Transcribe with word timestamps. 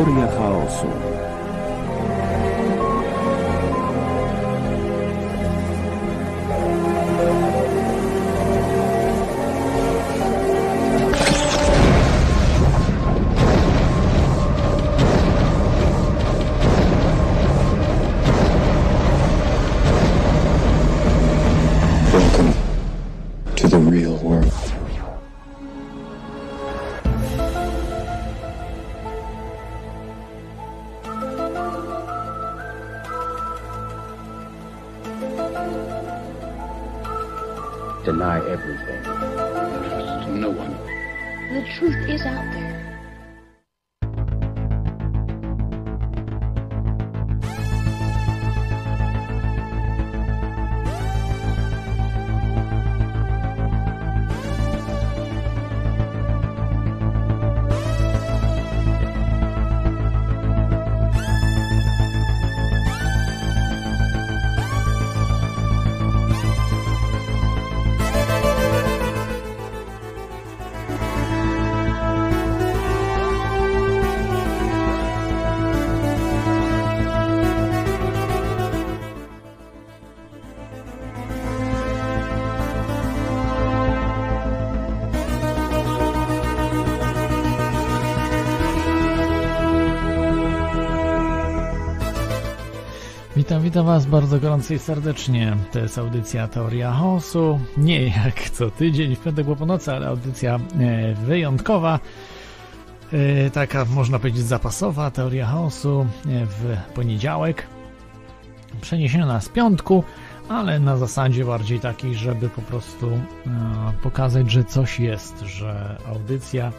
Teoria 0.00 0.26
chaosu. 0.28 1.19
Witam, 93.70 93.86
Was 93.86 94.06
bardzo 94.06 94.40
gorąco 94.40 94.74
i 94.74 94.78
serdecznie. 94.78 95.56
To 95.72 95.78
jest 95.78 95.98
audycja 95.98 96.48
Teoria 96.48 96.92
Chaosu. 96.92 97.60
Nie 97.76 98.06
jak 98.06 98.50
co 98.50 98.70
tydzień 98.70 99.16
w 99.16 99.20
piątek 99.20 99.46
po 99.46 99.56
północy, 99.56 99.92
ale 99.92 100.06
audycja 100.06 100.54
e, 100.80 101.14
wyjątkowa. 101.14 102.00
E, 103.12 103.50
taka 103.50 103.84
można 103.84 104.18
powiedzieć 104.18 104.42
zapasowa 104.42 105.10
Teoria 105.10 105.46
Chaosu 105.46 106.00
e, 106.00 106.06
w 106.46 106.76
poniedziałek. 106.94 107.66
Przeniesiona 108.80 109.40
z 109.40 109.48
piątku, 109.48 110.04
ale 110.48 110.80
na 110.80 110.96
zasadzie 110.96 111.44
bardziej 111.44 111.80
takiej, 111.80 112.14
żeby 112.14 112.48
po 112.48 112.62
prostu 112.62 113.20
pokazać, 114.02 114.50
że 114.50 114.64
coś 114.64 115.00
jest, 115.00 115.40
że 115.40 115.96
audycja. 116.08 116.72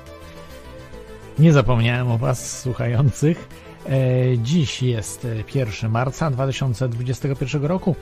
Nie 1.39 1.53
zapomniałem 1.53 2.11
o 2.11 2.17
Was 2.17 2.59
słuchających. 2.61 3.70
E, 3.89 4.37
Dziś 4.37 4.83
jest 4.83 5.25
e, 5.25 5.59
1 5.59 5.91
marca 5.91 6.31
2021 6.31 7.65
roku. 7.65 7.95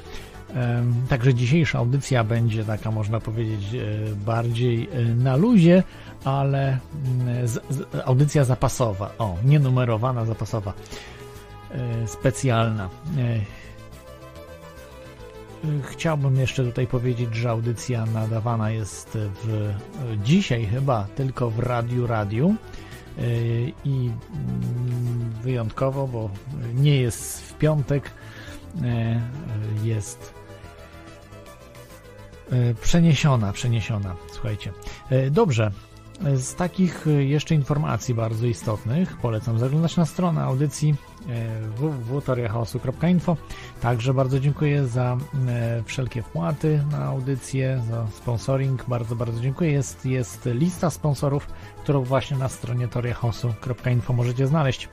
Em, 0.55 0.93
Także 1.09 1.33
dzisiejsza 1.33 1.79
audycja 1.79 2.23
będzie 2.23 2.63
taka, 2.63 2.91
można 2.91 3.19
powiedzieć, 3.19 3.73
e, 3.73 4.15
bardziej 4.15 4.89
e, 4.91 5.01
na 5.01 5.35
luzie, 5.35 5.83
ale 6.25 6.67
mm, 6.69 7.47
audycja 8.05 8.43
zapasowa. 8.43 9.11
O, 9.17 9.37
nienumerowana, 9.45 10.25
zapasowa. 10.25 10.73
E, 11.71 12.07
Specjalna. 12.07 12.89
E, 13.17 13.21
e, 13.21 13.41
Chciałbym 15.89 16.35
jeszcze 16.35 16.63
tutaj 16.63 16.87
powiedzieć, 16.87 17.35
że 17.35 17.49
audycja 17.49 18.05
nadawana 18.05 18.71
jest 18.71 19.09
w, 19.43 19.49
e, 19.53 20.17
dzisiaj 20.23 20.65
chyba 20.65 21.07
tylko 21.15 21.49
w 21.49 21.59
Radiu 21.59 22.07
Radiu 22.07 22.55
i 23.85 24.11
mm, 24.33 25.31
wyjątkowo, 25.41 26.07
bo 26.07 26.29
nie 26.73 27.01
jest 27.01 27.41
w 27.41 27.57
piątek, 27.57 28.11
yy, 28.75 28.87
jest 29.83 30.33
yy, 32.51 32.75
przeniesiona, 32.81 33.53
przeniesiona, 33.53 34.15
słuchajcie. 34.31 34.73
Dobrze, 35.31 35.71
z 36.35 36.55
takich 36.55 37.05
jeszcze 37.19 37.55
informacji 37.55 38.13
bardzo 38.13 38.45
istotnych 38.45 39.17
polecam 39.17 39.59
zaglądać 39.59 39.97
na 39.97 40.05
stronę 40.05 40.43
audycji 40.43 40.95
yy, 41.27 41.69
www.toriachaosu.info. 41.75 43.37
Także 43.81 44.13
bardzo 44.13 44.39
dziękuję 44.39 44.87
za 44.87 45.17
yy, 45.33 45.83
wszelkie 45.83 46.21
wpłaty 46.21 46.83
na 46.91 47.05
audycję, 47.05 47.81
za 47.89 48.07
sponsoring. 48.07 48.85
Bardzo, 48.87 49.15
bardzo 49.15 49.41
dziękuję. 49.41 49.71
Jest, 49.71 50.05
jest 50.05 50.45
lista 50.45 50.89
sponsorów, 50.89 51.47
którą 51.83 52.03
właśnie 52.03 52.37
na 52.37 52.49
stronie 52.49 52.87
toriachaosu.info 52.87 54.13
możecie 54.13 54.47
znaleźć. 54.47 54.89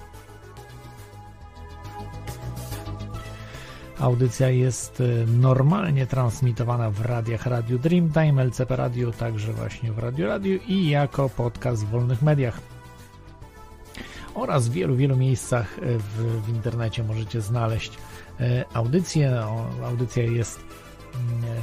Audycja 3.99 4.51
jest 4.51 5.01
y, 5.01 5.27
normalnie 5.27 6.07
transmitowana 6.07 6.91
w 6.91 7.01
radiach 7.01 7.47
Radio 7.47 7.79
Dreamtime, 7.79 8.43
LCP 8.43 8.77
Radio, 8.77 9.13
także 9.13 9.53
właśnie 9.53 9.93
w 9.93 9.99
Radio 9.99 10.27
Radio 10.27 10.59
i 10.69 10.89
jako 10.89 11.29
podcast 11.29 11.87
w 11.87 11.91
wolnych 11.91 12.23
mediach. 12.23 12.76
Oraz 14.37 14.69
w 14.69 14.73
wielu, 14.73 14.97
wielu 14.97 15.17
miejscach 15.17 15.79
y, 15.79 15.99
w, 15.99 16.43
w 16.47 16.49
internecie 16.49 17.05
możecie 17.05 17.41
znaleźć 17.41 17.93
y, 18.41 18.65
audycję. 18.75 19.43
Audycja 19.85 20.23
jest 20.23 20.61
mm, 21.15 21.61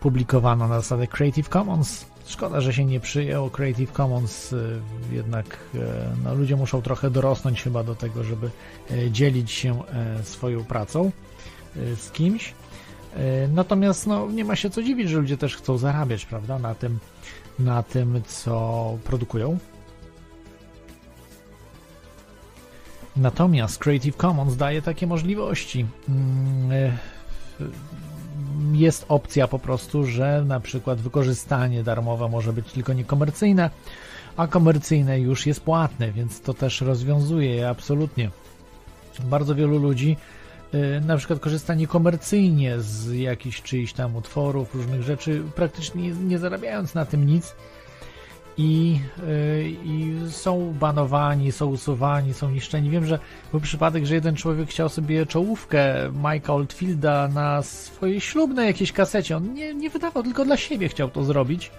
publikowana 0.00 0.68
na 0.68 0.80
zasadzie 0.80 1.06
Creative 1.06 1.48
Commons. 1.48 2.06
Szkoda, 2.26 2.60
że 2.60 2.72
się 2.72 2.84
nie 2.84 3.00
przyjęło 3.00 3.50
Creative 3.50 3.92
Commons, 3.92 4.54
jednak 5.12 5.58
no, 6.24 6.34
ludzie 6.34 6.56
muszą 6.56 6.82
trochę 6.82 7.10
dorosnąć 7.10 7.62
chyba 7.62 7.84
do 7.84 7.94
tego, 7.94 8.24
żeby 8.24 8.50
dzielić 9.10 9.50
się 9.50 9.82
swoją 10.22 10.64
pracą 10.64 11.10
z 11.96 12.10
kimś. 12.10 12.54
Natomiast 13.48 14.06
no, 14.06 14.30
nie 14.30 14.44
ma 14.44 14.56
się 14.56 14.70
co 14.70 14.82
dziwić, 14.82 15.10
że 15.10 15.18
ludzie 15.18 15.36
też 15.36 15.56
chcą 15.56 15.78
zarabiać, 15.78 16.26
prawda, 16.26 16.58
na 16.58 16.74
tym, 16.74 16.98
na 17.58 17.82
tym 17.82 18.22
co 18.26 18.98
produkują. 19.04 19.58
Natomiast 23.16 23.78
Creative 23.78 24.16
Commons 24.16 24.56
daje 24.56 24.82
takie 24.82 25.06
możliwości. 25.06 25.86
Mm, 26.08 26.72
y, 26.72 26.92
jest 28.72 29.04
opcja 29.08 29.48
po 29.48 29.58
prostu, 29.58 30.06
że 30.06 30.44
na 30.46 30.60
przykład 30.60 31.00
wykorzystanie 31.00 31.82
darmowe 31.82 32.28
może 32.28 32.52
być 32.52 32.72
tylko 32.72 32.92
niekomercyjne, 32.92 33.70
a 34.36 34.46
komercyjne 34.46 35.20
już 35.20 35.46
jest 35.46 35.60
płatne, 35.60 36.12
więc 36.12 36.40
to 36.40 36.54
też 36.54 36.80
rozwiązuje 36.80 37.54
je 37.54 37.68
absolutnie. 37.68 38.30
Bardzo 39.24 39.54
wielu 39.54 39.78
ludzi 39.78 40.16
y, 40.74 41.00
na 41.06 41.16
przykład 41.16 41.40
korzysta 41.40 41.74
niekomercyjnie 41.74 42.80
z 42.80 43.12
jakichś 43.14 43.62
czyichś 43.62 43.92
tam 43.92 44.16
utworów, 44.16 44.74
różnych 44.74 45.02
rzeczy, 45.02 45.42
praktycznie 45.54 46.02
nie, 46.02 46.10
nie 46.10 46.38
zarabiając 46.38 46.94
na 46.94 47.06
tym 47.06 47.26
nic 47.26 47.54
i, 48.58 49.00
y, 49.28 49.70
i 49.84 50.14
są 50.30 50.74
banowani, 50.80 51.52
są 51.52 51.66
usuwani, 51.66 52.34
są 52.34 52.50
niszczeni. 52.50 52.90
Wiem, 52.90 53.06
że 53.06 53.18
był 53.50 53.60
przypadek, 53.60 54.06
że 54.06 54.14
jeden 54.14 54.36
człowiek 54.36 54.68
chciał 54.68 54.88
sobie 54.88 55.26
czołówkę 55.26 56.10
Mike'a 56.22 56.50
Oldfielda 56.50 57.28
na 57.28 57.62
swojej 57.62 58.20
ślubnej 58.20 58.66
jakiejś 58.66 58.92
kasecie. 58.92 59.36
On 59.36 59.54
nie, 59.54 59.74
nie 59.74 59.90
wydawał, 59.90 60.22
tylko 60.22 60.44
dla 60.44 60.56
siebie 60.56 60.88
chciał 60.88 61.10
to 61.10 61.24
zrobić. 61.24 61.70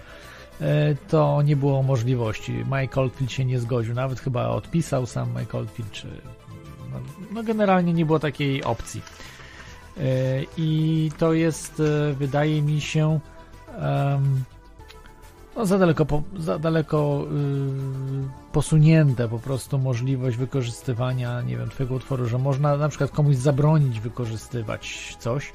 E, 0.60 0.94
To 1.08 1.42
nie 1.42 1.56
było 1.56 1.82
możliwości. 1.82 2.52
Mike 2.52 3.00
Oldfield 3.00 3.32
się 3.32 3.44
nie 3.44 3.58
zgodził, 3.60 3.94
nawet 3.94 4.20
chyba 4.20 4.48
odpisał 4.48 5.06
sam 5.06 5.28
Mike 5.40 5.58
Oldfield, 5.58 5.90
czy 5.92 6.06
no, 6.92 7.00
no 7.32 7.42
generalnie 7.42 7.92
nie 7.92 8.06
było 8.06 8.18
takiej 8.18 8.64
opcji. 8.64 9.02
E, 9.96 10.00
I 10.56 11.10
to 11.18 11.32
jest, 11.32 11.80
e, 11.80 12.12
wydaje 12.12 12.62
mi 12.62 12.80
się, 12.80 13.20
em, 13.78 14.44
no 15.56 15.66
za 15.66 15.78
daleko, 15.78 16.06
po, 16.06 16.22
za 16.38 16.58
daleko 16.58 17.26
yy, 17.30 18.28
posunięte 18.52 19.28
po 19.28 19.38
prostu 19.38 19.78
możliwość 19.78 20.36
wykorzystywania, 20.36 21.42
nie 21.42 21.56
wiem, 21.56 21.70
twojego 21.70 21.94
utworu, 21.94 22.26
że 22.26 22.38
można 22.38 22.76
na 22.76 22.88
przykład 22.88 23.10
komuś 23.10 23.36
zabronić 23.36 24.00
wykorzystywać 24.00 25.16
coś. 25.18 25.52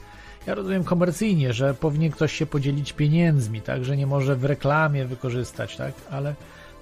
Ja 0.47 0.55
rozumiem 0.55 0.83
komercyjnie, 0.83 1.53
że 1.53 1.73
powinien 1.73 2.11
ktoś 2.11 2.33
się 2.33 2.45
podzielić 2.45 2.93
pieniędzmi, 2.93 3.61
tak, 3.61 3.85
że 3.85 3.97
nie 3.97 4.07
może 4.07 4.35
w 4.35 4.45
reklamie 4.45 5.05
wykorzystać, 5.05 5.77
tak, 5.77 5.93
ale 6.11 6.35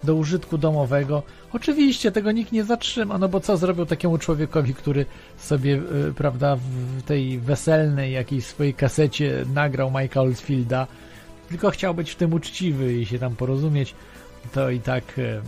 do 0.03 0.15
użytku 0.15 0.57
domowego. 0.57 1.23
Oczywiście 1.53 2.11
tego 2.11 2.31
nikt 2.31 2.51
nie 2.51 2.63
zatrzyma, 2.63 3.17
no 3.17 3.29
bo 3.29 3.39
co 3.39 3.57
zrobił 3.57 3.85
takiemu 3.85 4.17
człowiekowi, 4.17 4.73
który 4.73 5.05
sobie, 5.37 5.75
y, 6.09 6.13
prawda, 6.13 6.55
w 6.55 7.03
tej 7.03 7.39
weselnej 7.39 8.13
jakiejś 8.13 8.45
swojej 8.45 8.73
kasecie 8.73 9.45
nagrał 9.53 9.91
Mike'a 9.91 10.19
Oldfielda, 10.19 10.87
tylko 11.49 11.69
chciał 11.69 11.94
być 11.94 12.11
w 12.11 12.15
tym 12.15 12.33
uczciwy 12.33 12.94
i 12.94 13.05
się 13.05 13.19
tam 13.19 13.35
porozumieć, 13.35 13.95
to 14.53 14.69
i 14.69 14.79
tak 14.79 15.19
y, 15.19 15.41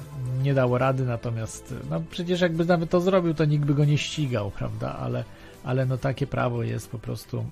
nie 0.44 0.54
dało 0.54 0.78
rady, 0.78 1.06
natomiast 1.06 1.74
no 1.90 2.01
przecież 2.12 2.42
jakby 2.42 2.66
nawet 2.66 2.90
to 2.90 3.01
zrobił, 3.01 3.34
to 3.34 3.46
nikt 3.46 3.66
by 3.66 3.74
go 3.74 3.86
nie 3.86 3.98
ścigał, 3.98 4.51
prawda, 4.51 4.96
ale, 4.96 5.24
ale 5.63 5.86
no 5.86 5.98
takie 5.98 6.28
prawo 6.28 6.63
jest 6.63 6.92
po 6.92 7.00
prostu 7.00 7.46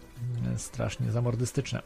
y, 0.56 0.60
strasznie 0.60 1.12
zamordystyczne. 1.12 1.82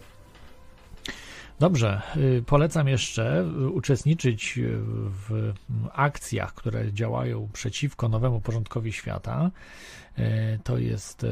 Dobrze, 1.61 2.01
y, 2.17 2.43
polecam 2.45 2.87
jeszcze 2.87 3.41
y, 3.41 3.69
uczestniczyć 3.69 4.59
w 5.27 5.53
akcjach, 5.93 6.53
które 6.53 6.93
działają 6.93 7.49
przeciwko 7.53 8.09
nowemu 8.09 8.41
porządkowi 8.41 8.93
świata. 8.93 9.51
Y, 10.19 10.59
to 10.63 10.77
jest, 10.77 11.25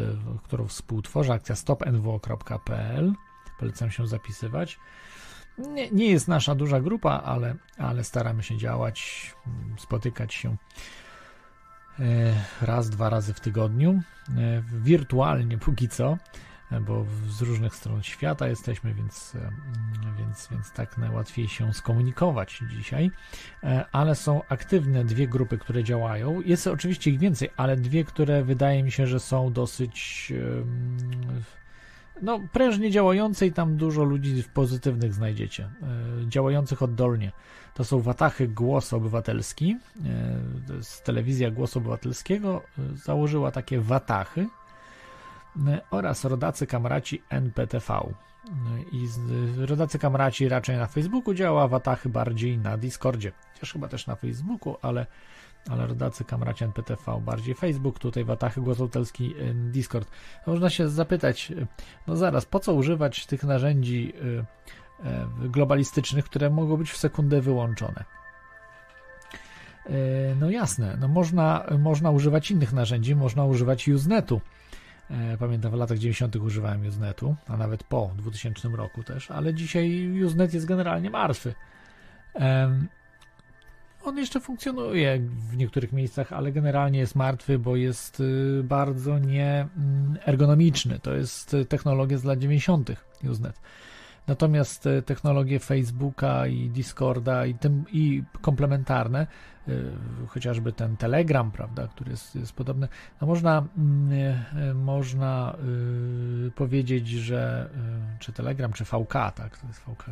którą 0.43 0.67
współtworzę, 0.67 1.33
akcja 1.33 1.55
stopnwo.pl. 1.55 3.13
Polecam 3.59 3.91
się 3.91 4.07
zapisywać. 4.07 4.79
Nie, 5.59 5.91
nie 5.91 6.11
jest 6.11 6.27
nasza 6.27 6.55
duża 6.55 6.79
grupa, 6.79 7.21
ale, 7.25 7.55
ale 7.77 8.03
staramy 8.03 8.43
się 8.43 8.57
działać, 8.57 9.31
spotykać 9.77 10.33
się 10.33 10.55
raz, 12.61 12.89
dwa 12.89 13.09
razy 13.09 13.33
w 13.33 13.39
tygodniu, 13.39 14.01
wirtualnie 14.83 15.57
póki 15.57 15.89
co 15.89 16.17
bo 16.81 17.05
z 17.27 17.41
różnych 17.41 17.75
stron 17.75 18.03
świata 18.03 18.47
jesteśmy, 18.47 18.93
więc, 18.93 19.35
e, 19.35 19.51
więc, 20.17 20.47
więc 20.51 20.71
tak 20.71 20.97
najłatwiej 20.97 21.47
się 21.47 21.73
skomunikować 21.73 22.61
dzisiaj. 22.69 23.11
E, 23.63 23.85
ale 23.91 24.15
są 24.15 24.41
aktywne 24.49 25.05
dwie 25.05 25.27
grupy, 25.27 25.57
które 25.57 25.83
działają. 25.83 26.41
Jest 26.41 26.67
oczywiście 26.67 27.11
ich 27.11 27.19
więcej, 27.19 27.49
ale 27.57 27.77
dwie, 27.77 28.03
które 28.03 28.43
wydaje 28.43 28.83
mi 28.83 28.91
się, 28.91 29.07
że 29.07 29.19
są 29.19 29.53
dosyć 29.53 30.33
no, 32.21 32.39
prężnie 32.51 32.91
działające 32.91 33.47
i 33.47 33.51
tam 33.51 33.75
dużo 33.75 34.03
ludzi 34.03 34.43
pozytywnych 34.53 35.13
znajdziecie, 35.13 35.63
e, 35.63 36.29
działających 36.29 36.81
oddolnie. 36.81 37.31
To 37.73 37.83
są 37.83 37.99
Watachy 37.99 38.47
Głos 38.47 38.93
Obywatelski. 38.93 39.77
To 40.67 40.73
jest 40.73 41.03
telewizja 41.03 41.51
Głosu 41.51 41.79
Obywatelskiego 41.79 42.61
założyła 42.93 43.51
takie 43.51 43.79
Watachy, 43.79 44.47
oraz 45.91 46.25
rodacy 46.25 46.67
kamraci 46.67 47.23
NPTV. 47.29 48.13
I 48.91 49.07
rodacy 49.65 49.99
kamraci 49.99 50.49
raczej 50.49 50.77
na 50.77 50.87
Facebooku 50.87 51.33
działa, 51.33 51.67
Watachy 51.67 52.09
bardziej 52.09 52.57
na 52.57 52.77
Discordzie. 52.77 53.31
Chociaż 53.53 53.73
chyba 53.73 53.87
też 53.87 54.07
na 54.07 54.15
Facebooku, 54.15 54.75
ale, 54.81 55.05
ale 55.69 55.87
rodacy 55.87 56.23
kamraci 56.23 56.63
NPTV 56.63 57.21
bardziej 57.25 57.55
Facebook, 57.55 57.99
tutaj 57.99 58.25
Watachy 58.25 58.61
Głos 58.61 58.79
Obywatelski 58.79 59.35
Discord. 59.53 60.11
Można 60.47 60.69
się 60.69 60.89
zapytać, 60.89 61.53
no 62.07 62.15
zaraz, 62.15 62.45
po 62.45 62.59
co 62.59 62.73
używać 62.73 63.25
tych 63.25 63.43
narzędzi 63.43 64.13
y, 64.15 64.45
y, 65.45 65.49
globalistycznych, 65.49 66.25
które 66.25 66.49
mogą 66.49 66.77
być 66.77 66.91
w 66.91 66.97
sekundę 66.97 67.41
wyłączone? 67.41 68.03
Y, 69.89 70.35
no 70.39 70.49
jasne, 70.49 70.97
no 70.99 71.07
można, 71.07 71.65
można 71.79 72.11
używać 72.11 72.51
innych 72.51 72.73
narzędzi, 72.73 73.15
można 73.15 73.45
używać 73.45 73.87
Usenetu 73.87 74.41
pamiętam 75.39 75.71
w 75.71 75.75
latach 75.75 75.97
90. 75.97 76.35
używałem 76.35 76.87
Usenetu, 76.87 77.35
a 77.47 77.57
nawet 77.57 77.83
po 77.83 78.11
2000 78.15 78.69
roku 78.69 79.03
też, 79.03 79.31
ale 79.31 79.53
dzisiaj 79.53 80.09
Usenet 80.23 80.53
jest 80.53 80.65
generalnie 80.65 81.09
martwy. 81.09 81.53
On 84.03 84.17
jeszcze 84.17 84.39
funkcjonuje 84.39 85.19
w 85.51 85.57
niektórych 85.57 85.93
miejscach, 85.93 86.33
ale 86.33 86.51
generalnie 86.51 86.99
jest 86.99 87.15
martwy, 87.15 87.59
bo 87.59 87.75
jest 87.75 88.19
y, 88.19 88.61
bardzo 88.63 89.19
nieergonomiczny. 89.19 90.91
Mm, 90.91 91.01
to 91.01 91.13
jest 91.13 91.55
technologia 91.69 92.17
z 92.17 92.23
lat 92.23 92.39
90. 92.39 92.91
Usenet. 93.31 93.59
Natomiast 94.27 94.87
e, 94.87 95.01
technologie 95.01 95.59
Facebooka 95.59 96.47
i 96.47 96.69
Discorda 96.69 97.45
i, 97.45 97.53
tym, 97.53 97.85
i 97.91 98.23
komplementarne, 98.41 99.27
chociażby 100.27 100.73
ten 100.73 100.97
Telegram, 100.97 101.51
prawda, 101.51 101.87
który 101.87 102.11
jest, 102.11 102.35
jest 102.35 102.53
podobny, 102.53 102.87
no 103.21 103.27
można, 103.27 103.67
mm, 103.77 104.81
można 104.83 105.55
powiedzieć, 106.55 107.07
że 107.07 107.69
czy 108.19 108.33
Telegram, 108.33 108.73
czy 108.73 108.85
VK, 108.85 109.13
tak, 109.13 109.57
to 109.57 109.67
jest 109.67 109.79
VK 109.79 110.05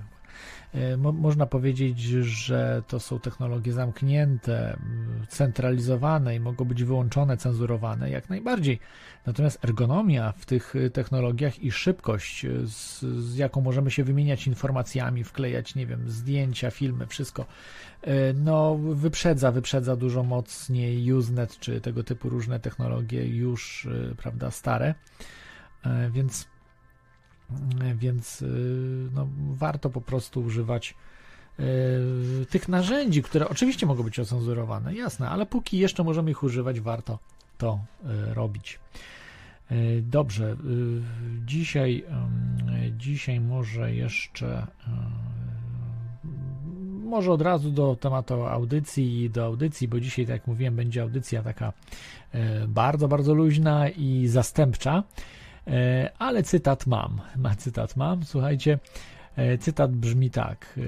mo 0.98 1.12
można 1.12 1.46
powiedzieć, 1.46 2.00
że 2.24 2.84
to 2.88 3.00
są 3.00 3.20
technologie 3.20 3.74
zamknięte, 3.74 4.78
centralizowane 5.30 6.36
i 6.36 6.40
mogą 6.40 6.66
być 6.66 6.84
wyłączone, 6.84 7.38
cenzurowane 7.38 8.10
jak 8.10 8.30
najbardziej. 8.30 8.80
Natomiast 9.26 9.66
ergonomia 9.66 10.34
w 10.38 10.46
tych 10.46 10.74
technologiach 10.94 11.60
i 11.60 11.72
szybkość, 11.72 12.46
z, 12.66 13.02
z 13.02 13.38
jaką 13.38 13.62
możemy 13.62 13.92
się 13.92 14.04
wymieniać 14.04 14.48
informacjami, 14.48 15.24
wklejać, 15.24 15.76
nie 15.76 15.88
wiem, 15.88 16.10
zdjęcia, 16.10 16.72
filmy, 16.72 17.08
wszystko, 17.08 17.46
e, 18.02 18.34
no 18.34 18.78
wyprzedza, 18.78 19.52
wyprzedza 19.52 19.96
dużo 19.96 20.24
mocniej 20.24 21.14
Usenet 21.14 21.60
czy 21.60 21.82
tego 21.82 22.04
typu 22.04 22.30
różne 22.30 22.60
technologie 22.60 23.28
już, 23.28 23.86
e, 24.12 24.16
prawda, 24.16 24.52
stare. 24.52 24.96
Więc 26.12 26.48
więc 27.96 28.42
y, 28.42 29.10
no, 29.14 29.28
warto 29.52 29.90
po 29.90 30.02
prostu 30.02 30.42
używać 30.42 30.96
y, 31.60 32.46
tych 32.50 32.68
narzędzi, 32.68 33.24
które 33.24 33.50
oczywiście 33.50 33.86
mogą 33.86 34.04
być 34.04 34.20
ocenzurowane, 34.20 34.96
jasne, 34.96 35.30
ale 35.30 35.46
póki 35.46 35.78
jeszcze 35.78 36.04
możemy 36.04 36.32
ich 36.32 36.44
używać, 36.44 36.80
warto 36.80 37.20
to 37.58 37.80
y, 38.04 38.34
robić. 38.34 38.80
Dobrze, 40.02 40.58
dzisiaj, 41.46 42.06
dzisiaj 42.98 43.40
może 43.40 43.94
jeszcze 43.94 44.68
może 47.04 47.32
od 47.32 47.42
razu 47.42 47.72
do 47.72 47.96
tematu 47.96 48.34
audycji 48.34 49.30
do 49.30 49.46
audycji, 49.46 49.88
bo 49.88 50.00
dzisiaj, 50.00 50.26
tak 50.26 50.34
jak 50.34 50.48
mówiłem, 50.48 50.76
będzie 50.76 51.02
audycja 51.02 51.44
taka 51.44 51.74
bardzo, 52.68 53.08
bardzo 53.08 53.34
luźna 53.34 53.90
i 53.90 54.28
zastępcza. 54.28 55.04
E, 55.68 56.12
ale 56.20 56.44
cytat 56.44 56.88
mam. 56.88 57.22
Ma 57.44 57.56
cytat 57.56 57.96
mam. 57.96 58.24
Słuchajcie, 58.24 58.80
e, 59.36 59.58
cytat 59.58 59.92
brzmi 59.92 60.30
tak 60.30 60.78
e, 60.78 60.82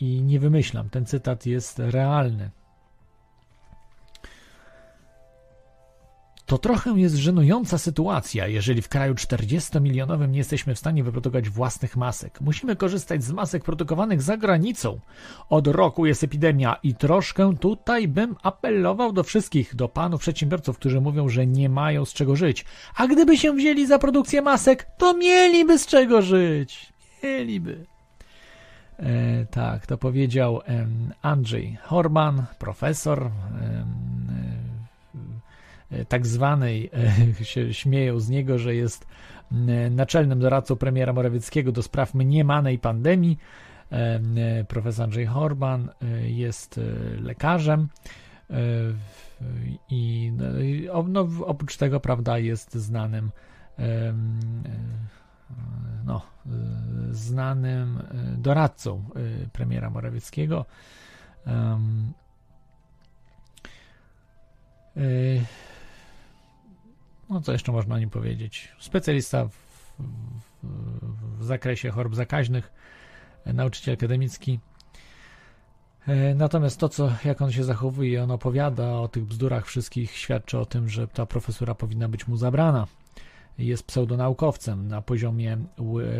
i 0.00 0.22
nie 0.22 0.40
wymyślam. 0.40 0.90
Ten 0.90 1.06
cytat 1.06 1.46
jest 1.46 1.78
realny. 1.78 2.50
To 6.46 6.58
trochę 6.58 6.90
jest 6.90 7.14
żenująca 7.14 7.78
sytuacja, 7.78 8.46
jeżeli 8.46 8.82
w 8.82 8.88
kraju 8.88 9.14
40-milionowym 9.14 10.28
nie 10.28 10.38
jesteśmy 10.38 10.74
w 10.74 10.78
stanie 10.78 11.04
wyprodukować 11.04 11.48
własnych 11.48 11.96
masek. 11.96 12.40
Musimy 12.40 12.76
korzystać 12.76 13.24
z 13.24 13.32
masek 13.32 13.64
produkowanych 13.64 14.22
za 14.22 14.36
granicą. 14.36 15.00
Od 15.48 15.66
roku 15.66 16.06
jest 16.06 16.24
epidemia 16.24 16.76
i 16.82 16.94
troszkę 16.94 17.56
tutaj 17.56 18.08
bym 18.08 18.36
apelował 18.42 19.12
do 19.12 19.22
wszystkich, 19.22 19.74
do 19.74 19.88
panów 19.88 20.20
przedsiębiorców, 20.20 20.78
którzy 20.78 21.00
mówią, 21.00 21.28
że 21.28 21.46
nie 21.46 21.68
mają 21.68 22.04
z 22.04 22.12
czego 22.12 22.36
żyć. 22.36 22.64
A 22.96 23.06
gdyby 23.06 23.36
się 23.36 23.52
wzięli 23.52 23.86
za 23.86 23.98
produkcję 23.98 24.42
masek, 24.42 24.86
to 24.98 25.14
mieliby 25.14 25.78
z 25.78 25.86
czego 25.86 26.22
żyć. 26.22 26.92
Mieliby. 27.22 27.86
E, 28.98 29.46
tak, 29.46 29.86
to 29.86 29.98
powiedział 29.98 30.60
Andrzej 31.22 31.78
Horman, 31.82 32.44
profesor. 32.58 33.30
Tak 36.08 36.26
zwanej, 36.26 36.90
e, 37.40 37.44
się 37.44 37.74
śmieją 37.74 38.20
z 38.20 38.28
niego, 38.28 38.58
że 38.58 38.74
jest 38.74 39.06
naczelnym 39.90 40.38
doradcą 40.38 40.76
premiera 40.76 41.12
Morawieckiego 41.12 41.72
do 41.72 41.82
spraw 41.82 42.14
mniemanej 42.14 42.78
pandemii. 42.78 43.38
E, 43.92 44.64
profesor 44.64 45.04
Andrzej 45.04 45.26
Horban 45.26 45.88
jest 46.24 46.80
lekarzem 47.20 47.88
i 49.90 50.32
no, 51.08 51.28
oprócz 51.46 51.76
tego, 51.76 52.00
prawda, 52.00 52.38
jest 52.38 52.74
znanym 52.74 53.30
no, 56.04 56.22
znanym 57.10 58.02
doradcą 58.38 59.04
premiera 59.52 59.90
Morawieckiego. 59.90 60.66
No 67.30 67.40
co 67.40 67.52
jeszcze 67.52 67.72
można 67.72 67.94
o 67.94 67.98
nim 67.98 68.10
powiedzieć? 68.10 68.68
Specjalista 68.78 69.48
w, 69.48 69.52
w, 69.52 71.38
w 71.38 71.44
zakresie 71.44 71.90
chorób 71.90 72.14
zakaźnych, 72.14 72.72
e, 73.44 73.52
nauczyciel 73.52 73.94
akademicki. 73.94 74.60
E, 76.06 76.34
natomiast 76.34 76.80
to, 76.80 76.88
co, 76.88 77.12
jak 77.24 77.42
on 77.42 77.52
się 77.52 77.64
zachowuje, 77.64 78.22
on 78.22 78.30
opowiada 78.30 78.92
o 78.92 79.08
tych 79.08 79.24
bzdurach 79.24 79.66
wszystkich, 79.66 80.10
świadczy 80.10 80.58
o 80.58 80.66
tym, 80.66 80.88
że 80.88 81.08
ta 81.08 81.26
profesura 81.26 81.74
powinna 81.74 82.08
być 82.08 82.28
mu 82.28 82.36
zabrana. 82.36 82.86
Jest 83.58 83.86
pseudonaukowcem 83.86 84.88
na 84.88 85.02
poziomie 85.02 85.58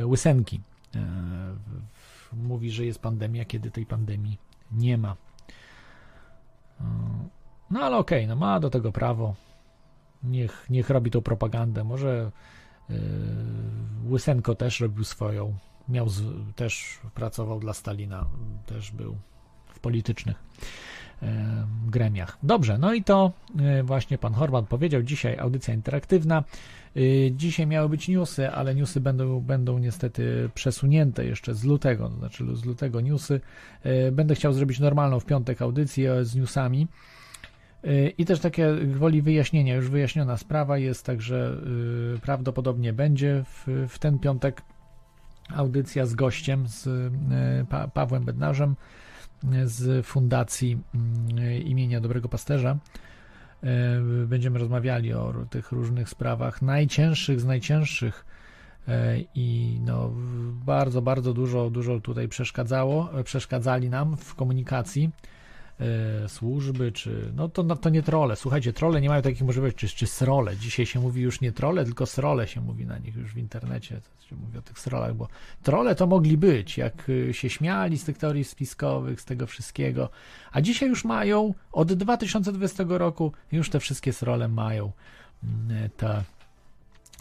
łysenki. 0.04 0.60
E, 0.94 1.06
mówi, 2.32 2.70
że 2.70 2.84
jest 2.84 2.98
pandemia, 2.98 3.44
kiedy 3.44 3.70
tej 3.70 3.86
pandemii 3.86 4.38
nie 4.72 4.98
ma. 4.98 5.16
No 7.70 7.80
ale 7.80 7.96
okej, 7.96 8.18
okay, 8.18 8.28
no 8.28 8.36
ma 8.36 8.60
do 8.60 8.70
tego 8.70 8.92
prawo. 8.92 9.34
Niech, 10.22 10.66
niech 10.70 10.90
robi 10.90 11.10
tą 11.10 11.20
propagandę. 11.20 11.84
Może 11.84 12.30
yy, 12.88 12.96
Łysenko 14.08 14.54
też 14.54 14.80
robił 14.80 15.04
swoją. 15.04 15.54
Miał 15.88 16.08
z, 16.08 16.22
też 16.56 16.98
pracował 17.14 17.60
dla 17.60 17.72
Stalina, 17.72 18.26
też 18.66 18.90
był 18.90 19.16
w 19.66 19.80
politycznych 19.80 20.36
yy, 21.22 21.28
gremiach. 21.86 22.38
Dobrze, 22.42 22.78
no 22.78 22.94
i 22.94 23.04
to 23.04 23.32
yy, 23.54 23.82
właśnie 23.82 24.18
pan 24.18 24.34
Horvat 24.34 24.68
powiedział. 24.68 25.02
Dzisiaj 25.02 25.38
audycja 25.38 25.74
interaktywna. 25.74 26.44
Dzisiaj 27.32 27.66
miały 27.66 27.88
być 27.88 28.08
newsy, 28.08 28.50
ale 28.50 28.74
newsy 28.74 29.00
będą, 29.00 29.40
będą 29.40 29.78
niestety 29.78 30.50
przesunięte 30.54 31.24
jeszcze 31.24 31.54
z 31.54 31.64
lutego, 31.64 32.08
znaczy 32.08 32.56
z 32.56 32.64
lutego 32.64 33.00
newsy. 33.00 33.40
Będę 34.12 34.34
chciał 34.34 34.52
zrobić 34.52 34.80
normalną 34.80 35.20
w 35.20 35.24
piątek 35.24 35.62
audycję 35.62 36.24
z 36.24 36.34
newsami. 36.34 36.86
Y, 37.86 38.12
I 38.18 38.24
też 38.24 38.40
takie 38.40 38.74
woli 38.74 39.22
wyjaśnienia, 39.22 39.74
już 39.74 39.88
wyjaśniona 39.88 40.36
sprawa 40.36 40.78
jest, 40.78 41.06
także 41.06 41.56
prawdopodobnie 42.22 42.92
będzie 42.92 43.44
w, 43.44 43.86
w 43.88 43.98
ten 43.98 44.18
piątek 44.18 44.62
audycja 45.54 46.06
z 46.06 46.14
gościem, 46.14 46.68
z 46.68 47.12
pa 47.68 47.88
Pawłem 47.88 48.24
Bednarzem 48.24 48.76
z 49.64 50.06
Fundacji 50.06 50.78
imienia 51.64 52.00
Dobrego 52.00 52.28
Pasterza. 52.28 52.78
Będziemy 54.26 54.58
rozmawiali 54.58 55.12
o 55.12 55.34
tych 55.50 55.72
różnych 55.72 56.08
sprawach, 56.08 56.62
najcięższych 56.62 57.40
z 57.40 57.44
najcięższych 57.44 58.26
i 59.34 59.78
no, 59.84 60.10
bardzo, 60.64 61.02
bardzo 61.02 61.34
dużo, 61.34 61.70
dużo 61.70 62.00
tutaj 62.00 62.28
przeszkadzało, 62.28 63.10
przeszkadzali 63.24 63.90
nam 63.90 64.16
w 64.16 64.34
komunikacji 64.34 65.10
E, 65.80 66.28
służby, 66.28 66.92
czy. 66.92 67.32
No 67.34 67.48
to, 67.48 67.62
no 67.62 67.76
to 67.76 67.90
nie 67.90 68.02
trole. 68.02 68.36
Słuchajcie, 68.36 68.72
trole 68.72 69.00
nie 69.00 69.08
mają 69.08 69.22
takich 69.22 69.42
możliwości, 69.42 69.88
czy, 69.88 69.96
czy 69.96 70.06
srole. 70.06 70.56
Dzisiaj 70.56 70.86
się 70.86 71.00
mówi 71.00 71.22
już 71.22 71.40
nie 71.40 71.52
trole, 71.52 71.84
tylko 71.84 72.06
srole 72.06 72.48
się 72.48 72.60
mówi 72.60 72.86
na 72.86 72.98
nich 72.98 73.16
już 73.16 73.34
w 73.34 73.38
internecie. 73.38 74.00
To 74.00 74.28
się 74.28 74.36
mówi 74.36 74.58
o 74.58 74.62
tych 74.62 74.78
srolach, 74.78 75.14
bo 75.14 75.28
trole 75.62 75.94
to 75.94 76.06
mogli 76.06 76.36
być, 76.36 76.78
jak 76.78 77.08
y, 77.08 77.34
się 77.34 77.50
śmiali 77.50 77.98
z 77.98 78.04
tych 78.04 78.18
teorii 78.18 78.44
spiskowych, 78.44 79.20
z 79.20 79.24
tego 79.24 79.46
wszystkiego. 79.46 80.08
A 80.52 80.60
dzisiaj 80.60 80.88
już 80.88 81.04
mają, 81.04 81.54
od 81.72 81.92
2020 81.92 82.84
roku, 82.88 83.32
już 83.52 83.70
te 83.70 83.80
wszystkie 83.80 84.12
srole 84.12 84.48
mają 84.48 84.92
mm, 85.44 85.90
te 85.96 86.22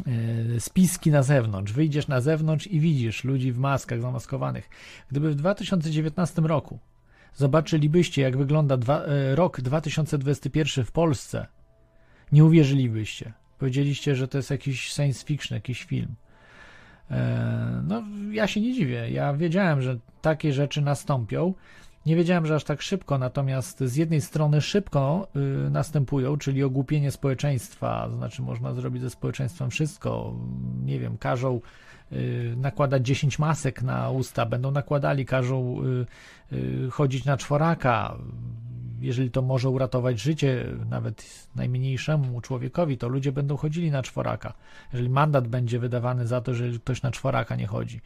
e, 0.05 0.59
spiski 0.59 1.11
na 1.11 1.23
zewnątrz. 1.23 1.73
Wyjdziesz 1.73 2.07
na 2.07 2.21
zewnątrz 2.21 2.67
i 2.67 2.79
widzisz 2.79 3.23
ludzi 3.23 3.51
w 3.51 3.57
maskach 3.57 4.01
zamaskowanych. 4.01 4.69
Gdyby 5.11 5.31
w 5.31 5.35
2019 5.35 6.41
roku 6.41 6.79
zobaczylibyście, 7.35 8.21
jak 8.21 8.37
wygląda 8.37 8.77
dwa, 8.77 9.01
e, 9.01 9.35
rok 9.35 9.61
2021 9.61 10.85
w 10.85 10.91
Polsce, 10.91 11.47
nie 12.31 12.45
uwierzylibyście. 12.45 13.33
Powiedzieliście, 13.57 14.15
że 14.15 14.27
to 14.27 14.37
jest 14.37 14.51
jakiś 14.51 14.93
science 14.93 15.25
fiction, 15.25 15.55
jakiś 15.55 15.83
film. 15.83 16.15
E, 17.11 17.81
no, 17.87 18.03
ja 18.31 18.47
się 18.47 18.61
nie 18.61 18.73
dziwię. 18.73 19.09
Ja 19.11 19.33
wiedziałem, 19.33 19.81
że 19.81 19.97
takie 20.21 20.53
rzeczy 20.53 20.81
nastąpią. 20.81 21.53
Nie 22.05 22.15
wiedziałem, 22.15 22.45
że 22.45 22.55
aż 22.55 22.63
tak 22.63 22.81
szybko, 22.81 23.17
natomiast 23.17 23.79
z 23.79 23.95
jednej 23.95 24.21
strony 24.21 24.61
szybko 24.61 25.27
y, 25.67 25.69
następują, 25.69 26.37
czyli 26.37 26.63
ogłupienie 26.63 27.11
społeczeństwa, 27.11 28.09
znaczy 28.17 28.41
można 28.41 28.73
zrobić 28.73 29.01
ze 29.01 29.09
społeczeństwem 29.09 29.69
wszystko, 29.69 30.35
nie 30.83 30.99
wiem, 30.99 31.17
każą 31.17 31.61
nakładać 32.57 33.05
10 33.05 33.39
masek 33.39 33.81
na 33.81 34.09
usta, 34.09 34.45
będą 34.45 34.71
nakładali, 34.71 35.25
każą 35.25 35.83
y, 35.83 36.05
y, 36.55 36.91
chodzić 36.91 37.25
na 37.25 37.37
czworaka, 37.37 38.17
jeżeli 39.01 39.31
to 39.31 39.41
może 39.41 39.69
uratować 39.69 40.19
życie 40.19 40.65
nawet 40.89 41.47
najmniejszemu 41.55 42.41
człowiekowi, 42.41 42.97
to 42.97 43.07
ludzie 43.07 43.31
będą 43.31 43.57
chodzili 43.57 43.91
na 43.91 44.03
czworaka. 44.03 44.53
Jeżeli 44.93 45.09
mandat 45.09 45.47
będzie 45.47 45.79
wydawany 45.79 46.27
za 46.27 46.41
to, 46.41 46.53
że 46.53 46.69
ktoś 46.71 47.01
na 47.01 47.11
czworaka 47.11 47.55
nie 47.55 47.67
chodzi, 47.67 48.01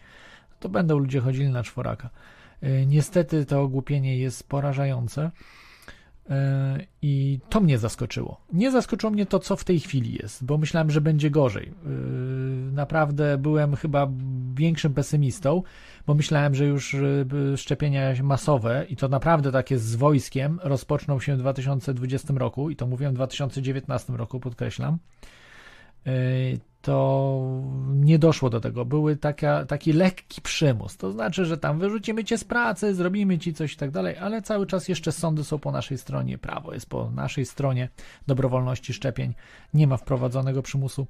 to 0.59 0.69
będą 0.69 0.97
ludzie 0.97 1.19
chodzili 1.19 1.49
na 1.49 1.63
czworaka. 1.63 2.09
Niestety 2.87 3.45
to 3.45 3.61
ogłupienie 3.61 4.17
jest 4.17 4.49
porażające 4.49 5.31
i 7.01 7.39
to 7.49 7.59
mnie 7.59 7.77
zaskoczyło. 7.77 8.41
Nie 8.53 8.71
zaskoczyło 8.71 9.11
mnie 9.11 9.25
to, 9.25 9.39
co 9.39 9.55
w 9.55 9.63
tej 9.63 9.79
chwili 9.79 10.17
jest, 10.21 10.45
bo 10.45 10.57
myślałem, 10.57 10.91
że 10.91 11.01
będzie 11.01 11.29
gorzej. 11.29 11.67
E, 11.67 11.89
naprawdę 12.71 13.37
byłem 13.37 13.75
chyba 13.75 14.11
większym 14.55 14.93
pesymistą, 14.93 15.63
bo 16.07 16.13
myślałem, 16.13 16.55
że 16.55 16.65
już 16.65 16.95
szczepienia 17.55 18.23
masowe 18.23 18.85
i 18.89 18.95
to 18.95 19.07
naprawdę 19.07 19.51
takie 19.51 19.77
z 19.77 19.95
wojskiem 19.95 20.59
rozpoczną 20.63 21.19
się 21.19 21.35
w 21.35 21.39
2020 21.39 22.33
roku 22.33 22.69
i 22.69 22.75
to 22.75 22.87
mówiłem 22.87 23.13
w 23.13 23.15
2019 23.15 24.13
roku, 24.13 24.39
podkreślam 24.39 24.97
to 26.81 27.61
nie 27.89 28.19
doszło 28.19 28.49
do 28.49 28.61
tego. 28.61 28.85
Były 28.85 29.17
taki 29.67 29.93
lekki 29.93 30.41
przymus. 30.41 30.97
To 30.97 31.11
znaczy, 31.11 31.45
że 31.45 31.57
tam 31.57 31.79
wyrzucimy 31.79 32.23
cię 32.23 32.37
z 32.37 32.43
pracy, 32.43 32.95
zrobimy 32.95 33.39
ci 33.39 33.53
coś 33.53 33.73
i 33.73 33.77
tak 33.77 33.91
dalej, 33.91 34.17
ale 34.17 34.41
cały 34.41 34.67
czas 34.67 34.87
jeszcze 34.87 35.11
sądy 35.11 35.43
są 35.43 35.59
po 35.59 35.71
naszej 35.71 35.97
stronie, 35.97 36.37
prawo 36.37 36.73
jest 36.73 36.89
po 36.89 37.11
naszej 37.11 37.45
stronie 37.45 37.89
dobrowolności 38.27 38.93
szczepień. 38.93 39.33
Nie 39.73 39.87
ma 39.87 39.97
wprowadzonego 39.97 40.61
przymusu. 40.61 41.07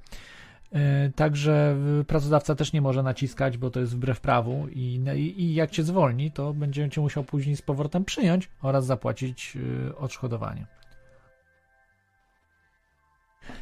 E, 0.72 1.10
także 1.10 1.76
pracodawca 2.06 2.54
też 2.54 2.72
nie 2.72 2.80
może 2.80 3.02
naciskać, 3.02 3.58
bo 3.58 3.70
to 3.70 3.80
jest 3.80 3.92
wbrew 3.92 4.20
prawu 4.20 4.68
i, 4.68 5.00
i, 5.16 5.54
jak 5.54 5.70
cię 5.70 5.82
zwolni, 5.82 6.30
to 6.30 6.54
będzie 6.54 6.90
cię 6.90 7.00
musiał 7.00 7.24
później 7.24 7.56
z 7.56 7.62
powrotem 7.62 8.04
przyjąć 8.04 8.50
oraz 8.62 8.86
zapłacić 8.86 9.56
e, 9.90 9.96
odszkodowanie. 9.96 10.66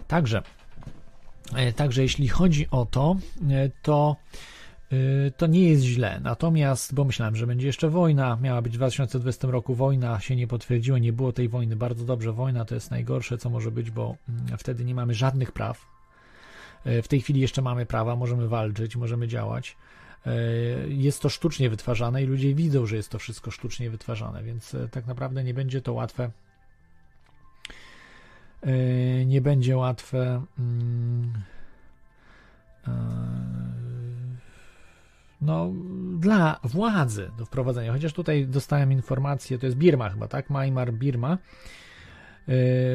Także 0.09 0.43
także 1.77 2.03
jeśli 2.03 2.29
chodzi 2.29 2.67
o 2.71 2.87
to, 2.87 3.17
e, 3.51 3.71
to 3.83 4.17
e, 4.93 5.31
to 5.31 5.47
nie 5.47 5.69
jest 5.69 5.83
źle. 5.83 6.21
Natomiast, 6.23 6.95
bo 6.95 7.05
myślałem, 7.05 7.37
że 7.37 7.47
będzie 7.47 7.67
jeszcze 7.67 7.91
wojna, 7.91 8.39
miała 8.43 8.63
być 8.63 8.73
w 8.73 8.77
2020 8.77 9.49
roku 9.49 9.75
wojna, 9.75 10.21
się 10.21 10.37
nie 10.37 10.47
potwierdziło, 10.47 10.99
nie 10.99 11.13
było 11.13 11.33
tej 11.33 11.49
wojny. 11.49 11.77
Bardzo 11.77 12.05
dobrze, 12.05 12.33
wojna 12.33 12.65
to 12.65 12.75
jest 12.75 12.91
najgorsze, 12.91 13.39
co 13.39 13.51
może 13.51 13.71
być, 13.71 13.91
bo 13.91 14.17
mm, 14.29 14.59
wtedy 14.59 14.85
nie 14.85 14.95
mamy 14.95 15.15
żadnych 15.15 15.53
praw. 15.53 15.99
W 17.03 17.09
tej 17.09 17.21
chwili 17.21 17.41
jeszcze 17.41 17.63
mamy 17.63 17.87
prawa, 17.87 18.17
możemy 18.17 18.49
walczyć, 18.49 18.97
możemy 18.97 19.29
działać. 19.29 19.77
Jest 20.89 21.23
to 21.23 21.29
sztucznie 21.29 21.71
wytwarzane 21.71 22.23
i 22.23 22.27
ludzie 22.27 22.55
widzą, 22.55 22.87
że 22.87 22.97
jest 22.97 23.09
to 23.09 23.19
wszystko 23.19 23.51
sztucznie 23.51 23.91
wytwarzane, 23.91 24.43
więc 24.43 24.77
tak 24.91 25.07
naprawdę 25.07 25.45
nie 25.45 25.55
będzie 25.55 25.83
to 25.83 25.93
łatwe 25.93 26.31
E, 26.31 26.48
nie 29.27 29.41
będzie 29.41 29.77
łatwe. 29.77 30.43
Mm, 30.59 31.33
e, 32.89 32.91
no, 35.41 35.73
dla 36.19 36.61
władzy 36.65 37.31
do 37.39 37.47
wprowadzenia. 37.47 37.93
Chociaż 37.93 38.13
tutaj 38.13 38.47
dostałem 38.47 38.93
informację, 38.93 39.59
to 39.59 39.67
jest 39.67 39.79
Birma 39.79 40.11
chyba, 40.11 40.29
tak? 40.29 40.51
Myanmar, 40.51 40.93
Birma, 40.93 41.33
e, 41.33 41.39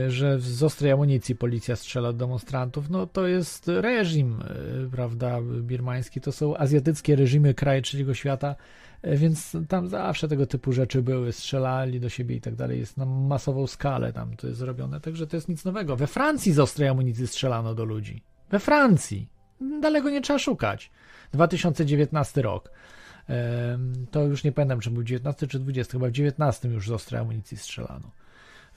że 0.08 0.40
z 0.40 0.64
ostrej 0.64 0.92
amunicji 0.92 1.36
policja 1.36 1.76
strzela 1.76 2.14
do 2.14 2.18
demonstrantów. 2.18 2.90
No 2.90 3.08
to 3.08 3.28
jest 3.28 3.68
reżim, 3.68 4.44
prawda, 4.92 5.42
birmański. 5.62 6.22
To 6.22 6.32
są 6.32 6.58
azjatyckie 6.58 7.16
reżimy, 7.16 7.54
kraje 7.54 7.82
trzeciego 7.82 8.14
świata 8.14 8.56
więc 9.04 9.58
tam 9.68 9.88
zawsze 9.88 10.28
tego 10.28 10.46
typu 10.46 10.72
rzeczy 10.72 11.02
były, 11.02 11.32
strzelali 11.32 12.00
do 12.00 12.10
siebie 12.10 12.36
i 12.36 12.42
tak 12.42 12.56
dalej, 12.56 12.80
jest 12.80 12.98
na 12.98 13.06
masową 13.06 13.68
skalę 13.68 14.14
tam 14.14 14.36
to 14.36 14.48
jest 14.48 14.60
zrobione, 14.60 15.02
także 15.02 15.28
to 15.28 15.38
jest 15.38 15.50
nic 15.50 15.66
nowego. 15.66 15.96
We 15.96 16.08
Francji 16.08 16.54
z 16.54 16.60
ostrej 16.60 16.88
amunicji 16.88 17.28
strzelano 17.28 17.76
do 17.76 17.86
ludzi. 17.86 18.24
We 18.50 18.60
Francji. 18.60 19.30
Daleko 19.82 20.10
nie 20.10 20.22
trzeba 20.22 20.40
szukać. 20.40 20.92
2019 21.34 22.42
rok. 22.42 22.72
To 24.12 24.24
już 24.24 24.44
nie 24.44 24.52
pamiętam, 24.52 24.80
czy 24.80 24.92
był 24.92 25.04
19 25.04 25.48
czy 25.48 25.60
20, 25.60 25.92
chyba 25.92 26.08
w 26.08 26.12
19 26.12 26.70
już 26.70 26.88
z 26.88 26.92
ostrej 26.92 27.22
amunicji 27.22 27.58
strzelano. 27.58 28.12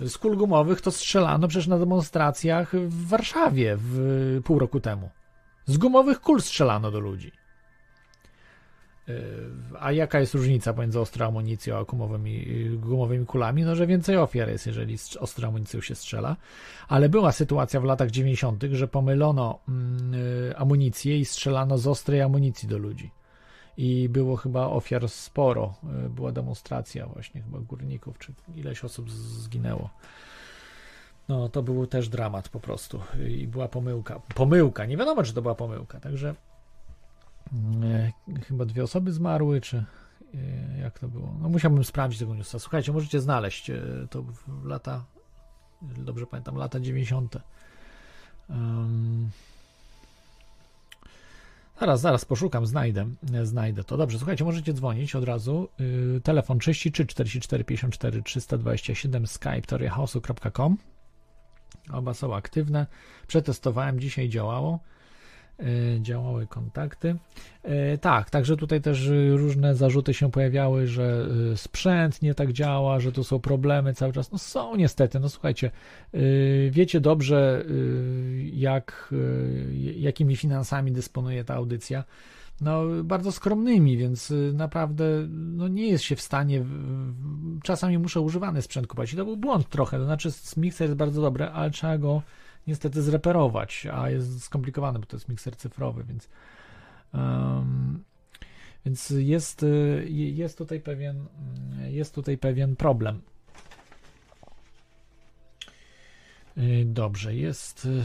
Z 0.00 0.18
kul 0.18 0.36
gumowych 0.36 0.80
to 0.80 0.90
strzelano 0.90 1.48
przecież 1.48 1.66
na 1.66 1.78
demonstracjach 1.78 2.76
w 2.76 3.08
Warszawie 3.08 3.76
w 3.80 4.40
pół 4.44 4.58
roku 4.58 4.80
temu. 4.80 5.10
Z 5.66 5.76
gumowych 5.76 6.20
kul 6.20 6.42
strzelano 6.42 6.90
do 6.90 7.00
ludzi. 7.00 7.32
A 9.80 9.92
jaka 9.92 10.20
jest 10.20 10.34
różnica 10.34 10.72
pomiędzy 10.72 11.00
ostrą 11.00 11.26
amunicją 11.26 11.76
a 11.76 11.84
gumowymi, 11.84 12.46
gumowymi 12.76 13.26
kulami? 13.26 13.62
No, 13.62 13.76
że 13.76 13.86
więcej 13.86 14.16
ofiar 14.16 14.48
jest, 14.48 14.66
jeżeli 14.66 14.96
ostrą 15.20 15.48
amunicją 15.48 15.80
się 15.80 15.94
strzela. 15.94 16.36
Ale 16.88 17.08
była 17.08 17.32
sytuacja 17.32 17.80
w 17.80 17.84
latach 17.84 18.10
90., 18.10 18.62
że 18.72 18.88
pomylono 18.88 19.58
mm, 19.68 20.14
y, 20.14 20.56
amunicję 20.56 21.18
i 21.18 21.24
strzelano 21.24 21.78
z 21.78 21.86
ostrej 21.86 22.22
amunicji 22.22 22.68
do 22.68 22.78
ludzi. 22.78 23.10
I 23.76 24.08
było 24.08 24.36
chyba 24.36 24.66
ofiar 24.66 25.08
sporo. 25.08 25.74
Y, 26.06 26.08
była 26.08 26.32
demonstracja 26.32 27.06
właśnie 27.06 27.42
chyba 27.42 27.58
górników, 27.58 28.18
czy 28.18 28.32
ileś 28.54 28.84
osób 28.84 29.10
zginęło. 29.10 29.90
No, 31.28 31.48
to 31.48 31.62
był 31.62 31.86
też 31.86 32.08
dramat 32.08 32.48
po 32.48 32.60
prostu. 32.60 33.00
I 33.28 33.48
była 33.48 33.68
pomyłka. 33.68 34.20
Pomyłka, 34.34 34.86
nie 34.86 34.96
wiadomo, 34.96 35.22
czy 35.22 35.32
to 35.32 35.42
była 35.42 35.54
pomyłka. 35.54 36.00
Także 36.00 36.34
chyba 38.48 38.64
dwie 38.64 38.84
osoby 38.84 39.12
zmarły, 39.12 39.60
czy 39.60 39.84
e, 40.34 40.78
jak 40.80 40.98
to 40.98 41.08
było? 41.08 41.34
No 41.40 41.48
musiałbym 41.48 41.84
sprawdzić 41.84 42.18
tego 42.18 42.34
newsa. 42.34 42.58
Słuchajcie, 42.58 42.92
możecie 42.92 43.20
znaleźć 43.20 43.70
e, 43.70 43.82
to 44.10 44.22
w 44.22 44.64
lata, 44.64 45.04
dobrze 45.82 46.26
pamiętam, 46.26 46.56
lata 46.56 46.80
90. 46.80 47.36
Um, 48.48 49.30
zaraz, 51.80 52.00
zaraz 52.00 52.24
poszukam, 52.24 52.66
znajdę, 52.66 53.06
znajdę 53.42 53.84
to. 53.84 53.96
Dobrze, 53.96 54.18
słuchajcie, 54.18 54.44
możecie 54.44 54.72
dzwonić 54.72 55.14
od 55.14 55.24
razu. 55.24 55.68
Yy, 55.78 56.20
telefon 56.20 56.58
33 56.58 57.06
44 57.06 57.64
54 57.64 58.22
327 58.22 59.26
skype 59.26 59.62
Oba 61.92 62.14
są 62.14 62.34
aktywne. 62.34 62.86
Przetestowałem, 63.26 64.00
dzisiaj 64.00 64.28
działało. 64.28 64.78
E, 65.58 66.00
działały 66.02 66.46
kontakty. 66.46 67.16
E, 67.62 67.98
tak, 67.98 68.30
także 68.30 68.56
tutaj 68.56 68.80
też 68.80 69.10
różne 69.30 69.74
zarzuty 69.74 70.14
się 70.14 70.30
pojawiały, 70.30 70.86
że 70.86 71.28
e, 71.52 71.56
sprzęt 71.56 72.22
nie 72.22 72.34
tak 72.34 72.52
działa, 72.52 73.00
że 73.00 73.12
tu 73.12 73.24
są 73.24 73.38
problemy 73.38 73.94
cały 73.94 74.12
czas. 74.12 74.32
No 74.32 74.38
są 74.38 74.76
niestety, 74.76 75.20
no 75.20 75.28
słuchajcie, 75.28 75.70
wiecie 76.70 77.00
dobrze, 77.00 77.64
jak, 78.52 79.14
jakimi 79.96 80.36
finansami 80.36 80.92
dysponuje 80.92 81.44
ta 81.44 81.54
audycja. 81.54 82.04
No, 82.60 82.82
bardzo 83.04 83.32
skromnymi, 83.32 83.96
więc 83.96 84.32
naprawdę 84.52 85.04
no, 85.30 85.68
nie 85.68 85.88
jest 85.88 86.04
się 86.04 86.16
w 86.16 86.20
stanie. 86.20 86.64
Czasami 87.62 87.98
muszę 87.98 88.20
używany 88.20 88.62
sprzęt 88.62 88.86
kupować. 88.86 89.12
I 89.12 89.16
to 89.16 89.24
był 89.24 89.36
błąd 89.36 89.68
trochę. 89.68 89.98
To 89.98 90.04
znaczy, 90.04 90.28
mixer 90.56 90.86
jest 90.86 90.96
bardzo 90.96 91.22
dobry, 91.22 91.44
ale 91.44 91.70
trzeba 91.70 91.98
go 91.98 92.22
niestety 92.66 93.02
zreperować, 93.02 93.86
a 93.92 94.10
jest 94.10 94.42
skomplikowane, 94.42 94.98
bo 94.98 95.06
to 95.06 95.16
jest 95.16 95.28
mikser 95.28 95.56
cyfrowy, 95.56 96.04
więc 96.04 96.28
um, 97.14 98.04
więc 98.84 99.10
jest, 99.10 99.64
jest 100.08 100.58
tutaj 100.58 100.80
pewien 100.80 101.26
jest 101.88 102.14
tutaj 102.14 102.38
pewien 102.38 102.76
problem. 102.76 103.22
Dobrze, 106.84 107.34
jest 107.34 107.84
y, 107.84 108.02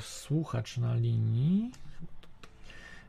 słuchacz 0.00 0.78
na 0.78 0.94
linii. 0.94 1.70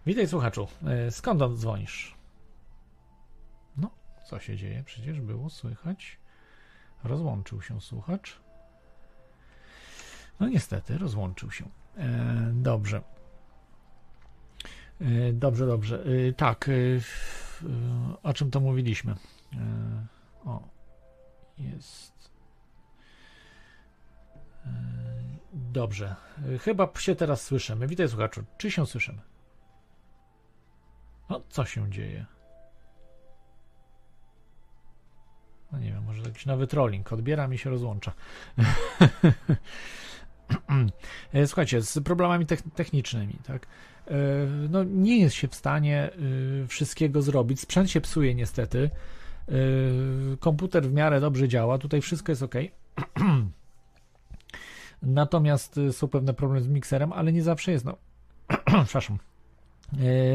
Witaj 0.05 0.27
słuchaczu. 0.27 0.67
Skąd 1.09 1.41
on 1.41 1.57
dzwonisz? 1.57 2.15
No, 3.77 3.91
co 4.29 4.39
się 4.39 4.57
dzieje? 4.57 4.83
Przecież 4.85 5.21
było 5.21 5.49
słychać. 5.49 6.17
Rozłączył 7.03 7.61
się 7.61 7.81
słuchacz. 7.81 8.39
No 10.39 10.47
niestety, 10.47 10.97
rozłączył 10.97 11.51
się. 11.51 11.65
E, 11.97 12.51
dobrze. 12.53 13.01
E, 15.01 15.33
dobrze, 15.33 15.65
dobrze. 15.65 16.03
E, 16.29 16.33
tak, 16.33 16.69
o 18.23 18.33
czym 18.33 18.51
to 18.51 18.59
mówiliśmy? 18.59 19.15
O, 20.45 20.67
jest. 21.57 22.31
Dobrze. 25.53 26.15
Chyba 26.61 26.89
się 26.97 27.15
teraz 27.15 27.43
słyszymy. 27.43 27.87
Witaj 27.87 28.09
słuchaczu. 28.09 28.43
Czy 28.57 28.71
się 28.71 28.85
słyszymy? 28.85 29.21
No, 31.29 31.41
co 31.49 31.65
się 31.65 31.91
dzieje? 31.91 32.25
No 35.71 35.79
nie 35.79 35.91
wiem, 35.91 36.03
może 36.03 36.23
jakiś 36.23 36.45
nowy 36.45 36.67
trolling. 36.67 37.13
Odbiera 37.13 37.47
mi 37.47 37.57
się 37.57 37.69
rozłącza. 37.69 38.11
E, 41.33 41.47
słuchajcie, 41.47 41.81
z 41.81 41.99
problemami 41.99 42.45
technicznymi, 42.75 43.33
tak? 43.47 43.67
E, 44.07 44.13
no, 44.69 44.83
nie 44.83 45.19
jest 45.19 45.35
się 45.35 45.47
w 45.47 45.55
stanie 45.55 46.09
e, 46.63 46.67
wszystkiego 46.67 47.21
zrobić. 47.21 47.59
Sprzęt 47.59 47.91
się 47.91 48.01
psuje 48.01 48.35
niestety. 48.35 48.89
Komputer 50.39 50.83
w 50.83 50.93
miarę 50.93 51.19
dobrze 51.19 51.47
działa. 51.47 51.77
Tutaj 51.77 52.01
wszystko 52.01 52.31
jest 52.31 52.43
ok. 52.43 52.55
Natomiast 55.01 55.79
są 55.91 56.07
pewne 56.07 56.33
problemy 56.33 56.63
z 56.63 56.67
mikserem, 56.67 57.13
ale 57.13 57.33
nie 57.33 57.43
zawsze 57.43 57.71
jest. 57.71 57.85
No, 57.85 57.97
przepraszam. 58.83 59.17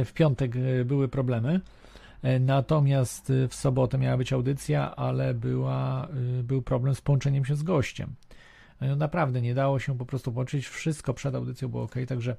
W 0.05 0.11
piątek 0.15 0.53
były 0.85 1.09
problemy. 1.09 1.61
Natomiast 2.41 3.33
w 3.49 3.55
sobotę 3.55 3.99
miała 3.99 4.17
być 4.17 4.33
audycja, 4.33 4.97
ale 4.97 5.35
była, 5.35 6.09
był 6.43 6.63
problem 6.63 6.95
z 6.95 7.01
połączeniem 7.01 7.45
się 7.45 7.57
z 7.57 7.63
gościem. 7.63 8.15
No 8.89 8.97
naprawdę 8.97 9.41
nie 9.41 9.55
dało 9.55 9.79
się 9.79 9.99
po 9.99 10.07
prostu 10.07 10.33
połączyć. 10.33 10.69
Wszystko 10.69 11.15
przed 11.15 11.35
audycją 11.35 11.69
było 11.69 11.83
ok, 11.83 11.95
także, 12.09 12.37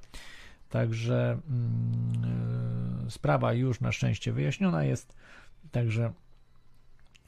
także 0.69 1.38
yy, 3.03 3.12
sprawa 3.12 3.53
już 3.53 3.82
na 3.82 3.91
szczęście 3.91 4.34
wyjaśniona 4.34 4.84
jest. 4.84 5.15
Także 5.71 6.13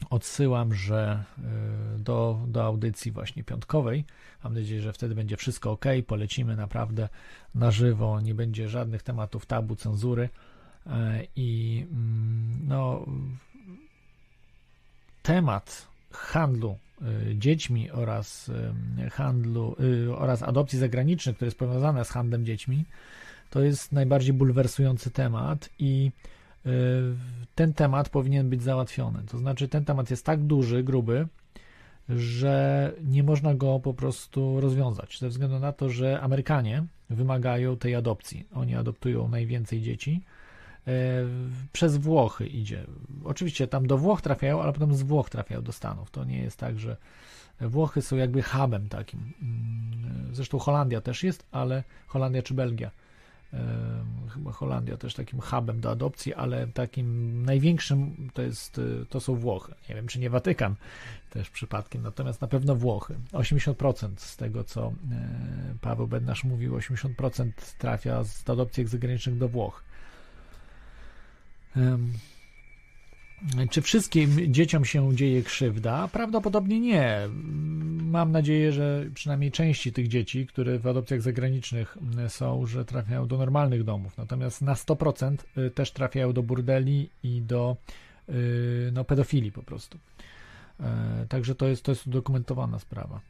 odsyłam, 0.10 0.74
że 0.74 1.24
yy, 1.38 2.00
do, 2.00 2.40
do 2.48 2.64
audycji 2.64 3.12
właśnie 3.12 3.44
piątkowej. 3.44 4.06
Mam 4.44 4.54
nadzieję, 4.54 4.82
że 4.82 4.94
wtedy 4.94 5.16
będzie 5.16 5.38
wszystko 5.38 5.72
ok. 5.72 5.86
Polecimy 6.08 6.56
naprawdę 6.56 7.10
na 7.56 7.72
żywo, 7.72 8.22
nie 8.22 8.36
będzie 8.36 8.70
żadnych 8.70 9.04
tematów 9.04 9.46
tabu, 9.46 9.76
cenzury. 9.76 10.30
Yy, 10.86 10.94
I 11.36 11.80
mm, 11.92 12.68
no, 12.68 13.06
temat 15.24 15.95
handlu 16.16 16.78
Y, 17.02 17.36
dziećmi 17.36 17.92
oraz 17.92 18.50
y, 18.50 19.10
handlu 19.10 19.76
y, 19.80 20.16
oraz 20.16 20.44
adopcji 20.44 20.80
zagranicznej, 20.80 21.36
które 21.36 21.48
jest 21.48 21.60
powiązane 21.60 22.06
z 22.06 22.10
handlem 22.10 22.46
dziećmi, 22.46 22.86
to 23.50 23.62
jest 23.62 23.92
najbardziej 23.92 24.34
bulwersujący 24.34 25.12
temat 25.12 25.70
i 25.80 26.12
ten 27.56 27.74
temat 27.74 28.10
powinien 28.10 28.50
być 28.50 28.64
załatwiony. 28.64 29.24
To 29.28 29.38
znaczy, 29.38 29.68
ten 29.68 29.86
temat 29.86 30.10
jest 30.10 30.26
tak 30.26 30.40
duży, 30.40 30.84
gruby, 30.84 31.28
że 32.10 32.92
nie 33.04 33.24
można 33.24 33.56
go 33.56 33.80
po 33.80 33.94
prostu 33.94 34.62
rozwiązać, 34.62 35.20
ze 35.20 35.30
względu 35.30 35.60
na 35.60 35.72
to, 35.72 35.90
że 35.90 36.22
Amerykanie 36.22 36.86
wymagają 37.10 37.78
tej 37.78 37.96
adopcji. 37.96 38.48
Oni 38.54 38.76
adoptują 38.76 39.28
najwięcej 39.28 39.82
dzieci 39.82 40.22
przez 41.74 41.98
Włochy 41.98 42.48
idzie. 42.48 42.86
Oczywiście 43.24 43.68
tam 43.68 43.88
do 43.88 43.98
Włoch 43.98 44.22
trafiają, 44.22 44.62
ale 44.62 44.74
potem 44.74 44.96
z 44.96 45.04
Włoch 45.04 45.30
trafiają 45.30 45.62
do 45.62 45.72
Stanów. 45.72 46.12
To 46.12 46.24
nie 46.24 46.38
jest 46.38 46.58
tak, 46.58 46.80
że 46.80 46.98
Włochy 47.62 48.02
są 48.02 48.16
jakby 48.16 48.44
hubem 48.44 48.90
takim. 48.90 49.34
Mm, 49.42 50.36
zresztą 50.36 50.60
Holandia 50.60 51.02
też 51.02 51.24
jest, 51.24 51.46
ale 51.52 51.84
Holandia 52.08 52.44
czy 52.44 52.54
Belgia. 52.54 52.92
E, 53.54 53.60
chyba 54.30 54.52
Holandia 54.52 54.98
też 54.98 55.14
takim 55.14 55.40
hubem 55.40 55.82
do 55.82 55.92
adopcji, 55.92 56.34
ale 56.34 56.68
takim 56.68 57.42
największym 57.46 58.30
to 58.34 58.42
jest, 58.42 58.80
e, 58.80 59.06
to 59.06 59.20
są 59.20 59.36
Włochy. 59.36 59.74
Nie 59.90 59.96
wiem, 59.96 60.08
czy 60.08 60.20
nie 60.20 60.30
Watykan 60.30 60.76
też 61.30 61.50
przypadkiem, 61.50 62.02
natomiast 62.02 62.42
na 62.42 62.48
pewno 62.48 62.76
Włochy. 62.76 63.16
80% 63.32 64.22
z 64.22 64.38
tego, 64.38 64.64
co 64.64 64.94
Paweł 65.82 66.08
Bednarz 66.08 66.44
mówił, 66.44 66.76
80% 66.76 67.52
trafia 67.78 68.24
z 68.24 68.50
adopcji 68.50 68.88
zagranicznych 68.88 69.38
do 69.38 69.50
Włoch. 69.50 69.84
Czy 73.70 73.82
wszystkim 73.82 74.54
dzieciom 74.54 74.86
się 74.86 75.16
dzieje 75.16 75.44
krzywda? 75.44 76.08
Prawdopodobnie 76.08 76.80
nie. 76.80 77.20
Mam 78.02 78.32
nadzieję, 78.32 78.72
że 78.72 79.06
przynajmniej 79.14 79.52
części 79.52 79.94
tych 79.94 80.08
dzieci, 80.08 80.48
które 80.48 80.80
w 80.80 80.88
adopcjach 80.88 81.22
zagranicznych 81.22 81.98
są, 82.28 82.66
że 82.66 82.86
trafiają 82.86 83.28
do 83.28 83.38
normalnych 83.38 83.84
domów. 83.84 84.18
Natomiast 84.18 84.62
na 84.62 84.74
100% 84.74 85.38
y, 85.58 85.70
też 85.72 85.92
trafiają 85.92 86.34
do 86.34 86.44
burdeli 86.44 87.10
i 87.24 87.42
do 87.42 87.78
y, 88.30 88.92
no, 88.94 89.04
pedofilii 89.04 89.52
po 89.52 89.64
prostu. 89.64 89.98
E, 90.80 91.26
także 91.30 91.56
to 91.56 91.68
jest, 91.68 91.84
to 91.84 91.92
jest 91.92 92.08
udokumentowana 92.08 92.80
sprawa. 92.80 93.22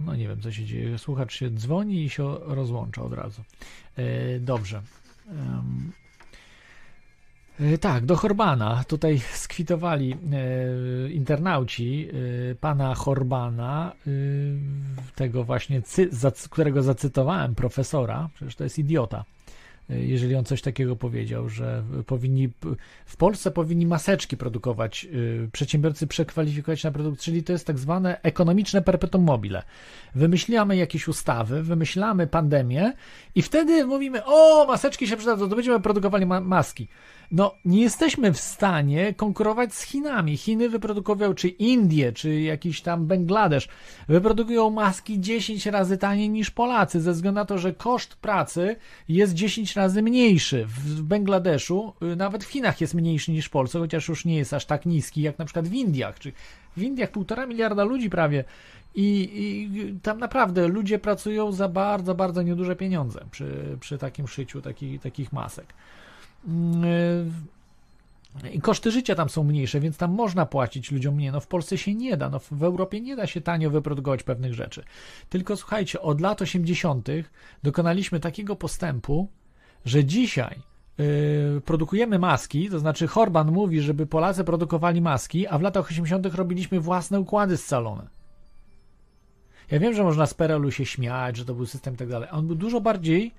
No 0.00 0.16
nie 0.16 0.28
wiem, 0.28 0.40
co 0.40 0.52
się 0.52 0.64
dzieje. 0.64 0.98
Słuchacz 0.98 1.34
się 1.34 1.50
dzwoni 1.50 2.04
i 2.04 2.10
się 2.10 2.38
rozłącza 2.40 3.02
od 3.02 3.12
razu. 3.12 3.42
E, 3.96 4.40
dobrze. 4.40 4.82
E, 7.60 7.78
tak, 7.78 8.06
do 8.06 8.16
Horbana. 8.16 8.84
Tutaj 8.88 9.18
skwitowali 9.18 10.12
e, 10.12 11.10
internauci 11.10 12.08
pana 12.60 12.94
Horbana, 12.94 13.92
tego 15.14 15.44
właśnie, 15.44 15.82
którego 16.50 16.82
zacytowałem, 16.82 17.54
profesora. 17.54 18.28
Przecież 18.34 18.56
to 18.56 18.64
jest 18.64 18.78
idiota. 18.78 19.24
Jeżeli 19.88 20.34
on 20.34 20.44
coś 20.44 20.62
takiego 20.62 20.96
powiedział, 20.96 21.48
że 21.48 21.84
powinni, 22.06 22.48
w 23.06 23.16
Polsce 23.16 23.50
powinni 23.50 23.86
maseczki 23.86 24.36
produkować, 24.36 25.06
y, 25.14 25.48
przedsiębiorcy 25.52 26.06
przekwalifikować 26.06 26.84
na 26.84 26.90
produkt, 26.90 27.20
czyli 27.20 27.42
to 27.42 27.52
jest 27.52 27.66
tak 27.66 27.78
zwane 27.78 28.22
ekonomiczne 28.22 28.82
perpetuum 28.82 29.24
mobile. 29.24 29.62
Wymyślamy 30.14 30.76
jakieś 30.76 31.08
ustawy, 31.08 31.62
wymyślamy 31.62 32.26
pandemię 32.26 32.92
i 33.34 33.42
wtedy 33.42 33.86
mówimy, 33.86 34.24
o, 34.24 34.66
maseczki 34.66 35.08
się 35.08 35.16
przydadzą, 35.16 35.48
to 35.48 35.56
będziemy 35.56 35.80
produkowali 35.80 36.26
ma 36.26 36.40
maski. 36.40 36.88
No, 37.30 37.54
nie 37.64 37.82
jesteśmy 37.82 38.32
w 38.32 38.40
stanie 38.40 39.14
konkurować 39.14 39.74
z 39.74 39.82
Chinami. 39.82 40.36
Chiny 40.36 40.68
wyprodukują, 40.68 41.34
czy 41.34 41.48
Indie, 41.48 42.12
czy 42.12 42.40
jakiś 42.40 42.80
tam 42.80 43.06
Bangladesz, 43.06 43.68
wyprodukują 44.08 44.70
maski 44.70 45.20
10 45.20 45.66
razy 45.66 45.98
taniej 45.98 46.30
niż 46.30 46.50
Polacy, 46.50 47.00
ze 47.00 47.12
względu 47.12 47.40
na 47.40 47.44
to, 47.44 47.58
że 47.58 47.72
koszt 47.72 48.16
pracy 48.16 48.76
jest 49.08 49.34
10 49.34 49.76
razy 49.76 50.02
mniejszy. 50.02 50.64
W 50.66 51.02
Bangladeszu, 51.02 51.92
y, 52.12 52.16
nawet 52.16 52.44
w 52.44 52.48
Chinach 52.48 52.80
jest 52.80 52.94
mniejszy 52.94 53.32
niż 53.32 53.46
w 53.46 53.50
Polsce, 53.50 53.78
chociaż 53.78 54.08
już 54.08 54.24
nie 54.24 54.36
jest 54.36 54.54
aż 54.54 54.64
tak 54.64 54.86
niski 54.86 55.22
jak 55.22 55.38
na 55.38 55.44
przykład 55.44 55.68
w 55.68 55.74
Indiach, 55.74 56.18
czy 56.18 56.32
w 56.76 56.82
Indiach 56.82 57.10
półtora 57.10 57.46
miliarda 57.46 57.84
ludzi 57.84 58.10
prawie. 58.10 58.44
I, 58.94 59.30
I, 59.34 60.00
tam 60.02 60.18
naprawdę 60.18 60.68
ludzie 60.68 60.98
pracują 60.98 61.52
za 61.52 61.68
bardzo, 61.68 62.14
bardzo 62.14 62.42
nieduże 62.42 62.76
pieniądze 62.76 63.24
przy, 63.30 63.76
przy 63.80 63.98
takim 63.98 64.28
szyciu 64.28 64.62
taki, 64.62 64.98
takich 64.98 65.32
masek. 65.32 65.74
Yy, 66.46 68.52
I 68.52 68.60
koszty 68.60 68.90
życia 68.90 69.14
tam 69.14 69.28
są 69.28 69.44
mniejsze, 69.44 69.80
więc 69.80 69.96
tam 69.96 70.12
można 70.12 70.46
płacić 70.46 70.92
ludziom 70.92 71.14
mniej. 71.14 71.32
No 71.32 71.40
w 71.40 71.46
Polsce 71.46 71.78
się 71.78 71.94
nie 71.94 72.16
da, 72.16 72.30
no 72.30 72.38
w 72.38 72.62
Europie 72.62 73.00
nie 73.00 73.16
da 73.16 73.26
się 73.26 73.40
tanio 73.40 73.70
wyprodukować 73.70 74.22
pewnych 74.22 74.54
rzeczy. 74.54 74.84
Tylko 75.28 75.56
słuchajcie, 75.56 76.00
od 76.00 76.20
lat 76.20 76.42
80. 76.42 77.08
dokonaliśmy 77.62 78.20
takiego 78.20 78.56
postępu, 78.56 79.28
że 79.84 80.04
dzisiaj 80.04 80.58
yy, 80.98 81.60
produkujemy 81.64 82.18
maski, 82.18 82.70
to 82.70 82.78
znaczy 82.78 83.06
Horban 83.06 83.52
mówi, 83.52 83.80
żeby 83.80 84.06
Polacy 84.06 84.44
produkowali 84.44 85.00
maski, 85.00 85.46
a 85.46 85.58
w 85.58 85.62
latach 85.62 85.90
80. 85.90 86.34
robiliśmy 86.34 86.80
własne 86.80 87.20
układy 87.20 87.56
scalone. 87.56 88.16
Ja 89.70 89.78
wiem, 89.78 89.94
że 89.94 90.02
można 90.02 90.26
z 90.26 90.34
PRL-u 90.34 90.70
się 90.70 90.86
śmiać, 90.86 91.36
że 91.36 91.44
to 91.44 91.54
był 91.54 91.66
system 91.66 91.94
i 91.94 91.96
tak 91.96 92.08
dalej. 92.08 92.28
On 92.32 92.46
był 92.46 92.56
dużo 92.56 92.80
bardziej 92.80 93.34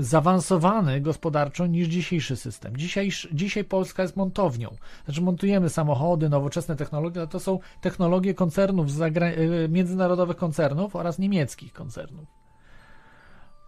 zaawansowany 0.00 1.00
gospodarczo 1.00 1.66
niż 1.66 1.88
dzisiejszy 1.88 2.36
system. 2.36 2.76
Dzisiaj, 2.76 3.10
dzisiaj 3.32 3.64
Polska 3.64 4.02
jest 4.02 4.16
montownią. 4.16 4.76
Znaczy 5.04 5.22
montujemy 5.22 5.68
samochody, 5.68 6.28
nowoczesne 6.28 6.76
technologie, 6.76 7.20
ale 7.20 7.28
to 7.28 7.40
są 7.40 7.58
technologie 7.80 8.34
koncernów, 8.34 8.86
e, 9.00 9.68
międzynarodowych 9.68 10.36
koncernów 10.36 10.96
oraz 10.96 11.18
niemieckich 11.18 11.72
koncernów, 11.72 12.26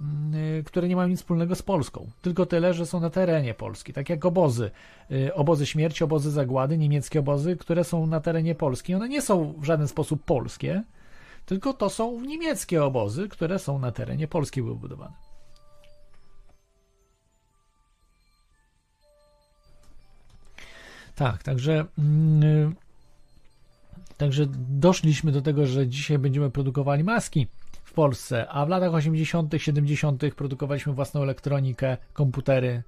mm, 0.00 0.58
e, 0.58 0.62
które 0.62 0.88
nie 0.88 0.96
mają 0.96 1.08
nic 1.08 1.20
wspólnego 1.20 1.54
z 1.54 1.62
Polską. 1.62 2.10
Tylko 2.22 2.46
tyle, 2.46 2.74
że 2.74 2.86
są 2.86 3.00
na 3.00 3.10
terenie 3.10 3.54
Polski. 3.54 3.92
Tak 3.92 4.08
jak 4.08 4.24
obozy. 4.26 4.70
E, 5.10 5.34
obozy 5.34 5.66
śmierci, 5.66 6.04
obozy 6.04 6.30
zagłady, 6.30 6.78
niemieckie 6.78 7.20
obozy, 7.20 7.56
które 7.56 7.84
są 7.84 8.06
na 8.06 8.20
terenie 8.20 8.54
Polski. 8.54 8.94
One 8.94 9.08
nie 9.08 9.22
są 9.22 9.54
w 9.58 9.64
żaden 9.64 9.88
sposób 9.88 10.24
polskie, 10.24 10.82
tylko 11.46 11.72
to 11.72 11.90
są 11.90 12.20
niemieckie 12.20 12.84
obozy, 12.84 13.28
które 13.28 13.58
są 13.58 13.78
na 13.78 13.92
terenie 13.92 14.28
Polski 14.28 14.62
były 14.62 14.76
budowane. 14.76 15.14
Tak, 21.14 21.42
także 21.42 21.84
yy, 22.42 22.72
także 24.16 24.46
doszliśmy 24.68 25.32
do 25.32 25.42
tego, 25.42 25.66
że 25.66 25.88
dzisiaj 25.88 26.18
będziemy 26.18 26.50
produkowali 26.50 27.04
maski 27.04 27.46
w 27.84 27.92
Polsce, 27.92 28.48
a 28.48 28.66
w 28.66 28.68
latach 28.68 28.94
80., 28.94 29.54
70. 29.56 30.22
produkowaliśmy 30.36 30.92
własną 30.92 31.22
elektronikę, 31.22 31.96
komputery, 32.12 32.82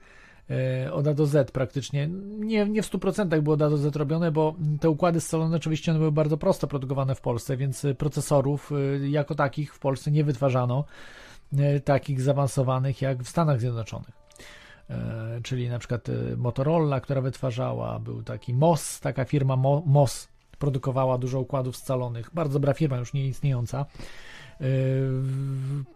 od 0.93 1.07
A 1.07 1.15
do 1.15 1.27
Z 1.27 1.51
praktycznie. 1.51 2.09
Nie, 2.39 2.67
nie 2.67 2.83
w 2.83 2.91
100% 2.91 3.41
było 3.41 3.55
od 3.55 3.63
A 3.63 3.71
do 3.71 3.77
Z 3.77 3.97
robione, 3.97 4.33
bo 4.33 4.55
te 4.81 4.91
układy 4.91 5.21
scalone 5.21 5.57
oczywiście 5.57 5.91
one 5.91 5.99
były 5.99 6.13
bardzo 6.13 6.37
prosto 6.37 6.67
produkowane 6.67 7.15
w 7.15 7.21
Polsce, 7.21 7.57
więc 7.57 7.87
procesorów 7.99 8.73
e, 8.73 9.09
jako 9.09 9.35
takich 9.35 9.75
w 9.75 9.79
Polsce 9.79 10.11
nie 10.11 10.25
wytwarzano, 10.25 10.85
e, 11.59 11.81
takich 11.81 12.21
zaawansowanych 12.21 13.03
jak 13.03 13.23
w 13.23 13.29
Stanach 13.29 13.61
Zjednoczonych. 13.61 14.23
Czyli 15.43 15.69
na 15.69 15.79
przykład 15.79 16.09
Motorola, 16.37 17.01
która 17.01 17.21
wytwarzała, 17.21 17.99
był 17.99 18.23
taki 18.23 18.55
MOS, 18.55 19.01
taka 19.01 19.25
firma 19.25 19.57
MOS 19.87 20.29
produkowała 20.59 21.19
dużo 21.19 21.41
układów 21.41 21.77
scalonych, 21.77 22.31
bardzo 22.35 22.53
dobra 22.53 22.75
firma, 22.75 22.97
już 22.97 23.13
nie 23.13 23.27
istniejąca. 23.27 23.87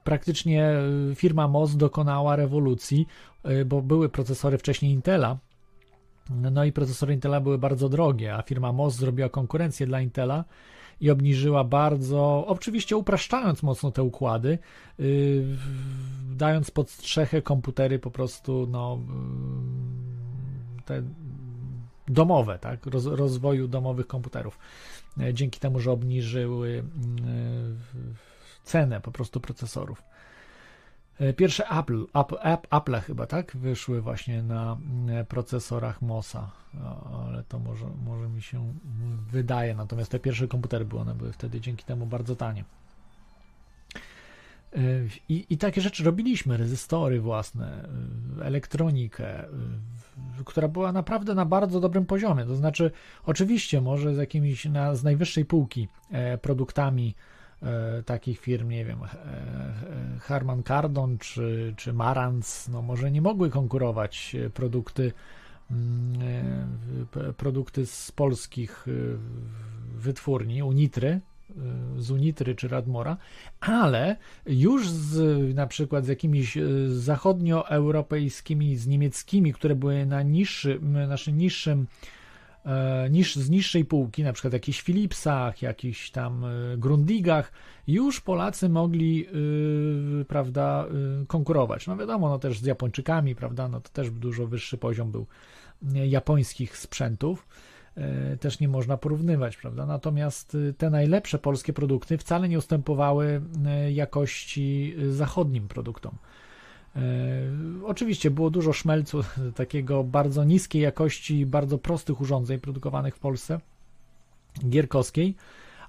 Praktycznie 0.05 0.75
firma 1.15 1.49
MOS 1.49 1.77
dokonała 1.77 2.37
rewolucji, 2.37 3.07
Y, 3.51 3.65
bo 3.65 3.83
były 3.83 4.09
procesory 4.09 4.59
wcześniej 4.59 4.93
Intela, 4.93 5.39
no 6.31 6.65
i 6.65 6.73
procesory 6.73 7.15
Intela 7.15 7.41
były 7.41 7.59
bardzo 7.59 7.89
drogie, 7.89 8.35
a 8.35 8.43
firma 8.43 8.73
MOS 8.73 8.95
zrobiła 8.95 9.29
konkurencję 9.29 9.87
dla 9.87 10.01
Intela 10.01 10.45
i 11.01 11.11
obniżyła 11.11 11.65
bardzo, 11.65 12.45
oczywiście 12.47 12.97
upraszczając 12.97 13.63
mocno 13.63 13.91
te 13.91 14.03
układy, 14.03 14.59
yy, 14.99 15.45
dając 16.37 16.71
pod 16.71 16.91
strzechę 16.91 17.43
komputery 17.43 17.99
po 17.99 18.11
prostu, 18.11 18.67
no, 18.71 18.99
te 20.85 21.03
domowe, 22.09 22.59
tak, 22.59 22.87
Roz, 22.87 23.07
rozwoju 23.07 23.69
domowych 23.69 24.07
komputerów. 24.07 24.59
Yy, 25.17 25.35
dzięki 25.35 25.61
temu, 25.61 25.81
że 25.81 25.93
obniżyły 25.93 26.69
y, 26.69 26.83
cenę 28.67 29.01
po 29.01 29.13
prostu 29.13 29.41
procesorów. 29.41 30.03
E, 31.21 31.33
pierwsze 31.33 31.69
Apple, 31.69 32.07
Apple, 32.15 32.37
Apple 32.71 33.01
chyba, 33.01 33.27
tak? 33.27 33.57
Wyszły 33.57 34.01
właśnie 34.01 34.43
na 34.43 34.77
e, 35.09 35.25
procesorach 35.25 36.03
MOSa, 36.03 36.51
ale 37.27 37.43
to 37.43 37.59
może, 37.59 37.87
może 38.05 38.29
mi 38.29 38.43
się 38.43 38.75
wydaje. 39.31 39.75
Natomiast 39.75 40.11
te 40.11 40.19
pierwsze 40.19 40.49
komputery 40.49 40.85
były, 40.85 41.01
one 41.01 41.15
były 41.15 41.33
wtedy 41.33 41.61
dzięki 41.61 41.85
temu 41.85 42.07
bardzo 42.07 42.37
tanie. 42.37 42.65
E, 44.77 44.79
I, 45.29 45.47
I 45.51 45.59
takie 45.59 45.81
rzeczy 45.81 46.05
robiliśmy, 46.05 46.57
rezystory 46.57 47.21
własne, 47.21 47.89
elektronikę, 48.43 49.45
która 50.45 50.69
była 50.69 50.93
naprawdę 50.93 51.35
na 51.35 51.45
bardzo 51.45 51.81
dobrym 51.81 52.07
poziomie. 52.07 52.45
To 52.45 52.57
znaczy, 52.57 52.91
oczywiście, 53.25 53.81
może 53.81 54.15
z 54.15 54.19
jakimiś 54.19 54.65
na, 54.65 54.95
z 54.95 55.05
najwyższej 55.05 55.45
półki 55.45 55.89
produktami 56.43 57.15
takich 58.07 58.41
firm, 58.41 58.69
nie 58.69 58.85
wiem, 58.85 58.99
Harman 60.21 60.63
Kardon 60.63 61.19
czy, 61.19 61.75
czy 61.77 61.93
Marantz, 61.93 62.69
no 62.69 62.83
może 62.83 63.11
nie 63.11 63.23
mogły 63.23 63.51
konkurować 63.51 64.37
e, 64.47 64.51
produkty 64.51 65.13
mm, 65.71 66.23
e, 67.17 67.33
produkty 67.33 67.87
z 67.87 68.13
polskich 68.13 68.87
wytwórni, 69.97 70.63
Unitry, 70.63 71.21
z 71.99 72.11
Unitry 72.11 72.55
czy 72.55 72.69
Radmora, 72.69 73.17
ale 73.61 74.17
już 74.47 74.89
z, 74.89 75.55
na 75.55 75.67
przykład 75.67 76.05
z 76.05 76.09
jakimiś 76.09 76.59
zachodnioeuropejskimi, 76.89 78.77
z 78.77 78.87
niemieckimi, 78.87 79.53
które 79.53 79.75
były 79.75 80.07
na 80.07 80.23
niższym, 80.23 80.93
naszym 81.09 81.39
niższym 81.39 81.87
E, 81.87 82.16
niż, 83.11 83.37
z 83.37 83.51
niższej 83.51 83.85
półki, 83.85 84.23
na 84.23 84.33
przykład 84.33 84.53
jakichś 84.53 84.83
Philipsach, 84.83 85.63
jakichś 85.63 86.11
tam 86.11 86.45
e, 86.45 86.77
Grundigach, 86.77 87.53
już 87.87 88.21
Polacy 88.21 88.69
mogli, 88.69 89.19
yy, 89.19 90.25
prawda, 90.25 90.87
yy, 91.21 91.27
konkurować. 91.27 91.87
No 91.87 91.97
wiadomo, 91.97 92.29
no 92.29 92.39
też 92.39 92.59
z 92.59 92.65
Japończykami, 92.65 93.35
prawda, 93.35 93.69
no 93.69 93.81
to 93.81 93.89
też 93.89 94.11
dużo 94.11 94.47
wyższy 94.47 94.79
poziom 94.79 95.11
był 95.11 95.27
japońskich 95.93 96.79
sprzętów. 96.79 97.47
Yy, 97.97 98.37
też 98.37 98.61
nie 98.61 98.69
można 98.69 98.97
porównywać, 98.97 99.57
prawda? 99.57 99.87
Natomiast 99.87 100.57
te 100.79 100.91
najlepsze 100.91 101.39
polskie 101.39 101.73
produkty 101.73 102.19
wcale 102.19 102.49
nie 102.49 102.59
ustępowały 102.59 103.41
jakości 103.93 104.95
zachodnim 105.11 105.69
produktom. 105.69 106.19
E, 106.97 107.01
oczywiście 107.85 108.31
było 108.31 108.51
dużo 108.51 108.73
szmelcu, 108.73 109.23
takiego 109.55 110.05
bardzo 110.05 110.45
niskiej 110.45 110.83
jakości, 110.83 111.47
bardzo 111.47 111.79
prostych 111.79 112.21
urządzeń 112.21 112.59
produkowanych 112.59 113.17
w 113.17 113.19
Polsce, 113.19 113.61
gierkowskiej, 114.69 115.35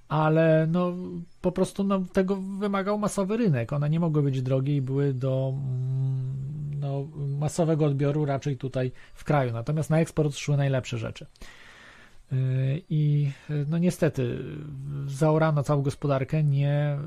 ale 0.07 0.67
no, 0.71 0.93
po 1.41 1.51
prostu 1.51 1.83
no, 1.83 1.99
tego 2.13 2.35
wymagał 2.35 2.99
masowy 2.99 3.37
rynek. 3.37 3.73
One 3.73 3.89
nie 3.89 3.99
mogły 3.99 4.23
być 4.23 4.41
drogie 4.41 4.75
i 4.75 4.81
były 4.81 5.13
do 5.13 5.53
mm, 5.53 6.79
no, 6.79 7.07
masowego 7.39 7.85
odbioru 7.85 8.25
raczej 8.25 8.57
tutaj 8.57 8.91
w 9.13 9.23
kraju. 9.23 9.53
Natomiast 9.53 9.89
na 9.89 9.99
eksport 9.99 10.35
szły 10.35 10.57
najlepsze 10.57 10.97
rzeczy. 10.97 11.25
E, 12.31 12.35
I 12.89 13.31
no 13.67 13.77
niestety 13.77 14.39
zaorano 15.07 15.63
całą 15.63 15.81
gospodarkę, 15.81 16.43
nie 16.43 16.97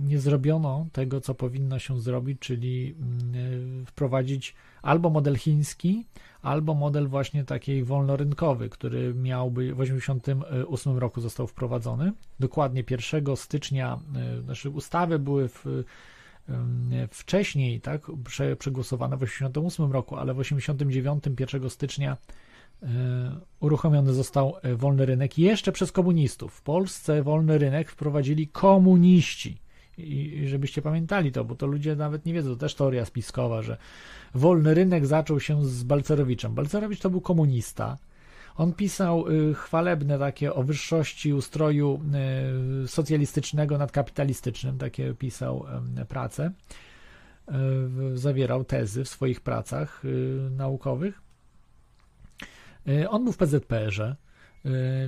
nie 0.00 0.18
zrobiono 0.18 0.86
tego, 0.92 1.20
co 1.20 1.34
powinno 1.34 1.78
się 1.78 2.00
zrobić, 2.00 2.38
czyli 2.40 2.94
mm, 2.98 3.86
wprowadzić 3.86 4.54
albo 4.82 5.10
model 5.10 5.36
chiński, 5.36 6.06
albo 6.42 6.74
model 6.74 7.08
właśnie 7.08 7.44
takiej 7.44 7.84
wolnorynkowy, 7.84 8.68
który 8.68 9.14
miałby 9.14 9.74
w 9.74 9.78
1988 9.78 10.98
roku 10.98 11.20
został 11.20 11.46
wprowadzony. 11.46 12.12
Dokładnie 12.40 12.84
1 12.90 13.36
stycznia, 13.36 14.00
e, 14.16 14.42
znaczy 14.42 14.70
ustawy 14.70 15.18
były 15.18 15.48
w 15.48 15.64
wcześniej, 17.10 17.80
tak, 17.80 18.06
prze, 18.24 18.56
przegłosowane 18.56 19.16
w 19.16 19.20
1988 19.20 19.92
roku, 19.92 20.16
ale 20.16 20.34
w 20.34 20.38
1989, 20.38 21.40
1 21.40 21.70
stycznia 21.70 22.16
uruchomiony 23.60 24.12
został 24.12 24.54
wolny 24.76 25.06
rynek 25.06 25.38
jeszcze 25.38 25.72
przez 25.72 25.92
komunistów. 25.92 26.54
W 26.54 26.62
Polsce 26.62 27.22
wolny 27.22 27.58
rynek 27.58 27.90
wprowadzili 27.90 28.48
komuniści. 28.48 29.60
I 30.00 30.48
żebyście 30.48 30.82
pamiętali 30.82 31.32
to, 31.32 31.44
bo 31.44 31.54
to 31.54 31.66
ludzie 31.66 31.96
nawet 31.96 32.26
nie 32.26 32.34
wiedzą, 32.34 32.50
to 32.50 32.56
też 32.56 32.74
teoria 32.74 33.04
spiskowa, 33.04 33.62
że 33.62 33.76
wolny 34.34 34.74
rynek 34.74 35.06
zaczął 35.06 35.40
się 35.40 35.64
z 35.64 35.82
Balcerowiczem. 35.82 36.54
Balcerowicz 36.54 37.00
to 37.00 37.10
był 37.10 37.20
komunista. 37.20 37.98
On 38.56 38.72
pisał 38.72 39.28
y, 39.28 39.54
chwalebne 39.54 40.18
takie 40.18 40.54
o 40.54 40.62
wyższości 40.62 41.32
ustroju 41.32 42.00
y, 42.84 42.88
socjalistycznego 42.88 43.78
nad 43.78 43.92
kapitalistycznym, 43.92 44.78
takie 44.78 45.14
pisał 45.14 45.66
prace, 46.08 46.52
y, 48.12 48.18
zawierał 48.18 48.64
tezy 48.64 49.04
w 49.04 49.08
swoich 49.08 49.40
pracach 49.40 50.02
naukowych. 50.50 51.22
On 53.08 53.24
był 53.24 53.32
w 53.32 53.36
PZPR-ze, 53.36 54.16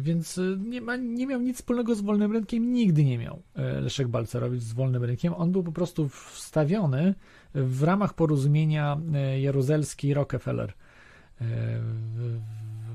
więc 0.00 0.40
nie, 0.58 0.80
ma, 0.80 0.96
nie 0.96 1.26
miał 1.26 1.40
nic 1.40 1.56
wspólnego 1.56 1.94
z 1.94 2.00
wolnym 2.00 2.32
rynkiem, 2.32 2.72
nigdy 2.72 3.04
nie 3.04 3.18
miał 3.18 3.42
Leszek 3.80 4.08
Balcerowicz 4.08 4.62
z 4.62 4.72
wolnym 4.72 5.04
rynkiem. 5.04 5.34
On 5.34 5.52
był 5.52 5.62
po 5.62 5.72
prostu 5.72 6.08
wstawiony 6.08 7.14
w 7.54 7.82
ramach 7.82 8.14
porozumienia 8.14 8.98
Jaruzelski-Rockefeller 9.42 10.68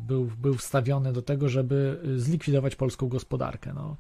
był, 0.08 0.32
był 0.42 0.56
wstawiony 0.56 1.14
do 1.14 1.22
tego, 1.22 1.50
żeby 1.50 2.02
zlikwidować 2.16 2.76
polską 2.76 3.08
gospodarkę. 3.08 3.74
No. 3.74 3.98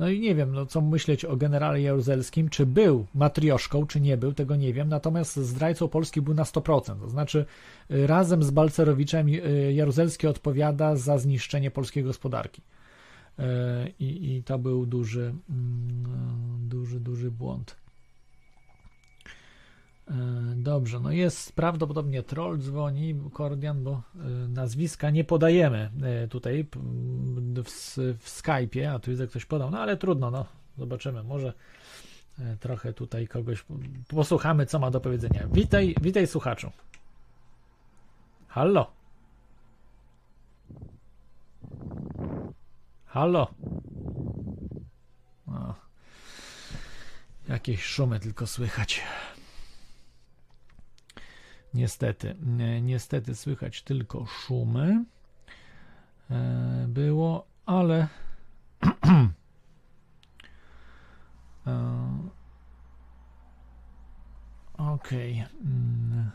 No 0.00 0.08
i 0.08 0.20
nie 0.20 0.34
wiem, 0.34 0.52
no, 0.52 0.66
co 0.66 0.80
myśleć 0.80 1.24
o 1.24 1.36
generale 1.36 1.80
Jaruzelskim, 1.80 2.48
czy 2.48 2.66
był 2.66 3.06
matrioszką, 3.14 3.86
czy 3.86 4.00
nie 4.00 4.16
był, 4.16 4.32
tego 4.32 4.56
nie 4.56 4.72
wiem, 4.72 4.88
natomiast 4.88 5.36
zdrajcą 5.36 5.88
Polski 5.88 6.22
był 6.22 6.34
na 6.34 6.42
100%, 6.42 7.00
to 7.00 7.08
znaczy 7.08 7.46
y, 7.90 8.06
razem 8.06 8.42
z 8.42 8.50
Balcerowiczem 8.50 9.28
y, 9.28 9.72
Jaruzelski 9.74 10.26
odpowiada 10.26 10.96
za 10.96 11.18
zniszczenie 11.18 11.70
polskiej 11.70 12.04
gospodarki. 12.04 12.62
Y, 13.38 13.42
I, 13.98 14.36
i 14.36 14.42
to 14.42 14.58
był 14.58 14.86
duży, 14.86 15.34
mm, 15.50 16.68
duży, 16.68 17.00
duży 17.00 17.30
błąd. 17.30 17.76
E, 20.10 20.14
dobrze, 20.56 21.00
no 21.00 21.12
jest 21.12 21.52
prawdopodobnie 21.52 22.22
troll 22.22 22.58
dzwoni, 22.58 23.14
Kordian, 23.32 23.84
bo 23.84 23.90
e, 23.92 24.18
nazwiska 24.48 25.10
nie 25.10 25.24
podajemy 25.24 25.90
e, 26.02 26.28
tutaj 26.28 26.66
w, 27.64 27.70
w 28.18 28.42
Skype'ie, 28.42 28.84
a 28.94 28.98
tu 28.98 29.10
widzę 29.10 29.26
ktoś 29.26 29.44
podał, 29.44 29.70
no 29.70 29.78
ale 29.78 29.96
trudno, 29.96 30.30
no 30.30 30.46
zobaczymy, 30.78 31.22
może 31.22 31.52
trochę 32.60 32.92
tutaj 32.92 33.28
kogoś 33.28 33.64
posłuchamy, 34.08 34.66
co 34.66 34.78
ma 34.78 34.90
do 34.90 35.00
powiedzenia. 35.00 35.48
Witaj, 35.52 35.94
witaj 36.02 36.26
słuchaczu. 36.26 36.70
Hallo. 38.48 38.90
Hallo. 43.06 43.50
O. 45.46 45.74
Jakieś 47.48 47.82
szumy 47.82 48.20
tylko 48.20 48.46
słychać. 48.46 49.02
Niestety, 51.74 52.36
niestety 52.82 53.34
słychać 53.34 53.82
tylko 53.82 54.26
szumy. 54.26 55.04
E, 56.30 56.84
było, 56.88 57.46
ale 57.66 58.08
e, 61.66 62.30
Okej. 64.80 65.44
Okay. 65.44 65.60
Mm. 65.64 66.30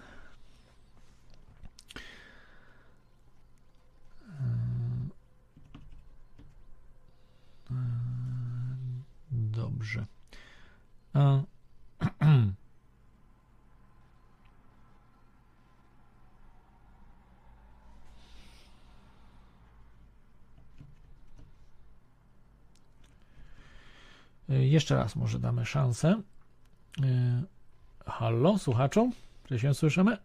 E, 7.72 7.76
dobrze. 9.32 10.06
E, 11.16 11.44
jeszcze 24.50 24.96
raz 24.96 25.16
może 25.16 25.40
damy 25.40 25.66
szansę. 25.66 26.22
E, 27.04 27.44
Halo, 28.06 28.58
słuchaczu? 28.58 29.12
Czy 29.48 29.60
się 29.60 29.74
słyszymy? 29.74 30.18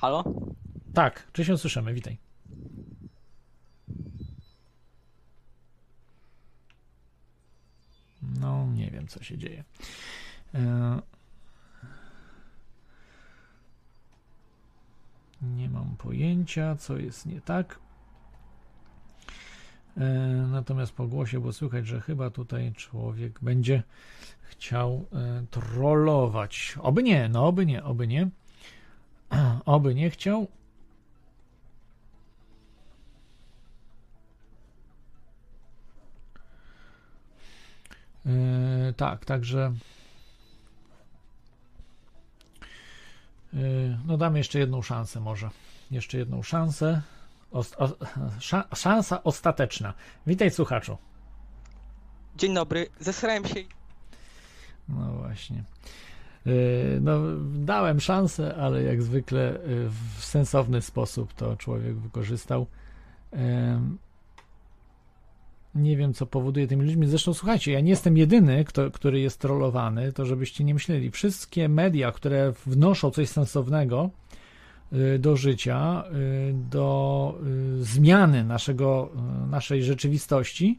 Halo? 0.00 0.24
Tak, 0.94 1.26
czy 1.32 1.44
się 1.44 1.58
słyszymy? 1.58 1.94
Witaj. 1.94 2.18
No, 8.40 8.66
nie 8.66 8.90
wiem, 8.90 9.08
co 9.08 9.22
się 9.22 9.38
dzieje. 9.38 9.64
E, 10.54 11.00
nie 15.42 15.68
mam 15.68 15.96
pojęcia, 15.96 16.76
co 16.76 16.96
jest 16.96 17.26
nie 17.26 17.40
tak. 17.40 17.78
E, 19.96 20.04
natomiast 20.50 20.92
po 20.92 21.06
głosie 21.06 21.40
było 21.40 21.52
słychać, 21.52 21.86
że 21.86 22.00
chyba 22.00 22.30
tutaj 22.30 22.72
człowiek 22.72 23.38
będzie 23.42 23.82
chciał 24.42 25.06
e, 25.12 25.46
trollować. 25.50 26.74
Oby 26.82 27.02
nie, 27.02 27.28
no 27.28 27.46
oby 27.46 27.66
nie, 27.66 27.84
oby 27.84 28.06
nie. 28.06 28.28
Oby 29.64 29.94
nie 29.94 30.10
chciał. 30.10 30.48
Yy, 38.24 38.92
tak, 38.96 39.24
także 39.24 39.72
yy, 43.52 43.98
no 44.06 44.16
damy 44.16 44.38
jeszcze 44.38 44.58
jedną 44.58 44.82
szansę 44.82 45.20
może. 45.20 45.50
Jeszcze 45.90 46.18
jedną 46.18 46.42
szansę. 46.42 47.02
Szansa 48.74 49.22
ostateczna. 49.24 49.94
Witaj, 50.26 50.50
słuchaczu. 50.50 50.96
Dzień 52.36 52.54
dobry. 52.54 52.86
Zesrałem 53.00 53.44
się. 53.44 53.54
No 54.88 55.12
właśnie. 55.12 55.64
Y, 56.46 56.98
no, 57.00 57.20
dałem 57.54 58.00
szansę, 58.00 58.54
ale 58.56 58.82
jak 58.82 59.02
zwykle 59.02 59.54
y, 59.54 59.88
w 60.18 60.24
sensowny 60.24 60.82
sposób 60.82 61.32
to 61.32 61.56
człowiek 61.56 61.96
wykorzystał. 61.96 62.66
Nie 65.74 65.96
wiem, 65.96 66.14
co 66.14 66.26
powoduje 66.26 66.66
tymi 66.66 66.84
ludźmi. 66.84 67.06
Zresztą 67.06 67.34
słuchajcie, 67.34 67.72
ja 67.72 67.80
nie 67.80 67.90
jestem 67.90 68.16
jedyny, 68.16 68.64
kto, 68.64 68.90
który 68.90 69.20
jest 69.20 69.40
trollowany, 69.40 70.12
to 70.12 70.26
żebyście 70.26 70.64
nie 70.64 70.74
myśleli. 70.74 71.10
Wszystkie 71.10 71.68
media, 71.68 72.12
które 72.12 72.52
wnoszą 72.66 73.10
coś 73.10 73.28
sensownego, 73.28 74.10
do 75.18 75.36
życia, 75.36 76.04
y, 76.50 76.54
do 76.70 77.38
y, 77.80 77.84
zmiany 77.84 78.44
naszego, 78.44 79.12
naszej 79.50 79.82
rzeczywistości, 79.82 80.78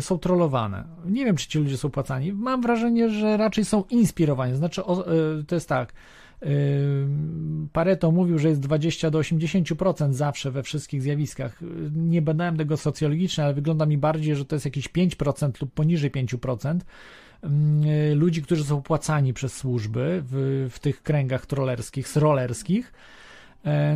są 0.00 0.18
trollowane. 0.18 0.84
Nie 1.04 1.24
wiem, 1.24 1.36
czy 1.36 1.48
ci 1.48 1.58
ludzie 1.58 1.76
są 1.76 1.90
płacani. 1.90 2.32
Mam 2.32 2.62
wrażenie, 2.62 3.10
że 3.10 3.36
raczej 3.36 3.64
są 3.64 3.84
inspirowani. 3.90 4.56
Znaczy, 4.56 4.82
to 5.46 5.54
jest 5.54 5.68
tak. 5.68 5.92
Pareto 7.72 8.10
mówił, 8.10 8.38
że 8.38 8.48
jest 8.48 8.60
20 8.60 9.10
do 9.10 9.18
80% 9.18 10.12
zawsze 10.12 10.50
we 10.50 10.62
wszystkich 10.62 11.02
zjawiskach. 11.02 11.60
Nie 11.94 12.22
badałem 12.22 12.56
tego 12.56 12.76
socjologicznie, 12.76 13.44
ale 13.44 13.54
wygląda 13.54 13.86
mi 13.86 13.98
bardziej, 13.98 14.36
że 14.36 14.44
to 14.44 14.56
jest 14.56 14.64
jakieś 14.64 14.88
5% 14.88 15.60
lub 15.60 15.72
poniżej 15.74 16.10
5% 16.10 16.78
ludzi, 18.14 18.42
którzy 18.42 18.64
są 18.64 18.82
płacani 18.82 19.34
przez 19.34 19.54
służby 19.54 20.22
w, 20.26 20.68
w 20.72 20.78
tych 20.78 21.02
kręgach 21.02 21.46
trollerskich, 21.46 22.08
srollerskich 22.08 22.92
E, 22.92 23.12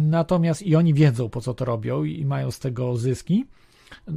natomiast 0.00 0.62
i 0.62 0.76
oni 0.76 0.94
wiedzą, 0.94 1.28
po 1.28 1.40
co 1.40 1.54
to 1.54 1.64
robią 1.64 2.04
i 2.04 2.24
mają 2.24 2.50
z 2.50 2.58
tego 2.58 2.96
zyski. 2.96 3.46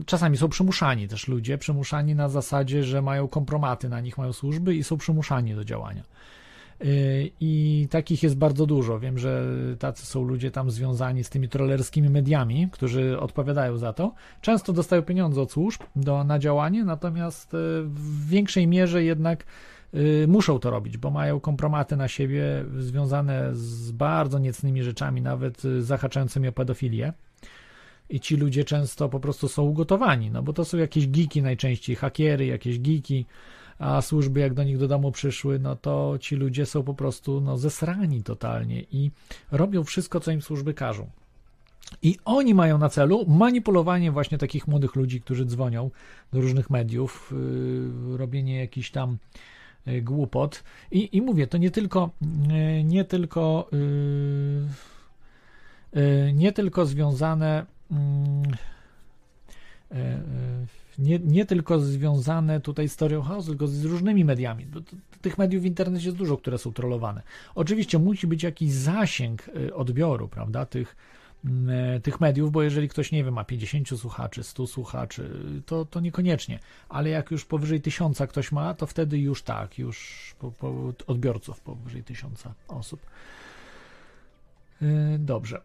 Czasami 0.06 0.38
są 0.38 0.50
przymuszani 0.50 1.08
też 1.08 1.28
ludzie, 1.28 1.58
przymuszani 1.58 2.16
na 2.16 2.30
zasadzie, 2.30 2.84
że 2.84 3.02
mają 3.02 3.28
kompromaty 3.28 3.90
na 3.90 4.02
nich, 4.02 4.18
mają 4.18 4.34
służby 4.34 4.76
i 4.76 4.84
są 4.84 4.98
przymuszani 4.98 5.56
do 5.56 5.66
działania. 5.66 6.04
E, 6.82 6.86
I 7.40 7.88
takich 7.90 8.24
jest 8.24 8.38
bardzo 8.38 8.66
dużo. 8.66 9.00
Wiem, 9.00 9.18
że 9.18 9.44
tacy 9.80 10.06
są 10.06 10.24
ludzie 10.24 10.52
tam 10.52 10.72
związani 10.72 11.24
z 11.24 11.30
tymi 11.30 11.50
trollerskimi 11.50 12.10
mediami, 12.10 12.68
którzy 12.72 13.20
odpowiadają 13.20 13.78
za 13.78 13.94
to. 13.94 14.14
Często 14.42 14.74
dostają 14.74 15.02
pieniądze 15.02 15.42
od 15.42 15.52
służb 15.52 15.82
do, 15.96 16.24
na 16.24 16.40
działanie, 16.40 16.84
natomiast 16.84 17.54
e, 17.54 17.58
w 17.84 18.28
większej 18.30 18.68
mierze 18.68 19.04
jednak 19.04 19.46
muszą 20.28 20.60
to 20.60 20.70
robić, 20.70 20.98
bo 20.98 21.10
mają 21.10 21.40
kompromaty 21.40 21.98
na 21.98 22.08
siebie 22.08 22.66
związane 22.78 23.56
z 23.56 23.92
bardzo 23.92 24.40
niecnymi 24.40 24.84
rzeczami, 24.84 25.22
nawet 25.22 25.66
y, 25.66 25.84
zahaczającymi 25.84 26.48
o 26.48 26.52
pedofilię. 26.52 27.14
I 28.10 28.20
ci 28.20 28.36
ludzie 28.36 28.64
często 28.64 29.10
po 29.10 29.20
prostu 29.20 29.48
są 29.48 29.64
ugotowani, 29.64 30.32
no 30.32 30.44
bo 30.44 30.54
to 30.54 30.66
są 30.66 30.78
jakieś 30.78 31.08
geeki 31.08 31.42
najczęściej, 31.42 31.96
hakiery, 31.96 32.46
jakieś 32.46 32.80
geeki, 32.80 33.26
a 33.80 34.02
służby 34.02 34.40
jak 34.40 34.54
do 34.54 34.64
nich 34.64 34.78
do 34.78 34.88
domu 34.88 35.12
przyszły, 35.12 35.60
no 35.60 35.76
to 35.76 36.18
ci 36.22 36.36
ludzie 36.36 36.66
są 36.66 36.84
po 36.84 36.94
prostu 36.94 37.42
no, 37.42 37.58
zesrani 37.58 38.24
totalnie 38.24 38.82
i 38.92 39.12
robią 39.52 39.84
wszystko, 39.84 40.20
co 40.20 40.32
im 40.32 40.42
służby 40.42 40.74
każą. 40.74 41.10
I 42.02 42.18
oni 42.26 42.54
mają 42.54 42.78
na 42.78 42.90
celu 42.90 43.26
manipulowanie 43.28 44.12
właśnie 44.12 44.38
takich 44.38 44.68
młodych 44.68 44.96
ludzi, 44.96 45.22
którzy 45.22 45.46
dzwonią 45.46 45.92
do 46.34 46.42
różnych 46.42 46.70
mediów, 46.70 47.34
yy, 48.12 48.18
robienie 48.18 48.60
jakichś 48.60 48.92
tam 48.92 49.18
głupot. 50.02 50.64
I, 50.92 51.18
I 51.18 51.22
mówię, 51.22 51.48
to 51.48 51.58
nie 51.58 51.72
tylko, 51.72 52.10
yy, 52.48 52.84
nie 52.84 53.06
tylko, 53.06 53.70
yy, 53.72 54.68
yy, 56.02 56.34
nie 56.34 56.52
tylko 56.52 56.86
związane. 56.86 57.66
Yy, 57.92 57.98
yy, 59.98 60.20
nie, 61.00 61.20
nie 61.20 61.46
tylko 61.46 61.80
związane 61.80 62.60
tutaj 62.60 62.90
z 62.90 62.96
teorią 62.96 63.22
chaosu, 63.22 63.50
tylko 63.50 63.68
z 63.68 63.86
różnymi 63.86 64.26
mediami. 64.26 64.68
Tych 65.22 65.38
mediów 65.38 65.64
w 65.64 65.66
internecie 65.66 66.06
jest 66.06 66.18
dużo, 66.18 66.38
które 66.38 66.58
są 66.58 66.74
trollowane. 66.74 67.22
Oczywiście 67.56 68.00
musi 68.00 68.28
być 68.28 68.44
jakiś 68.44 68.72
zasięg 68.72 69.50
yy, 69.56 69.76
odbioru, 69.76 70.28
prawda, 70.28 70.66
tych, 70.66 70.96
mm, 70.96 71.29
tych 72.04 72.22
mediów, 72.22 72.52
bo 72.52 72.64
jeżeli 72.64 72.90
ktoś, 72.90 73.12
nie 73.12 73.24
wiem, 73.24 73.34
ma 73.34 73.44
50 73.44 74.00
słuchaczy, 74.00 74.44
100 74.44 74.68
słuchaczy, 74.68 75.30
to, 75.66 75.86
to 75.86 76.00
niekoniecznie, 76.00 76.60
ale 76.90 77.10
jak 77.10 77.32
już 77.32 77.46
powyżej 77.46 77.82
1000 77.82 78.20
ktoś 78.30 78.52
ma, 78.52 78.74
to 78.74 78.88
wtedy 78.88 79.18
już 79.18 79.44
tak, 79.44 79.80
już 79.80 80.16
po, 80.40 80.52
po 80.52 80.94
odbiorców 81.08 81.62
powyżej 81.62 82.04
1000 82.04 82.44
osób. 82.68 83.00
Yy, 84.82 84.90
dobrze. 85.20 85.62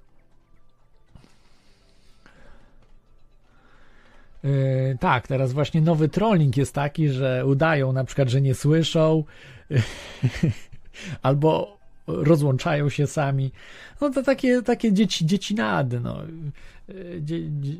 Yy, 4.42 4.96
tak, 5.00 5.28
teraz 5.28 5.52
właśnie 5.52 5.80
nowy 5.80 6.08
trolling 6.08 6.56
jest 6.56 6.74
taki, 6.74 7.08
że 7.08 7.46
udają 7.46 7.92
na 7.92 8.04
przykład, 8.04 8.28
że 8.28 8.40
nie 8.40 8.54
słyszą, 8.54 9.24
albo 11.22 11.78
rozłączają 12.06 12.88
się 12.88 13.06
sami. 13.06 13.52
No 14.00 14.10
to 14.10 14.22
takie, 14.22 14.62
takie 14.62 14.92
dzieci, 14.92 15.26
dziecinady, 15.26 16.00
no. 16.00 16.22
Dzie, 17.20 17.50
dzie, 17.50 17.74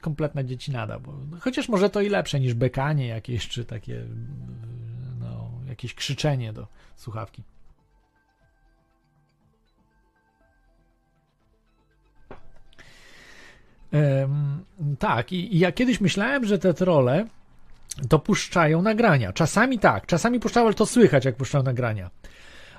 kompletna 0.00 0.44
dziecinada, 0.44 0.98
bo 0.98 1.12
chociaż 1.40 1.68
może 1.68 1.90
to 1.90 2.00
i 2.00 2.08
lepsze 2.08 2.40
niż 2.40 2.54
bekanie 2.54 3.06
jakieś, 3.06 3.48
czy 3.48 3.64
takie 3.64 4.02
no, 5.20 5.50
jakieś 5.68 5.94
krzyczenie 5.94 6.52
do 6.52 6.66
słuchawki. 6.96 7.42
tak, 14.98 15.32
i, 15.32 15.56
i 15.56 15.58
ja 15.58 15.72
kiedyś 15.72 16.00
myślałem, 16.00 16.44
że 16.44 16.58
te 16.58 16.74
trole 16.74 17.26
to 18.08 18.18
puszczają 18.18 18.82
nagrania. 18.82 19.32
Czasami 19.32 19.78
tak, 19.78 20.06
czasami 20.06 20.40
puszczają, 20.40 20.66
ale 20.66 20.74
to 20.74 20.86
słychać, 20.86 21.24
jak 21.24 21.36
puszczają 21.36 21.64
nagrania. 21.64 22.10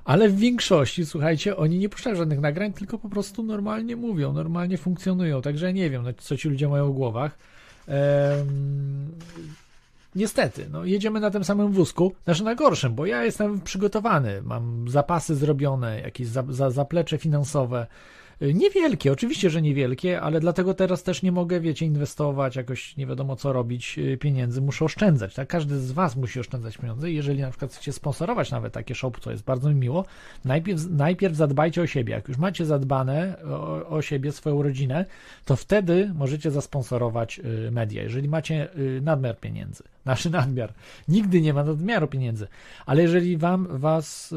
Ale 0.05 0.29
w 0.29 0.35
większości, 0.35 1.05
słuchajcie, 1.05 1.57
oni 1.57 1.77
nie 1.77 1.89
puszczają 1.89 2.15
żadnych 2.15 2.39
nagrań, 2.39 2.73
tylko 2.73 2.97
po 2.97 3.09
prostu 3.09 3.43
normalnie 3.43 3.95
mówią, 3.95 4.33
normalnie 4.33 4.77
funkcjonują. 4.77 5.41
Także 5.41 5.73
nie 5.73 5.89
wiem, 5.89 6.03
no, 6.03 6.09
co 6.17 6.37
ci 6.37 6.49
ludzie 6.49 6.67
mają 6.67 6.91
w 6.91 6.95
głowach. 6.95 7.37
Ehm, 7.87 9.11
niestety, 10.15 10.67
no, 10.71 10.85
jedziemy 10.85 11.19
na 11.19 11.31
tym 11.31 11.43
samym 11.43 11.71
wózku, 11.71 12.13
znaczy 12.25 12.43
na 12.43 12.55
gorszym, 12.55 12.95
bo 12.95 13.05
ja 13.05 13.23
jestem 13.23 13.61
przygotowany, 13.61 14.41
mam 14.41 14.89
zapasy 14.89 15.35
zrobione, 15.35 16.01
jakieś 16.01 16.27
za, 16.27 16.43
za, 16.49 16.71
zaplecze 16.71 17.17
finansowe, 17.17 17.87
Niewielkie, 18.41 19.11
oczywiście, 19.11 19.49
że 19.49 19.61
niewielkie, 19.61 20.21
ale 20.21 20.39
dlatego 20.39 20.73
teraz 20.73 21.03
też 21.03 21.23
nie 21.23 21.31
mogę, 21.31 21.59
wiecie, 21.59 21.85
inwestować, 21.85 22.55
jakoś 22.55 22.97
nie 22.97 23.07
wiadomo 23.07 23.35
co 23.35 23.53
robić 23.53 23.99
y, 23.99 24.17
pieniędzy, 24.17 24.61
muszę 24.61 24.85
oszczędzać, 24.85 25.33
tak? 25.33 25.47
Każdy 25.47 25.79
z 25.79 25.91
Was 25.91 26.15
musi 26.15 26.39
oszczędzać 26.39 26.77
pieniądze. 26.77 27.11
Jeżeli 27.11 27.41
na 27.41 27.49
przykład 27.49 27.71
chcecie 27.71 27.93
sponsorować 27.93 28.51
nawet 28.51 28.73
takie 28.73 28.95
shop, 28.95 29.11
co 29.21 29.31
jest 29.31 29.43
bardzo 29.43 29.69
mi 29.69 29.75
miło, 29.75 30.05
najpierw, 30.45 30.89
najpierw 30.89 31.35
zadbajcie 31.35 31.81
o 31.81 31.87
siebie. 31.87 32.13
Jak 32.13 32.27
już 32.27 32.37
macie 32.37 32.65
zadbane 32.65 33.37
o, 33.43 33.87
o 33.89 34.01
siebie, 34.01 34.31
swoją 34.31 34.61
rodzinę, 34.61 35.05
to 35.45 35.55
wtedy 35.55 36.11
możecie 36.15 36.51
zasponsorować 36.51 37.39
y, 37.39 37.71
media. 37.71 38.03
Jeżeli 38.03 38.29
macie 38.29 38.67
nadmiar 39.01 39.39
pieniędzy, 39.39 39.83
naszy 40.05 40.29
nadmiar, 40.29 40.73
nigdy 41.07 41.41
nie 41.41 41.53
ma 41.53 41.63
nadmiaru 41.63 42.07
pieniędzy, 42.07 42.47
ale 42.85 43.01
jeżeli 43.01 43.37
Wam 43.37 43.67
Was 43.69 44.33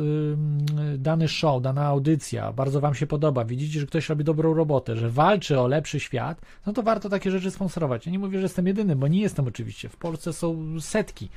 dany 0.98 1.28
show, 1.28 1.62
dana 1.62 1.86
audycja 1.86 2.52
bardzo 2.52 2.80
Wam 2.80 2.94
się 2.94 3.06
podoba, 3.06 3.44
widzicie, 3.44 3.80
że 3.80 3.87
ktoś 3.88 4.08
robi 4.08 4.24
dobrą 4.24 4.54
robotę, 4.54 4.96
że 4.96 5.10
walczy 5.10 5.60
o 5.60 5.66
lepszy 5.66 6.00
świat, 6.00 6.40
no 6.66 6.72
to 6.72 6.82
warto 6.82 7.08
takie 7.08 7.30
rzeczy 7.30 7.50
sponsorować. 7.50 8.06
Ja 8.06 8.12
nie 8.12 8.18
mówię, 8.18 8.38
że 8.38 8.42
jestem 8.42 8.66
jedyny, 8.66 8.96
bo 8.96 9.08
nie 9.08 9.20
jestem 9.20 9.46
oczywiście. 9.46 9.88
W 9.88 9.96
Polsce 9.96 10.32
są 10.32 10.80
setki 10.80 11.28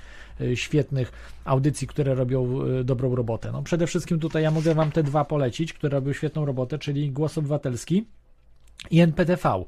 y, 0.41 0.57
świetnych 0.57 1.11
audycji, 1.45 1.87
które 1.87 2.15
robią 2.15 2.65
y, 2.79 2.83
dobrą 2.83 3.15
robotę. 3.15 3.51
No 3.51 3.63
przede 3.63 3.87
wszystkim 3.87 4.19
tutaj 4.19 4.43
ja 4.43 4.51
mogę 4.51 4.75
wam 4.75 4.91
te 4.91 5.03
dwa 5.03 5.25
polecić, 5.25 5.73
które 5.73 5.97
robią 5.97 6.13
świetną 6.13 6.45
robotę, 6.45 6.79
czyli 6.79 7.11
Głos 7.11 7.37
Obywatelski 7.37 8.05
i 8.91 8.99
NPTV. 8.99 9.63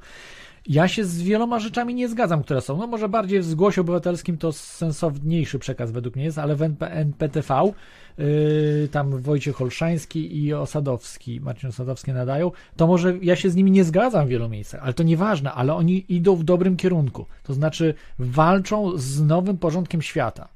Ja 0.68 0.88
się 0.88 1.06
z 1.06 1.22
wieloma 1.22 1.60
rzeczami 1.60 1.96
nie 1.96 2.10
zgadzam, 2.10 2.44
które 2.44 2.62
są. 2.62 2.78
No 2.78 2.88
może 2.88 3.10
bardziej 3.10 3.40
w 3.40 3.46
zgłosie 3.46 3.82
obywatelskim 3.82 4.38
to 4.38 4.52
sensowniejszy 4.52 5.60
przekaz 5.60 5.92
według 5.92 6.16
mnie 6.16 6.26
jest, 6.26 6.38
ale 6.38 6.56
w 6.56 6.62
NP, 6.62 6.92
NPTV 6.92 7.72
yy, 8.18 8.90
tam 8.92 9.22
Wojciech 9.22 9.62
Olszański 9.62 10.44
i 10.44 10.54
Osadowski, 10.54 11.42
Marcin 11.42 11.70
Osadowski 11.70 12.14
nadają, 12.14 12.52
to 12.76 12.88
może 12.88 13.18
ja 13.22 13.36
się 13.36 13.50
z 13.50 13.56
nimi 13.56 13.72
nie 13.72 13.84
zgadzam 13.84 14.26
w 14.26 14.30
wielu 14.30 14.50
miejscach, 14.50 14.84
ale 14.84 14.94
to 14.94 15.04
nieważne, 15.04 15.52
ale 15.52 15.74
oni 15.74 16.06
idą 16.10 16.36
w 16.36 16.44
dobrym 16.44 16.78
kierunku. 16.78 17.26
To 17.44 17.54
znaczy 17.54 17.94
walczą 18.20 18.98
z 18.98 19.22
nowym 19.22 19.58
porządkiem 19.58 20.02
świata. 20.02 20.48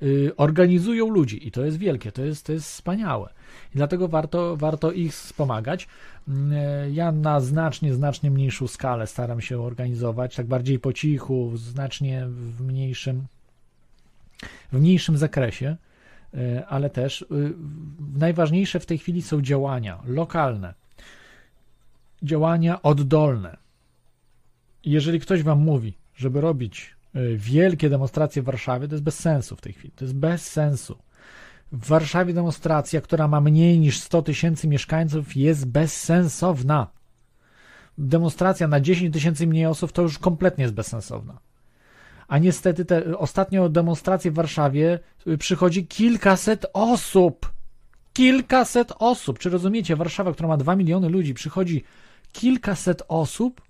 Yy, 0.00 0.32
organizują 0.36 1.08
ludzi 1.08 1.48
i 1.48 1.50
to 1.50 1.64
jest 1.64 1.76
wielkie, 1.76 2.12
to 2.12 2.24
jest, 2.24 2.46
to 2.46 2.52
jest 2.52 2.66
wspaniałe. 2.66 3.30
I 3.74 3.76
dlatego 3.76 4.08
warto, 4.08 4.56
warto 4.56 4.92
ich 4.92 5.12
wspomagać. 5.12 5.88
Mm, 6.28 6.52
e, 6.52 6.90
ja 6.90 7.12
na 7.12 7.40
znacznie, 7.40 7.94
znacznie 7.94 8.30
mniejszą 8.30 8.68
skalę 8.68 9.06
staram 9.06 9.40
się 9.40 9.60
organizować, 9.62 10.36
tak 10.36 10.46
bardziej 10.46 10.78
po 10.78 10.92
cichu, 10.92 11.52
znacznie 11.54 12.26
w 12.28 12.60
mniejszym, 12.60 13.26
w 14.72 14.80
mniejszym 14.80 15.16
zakresie, 15.16 15.76
e, 16.34 16.66
ale 16.66 16.90
też 16.90 17.22
y, 17.22 17.26
najważniejsze 18.16 18.80
w 18.80 18.86
tej 18.86 18.98
chwili 18.98 19.22
są 19.22 19.42
działania 19.42 20.02
lokalne, 20.06 20.74
działania 22.22 22.82
oddolne. 22.82 23.56
Jeżeli 24.84 25.20
ktoś 25.20 25.42
wam 25.42 25.58
mówi, 25.58 25.94
żeby 26.14 26.40
robić 26.40 26.94
y, 26.94 26.99
wielkie 27.36 27.90
demonstracje 27.90 28.42
w 28.42 28.44
Warszawie, 28.44 28.88
to 28.88 28.94
jest 28.94 29.04
bez 29.04 29.18
sensu 29.18 29.56
w 29.56 29.60
tej 29.60 29.72
chwili. 29.72 29.92
To 29.96 30.04
jest 30.04 30.14
bez 30.14 30.50
sensu. 30.50 30.98
W 31.72 31.86
Warszawie 31.86 32.34
demonstracja, 32.34 33.00
która 33.00 33.28
ma 33.28 33.40
mniej 33.40 33.78
niż 33.78 34.00
100 34.00 34.22
tysięcy 34.22 34.68
mieszkańców, 34.68 35.36
jest 35.36 35.66
bezsensowna. 35.66 36.86
Demonstracja 37.98 38.68
na 38.68 38.80
10 38.80 39.12
tysięcy 39.14 39.46
mniej 39.46 39.66
osób 39.66 39.92
to 39.92 40.02
już 40.02 40.18
kompletnie 40.18 40.62
jest 40.62 40.74
bezsensowna. 40.74 41.38
A 42.28 42.38
niestety 42.38 42.84
te 42.84 43.18
ostatnio 43.18 43.68
demonstracje 43.68 44.30
w 44.30 44.34
Warszawie 44.34 44.98
y, 45.26 45.38
przychodzi 45.38 45.86
kilkaset 45.86 46.66
osób. 46.72 47.52
Kilkaset 48.12 48.92
osób. 48.98 49.38
Czy 49.38 49.50
rozumiecie? 49.50 49.96
Warszawa, 49.96 50.32
która 50.32 50.48
ma 50.48 50.56
2 50.56 50.76
miliony 50.76 51.08
ludzi, 51.08 51.34
przychodzi 51.34 51.84
kilkaset 52.32 53.02
osób 53.08 53.60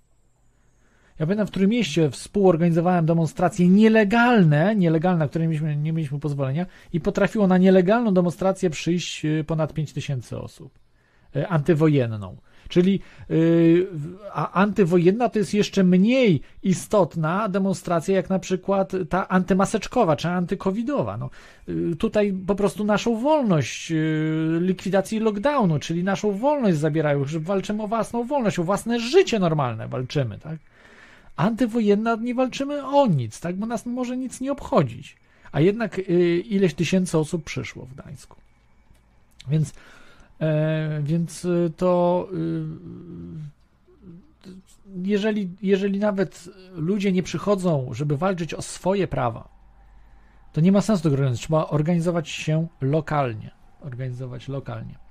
ja 1.21 1.27
pamiętam, 1.27 1.47
w 1.47 1.51
którym 1.51 1.71
mieście 1.71 2.11
współorganizowałem 2.11 3.07
demonstracje 3.07 3.69
nielegalne, 3.69 4.77
nielegalne, 4.77 5.19
na 5.19 5.29
które 5.29 5.45
nie 5.45 5.49
mieliśmy, 5.49 5.77
nie 5.77 5.93
mieliśmy 5.93 6.19
pozwolenia 6.21 6.67
i 6.93 7.01
potrafiło 7.01 7.47
na 7.47 7.59
nielegalną 7.59 8.15
demonstrację 8.15 8.71
przyjść 8.71 9.25
y, 9.25 9.45
ponad 9.47 9.73
5 9.73 9.93
tysięcy 9.93 10.39
osób. 10.39 10.79
Y, 11.37 11.49
antywojenną. 11.49 12.37
Czyli 12.69 13.01
yy, 13.29 13.87
a 14.33 14.53
antywojenna 14.53 15.29
to 15.29 15.39
jest 15.39 15.55
jeszcze 15.55 15.85
mniej 15.85 16.41
istotna 16.63 17.49
demonstracja, 17.49 18.17
jak 18.17 18.31
na 18.31 18.39
przykład 18.39 18.93
ta 19.09 19.29
antymaseczkowa 19.29 20.17
czy 20.17 20.29
antykowidowa. 20.29 21.17
No, 21.17 21.31
yy, 21.69 21.97
tutaj 21.97 22.35
po 22.47 22.55
prostu 22.55 22.85
naszą 22.85 23.21
wolność, 23.21 23.91
yy, 23.91 24.59
likwidacji 24.61 25.21
lockdownu, 25.21 25.79
czyli 25.79 26.05
naszą 26.05 26.33
wolność 26.33 26.79
zabierają, 26.79 27.25
że 27.25 27.41
walczymy 27.41 27.83
o 27.83 27.87
własną 27.87 28.25
wolność, 28.25 28.59
o 28.59 28.65
własne 28.65 29.01
życie 29.01 29.39
normalne 29.39 29.89
walczymy, 29.89 30.39
tak? 30.39 30.59
Antywojenna 31.41 32.17
nie 32.17 32.35
walczymy 32.35 32.87
o 32.87 33.07
nic, 33.07 33.41
tak? 33.41 33.57
Bo 33.57 33.67
nas 33.67 33.87
może 33.87 34.17
nic 34.17 34.41
nie 34.41 34.53
obchodzić. 34.53 35.17
A 35.53 35.61
jednak 35.61 35.99
y, 35.99 36.03
ileś 36.39 36.75
tysięcy 36.75 37.19
osób 37.19 37.45
przyszło 37.45 37.87
w 37.87 37.95
Gdańsku. 37.95 38.37
Więc, 39.49 39.75
e, 40.41 41.01
więc 41.03 41.45
y, 41.45 41.73
to 41.77 42.29
y, 42.33 42.65
jeżeli, 45.03 45.49
jeżeli 45.63 45.99
nawet 45.99 46.49
ludzie 46.75 47.13
nie 47.13 47.23
przychodzą, 47.23 47.89
żeby 47.93 48.17
walczyć 48.17 48.55
o 48.55 48.63
swoje 48.63 49.09
prawa, 49.09 49.49
to 50.53 50.61
nie 50.61 50.73
ma 50.73 50.81
sensu 50.81 51.03
tego 51.03 51.15
organizować. 51.15 51.41
Trzeba 51.41 51.67
organizować 51.67 52.29
się 52.29 52.67
lokalnie. 52.81 53.51
Organizować 53.81 54.49
lokalnie. 54.49 55.10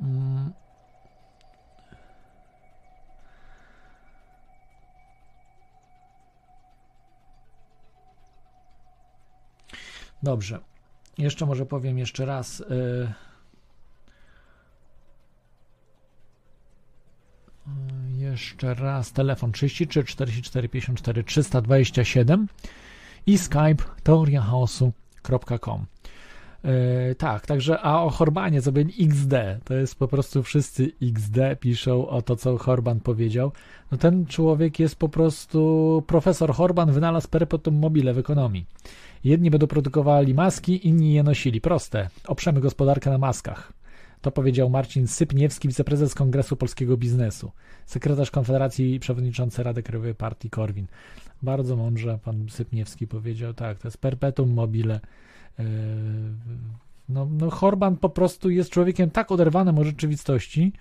Mm. 0.00 0.52
Dobrze. 10.22 10.58
Jeszcze 11.18 11.46
może 11.46 11.66
powiem 11.66 11.98
jeszcze 11.98 12.26
raz. 12.26 12.60
Y, 12.60 12.64
y, 12.64 13.12
jeszcze 18.16 18.74
raz 18.74 19.12
telefon 19.12 19.52
33 19.52 20.04
44 20.04 20.68
54 20.68 21.24
327 21.24 22.48
i 23.26 23.38
skype 23.38 23.84
teoriachaosu.com. 24.02 25.86
Yy, 26.64 27.14
tak, 27.14 27.46
także 27.46 27.80
a 27.80 28.02
o 28.02 28.10
Horbanie 28.10 28.62
sobie 28.62 28.84
XD, 29.00 29.34
to 29.64 29.74
jest 29.74 29.98
po 29.98 30.08
prostu 30.08 30.42
wszyscy 30.42 30.92
XD 31.02 31.38
piszą 31.60 32.08
o 32.08 32.22
to, 32.22 32.36
co 32.36 32.58
Horban 32.58 33.00
powiedział. 33.00 33.52
No 33.92 33.98
ten 33.98 34.26
człowiek 34.26 34.78
jest 34.78 34.96
po 34.96 35.08
prostu 35.08 36.02
profesor 36.06 36.54
Horban 36.54 36.92
wynalazł 36.92 37.28
perpetuum 37.28 37.76
mobile 37.76 38.14
w 38.14 38.18
ekonomii. 38.18 38.66
Jedni 39.24 39.50
będą 39.50 39.66
produkowali 39.66 40.34
maski, 40.34 40.88
inni 40.88 41.14
je 41.14 41.22
nosili. 41.22 41.60
Proste. 41.60 42.08
Oprzemy 42.26 42.60
gospodarkę 42.60 43.10
na 43.10 43.18
maskach. 43.18 43.72
To 44.20 44.30
powiedział 44.30 44.70
Marcin 44.70 45.06
Sypniewski, 45.06 45.68
wiceprezes 45.68 46.14
Kongresu 46.14 46.56
Polskiego 46.56 46.96
Biznesu, 46.96 47.50
sekretarz 47.86 48.30
Konfederacji 48.30 48.94
i 48.94 49.00
przewodniczący 49.00 49.62
Rady 49.62 49.82
Krajowej 49.82 50.14
Partii 50.14 50.50
Korwin. 50.50 50.86
Bardzo 51.42 51.76
mądrze 51.76 52.18
pan 52.24 52.48
Sypniewski 52.48 53.06
powiedział, 53.06 53.54
tak, 53.54 53.78
to 53.78 53.88
jest 53.88 53.98
perpetuum 53.98 54.52
mobile. 54.52 55.00
Yy, 55.58 55.64
No, 57.08 57.28
no 57.30 57.50
Horban 57.50 57.96
po 57.96 58.08
prostu 58.08 58.50
jest 58.50 58.70
człowiekiem 58.70 59.10
tak 59.10 59.32
oderwanym 59.32 59.78
od 59.78 59.86
rzeczywistości, 59.86 60.72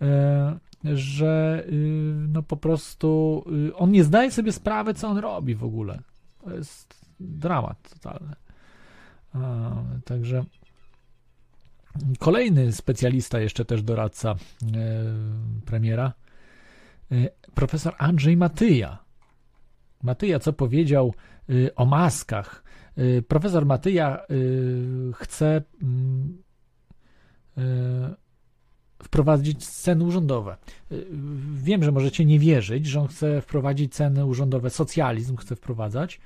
yy, 0.00 0.96
że 0.96 1.64
yy, 1.68 2.28
no 2.28 2.42
po 2.42 2.56
prostu 2.56 3.44
yy, 3.50 3.76
on 3.76 3.90
nie 3.90 4.04
zdaje 4.04 4.30
sobie 4.30 4.52
sprawy, 4.52 4.94
co 4.94 5.08
on 5.08 5.18
robi 5.18 5.54
w 5.54 5.64
ogóle. 5.64 5.98
To 6.44 6.54
jest 6.54 7.06
dramat 7.20 7.90
totalny. 7.90 8.34
Także 10.04 10.44
kolejny 12.18 12.72
specjalista, 12.72 13.40
jeszcze 13.40 13.64
też 13.64 13.82
doradca 13.82 14.30
e, 14.30 14.36
premiera, 15.66 16.12
e, 17.12 17.14
profesor 17.54 17.94
Andrzej 17.98 18.36
Matyja. 18.36 18.98
Matyja, 20.02 20.38
co 20.38 20.52
powiedział 20.52 21.14
e, 21.48 21.74
o 21.74 21.86
maskach. 21.86 22.64
E, 22.98 23.22
Profesor 23.22 23.66
Matyja 23.66 24.18
e, 24.18 24.24
chce 25.14 25.62
mm, 25.82 26.42
e, 27.58 27.62
wprowadzić 29.02 29.66
ceny 29.66 30.04
urzędowe. 30.04 30.56
Wiem, 31.54 31.84
że 31.84 31.92
możecie 31.92 32.24
nie 32.24 32.38
wierzyć, 32.38 32.86
że 32.86 33.00
on 33.00 33.08
chce 33.08 33.40
wprowadzić 33.40 33.94
ceny 33.94 34.26
urzędowe, 34.26 34.70
socjalizm 34.70 35.36
chce 35.36 35.56
wprowadzać. 35.56 36.20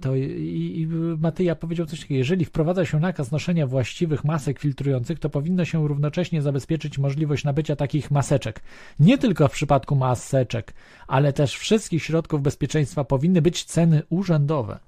To 0.00 0.16
i, 0.16 0.74
i 0.76 0.86
Matyja 1.18 1.54
powiedział 1.54 1.86
coś 1.86 2.00
takiego, 2.00 2.18
jeżeli 2.18 2.44
wprowadza 2.44 2.84
się 2.84 3.00
nakaz 3.00 3.30
noszenia 3.30 3.66
właściwych 3.66 4.24
masek 4.24 4.58
filtrujących, 4.58 5.18
to 5.18 5.30
powinno 5.30 5.64
się 5.64 5.88
równocześnie 5.88 6.42
zabezpieczyć 6.42 6.98
możliwość 6.98 7.44
nabycia 7.44 7.76
takich 7.76 8.10
maseczek. 8.10 8.60
Nie 9.00 9.18
tylko 9.18 9.48
w 9.48 9.52
przypadku 9.52 9.96
maseczek, 9.96 10.74
ale 11.08 11.32
też 11.32 11.56
wszystkich 11.56 12.02
środków 12.04 12.42
bezpieczeństwa 12.42 13.04
powinny 13.04 13.42
być 13.42 13.64
ceny 13.64 14.02
urzędowe. 14.08 14.78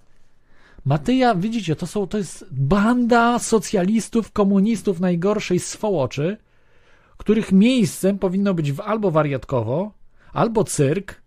Matyja, 0.84 1.34
widzicie, 1.34 1.76
to, 1.76 1.86
są, 1.86 2.06
to 2.06 2.18
jest 2.18 2.46
banda 2.50 3.38
socjalistów, 3.38 4.32
komunistów 4.32 5.00
najgorszej 5.00 5.58
swołoczy, 5.58 6.36
których 7.16 7.52
miejscem 7.52 8.18
powinno 8.18 8.54
być 8.54 8.72
albo 8.84 9.10
wariatkowo, 9.10 9.92
albo 10.32 10.64
cyrk, 10.64 11.22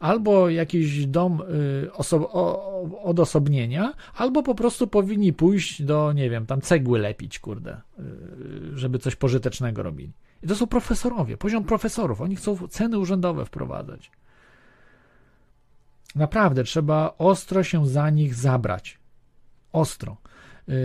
albo 0.00 0.48
jakiś 0.48 1.06
dom 1.06 1.40
y, 1.40 1.90
oso- 1.92 2.26
o- 2.32 3.02
odosobnienia, 3.02 3.92
albo 4.16 4.42
po 4.42 4.54
prostu 4.54 4.86
powinni 4.86 5.32
pójść 5.32 5.82
do, 5.82 6.12
nie 6.12 6.30
wiem, 6.30 6.46
tam 6.46 6.60
cegły 6.60 6.98
lepić, 6.98 7.38
kurde, 7.38 7.80
y, 7.98 8.78
żeby 8.78 8.98
coś 8.98 9.16
pożytecznego 9.16 9.82
robili. 9.82 10.12
I 10.42 10.46
to 10.46 10.54
są 10.54 10.66
profesorowie, 10.66 11.36
poziom 11.36 11.64
profesorów. 11.64 12.20
Oni 12.20 12.36
chcą 12.36 12.68
ceny 12.68 12.98
urzędowe 12.98 13.44
wprowadzać. 13.44 14.10
Naprawdę, 16.14 16.64
trzeba 16.64 17.14
ostro 17.18 17.62
się 17.62 17.86
za 17.86 18.10
nich 18.10 18.34
zabrać. 18.34 18.98
Ostro. 19.72 20.16
Yy, 20.68 20.76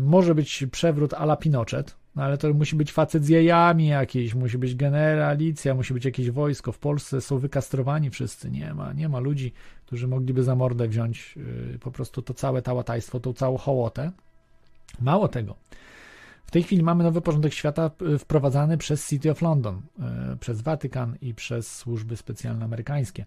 może 0.00 0.34
być 0.34 0.64
przewrót 0.72 1.14
ala 1.14 1.36
Pinochet, 1.36 1.96
no 2.16 2.22
ale 2.22 2.38
to 2.38 2.54
musi 2.54 2.76
być 2.76 2.92
facet 2.92 3.24
z 3.24 3.28
jajami 3.28 3.86
jakiś, 3.86 4.34
musi 4.34 4.58
być 4.58 4.74
generalicja, 4.74 5.74
musi 5.74 5.94
być 5.94 6.04
jakieś 6.04 6.30
wojsko. 6.30 6.72
W 6.72 6.78
Polsce 6.78 7.20
są 7.20 7.38
wykastrowani 7.38 8.10
wszyscy. 8.10 8.50
Nie 8.50 8.74
ma, 8.74 8.92
nie 8.92 9.08
ma 9.08 9.18
ludzi, 9.18 9.52
którzy 9.86 10.08
mogliby 10.08 10.42
za 10.42 10.54
mordę 10.54 10.88
wziąć 10.88 11.34
yy, 11.36 11.78
po 11.78 11.90
prostu 11.90 12.22
to 12.22 12.34
całe 12.34 12.62
tałatajstwo, 12.62 13.20
tą 13.20 13.32
całą 13.32 13.58
hołotę. 13.58 14.12
Mało 15.00 15.28
tego. 15.28 15.56
W 16.46 16.50
tej 16.50 16.62
chwili 16.62 16.82
mamy 16.82 17.04
nowy 17.04 17.20
porządek 17.20 17.52
świata 17.52 17.90
y, 18.14 18.18
wprowadzany 18.18 18.78
przez 18.78 19.08
City 19.08 19.30
of 19.30 19.42
London, 19.42 19.82
y, 20.32 20.36
przez 20.36 20.60
Watykan 20.60 21.16
i 21.20 21.34
przez 21.34 21.76
służby 21.76 22.16
specjalne 22.16 22.64
amerykańskie. 22.64 23.24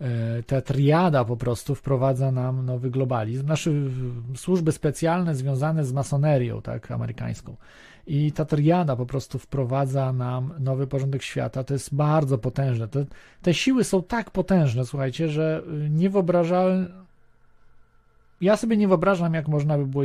Y, 0.00 0.42
Ta 0.42 0.60
triada 0.60 1.24
po 1.24 1.36
prostu 1.36 1.74
wprowadza 1.74 2.32
nam 2.32 2.66
nowy 2.66 2.90
globalizm. 2.90 3.46
Nasze 3.46 3.70
y, 3.70 4.36
służby 4.36 4.72
specjalne 4.72 5.34
związane 5.34 5.84
z 5.84 5.92
masonerią, 5.92 6.62
tak, 6.62 6.90
amerykańską. 6.90 7.56
I 8.06 8.32
ta 8.32 8.44
triada 8.44 8.96
po 8.96 9.06
prostu 9.06 9.38
wprowadza 9.38 10.12
nam 10.12 10.54
nowy 10.60 10.86
porządek 10.86 11.22
świata. 11.22 11.64
To 11.64 11.74
jest 11.74 11.94
bardzo 11.94 12.38
potężne. 12.38 12.88
Te, 12.88 13.06
te 13.42 13.54
siły 13.54 13.84
są 13.84 14.02
tak 14.02 14.30
potężne, 14.30 14.84
słuchajcie, 14.84 15.28
że 15.28 15.62
niewyobrażalne. 15.90 16.88
Ja 18.40 18.56
sobie 18.56 18.76
nie 18.76 18.88
wyobrażam, 18.88 19.34
jak 19.34 19.48
można 19.48 19.78
by 19.78 19.86
było 19.86 20.04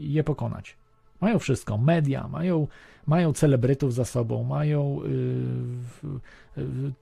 je 0.00 0.24
pokonać. 0.24 0.76
Mają 1.20 1.38
wszystko, 1.38 1.78
media, 1.78 2.28
mają, 2.28 2.66
mają 3.06 3.32
celebrytów 3.32 3.94
za 3.94 4.04
sobą, 4.04 4.44
mają 4.44 5.00
w- 5.02 6.20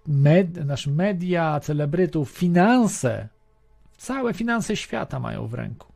med, 0.07 0.67
nasz 0.67 0.87
media, 0.87 1.61
celebrytów, 1.61 2.31
finanse. 2.31 3.29
Całe 3.97 4.35
finanse 4.35 4.77
świata 4.77 5.21
mają 5.21 5.47
w 5.47 5.55
ręku. 5.55 5.93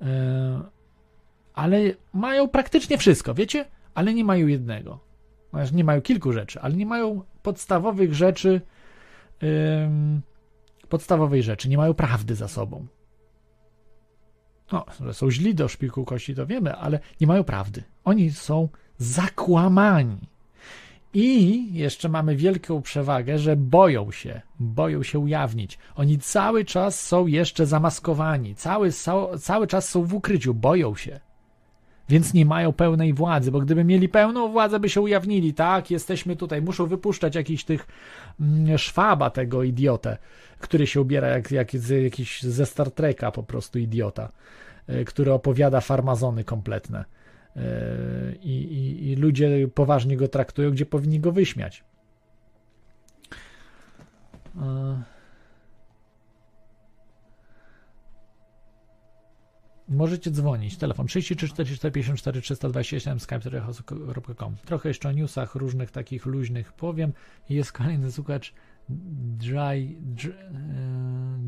Yy, 0.00 0.06
ale 1.54 1.80
mają 2.12 2.48
praktycznie 2.48 2.98
wszystko, 2.98 3.34
wiecie? 3.34 3.64
Ale 3.94 4.14
nie 4.14 4.24
mają 4.24 4.46
jednego. 4.46 4.98
Nie 5.72 5.84
mają 5.84 6.00
kilku 6.02 6.32
rzeczy, 6.32 6.60
ale 6.60 6.74
nie 6.74 6.86
mają 6.86 7.22
podstawowych 7.42 8.14
rzeczy. 8.14 8.60
podstawowej 10.88 11.42
rzeczy. 11.42 11.68
Nie 11.68 11.76
mają 11.76 11.94
prawdy 11.94 12.34
za 12.34 12.48
sobą. 12.48 12.86
No, 14.72 14.84
że 15.00 15.14
są 15.14 15.30
źli 15.30 15.54
do 15.54 15.68
szpiku 15.68 16.04
kości, 16.04 16.34
to 16.34 16.46
wiemy, 16.46 16.76
ale 16.76 17.00
nie 17.20 17.26
mają 17.26 17.44
prawdy. 17.44 17.82
Oni 18.04 18.30
są 18.30 18.68
zakłamani. 18.98 20.18
I 21.14 21.66
jeszcze 21.74 22.08
mamy 22.08 22.36
wielką 22.36 22.82
przewagę, 22.82 23.38
że 23.38 23.56
boją 23.56 24.10
się, 24.10 24.40
boją 24.60 25.02
się 25.02 25.18
ujawnić. 25.18 25.78
Oni 25.96 26.18
cały 26.18 26.64
czas 26.64 27.00
są 27.00 27.26
jeszcze 27.26 27.66
zamaskowani, 27.66 28.54
cały, 28.54 28.90
cały, 29.40 29.66
czas 29.66 29.88
są 29.88 30.04
w 30.04 30.14
ukryciu, 30.14 30.54
boją 30.54 30.94
się. 30.96 31.20
Więc 32.10 32.34
nie 32.34 32.44
mają 32.44 32.72
pełnej 32.72 33.12
władzy, 33.12 33.50
bo 33.50 33.60
gdyby 33.60 33.84
mieli 33.84 34.08
pełną 34.08 34.48
władzę, 34.48 34.80
by 34.80 34.88
się 34.88 35.00
ujawnili, 35.00 35.54
tak, 35.54 35.90
jesteśmy 35.90 36.36
tutaj, 36.36 36.62
muszą 36.62 36.86
wypuszczać 36.86 37.34
jakiś 37.34 37.64
tych 37.64 37.86
mm, 38.40 38.78
szwaba, 38.78 39.30
tego 39.30 39.62
idiotę, 39.62 40.16
który 40.58 40.86
się 40.86 41.00
ubiera 41.00 41.28
jak, 41.28 41.50
jak 41.50 41.70
z, 41.72 42.02
jakiś 42.02 42.42
ze 42.42 42.66
Star 42.66 42.90
Treka, 42.90 43.30
po 43.30 43.42
prostu 43.42 43.78
idiota, 43.78 44.32
y, 44.88 45.04
który 45.04 45.32
opowiada 45.32 45.80
farmazony 45.80 46.44
kompletne. 46.44 47.04
Y, 47.56 47.60
I, 48.42 48.50
i, 48.50 49.10
I 49.10 49.16
ludzie 49.16 49.68
poważnie 49.74 50.16
go 50.16 50.28
traktują, 50.28 50.70
gdzie 50.70 50.86
powinni 50.86 51.20
go 51.20 51.32
wyśmiać. 51.32 51.84
Możecie 59.90 60.30
dzwonić. 60.30 60.76
Telefon 60.76 61.06
33 61.06 61.48
44 61.48 61.92
54 61.92 62.40
327 62.40 63.20
skype.com. 63.20 64.56
Trochę 64.64 64.88
jeszcze 64.88 65.08
o 65.08 65.12
newsach 65.12 65.54
różnych 65.54 65.90
takich 65.90 66.26
luźnych 66.26 66.72
powiem. 66.72 67.12
Jest 67.48 67.72
kolejny 67.72 68.12
słuchacz 68.12 68.54
Dry, 68.88 69.96
Dr, 70.00 70.34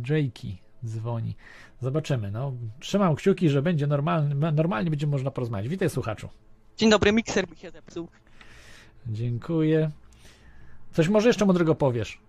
Jakey 0.08 0.58
dzwoni. 0.84 1.36
Zobaczymy. 1.80 2.30
No, 2.30 2.52
trzymam 2.80 3.14
kciuki, 3.14 3.48
że 3.48 3.62
będzie 3.62 3.86
normalnie, 3.86 4.34
normalnie 4.34 4.90
będzie 4.90 5.06
można 5.06 5.30
porozmawiać. 5.30 5.68
Witaj 5.68 5.90
słuchaczu. 5.90 6.28
Dzień 6.76 6.90
dobry, 6.90 7.12
mikser 7.12 7.50
mi 7.50 7.56
się 7.56 7.70
zepsuł. 7.70 8.08
Dziękuję. 9.06 9.90
Coś 10.92 11.08
może 11.08 11.28
jeszcze 11.28 11.46
mądrego 11.46 11.74
powiesz. 11.74 12.20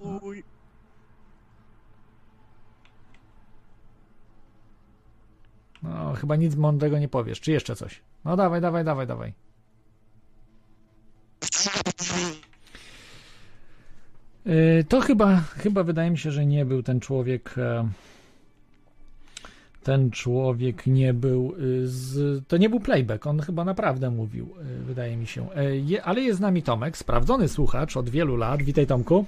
Uj. 0.00 0.44
No, 5.82 6.12
chyba 6.14 6.36
nic 6.36 6.56
mądrego 6.56 6.98
nie 6.98 7.08
powiesz. 7.08 7.40
Czy 7.40 7.52
jeszcze 7.52 7.76
coś? 7.76 8.00
No 8.24 8.36
dawaj, 8.36 8.60
dawaj, 8.60 8.84
dawaj, 8.84 9.06
dawaj. 9.06 9.32
Yy, 14.46 14.84
To 14.88 15.00
chyba, 15.00 15.36
chyba 15.40 15.82
wydaje 15.82 16.10
mi 16.10 16.18
się, 16.18 16.30
że 16.30 16.46
nie 16.46 16.64
był 16.64 16.82
ten 16.82 17.00
człowiek. 17.00 17.54
e, 17.58 17.88
ten 19.82 20.10
człowiek 20.10 20.86
nie 20.86 21.14
był 21.14 21.54
y, 21.58 21.88
z. 21.88 22.44
To 22.48 22.56
nie 22.56 22.68
był 22.68 22.80
playback, 22.80 23.26
on 23.26 23.40
chyba 23.40 23.64
naprawdę 23.64 24.10
mówił, 24.10 24.48
y, 24.80 24.84
wydaje 24.84 25.16
mi 25.16 25.26
się. 25.26 25.48
E, 25.96 26.04
ale 26.04 26.20
jest 26.20 26.38
z 26.38 26.40
nami 26.40 26.62
Tomek, 26.62 26.96
sprawdzony 26.96 27.48
słuchacz 27.48 27.96
od 27.96 28.10
wielu 28.10 28.36
lat. 28.36 28.62
Witaj, 28.62 28.86
Tomku. 28.86 29.24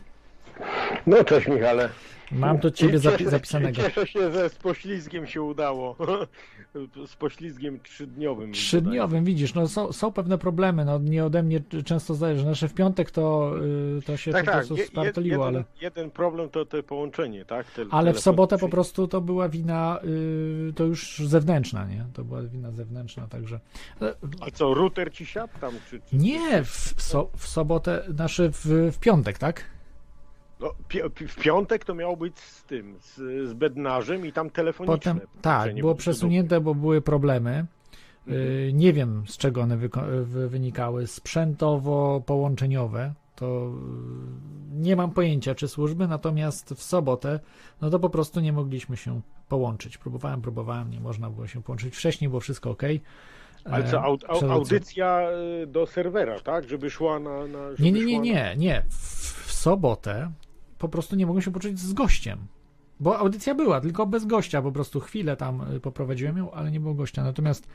No 1.06 1.24
cześć 1.24 1.48
Michale. 1.48 1.88
Mam 2.32 2.58
to 2.58 2.70
ciebie 2.70 2.98
zapi- 2.98 3.16
Cieszę- 3.18 3.30
zapisanego. 3.30 3.82
Cieszę 3.82 4.06
się, 4.06 4.32
że 4.32 4.48
z 4.50 4.54
poślizgiem 4.54 5.26
się 5.26 5.42
udało. 5.42 5.96
Z 7.06 7.16
poślizgiem 7.16 7.80
trzydniowym. 7.80 8.52
Trzydniowym, 8.52 9.24
widzisz, 9.24 9.54
no 9.54 9.68
są, 9.68 9.92
są 9.92 10.12
pewne 10.12 10.38
problemy, 10.38 10.84
no 10.84 10.98
nie 10.98 11.24
ode 11.24 11.42
mnie 11.42 11.60
często 11.84 12.14
zależy. 12.14 12.44
Nasze 12.44 12.68
w 12.68 12.74
piątek 12.74 13.10
to, 13.10 13.54
y, 13.98 14.02
to 14.02 14.16
się 14.16 14.32
Tak, 14.32 14.44
po 14.44 14.50
tak. 14.50 14.58
prostu 14.60 14.76
Je- 14.76 14.86
spartoliło, 14.86 15.46
jeden, 15.46 15.56
ale, 15.62 15.64
jeden 15.80 16.10
problem 16.10 16.48
to 16.48 16.64
te 16.66 16.82
połączenie, 16.82 17.44
tak? 17.44 17.70
Te, 17.70 17.84
ale 17.90 18.12
w 18.12 18.20
sobotę 18.20 18.58
po 18.58 18.68
prostu 18.68 19.08
to 19.08 19.20
była 19.20 19.48
wina 19.48 19.98
y, 20.68 20.72
to 20.76 20.84
już 20.84 21.18
zewnętrzna, 21.18 21.84
nie? 21.86 22.04
To 22.12 22.24
była 22.24 22.42
wina 22.42 22.70
zewnętrzna, 22.72 23.26
także. 23.26 23.60
A 24.40 24.50
co, 24.50 24.74
router 24.74 25.12
ci 25.12 25.26
siadł 25.26 25.52
tam? 25.60 25.74
Czy, 25.90 26.00
czy, 26.10 26.16
Nie, 26.16 26.64
w, 26.64 26.94
so, 27.02 27.30
w 27.36 27.46
sobotę, 27.48 28.02
znaczy 28.08 28.50
w, 28.52 28.90
w 28.92 28.98
piątek, 28.98 29.38
tak? 29.38 29.64
No, 30.60 30.74
pi- 30.88 31.26
w 31.28 31.36
piątek 31.36 31.84
to 31.84 31.94
miało 31.94 32.16
być 32.16 32.38
z 32.38 32.64
tym, 32.64 32.96
z, 33.00 33.14
z 33.48 33.52
bednarzem 33.52 34.26
i 34.26 34.32
tam 34.32 34.50
telefoniczne. 34.50 34.98
Potem, 35.14 35.20
tak, 35.42 35.74
było 35.74 35.94
przesunięte, 35.94 36.60
bo 36.60 36.74
były 36.74 37.00
problemy. 37.00 37.66
Mhm. 38.26 38.46
Y, 38.46 38.70
Nie 38.74 38.92
wiem, 38.92 39.24
z 39.26 39.36
czego 39.36 39.60
one 39.60 39.76
wyko- 39.76 40.24
wynikały. 40.24 41.06
Sprzętowo-połączeniowe. 41.06 43.12
To 43.36 43.46
y, 43.46 43.70
nie 44.80 44.96
mam 44.96 45.10
pojęcia, 45.10 45.54
czy 45.54 45.68
służby, 45.68 46.08
natomiast 46.08 46.74
w 46.74 46.82
sobotę, 46.82 47.40
no 47.80 47.90
to 47.90 47.98
po 47.98 48.10
prostu 48.10 48.40
nie 48.40 48.52
mogliśmy 48.52 48.96
się 48.96 49.20
połączyć. 49.48 49.98
Próbowałem, 49.98 50.42
próbowałem, 50.42 50.90
nie 50.90 51.00
można 51.00 51.30
było 51.30 51.46
się 51.46 51.62
połączyć. 51.62 51.96
Wcześniej 51.96 52.28
było 52.28 52.40
wszystko 52.40 52.70
ok. 52.70 52.82
Ale 53.64 53.84
co, 53.84 54.02
au, 54.02 54.16
au, 54.28 54.50
audycja 54.50 55.28
y, 55.62 55.66
do 55.66 55.86
serwera, 55.86 56.40
tak? 56.40 56.68
Żeby 56.68 56.90
szła 56.90 57.18
na... 57.18 57.46
na 57.46 57.70
żeby 57.70 57.82
Nie, 57.82 57.92
nie, 57.92 58.04
nie, 58.04 58.18
nie, 58.20 58.54
nie. 58.56 58.82
W 59.46 59.52
sobotę 59.52 60.30
po 60.80 60.88
prostu 60.88 61.16
nie 61.16 61.26
mogłem 61.26 61.42
się 61.42 61.50
poczuć 61.50 61.78
z 61.78 61.92
gościem. 61.92 62.38
Bo 63.00 63.18
audycja 63.18 63.54
była, 63.54 63.80
tylko 63.80 64.06
bez 64.06 64.26
gościa. 64.26 64.62
Po 64.62 64.72
prostu 64.72 65.00
chwilę 65.00 65.36
tam 65.36 65.74
y, 65.76 65.80
poprowadziłem 65.80 66.36
ją, 66.36 66.50
ale 66.50 66.70
nie 66.70 66.80
było 66.80 66.94
gościa. 66.94 67.24
Natomiast 67.24 67.68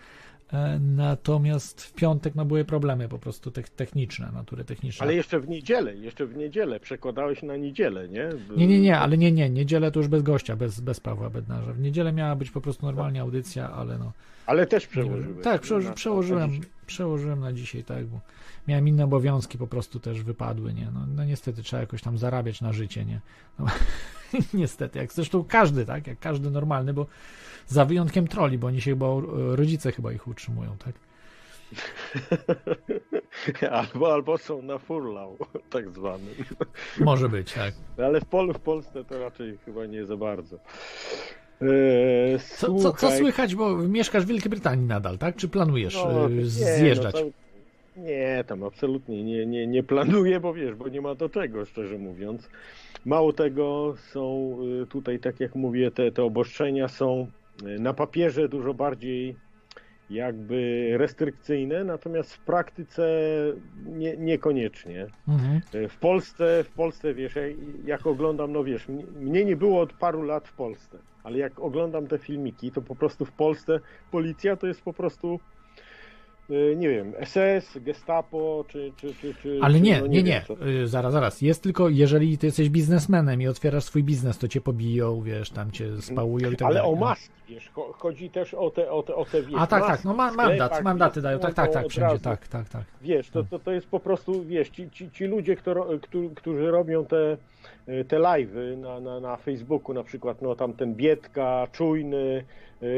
e, 0.53 0.79
natomiast 0.79 1.81
w 1.83 1.93
piątek 1.93 2.35
no, 2.35 2.45
były 2.45 2.65
problemy 2.65 3.09
po 3.09 3.19
prostu 3.19 3.51
te, 3.51 3.63
techniczne, 3.63 4.31
natury 4.33 4.63
techniczne. 4.63 5.03
Ale 5.03 5.15
jeszcze 5.15 5.39
w 5.39 5.49
niedzielę, 5.49 5.95
jeszcze 5.95 6.25
w 6.25 6.37
niedzielę. 6.37 6.79
Przekładałeś 6.79 7.43
na 7.43 7.57
niedzielę, 7.57 8.09
nie? 8.09 8.29
Nie, 8.57 8.67
nie, 8.67 8.79
nie, 8.79 8.99
ale 8.99 9.17
nie, 9.17 9.31
nie. 9.31 9.49
Niedzielę 9.49 9.91
to 9.91 9.99
już 9.99 10.07
bez 10.07 10.23
gościa, 10.23 10.55
bez, 10.55 10.79
bez 10.79 10.99
Pawła 10.99 11.29
Bednarza. 11.29 11.73
W 11.73 11.79
niedzielę 11.79 12.13
miała 12.13 12.35
być 12.35 12.51
po 12.51 12.61
prostu 12.61 12.85
normalnie 12.85 13.21
audycja, 13.21 13.71
ale 13.71 13.97
no. 13.97 14.11
Ale 14.45 14.67
też 14.67 14.87
przełożyłeś. 14.87 15.43
Tak, 15.43 15.61
przełoży, 15.61 15.91
przełożyłem, 15.93 16.51
przełożyłem 16.85 17.39
na 17.39 17.53
dzisiaj, 17.53 17.83
tak, 17.83 18.05
bo 18.05 18.19
miałem 18.67 18.87
inne 18.87 19.03
obowiązki, 19.03 19.57
po 19.57 19.67
prostu 19.67 19.99
też 19.99 20.23
wypadły, 20.23 20.73
nie? 20.73 20.87
No, 20.93 20.99
no 21.15 21.25
niestety 21.25 21.63
trzeba 21.63 21.81
jakoś 21.81 22.01
tam 22.01 22.17
zarabiać 22.17 22.61
na 22.61 22.73
życie, 22.73 23.05
nie? 23.05 23.21
No, 23.59 23.65
niestety, 24.53 24.99
jak 24.99 25.13
zresztą 25.13 25.43
każdy, 25.43 25.85
tak? 25.85 26.07
Jak 26.07 26.19
każdy 26.19 26.51
normalny, 26.51 26.93
bo 26.93 27.05
za 27.67 27.85
wyjątkiem 27.85 28.27
troli, 28.27 28.57
bo 28.57 28.67
oni 28.67 28.81
się 28.81 28.91
chyba, 28.91 29.07
rodzice 29.55 29.91
chyba 29.91 30.11
ich 30.11 30.27
utrzymują, 30.27 30.77
tak? 30.77 30.93
albo, 33.71 34.13
albo 34.13 34.37
są 34.37 34.61
na 34.61 34.77
furlau, 34.77 35.37
tak 35.69 35.89
zwanym. 35.89 36.33
Może 36.99 37.29
być, 37.29 37.53
tak. 37.53 37.73
Ale 37.97 38.21
w, 38.21 38.25
Pol 38.25 38.53
w 38.53 38.59
Polsce 38.59 39.03
to 39.03 39.19
raczej 39.19 39.57
chyba 39.65 39.85
nie 39.85 40.05
za 40.05 40.17
bardzo. 40.17 40.59
Eee, 41.61 42.39
Co, 42.57 42.75
co, 42.75 42.93
co 42.93 43.11
słychać, 43.11 43.55
bo 43.55 43.77
mieszkasz 43.77 44.23
w 44.23 44.27
Wielkiej 44.27 44.49
Brytanii 44.49 44.87
nadal, 44.87 45.17
tak? 45.17 45.35
Czy 45.35 45.47
planujesz 45.47 45.95
no, 45.95 46.29
y, 46.29 46.33
nie, 46.33 46.45
zjeżdżać? 46.45 47.13
No, 47.13 47.19
cały- 47.19 47.31
nie, 47.95 48.43
tam 48.47 48.63
absolutnie 48.63 49.23
nie, 49.23 49.45
nie, 49.45 49.67
nie 49.67 49.83
planuję, 49.83 50.39
bo 50.39 50.53
wiesz, 50.53 50.75
bo 50.75 50.87
nie 50.87 51.01
ma 51.01 51.15
do 51.15 51.29
czego, 51.29 51.65
szczerze 51.65 51.97
mówiąc. 51.97 52.49
Mało 53.05 53.33
tego, 53.33 53.95
są 53.97 54.57
y, 54.83 54.87
tutaj, 54.87 55.19
tak 55.19 55.39
jak 55.39 55.55
mówię, 55.55 55.91
te, 55.91 56.11
te 56.11 56.23
obostrzenia 56.23 56.87
są 56.87 57.31
y, 57.67 57.79
na 57.79 57.93
papierze 57.93 58.49
dużo 58.49 58.73
bardziej 58.73 59.35
jakby 60.09 60.89
restrykcyjne, 60.97 61.83
natomiast 61.83 62.33
w 62.33 62.43
praktyce 62.43 63.07
nie, 63.85 64.17
niekoniecznie. 64.17 65.07
Mhm. 65.27 65.61
W 65.89 65.97
Polsce, 65.99 66.63
w 66.63 66.71
Polsce, 66.71 67.13
wiesz, 67.13 67.33
jak, 67.85 68.07
oglądam, 68.07 68.51
no 68.51 68.63
wiesz, 68.63 68.87
mnie- 68.87 69.45
nie 69.45 69.55
było 69.55 69.81
od 69.81 69.93
paru 69.93 70.21
lat 70.21 70.47
w 70.47 70.53
Polsce, 70.53 70.97
ale 71.23 71.37
jak 71.37 71.59
oglądam 71.59 72.07
te 72.07 72.17
filmiki, 72.17 72.71
to 72.71 72.81
po 72.81 72.95
prostu 72.95 73.25
w 73.25 73.31
Polsce 73.31 73.79
policja 74.09 74.55
to 74.57 74.67
jest 74.67 74.83
po 74.83 74.93
prostu, 74.93 75.35
y, 75.35 75.54
nie 76.75 76.89
wiem, 76.89 77.13
SS, 77.25 77.77
Gestapo, 77.77 78.65
czy... 78.67 78.91
czy, 78.97 79.13
czy, 79.13 79.33
czy 79.41 79.59
Ale 79.61 79.79
nie, 79.79 80.01
no 80.01 80.07
nie, 80.07 80.23
nie. 80.23 80.43
wiem. 80.49 80.67
Y, 80.83 80.87
Zaraz, 80.87 81.13
zaraz. 81.13 81.41
Jest 81.41 81.63
tylko, 81.63 81.89
jeżeli 81.89 82.37
ty 82.37 82.45
jesteś 82.47 82.69
biznesmenem 82.69 83.41
i 83.41 83.47
otwierasz 83.47 83.83
swój 83.83 84.03
biznes, 84.03 84.37
to 84.37 84.47
cię 84.47 84.61
pobiją, 84.61 85.21
wiesz, 85.21 85.49
tam 85.49 85.71
cię 85.71 86.01
spałują 86.01 86.51
i 86.51 86.55
tak 86.55 86.65
Ale 86.67 86.75
dalej. 86.75 86.91
o 86.91 86.95
no. 86.95 87.01
maski, 87.01 87.29
wiesz, 87.49 87.71
cho- 87.75 87.93
chodzi 87.93 88.29
też 88.29 88.53
o 88.53 88.69
te, 88.69 88.91
o 88.91 89.03
te, 89.03 89.15
o 89.15 89.25
te 89.25 89.41
wiesz, 89.41 89.55
A 89.57 89.67
tak, 89.67 89.85
tak, 89.87 90.03
no 90.03 90.13
ma, 90.13 90.31
mandat, 90.31 90.55
sklepach, 90.55 90.83
mandaty 90.83 91.15
wiesz, 91.15 91.23
dają, 91.23 91.39
tak, 91.39 91.49
no 91.51 91.55
tak, 91.55 91.73
tak, 91.73 91.87
wszędzie, 91.89 92.07
razu. 92.09 92.23
tak, 92.23 92.47
tak, 92.47 92.69
tak. 92.69 92.83
Wiesz, 93.01 93.29
to, 93.29 93.43
to, 93.43 93.59
to 93.59 93.71
jest 93.71 93.87
po 93.87 93.99
prostu, 93.99 94.43
wiesz, 94.45 94.69
ci, 94.69 94.89
ci, 94.91 95.11
ci 95.11 95.25
ludzie, 95.25 95.55
którzy, 95.55 96.29
którzy, 96.35 96.71
robią 96.71 97.05
te, 97.05 97.37
te 98.07 98.17
live'y 98.19 98.77
na, 98.77 98.99
na, 98.99 99.19
na 99.19 99.37
Facebooku 99.37 99.93
na 99.93 100.03
przykład, 100.03 100.41
no 100.41 100.55
tam 100.55 100.73
ten 100.73 100.95
Bietka, 100.95 101.67
Czujny, 101.71 102.17
y, 102.17 102.45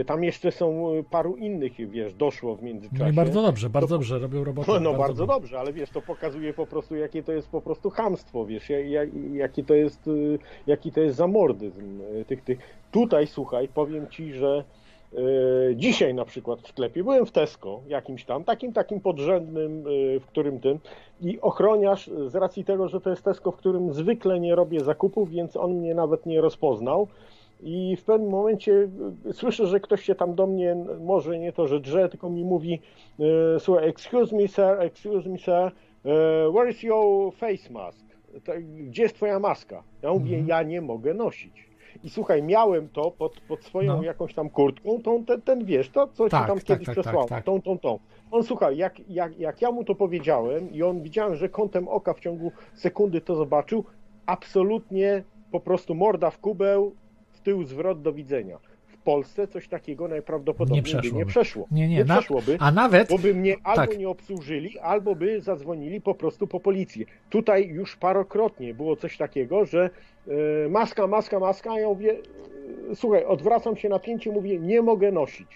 tam 0.06 0.24
jeszcze 0.24 0.52
są 0.52 0.94
y, 0.94 1.04
paru 1.04 1.36
innych, 1.36 1.90
wiesz, 1.90 2.14
doszło 2.14 2.56
w 2.56 2.64
międzyczasie. 2.64 3.04
No 3.04 3.10
i 3.10 3.14
bardzo 3.14 3.42
dobrze, 3.42 3.70
bardzo 3.70 3.96
dobrze, 3.96 4.20
robią 4.20 4.44
robotę. 4.44 4.72
No, 4.78 4.80
no 4.80 4.94
bardzo 4.94 5.28
dobrze, 5.28 5.60
ale 5.60 5.74
wiesz, 5.74 5.90
to 5.90 6.02
pokazuje 6.02 6.54
po 6.54 6.68
prostu, 6.68 6.96
jakie 6.96 7.24
to 7.24 7.32
jest 7.32 7.50
po 7.50 7.62
prostu 7.62 7.90
chamstwo, 7.90 8.46
wiesz, 8.46 8.70
jak, 8.70 8.90
jak, 8.90 9.10
jaki 9.34 9.64
to 9.64 9.74
jest, 9.74 10.08
y, 10.08 10.40
jaki 10.68 10.92
to 10.92 11.02
jest 11.02 11.18
zamordyzm 11.18 12.02
y, 12.02 12.26
tych, 12.26 12.44
tych. 12.44 12.60
Tutaj, 12.92 13.28
słuchaj, 13.28 13.68
powiem 13.68 14.08
ci, 14.08 14.34
że 14.34 14.64
y, 15.14 15.76
dzisiaj 15.76 16.14
na 16.14 16.26
przykład 16.26 16.62
w 16.62 16.68
sklepie 16.68 17.04
byłem 17.04 17.26
w 17.26 17.32
Tesco, 17.32 17.82
jakimś 17.88 18.26
tam, 18.26 18.44
takim, 18.44 18.74
takim 18.74 19.02
podrzędnym, 19.02 19.88
y, 19.88 20.20
w 20.20 20.26
którym 20.26 20.60
tym 20.60 20.80
i 21.22 21.42
ochroniarz 21.42 22.10
z 22.28 22.36
racji 22.36 22.66
tego, 22.66 22.88
że 22.88 23.02
to 23.02 23.10
jest 23.10 23.24
Tesco, 23.24 23.52
w 23.52 23.58
którym 23.58 23.94
zwykle 23.94 24.40
nie 24.40 24.56
robię 24.56 24.80
zakupów, 24.80 25.30
więc 25.30 25.56
on 25.56 25.74
mnie 25.74 25.96
nawet 25.96 26.26
nie 26.26 26.42
rozpoznał. 26.42 27.08
I 27.62 27.96
w 27.96 28.04
pewnym 28.04 28.30
momencie 28.30 28.90
y, 29.26 29.34
słyszę, 29.34 29.68
że 29.68 29.80
ktoś 29.80 30.04
się 30.04 30.16
tam 30.16 30.36
do 30.36 30.48
mnie, 30.48 30.76
może 31.02 31.40
nie 31.40 31.54
to, 31.54 31.68
że 31.68 31.80
drze, 31.80 32.10
tylko 32.10 32.30
mi 32.30 32.44
mówi, 32.46 32.80
e, 33.56 33.60
słuchaj, 33.60 33.90
excuse 33.90 34.36
me 34.36 34.48
sir, 34.48 34.76
excuse 34.80 35.30
me 35.30 35.38
sir, 35.38 35.52
e, 35.54 35.72
where 36.52 36.70
is 36.70 36.84
your 36.84 37.34
face 37.34 37.74
mask? 37.74 38.06
Gdzie 38.88 39.04
jest 39.04 39.16
twoja 39.16 39.40
maska? 39.40 39.84
Ja 40.02 40.14
mówię, 40.14 40.44
ja 40.48 40.64
nie 40.64 40.82
mogę 40.82 41.14
nosić. 41.14 41.68
I 42.04 42.10
słuchaj, 42.10 42.44
miałem 42.44 42.90
to 42.90 43.12
pod, 43.12 43.40
pod 43.48 43.64
swoją 43.64 43.98
No. 43.98 44.04
jakąś 44.04 44.34
tam 44.34 44.50
kurtką, 44.50 45.02
tą, 45.02 45.26
ten, 45.26 45.42
ten 45.42 45.66
wiesz, 45.66 45.90
to 45.90 46.08
co 46.08 46.30
Tak, 46.30 46.42
ci 46.42 46.48
tam 46.48 46.58
tak, 46.58 46.66
kiedyś 46.68 46.86
tak, 46.86 46.96
tak, 46.96 47.04
przesłałem, 47.04 47.30
tak. 47.30 47.44
tą, 47.44 47.62
tą, 47.62 47.80
tą. 47.80 48.00
On 48.32 48.44
słuchaj, 48.44 48.78
jak, 48.78 49.10
jak, 49.10 49.40
jak 49.40 49.62
ja 49.62 49.72
mu 49.72 49.84
to 49.84 49.96
powiedziałem 49.96 50.72
i 50.72 50.84
on 50.84 51.02
widziałem, 51.02 51.36
że 51.36 51.50
kątem 51.50 51.88
oka 51.88 52.14
w 52.14 52.20
ciągu 52.20 52.52
sekundy 52.74 53.22
to 53.22 53.36
zobaczył, 53.36 53.84
absolutnie 54.26 55.24
po 55.52 55.60
prostu 55.60 55.96
morda 55.96 56.30
w 56.30 56.40
kubeł, 56.40 56.96
tył 57.48 57.64
zwrot 57.64 58.02
do 58.02 58.14
widzenia. 58.14 58.58
W 58.88 58.98
Polsce 58.98 59.48
coś 59.48 59.68
takiego 59.68 60.08
najprawdopodobniej 60.08 60.76
Nie 60.76 60.82
by 60.82 60.90
przeszłoby. 61.00 61.18
nie 61.18 61.26
przeszło. 61.26 61.68
Nie, 61.72 61.88
nie, 61.88 62.06
na- 62.06 62.18
przeszłoby, 62.18 62.58
A 62.60 62.72
nawet, 62.72 63.10
bo 63.10 63.18
by 63.18 63.34
mnie 63.34 63.56
albo 63.64 63.82
tak. 63.88 63.98
nie 63.98 64.10
obsłużyli, 64.10 64.80
albo 64.80 65.16
by 65.16 65.42
zadzwonili 65.42 66.02
po 66.02 66.16
prostu 66.16 66.48
po 66.48 66.60
policję. 66.60 67.06
Tutaj 67.30 67.68
już 67.68 67.96
parokrotnie 67.96 68.74
było 68.74 68.96
coś 68.96 69.18
takiego, 69.18 69.66
że 69.66 69.90
e, 70.66 70.70
maska, 70.70 71.08
maska, 71.08 71.40
maska, 71.40 71.72
a 71.72 71.80
ja 71.80 71.88
mówię, 71.88 72.12
e, 72.92 72.96
słuchaj, 72.96 73.26
odwracam 73.26 73.76
się 73.78 73.90
na 73.90 74.00
pięcie, 74.00 74.32
mówię, 74.32 74.60
nie 74.60 74.82
mogę 74.82 75.12
nosić. 75.12 75.48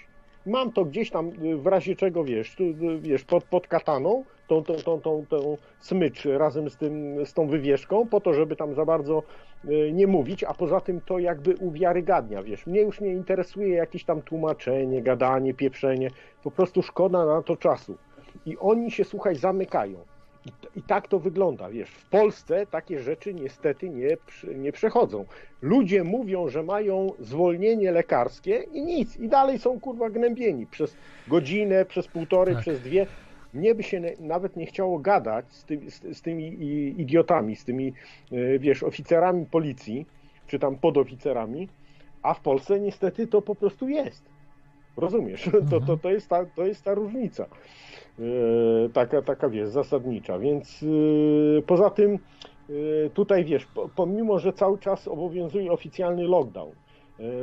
Mam 0.45 0.71
to 0.71 0.85
gdzieś 0.85 1.09
tam 1.09 1.27
e, 1.29 1.55
w 1.55 1.67
razie 1.67 1.95
czego, 1.95 2.23
wiesz, 2.23 2.55
tu, 2.55 2.63
wiesz 3.01 3.23
pod, 3.23 3.43
pod 3.43 3.67
kataną, 3.67 4.23
tą, 4.51 4.63
tą, 4.63 4.73
tą, 4.75 5.01
tą, 5.01 5.25
tą 5.29 5.57
smycz 5.79 6.25
razem 6.25 6.69
z, 6.69 6.77
tym, 6.77 7.25
z 7.25 7.33
tą 7.33 7.47
wywieszką, 7.47 8.07
po 8.07 8.21
to, 8.21 8.33
żeby 8.33 8.55
tam 8.55 8.73
za 8.73 8.85
bardzo 8.85 9.23
e, 9.65 9.91
nie 9.91 10.07
mówić, 10.07 10.43
a 10.43 10.53
poza 10.53 10.81
tym 10.81 11.01
to 11.01 11.19
jakby 11.19 11.55
uwiarygadnia, 11.55 12.43
wiesz, 12.43 12.67
mnie 12.67 12.81
już 12.81 13.01
nie 13.01 13.09
interesuje 13.09 13.75
jakieś 13.75 14.03
tam 14.03 14.21
tłumaczenie, 14.21 15.01
gadanie, 15.01 15.53
pieprzenie, 15.53 16.09
po 16.43 16.51
prostu 16.51 16.81
szkoda 16.81 17.25
na 17.25 17.41
to 17.41 17.57
czasu. 17.57 17.97
I 18.45 18.57
oni 18.57 18.91
się, 18.91 19.03
słuchaj, 19.03 19.35
zamykają. 19.35 19.97
I, 20.45 20.79
I 20.79 20.81
tak 20.81 21.07
to 21.07 21.19
wygląda, 21.19 21.69
wiesz. 21.69 21.89
W 21.89 22.09
Polsce 22.09 22.65
takie 22.71 22.99
rzeczy 22.99 23.33
niestety 23.33 23.89
nie, 23.89 24.17
nie 24.55 24.71
przechodzą. 24.71 25.25
Ludzie 25.61 26.03
mówią, 26.03 26.49
że 26.49 26.63
mają 26.63 27.07
zwolnienie 27.19 27.91
lekarskie 27.91 28.63
i 28.73 28.81
nic. 28.83 29.17
I 29.17 29.29
dalej 29.29 29.59
są 29.59 29.79
kurwa 29.79 30.09
gnębieni 30.09 30.67
przez 30.67 30.97
godzinę, 31.27 31.85
przez 31.85 32.07
półtorej, 32.07 32.55
Tak. 32.55 32.61
przez 32.61 32.81
dwie. 32.81 33.07
Mnie 33.53 33.75
by 33.75 33.83
się 33.83 34.01
nawet 34.19 34.55
nie 34.55 34.65
chciało 34.65 34.99
gadać 34.99 35.45
z, 35.49 35.65
tymi- 35.65 35.91
z, 35.91 36.17
z 36.17 36.21
tymi 36.21 36.47
idiotami, 37.01 37.55
z 37.55 37.65
tymi, 37.65 37.93
e, 38.31 38.59
wiesz, 38.59 38.83
oficerami 38.83 39.45
policji, 39.45 40.05
czy 40.47 40.59
tam 40.59 40.75
podoficerami, 40.75 41.67
A 42.23 42.33
w 42.33 42.41
Polsce 42.41 42.79
niestety 42.79 43.27
to 43.27 43.41
po 43.41 43.55
prostu 43.55 43.89
jest. 43.89 44.23
Rozumiesz? 44.97 45.49
To, 45.69 45.81
to, 45.81 45.97
to, 45.97 46.09
jest, 46.09 46.29
ta, 46.29 46.45
to 46.45 46.65
jest 46.65 46.83
ta 46.83 46.93
różnica. 46.93 47.45
E, 48.19 48.89
taka, 48.93 49.21
taka 49.21 49.49
wiesz, 49.49 49.69
zasadnicza. 49.69 50.39
Więc 50.39 50.83
e, 50.83 51.61
poza 51.61 51.89
tym 51.89 52.19
tutaj 53.13 53.45
wiesz, 53.45 53.65
po, 53.65 53.89
pomimo, 53.95 54.39
że 54.39 54.53
cały 54.53 54.79
czas 54.79 55.07
obowiązuje 55.07 55.71
oficjalny 55.71 56.23
lockdown, 56.23 56.71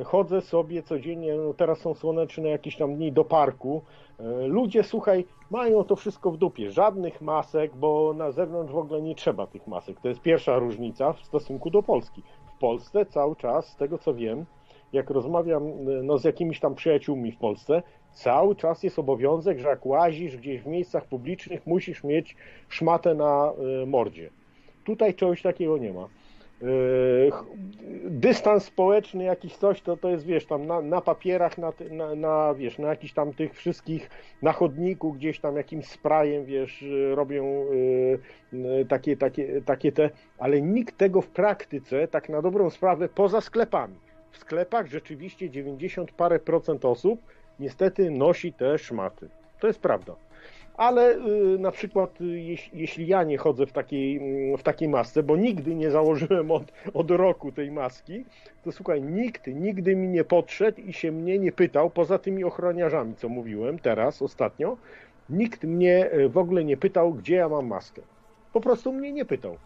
chodzę 0.04 0.40
sobie 0.40 0.82
codziennie, 0.82 1.34
no 1.34 1.54
teraz 1.54 1.78
są 1.78 1.94
słoneczne 1.94 2.48
jakieś 2.48 2.76
tam 2.76 2.94
dni 2.94 3.12
do 3.12 3.24
parku, 3.24 3.82
e, 4.18 4.46
ludzie, 4.46 4.82
słuchaj, 4.82 5.24
mają 5.50 5.84
to 5.84 5.96
wszystko 5.96 6.30
w 6.30 6.36
dupie, 6.36 6.70
żadnych 6.70 7.20
masek, 7.20 7.76
bo 7.76 8.14
na 8.16 8.32
zewnątrz 8.32 8.72
w 8.72 8.76
ogóle 8.76 9.02
nie 9.02 9.14
trzeba 9.14 9.46
tych 9.46 9.66
masek. 9.66 10.00
To 10.00 10.08
jest 10.08 10.20
pierwsza 10.20 10.58
różnica 10.58 11.12
w 11.12 11.20
stosunku 11.20 11.70
do 11.70 11.82
Polski. 11.82 12.22
W 12.56 12.58
Polsce 12.58 13.06
cały 13.06 13.36
czas, 13.36 13.68
z 13.68 13.76
tego 13.76 13.98
co 13.98 14.14
wiem, 14.14 14.46
jak 14.92 15.10
rozmawiam 15.10 15.66
e, 15.66 15.72
no, 16.02 16.18
z 16.18 16.24
jakimiś 16.24 16.60
tam 16.60 16.74
przyjaciółmi 16.74 17.32
w 17.32 17.38
Polsce, 17.38 17.82
cały 18.12 18.56
czas 18.56 18.82
jest 18.82 18.98
obowiązek, 18.98 19.58
że 19.58 19.68
jak 19.68 19.86
łazisz 19.86 20.36
gdzieś 20.36 20.60
w 20.60 20.66
miejscach 20.66 21.06
publicznych, 21.06 21.66
musisz 21.66 22.04
mieć 22.04 22.36
szmatę 22.68 23.14
na 23.14 23.52
e, 23.82 23.86
mordzie. 23.86 24.30
Tutaj 24.84 25.14
czegoś 25.14 25.42
takiego 25.42 25.78
nie 25.78 25.92
ma. 25.92 26.08
Ch- 27.32 27.44
Dystans 28.10 28.64
społeczny, 28.64 29.24
jakiś 29.24 29.56
coś, 29.56 29.80
to, 29.80 29.96
to 29.96 30.08
jest, 30.08 30.26
wiesz, 30.26 30.46
tam 30.46 30.66
na, 30.66 30.80
na 30.80 31.00
papierach, 31.00 31.58
na, 31.58 31.72
na, 31.90 32.14
na, 32.14 32.54
wiesz, 32.54 32.78
na 32.78 32.88
jakichś 32.88 33.12
tam 33.12 33.32
tych 33.34 33.54
wszystkich, 33.54 34.10
na 34.42 34.52
chodniku 34.52 35.12
gdzieś 35.12 35.40
tam 35.40 35.56
jakimś 35.56 35.86
sprayem, 35.86 36.44
wiesz, 36.44 36.82
e, 36.82 37.14
robią 37.14 37.64
e, 38.52 38.84
takie, 38.84 39.16
takie, 39.16 39.62
takie 39.62 39.92
te, 39.92 40.10
ale 40.38 40.62
nikt 40.62 40.96
tego 40.96 41.20
w 41.20 41.28
praktyce, 41.28 42.08
tak 42.08 42.28
na 42.28 42.42
dobrą 42.42 42.70
sprawę, 42.70 43.08
poza 43.08 43.40
sklepami. 43.40 43.94
W 44.30 44.38
sklepach 44.38 44.86
rzeczywiście 44.86 45.50
90 45.50 46.12
parę 46.12 46.38
procent 46.38 46.84
osób 46.84 47.20
niestety 47.60 48.10
nosi 48.10 48.52
te 48.52 48.78
szmaty. 48.78 49.28
To 49.60 49.66
jest 49.66 49.80
prawda. 49.80 50.14
Ale 50.78 51.16
y, 51.16 51.58
na 51.58 51.70
przykład, 51.70 52.20
y, 52.20 52.24
jeś, 52.24 52.70
jeśli 52.72 53.06
ja 53.06 53.24
nie 53.24 53.38
chodzę 53.38 53.66
w 53.66 53.72
takiej, 53.72 54.16
mm, 54.16 54.58
w 54.58 54.62
takiej 54.62 54.88
masce, 54.88 55.22
bo 55.22 55.36
nigdy 55.36 55.74
nie 55.74 55.90
założyłem 55.90 56.50
od, 56.50 56.72
od 56.94 57.10
roku 57.10 57.52
tej 57.52 57.70
maski, 57.70 58.24
to 58.64 58.72
słuchaj, 58.72 59.02
nikt 59.02 59.46
nigdy 59.46 59.96
mi 59.96 60.08
nie 60.08 60.24
podszedł 60.24 60.80
i 60.80 60.92
się 60.92 61.12
mnie 61.12 61.38
nie 61.38 61.52
pytał, 61.52 61.90
poza 61.90 62.18
tymi 62.18 62.44
ochroniarzami, 62.44 63.14
co 63.14 63.28
mówiłem 63.28 63.78
teraz, 63.78 64.22
ostatnio, 64.22 64.76
nikt 65.30 65.64
mnie 65.64 66.12
y, 66.12 66.28
w 66.28 66.38
ogóle 66.38 66.64
nie 66.64 66.76
pytał, 66.76 67.14
gdzie 67.14 67.34
ja 67.34 67.48
mam 67.48 67.66
maskę. 67.66 68.02
Po 68.52 68.60
prostu 68.60 68.92
mnie 68.92 69.12
nie 69.12 69.24
pytał. 69.24 69.56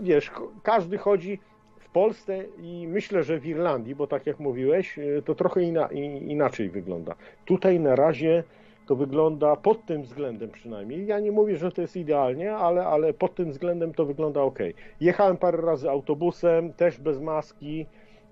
Wiesz, 0.00 0.30
każdy 0.62 0.98
chodzi 0.98 1.38
w 1.78 1.88
Polsce 1.88 2.44
i 2.62 2.86
myślę, 2.88 3.22
że 3.22 3.40
w 3.40 3.46
Irlandii, 3.46 3.94
bo 3.94 4.06
tak 4.06 4.26
jak 4.26 4.40
mówiłeś, 4.40 4.98
to 5.24 5.34
trochę 5.34 5.62
ina, 5.62 5.86
inaczej 5.86 6.68
wygląda. 6.68 7.14
Tutaj 7.44 7.80
na 7.80 7.96
razie 7.96 8.44
to 8.88 8.96
wygląda 8.96 9.56
pod 9.56 9.86
tym 9.86 10.02
względem 10.02 10.50
przynajmniej. 10.50 11.06
Ja 11.06 11.20
nie 11.20 11.32
mówię, 11.32 11.56
że 11.56 11.72
to 11.72 11.82
jest 11.82 11.96
idealnie, 11.96 12.54
ale, 12.56 12.86
ale 12.86 13.12
pod 13.12 13.34
tym 13.34 13.50
względem 13.50 13.94
to 13.94 14.04
wygląda 14.04 14.42
ok. 14.42 14.58
Jechałem 15.00 15.36
parę 15.36 15.62
razy 15.62 15.90
autobusem, 15.90 16.72
też 16.72 16.98
bez 16.98 17.20
maski 17.20 17.86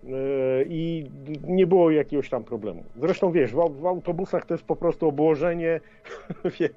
yy, 0.04 0.14
i 0.68 1.10
nie 1.46 1.66
było 1.66 1.90
jakiegoś 1.90 2.28
tam 2.30 2.44
problemu. 2.44 2.84
Zresztą 2.96 3.32
wiesz, 3.32 3.52
w, 3.52 3.58
au- 3.58 3.80
w 3.80 3.86
autobusach 3.86 4.46
to 4.46 4.54
jest 4.54 4.64
po 4.64 4.76
prostu 4.76 5.08
obłożenie, 5.08 5.80
wiesz, 6.60 6.70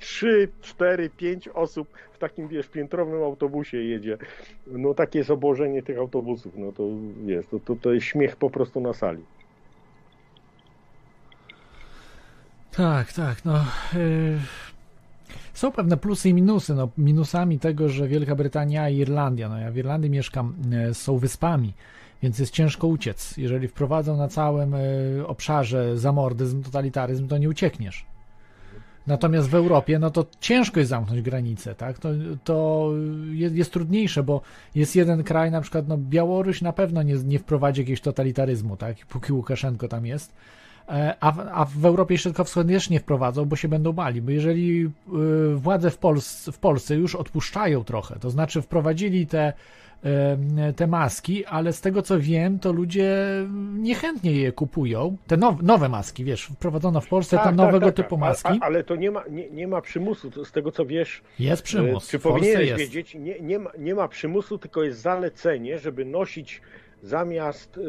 3, 0.00 0.48
4, 0.60 1.10
5 1.10 1.48
osób 1.48 1.88
w 2.12 2.18
takim, 2.18 2.48
wiesz, 2.48 2.68
piętrowym 2.68 3.22
autobusie 3.22 3.78
jedzie. 3.78 4.18
No 4.66 4.94
takie 4.94 5.18
jest 5.18 5.30
obłożenie 5.30 5.82
tych 5.82 5.98
autobusów, 5.98 6.52
no 6.56 6.72
to 6.72 6.88
wiesz, 7.26 7.46
to, 7.46 7.60
to, 7.60 7.76
to 7.76 7.92
jest 7.92 8.06
śmiech 8.06 8.36
po 8.36 8.50
prostu 8.50 8.80
na 8.80 8.92
sali. 8.92 9.22
Tak, 12.76 13.12
tak, 13.12 13.44
no. 13.44 13.64
y, 13.94 14.38
Są 15.54 15.72
pewne 15.72 15.96
plusy 15.96 16.28
i 16.28 16.34
minusy. 16.34 16.74
No, 16.74 16.88
minusami 16.98 17.58
tego, 17.58 17.88
że 17.88 18.08
Wielka 18.08 18.34
Brytania 18.34 18.88
i 18.88 18.96
Irlandia, 18.96 19.48
no 19.48 19.58
ja 19.58 19.70
w 19.70 19.76
Irlandii 19.76 20.10
mieszkam, 20.10 20.54
y, 20.90 20.94
są 20.94 21.18
wyspami, 21.18 21.72
więc 22.22 22.38
jest 22.38 22.52
ciężko 22.52 22.86
uciec. 22.86 23.36
Jeżeli 23.36 23.68
wprowadzą 23.68 24.16
na 24.16 24.28
całym 24.28 24.74
y, 24.74 25.24
obszarze 25.26 25.98
zamordyzm, 25.98 26.62
totalitaryzm, 26.62 27.28
to 27.28 27.38
nie 27.38 27.48
uciekniesz. 27.48 28.06
Natomiast 29.06 29.48
w 29.48 29.54
Europie, 29.54 29.98
no 29.98 30.10
to 30.10 30.26
ciężko 30.40 30.80
jest 30.80 30.90
zamknąć 30.90 31.22
granicę, 31.22 31.74
tak? 31.74 31.98
To, 31.98 32.08
to 32.44 32.90
jest, 33.32 33.54
jest 33.54 33.72
trudniejsze, 33.72 34.22
bo 34.22 34.40
jest 34.74 34.96
jeden 34.96 35.24
kraj, 35.24 35.50
na 35.50 35.60
przykład, 35.60 35.88
no 35.88 35.98
Białoruś 35.98 36.62
na 36.62 36.72
pewno 36.72 37.02
nie, 37.02 37.14
nie 37.14 37.38
wprowadzi 37.38 37.80
jakiegoś 37.80 38.00
totalitaryzmu, 38.00 38.76
tak? 38.76 38.96
Póki 39.06 39.32
Łukaszenko 39.32 39.88
tam 39.88 40.06
jest. 40.06 40.32
E, 40.88 41.14
A 41.20 41.32
w, 41.32 41.40
a 41.52 41.64
w 41.64 41.84
Europie 41.86 42.18
Środkowo-Wschodniej 42.18 42.76
też 42.76 42.90
nie 42.90 43.00
wprowadzą, 43.00 43.44
bo 43.44 43.56
się 43.56 43.68
będą 43.68 43.92
bali. 43.92 44.22
Bo 44.22 44.30
jeżeli 44.30 44.80
y, 44.82 44.90
władze 45.54 45.90
w, 45.90 45.98
Pols 45.98 46.50
w 46.52 46.58
Polsce 46.58 46.94
już 46.96 47.14
odpuszczają 47.14 47.84
trochę, 47.84 48.18
to 48.20 48.30
znaczy 48.30 48.62
wprowadzili 48.62 49.26
te, 49.26 49.52
y, 50.68 50.72
te 50.72 50.86
maski, 50.86 51.44
ale 51.44 51.72
z 51.72 51.80
tego 51.80 52.02
co 52.02 52.20
wiem, 52.20 52.58
to 52.58 52.72
ludzie 52.72 53.16
niechętnie 53.74 54.32
je 54.32 54.52
kupują. 54.52 55.16
Te 55.26 55.36
now, 55.36 55.62
nowe 55.62 55.88
maski, 55.88 56.24
wiesz, 56.24 56.44
wprowadzono 56.46 57.00
w 57.00 57.08
Polsce 57.08 57.36
Tak, 57.36 57.44
tam 57.44 57.56
tak, 57.56 57.66
nowego 57.66 57.86
tak, 57.86 57.94
typu 57.94 58.14
a- 58.14 58.18
maski. 58.18 58.58
A, 58.60 58.64
ale 58.64 58.84
to 58.84 58.96
nie 58.96 59.10
ma, 59.10 59.24
nie, 59.30 59.50
nie 59.50 59.68
ma 59.68 59.80
przymusu, 59.80 60.30
to 60.30 60.44
z 60.44 60.52
tego 60.52 60.72
co 60.72 60.86
wiesz, 60.86 61.22
Jest 61.38 61.62
przymus. 61.62 62.08
E, 62.08 62.10
Czy 62.10 62.18
Polsce 62.18 62.18
powinieneś 62.18 62.68
jest. 62.68 62.80
wiedzieć, 62.80 63.14
nie, 63.14 63.40
nie, 63.40 63.58
ma, 63.58 63.70
nie 63.78 63.94
ma 63.94 64.08
przymusu, 64.08 64.58
tylko 64.58 64.82
jest 64.82 65.00
zalecenie, 65.00 65.78
żeby 65.78 66.04
nosić 66.04 66.60
zamiast 67.04 67.78
e, 67.78 67.80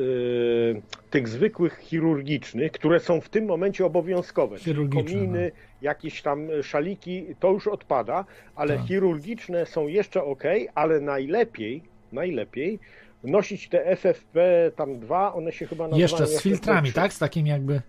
tych 1.10 1.28
zwykłych 1.28 1.78
chirurgicznych, 1.78 2.72
które 2.72 3.00
są 3.00 3.22
w 3.22 3.30
tym 3.30 3.46
momencie 3.46 3.86
obowiązkowe, 3.86 4.58
czyli 4.60 4.90
kominy, 4.90 5.52
jakieś 5.82 6.22
tam 6.22 6.48
szaliki, 6.64 7.26
to 7.40 7.52
już 7.52 7.68
odpada, 7.68 8.26
ale 8.56 8.78
Tak. 8.78 8.86
chirurgiczne 8.88 9.66
są 9.66 9.88
jeszcze 9.88 10.24
ok, 10.24 10.44
ale 10.76 11.00
najlepiej, 11.02 11.82
najlepiej 12.12 12.80
nosić 13.24 13.70
te 13.70 13.86
FFP 13.96 14.72
tam 14.76 15.00
dwa, 15.00 15.34
one 15.34 15.52
się 15.52 15.68
chyba 15.68 15.84
nazywają 15.84 16.02
Jeszcze 16.02 16.28
z 16.28 16.38
FFP3. 16.38 16.42
filtrami, 16.42 16.94
tak? 16.94 17.14
Z 17.14 17.20
takim 17.20 17.48
jakby. 17.48 17.82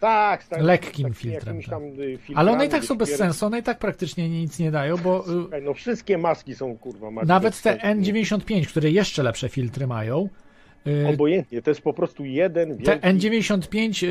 Tak, 0.00 0.42
z 0.42 0.48
takim- 0.48 0.66
Lekkim 0.66 0.90
takimi 0.92 1.14
filtrem, 1.14 1.62
tak. 1.62 1.82
Y, 1.82 2.18
Ale 2.34 2.52
one 2.52 2.66
i 2.66 2.68
tak 2.68 2.84
są 2.84 2.94
bez 2.94 3.16
sensu, 3.16 3.46
one 3.46 3.58
i 3.58 3.62
tak 3.62 3.78
praktycznie 3.78 4.28
nic 4.28 4.58
nie 4.58 4.70
dają, 4.70 4.96
bo 4.98 5.20
y, 5.20 5.24
Słuchaj, 5.42 5.62
No 5.62 5.74
wszystkie 5.74 6.18
maski 6.18 6.54
są 6.54 6.78
kurwa 6.78 7.10
maski 7.10 7.28
nawet 7.28 7.62
te 7.62 7.78
sensu. 7.78 7.86
N95, 7.86 8.66
które 8.66 8.90
jeszcze 8.90 9.22
lepsze 9.22 9.48
filtry 9.48 9.86
mają, 9.86 10.24
y, 10.24 10.51
Obojętnie, 11.14 11.62
to 11.62 11.70
jest 11.70 11.80
po 11.80 11.92
prostu 11.92 12.24
jeden 12.24 12.78
Te 12.78 12.98
wielki... 13.00 13.28
N95 13.28 14.06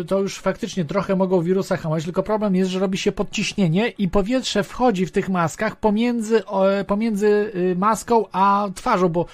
y, 0.00 0.04
to 0.04 0.20
już 0.20 0.38
faktycznie 0.38 0.84
trochę 0.84 1.16
mogą 1.16 1.42
wirusa 1.42 1.76
hamować, 1.76 2.04
tylko 2.04 2.22
problem 2.22 2.56
jest, 2.56 2.70
że 2.70 2.78
robi 2.78 2.98
się 2.98 3.12
podciśnienie 3.12 3.88
i 3.88 4.08
powietrze 4.08 4.62
wchodzi 4.62 5.06
w 5.06 5.12
tych 5.12 5.28
maskach 5.28 5.76
pomiędzy, 5.76 6.42
pomiędzy 6.86 7.26
y, 7.26 7.76
maską 7.78 8.24
a 8.32 8.68
twarzą, 8.74 9.08
bo 9.08 9.26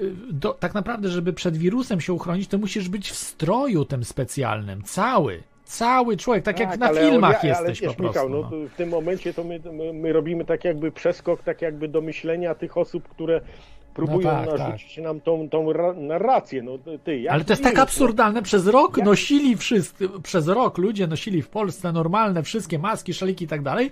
y, 0.00 0.12
do, 0.32 0.52
tak 0.52 0.74
naprawdę, 0.74 1.08
żeby 1.08 1.32
przed 1.32 1.56
wirusem 1.56 2.00
się 2.00 2.12
uchronić, 2.12 2.48
to 2.48 2.58
musisz 2.58 2.88
być 2.88 3.10
w 3.10 3.16
stroju 3.16 3.84
tym 3.84 4.04
specjalnym, 4.04 4.82
cały. 4.82 5.42
Cały 5.64 6.16
człowiek, 6.16 6.44
tak, 6.44 6.60
jak 6.60 6.78
na 6.78 6.94
filmach 6.94 7.44
ja- 7.44 7.48
jesteś 7.48 7.80
wiesz, 7.80 7.90
po 7.90 8.02
prostu. 8.02 8.28
Michał, 8.28 8.28
no, 8.28 8.50
no. 8.50 8.68
w 8.68 8.74
tym 8.74 8.88
momencie 8.88 9.34
to 9.34 9.44
my, 9.44 9.60
my, 9.72 9.92
my 9.92 10.12
robimy 10.12 10.44
tak 10.44 10.64
jakby 10.64 10.92
przeskok, 10.92 11.42
tak 11.42 11.62
jakby 11.62 11.88
do 11.88 12.00
myślenia 12.00 12.54
tych 12.54 12.76
osób, 12.76 13.08
które 13.08 13.40
próbują 13.96 14.28
tak, 14.28 14.46
narzucić 14.58 14.98
nam 14.98 15.20
tą, 15.20 15.48
tą 15.48 15.72
ra- 15.72 15.92
narrację. 15.92 16.62
No, 16.62 16.72
ty, 17.04 17.30
Ale 17.30 17.44
to 17.44 17.52
jest 17.52 17.62
tak 17.62 17.72
wirus, 17.72 17.82
absurdalne. 17.82 18.42
Przez 18.42 18.66
rok 18.66 18.96
Jak- 18.96 19.06
nosili 19.06 19.56
wszyscy, 19.56 20.08
przez 20.22 20.48
rok 20.48 20.78
ludzie 20.78 21.06
nosili 21.06 21.42
w 21.42 21.48
Polsce 21.48 21.92
normalne 21.92 22.42
wszystkie 22.42 22.78
maski, 22.78 23.14
szaliki 23.14 23.44
i 23.44 23.48
tak 23.48 23.62
dalej. 23.62 23.90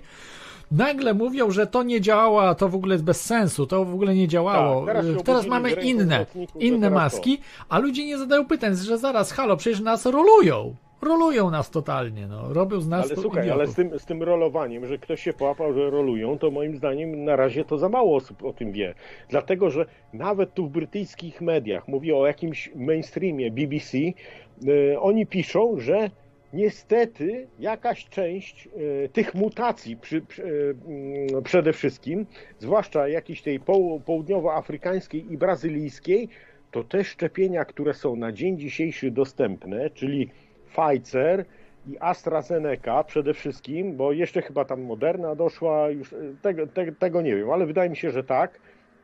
Nagle 0.71 1.13
mówią, 1.13 1.51
że 1.51 1.67
to 1.67 1.83
nie 1.83 2.01
działa, 2.01 2.55
to 2.55 2.69
w 2.69 2.75
ogóle 2.75 2.95
jest 2.95 3.03
bez 3.03 3.21
sensu, 3.21 3.67
to 3.67 3.85
w 3.85 3.93
ogóle 3.93 4.15
nie 4.15 4.27
działało. 4.27 4.85
Tak, 4.85 4.95
teraz 4.95 5.23
teraz 5.23 5.47
mamy 5.47 5.71
inne, 5.71 6.25
inne 6.59 6.89
maski, 6.89 7.39
a 7.69 7.79
ludzie 7.79 8.05
nie 8.05 8.17
zadają 8.17 8.45
pytań, 8.45 8.75
że 8.75 8.97
zaraz, 8.97 9.31
halo, 9.31 9.57
przecież 9.57 9.79
nas 9.79 10.05
rolują. 10.05 10.75
Rolują 11.05 11.51
nas 11.51 11.69
totalnie, 11.69 12.27
no. 12.27 12.53
Robią 12.53 12.81
z 12.81 12.87
nas 12.87 13.05
Ale 13.11 13.21
słuchaj, 13.21 13.43
idiotów. 13.43 13.61
ale 13.61 13.67
z 13.67 13.75
tym, 13.75 13.99
z 13.99 14.05
tym 14.05 14.23
rolowaniem, 14.23 14.85
że 14.85 14.97
ktoś 14.97 15.21
się 15.21 15.33
połapał, 15.33 15.73
że 15.73 15.89
rolują, 15.89 16.37
to 16.37 16.51
moim 16.51 16.75
zdaniem 16.75 17.23
na 17.23 17.35
razie 17.35 17.65
to 17.65 17.77
za 17.77 17.89
mało 17.89 18.15
osób 18.15 18.43
o 18.43 18.53
tym 18.53 18.71
wie. 18.71 18.93
Dlatego, 19.29 19.69
że 19.69 19.85
nawet 20.13 20.53
tu 20.53 20.67
w 20.67 20.69
brytyjskich 20.71 21.41
mediach, 21.41 21.87
mówię 21.87 22.17
o 22.17 22.27
jakimś 22.27 22.71
mainstreamie 22.75 23.51
BBC, 23.51 23.97
e, 23.97 24.99
oni 24.99 25.25
piszą, 25.25 25.79
że 25.79 26.09
niestety 26.53 27.47
jakaś 27.59 28.05
część 28.09 28.67
e, 29.05 29.09
tych 29.09 29.35
mutacji 29.35 29.97
przy, 29.97 30.21
przy, 30.21 30.43
e, 30.43 30.47
mm, 30.87 31.43
przede 31.43 31.73
wszystkim, 31.73 32.25
zwłaszcza 32.59 33.07
jakiejś 33.07 33.41
tej 33.41 33.59
poł- 33.59 33.99
południowoafrykańskiej 33.99 35.33
i 35.33 35.37
brazylijskiej, 35.37 36.29
to 36.71 36.83
te 36.83 37.03
szczepienia, 37.03 37.65
które 37.65 37.93
są 37.93 38.15
na 38.15 38.31
dzień 38.31 38.57
dzisiejszy 38.59 39.11
dostępne, 39.11 39.89
czyli 39.89 40.29
Pfizer 40.75 41.45
i 41.87 41.97
AstraZeneca 41.99 43.03
przede 43.03 43.33
wszystkim, 43.33 43.95
bo 43.95 44.11
jeszcze 44.11 44.41
chyba 44.41 44.65
tam 44.65 44.81
Moderna 44.81 45.35
doszła, 45.35 45.89
już 45.89 46.13
e, 46.13 46.17
tego, 46.41 46.67
te, 46.67 46.91
tego 46.91 47.21
nie 47.21 47.35
wiem, 47.35 47.51
ale 47.51 47.65
wydaje 47.65 47.89
mi 47.89 47.97
się, 47.97 48.11
że 48.11 48.23
tak, 48.23 48.59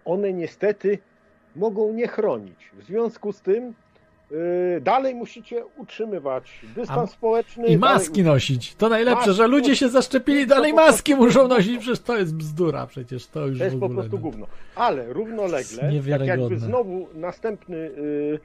one 0.06 0.34
niestety 0.34 0.98
mogą 1.56 1.94
nie 1.94 2.08
chronić. 2.08 2.72
W 2.74 2.84
związku 2.84 3.32
z 3.32 3.42
tym 3.42 3.74
y, 4.32 4.82
dalej 4.82 5.16
musicie 5.16 5.66
utrzymywać 5.78 6.62
dystans 6.76 7.10
A- 7.10 7.14
społeczny. 7.14 7.64
I 7.68 7.78
dalej 7.78 7.80
maski 7.80 8.24
nosić. 8.24 8.76
To 8.76 8.90
najlepsze, 8.90 9.28
Maski 9.28 9.38
że 9.38 9.48
ludzie 9.48 9.76
się 9.76 9.90
zaszczepili, 9.90 10.48
dalej 10.48 10.74
maski 10.74 11.16
muszą 11.16 11.48
nosić. 11.48 11.78
Przecież 11.78 12.00
to 12.00 12.18
jest 12.18 12.36
bzdura, 12.36 12.88
przecież 12.88 13.28
to 13.28 13.48
już 13.48 13.58
To 13.58 13.64
jest 13.64 13.80
po 13.80 13.90
prostu 13.90 14.12
no. 14.16 14.18
gówno. 14.18 14.48
Ale 14.76 15.14
równolegle, 15.14 15.92
tak 16.10 16.28
jakby 16.28 16.60
znowu 16.60 17.08
następny, 17.14 17.78
y, 17.78 18.40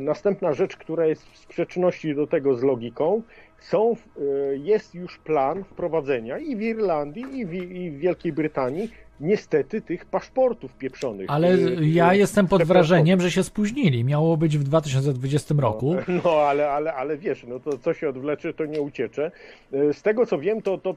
następna 0.00 0.52
rzecz, 0.52 0.76
która 0.76 1.06
jest 1.06 1.24
w 1.30 1.38
sprzeczności 1.38 2.14
do 2.14 2.26
tego 2.26 2.54
z 2.54 2.62
logiką, 2.62 3.22
są, 3.60 3.96
y, 4.18 4.60
jest 4.62 4.94
już 4.94 5.18
plan 5.18 5.64
wprowadzenia 5.64 6.38
i 6.38 6.56
w 6.56 6.62
Irlandii, 6.62 7.38
i 7.38 7.46
w, 7.46 7.54
i 7.54 7.90
w 7.90 7.98
Wielkiej 7.98 8.32
Brytanii 8.32 8.90
niestety 9.20 9.80
tych 9.80 10.04
paszportów 10.04 10.74
pieprzonych. 10.74 11.30
Ale 11.30 11.54
y, 11.54 11.86
ja 11.86 12.12
y, 12.12 12.16
jestem 12.16 12.48
pod 12.48 12.62
wrażeniem, 12.62 13.20
że 13.20 13.30
się 13.30 13.42
spóźnili. 13.42 14.04
Miało 14.04 14.36
być 14.36 14.58
w 14.58 14.62
2020 14.62 15.54
roku. 15.58 15.96
No 16.24 16.30
ale, 16.30 16.70
ale, 16.70 16.94
ale 16.94 17.16
wiesz, 17.16 17.44
no 17.48 17.60
to 17.60 17.78
co 17.78 17.94
się 17.94 18.08
odwlecze, 18.08 18.54
to 18.54 18.66
nie 18.66 18.80
uciecze. 18.80 19.30
Z 19.72 20.02
tego 20.02 20.26
co 20.26 20.38
wiem, 20.38 20.62
to, 20.62 20.78
to 20.78 20.94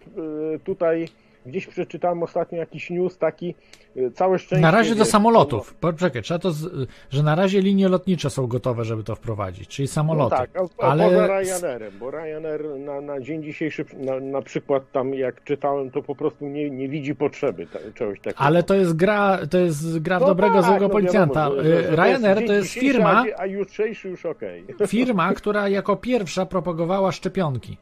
tutaj 0.63 1.07
gdzieś 1.46 1.68
przeczytałem 1.68 2.24
ostatnio 2.24 2.58
jakiś 2.58 2.90
news 2.90 3.18
taki, 3.18 3.56
y, 3.98 4.12
całe 4.12 4.40
szczęście... 4.40 4.62
Na 4.62 4.72
razie 4.72 4.96
do 4.96 5.06
samolotów. 5.06 5.74
Poczekaj, 5.74 6.22
trzeba 6.22 6.40
to, 6.40 6.52
z, 6.52 6.88
że 7.10 7.24
na 7.24 7.36
razie 7.36 7.62
linie 7.62 7.88
lotnicze 7.90 8.30
są 8.30 8.48
gotowe, 8.48 8.86
żeby 8.86 9.04
to 9.04 9.16
wprowadzić, 9.16 9.68
czyli 9.68 9.88
No 9.88 9.94
samoloty. 9.94 10.36
tak, 10.36 10.50
a, 10.58 10.84
a 10.86 10.90
Ale 10.92 11.04
poza 11.10 11.28
Ryanerem, 11.28 11.94
bo 12.00 12.12
Ryanair 12.12 12.66
na, 12.80 13.02
na 13.02 13.20
dzień 13.22 13.44
dzisiejszy, 13.44 13.86
na, 13.98 14.20
na 14.20 14.42
przykład 14.42 14.92
tam 14.92 15.14
jak 15.14 15.44
czytałem, 15.44 15.92
to 15.92 16.02
po 16.04 16.16
prostu 16.16 16.46
nie, 16.48 16.70
nie 16.70 16.90
widzi 16.90 17.16
potrzeby 17.16 17.68
ta, 17.68 17.80
czegoś 17.96 18.20
takiego. 18.20 18.40
Ale 18.42 18.64
to 18.64 18.76
jest 18.76 18.96
gra, 18.96 19.40
to 19.50 19.58
jest 19.58 20.00
gra 20.00 20.20
w 20.20 20.22
No 20.22 20.28
dobrego, 20.28 20.56
tak, 20.56 20.66
złego 20.66 20.86
no 20.88 20.90
policjanta. 20.90 21.44
wiadomo, 21.50 21.64
że- 21.64 21.84
że- 21.84 21.96
Ryanair 21.96 22.48
to 22.48 22.54
jest 22.54 22.68
dzisiejszy, 22.68 22.88
firma, 22.94 23.24
A, 23.38 23.42
a 23.42 23.46
jutrzejszy 23.46 24.10
już 24.10 24.26
okej. 24.26 24.66
firma, 24.88 25.34
która 25.34 25.70
jako 25.70 25.96
pierwsza 25.96 26.46
propagowała 26.46 27.12
szczepionki. 27.12 27.78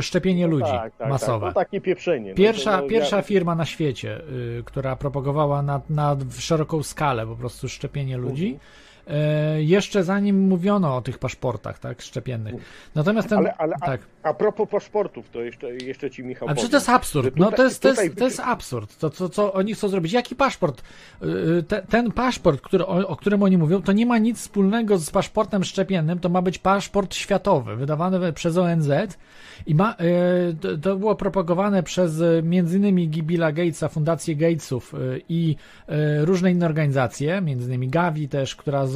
Szczepienie 0.00 0.46
ludzi 0.46 0.70
tak, 0.70 0.96
tak, 0.96 1.08
masowe. 1.08 1.46
Tak, 1.46 1.54
no 1.54 1.60
takie 1.60 1.80
pieprzenie. 1.80 2.30
No 2.30 2.36
Pierwsza, 2.36 2.76
to, 2.76 2.82
no, 2.82 2.88
pierwsza 2.88 3.16
ja- 3.16 3.22
firma 3.22 3.54
na 3.54 3.64
świecie, 3.64 4.20
y, 4.58 4.62
która 4.64 4.96
propagowała 4.96 5.62
na, 5.62 5.80
na 5.90 6.16
szeroką 6.38 6.82
skalę 6.82 7.26
po 7.26 7.36
prostu 7.36 7.68
szczepienie 7.68 8.16
ludzi. 8.16 8.58
E, 9.06 9.62
jeszcze 9.62 10.04
zanim 10.04 10.48
mówiono 10.48 10.96
o 10.96 11.02
tych 11.02 11.18
paszportach, 11.18 11.78
tak, 11.78 12.02
szczepiennych. 12.02 12.54
Natomiast 12.94 13.28
ten. 13.28 13.38
Ale, 13.38 13.54
ale 13.58 13.76
tak. 13.86 14.00
A 14.22 14.34
propos 14.34 14.68
paszportów, 14.68 15.30
to 15.30 15.42
jeszcze, 15.42 15.74
jeszcze 15.74 16.10
ci 16.10 16.24
Michał 16.24 16.48
A 16.48 16.52
przecież 16.54 16.62
powiem. 16.62 16.70
to 16.70 16.76
jest 16.76 16.88
absurd. 16.88 17.36
No 17.36 17.52
to 17.52 17.64
jest, 17.64 17.82
to 17.82 17.88
jest, 17.88 18.00
tutaj- 18.00 18.16
to 18.16 18.24
jest 18.24 18.40
absurd. 18.40 18.98
To, 18.98 19.10
co, 19.10 19.28
co 19.28 19.52
oni 19.52 19.74
chcą 19.74 19.88
zrobić? 19.88 20.12
Jaki 20.12 20.36
paszport? 20.36 20.82
Yy, 21.22 21.62
Te, 21.68 21.82
ten 21.82 22.12
paszport, 22.12 22.60
który, 22.60 22.86
o, 22.86 23.08
o 23.08 23.16
którym 23.16 23.42
oni 23.42 23.58
mówią, 23.58 23.82
to 23.82 23.92
nie 23.92 24.06
ma 24.06 24.18
nic 24.18 24.38
wspólnego 24.38 24.98
z 24.98 25.10
paszportem 25.10 25.64
szczepiennym. 25.64 26.18
To 26.18 26.28
ma 26.28 26.42
być 26.42 26.58
paszport 26.58 27.14
światowy, 27.14 27.76
wydawany 27.76 28.32
przez 28.32 28.56
ONZ. 28.56 28.90
I 29.66 29.74
ma, 29.74 29.96
yy, 30.70 30.76
to, 30.78 30.96
było 30.96 31.14
propagowane 31.14 31.82
przez 31.82 32.22
między 32.42 32.76
innymi 32.76 33.08
Billa 33.08 33.52
Gatesa, 33.52 33.88
Fundację 33.88 34.36
Gatesów 34.36 34.94
i 35.28 35.56
różne 36.20 36.50
inne 36.52 36.66
organizacje, 36.66 37.40
między 37.40 37.66
innymi 37.68 37.88
Gavi 37.88 38.28
też, 38.28 38.56
która 38.56 38.86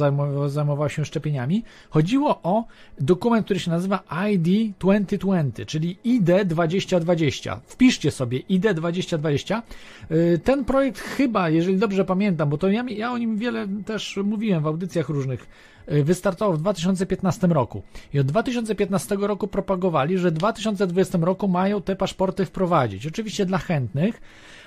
zajmowała, 0.47 0.89
się 0.89 1.05
szczepieniami. 1.05 1.63
Chodziło 1.89 2.39
o 2.43 2.63
dokument, 2.99 3.45
który 3.45 3.59
się 3.59 3.71
nazywa 3.71 4.03
ID 4.29 4.77
2020, 5.17 5.65
czyli 5.65 5.97
ID 6.03 6.47
2020. 6.47 7.61
Wpiszcie 7.67 8.11
sobie 8.11 8.37
ID 8.39 8.73
2020. 8.73 9.63
Yy, 10.09 10.39
Ten 10.43 10.65
projekt 10.65 10.99
chyba, 10.99 11.49
jeżeli 11.49 11.77
dobrze 11.77 12.05
pamiętam, 12.05 12.49
bo 12.49 12.57
to 12.57 12.69
ja, 12.69 12.85
ja 12.89 13.11
o 13.11 13.17
nim 13.17 13.37
wiele 13.37 13.67
też 13.85 14.19
mówiłem 14.23 14.63
w 14.63 14.67
audycjach 14.67 15.09
różnych, 15.09 15.47
yy, 15.87 16.03
wystartował 16.03 16.57
w 16.57 16.59
2015 16.59 17.47
roku. 17.47 17.83
I 18.13 18.19
od 18.19 18.27
2015 18.27 19.15
roku 19.15 19.47
propagowali, 19.47 20.17
że 20.17 20.29
w 20.31 20.33
2020 20.33 21.17
roku 21.21 21.47
mają 21.47 21.81
te 21.81 21.95
paszporty 21.95 22.45
wprowadzić. 22.45 23.07
Oczywiście 23.07 23.45
dla 23.45 23.57
chętnych, 23.57 24.21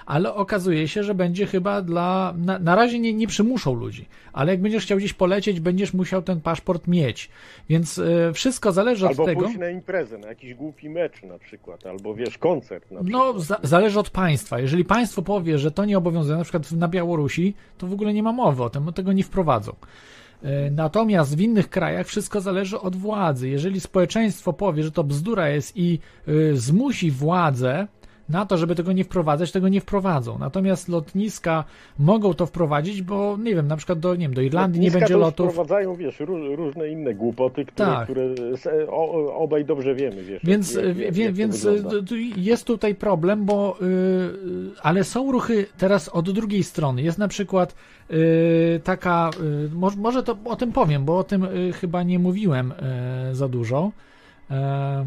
ale 0.08 0.34
okazuje 0.34 0.88
się, 0.88 1.02
że 1.04 1.14
będzie 1.14 1.46
chyba 1.46 1.82
dla. 1.82 2.34
Na, 2.38 2.58
na 2.58 2.74
razie 2.74 2.98
nie, 2.98 3.14
nie 3.14 3.26
przymuszą 3.26 3.74
ludzi, 3.74 4.06
ale 4.32 4.52
jak 4.52 4.60
będziesz 4.60 4.84
chciał 4.84 4.98
gdzieś 4.98 5.12
polecieć, 5.12 5.60
będziesz 5.60 5.94
musiał 5.94 6.22
ten 6.22 6.40
paszport 6.40 6.86
mieć. 6.86 7.30
Więc 7.68 7.98
y, 7.98 8.30
wszystko 8.34 8.72
zależy 8.72 9.04
od 9.04 9.10
Albo 9.10 9.24
tego. 9.24 9.42
pójść 9.42 9.58
na 9.58 9.70
imprezę, 9.70 10.18
na 10.18 10.28
jakiś 10.28 10.54
głupi 10.54 10.88
mecz 10.90 11.22
na 11.22 11.38
przykład, 11.38 11.86
albo 11.86 12.14
wiesz, 12.14 12.38
koncert 12.38 12.90
na 12.90 13.00
No, 13.02 13.32
przykład. 13.34 13.46
za, 13.46 13.58
zależy 13.62 13.98
od 14.00 14.10
państwa. 14.10 14.60
Jeżeli 14.60 14.84
państwo 14.84 15.22
powie, 15.22 15.58
że 15.58 15.70
to 15.70 15.84
nie 15.84 15.98
obowiązuje, 15.98 16.38
na 16.38 16.44
przykład 16.44 16.72
na 16.72 16.88
Białorusi, 16.88 17.54
to 17.78 17.86
w 17.86 17.92
ogóle 17.92 18.12
nie 18.14 18.22
ma 18.22 18.32
mowy 18.32 18.62
o 18.62 18.70
tym, 18.70 18.84
bo 18.84 18.92
tego 18.92 19.12
nie 19.12 19.24
wprowadzą. 19.24 19.72
E, 20.42 20.70
Natomiast 20.70 21.36
w 21.36 21.40
innych 21.40 21.70
krajach 21.70 22.06
wszystko 22.06 22.40
zależy 22.40 22.80
od 22.80 22.96
władzy. 22.96 23.48
Jeżeli 23.48 23.80
społeczeństwo 23.80 24.52
powie, 24.52 24.82
że 24.82 24.92
to 24.92 25.04
bzdura 25.04 25.48
jest 25.48 25.76
i 25.76 25.98
y, 26.28 26.56
zmusi 26.56 27.10
władzę 27.10 27.86
na 28.28 28.46
to, 28.46 28.58
żeby 28.58 28.74
tego 28.74 28.92
nie 28.92 29.04
wprowadzać, 29.04 29.52
tego 29.52 29.68
nie 29.68 29.80
wprowadzą. 29.80 30.38
Natomiast 30.38 30.88
lotniska 30.88 31.64
mogą 31.98 32.34
to 32.34 32.46
wprowadzić, 32.46 33.02
bo 33.02 33.36
nie 33.36 33.54
wiem, 33.54 33.68
na 33.68 33.76
przykład 33.76 33.98
do, 33.98 34.14
nie 34.14 34.20
wiem, 34.24 34.34
do 34.34 34.40
Irlandii 34.42 34.80
nie 34.80 34.86
Lotniska 34.86 34.98
będzie 35.00 35.14
to 35.14 35.18
już 35.18 35.26
lotów. 35.26 35.50
wprowadzają, 35.50 35.94
wiesz, 35.96 36.20
ró- 36.20 36.54
różne 36.56 36.88
inne 36.88 37.14
głupoty, 37.14 37.64
które, 37.64 37.88
Tak. 37.88 38.04
które 38.04 38.24
obaj 39.34 39.64
dobrze 39.64 39.94
wiemy, 39.94 40.24
wiesz. 40.24 40.40
Więc, 40.44 40.74
jak, 40.74 41.12
wie- 41.12 41.24
jak 41.24 41.34
więc 41.34 41.64
wygląda. 41.64 42.14
y, 42.14 42.18
jest 42.36 42.64
tutaj 42.66 42.94
problem, 42.94 43.44
bo 43.44 43.76
y, 43.82 43.84
y, 43.84 44.70
ale 44.82 45.04
są 45.04 45.32
ruchy 45.32 45.66
teraz 45.78 46.08
od 46.08 46.30
drugiej 46.30 46.64
strony. 46.64 47.02
Jest 47.02 47.18
na 47.18 47.28
przykład 47.28 47.74
y, 48.10 48.80
taka, 48.84 49.30
y, 49.66 49.70
może, 49.74 49.96
może 49.96 50.22
to 50.22 50.36
o 50.44 50.56
tym 50.56 50.72
powiem, 50.72 51.04
bo 51.04 51.18
o 51.18 51.24
tym 51.24 51.44
y, 51.44 51.72
chyba 51.72 52.02
nie 52.02 52.18
mówiłem 52.18 52.72
y, 53.30 53.34
za 53.34 53.48
dużo. 53.48 53.90
E, 54.50 55.04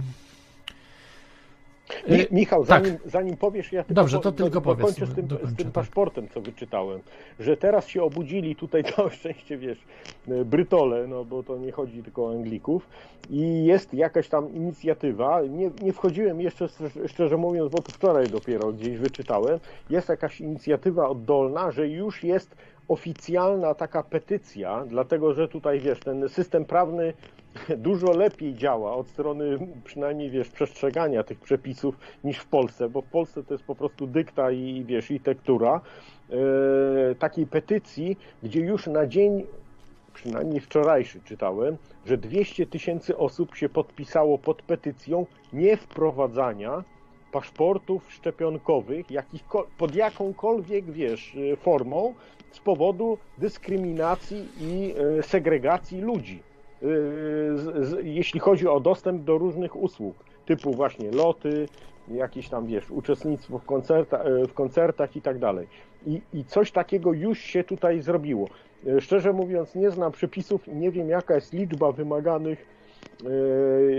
Mi, 2.10 2.22
y, 2.22 2.28
Michał, 2.32 2.66
tak. 2.66 2.84
zanim, 2.84 3.00
zanim 3.06 3.38
powiesz, 3.38 3.72
ja 3.72 3.84
tylko 3.84 4.02
Dobrze, 4.02 4.20
to 4.20 4.32
tylko 4.32 4.50
do, 4.50 4.62
powiedz, 4.62 4.80
dokończę 4.80 5.06
z 5.06 5.16
tym, 5.16 5.28
dokończę, 5.28 5.54
z 5.54 5.56
tym 5.56 5.66
tak. 5.66 5.74
paszportem, 5.74 6.28
co 6.34 6.42
wyczytałem, 6.42 7.00
że 7.40 7.58
teraz 7.58 7.88
się 7.88 8.04
obudzili 8.04 8.56
tutaj 8.56 8.84
całe 8.96 9.12
szczęście, 9.12 9.58
wiesz, 9.58 9.80
e, 10.28 10.46
Brytole, 10.46 11.08
no 11.08 11.26
bo 11.26 11.44
to 11.44 11.58
nie 11.58 11.72
chodzi 11.72 12.04
tylko 12.04 12.26
o 12.26 12.32
Anglików 12.32 12.88
i 13.30 13.66
jest 13.66 13.94
jakaś 13.94 14.30
tam 14.30 14.54
inicjatywa, 14.54 15.42
nie, 15.42 15.72
nie 15.82 15.94
wchodziłem 15.94 16.42
jeszcze, 16.42 16.68
szczerze- 16.68 17.08
szczerze 17.08 17.38
mówiąc, 17.38 17.72
bo 17.72 17.82
to 17.82 17.92
wczoraj 17.92 18.28
dopiero 18.28 18.72
gdzieś 18.72 18.98
wyczytałem, 18.98 19.60
jest 19.90 20.10
jakaś 20.10 20.42
inicjatywa 20.42 21.10
oddolna, 21.10 21.72
że 21.72 21.88
już 21.88 22.24
jest 22.24 22.56
oficjalna 22.92 23.74
taka 23.74 24.04
petycja, 24.04 24.86
dlatego 24.88 25.34
że 25.34 25.48
tutaj, 25.48 25.80
wiesz, 25.80 26.00
ten 26.00 26.30
system 26.30 26.66
prawny 26.66 27.14
dużo 27.78 28.12
lepiej 28.12 28.56
działa 28.56 28.96
od 28.96 29.08
strony 29.08 29.60
przynajmniej, 29.84 30.30
wiesz, 30.30 30.50
przestrzegania 30.50 31.24
tych 31.24 31.40
przepisów 31.40 31.96
niż 32.24 32.38
w 32.38 32.46
Polsce, 32.46 32.90
bo 32.90 33.02
w 33.02 33.06
Polsce 33.06 33.44
to 33.44 33.54
jest 33.54 33.64
po 33.64 33.76
prostu 33.76 34.08
dykta 34.08 34.52
i, 34.52 34.84
wiesz, 34.88 35.12
i 35.12 35.20
tektura 35.20 35.82
e, 36.30 37.16
takiej 37.16 37.48
petycji, 37.48 38.18
gdzie 38.44 38.60
już 38.60 38.88
na 38.88 39.08
dzień, 39.08 39.46
przynajmniej 40.14 40.60
wczorajszy 40.60 41.20
czytałem, 41.26 41.78
że 42.06 42.18
200 42.18 42.66
tysięcy 42.66 43.18
osób 43.18 43.56
się 43.56 43.70
podpisało 43.70 44.38
pod 44.38 44.62
petycją 44.62 45.26
niewprowadzania 45.54 46.84
paszportów 47.32 48.14
szczepionkowych 48.14 49.12
jakich, 49.12 49.44
pod 49.78 49.96
jakąkolwiek, 49.96 50.92
wiesz, 50.92 51.36
e, 51.54 51.56
formą 51.56 52.14
z 52.52 52.60
powodu 52.60 53.18
dyskryminacji 53.38 54.48
i 54.60 54.94
e, 55.20 55.24
segregacji 55.24 56.02
ludzi. 56.02 56.44
E, 56.84 56.86
jeśli 58.04 58.40
chodzi 58.40 58.68
o 58.68 58.80
dostęp 58.80 59.24
do 59.24 59.38
różnych 59.38 59.76
usług, 59.76 60.16
typu 60.46 60.72
właśnie 60.72 61.12
loty, 61.12 61.68
jakieś 62.08 62.50
tam, 62.50 62.66
wiesz, 62.66 62.92
uczestnictwo 62.92 63.58
w, 63.58 63.66
koncerta, 63.66 64.18
e, 64.18 64.48
w 64.48 64.54
koncertach 64.54 65.16
i 65.16 65.22
tak 65.22 65.40
dalej. 65.40 65.68
I, 66.08 66.22
I 66.34 66.46
coś 66.46 66.72
takiego 66.72 67.14
już 67.14 67.40
się 67.40 67.64
tutaj 67.64 68.02
zrobiło. 68.02 68.48
Szczerze 69.00 69.34
mówiąc, 69.34 69.76
nie 69.76 69.92
znam 69.92 70.12
przepisów 70.12 70.68
i 70.68 70.76
nie 70.76 70.92
wiem, 70.92 71.10
jaka 71.10 71.36
jest 71.36 71.54
liczba 71.54 71.92
wymaganych, 71.92 72.66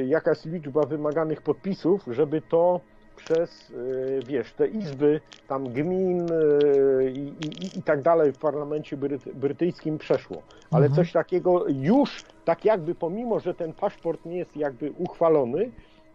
jaka 0.06 0.30
jest 0.30 0.46
liczba 0.46 0.86
wymaganych 0.86 1.42
podpisów, 1.42 2.04
żeby 2.10 2.40
to 2.40 2.80
przez, 3.24 3.72
e, 4.18 4.22
wiesz, 4.22 4.52
te 4.52 4.66
izby 4.68 5.20
tam 5.48 5.64
gmin 5.72 6.32
e, 6.32 7.10
i, 7.10 7.28
i, 7.74 7.78
i 7.78 7.82
tak 7.82 8.02
dalej 8.02 8.32
w 8.32 8.36
parlamencie 8.36 8.96
bryty, 8.96 9.34
brytyjskim 9.34 9.98
przeszło. 9.98 10.42
Ale 10.70 10.86
Mhm. 10.86 10.92
coś 11.04 11.12
takiego 11.12 11.64
już, 11.68 12.24
tak 12.44 12.64
jakby 12.64 12.94
pomimo, 12.94 13.40
że 13.40 13.54
ten 13.54 13.72
paszport 13.72 14.24
nie 14.26 14.38
jest 14.38 14.56
jakby 14.56 14.92
uchwalony, 14.98 15.70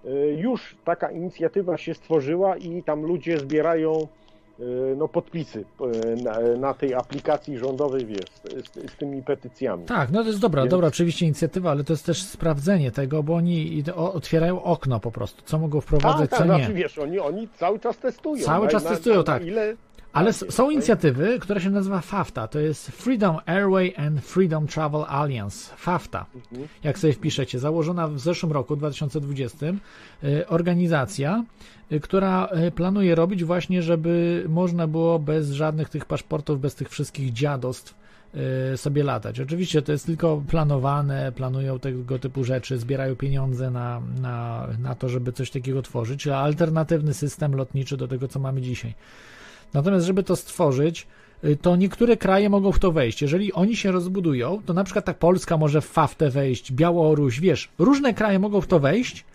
e, 0.05 0.09
już 0.31 0.77
taka 0.85 1.11
inicjatywa 1.11 1.77
się 1.77 1.93
stworzyła 1.93 2.57
i 2.57 2.83
tam 2.83 3.05
ludzie 3.05 3.39
zbierają 3.39 4.07
no, 4.97 5.07
podpisy 5.07 5.65
e, 5.81 6.15
na, 6.15 6.39
na 6.57 6.73
tej 6.73 6.93
aplikacji 6.93 7.57
rządowej, 7.57 8.05
wiesz, 8.05 8.25
z, 8.43 8.91
z 8.91 8.95
tymi 8.95 9.23
petycjami. 9.23 9.85
Tak, 9.85 10.11
no 10.11 10.21
to 10.21 10.27
jest 10.27 10.39
dobra, 10.39 10.61
Więc- 10.61 10.71
dobra 10.71 10.87
oczywiście 10.87 11.25
inicjatywa, 11.25 11.71
ale 11.71 11.83
to 11.83 11.93
jest 11.93 12.05
też 12.05 12.23
sprawdzenie 12.23 12.91
tego, 12.91 13.23
bo 13.23 13.35
oni 13.35 13.83
otwierają 13.95 14.63
okno 14.63 14.99
po 14.99 15.11
prostu, 15.11 15.41
co 15.45 15.59
mogą 15.59 15.81
wprowadzać, 15.81 16.29
tak, 16.29 16.39
co 16.39 16.45
tak, 16.45 16.47
nie. 16.47 16.57
znaczy, 16.57 16.73
wiesz, 16.73 16.97
oni, 16.97 17.19
oni 17.19 17.47
cały 17.47 17.79
czas 17.79 17.97
testują. 17.97 18.45
Cały 18.45 18.67
czas 18.67 18.83
testują, 18.83 19.23
tak. 19.23 19.45
Ile, 19.45 19.75
Ale 20.17 20.33
są 20.33 20.69
inicjatywy, 20.69 21.39
która 21.39 21.59
się 21.59 21.69
nazywa 21.69 22.01
FAFTA. 22.01 22.47
To 22.47 22.59
jest 22.59 22.87
Freedom 22.87 23.37
Airway 23.45 23.93
and 23.97 24.21
Freedom 24.21 24.67
Travel 24.67 25.05
Alliance. 25.07 25.75
FAFTA. 25.75 26.25
Jak 26.83 26.99
sobie 26.99 27.13
wpiszecie, 27.13 27.59
założona 27.59 28.07
w 28.07 28.19
zeszłym 28.19 28.51
roku, 28.51 28.75
2020, 28.75 29.65
y, 30.23 30.47
organizacja, 30.47 31.43
y, 31.91 31.99
która 31.99 32.49
y, 32.67 32.71
planuje 32.71 33.15
robić 33.15 33.43
właśnie, 33.43 33.81
żeby 33.81 34.45
można 34.49 34.87
było 34.87 35.19
bez 35.19 35.51
żadnych 35.51 35.89
tych 35.89 36.05
paszportów, 36.05 36.61
bez 36.61 36.75
tych 36.75 36.89
wszystkich 36.89 37.33
dziadostw 37.33 37.95
sobie 38.75 39.03
latać. 39.03 39.39
Oczywiście 39.39 39.81
to 39.81 39.91
jest 39.91 40.05
tylko 40.05 40.43
planowane, 40.49 41.31
planują 41.31 41.79
tego 41.79 42.19
typu 42.19 42.43
rzeczy, 42.43 42.77
zbierają 42.77 43.15
pieniądze 43.15 43.71
na, 43.71 44.01
na, 44.21 44.67
na 44.79 44.95
to, 44.95 45.09
żeby 45.09 45.31
coś 45.33 45.51
takiego 45.51 45.81
tworzyć, 45.81 46.21
czyli 46.21 46.35
alternatywny 46.35 47.13
system 47.13 47.55
lotniczy 47.55 47.97
do 47.97 48.07
tego, 48.07 48.27
co 48.27 48.39
mamy 48.39 48.61
dzisiaj. 48.61 48.93
Natomiast, 49.73 50.05
żeby 50.05 50.23
to 50.23 50.35
stworzyć, 50.35 51.07
y, 51.43 51.55
to 51.55 51.75
niektóre 51.75 52.17
kraje 52.17 52.49
mogą 52.49 52.71
w 52.71 52.79
to 52.79 52.91
wejść. 52.91 53.21
Jeżeli 53.21 53.53
oni 53.53 53.75
się 53.75 53.91
rozbudują, 53.91 54.61
to 54.65 54.73
na 54.73 54.83
przykład 54.83 55.05
tak 55.05 55.17
Polska 55.17 55.57
może 55.57 55.81
w 55.81 55.85
FAFTę 55.85 56.29
wejść, 56.29 56.71
Białoruś, 56.71 57.39
wiesz, 57.39 57.69
różne 57.79 58.13
kraje 58.13 58.39
mogą 58.39 58.61
w 58.61 58.67
to 58.67 58.79
wejść 58.79 59.25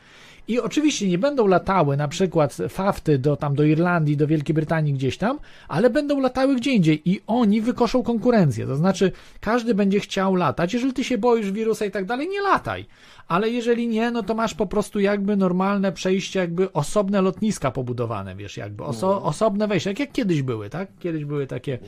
i 0.48 0.60
oczywiście 0.60 1.08
nie 1.08 1.18
będą 1.18 1.46
latały 1.46 1.96
na 1.96 2.08
przykład 2.08 2.56
FAFTY 2.68 3.18
do 3.18 3.36
tam 3.36 3.54
do 3.54 3.64
Irlandii, 3.64 4.16
do 4.16 4.26
Wielkiej 4.26 4.54
Brytanii 4.54 4.92
gdzieś 4.92 5.18
tam, 5.18 5.38
ale 5.68 5.90
będą 5.90 6.20
latały 6.20 6.56
gdzie 6.56 6.70
indziej 6.70 7.10
i 7.10 7.20
oni 7.26 7.60
wykoszą 7.60 8.02
konkurencję. 8.02 8.66
To 8.66 8.76
znaczy 8.76 9.12
każdy 9.40 9.74
będzie 9.74 10.00
chciał 10.00 10.34
latać. 10.34 10.74
Jeżeli 10.74 10.92
ty 10.92 11.04
się 11.04 11.18
boisz 11.18 11.52
wirusa 11.52 11.84
i 11.84 11.90
tak 11.90 12.04
dalej, 12.04 12.28
nie 12.28 12.40
lataj. 12.40 12.86
Ale 13.28 13.50
jeżeli 13.50 13.88
nie, 13.88 14.10
no 14.10 14.22
to 14.22 14.34
masz 14.34 14.54
po 14.54 14.66
prostu 14.66 15.00
jakby 15.00 15.36
normalne 15.36 15.92
przejście, 15.92 16.40
jakby 16.40 16.72
osobne 16.72 17.22
lotniska 17.22 17.70
pobudowane, 17.70 18.36
wiesz, 18.36 18.56
jakby 18.56 18.84
oso, 18.84 19.22
osobne 19.22 19.68
wejścia, 19.68 19.90
tak 19.90 20.00
jak 20.00 20.12
kiedyś 20.12 20.42
były, 20.42 20.70
tak? 20.70 20.88
Kiedyś 20.98 21.24
były 21.24 21.46
takie, 21.46 21.78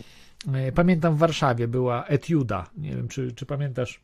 e, 0.53 0.73
pamiętam 0.73 1.15
w 1.15 1.19
Warszawie 1.19 1.69
była 1.69 2.05
Etiuda, 2.05 2.67
nie 2.77 2.91
wiem, 2.91 3.09
czy, 3.09 3.33
czy 3.33 3.47
pamiętasz, 3.47 4.01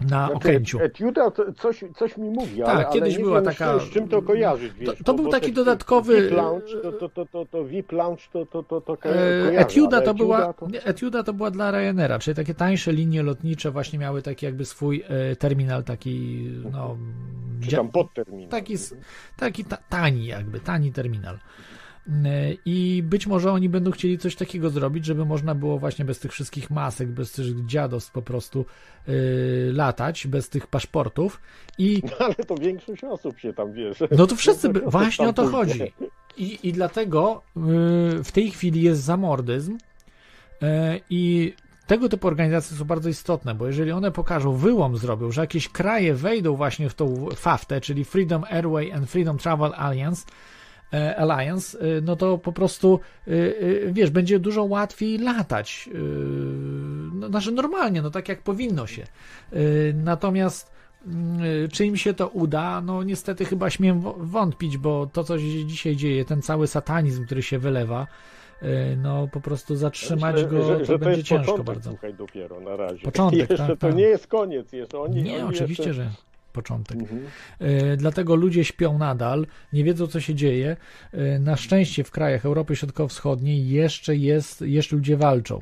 na 0.00 0.06
Znaczy, 0.26 0.34
Okęciu. 0.34 0.80
Etiuda 0.80 1.30
to 1.30 1.52
coś, 1.52 1.84
coś 1.96 2.16
mi 2.16 2.30
mówi, 2.30 2.58
Tak, 2.60 2.68
ale, 2.68 2.84
ale 2.86 2.94
kiedyś 2.94 3.18
nie 3.18 3.24
była 3.24 3.40
wiem, 3.42 3.44
taka- 3.52 3.78
Z, 3.78 3.90
czym 3.90 4.08
to 4.08 4.22
kojarzyć, 4.22 4.72
wiesz, 4.72 4.90
to 5.04 5.14
bo- 5.14 5.22
był 5.22 5.30
taki 5.32 5.46
te- 5.52 5.52
dodatkowy- 5.52 6.22
VIP 6.22 6.32
Lounge, 6.32 6.66
to, 6.82 6.92
to, 6.92 7.08
to, 7.08 7.26
to, 7.26 7.46
to 7.46 7.64
VIP 7.64 7.92
Lounge, 7.92 8.22
to, 8.32 8.46
to, 8.46 8.62
to, 8.62 8.80
to 8.80 8.92
E, 8.94 8.96
kojarzę, 8.96 9.58
Etiuda 9.58 9.96
ale 9.96 10.06
to 10.06 10.14
była, 10.14 10.52
to- 10.52 10.66
Etiuda 10.84 11.22
to 11.22 11.32
była 11.32 11.50
dla 11.50 11.70
Ryanaira, 11.70 12.18
czyli 12.18 12.34
takie 12.34 12.54
tańsze 12.54 12.92
linie 12.92 13.22
lotnicze 13.22 13.70
właśnie 13.70 13.98
miały 13.98 14.22
taki 14.22 14.46
jakby 14.46 14.64
swój 14.64 15.04
e, 15.08 15.36
terminal 15.36 15.84
taki, 15.84 16.48
no, 16.72 16.96
Czy 17.68 17.76
tam 17.76 17.88
podtermin. 17.88 18.48
taki, 18.48 18.74
taki 19.36 19.64
ta, 19.64 19.76
tani 19.88 20.26
jakby, 20.26 20.60
tani 20.60 20.92
terminal. 20.92 21.38
E, 22.08 22.52
I 22.64 23.02
być 23.02 23.26
może 23.26 23.52
oni 23.52 23.68
będą 23.68 23.90
chcieli 23.90 24.18
coś 24.18 24.36
takiego 24.36 24.70
zrobić, 24.70 25.04
żeby 25.04 25.24
można 25.24 25.54
było 25.54 25.78
właśnie 25.78 26.04
bez 26.04 26.18
tych 26.18 26.32
wszystkich 26.32 26.70
masek, 26.70 27.08
bez 27.08 27.32
tych 27.32 27.66
dziadostw 27.66 28.12
po 28.12 28.22
prostu 28.22 28.66
e, 29.08 29.12
latać, 29.72 30.26
bez 30.26 30.48
tych 30.48 30.66
paszportów 30.66 31.40
i 31.78 32.02
Ale 32.18 32.34
to 32.34 32.54
większość 32.54 33.04
osób 33.04 33.38
się 33.38 33.52
tam 33.52 33.72
wiesz. 33.72 33.98
no 34.18 34.26
to 34.26 34.36
wszyscy, 34.36 34.68
by, 34.68 34.80
właśnie 34.90 35.28
o 35.28 35.32
to 35.32 35.46
chodzi. 35.46 35.80
I, 36.36 36.58
I 36.62 36.72
dlatego 36.72 37.42
y, 37.56 38.24
w 38.24 38.32
tej 38.32 38.50
chwili 38.50 38.82
jest 38.82 39.02
zamordyzm 39.02 39.72
y, 39.72 40.66
i 41.10 41.54
tego 41.86 42.08
typu 42.08 42.26
organizacje 42.26 42.76
są 42.76 42.84
bardzo 42.84 43.08
istotne, 43.08 43.54
bo 43.54 43.66
jeżeli 43.66 43.92
one 43.92 44.10
pokażą, 44.10 44.52
wyłom 44.56 44.96
zrobią, 44.96 45.30
że 45.30 45.40
jakieś 45.40 45.68
kraje 45.68 46.14
wejdą 46.14 46.56
właśnie 46.56 46.88
w 46.88 46.94
tą 46.94 47.28
FAFTę, 47.36 47.80
czyli 47.80 48.04
Freedom 48.04 48.44
Airway 48.50 48.92
and 48.92 49.10
Freedom 49.10 49.38
Travel 49.38 49.72
Alliance, 49.76 50.26
Alliance, 51.16 51.78
y, 51.98 52.02
no 52.02 52.16
to 52.16 52.38
po 52.38 52.52
prostu, 52.52 53.00
y, 53.28 53.90
wiesz, 53.92 54.10
będzie 54.10 54.38
dużo 54.38 54.64
łatwiej 54.64 55.18
latać. 55.18 55.90
No, 57.12 57.28
znaczy 57.28 57.52
normalnie, 57.52 58.02
no 58.02 58.10
tak 58.10 58.28
jak 58.28 58.42
powinno 58.42 58.86
się. 58.86 59.04
Natomiast 59.94 60.72
y, 61.64 61.68
czy 61.68 61.86
im 61.86 61.96
się 61.96 62.14
to 62.14 62.28
uda? 62.28 62.80
No 62.80 63.02
niestety 63.02 63.44
chyba 63.44 63.70
śmiem 63.70 64.00
wątpić, 64.16 64.78
bo 64.78 65.06
to, 65.06 65.24
co 65.24 65.38
się 65.38 65.66
dzisiaj 65.66 65.96
dzieje, 65.96 66.24
ten 66.24 66.42
cały 66.42 66.66
satanizm, 66.66 67.26
który 67.26 67.42
się 67.42 67.58
wylewa, 67.58 68.06
no 68.96 69.28
po 69.32 69.40
prostu 69.40 69.76
zatrzymać 69.76 70.44
go 70.44 70.64
że, 70.64 70.78
to 70.78 70.84
że 70.84 70.92
to 70.92 70.98
będzie 70.98 71.16
jest 71.16 71.28
ciężko 71.28 71.44
początek, 71.44 71.66
bardzo. 71.66 71.90
słuchaj, 71.90 72.14
dopiero 72.14 72.60
na 72.60 72.76
razie. 72.76 73.02
Początek, 73.04 73.40
jeszcze 73.50 73.56
tak, 73.56 73.78
to 73.78 73.86
tak. 73.86 73.96
nie 73.96 74.04
jest 74.04 74.26
koniec 74.26 74.72
jeszcze. 74.72 75.00
Oni, 75.00 75.22
Nie, 75.22 75.44
oni 75.44 75.54
oczywiście, 75.54 75.88
jeszcze... 75.88 76.04
że 76.04 76.10
początek. 76.54 76.98
Mhm. 77.00 77.20
E, 77.58 77.96
Dlatego 77.96 78.34
ludzie 78.34 78.64
śpią 78.64 78.98
nadal, 78.98 79.46
nie 79.72 79.84
wiedzą 79.84 80.06
co 80.06 80.20
się 80.20 80.34
dzieje. 80.34 80.76
E, 81.12 81.38
Na 81.38 81.56
szczęście 81.56 82.04
w 82.04 82.10
krajach 82.10 82.46
Europy 82.46 82.76
Środkowo-Wschodniej 82.76 83.68
jeszcze 83.68 84.16
jest, 84.16 84.60
jeszcze 84.60 84.96
ludzie 84.96 85.16
walczą. 85.16 85.60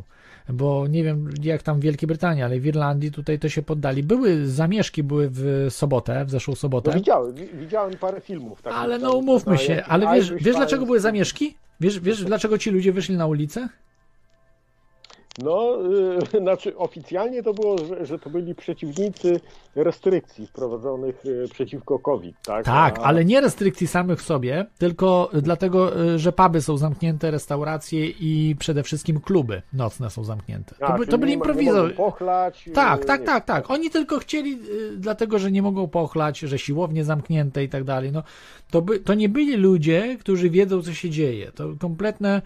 Bo 0.49 0.86
nie 0.88 1.05
wiem 1.05 1.30
jak 1.43 1.62
tam 1.62 1.80
w 1.80 1.82
Wielkiej 1.82 2.07
Brytanii, 2.07 2.43
ale 2.43 2.61
w 2.61 2.66
Irlandii 2.66 3.11
tutaj 3.11 3.38
to 3.38 3.49
się 3.49 3.62
poddali. 3.62 4.03
Były 4.03 4.47
zamieszki, 4.47 5.03
były 5.03 5.28
w 5.32 5.66
sobotę, 5.70 6.24
w 6.24 6.30
zeszłą 6.30 6.53
No 6.53 6.57
sobotę. 6.57 6.93
widziałem, 6.95 7.34
wi- 7.34 7.49
widziałem 7.55 7.97
parę 7.99 8.20
filmów. 8.20 8.62
Takich 8.62 8.78
Ale 8.78 8.99
no 8.99 9.12
umówmy 9.12 9.59
się, 9.59 9.84
ale 9.84 10.14
wiesz, 10.14 10.32
wiesz 10.34 10.57
dlaczego 10.57 10.86
były 10.86 11.01
zamieszki? 11.01 11.55
Wiesz, 11.80 12.01
wiesz 12.01 12.24
dlaczego 12.24 12.59
ci 12.59 12.70
ludzie 12.70 12.93
wyszli 12.93 13.16
na 13.16 13.26
ulicę? 13.26 13.68
No, 15.39 15.78
y, 16.35 16.41
znaczy 16.43 16.76
oficjalnie 16.76 17.43
to 17.43 17.55
było, 17.55 17.78
że, 17.78 18.07
że 18.07 18.18
to 18.18 18.30
byli 18.30 18.55
przeciwnicy 18.55 19.41
restrykcji 19.74 20.47
wprowadzonych 20.47 21.26
y, 21.26 21.49
przeciwko 21.53 21.99
COVID, 21.99 22.37
tak? 22.47 22.64
Tak, 22.64 22.99
A- 22.99 23.03
ale 23.03 23.24
nie 23.24 23.41
restrykcji 23.41 23.87
samych 23.87 24.18
w 24.18 24.22
sobie, 24.22 24.66
tylko 24.78 25.30
dlatego, 25.43 26.03
y, 26.03 26.18
że 26.18 26.33
puby 26.33 26.62
są 26.62 26.76
zamknięte, 26.76 27.30
restauracje 27.30 28.07
i 28.07 28.57
przede 28.59 28.83
wszystkim 28.83 29.20
kluby 29.20 29.62
nocne 29.72 30.11
są 30.11 30.24
zamknięte. 30.24 30.74
A, 30.80 30.93
To, 30.93 30.99
by, 30.99 31.07
to 31.07 31.18
byli 31.18 31.37
mogą 31.37 31.91
pochlać. 31.97 32.68
y, 32.68 32.70
Tak, 32.70 33.05
tak, 33.05 33.20
nie- 33.20 33.26
tak, 33.26 33.45
tak. 33.45 33.70
Oni 33.70 33.91
tylko 33.91 34.18
chcieli, 34.18 34.53
y, 34.53 34.97
dlatego 34.97 35.39
że 35.39 35.51
nie 35.51 35.62
mogą 35.62 35.89
pochlać, 35.89 36.39
że 36.39 36.59
siłownie 36.59 37.05
zamknięte 37.05 37.64
i 37.64 37.68
tak 37.68 37.85
dalej. 37.85 38.12
No, 38.12 38.22
to, 38.70 38.83
by, 38.83 38.99
to 39.01 39.14
nie 39.14 39.28
byli 39.28 39.57
ludzie, 39.57 40.16
którzy 40.20 40.51
wiedzą, 40.51 40.83
co 40.83 40.93
się 40.95 41.11
dzieje. 41.11 41.53
To 41.55 41.68
kompletne. 41.80 42.43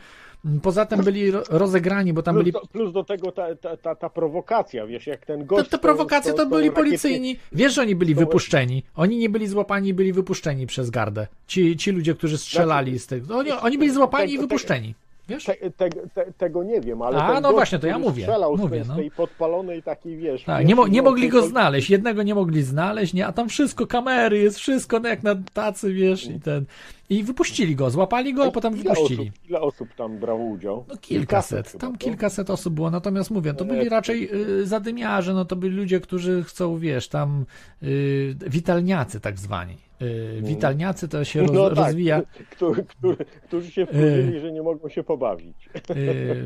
Poza 0.63 0.87
tym 0.87 1.01
byli 1.01 1.31
ro- 1.31 1.43
rozegrani, 1.51 2.13
bo 2.13 2.23
tam 2.23 2.35
Plus 2.35 2.43
byli. 2.45 2.53
do, 2.53 2.61
plus 2.61 2.93
do 2.93 3.05
tego 3.05 3.33
ta, 3.33 3.57
ta, 3.57 3.77
ta, 3.77 3.95
ta 3.95 4.11
prowokacja, 4.11 4.87
wiesz, 4.87 5.07
jak 5.07 5.27
ten 5.27 5.41
Te, 5.41 5.47
gość... 5.47 5.63
te 5.63 5.69
z 5.69 5.71
tą- 5.71 5.79
prowokacje 5.79 6.33
z 6.33 6.35
tą- 6.35 6.43
to 6.43 6.49
z 6.49 6.51
tą 6.51 6.57
byli 6.57 6.71
policyjni. 6.71 7.37
Wiesz, 7.53 7.75
że 7.75 7.83
oni 7.83 7.95
byli 7.95 8.15
wypuszczeni. 8.15 8.83
Oni 8.97 9.17
nie 9.19 9.29
byli 9.29 9.47
złapani, 9.49 9.95
byli 9.95 10.13
wypuszczeni 10.13 10.67
przez 10.67 10.91
gardę. 10.91 11.27
Ci, 11.47 11.77
ci 11.77 11.91
ludzie, 11.91 12.15
którzy 12.15 12.39
strzelali 12.39 12.99
z 12.99 13.07
tych. 13.07 13.31
Oni, 13.31 13.51
oni 13.53 13.79
byli 13.79 13.91
złapani 13.91 14.33
i 14.33 14.39
wypuszczeni. 14.39 14.95
Wiesz? 15.29 15.45
Te, 15.45 15.55
te, 15.71 15.91
te, 15.91 16.33
tego 16.39 16.63
nie 16.65 16.81
wiem, 16.81 17.03
ale 17.03 17.17
A, 17.19 17.35
no 17.35 17.41
gość, 17.41 17.55
właśnie, 17.55 17.79
to 17.79 17.87
ja 17.87 17.99
mówię, 17.99 18.23
strzelał 18.23 18.57
z 18.57 18.61
mówię, 18.61 18.79
tej, 18.79 18.89
no. 18.89 18.95
z 18.95 18.97
tej 18.97 19.11
podpalonej 19.11 19.83
takiej, 19.83 20.17
wiesz... 20.17 20.45
Tak, 20.45 20.67
nie, 20.67 20.75
mo- 20.75 20.87
nie 20.89 21.03
no, 21.03 21.11
mogli 21.11 21.29
go 21.29 21.43
znaleźć, 21.43 21.91
jednego 21.91 22.23
nie 22.23 22.35
mogli 22.35 22.63
znaleźć, 22.63 23.15
nie, 23.15 23.27
a 23.27 23.33
tam 23.33 23.49
wszystko, 23.49 23.87
kamery, 23.87 24.39
jest 24.39 24.59
wszystko, 24.59 25.01
no 25.01 25.09
jak 25.09 25.23
na 25.23 25.37
tacy, 25.55 25.93
wiesz, 25.93 26.27
i 26.27 26.41
ten. 26.41 26.65
I 27.11 27.23
wypuścili 27.25 27.77
go, 27.77 27.91
złapali 27.91 28.35
go, 28.35 28.45
a 28.45 28.51
potem 28.51 28.75
ile 28.75 28.83
wypuścili. 28.83 29.23
Osób, 29.23 29.49
ile 29.49 29.61
osób 29.61 29.89
tam 29.97 30.19
brało 30.19 30.45
udział? 30.45 30.85
No 30.89 30.97
kilkaset, 30.97 31.79
tam 31.79 31.97
kilkaset 31.99 32.51
osób 32.51 32.75
było, 32.75 32.91
natomiast 32.91 33.31
mówię, 33.31 33.55
to 33.55 33.65
byli 33.65 33.81
Nie, 33.85 33.89
raczej 33.89 34.31
y, 34.61 34.67
zadymiarze, 34.67 35.35
no 35.35 35.45
to 35.45 35.57
byli 35.57 35.77
ludzie, 35.77 36.01
którzy 36.01 36.45
chcą, 36.45 36.79
wiesz, 36.79 37.09
tam 37.09 37.47
y, 37.83 38.35
witalniacy 38.47 39.21
tak 39.21 39.39
zwani. 39.39 39.77
Y, 40.03 40.41
witalniacy 40.43 41.09
to 41.09 41.25
się 41.25 41.41
roz, 41.41 41.51
No 41.53 41.69
tak, 41.69 41.79
rozwija. 41.79 42.23
Który, 42.51 42.85
który, 42.85 43.25
którzy 43.47 43.71
się 43.71 43.87
wkurzyli, 43.87 44.41
że 44.41 44.53
nie 44.53 44.63
mogą 44.63 44.89
się 44.89 45.03
pobawić. 45.03 45.69
y, 45.91 46.45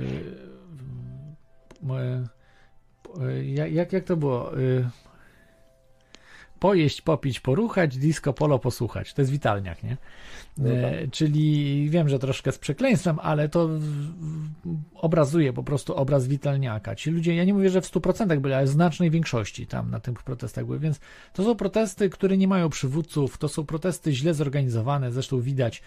moje- 1.83 2.25
y, 3.23 3.45
jak, 3.45 3.93
jak 3.93 4.05
to 4.05 4.17
było? 4.17 4.51
Pojeść, 6.61 7.03
popić, 7.03 7.41
poruchać, 7.41 7.97
disco 7.99 8.33
polo 8.33 8.59
posłuchać. 8.59 9.15
To 9.15 9.23
jest 9.23 9.33
witalniak, 9.33 9.83
nie? 9.83 9.97
No 10.59 10.71
E, 10.71 11.09
Czyli 11.09 11.87
wiem, 11.91 12.09
że 12.09 12.19
troszkę 12.19 12.53
z 12.53 12.59
przekleństwem, 12.59 13.19
ale 13.23 13.49
to 13.49 13.69
obrazuje 14.95 15.53
po 15.53 15.63
prostu 15.63 15.95
obraz 15.95 16.27
witalniaka. 16.27 16.95
Ci 16.97 17.11
ludzie, 17.11 17.35
ja 17.35 17.45
nie 17.45 17.55
mówię, 17.55 17.71
że 17.71 17.81
w 17.81 17.91
100% 17.91 18.39
byli, 18.41 18.55
ale 18.55 18.67
w 18.67 18.69
znacznej 18.69 19.11
większości 19.11 19.67
tam 19.67 19.91
na 19.91 20.01
tych 20.01 20.23
protestach 20.23 20.67
były, 20.67 20.79
więc 20.79 21.01
to 21.33 21.45
są 21.45 21.55
protesty, 21.55 22.11
które 22.11 22.37
nie 22.37 22.49
mają 22.49 22.69
przywódców, 22.69 23.39
to 23.39 23.49
są 23.49 23.67
protesty 23.67 24.13
źle 24.13 24.35
zorganizowane, 24.35 25.13
zresztą 25.13 25.41
widać 25.41 25.83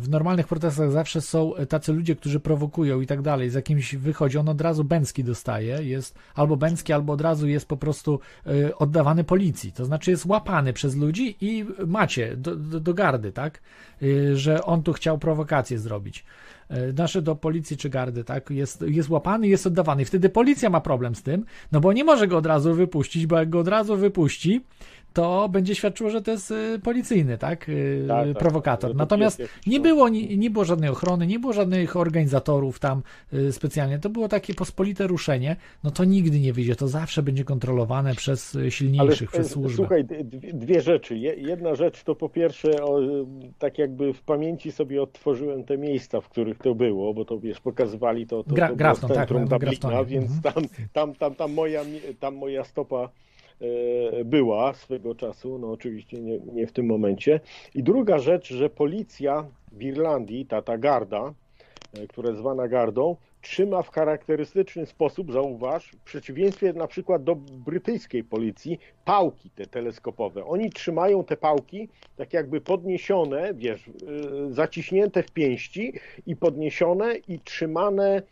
w 0.00 0.06
normalnych 0.08 0.46
protestach 0.46 0.90
zawsze 0.90 1.20
są 1.20 1.52
tacy 1.68 1.92
ludzie, 1.92 2.16
którzy 2.16 2.40
prowokują 2.40 3.00
i 3.00 3.06
tak 3.06 3.22
dalej. 3.22 3.50
Z 3.50 3.54
jakimś 3.54 3.94
wychodzi, 3.94 4.38
on 4.38 4.48
od 4.48 4.60
razu 4.60 4.84
Bęcki 4.84 5.24
dostaje, 5.24 5.78
jest 5.82 6.18
albo 6.34 6.56
Bęcki, 6.56 6.92
albo 6.92 7.12
od 7.12 7.20
razu 7.20 7.48
jest 7.48 7.66
po 7.68 7.76
prostu 7.76 8.20
e, 8.46 8.76
oddawany 8.76 9.24
policji. 9.24 9.72
To 9.72 9.84
znaczy 9.84 10.10
jest 10.10 10.26
łapany 10.26 10.72
przez 10.72 10.96
ludzi 10.96 11.36
i 11.40 11.66
macie 11.86 12.36
do, 12.36 12.56
do, 12.56 12.80
do 12.80 12.94
gardy, 12.94 13.32
tak? 13.32 13.60
E, 14.02 14.36
Że 14.36 14.64
on 14.64 14.82
tu 14.82 14.92
chciał 14.92 15.18
prowokację 15.18 15.78
zrobić. 15.78 16.24
e, 16.68 16.92
nasze 16.92 17.22
do 17.22 17.36
policji 17.36 17.76
czy 17.76 17.88
gardy, 17.88 18.24
tak, 18.24 18.50
jest, 18.50 18.84
jest 18.86 19.08
łapany, 19.10 19.48
jest 19.48 19.66
oddawany. 19.66 20.02
I 20.02 20.04
wtedy 20.04 20.28
policja 20.28 20.70
ma 20.70 20.80
problem 20.80 21.14
z 21.14 21.22
tym, 21.22 21.44
no 21.72 21.80
bo 21.80 21.92
nie 21.92 22.04
może 22.04 22.28
go 22.28 22.36
od 22.36 22.46
razu 22.46 22.74
wypuścić, 22.74 23.26
bo 23.26 23.38
jak 23.38 23.50
go 23.50 23.58
od 23.60 23.68
razu 23.68 23.96
wypuści, 23.96 24.64
to 25.12 25.48
będzie 25.48 25.74
świadczyło, 25.74 26.10
że 26.10 26.22
to 26.22 26.30
jest 26.30 26.50
y, 26.50 26.78
policyjny, 26.84 27.38
tak? 27.38 27.68
y, 27.68 28.04
Tak, 28.08 28.26
tak, 28.28 28.38
prowokator. 28.38 28.90
tak. 28.90 28.98
Natomiast 28.98 29.42
nie 29.66 29.80
było, 29.80 30.08
nie, 30.08 30.36
nie 30.36 30.50
było 30.50 30.64
żadnej 30.64 30.90
ochrony, 30.90 31.26
nie 31.26 31.38
było 31.38 31.52
żadnych 31.52 31.96
organizatorów 31.96 32.78
tam 32.78 33.02
y, 33.32 33.52
specjalnie. 33.52 33.98
To 33.98 34.10
było 34.10 34.28
takie 34.28 34.54
pospolite 34.54 35.06
ruszenie. 35.06 35.56
No 35.84 35.90
to 35.90 36.04
nigdy 36.04 36.40
nie 36.40 36.52
wyjdzie. 36.52 36.76
To 36.76 36.88
zawsze 36.88 37.22
będzie 37.22 37.44
kontrolowane 37.44 38.14
przez 38.14 38.54
y, 38.54 38.58
Ale 38.58 38.70
silniejszych, 38.70 39.28
e, 39.30 39.32
przez 39.32 39.50
służbę. 39.50 39.76
słuchaj, 39.76 40.04
dwie, 40.04 40.52
dwie 40.52 40.80
rzeczy. 40.80 41.16
Je- 41.18 41.34
Jedna 41.34 41.74
rzecz 41.74 42.02
to 42.04 42.14
po 42.14 42.28
pierwsze, 42.28 42.84
o, 42.84 43.00
tak 43.58 43.78
jakby 43.78 44.12
w 44.12 44.22
pamięci 44.22 44.72
sobie 44.72 45.02
odtworzyłem 45.02 45.64
te 45.64 45.78
miejsca, 45.78 46.20
w 46.20 46.28
których 46.28 46.58
to 46.58 46.74
było, 46.74 47.14
bo 47.14 47.24
to 47.24 47.38
wiesz, 47.40 47.60
pokazywali 47.60 48.26
to, 48.26 48.44
to, 48.44 48.54
Gra- 48.54 48.68
to 48.68 48.76
Grafton, 48.76 49.08
tak, 49.08 49.16
centrum 49.18 49.42
no, 49.50 49.58
Dublina, 49.58 50.04
więc 50.04 50.30
Mhm. 50.32 50.42
tam, 50.54 50.64
tam, 50.92 51.14
tam, 51.14 51.34
tam, 51.34 51.52
moja, 51.52 51.82
tam 52.20 52.34
moja 52.36 52.64
stopa 52.64 53.08
była 54.24 54.74
swego 54.74 55.14
czasu, 55.14 55.58
no 55.58 55.70
oczywiście 55.70 56.20
nie, 56.20 56.38
nie 56.38 56.66
w 56.66 56.72
tym 56.72 56.86
momencie. 56.86 57.40
I 57.74 57.82
druga 57.82 58.18
rzecz, 58.18 58.48
że 58.48 58.70
policja 58.70 59.46
w 59.72 59.82
Irlandii, 59.82 60.46
ta, 60.46 60.62
ta 60.62 60.78
garda, 60.78 61.34
e, 61.94 62.06
która 62.06 62.28
jest 62.28 62.40
zwana 62.40 62.68
gardą, 62.68 63.16
trzyma 63.40 63.82
w 63.82 63.90
charakterystyczny 63.90 64.86
sposób, 64.86 65.32
zauważ, 65.32 65.90
w 65.90 65.96
przeciwieństwie 65.96 66.72
na 66.72 66.86
przykład 66.86 67.24
do 67.24 67.36
brytyjskiej 67.36 68.24
policji, 68.24 68.78
pałki 69.04 69.50
te 69.50 69.66
teleskopowe. 69.66 70.44
Oni 70.44 70.70
trzymają 70.70 71.24
te 71.24 71.36
pałki 71.36 71.88
tak 72.16 72.32
jakby 72.32 72.60
podniesione, 72.60 73.54
wiesz, 73.54 73.86
yy, 73.86 74.52
zaciśnięte 74.54 75.22
w 75.22 75.30
pięści 75.30 75.92
i 76.26 76.36
podniesione 76.36 77.14
i 77.14 77.40
trzymane, 77.40 78.22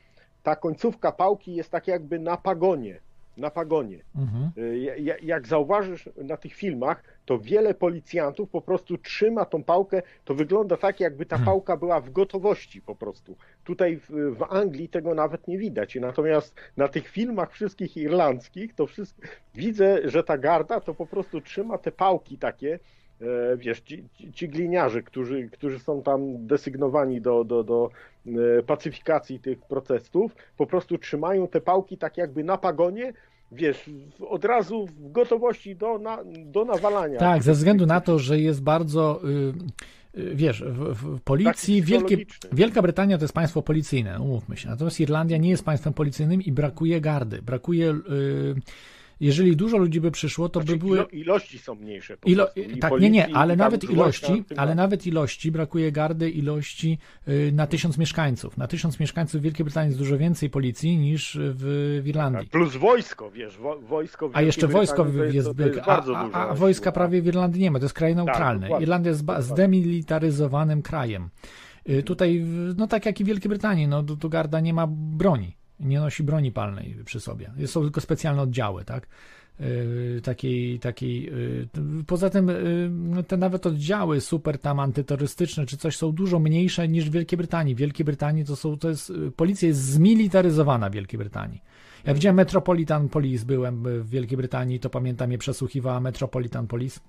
ta 0.43 0.57
końcówka 0.57 1.13
pałki 1.13 1.55
jest 1.55 1.71
tak 1.71 1.89
jakby 1.89 2.19
na 2.19 2.37
pagonie, 2.37 3.01
na 3.37 3.51
pagonie. 3.51 3.99
Mhm. 4.17 4.51
Y, 4.59 4.79
ja- 4.79 5.17
Jak 5.23 5.47
zauważysz 5.47 6.09
na 6.17 6.37
tych 6.37 6.55
filmach, 6.55 7.03
to 7.25 7.39
wiele 7.39 7.75
policjantów 7.75 8.51
po 8.51 8.61
prostu 8.61 8.99
trzyma 8.99 9.45
tą 9.45 9.65
pałkę. 9.65 10.03
To 10.25 10.35
wygląda 10.35 10.77
tak, 10.77 11.01
jakby 11.01 11.27
ta 11.27 11.39
pałka 11.45 11.77
była 11.77 12.01
w 12.01 12.11
gotowości 12.11 12.83
po 12.83 12.95
prostu. 12.97 13.37
Tutaj 13.65 13.97
w, 13.97 14.11
w 14.37 14.43
Anglii 14.51 14.89
tego 14.89 15.15
nawet 15.15 15.49
nie 15.49 15.59
widać. 15.59 15.95
Natomiast 15.95 16.55
na 16.77 16.89
tych 16.89 17.09
filmach 17.09 17.53
wszystkich 17.53 17.97
irlandzkich, 17.97 18.75
to 18.75 18.87
wszystko, 18.87 19.23
widzę, 19.55 19.99
że 20.11 20.25
ta 20.25 20.39
garda 20.39 20.81
to 20.81 20.95
po 20.95 21.07
prostu 21.07 21.41
trzyma 21.41 21.79
te 21.79 21.93
pałki 21.93 22.39
takie. 22.39 22.79
E, 23.23 23.57
Wiesz, 23.57 23.81
ci, 23.81 24.05
ci- 24.35 24.49
gliniarze, 24.49 25.03
którzy, 25.03 25.49
którzy 25.53 25.79
są 25.79 26.03
tam 26.03 26.47
desygnowani 26.47 27.21
do, 27.21 27.45
do, 27.45 27.65
do 27.65 27.91
e, 28.27 28.63
pacyfikacji 28.63 29.41
tych 29.41 29.59
protestów, 29.59 30.35
po 30.57 30.67
prostu 30.67 30.99
trzymają 30.99 31.49
te 31.49 31.61
pałki 31.61 31.99
tak 31.99 32.17
jakby 32.17 32.45
na 32.45 32.59
pagonie, 32.59 33.13
wiesz, 33.53 33.91
od 34.29 34.45
razu 34.45 34.87
w 34.87 35.13
gotowości 35.13 35.77
do, 35.77 35.99
na, 35.99 36.19
do 36.45 36.65
nawalania. 36.65 37.19
Tak, 37.19 37.43
ze 37.43 37.53
względu 37.53 37.87
na 37.87 38.01
to, 38.01 38.19
że 38.19 38.39
jest 38.41 38.63
bardzo. 38.63 39.21
y, 40.15 40.21
y, 40.21 40.35
Wiesz, 40.35 40.63
w, 40.67 40.95
w 40.95 41.21
policji 41.21 41.81
Taki 41.81 41.93
Wielkie. 41.93 42.17
Wielka 42.53 42.83
Brytania 42.83 43.19
to 43.19 43.25
jest 43.25 43.35
państwo 43.35 43.63
policyjne, 43.63 44.21
umówmy 44.21 44.57
się. 44.57 44.69
Natomiast 44.69 45.01
Irlandia 45.01 45.37
nie 45.37 45.51
jest 45.51 45.65
państwem 45.65 45.93
policyjnym 45.93 46.43
i 46.43 46.53
brakuje 46.53 47.01
gardy. 47.01 47.43
Brakuje. 47.43 47.91
y, 47.91 48.55
Jeżeli 49.21 49.57
dużo 49.57 49.77
ludzi 49.77 50.01
by 50.01 50.11
przyszło, 50.11 50.49
to 50.49 50.61
Znaczy, 50.61 50.73
by 50.73 50.79
były. 50.85 50.97
ilo, 50.97 51.09
ilości 51.09 51.59
są 51.59 51.75
mniejsze. 51.75 52.17
Po 52.17 52.29
Ilo. 52.29 52.49
I 52.57 52.63
tak, 52.63 52.67
nie, 52.75 52.89
policji, 52.89 53.11
nie, 53.11 53.37
ale 53.37 53.57
nawet 53.57 53.85
ilości, 53.91 54.45
ale 54.57 54.75
nawet 54.75 55.07
ilości 55.07 55.53
brakuje 55.53 55.93
gardy 55.93 56.31
ilości 56.31 56.99
y, 57.29 57.53
na 57.55 57.67
tysiąc 57.67 57.99
mieszkańców. 57.99 58.57
Na 58.57 58.67
tysiąc 58.67 59.01
mieszkańców 59.01 59.41
w 59.41 59.45
Wielkiej 59.45 59.65
Brytanii 59.65 59.89
jest 59.89 59.99
dużo 59.99 60.19
więcej 60.19 60.51
policji 60.51 60.97
niż 60.97 61.39
w, 61.41 62.01
w 62.05 62.09
Irlandii. 62.09 62.41
Tak, 62.41 62.51
Plus 62.51 62.77
wojsko, 62.77 63.31
wiesz, 63.31 63.59
wo, 63.59 63.81
wojsko 63.81 64.31
A 64.33 64.43
jeszcze 64.43 64.69
wojsko 64.69 65.05
Brytanii 65.05 65.25
jest, 65.37 65.47
jest 65.47 65.59
to, 65.59 65.63
to 65.65 65.69
jest 65.69 65.79
a, 65.81 65.85
bardzo 65.87 66.19
a, 66.19 66.25
dużo. 66.25 66.37
a 66.37 66.43
siła. 66.45 66.55
wojska 66.55 66.93
prawie 66.93 67.23
w 67.23 67.27
Irlandii 67.27 67.63
nie 67.63 67.71
ma, 67.71 67.79
to 67.79 67.85
jest 67.85 67.95
kraj 67.95 68.17
neutralny. 68.17 68.61
dokładnie. 68.61 68.85
Irlandia 68.85 69.11
jest 69.11 69.25
zdemilitaryzowanym 69.39 70.83
krajem. 70.83 71.29
Y, 71.89 72.03
Tutaj, 72.03 72.45
no 72.77 72.87
tak 72.87 73.07
jak 73.07 73.21
i 73.21 73.25
w 73.25 73.27
Wielkiej 73.27 73.49
Brytanii, 73.49 73.89
no 73.89 74.03
tu 74.03 74.29
garda 74.31 74.61
nie 74.61 74.75
ma 74.75 74.87
broni, 74.91 75.57
nie 75.81 76.01
nosi 76.01 76.23
broni 76.23 76.53
palnej 76.53 76.97
przy 77.05 77.21
sobie. 77.21 77.51
Są 77.67 77.83
tylko 77.83 78.01
specjalne 78.01 78.43
oddziały, 78.43 78.85
tak? 78.85 79.07
Y, 79.61 80.21
takiej, 80.25 80.79
takiej, 80.79 81.29
y, 81.35 81.69
poza 82.07 82.31
tym 82.31 82.51
y, 82.51 82.89
no 82.91 83.23
te 83.23 83.37
nawet 83.37 83.67
oddziały 83.67 84.21
super 84.21 84.59
tam 84.59 84.81
antyterrorystyczne 84.81 85.67
czy 85.67 85.77
coś 85.77 85.97
są 85.97 86.13
dużo 86.13 86.39
mniejsze 86.39 86.89
niż 86.89 87.11
w 87.11 87.13
Wielkiej 87.13 87.37
Brytanii. 87.37 87.75
W 87.75 87.79
Wielkiej 87.79 88.05
Brytanii 88.05 88.45
to 88.45 88.57
są, 88.57 88.79
to 88.79 88.89
jest, 88.89 89.13
policja 89.37 89.69
jest 89.69 89.81
zmilitaryzowana 89.81 90.91
w 90.91 90.93
Wielkiej 90.93 91.19
Brytanii. 91.19 91.63
Ja 92.05 92.15
widziałem 92.15 92.37
Metropolitan 92.37 93.09
Police, 93.09 93.47
byłem 93.47 93.83
w 94.03 94.11
Wielkiej 94.11 94.37
Brytanii, 94.37 94.81
to 94.81 94.91
pamiętam, 94.91 95.33
je 95.33 95.39
przesłuchiwała 95.39 96.01
Metropolitan 96.01 96.67
Police. 96.67 97.01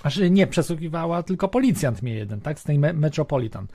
Znaczy 0.00 0.30
nie 0.30 0.46
przesłuchiwała, 0.46 1.22
tylko 1.22 1.48
policjant 1.48 2.02
mnie 2.02 2.14
jeden, 2.14 2.40
tak, 2.40 2.58
z 2.58 2.64
tej 2.64 2.78
me- 2.78 2.92
Metropolitan. 2.92 3.66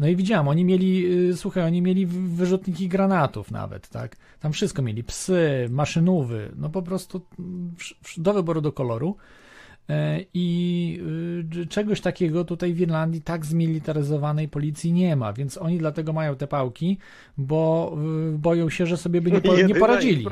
No 0.00 0.08
i 0.08 0.16
widziałem, 0.16 0.48
oni 0.48 0.64
mieli, 0.64 1.06
y, 1.30 1.36
słuchaj, 1.36 1.64
oni 1.64 1.82
mieli 1.82 2.06
wyrzutniki 2.06 2.88
granatów 2.88 3.50
nawet, 3.50 3.88
tak. 3.88 4.16
Tam 4.40 4.52
wszystko 4.52 4.82
mieli, 4.82 5.04
psy, 5.04 5.68
maszynówy, 5.70 6.52
no 6.56 6.70
po 6.70 6.82
prostu 6.82 7.20
mm, 7.38 7.74
do 8.16 8.34
wyboru 8.34 8.60
do 8.60 8.72
koloru. 8.72 9.16
E, 9.90 10.24
I 10.34 11.02
y, 11.62 11.66
czegoś 11.66 12.00
takiego 12.00 12.44
tutaj 12.44 12.74
w 12.74 12.80
Irlandii 12.80 13.22
tak 13.22 13.46
zmilitaryzowanej 13.46 14.48
policji 14.48 14.92
nie 14.92 15.16
ma, 15.16 15.32
więc 15.32 15.58
oni 15.58 15.78
dlatego 15.78 16.12
mają 16.12 16.36
te 16.36 16.46
pałki, 16.46 16.98
bo 17.38 17.92
y, 18.34 18.38
boją 18.38 18.70
się, 18.70 18.86
że 18.86 18.96
sobie 18.96 19.20
by 19.20 19.30
nie, 19.30 19.40
po, 19.40 19.56
nie 19.56 19.74
poradzili. 19.74 20.24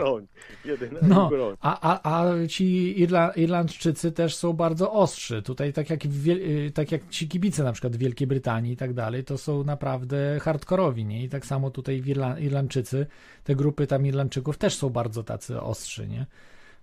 No, 1.02 1.30
a, 1.60 1.92
a, 1.92 2.20
a 2.20 2.46
ci 2.46 3.00
Irla, 3.00 3.30
Irlandczycy 3.30 4.12
też 4.12 4.36
są 4.36 4.52
bardzo 4.52 4.92
ostrzy. 4.92 5.42
Tutaj, 5.42 5.72
tak 5.72 5.90
jak, 5.90 6.06
w, 6.06 6.28
y, 6.28 6.70
tak 6.74 6.92
jak 6.92 7.08
ci 7.08 7.28
kibice 7.28 7.64
na 7.64 7.72
przykład 7.72 7.96
w 7.96 7.98
Wielkiej 7.98 8.26
Brytanii 8.26 8.72
i 8.72 8.76
tak 8.76 8.94
dalej, 8.94 9.24
to 9.24 9.38
są 9.38 9.64
naprawdę 9.64 10.38
hardkorowi, 10.40 11.04
nie? 11.04 11.24
I 11.24 11.28
tak 11.28 11.46
samo 11.46 11.70
tutaj 11.70 12.00
w 12.00 12.08
Irla, 12.08 12.38
Irlandczycy, 12.38 13.06
te 13.44 13.54
grupy 13.54 13.86
tam 13.86 14.06
Irlandczyków 14.06 14.58
też 14.58 14.74
są 14.74 14.90
bardzo 14.90 15.22
tacy 15.22 15.60
ostrzy, 15.60 16.08
nie? 16.08 16.26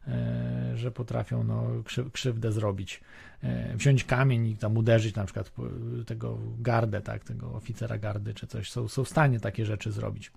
E, 0.08 0.78
że 0.78 0.92
potrafią 0.92 1.44
no, 1.44 1.68
krzy, 1.84 2.10
krzywdę 2.12 2.52
zrobić. 2.52 3.02
E, 3.44 3.78
wziąć 3.78 4.04
kamień 4.04 4.48
i 4.48 4.58
tam 4.58 4.78
uderzyć 4.78 5.16
na 5.16 5.26
przykład 5.26 5.50
po- 5.50 5.64
tego 6.06 6.38
gardę, 6.60 7.02
tak, 7.02 7.24
tego 7.24 7.54
oficera 7.54 7.98
gardy 7.98 8.34
czy 8.34 8.48
coś. 8.48 8.72
Są, 8.72 8.88
są 8.88 9.04
w 9.04 9.10
stanie 9.10 9.40
takie 9.40 9.66
rzeczy 9.66 9.92
zrobić. 9.92 10.32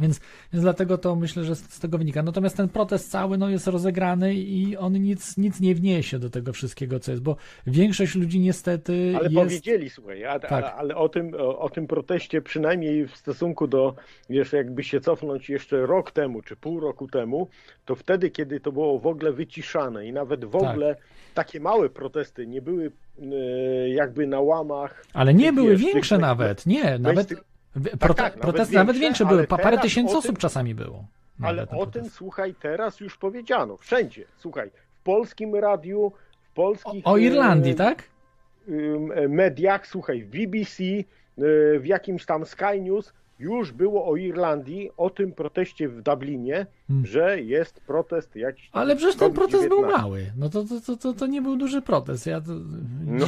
Więc, 0.00 0.20
więc 0.52 0.62
dlatego 0.62 0.98
to 0.98 1.16
myślę, 1.16 1.44
że 1.44 1.54
z, 1.54 1.58
z 1.74 1.80
tego 1.80 1.98
wynika. 1.98 2.22
Natomiast 2.22 2.56
ten 2.56 2.68
protest 2.68 3.10
cały 3.10 3.38
no, 3.38 3.48
jest 3.48 3.66
rozegrany 3.66 4.34
i 4.34 4.76
on 4.76 4.92
nic, 4.92 5.36
nic 5.36 5.60
nie 5.60 5.74
wniesie 5.74 6.18
do 6.18 6.30
tego 6.30 6.52
wszystkiego, 6.52 7.00
co 7.00 7.10
jest, 7.10 7.22
bo 7.22 7.36
większość 7.66 8.14
ludzi 8.14 8.40
niestety 8.40 9.12
Ale 9.14 9.24
jest... 9.24 9.34
powiedzieli, 9.34 9.90
słuchaj, 9.90 10.24
a, 10.24 10.38
Tak. 10.40 10.64
a, 10.64 10.74
ale 10.74 10.96
o 10.96 11.08
tym, 11.08 11.34
o, 11.34 11.58
o 11.58 11.70
tym 11.70 11.86
proteście, 11.86 12.42
przynajmniej 12.42 13.06
w 13.08 13.16
stosunku 13.16 13.66
do, 13.66 13.94
wiesz, 14.30 14.52
jakby 14.52 14.84
się 14.84 15.00
cofnąć 15.00 15.48
jeszcze 15.48 15.86
rok 15.86 16.10
temu, 16.10 16.42
czy 16.42 16.56
pół 16.56 16.80
roku 16.80 17.08
temu, 17.08 17.48
to 17.84 17.94
wtedy, 17.94 18.30
kiedy 18.30 18.60
to 18.60 18.72
było 18.72 18.98
w 18.98 19.06
ogóle 19.06 19.32
wyciszane 19.32 20.06
i 20.06 20.12
nawet 20.12 20.44
w 20.44 20.52
Tak. 20.52 20.62
ogóle 20.70 20.96
takie 21.34 21.60
małe 21.60 21.88
protesty 21.90 22.46
nie 22.46 22.62
były 22.62 22.92
e, 23.22 23.88
jakby 23.88 24.26
na 24.26 24.40
łamach. 24.40 25.04
Ale 25.12 25.34
nie 25.34 25.44
tych, 25.46 25.54
były 25.54 25.70
wiesz, 25.70 25.80
tych 25.84 25.92
większe 25.92 26.14
me- 26.14 26.20
nawet, 26.22 26.66
nie, 26.66 26.98
nawet... 26.98 27.28
tych- 27.28 27.49
Prote- 27.76 28.14
tak, 28.14 28.18
nawet 28.18 28.40
protesty 28.40 28.74
nawet 28.74 28.96
większe, 28.96 29.00
większe 29.02 29.24
ale 29.26 29.34
były, 29.36 29.46
pa- 29.46 29.58
parę 29.58 29.78
tysięcy 29.78 30.14
o 30.14 30.18
osób 30.18 30.26
tym- 30.32 30.36
czasami 30.40 30.74
było. 30.74 31.04
Ale 31.42 31.62
nawet 31.66 31.80
o 31.80 31.86
tym, 31.86 32.10
słuchaj, 32.10 32.54
teraz 32.62 33.00
już 33.00 33.16
powiedziano, 33.16 33.76
wszędzie. 33.76 34.24
Słuchaj, 34.36 34.70
w 35.00 35.02
polskim 35.02 35.54
radiu, 35.54 36.12
w 36.42 36.50
polskich... 36.54 37.06
O 37.06 37.16
Irlandii, 37.16 37.72
e, 37.72 37.74
tak? 37.74 38.02
ym, 38.68 39.12
mediach, 39.28 39.86
słuchaj, 39.86 40.22
w 40.22 40.28
BBC, 40.30 40.82
y, 40.84 41.04
w 41.80 41.86
jakimś 41.86 42.26
tam 42.26 42.46
Sky 42.46 42.80
News 42.80 43.12
już 43.40 43.72
było 43.72 44.06
o 44.06 44.16
Irlandii, 44.16 44.90
o 44.96 45.10
tym 45.10 45.32
proteście 45.32 45.88
w 45.88 46.02
Dublinie, 46.02 46.66
Hmm. 46.88 47.06
że 47.06 47.40
jest 47.42 47.80
protest 47.80 48.36
jakiś 48.36 48.70
tam 48.70 48.82
Ale 48.82 48.96
przecież 48.96 49.16
ten 49.16 49.32
protest 49.32 49.68
był 49.68 49.76
COVID-19. 49.82 49.98
mały. 50.02 50.26
No 50.36 50.48
to, 50.48 50.64
to, 50.86 50.96
to, 50.96 51.12
to, 51.12 51.26
nie 51.26 51.42
był 51.42 51.56
duży 51.56 51.82
protest. 51.82 52.26
Ja 52.26 52.40
to, 52.40 52.52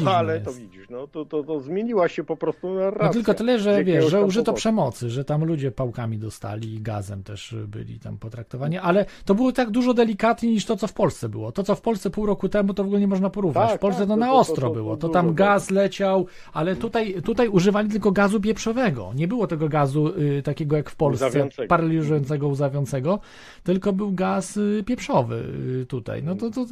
No 0.04 0.10
ale 0.10 0.34
jest. 0.34 0.44
to 0.46 0.52
widzisz, 0.52 0.90
no 0.90 1.06
to, 1.06 1.24
to, 1.24 1.42
to 1.44 1.60
zmieniła 1.60 2.08
się 2.08 2.24
po 2.24 2.36
prostu 2.36 2.74
narracja. 2.74 3.06
No 3.06 3.12
tylko 3.12 3.34
tyle, 3.34 3.58
że 3.58 3.84
wiesz, 3.84 4.04
że 4.10 4.22
użyto 4.24 4.44
powodu. 4.44 4.56
przemocy, 4.56 5.10
że 5.10 5.24
tam 5.24 5.44
ludzie 5.44 5.70
pałkami 5.72 6.18
dostali 6.18 6.74
i 6.74 6.80
gazem 6.80 7.22
też 7.22 7.54
byli 7.68 8.00
tam 8.00 8.18
potraktowani, 8.18 8.78
ale 8.78 9.04
to 9.24 9.34
było 9.34 9.52
tak 9.52 9.70
dużo 9.70 9.94
delikatniej 9.94 10.52
niż 10.52 10.64
to, 10.66 10.76
co 10.76 10.86
w 10.86 10.92
Polsce 10.92 11.28
było. 11.28 11.52
To, 11.52 11.62
co 11.62 11.74
w 11.74 11.80
Polsce 11.80 12.10
pół 12.10 12.26
roku 12.26 12.48
temu, 12.48 12.74
to 12.74 12.82
w 12.82 12.86
ogóle 12.86 13.00
nie 13.00 13.08
można 13.08 13.30
porównać. 13.30 13.68
Tak, 13.70 13.78
w 13.78 13.80
Polsce 13.80 14.00
tak, 14.00 14.08
to 14.08 14.14
to- 14.14 14.20
na 14.20 14.32
ostro 14.32 14.70
było. 14.70 14.96
To 14.96 15.08
tam 15.08 15.34
gaz 15.34 15.70
leciał, 15.70 16.26
ale 16.52 16.76
tutaj, 16.76 17.22
tutaj 17.22 17.48
używali 17.48 17.88
tylko 17.88 18.12
gazu 18.12 18.40
pieprzowego. 18.40 19.12
Nie 19.14 19.28
było 19.28 19.46
tego 19.46 19.68
gazu 19.68 20.01
gazu 20.04 20.20
y, 20.20 20.42
takiego 20.42 20.76
jak 20.76 20.90
w 20.90 20.96
Polsce, 20.96 21.26
Łzawiącego. 21.26 21.68
paraliżującego, 21.68 22.48
łzawiącego, 22.48 23.20
tylko 23.64 23.92
był 23.92 24.12
gaz 24.12 24.56
y, 24.56 24.82
pieprzowy 24.86 25.44
y, 25.82 25.86
tutaj. 25.86 26.22
No 26.22 26.34
to, 26.34 26.50
to, 26.50 26.66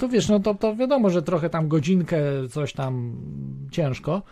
to 0.00 0.08
wiesz, 0.08 0.28
no 0.28 0.40
to, 0.40 0.54
to 0.54 0.76
wiadomo, 0.76 1.10
że 1.10 1.22
trochę 1.22 1.50
tam 1.50 1.68
godzinkę 1.68 2.16
coś 2.50 2.72
tam 2.72 3.16
ciężko, 3.70 4.22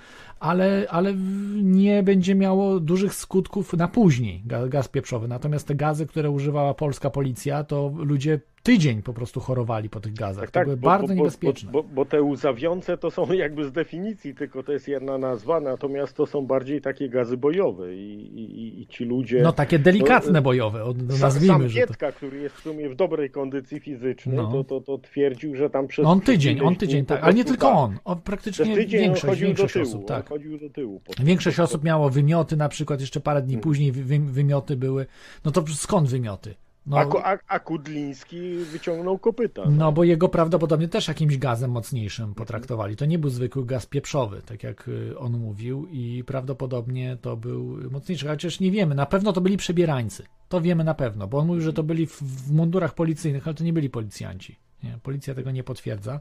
ale, 0.40 0.86
ale 0.90 1.14
nie 1.62 2.02
będzie 2.02 2.34
miało 2.34 2.80
dużych 2.80 3.14
skutków 3.14 3.72
na 3.72 3.88
później 3.88 4.42
ga- 4.46 4.68
gaz 4.68 4.88
pieprzowy. 4.88 5.28
Natomiast 5.28 5.66
te 5.68 5.74
gazy, 5.74 6.06
które 6.06 6.30
używała 6.30 6.74
polska 6.74 7.10
policja, 7.10 7.64
to 7.64 7.92
ludzie 7.96 8.40
tydzień 8.62 9.02
po 9.02 9.12
prostu 9.12 9.40
chorowali 9.40 9.88
po 9.88 10.00
tych 10.00 10.12
gazach. 10.14 10.50
to 10.50 10.60
były 10.64 10.76
bardzo 10.76 11.14
niebezpieczne. 11.14 11.72
Bo, 11.72 11.82
bo, 11.82 11.88
bo 11.94 12.04
te 12.04 12.22
łzawiące 12.22 12.98
to 12.98 13.10
są 13.10 13.32
jakby 13.44 13.64
z 13.64 13.72
definicji, 13.72 14.34
tylko 14.34 14.62
to 14.62 14.72
jest 14.72 14.88
jedna 14.88 15.18
nazwa, 15.18 15.60
natomiast 15.60 16.16
to 16.16 16.26
są 16.26 16.46
bardziej 16.46 16.80
takie 16.80 17.08
gazy 17.08 17.36
bojowe 17.36 17.94
i, 17.96 18.14
i, 18.40 18.80
i 18.82 18.86
ci 18.86 19.04
ludzie... 19.04 19.42
No 19.42 19.52
takie 19.52 19.78
delikatne 19.78 20.32
No, 20.32 20.42
bojowe, 20.42 20.84
od- 20.84 21.20
nazwijmy, 21.20 21.46
Sam 21.54 21.68
że 21.68 21.80
to... 21.80 21.86
Pietka, 21.86 22.12
który 22.12 22.38
jest 22.38 22.54
w 22.54 22.60
sumie 22.60 22.88
w 22.88 22.94
dobrej 22.94 23.30
kondycji 23.30 23.80
fizycznej, 23.80 24.36
No. 24.36 24.52
to, 24.52 24.64
to, 24.64 24.80
to 24.80 24.98
twierdził, 24.98 25.56
że 25.56 25.70
tam 25.70 25.86
przez... 25.88 26.02
No 26.04 26.10
on 26.10 26.20
tydzień, 26.20 26.60
on 26.60 26.76
tydzień, 26.76 27.06
tak, 27.06 27.22
ale 27.24 27.34
nie 27.34 27.44
tylko 27.44 27.66
tak. 27.66 27.76
on, 27.76 27.98
o, 28.04 28.14
Przez 28.16 28.24
praktycznie 28.24 28.74
tydzień 28.74 29.00
on 29.00 29.04
większość, 29.06 29.26
chodził 29.26 29.46
większość 29.46 29.72
tyłu, 29.72 29.86
osób, 29.86 30.00
on 30.00 30.06
tak. 30.06 30.28
chodził 30.28 30.58
do 30.58 30.70
tyłu. 30.70 31.00
Większość 31.24 31.60
osób 31.60 31.84
miało 31.84 32.10
wymioty 32.10 32.56
na 32.56 32.68
przykład, 32.68 33.00
jeszcze 33.00 33.20
parę 33.20 33.42
dni 33.42 33.54
Mm. 33.54 33.62
później 33.62 33.92
wy, 33.92 34.18
wymioty 34.18 34.76
były. 34.76 35.06
No 35.44 35.50
to 35.50 35.64
skąd 35.74 36.08
wymioty? 36.08 36.54
No, 36.86 36.98
A, 37.24 37.38
a, 37.48 37.58
Kudliński 37.58 38.54
wyciągnął 38.72 39.18
kopyta. 39.18 39.62
no 39.70 39.92
bo 39.92 40.04
jego 40.04 40.28
prawdopodobnie 40.28 40.88
też 40.88 41.08
jakimś 41.08 41.38
gazem 41.38 41.70
mocniejszym 41.70 42.34
potraktowali. 42.34 42.96
To 42.96 43.06
nie 43.06 43.18
był 43.18 43.30
zwykły 43.30 43.66
gaz 43.66 43.86
pieprzowy, 43.86 44.42
tak 44.46 44.62
jak 44.62 44.88
y, 44.88 45.18
on 45.18 45.38
mówił 45.38 45.86
i 45.90 46.24
prawdopodobnie 46.26 47.16
to 47.20 47.36
był 47.36 47.90
mocniejszy. 47.90 48.28
Chociaż 48.28 48.60
nie 48.60 48.70
wiemy, 48.70 48.94
na 48.94 49.06
pewno 49.06 49.32
to 49.32 49.40
byli 49.40 49.56
przebierańcy. 49.56 50.26
To 50.48 50.60
wiemy 50.60 50.84
na 50.84 50.94
pewno, 50.94 51.26
bo 51.28 51.38
on 51.38 51.46
mówił, 51.46 51.62
że 51.62 51.72
to 51.72 51.82
byli 51.82 52.06
w, 52.06 52.22
w 52.22 52.52
mundurach 52.52 52.94
policyjnych, 52.94 53.46
ale 53.46 53.54
to 53.54 53.64
nie 53.64 53.72
byli 53.72 53.90
policjanci. 53.90 54.56
Nie, 54.82 54.98
policja 55.02 55.34
tego 55.34 55.50
nie 55.50 55.64
potwierdza. 55.64 56.20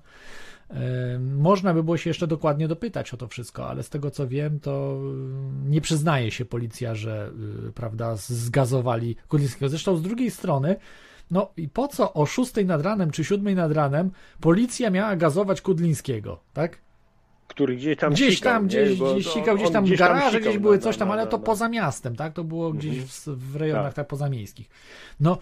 Można 1.20 1.74
by 1.74 1.84
było 1.84 1.98
się 1.98 2.10
jeszcze 2.10 2.28
dokładnie 2.28 2.68
dopytać 2.68 3.14
o 3.14 3.18
to 3.18 3.28
wszystko, 3.28 3.68
ale 3.70 3.84
z 3.84 3.90
tego 3.90 4.12
co 4.12 4.28
wiem, 4.28 4.60
to 4.60 5.00
y, 5.66 5.70
nie 5.70 5.82
przyznaje 5.82 6.32
się 6.32 6.46
policja, 6.46 6.96
że 6.96 7.32
y, 7.70 7.72
prawda, 7.72 8.16
zgazowali 8.16 9.16
Kudlińskiego. 9.28 9.70
Zresztą 9.70 9.98
z 9.98 10.02
drugiej 10.02 10.32
strony, 10.32 10.76
no 11.32 11.52
i 11.58 11.70
po 11.70 11.88
co 11.88 12.14
o 12.14 12.26
6 12.26 12.54
nad 12.66 12.82
ranem 12.82 13.12
czy 13.12 13.24
7 13.24 13.56
nad 13.56 13.72
ranem 13.72 14.12
policja 14.42 14.90
miała 14.90 15.16
gazować 15.16 15.62
Kudlińskiego, 15.62 16.40
tak? 16.54 16.78
Który 17.48 17.76
gdzieś 17.76 17.98
tam 17.98 18.14
Gdzieś 18.14 18.36
sikał, 18.38 18.54
tam, 18.54 18.68
gdzieś, 18.68 19.00
gdzieś 19.00 19.28
sikał, 19.28 19.56
gdzieś 19.58 19.72
tam 19.72 19.86
w 19.86 19.96
garaże, 19.98 20.40
gdzieś 20.42 20.58
były 20.58 20.76
na- 20.76 20.82
coś 20.82 20.98
tam, 20.98 21.08
na- 21.08 21.14
ale 21.14 21.24
na- 21.24 21.30
to 21.32 21.40
poza 21.40 21.70
miastem, 21.70 22.16
tak? 22.16 22.34
To 22.34 22.44
było 22.44 22.74
gdzieś 22.74 22.92
Mhm. 22.92 23.08
w, 23.08 23.28
w 23.52 23.56
rejonach 23.56 23.86
Tak. 23.86 23.94
tak 23.94 24.08
pozamiejskich. 24.08 24.70
No, 25.20 25.38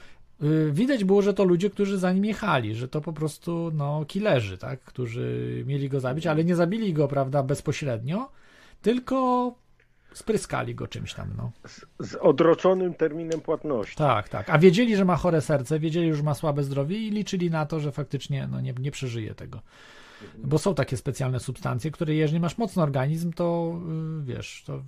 widać 0.71 1.03
było, 1.03 1.21
że 1.21 1.33
to 1.33 1.43
ludzie, 1.43 1.69
którzy 1.69 1.97
za 1.97 2.13
nim 2.13 2.25
jechali, 2.25 2.75
że 2.75 2.87
to 2.87 3.01
po 3.01 3.13
prostu, 3.13 3.71
no, 3.73 4.05
killerzy, 4.07 4.57
tak? 4.57 4.79
Którzy 4.79 5.63
mieli 5.67 5.89
go 5.89 5.99
zabić, 5.99 6.27
ale 6.27 6.43
nie 6.43 6.55
zabili 6.55 6.93
go, 6.93 7.07
prawda, 7.07 7.43
bezpośrednio, 7.43 8.31
tylko 8.81 9.55
spryskali 10.13 10.75
go 10.75 10.87
czymś 10.87 11.13
tam, 11.13 11.29
no. 11.37 11.51
Z 11.99 12.15
odroczonym 12.15 12.93
terminem 12.93 13.41
płatności. 13.41 13.95
Tak, 13.95 14.29
tak. 14.29 14.49
A 14.49 14.57
wiedzieli, 14.57 14.95
że 14.95 15.05
ma 15.05 15.15
chore 15.15 15.41
serce, 15.41 15.79
wiedzieli, 15.79 16.13
że 16.13 16.23
ma 16.23 16.33
słabe 16.33 16.63
zdrowie 16.63 16.97
i 16.97 17.11
liczyli 17.11 17.49
na 17.51 17.65
to, 17.65 17.79
że 17.79 17.91
faktycznie 17.91 18.47
no, 18.51 18.61
nie, 18.61 18.73
nie 18.79 18.91
przeżyje 18.91 19.35
tego. 19.35 19.61
Bo 20.37 20.57
są 20.57 20.75
takie 20.75 20.97
specjalne 20.97 21.39
substancje, 21.39 21.91
które 21.91 22.15
jeżeli 22.15 22.39
masz 22.39 22.57
mocny 22.57 22.83
organizm, 22.83 23.33
to 23.33 23.79
y, 24.21 24.23
wiesz, 24.23 24.63
to 24.65 24.81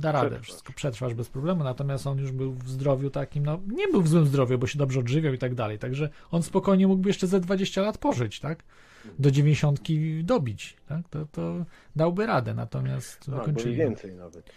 da 0.00 0.12
radę, 0.12 0.26
Przetrwasz. 0.26 0.46
wszystko 0.46 0.72
przetrwasz 0.72 1.14
bez 1.14 1.28
problemu, 1.28 1.64
natomiast 1.64 2.06
on 2.06 2.18
już 2.18 2.32
był 2.32 2.52
w 2.52 2.68
zdrowiu 2.68 3.10
takim, 3.10 3.46
no 3.46 3.60
nie 3.66 3.88
był 3.88 4.02
w 4.02 4.08
złym 4.08 4.26
zdrowiu, 4.26 4.58
bo 4.58 4.66
się 4.66 4.78
dobrze 4.78 5.00
odżywiał 5.00 5.34
i 5.34 5.38
tak 5.38 5.54
dalej, 5.54 5.78
także 5.78 6.08
on 6.30 6.42
spokojnie 6.42 6.86
mógłby 6.86 7.08
jeszcze 7.08 7.26
ze 7.26 7.40
20 7.40 7.82
lat 7.82 7.98
pożyć, 7.98 8.40
tak? 8.40 8.62
Do 9.18 9.30
90 9.30 9.80
dobić, 10.22 10.76
tak? 10.88 11.08
To, 11.08 11.26
to 11.32 11.64
dałby 11.96 12.26
radę, 12.26 12.54
natomiast 12.54 13.30
wykończyli 13.30 13.76
go. 13.76 13.82
więcej 13.82 14.14
nawet. 14.14 14.52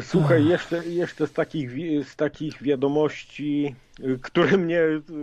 Słuchaj, 0.00 0.46
jeszcze, 0.46 0.86
jeszcze 0.86 1.26
z, 1.26 1.32
takich, 1.32 1.70
z 2.04 2.16
takich 2.16 2.62
wiadomości, 2.62 3.74
y, 4.00 4.18
które 4.22 4.56
mnie 4.58 4.80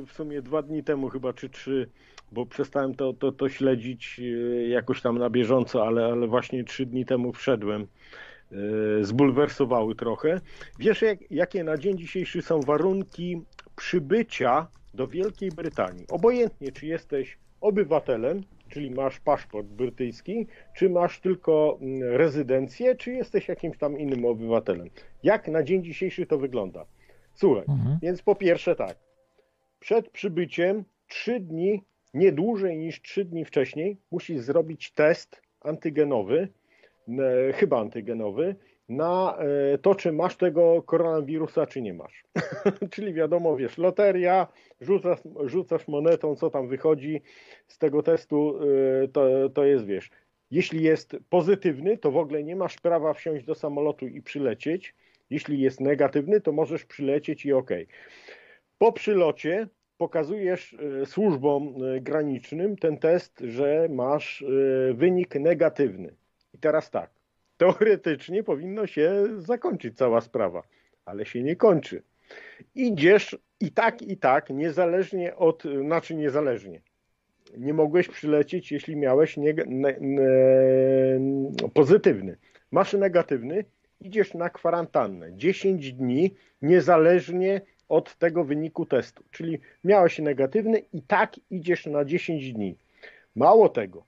w 0.08 0.12
sumie 0.12 0.42
dwa 0.42 0.62
dni 0.62 0.84
temu 0.84 1.10
chyba, 1.10 1.34
czy 1.34 1.50
trzy, 1.50 1.90
bo 2.32 2.46
przestałem 2.46 2.96
to, 2.96 3.14
to, 3.14 3.32
to 3.32 3.50
śledzić 3.50 4.20
y, 4.20 4.68
jakoś 4.70 5.02
tam 5.02 5.18
na 5.18 5.30
bieżąco, 5.30 5.88
ale, 5.88 6.06
ale 6.06 6.28
właśnie 6.28 6.64
trzy 6.64 6.86
dni 6.86 7.06
temu 7.06 7.34
wszedłem, 7.34 7.88
y, 9.02 9.06
zbulwersowały 9.06 9.96
trochę. 9.96 10.42
Wiesz, 10.80 11.02
jak, 11.02 11.32
jakie 11.32 11.64
na 11.64 11.78
dzień 11.78 11.98
dzisiejszy 11.98 12.42
są 12.42 12.60
warunki 12.62 13.42
przybycia 13.76 14.68
do 14.94 15.08
Wielkiej 15.08 15.50
Brytanii? 15.52 16.06
Obojętnie, 16.10 16.72
czy 16.72 16.86
jesteś 16.86 17.38
obywatelem, 17.62 18.42
czyli 18.70 18.92
masz 18.92 19.20
paszport 19.20 19.68
brytyjski, 19.68 20.48
czy 20.76 20.90
masz 20.90 21.20
tylko 21.20 21.78
mm, 21.82 22.04
rezydencję, 22.18 22.96
czy 22.96 23.12
jesteś 23.12 23.48
jakimś 23.48 23.78
tam 23.78 24.00
innym 24.00 24.26
obywatelem. 24.26 24.90
Jak 25.24 25.48
na 25.48 25.64
dzień 25.64 25.84
dzisiejszy 25.84 26.26
to 26.26 26.38
wygląda? 26.38 26.86
Słuchaj, 27.34 27.64
Mhm. 27.68 27.98
więc 28.02 28.22
po 28.22 28.36
pierwsze 28.36 28.76
tak, 28.76 28.98
przed 29.80 30.10
przybyciem 30.10 30.84
trzy 31.08 31.40
dni, 31.40 31.84
nie 32.16 32.32
dłużej 32.32 32.78
niż 32.78 33.02
trzy 33.02 33.26
dni 33.26 33.46
wcześniej, 33.46 33.98
musisz 34.12 34.40
zrobić 34.40 34.92
test 34.92 35.42
antygenowy, 35.62 36.48
e, 37.10 37.54
chyba 37.54 37.80
antygenowy, 37.80 38.56
na 38.90 39.38
e, 39.74 39.78
to, 39.78 39.96
czy 39.96 40.12
masz 40.12 40.38
tego 40.38 40.84
koronawirusa, 40.84 41.66
czy 41.66 41.82
nie 41.82 41.94
masz. 41.94 42.24
Czyli 42.94 43.14
wiadomo, 43.14 43.58
wiesz, 43.58 43.78
loteria, 43.78 44.48
rzucasz, 44.82 45.20
rzucasz 45.46 45.88
monetą, 45.88 46.36
co 46.36 46.50
tam 46.50 46.68
wychodzi 46.68 47.22
z 47.68 47.78
tego 47.78 48.04
testu, 48.04 48.60
e, 49.04 49.08
to, 49.08 49.50
to 49.50 49.66
jest, 49.66 49.86
wiesz, 49.86 50.10
jeśli 50.52 50.84
jest 50.84 51.18
pozytywny, 51.30 51.98
to 51.98 52.12
w 52.12 52.18
ogóle 52.18 52.44
nie 52.44 52.56
masz 52.56 52.76
prawa 52.78 53.14
wsiąść 53.14 53.46
do 53.46 53.56
samolotu 53.56 54.08
i 54.08 54.22
przylecieć. 54.22 54.96
Jeśli 55.30 55.60
jest 55.60 55.82
negatywny, 55.82 56.42
to 56.42 56.52
możesz 56.52 56.86
przylecieć 56.86 57.46
i 57.46 57.54
ok. 57.54 57.72
Po 58.78 58.92
przylocie 58.92 59.68
pokazujesz 59.98 60.74
e, 61.02 61.06
służbom 61.06 61.76
e, 61.84 62.02
granicznym 62.02 62.78
ten 62.78 62.98
test, 62.98 63.40
że 63.40 63.88
masz 63.92 64.42
e, 64.42 64.94
wynik 64.94 65.36
negatywny. 65.36 66.14
I 66.54 66.58
teraz 66.58 66.92
tak, 66.92 67.10
teoretycznie 67.58 68.44
powinno 68.44 68.88
się 68.88 69.28
zakończyć 69.38 69.98
cała 69.98 70.22
sprawa, 70.22 70.64
ale 71.06 71.26
się 71.26 71.44
nie 71.44 71.56
kończy. 71.56 72.04
Idziesz 72.76 73.38
i 73.60 73.72
tak, 73.72 74.02
i 74.02 74.18
tak, 74.18 74.50
niezależnie 74.50 75.36
od, 75.36 75.64
znaczy 75.82 76.16
niezależnie. 76.16 76.82
Nie 77.58 77.74
mogłeś 77.74 78.08
przylecieć, 78.08 78.72
jeśli 78.72 78.96
miałeś 78.96 79.38
neg- 79.38 79.68
ne, 79.68 79.96
ne, 80.00 80.20
pozytywny. 81.74 82.38
Masz 82.72 82.94
negatywny, 82.94 83.66
idziesz 84.02 84.34
na 84.34 84.50
kwarantannę 84.50 85.34
10 85.34 85.94
dni, 85.94 86.36
niezależnie 86.62 87.62
od 87.90 88.16
tego 88.16 88.44
wyniku 88.44 88.86
testu. 88.86 89.24
Czyli 89.32 89.60
miałeś 89.84 90.20
negatywny 90.20 90.82
i 90.94 91.02
tak 91.02 91.36
idziesz 91.50 91.86
na 91.86 92.06
10 92.06 92.54
dni. 92.54 92.76
Mało 93.36 93.70
tego, 93.70 94.04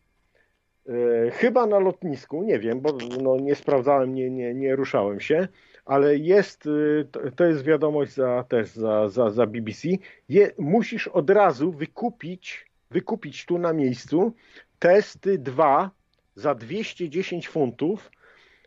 e, 0.90 1.32
chyba 1.32 1.66
na 1.66 1.80
lotnisku, 1.80 2.44
nie 2.44 2.60
wiem, 2.60 2.82
bo 2.82 2.98
no, 3.22 3.38
nie 3.38 3.56
sprawdzałem, 3.56 4.14
nie, 4.14 4.30
nie, 4.30 4.54
nie 4.54 4.76
ruszałem 4.76 5.20
się, 5.20 5.48
ale 5.86 6.18
jest, 6.18 6.64
to- 7.12 7.32
to 7.32 7.44
jest 7.46 7.64
wiadomość 7.64 8.14
za, 8.14 8.44
też 8.50 8.70
za, 8.70 9.10
za, 9.10 9.30
za 9.30 9.46
BBC, 9.46 9.88
je, 10.30 10.52
musisz 10.58 11.08
od 11.08 11.30
razu 11.30 11.72
wykupić, 11.72 12.66
wykupić 12.92 13.46
tu 13.46 13.58
na 13.58 13.74
miejscu 13.74 14.34
testy 14.80 15.38
2 15.38 15.92
za 16.36 16.56
210 16.56 17.48
funtów, 17.50 18.12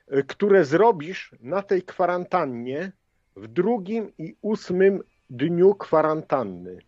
e, 0.08 0.22
które 0.22 0.64
zrobisz 0.64 1.34
na 1.40 1.62
tej 1.62 1.82
kwarantannie 1.82 2.92
w 3.40 3.48
drugim 3.48 4.12
i 4.18 4.34
ósmym 4.42 5.02
dniu 5.30 5.74
kwarantanny. 5.74 6.78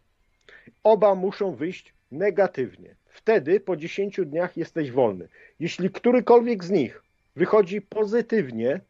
Oba 0.82 1.14
muszą 1.14 1.55
wyjść 1.55 1.94
negatywnie. 2.10 2.94
Wtedy 3.06 3.60
po 3.60 3.77
10 3.77 4.20
dniach 4.27 4.56
jesteś 4.56 4.90
wolny. 4.90 5.28
Jeśli 5.60 5.90
którykolwiek 5.90 6.64
z 6.64 6.70
nich 6.70 7.02
wychodzi 7.36 7.81
pozytywnie, 7.81 8.81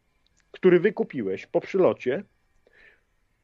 który 0.51 0.79
wykupiłeś 0.79 1.45
po 1.45 1.61
przylocie, 1.61 2.23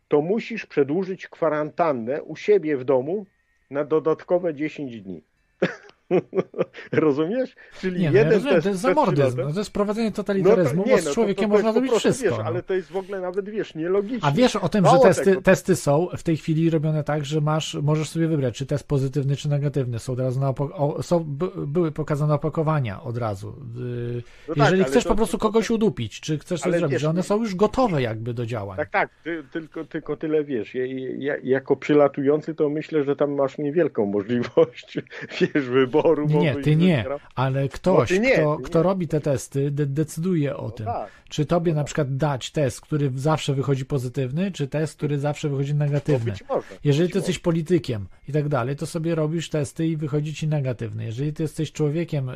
to 0.08 0.22
musisz 0.22 0.66
przedłużyć 0.66 1.28
kwarantannę 1.28 2.24
u 2.24 2.36
siebie 2.36 2.78
w 2.78 2.84
domu 2.84 3.26
na 3.70 3.84
dodatkowe 3.84 4.54
10 4.54 5.02
dni. 5.02 5.24
Rozumiesz? 6.92 7.56
Czyli 7.80 8.00
Nie, 8.02 8.08
no 8.08 8.14
ja 8.14 8.20
jeden 8.20 8.34
rozumiem, 8.34 8.56
test 8.56 8.64
to 8.64 8.70
jest 8.70 8.82
zamordyzm, 8.82 9.42
no 9.42 9.54
to 9.54 9.60
jest 9.60 9.72
prowadzenie 9.72 10.08
No 10.08 10.12
to- 10.12 10.16
totalitaryzmu, 10.16 10.84
nie, 10.86 10.92
bo 10.92 10.98
no 11.04 11.12
z 11.12 11.14
człowiekiem 11.14 11.44
to- 11.50 11.50
to 11.50 11.54
można 11.58 11.74
zrobić 11.74 11.92
wszystko. 11.92 12.30
Wiesz, 12.30 12.38
no. 12.38 12.44
ale 12.44 12.64
to 12.64 12.74
jest 12.74 12.92
w 12.92 12.96
ogóle 12.98 13.22
nawet, 13.22 13.50
wiesz, 13.50 13.76
nielogiczne. 13.76 14.30
A 14.30 14.32
wiesz 14.32 14.56
o 14.56 14.70
tym, 14.70 14.84
Mało 14.84 14.98
że 14.98 15.04
testy, 15.04 15.24
tego, 15.26 15.42
testy 15.42 15.76
są 15.76 16.08
w 16.18 16.24
tej 16.24 16.38
chwili 16.38 16.70
robione 16.70 17.04
tak, 17.04 17.26
że 17.26 17.42
masz, 17.42 17.74
możesz 17.82 18.10
sobie 18.10 18.28
wybrać, 18.28 18.58
czy 18.58 18.66
test 18.66 18.88
pozytywny, 18.88 19.36
czy 19.36 19.50
negatywny. 19.50 20.00
Są 20.00 20.14
od 20.14 20.20
razu 20.20 20.40
na 20.40 20.50
o, 20.50 21.04
są, 21.04 21.20
by, 21.24 21.48
były 21.68 21.92
pokazane 21.92 22.34
opakowania 22.34 23.02
od 23.04 23.18
razu. 23.18 23.56
No 23.60 24.22
tak, 24.48 24.58
Jeżeli 24.58 24.82
ale 24.82 24.92
chcesz 24.92 25.04
po 25.04 25.16
prostu 25.16 25.38
kogoś 25.38 25.70
udupić, 25.70 26.20
czy 26.20 26.38
chcesz 26.40 26.62
coś 26.62 26.74
zrobić, 26.74 26.92
wiesz, 26.92 27.02
że 27.02 27.10
one 27.10 27.18
nie- 27.20 27.24
są 27.24 27.38
już 27.40 27.56
gotowe 27.56 28.02
jakby 28.02 28.34
do 28.34 28.46
działań. 28.46 28.78
Tak, 28.78 28.90
tak, 28.90 29.10
ty, 29.24 29.44
tylko, 29.52 29.86
tylko 29.86 30.18
tyle 30.18 30.44
wiesz. 30.44 30.76
Ja, 30.76 30.84
ja, 31.18 31.36
jako 31.44 31.76
przylatujący 31.76 32.56
to 32.56 32.70
myślę, 32.70 33.04
że 33.04 33.16
tam 33.16 33.36
masz 33.36 33.58
niewielką 33.58 34.06
możliwość, 34.06 34.98
wiesz, 35.42 35.66
wyboru. 35.66 35.99
Nie, 36.28 36.36
bo 36.36 36.42
nie, 36.42 36.56
ty 36.56 36.76
nie, 36.76 37.06
ale 37.36 37.70
ktoś, 37.70 38.12
No 38.12 38.18
nie, 38.18 38.32
kto, 38.34 38.58
ty 38.58 38.64
kto 38.64 38.80
nie. 38.80 38.84
robi 38.84 39.08
te 39.08 39.22
testy, 39.22 39.72
de- 39.72 39.86
decyduje 39.86 40.58
o 40.58 40.72
tym. 40.72 40.86
tak. 40.86 41.10
Czy 41.30 41.46
tobie 41.46 41.74
na 41.74 41.84
przykład 41.84 42.18
dać 42.18 42.52
test, 42.52 42.82
który 42.82 43.12
zawsze 43.16 43.54
wychodzi 43.54 43.86
pozytywny, 43.86 44.52
czy 44.52 44.68
test, 44.68 44.98
który 44.98 45.20
zawsze 45.20 45.50
wychodzi 45.50 45.74
No 45.76 45.86
negatywny. 45.86 46.32
być 46.32 46.44
może. 46.50 46.68
Jeżeli 46.84 47.10
ty 47.10 47.18
jesteś 47.18 47.40
politykiem 47.40 48.08
i 48.28 48.32
tak 48.32 48.50
dalej, 48.50 48.76
to 48.76 48.86
sobie 48.86 49.16
robisz 49.16 49.50
testy 49.50 49.88
i 49.88 49.98
wychodzi 49.98 50.34
ci 50.34 50.48
negatywny. 50.48 51.06
Jeżeli 51.06 51.34
ty 51.34 51.44
jesteś 51.44 51.72
człowiekiem 51.72 52.32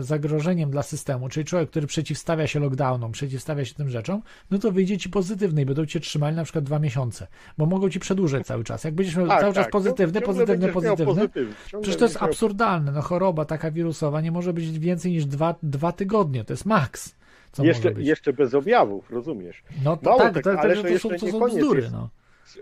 zagrożeniem 0.00 0.70
dla 0.70 0.82
systemu, 0.82 1.28
czyli 1.28 1.44
człowiek, 1.46 1.70
który 1.70 1.86
przeciwstawia 1.86 2.46
się 2.46 2.60
lockdownom, 2.60 3.12
przeciwstawia 3.12 3.64
się 3.64 3.74
tym 3.74 3.90
rzeczom, 3.90 4.22
no 4.50 4.58
to 4.58 4.72
wyjdzie 4.72 4.98
ci 4.98 5.10
pozytywny 5.10 5.62
i 5.62 5.66
będą 5.66 5.86
cię 5.86 6.00
trzymali 6.00 6.36
na 6.36 6.44
przykład 6.44 6.64
dwa 6.64 6.78
miesiące, 6.78 7.26
bo 7.58 7.66
mogą 7.66 7.90
ci 7.90 8.00
przedłużać 8.00 8.46
cały 8.46 8.64
czas. 8.64 8.84
Jak 8.84 8.94
będziesz 8.94 9.16
miał 9.16 9.28
Tak, 9.28 9.40
cały 9.40 9.52
czas 9.54 9.64
tak, 9.64 9.72
pozytywny, 9.72 10.20
pozytywny, 10.20 10.68
pozytywny, 10.68 11.04
pozytywny, 11.06 11.54
ciągle 11.70 11.82
przecież 11.82 11.96
to 11.98 12.04
jest 12.04 12.14
miał- 12.14 12.24
absurdalne. 12.46 12.92
No 12.92 13.02
choroba 13.02 13.44
taka 13.44 13.70
wirusowa 13.70 14.20
nie 14.20 14.32
może 14.32 14.52
być 14.52 14.78
więcej 14.78 15.12
niż 15.12 15.26
dwa, 15.26 15.54
dwa 15.62 15.92
tygodnie. 15.92 16.44
To 16.44 16.52
jest 16.52 16.66
maks. 16.66 17.16
Co 17.52 17.64
Jeszcze, 17.64 17.88
może 17.88 17.94
być. 17.94 18.06
jeszcze 18.06 18.32
bez 18.32 18.54
objawów, 18.54 19.10
rozumiesz? 19.10 19.62
No 19.84 19.96
to 19.96 20.10
mało 20.10 20.20
tak, 20.20 20.44
to, 20.44 20.60
ale 20.60 20.74
to, 20.76 20.82
to 20.82 20.88
to, 20.88 20.98
są, 20.98 21.10
jeszcze 21.10 21.26
to 21.26 21.32
są 21.32 21.46
bzdury. 21.46 21.80
jest. 21.80 21.92
No. 21.92 22.10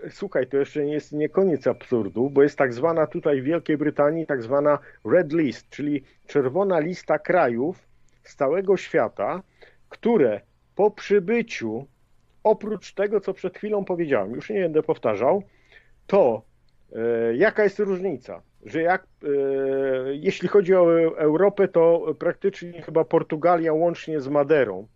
Słuchaj, 0.09 0.47
to 0.47 0.57
jeszcze 0.57 0.85
nie 0.85 0.93
jest 0.93 1.11
nie 1.11 1.29
koniec 1.29 1.67
absurdu, 1.67 2.29
bo 2.29 2.43
jest 2.43 2.57
tak 2.57 2.73
zwana 2.73 3.07
tutaj 3.07 3.41
w 3.41 3.45
Wielkiej 3.45 3.77
Brytanii 3.77 4.25
tak 4.25 4.43
zwana 4.43 4.79
red 5.05 5.33
list, 5.33 5.69
czyli 5.69 6.03
czerwona 6.27 6.79
lista 6.79 7.19
krajów 7.19 7.87
z 8.23 8.35
całego 8.35 8.77
świata, 8.77 9.43
które 9.89 10.41
po 10.75 10.91
przybyciu, 10.91 11.87
oprócz 12.43 12.93
tego, 12.93 13.19
co 13.21 13.33
przed 13.33 13.57
chwilą 13.57 13.85
powiedziałem, 13.85 14.31
już 14.31 14.49
nie 14.49 14.61
będę 14.61 14.83
powtarzał, 14.83 15.43
to 16.07 16.41
e, 16.95 17.35
jaka 17.35 17.63
jest 17.63 17.79
różnica? 17.79 18.41
Że 18.65 18.81
jak, 18.81 19.07
e, 19.23 19.27
jeśli 20.15 20.47
chodzi 20.47 20.75
o 20.75 21.17
Europę, 21.17 21.67
to 21.67 22.15
praktycznie 22.19 22.81
chyba 22.81 23.03
Portugalia 23.03 23.73
łącznie 23.73 24.21
z 24.21 24.27
Maderą, 24.27 24.87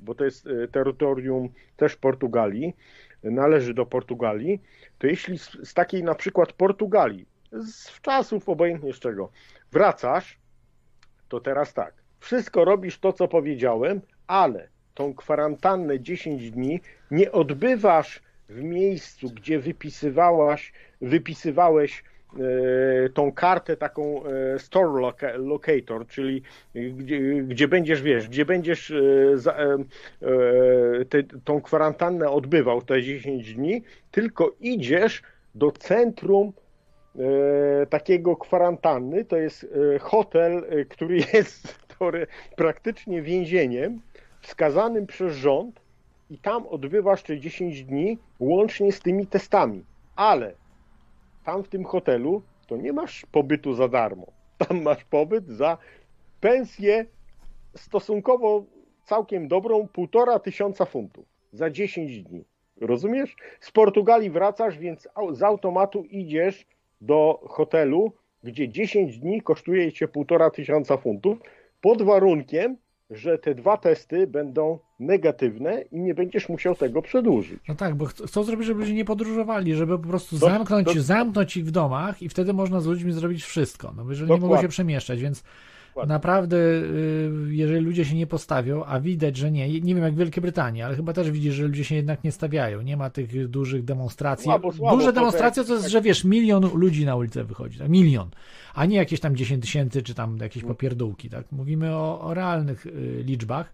bo 0.00 0.14
to 0.14 0.24
jest 0.24 0.46
e, 0.46 0.68
terytorium 0.68 1.48
też 1.76 1.96
Portugalii, 1.96 2.76
należy 3.22 3.74
do 3.74 3.86
Portugalii, 3.86 4.62
to 4.98 5.06
jeśli 5.06 5.38
z, 5.38 5.74
takiej 5.74 6.02
na 6.02 6.14
przykład 6.14 6.52
Portugalii, 6.52 7.26
z 7.52 8.00
czasów 8.00 8.48
obojętnie 8.48 8.92
z 8.92 8.98
czego, 8.98 9.30
wracasz, 9.72 10.38
to 11.28 11.40
teraz 11.40 11.74
tak, 11.74 11.94
wszystko 12.20 12.64
robisz 12.64 12.98
to, 12.98 13.12
co 13.12 13.28
powiedziałem, 13.28 14.00
ale 14.26 14.68
tą 14.94 15.14
kwarantannę 15.14 16.00
10 16.00 16.50
dni 16.50 16.80
nie 17.10 17.32
odbywasz 17.32 18.22
w 18.48 18.62
miejscu, 18.62 19.30
gdzie 19.30 19.58
wypisywałaś, 19.58 20.72
wypisywałeś 21.00 22.04
tą 23.14 23.32
kartę 23.32 23.76
taką 23.76 24.22
e, 24.24 24.58
store 24.58 25.00
loca 25.00 25.26
locator, 25.36 26.06
czyli 26.06 26.42
gdzie, 26.74 27.20
gdzie 27.42 27.68
będziesz, 27.68 28.02
wiesz, 28.02 28.28
gdzie 28.28 28.44
będziesz 28.44 28.90
e, 28.90 29.02
za, 29.34 29.52
e, 29.52 29.78
e, 30.22 31.04
te, 31.04 31.22
tą 31.44 31.60
kwarantannę 31.60 32.30
odbywał 32.30 32.82
te 32.82 33.02
10 33.02 33.54
dni, 33.54 33.82
tylko 34.10 34.54
idziesz 34.60 35.22
do 35.54 35.70
centrum 35.70 36.52
e, 37.16 37.86
takiego 37.86 38.36
kwarantanny, 38.36 39.24
to 39.24 39.36
jest 39.36 39.66
e, 39.94 39.98
hotel, 39.98 40.64
e, 40.68 40.84
który 40.84 41.16
jest 41.34 41.82
który, 42.02 42.26
praktycznie 42.56 43.22
więzieniem, 43.22 44.00
wskazanym 44.40 45.06
przez 45.06 45.36
rząd 45.36 45.80
i 46.30 46.38
tam 46.38 46.66
odbywasz 46.66 47.22
te 47.22 47.38
10 47.38 47.84
dni 47.84 48.18
łącznie 48.40 48.92
z 48.92 49.00
tymi 49.00 49.26
testami, 49.26 49.84
ale 50.16 50.61
tam 51.44 51.62
w 51.62 51.68
tym 51.68 51.84
hotelu 51.84 52.42
to 52.66 52.76
nie 52.76 52.92
masz 52.92 53.26
pobytu 53.32 53.74
za 53.74 53.88
darmo. 53.88 54.26
Tam 54.58 54.82
masz 54.82 55.04
pobyt 55.04 55.48
za 55.48 55.78
pensję 56.40 57.06
stosunkowo 57.76 58.64
całkiem 59.04 59.48
dobrą, 59.48 59.88
półtora 59.88 60.38
tysiąca 60.38 60.84
funtów 60.84 61.24
za 61.52 61.70
10 61.70 62.22
dni. 62.22 62.44
Rozumiesz? 62.80 63.36
Z 63.60 63.70
Portugalii 63.70 64.30
wracasz, 64.30 64.78
więc 64.78 65.08
z 65.32 65.42
automatu 65.42 66.04
idziesz 66.04 66.66
do 67.00 67.40
hotelu, 67.44 68.12
gdzie 68.42 68.68
10 68.68 69.18
dni 69.18 69.42
kosztuje 69.42 69.92
cię 69.92 70.08
półtora 70.08 70.50
tysiąca 70.50 70.96
funtów, 70.96 71.38
pod 71.80 72.02
warunkiem, 72.02 72.76
że 73.12 73.38
te 73.38 73.54
dwa 73.54 73.76
testy 73.76 74.26
będą 74.26 74.78
negatywne 75.00 75.80
i 75.92 76.00
nie 76.00 76.14
będziesz 76.14 76.48
musiał 76.48 76.74
tego 76.74 77.02
przedłużyć. 77.02 77.60
No 77.68 77.74
tak, 77.74 77.94
bo 77.94 78.06
ch- 78.06 78.10
chcą 78.26 78.44
zrobić, 78.44 78.66
żeby 78.66 78.80
ludzie 78.80 78.94
nie 78.94 79.04
podróżowali, 79.04 79.74
żeby 79.74 79.98
po 79.98 80.08
prostu 80.08 80.38
Do- 80.38 80.46
zamknąć, 80.46 80.94
do- 80.94 81.02
zamknąć 81.02 81.56
ich 81.56 81.64
w 81.66 81.70
domach 81.70 82.22
i 82.22 82.28
wtedy 82.28 82.52
można 82.52 82.80
z 82.80 82.86
ludźmi 82.86 83.12
zrobić 83.12 83.44
wszystko. 83.44 83.92
No 83.96 84.04
bo 84.04 84.10
jeżeli 84.10 84.30
nie 84.30 84.34
mogą 84.36 84.42
się 84.46 84.48
Dokładnie. 84.48 84.68
przemieszczać, 84.68 85.20
więc 85.20 85.42
Dokładnie. 85.92 86.12
naprawdę, 86.12 86.56
y, 86.56 87.30
jeżeli 87.50 87.84
ludzie 87.84 88.04
się 88.04 88.16
nie 88.16 88.26
postawią, 88.26 88.84
a 88.84 89.00
widać, 89.00 89.36
że 89.36 89.50
nie, 89.50 89.80
nie 89.80 89.94
wiem 89.94 90.04
jak 90.04 90.14
w 90.14 90.16
Wielkiej 90.18 90.40
Brytanii, 90.40 90.82
ale 90.82 90.96
chyba 90.96 91.12
też 91.12 91.30
widzisz, 91.30 91.54
że 91.54 91.62
ludzie 91.62 91.84
się 91.84 91.94
jednak 91.94 92.24
nie 92.24 92.32
stawiają. 92.32 92.82
Nie 92.82 92.96
ma 92.96 93.10
tych 93.10 93.48
dużych 93.48 93.84
demonstracji. 93.84 94.44
Słabo, 94.44 94.72
słabo, 94.72 94.96
Duże 94.96 95.12
demonstracje 95.12 95.64
to 95.64 95.74
jest, 95.74 95.88
że 95.88 96.00
wiesz, 96.00 96.24
milion 96.24 96.70
ludzi 96.74 97.04
na 97.06 97.16
ulicę 97.16 97.44
wychodzi, 97.44 97.78
tak? 97.78 97.88
milion, 97.88 98.30
a 98.74 98.86
nie 98.86 98.96
jakieś 98.96 99.20
tam 99.20 99.36
10 99.36 99.62
tysięcy 99.62 100.02
czy 100.02 100.14
tam 100.14 100.30
Mm. 100.30 100.42
jakieś 100.42 100.62
popierdółki, 100.62 101.30
tak? 101.30 101.52
Mówimy 101.52 101.94
o, 101.96 102.20
o 102.20 102.34
realnych 102.34 102.86
y, 102.86 103.22
liczbach. 103.26 103.72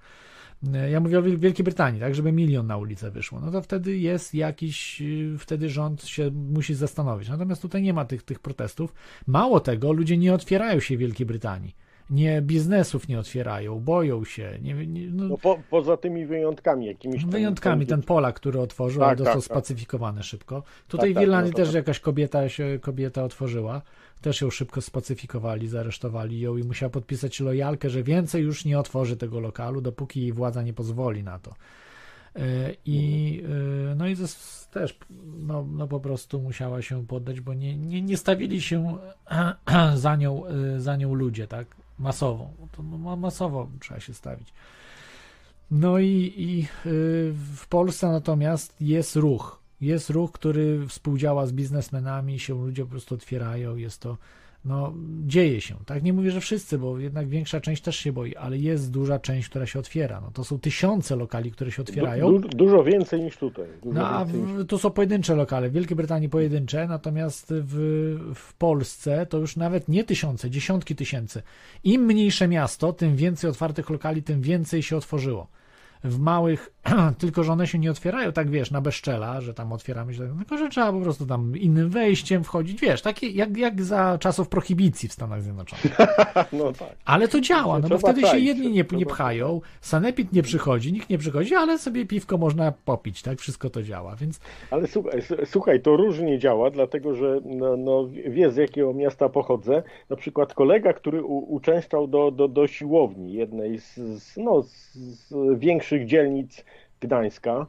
Y, 0.87 0.91
Ja 0.91 1.01
mówię 1.01 1.19
o 1.19 1.23
Wiel- 1.23 1.39
Wielkiej 1.39 1.65
Brytanii, 1.65 2.01
tak, 2.01 2.15
żeby 2.15 2.33
milion 2.33 2.67
na 2.67 2.77
ulicę 2.77 3.11
wyszło. 3.11 3.41
No 3.41 3.51
to 3.51 3.63
wtedy 3.63 3.99
jest 3.99 4.35
jakiś, 4.35 5.03
wtedy 5.39 5.71
rząd 5.71 6.05
się 6.05 6.31
musi 6.31 6.75
zastanowić. 6.75 7.29
Natomiast 7.29 7.63
tutaj 7.63 7.83
nie 7.83 7.93
ma 7.93 8.05
tych, 8.05 8.23
tych 8.23 8.39
protestów. 8.39 8.95
Mało 9.27 9.61
tego, 9.61 9.93
ludzie 9.93 10.17
nie 10.17 10.35
otwierają 10.35 10.81
się 10.81 10.97
w 10.97 11.01
Wielkiej 11.01 11.27
Brytanii. 11.27 11.75
Nie 12.11 12.43
biznesów 12.43 13.09
nie 13.09 13.19
otwierają, 13.19 13.81
boją 13.81 14.25
się. 14.25 14.59
Nie, 14.63 14.87
nie, 14.87 15.11
no, 15.11 15.29
No 15.29 15.39
po, 15.39 15.59
poza 15.71 15.97
tymi 15.97 16.27
wyjątkami 16.27 16.87
jakimiś. 16.87 17.21
tam- 17.23 17.31
wyjątkami 17.31 17.87
ten 17.87 18.03
Polak, 18.03 18.37
który 18.37 18.61
otworzył, 18.61 19.01
Tak, 19.01 19.09
ale 19.09 19.17
został 19.19 19.35
tak, 19.35 19.49
tak. 19.49 19.57
spacyfikowany 19.57 20.23
szybko. 20.23 20.63
Tutaj 20.89 21.09
Tak, 21.09 21.13
w 21.13 21.15
tak, 21.15 21.23
Irlandii 21.23 21.53
no 21.53 21.57
też 21.57 21.69
tak. 21.69 21.75
jakaś 21.75 22.01
kobieta 22.01 22.49
się 22.49 22.79
kobieta 22.83 23.25
otworzyła. 23.25 23.83
Też 24.21 24.41
ją 24.41 24.51
szybko 24.51 24.81
spacyfikowali, 24.81 25.69
zaresztowali 25.69 26.41
ją 26.41 26.57
i 26.57 26.63
musiała 26.65 26.91
podpisać 26.91 27.41
lojalkę, 27.41 27.91
że 27.91 28.03
więcej 28.03 28.43
już 28.43 28.65
nie 28.65 28.79
otworzy 28.79 29.17
tego 29.17 29.41
lokalu, 29.41 29.81
dopóki 29.81 30.21
jej 30.21 30.33
władza 30.33 30.63
nie 30.63 30.73
pozwoli 30.73 31.23
na 31.23 31.39
to. 31.39 31.55
Yy, 32.37 32.43
I 32.87 33.33
yy, 33.89 33.95
no 33.97 34.09
i 34.09 34.17
też 34.71 34.99
no, 35.39 35.67
no 35.73 35.89
po 35.89 36.01
prostu 36.01 36.41
musiała 36.41 36.83
się 36.83 37.07
poddać, 37.07 37.41
bo 37.41 37.55
nie, 37.55 37.77
nie, 37.77 38.03
nie 38.03 38.17
stawili 38.17 38.61
się 38.63 38.97
za 39.95 40.17
nią, 40.17 40.43
yy, 40.73 40.81
za 40.81 40.97
nią 40.97 41.15
ludzie, 41.15 41.47
tak? 41.47 41.67
Masowo. 41.99 42.51
To 42.73 42.83
ma- 42.83 43.17
masowo 43.17 43.69
trzeba 43.81 44.01
się 44.01 44.15
stawić. 44.15 44.53
No 45.71 45.99
i, 45.99 46.33
i 46.37 46.59
yy, 46.59 46.67
w 47.57 47.67
Polsce 47.69 48.09
natomiast 48.09 48.75
jest 48.81 49.17
ruch. 49.17 49.59
Jest 49.81 50.11
ruch, 50.11 50.33
który 50.33 50.87
współdziała 50.87 51.47
z 51.47 51.53
biznesmenami, 51.53 52.39
się 52.39 52.55
ludzie 52.55 52.85
po 52.85 52.91
prostu 52.91 53.15
otwierają, 53.15 53.77
jest 53.77 54.01
to, 54.01 54.17
no, 54.65 54.95
dzieje 55.27 55.61
się, 55.61 55.75
tak? 55.87 56.03
Nie 56.03 56.13
mówię, 56.13 56.31
że 56.31 56.41
wszyscy, 56.41 56.79
bo 56.79 56.99
jednak 56.99 57.29
większa 57.29 57.61
część 57.61 57.83
też 57.83 57.97
się 57.97 58.13
boi, 58.13 58.37
ale 58.37 58.59
jest 58.59 58.91
duża 58.91 59.19
część, 59.19 59.49
która 59.49 59.67
się 59.67 59.79
otwiera. 59.79 60.21
No, 60.21 60.31
to 60.31 60.45
są 60.45 60.59
tysiące 60.59 61.17
lokali, 61.17 61.53
które 61.53 61.71
się 61.71 61.83
otwierają. 61.83 62.33
Du, 62.33 62.39
du, 62.39 62.49
dużo 62.49 62.85
więcej 62.85 63.21
niż 63.21 63.37
tutaj. 63.37 63.67
Dużo 63.83 63.99
No 63.99 64.09
a 64.09 64.25
w, 64.25 64.65
to 64.67 64.79
są 64.79 64.91
pojedyncze 64.91 65.35
lokale. 65.35 65.69
W 65.69 65.73
Wielkiej 65.73 65.97
Brytanii 65.97 66.29
pojedyncze, 66.29 66.87
natomiast 66.87 67.47
w, 67.51 67.77
w 68.35 68.55
Polsce 68.55 69.27
to 69.27 69.39
już 69.39 69.57
nawet 69.57 69.89
nie 69.89 70.05
tysiące, 70.05 70.51
dziesiątki 70.51 70.97
tysięcy. 70.97 71.43
Im 71.85 72.03
mniejsze 72.03 72.49
miasto, 72.49 72.93
tym 72.93 73.17
więcej 73.17 73.51
otwartych 73.51 73.91
lokali, 73.91 74.23
tym 74.23 74.41
więcej 74.41 74.83
się 74.83 74.97
otworzyło. 74.97 75.47
W 76.05 76.19
małych, 76.19 76.73
tylko 77.19 77.45
że 77.45 77.53
one 77.53 77.67
się 77.67 77.79
nie 77.79 77.91
otwierają 77.91 78.33
tak, 78.33 78.51
wiesz, 78.51 78.71
na 78.71 78.81
bezczela, 78.81 79.41
że 79.41 79.55
tam 79.55 79.73
otwieramy 79.73 80.15
się, 80.15 80.37
tylko 80.39 80.59
że 80.59 80.69
trzeba 80.69 80.93
po 80.93 81.01
prostu 81.01 81.27
tam 81.27 81.57
innym 81.57 81.91
wejściem 81.91 82.45
wchodzić, 82.45 82.81
wiesz, 82.81 83.03
takie 83.03 83.29
jak, 83.29 83.57
jak 83.57 83.83
za 83.83 84.19
czasów 84.19 84.49
prohibicji 84.49 85.09
w 85.09 85.13
Stanach 85.13 85.43
Zjednoczonych. 85.43 85.99
No 86.53 86.73
tak. 86.73 86.97
Ale 87.05 87.29
to 87.29 87.41
działa, 87.41 87.79
no 87.79 87.89
bo 87.89 87.99
wtedy 87.99 88.27
się 88.27 88.39
jedni 88.39 88.71
nie, 88.71 88.85
nie 88.93 89.07
pchają, 89.07 89.61
sanepid 89.81 90.33
nie 90.33 90.43
przychodzi, 90.43 90.93
nikt 90.93 91.11
nie 91.11 91.19
przychodzi, 91.19 91.55
ale 91.55 91.79
sobie 91.79 92.07
piwko 92.07 92.39
można 92.39 92.73
popić, 92.85 93.23
tak? 93.23 93.39
Wszystko 93.39 93.71
to 93.71 93.83
działa, 93.83 94.17
więc 94.17 94.41
Ale 94.71 94.87
słuchaj, 94.87 95.23
słuchaj, 95.45 95.81
to 95.83 95.97
różnie 95.97 96.39
działa, 96.39 96.71
dlatego 96.71 97.15
że 97.15 97.41
no, 97.45 97.77
no, 97.77 98.09
wie 98.27 98.51
z 98.51 98.57
jakiego 98.57 98.95
miasta 98.95 99.29
pochodzę. 99.29 99.83
Na 100.11 100.17
przykład 100.17 100.55
kolega, 100.55 100.93
który 100.93 101.23
u, 101.23 101.55
uczęszczał 101.55 102.07
do, 102.07 102.31
do, 102.31 102.49
do 102.49 102.67
siłowni, 102.67 103.33
jednej 103.33 103.79
z, 103.79 103.95
z, 103.97 104.37
no, 104.37 104.63
z, 104.63 104.95
z 104.95 105.59
większych 105.59 105.88
dzielnic 106.07 106.65
Gdańska, 107.01 107.67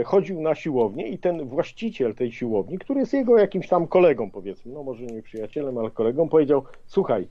e, 0.00 0.04
chodził 0.04 0.40
na 0.40 0.54
siłownię 0.54 1.08
i 1.08 1.18
ten 1.18 1.48
właściciel 1.48 2.14
tej 2.14 2.32
siłowni, 2.32 2.78
który 2.78 3.00
jest 3.00 3.12
jego 3.12 3.38
jakimś 3.38 3.68
tam 3.68 3.86
kolegą, 3.86 4.30
powiedzmy, 4.30 4.72
no 4.72 4.82
może 4.82 5.04
nie 5.04 5.22
przyjacielem, 5.22 5.78
ale 5.78 5.90
kolegą, 5.90 6.28
powiedział: 6.28 6.64
Słuchaj, 6.86 7.28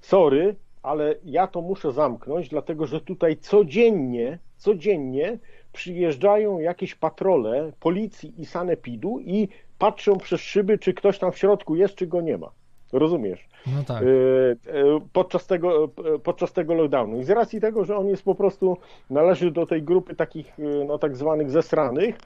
sorry, 0.00 0.54
ale 0.82 1.14
ja 1.24 1.46
to 1.46 1.60
muszę 1.60 1.92
zamknąć, 1.92 2.48
dlatego 2.48 2.86
że 2.86 3.00
tutaj 3.00 3.36
codziennie, 3.36 4.38
codziennie 4.56 5.38
przyjeżdżają 5.72 6.58
jakieś 6.58 6.94
patrole 6.94 7.72
policji 7.80 8.34
i 8.38 8.46
sanepidu 8.46 9.20
i 9.20 9.48
patrzą 9.78 10.16
przez 10.16 10.40
szyby, 10.40 10.78
czy 10.78 10.94
ktoś 10.94 11.18
tam 11.18 11.32
w 11.32 11.38
środku 11.38 11.76
jest, 11.76 11.94
czy 11.94 12.06
go 12.06 12.20
nie 12.20 12.38
ma. 12.38 12.50
Rozumiesz? 12.98 13.48
no 13.66 13.84
tak. 13.86 14.02
E, 14.02 14.06
e, 14.06 14.84
Podczas 15.12 15.46
tego, 15.46 15.84
e, 15.84 16.18
podczas 16.18 16.52
tego 16.52 16.74
lockdownu. 16.74 17.20
I 17.20 17.24
z 17.24 17.30
racji 17.30 17.60
tego, 17.60 17.84
że 17.84 17.96
on 17.96 18.06
jest 18.08 18.22
po 18.22 18.34
prostu, 18.34 18.76
należy 19.10 19.50
do 19.50 19.66
tej 19.66 19.82
grupy 19.82 20.14
takich, 20.14 20.52
no 20.86 20.98
tak 20.98 21.16
zwanych 21.16 21.50
zesranych, 21.50 22.18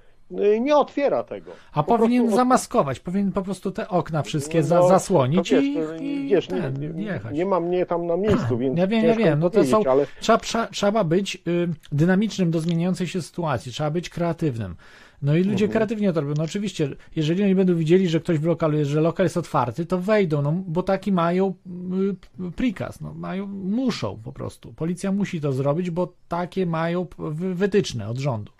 nie 0.61 0.77
otwiera 0.77 1.23
tego. 1.25 1.51
A 1.73 1.83
Po 1.83 1.99
powinien 1.99 2.23
prostu- 2.23 2.37
zamaskować, 2.37 3.01
powinien 3.01 3.33
po 3.33 3.43
prostu 3.43 3.71
te 3.71 3.89
okna 3.89 4.23
wszystkie 4.23 4.63
za, 4.63 4.79
No, 4.79 4.89
zasłonić 4.89 5.51
wiesz, 5.51 5.65
i, 5.65 6.05
i 6.05 6.29
wiesz, 6.29 6.47
ten, 6.47 6.81
nie, 6.81 6.89
nie, 6.89 7.21
nie 7.33 7.47
ma 7.47 7.61
mnie 7.61 7.87
tam 7.87 8.07
na 8.07 8.17
miejscu, 8.17 8.59
więc 8.59 8.79
Ja 8.79 8.87
wiem, 8.87 9.05
ja 9.05 9.15
wiem, 9.15 9.39
no 9.41 9.51
to 9.51 9.65
są, 9.65 9.85
ale 9.85 10.07
trzeba, 10.21 10.39
trzeba, 10.39 10.67
trzeba 10.67 11.05
być 11.05 11.35
y, 11.47 11.69
dynamicznym 11.93 12.51
do 12.51 12.61
zmieniającej 12.61 13.07
się 13.07 13.23
sytuacji, 13.23 13.73
trzeba 13.73 13.91
być 13.91 14.11
kreatywnym. 14.11 14.75
No 15.23 15.37
i 15.37 15.39
ludzie 15.39 15.65
Mhm. 15.65 15.71
kreatywnie 15.71 16.13
to 16.13 16.21
robią. 16.21 16.35
No 16.37 16.45
oczywiście, 16.45 16.89
jeżeli 17.17 17.43
oni 17.45 17.55
będą 17.55 17.75
widzieli, 17.75 18.09
że 18.09 18.21
ktoś 18.21 18.39
w 18.39 18.45
lokalu 18.45 18.79
jest, 18.79 18.91
że 18.91 19.01
lokal 19.01 19.27
jest 19.27 19.37
otwarty, 19.37 19.87
to 19.87 19.99
wejdą, 19.99 20.43
no 20.43 20.53
bo 20.67 20.83
taki 20.83 21.13
mają 21.13 21.55
y, 22.49 22.51
prikaz, 22.53 23.01
no 23.01 23.15
mają, 23.15 23.47
muszą 23.47 24.19
po 24.25 24.33
prostu. 24.33 24.73
Policja 24.73 25.13
musi 25.13 25.41
to 25.41 25.53
zrobić, 25.53 25.91
bo 25.91 26.13
takie 26.29 26.67
mają 26.67 27.07
wytyczne 27.55 28.09
od 28.09 28.19
rządu. 28.19 28.53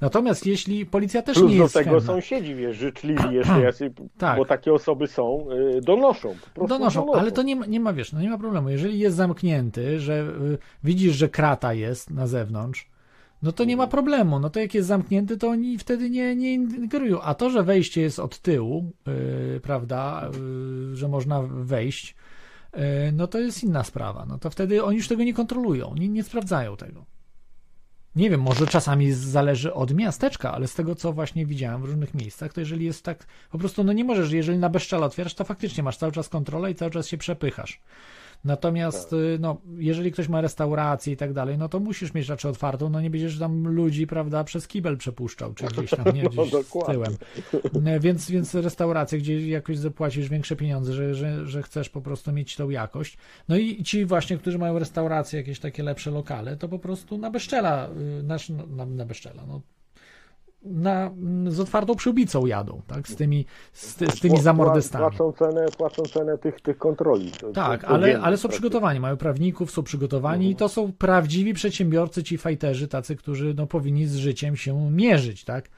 Natomiast 0.00 0.46
jeśli 0.46 0.86
policja 0.86 1.22
też 1.22 1.38
plus 1.38 1.50
nie 1.50 1.56
do 1.56 1.62
jest 1.62 1.74
tego 1.74 1.90
chętna, 1.90 2.06
sąsiedzi, 2.06 2.54
wiesz, 2.54 2.76
życzliwi 2.76 3.34
jeszcze, 3.34 3.60
jacy, 3.66 3.92
Tak. 4.18 4.36
bo 4.36 4.44
takie 4.44 4.72
osoby 4.72 5.06
są, 5.06 5.46
y, 5.76 5.80
donoszą. 5.80 6.34
Prostu 6.54 6.68
Donoszą, 6.78 7.12
ale 7.14 7.32
to 7.32 7.42
nie 7.42 7.56
ma, 7.56 7.66
nie 7.66 7.80
ma, 7.80 7.92
wiesz, 7.92 8.12
no 8.12 8.20
nie 8.20 8.30
ma 8.30 8.38
problemu. 8.38 8.70
Jeżeli 8.70 8.98
jest 8.98 9.16
zamknięty, 9.16 10.00
że 10.00 10.22
y, 10.52 10.58
widzisz, 10.84 11.14
że 11.16 11.28
krata 11.28 11.74
jest 11.74 12.10
na 12.10 12.26
zewnątrz, 12.26 12.89
no 13.42 13.52
to 13.52 13.64
nie 13.64 13.76
ma 13.76 13.86
problemu. 13.86 14.40
No 14.40 14.50
to 14.50 14.60
jak 14.60 14.74
jest 14.74 14.88
zamknięty, 14.88 15.36
to 15.36 15.48
oni 15.48 15.78
wtedy 15.78 16.10
nie, 16.10 16.36
nie 16.36 16.54
ingerują. 16.54 17.20
A 17.20 17.34
to, 17.34 17.50
że 17.50 17.62
wejście 17.62 18.00
jest 18.00 18.18
od 18.18 18.38
tyłu, 18.38 18.92
y, 19.56 19.60
prawda, 19.60 20.30
y, 20.92 20.96
że 20.96 21.08
można 21.08 21.42
wejść, 21.42 22.14
y, 22.74 22.78
no 23.12 23.26
to 23.26 23.38
jest 23.38 23.64
inna 23.64 23.84
sprawa. 23.84 24.26
No 24.26 24.38
to 24.38 24.50
wtedy 24.50 24.84
oni 24.84 24.96
już 24.96 25.08
tego 25.08 25.24
nie 25.24 25.34
kontrolują, 25.34 25.94
nie, 25.94 26.08
nie 26.08 26.22
sprawdzają 26.22 26.76
tego. 26.76 27.04
Nie 28.16 28.30
wiem, 28.30 28.40
może 28.40 28.66
czasami 28.66 29.12
zależy 29.12 29.74
od 29.74 29.94
miasteczka, 29.94 30.52
ale 30.52 30.68
z 30.68 30.74
tego, 30.74 30.94
co 30.94 31.12
właśnie 31.12 31.46
widziałem 31.46 31.82
w 31.82 31.84
różnych 31.84 32.14
miejscach, 32.14 32.52
to 32.52 32.60
jeżeli 32.60 32.84
jest 32.84 33.04
tak, 33.04 33.26
po 33.50 33.58
prostu 33.58 33.84
no 33.84 33.92
nie 33.92 34.04
możesz, 34.04 34.32
jeżeli 34.32 34.58
na 34.58 34.68
bezczela 34.68 35.06
otwierasz, 35.06 35.34
to 35.34 35.44
faktycznie 35.44 35.82
masz 35.82 35.96
cały 35.96 36.12
czas 36.12 36.28
kontrolę 36.28 36.70
i 36.70 36.74
cały 36.74 36.90
czas 36.90 37.08
się 37.08 37.18
przepychasz. 37.18 37.80
Natomiast, 38.44 39.12
y, 39.12 39.38
no, 39.40 39.56
jeżeli 39.78 40.12
ktoś 40.12 40.28
ma 40.28 40.40
restaurację 40.40 41.12
i 41.12 41.16
tak 41.16 41.32
dalej, 41.32 41.58
no 41.58 41.68
to 41.68 41.80
musisz 41.80 42.14
mieć 42.14 42.28
raczej 42.28 42.50
otwartą, 42.50 42.90
no 42.90 43.00
nie 43.00 43.10
będziesz 43.10 43.38
tam 43.38 43.68
ludzi, 43.68 44.06
prawda, 44.06 44.44
przez 44.44 44.68
kibel 44.68 44.96
przepuszczał, 44.96 45.54
czy 45.54 45.66
gdzieś 45.66 45.90
tam, 45.90 46.14
nie, 46.14 46.22
No, 46.30 46.30
gdzieś 46.30 46.48
z 46.48 46.52
dokładnie. 46.52 46.94
tyłem. 46.94 47.16
E, 47.86 48.00
Więc, 48.00 48.30
więc 48.30 48.54
restauracje, 48.54 49.18
gdzie 49.18 49.48
jakoś 49.48 49.78
zapłacisz 49.78 50.28
większe 50.28 50.56
pieniądze, 50.56 50.92
że, 50.92 51.14
że, 51.14 51.46
że 51.46 51.62
chcesz 51.62 51.88
po 51.88 52.00
prostu 52.00 52.32
mieć 52.32 52.56
tą 52.56 52.70
jakość. 52.70 53.18
No 53.48 53.56
i 53.56 53.84
ci 53.84 54.04
właśnie, 54.04 54.38
którzy 54.38 54.58
mają 54.58 54.78
restauracje, 54.78 55.38
jakieś 55.38 55.60
takie 55.60 55.82
lepsze 55.82 56.10
lokale, 56.10 56.56
to 56.56 56.68
po 56.68 56.78
prostu 56.78 57.18
na 57.18 57.30
bezczela, 57.30 57.88
y, 58.20 58.22
na, 58.22 58.36
na, 58.76 58.86
na 58.86 59.04
bezczela, 59.06 59.42
no. 59.46 59.60
Na, 60.64 61.10
z 61.48 61.60
otwartą 61.60 61.94
przyłbicą 61.94 62.46
jadą, 62.46 62.82
tak? 62.86 63.08
Z 63.08 63.16
tymi, 63.16 63.46
z, 63.72 63.94
ty, 63.94 64.06
z 64.10 64.20
tymi 64.20 64.40
zamordystami. 64.40 65.16
Płacą 65.16 65.32
cenę, 65.32 65.66
płacą 65.78 66.02
cenę 66.02 66.38
tych, 66.38 66.60
tych 66.60 66.78
kontroli. 66.78 67.30
To- 67.30 67.52
Tak, 67.52 67.80
to- 67.80 67.88
ale, 67.88 68.00
codziennie 68.00 68.24
ale 68.24 68.36
są 68.36 68.40
praktycznie. 68.42 68.48
przygotowani, 68.48 69.00
mają 69.00 69.16
prawników, 69.16 69.70
są 69.70 69.82
przygotowani 69.82 70.50
i 70.50 70.56
to 70.56 70.68
są 70.68 70.92
prawdziwi 70.92 71.54
przedsiębiorcy, 71.54 72.22
ci 72.22 72.38
fajterzy, 72.38 72.88
tacy, 72.88 73.16
którzy 73.16 73.54
no, 73.56 73.66
powinni 73.66 74.06
z 74.06 74.16
życiem 74.16 74.56
się 74.56 74.90
mierzyć, 74.90 75.44
tak? 75.44 75.68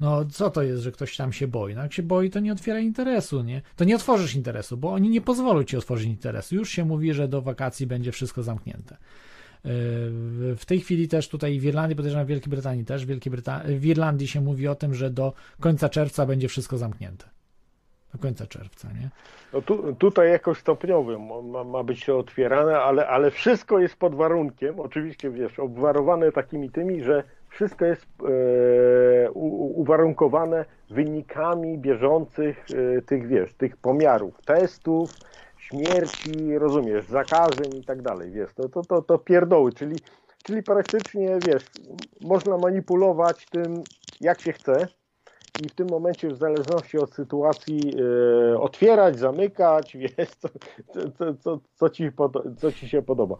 No 0.00 0.24
co 0.24 0.50
to 0.50 0.62
jest, 0.62 0.82
że 0.82 0.92
ktoś 0.92 1.16
tam 1.16 1.32
się 1.32 1.48
boi? 1.48 1.74
No 1.74 1.82
jak 1.82 1.92
się 1.92 2.02
boi, 2.02 2.30
to 2.30 2.40
nie 2.40 2.52
otwiera 2.52 2.78
interesu, 2.80 3.42
nie? 3.42 3.62
To 3.76 3.84
nie 3.84 3.96
otworzysz 3.96 4.34
interesu, 4.34 4.76
bo 4.76 4.92
oni 4.92 5.08
nie 5.10 5.20
pozwolą 5.20 5.64
ci 5.64 5.76
otworzyć 5.76 6.06
interesu. 6.06 6.54
Już 6.54 6.70
się 6.70 6.84
mówi, 6.84 7.14
że 7.14 7.28
do 7.28 7.42
wakacji 7.42 7.86
będzie 7.86 8.12
wszystko 8.12 8.42
zamknięte. 8.42 8.96
W 10.56 10.62
tej 10.66 10.80
chwili 10.80 11.08
też 11.08 11.28
tutaj 11.28 11.60
w 11.60 11.64
Irlandii, 11.64 11.96
podejrzewam 11.96 12.26
w 12.26 12.28
Wielkiej 12.28 12.50
Brytanii 12.50 12.84
też, 12.84 13.04
w, 13.04 13.08
Wielkiej 13.08 13.32
w 13.64 13.86
Irlandii 13.86 14.28
się 14.28 14.40
mówi 14.40 14.68
o 14.68 14.74
tym, 14.74 14.94
że 14.94 15.10
do 15.10 15.32
końca 15.60 15.88
czerwca 15.88 16.26
będzie 16.26 16.48
wszystko 16.48 16.78
zamknięte. 16.78 17.24
Do 18.12 18.18
końca 18.18 18.46
czerwca, 18.46 18.88
nie? 18.88 19.08
No 19.52 19.62
tu, 19.62 19.94
tutaj 19.94 20.30
jakoś 20.30 20.58
stopniowo 20.58 21.18
ma, 21.42 21.64
ma 21.64 21.82
być 21.82 22.04
to 22.04 22.18
otwierane, 22.18 22.78
ale, 22.78 23.08
ale 23.08 23.30
wszystko 23.30 23.78
jest 23.78 23.96
pod 23.96 24.14
warunkiem, 24.14 24.80
oczywiście 24.80 25.30
wiesz, 25.30 25.58
obwarowane 25.58 26.32
takimi 26.32 26.70
tymi, 26.70 27.02
że 27.02 27.24
wszystko 27.48 27.84
jest 27.84 28.06
e, 29.26 29.30
u, 29.30 29.80
uwarunkowane 29.80 30.64
wynikami 30.90 31.78
bieżących 31.78 32.66
e, 32.98 33.02
tych, 33.02 33.26
wiesz, 33.26 33.54
tych 33.54 33.76
pomiarów, 33.76 34.42
testów, 34.44 35.10
śmierci, 35.70 36.58
rozumiesz, 36.58 37.04
zakażeń 37.04 37.76
i 37.76 37.84
tak 37.84 38.02
dalej, 38.02 38.30
wiesz, 38.30 38.54
to, 38.54 38.68
to, 38.68 38.82
to, 38.82 39.02
to 39.02 39.18
pierdoły, 39.18 39.72
czyli, 39.72 39.96
czyli 40.44 40.62
praktycznie, 40.62 41.38
wiesz, 41.46 41.64
można 42.20 42.58
manipulować 42.58 43.46
tym, 43.46 43.82
jak 44.20 44.40
się 44.40 44.52
chce, 44.52 44.88
i 45.64 45.68
w 45.68 45.74
tym 45.74 45.88
momencie 45.90 46.28
w 46.28 46.36
zależności 46.36 46.98
od 46.98 47.14
sytuacji 47.14 47.80
e, 48.52 48.60
otwierać, 48.60 49.18
zamykać, 49.18 49.96
wiesz, 50.02 50.30
co, 50.38 50.48
co, 51.18 51.34
co, 51.34 51.60
co, 51.74 51.88
ci, 51.88 52.10
co 52.56 52.72
ci 52.72 52.88
się 52.88 53.02
podoba. 53.02 53.36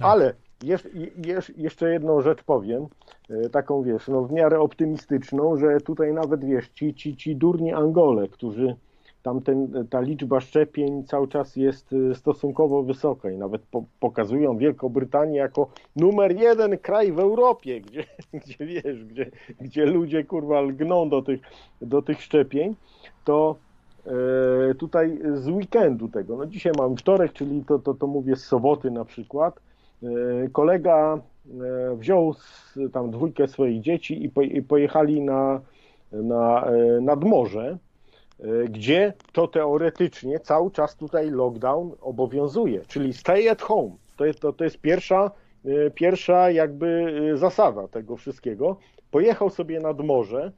Ale 0.00 0.34
jesz, 0.62 0.88
jesz, 1.26 1.52
jeszcze 1.56 1.92
jedną 1.92 2.20
rzecz 2.20 2.42
powiem, 2.42 2.86
e, 3.30 3.48
taką 3.48 3.82
wiesz, 3.82 4.08
no 4.08 4.22
w 4.22 4.32
miarę 4.32 4.60
optymistyczną, 4.60 5.56
że 5.56 5.80
tutaj 5.80 6.12
nawet 6.12 6.44
wiesz, 6.44 6.68
ci, 6.68 6.94
ci, 6.94 7.16
ci 7.16 7.36
durni 7.36 7.72
Angole, 7.72 8.28
którzy 8.28 8.76
tam 9.22 9.40
ten, 9.40 9.86
ta 9.90 10.00
liczba 10.00 10.40
szczepień 10.40 11.04
cały 11.04 11.28
czas 11.28 11.56
jest 11.56 11.92
e, 11.92 12.14
stosunkowo 12.14 12.82
wysoka 12.82 13.30
i 13.30 13.36
nawet 13.36 13.62
po, 13.62 13.84
pokazują 14.00 14.56
Wielką 14.56 14.88
Brytanię 14.88 15.38
jako 15.38 15.70
numer 15.96 16.36
jeden 16.36 16.78
kraj 16.78 17.12
w 17.12 17.18
Europie, 17.18 17.80
gdzie, 17.86 18.04
gdzie 18.32 18.66
wiesz, 18.66 19.04
gdzie, 19.04 19.30
gdzie 19.60 19.86
ludzie 19.86 20.24
kurwa 20.24 20.60
lgną 20.60 21.08
do 21.08 21.22
tych, 21.22 21.40
do 21.82 22.02
tych 22.02 22.22
szczepień, 22.22 22.74
to 23.24 23.56
e, 24.06 24.74
tutaj 24.74 25.18
z 25.34 25.48
weekendu 25.48 26.08
tego, 26.08 26.36
no 26.36 26.46
dzisiaj 26.46 26.72
mamy 26.78 26.96
wtorek, 26.96 27.32
czyli 27.32 27.64
to, 27.64 27.78
to, 27.78 27.94
to 27.94 28.06
mówię 28.06 28.36
z 28.36 28.44
soboty 28.44 28.90
na 28.90 29.04
przykład, 29.04 29.60
e, 30.02 30.08
kolega 30.48 31.18
e, 31.18 31.96
wziął 31.96 32.34
z, 32.34 32.78
tam 32.92 33.10
dwójkę 33.10 33.48
swoich 33.48 33.80
dzieci 33.80 34.24
i, 34.24 34.28
po, 34.28 34.42
i 34.42 34.62
pojechali 34.62 35.20
na, 35.20 35.60
na, 36.12 36.66
nad 37.00 37.24
morze, 37.24 37.78
gdzie 38.68 39.12
to 39.32 39.48
teoretycznie 39.48 40.40
cały 40.40 40.70
czas 40.70 40.96
tutaj 40.96 41.30
lockdown 41.30 41.92
obowiązuje, 42.00 42.80
czyli 42.86 43.12
stay 43.12 43.50
at 43.50 43.62
home. 43.62 43.90
To 44.16 44.24
jest, 44.24 44.40
to, 44.40 44.52
to 44.52 44.64
jest 44.64 44.78
pierwsza, 44.78 45.30
e, 45.64 45.90
pierwsza 45.90 46.50
jakby 46.50 47.14
e, 47.32 47.36
zasada 47.36 47.88
tego 47.88 48.16
wszystkiego. 48.16 48.76
Pojechał 49.10 49.50
sobie 49.50 49.80
nad 49.80 50.00
morze 50.00 50.52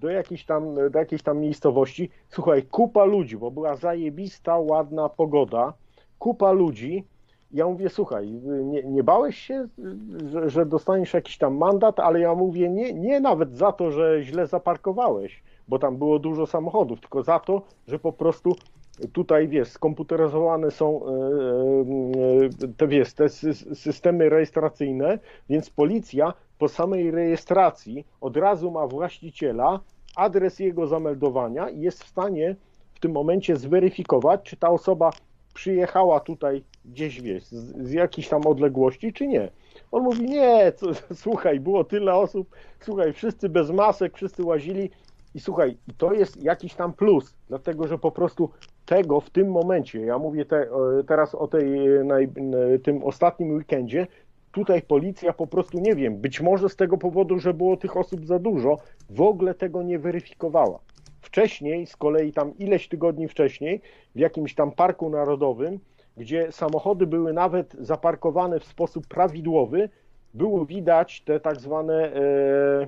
do 0.00 0.10
jakiejś 0.10 0.44
tam, 0.44 0.74
do 0.90 0.98
jakiejś 0.98 1.22
tam 1.22 1.38
miejscowości. 1.38 2.10
Słuchaj, 2.28 2.62
kupa 2.62 3.04
ludzi, 3.04 3.36
bo 3.36 3.50
była 3.50 3.76
zajebista, 3.76 4.58
ładna 4.58 5.08
pogoda, 5.08 5.72
kupa 6.18 6.52
ludzi. 6.52 7.04
Ja 7.52 7.66
mówię, 7.66 7.88
słuchaj, 7.88 8.30
nie, 8.64 8.82
nie 8.82 9.04
bałeś 9.04 9.36
się, 9.36 9.68
że, 10.26 10.50
że 10.50 10.66
dostaniesz 10.66 11.14
jakiś 11.14 11.38
tam 11.38 11.56
mandat, 11.56 12.00
ale 12.00 12.20
ja 12.20 12.34
mówię, 12.34 12.68
nie, 12.68 12.92
nie 12.92 13.20
nawet 13.20 13.54
za 13.54 13.72
to, 13.72 13.90
że 13.90 14.22
źle 14.22 14.46
zaparkowałeś, 14.46 15.42
bo 15.68 15.78
tam 15.78 15.96
było 15.96 16.18
dużo 16.18 16.46
samochodów, 16.46 17.00
tylko 17.00 17.22
za 17.22 17.38
to, 17.40 17.62
że 17.88 17.98
po 17.98 18.12
prostu 18.12 18.56
tutaj 19.12 19.48
wiesz, 19.48 19.68
skomputeryzowane 19.68 20.70
są 20.70 21.00
e, 21.06 21.10
e, 22.64 22.68
te, 22.76 22.88
wiesz, 22.88 23.14
te 23.14 23.24
sy- 23.24 23.74
systemy 23.74 24.28
rejestracyjne, 24.28 25.18
więc 25.48 25.70
policja 25.70 26.34
po 26.58 26.68
samej 26.68 27.10
rejestracji 27.10 28.06
od 28.20 28.36
razu 28.36 28.70
ma 28.70 28.86
właściciela, 28.86 29.80
adres 30.16 30.58
jego 30.58 30.86
zameldowania 30.86 31.70
i 31.70 31.80
jest 31.80 32.04
w 32.04 32.08
stanie 32.08 32.56
w 32.94 33.00
tym 33.00 33.12
momencie 33.12 33.56
zweryfikować, 33.56 34.40
czy 34.42 34.56
ta 34.56 34.70
osoba 34.70 35.10
przyjechała 35.54 36.20
tutaj 36.20 36.62
gdzieś, 36.84 37.20
wiesz, 37.20 37.44
z, 37.44 37.88
z 37.88 37.92
jakiejś 37.92 38.28
tam 38.28 38.46
odległości, 38.46 39.12
czy 39.12 39.26
nie. 39.26 39.50
On 39.92 40.02
mówi, 40.02 40.22
nie, 40.22 40.72
co, 40.76 40.86
słuchaj, 41.14 41.60
było 41.60 41.84
tyle 41.84 42.14
osób, 42.14 42.56
słuchaj, 42.80 43.12
wszyscy 43.12 43.48
bez 43.48 43.70
masek, 43.70 44.16
wszyscy 44.16 44.44
łazili 44.44 44.90
i 45.36 45.40
słuchaj, 45.40 45.76
to 45.98 46.12
jest 46.12 46.42
jakiś 46.42 46.74
tam 46.74 46.92
plus, 46.92 47.34
dlatego, 47.48 47.86
że 47.86 47.98
po 47.98 48.10
prostu 48.10 48.50
tego 48.86 49.20
w 49.20 49.30
tym 49.30 49.50
momencie, 49.50 50.00
ja 50.00 50.18
mówię 50.18 50.44
te, 50.44 50.68
teraz 51.08 51.34
o 51.34 51.48
tej, 51.48 51.80
naj, 52.04 52.28
tym 52.82 53.04
ostatnim 53.04 53.50
weekendzie, 53.50 54.06
tutaj 54.52 54.82
policja 54.82 55.32
po 55.32 55.46
prostu, 55.46 55.78
nie 55.78 55.94
wiem, 55.94 56.16
być 56.16 56.40
może 56.40 56.68
z 56.68 56.76
tego 56.76 56.98
powodu, 56.98 57.38
że 57.38 57.54
było 57.54 57.76
tych 57.76 57.96
osób 57.96 58.26
za 58.26 58.38
dużo, 58.38 58.76
w 59.10 59.20
ogóle 59.20 59.54
tego 59.54 59.82
nie 59.82 59.98
weryfikowała. 59.98 60.78
Wcześniej, 61.20 61.86
z 61.86 61.96
kolei 61.96 62.32
tam 62.32 62.58
ileś 62.58 62.88
tygodni 62.88 63.28
wcześniej, 63.28 63.80
w 64.14 64.18
jakimś 64.18 64.54
tam 64.54 64.72
parku 64.72 65.10
narodowym, 65.10 65.78
gdzie 66.16 66.52
samochody 66.52 67.06
były 67.06 67.32
nawet 67.32 67.76
zaparkowane 67.80 68.60
w 68.60 68.64
sposób 68.64 69.06
prawidłowy, 69.06 69.88
było 70.34 70.66
widać 70.66 71.20
te 71.20 71.40
tak 71.40 71.60
zwane 71.60 71.94
e, 71.94 72.16
e, 72.16 72.86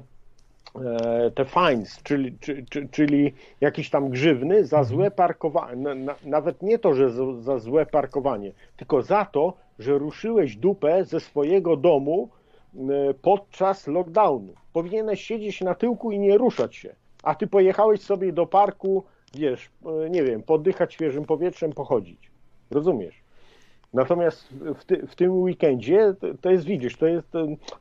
te 1.34 1.44
fines, 1.44 2.02
czyli, 2.02 2.38
czy, 2.38 2.64
czy, 2.70 2.88
czyli 2.88 3.32
jakieś 3.60 3.90
tam 3.90 4.08
grzywny 4.08 4.64
za 4.64 4.84
złe 4.84 5.10
parkowanie, 5.10 5.94
na, 5.94 6.14
nawet 6.24 6.62
nie 6.62 6.78
to, 6.78 6.94
że 6.94 7.10
za, 7.10 7.22
za 7.40 7.58
złe 7.58 7.86
parkowanie, 7.86 8.52
tylko 8.76 9.02
za 9.02 9.24
to, 9.24 9.54
że 9.78 9.98
ruszyłeś 9.98 10.56
dupę 10.56 11.04
ze 11.04 11.20
swojego 11.20 11.76
domu 11.76 12.28
e, 12.74 13.14
podczas 13.22 13.86
lockdownu. 13.86 14.54
Powinieneś 14.72 15.22
siedzieć 15.22 15.60
na 15.60 15.74
tyłku 15.74 16.12
i 16.12 16.18
nie 16.18 16.38
ruszać 16.38 16.76
się, 16.76 16.94
a 17.22 17.34
ty 17.34 17.46
pojechałeś 17.46 18.00
sobie 18.00 18.32
do 18.32 18.46
parku, 18.46 19.04
wiesz, 19.34 19.70
e, 20.04 20.10
nie 20.10 20.24
wiem, 20.24 20.42
poddychać 20.42 20.94
świeżym 20.94 21.24
powietrzem, 21.24 21.72
pochodzić. 21.72 22.30
Rozumiesz? 22.70 23.27
Natomiast 23.92 24.48
w, 24.50 24.84
ty, 24.84 25.06
w 25.06 25.14
tym 25.14 25.32
weekendzie 25.32 26.14
to, 26.20 26.26
to, 26.40 26.50
jest, 26.50 26.64
widzisz, 26.64 26.96
to 26.96 27.06
jest, 27.06 27.28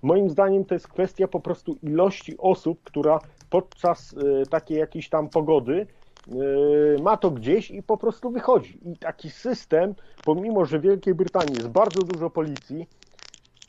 moim 0.02 0.30
zdaniem 0.30 0.66
to 0.66 0.76
jest 0.76 0.88
kwestia 0.88 1.28
po 1.28 1.40
prostu 1.40 1.78
ilości 1.84 2.38
osób, 2.38 2.80
która 2.84 3.20
podczas 3.50 4.14
y, 4.14 4.44
takiej 4.50 4.78
jakiejś 4.78 5.10
tam 5.10 5.30
pogody 5.30 5.88
y, 6.28 7.02
ma 7.02 7.18
to 7.18 7.32
gdzieś 7.32 7.72
i 7.72 7.84
po 7.84 7.98
prostu 7.98 8.30
wychodzi. 8.30 8.80
I 8.86 8.98
taki 8.98 9.30
system, 9.30 9.96
pomimo, 10.26 10.66
że 10.66 10.80
w 10.80 10.82
Wielkiej 10.82 11.14
Brytanii 11.14 11.56
jest 11.56 11.70
bardzo 11.70 12.02
dużo 12.02 12.30
policji, 12.30 12.88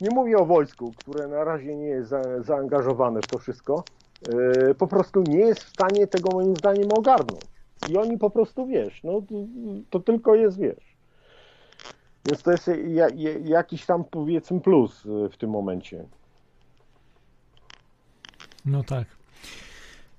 nie 0.01 0.09
mówię 0.09 0.37
o 0.37 0.45
wojsku, 0.45 0.93
które 0.97 1.27
na 1.27 1.43
razie 1.43 1.75
nie 1.75 1.87
jest 1.87 2.09
za, 2.09 2.41
zaangażowane 2.43 3.21
w 3.21 3.27
to 3.27 3.37
wszystko, 3.37 3.83
y, 4.69 4.75
po 4.75 4.87
prostu 4.87 5.23
nie 5.27 5.39
jest 5.39 5.63
w 5.63 5.69
stanie 5.69 6.07
tego 6.07 6.29
moim 6.33 6.55
zdaniem 6.55 6.89
ogarnąć. 6.97 7.41
I 7.89 7.97
oni 7.97 8.17
po 8.17 8.29
prostu, 8.29 8.67
wiesz, 8.67 9.03
no 9.03 9.21
to 9.89 9.99
tylko 9.99 10.35
jest, 10.35 10.59
wiesz, 10.59 10.88
więc 12.25 12.43
to 12.43 12.51
jest 12.51 12.71
jakiś 13.43 13.85
tam 13.85 14.03
powiedzmy 14.03 14.61
plus 14.61 15.05
y, 15.05 15.29
w 15.29 15.37
tym 15.37 15.49
momencie. 15.49 16.05
No 18.65 18.83
tak. 18.83 19.07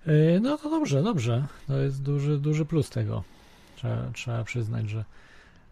Y, 0.08 0.40
no 0.42 0.58
to 0.58 0.70
dobrze, 0.70 1.02
dobrze. 1.02 1.46
To 1.66 1.78
jest 1.78 2.02
duży, 2.02 2.38
duży 2.38 2.64
plus 2.64 2.90
tego. 2.90 3.24
Trzeba, 3.76 4.10
trzeba 4.14 4.44
przyznać, 4.44 4.88
że, 4.88 5.04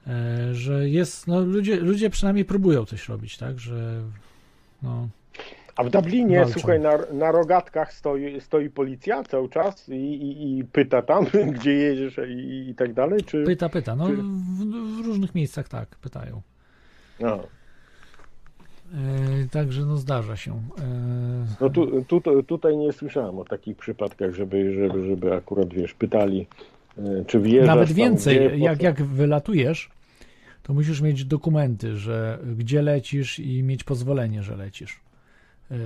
y, 0.06 0.54
że 0.54 0.88
jest, 0.88 1.26
no 1.26 1.40
ludzie, 1.40 1.76
ludzie 1.76 2.10
przynajmniej 2.10 2.44
próbują 2.44 2.84
coś 2.84 3.08
robić, 3.08 3.38
tak, 3.38 3.58
że 3.58 4.02
no, 4.82 5.08
a 5.78 5.84
w 5.84 5.90
Dublinie, 5.90 6.38
Walczą. 6.38 6.52
słuchaj, 6.52 6.80
na, 6.80 6.98
na 7.12 7.32
rogatkach 7.32 7.92
stoi, 7.92 8.40
stoi 8.40 8.70
policja 8.70 9.22
cały 9.22 9.48
czas 9.48 9.88
i, 9.88 9.92
i, 9.92 10.58
i 10.58 10.64
pyta 10.64 11.02
tam, 11.02 11.26
gdzie 11.54 11.72
jedziesz 11.72 12.20
i, 12.28 12.68
i 12.70 12.74
tak 12.74 12.92
dalej? 12.92 13.22
Czy... 13.24 13.44
Pyta, 13.44 13.68
pyta. 13.68 13.96
No 13.96 14.08
czy... 14.08 14.16
w, 14.16 15.02
w 15.02 15.06
różnych 15.06 15.34
miejscach 15.34 15.68
tak, 15.68 15.88
pytają. 15.88 16.42
A. 17.24 17.26
E, 17.26 17.38
także 19.50 19.84
no 19.84 19.96
zdarza 19.96 20.36
się. 20.36 20.52
E, 20.52 21.46
No 21.60 21.70
tu, 21.70 22.04
tu, 22.04 22.42
tutaj 22.42 22.76
nie 22.76 22.92
słyszałem 22.92 23.38
o 23.38 23.44
takich 23.44 23.76
przypadkach, 23.76 24.34
żeby, 24.34 24.74
żeby, 24.74 25.06
żeby 25.06 25.34
akurat, 25.34 25.74
wiesz, 25.74 25.94
pytali, 25.94 26.46
e, 26.98 27.24
czy 27.26 27.40
wjeżdżasz 27.40 27.66
Nawet 27.66 27.88
tam, 27.88 27.96
więcej, 27.96 28.36
gdzie, 28.36 28.50
po 28.50 28.56
jak, 28.56 28.82
jak 28.82 29.02
wylatujesz, 29.02 29.90
to 30.62 30.74
musisz 30.74 31.00
mieć 31.00 31.24
dokumenty, 31.24 31.96
że 31.96 32.38
gdzie 32.56 32.82
lecisz 32.82 33.38
i 33.38 33.62
mieć 33.62 33.84
pozwolenie, 33.84 34.42
że 34.42 34.56
lecisz 34.56 35.07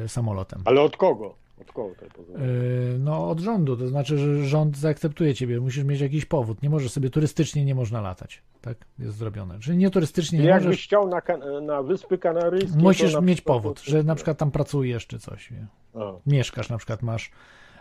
samolotem. 0.07 0.63
Ale 0.65 0.81
od 0.81 0.97
kogo? 0.97 1.35
Od 1.61 1.73
kogo? 1.73 1.95
E, 1.95 2.99
No, 2.99 3.29
od 3.31 3.41
rządu, 3.41 3.77
to 3.77 3.89
znaczy, 3.89 4.19
że 4.19 4.45
rząd 4.47 4.77
zaakceptuje 4.77 5.35
ciebie, 5.35 5.61
musisz 5.61 5.85
mieć 5.85 6.01
jakiś 6.01 6.25
powód. 6.25 6.63
Nie 6.63 6.71
możesz 6.71 6.93
sobie 6.93 7.11
turystycznie 7.11 7.65
nie 7.65 7.75
można 7.75 8.01
latać. 8.01 8.43
Tak 8.61 8.77
jest 8.99 9.17
zrobione. 9.17 9.59
Czyli 9.61 9.79
nie 9.79 9.91
turystycznie 9.91 10.39
nie 10.39 10.45
Jakbyś 10.45 10.67
możesz. 10.67 10.85
chciał 10.85 11.09
na, 11.09 11.21
na 11.61 11.83
Wyspy 11.83 12.19
Kanaryjskie, 12.19 12.79
Musisz 12.79 13.21
mieć 13.21 13.39
przykład- 13.41 13.57
powód, 13.63 13.81
że 13.81 14.03
na 14.03 14.15
przykład 14.15 14.39
tam 14.39 14.51
pracujesz 14.51 15.07
czy 15.07 15.19
coś. 15.19 15.49
A. 15.95 15.99
Mieszkasz, 16.27 16.69
na 16.69 16.77
przykład 16.79 17.03
masz, 17.03 17.31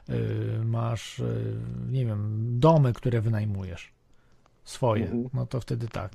y, 0.10 0.15
masz, 0.65 1.19
y, 1.19 1.56
nie 1.91 2.06
wiem, 2.06 2.45
domy, 2.60 2.94
które 2.94 3.22
wynajmujesz. 3.22 3.91
Swoje. 4.64 5.03
Mhm. 5.03 5.30
No 5.34 5.45
to 5.45 5.60
wtedy 5.60 5.88
tak. 5.88 6.11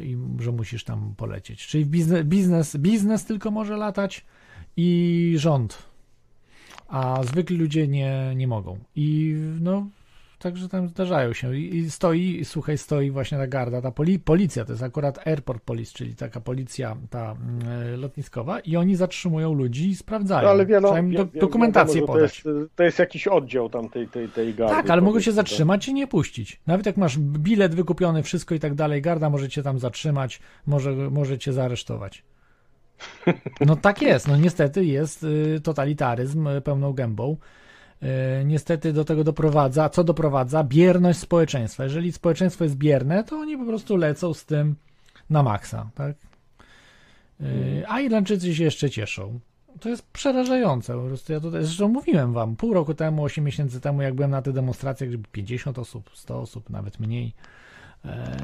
I 0.00 0.18
że 0.40 0.52
musisz 0.52 0.84
tam 0.84 1.14
polecieć. 1.16 1.66
Czyli 1.66 1.86
biznes, 1.86 2.24
biznes, 2.24 2.76
biznes 2.76 3.24
tylko 3.24 3.50
może 3.50 3.76
latać 3.76 4.24
i 4.76 5.34
rząd. 5.38 5.78
A 6.88 7.20
zwykli 7.24 7.56
ludzie 7.56 7.88
nie, 7.88 8.32
nie 8.36 8.48
mogą. 8.48 8.78
I 8.96 9.34
no, 9.60 9.86
także 10.38 10.68
tam 10.68 10.88
zdarzają 10.88 11.32
się. 11.32 11.56
I 11.56 11.76
i 11.76 11.90
stoi, 11.90 12.40
i 12.40 12.44
słuchaj, 12.44 12.78
stoi 12.78 13.10
właśnie 13.10 13.38
ta 13.38 13.46
garda, 13.46 13.82
ta 13.82 13.90
poli, 13.90 14.18
policja, 14.18 14.64
to 14.64 14.72
jest 14.72 14.82
akurat 14.82 15.26
Airport 15.26 15.62
Police, 15.62 15.92
czyli 15.94 16.14
taka 16.14 16.40
policja 16.40 16.96
ta 17.10 17.32
mm, 17.32 18.00
lotniskowa 18.00 18.60
i 18.60 18.76
oni 18.76 18.96
zatrzymują 18.96 19.54
ludzi 19.54 19.88
i 19.88 19.96
sprawdzają. 19.96 20.42
No, 20.42 20.50
ale 20.50 20.66
wiadomo, 20.66 20.94
Trzeba 20.94 21.06
im 21.08 21.14
do, 21.14 21.26
wi- 21.26 21.32
wi- 21.32 21.40
dokumentację 21.40 21.94
wiadomo, 21.94 22.12
podać. 22.12 22.42
To 22.42 22.50
jest, 22.50 22.70
to 22.76 22.82
jest 22.82 22.98
jakiś 22.98 23.28
oddział 23.28 23.68
tam 23.68 23.88
tej, 23.88 24.08
tej, 24.08 24.28
tej 24.28 24.54
gardy. 24.54 24.74
Tak, 24.74 24.90
ale 24.90 25.02
mogą 25.02 25.20
się 25.20 25.24
powiedzmy, 25.24 25.32
zatrzymać 25.32 25.88
i 25.88 25.94
nie 25.94 26.06
puścić. 26.06 26.60
Nawet 26.66 26.86
jak 26.86 26.96
masz 26.96 27.18
bilet 27.18 27.74
wykupiony, 27.74 28.22
wszystko 28.22 28.54
i 28.54 28.60
tak 28.60 28.74
dalej, 28.74 29.02
garda 29.02 29.30
może 29.30 29.48
cię 29.48 29.62
tam 29.62 29.78
zatrzymać, 29.78 30.40
może, 30.66 30.92
może 30.92 31.38
cię 31.38 31.52
zaaresztować. 31.52 32.24
No 33.60 33.76
tak 33.76 34.02
jest, 34.02 34.28
no 34.28 34.36
niestety 34.36 34.84
jest 34.84 35.24
y, 35.24 35.60
totalitaryzm 35.62 36.46
y, 36.46 36.60
pełną 36.60 36.92
gębą. 36.92 37.36
Y, 38.02 38.44
Niestety 38.44 38.92
do 38.92 39.04
tego 39.04 39.24
doprowadza, 39.24 39.88
co 39.88 40.04
doprowadza? 40.04 40.64
Bierność 40.64 41.18
społeczeństwa. 41.18 41.84
Jeżeli 41.84 42.12
społeczeństwo 42.12 42.64
jest 42.64 42.76
bierne, 42.76 43.24
to 43.24 43.36
oni 43.36 43.58
po 43.58 43.64
prostu 43.64 43.96
lecą 43.96 44.34
z 44.34 44.44
tym 44.44 44.76
na 45.30 45.42
maksa, 45.42 45.90
tak? 45.94 46.16
Y, 47.40 47.84
A 47.88 48.00
Irlandczycy 48.00 48.54
się 48.54 48.64
jeszcze 48.64 48.90
cieszą. 48.90 49.40
To 49.80 49.88
jest 49.88 50.06
przerażające. 50.06 50.94
Po 50.94 51.02
prostu 51.02 51.32
ja 51.32 51.40
tutaj, 51.40 51.64
zresztą 51.64 51.88
mówiłem 51.88 52.32
wam, 52.32 52.56
pół 52.56 52.74
roku 52.74 52.94
temu, 52.94 53.24
8 53.24 53.44
miesięcy 53.44 53.80
temu, 53.80 54.02
jak 54.02 54.14
byłem 54.14 54.30
na 54.30 54.42
tych 54.42 54.54
demonstracjach, 54.54 55.08
gdzie 55.08 55.18
było 55.18 55.32
50 55.32 55.78
osób, 55.78 56.10
100 56.14 56.40
osób, 56.40 56.70
nawet 56.70 57.00
mniej, 57.00 57.34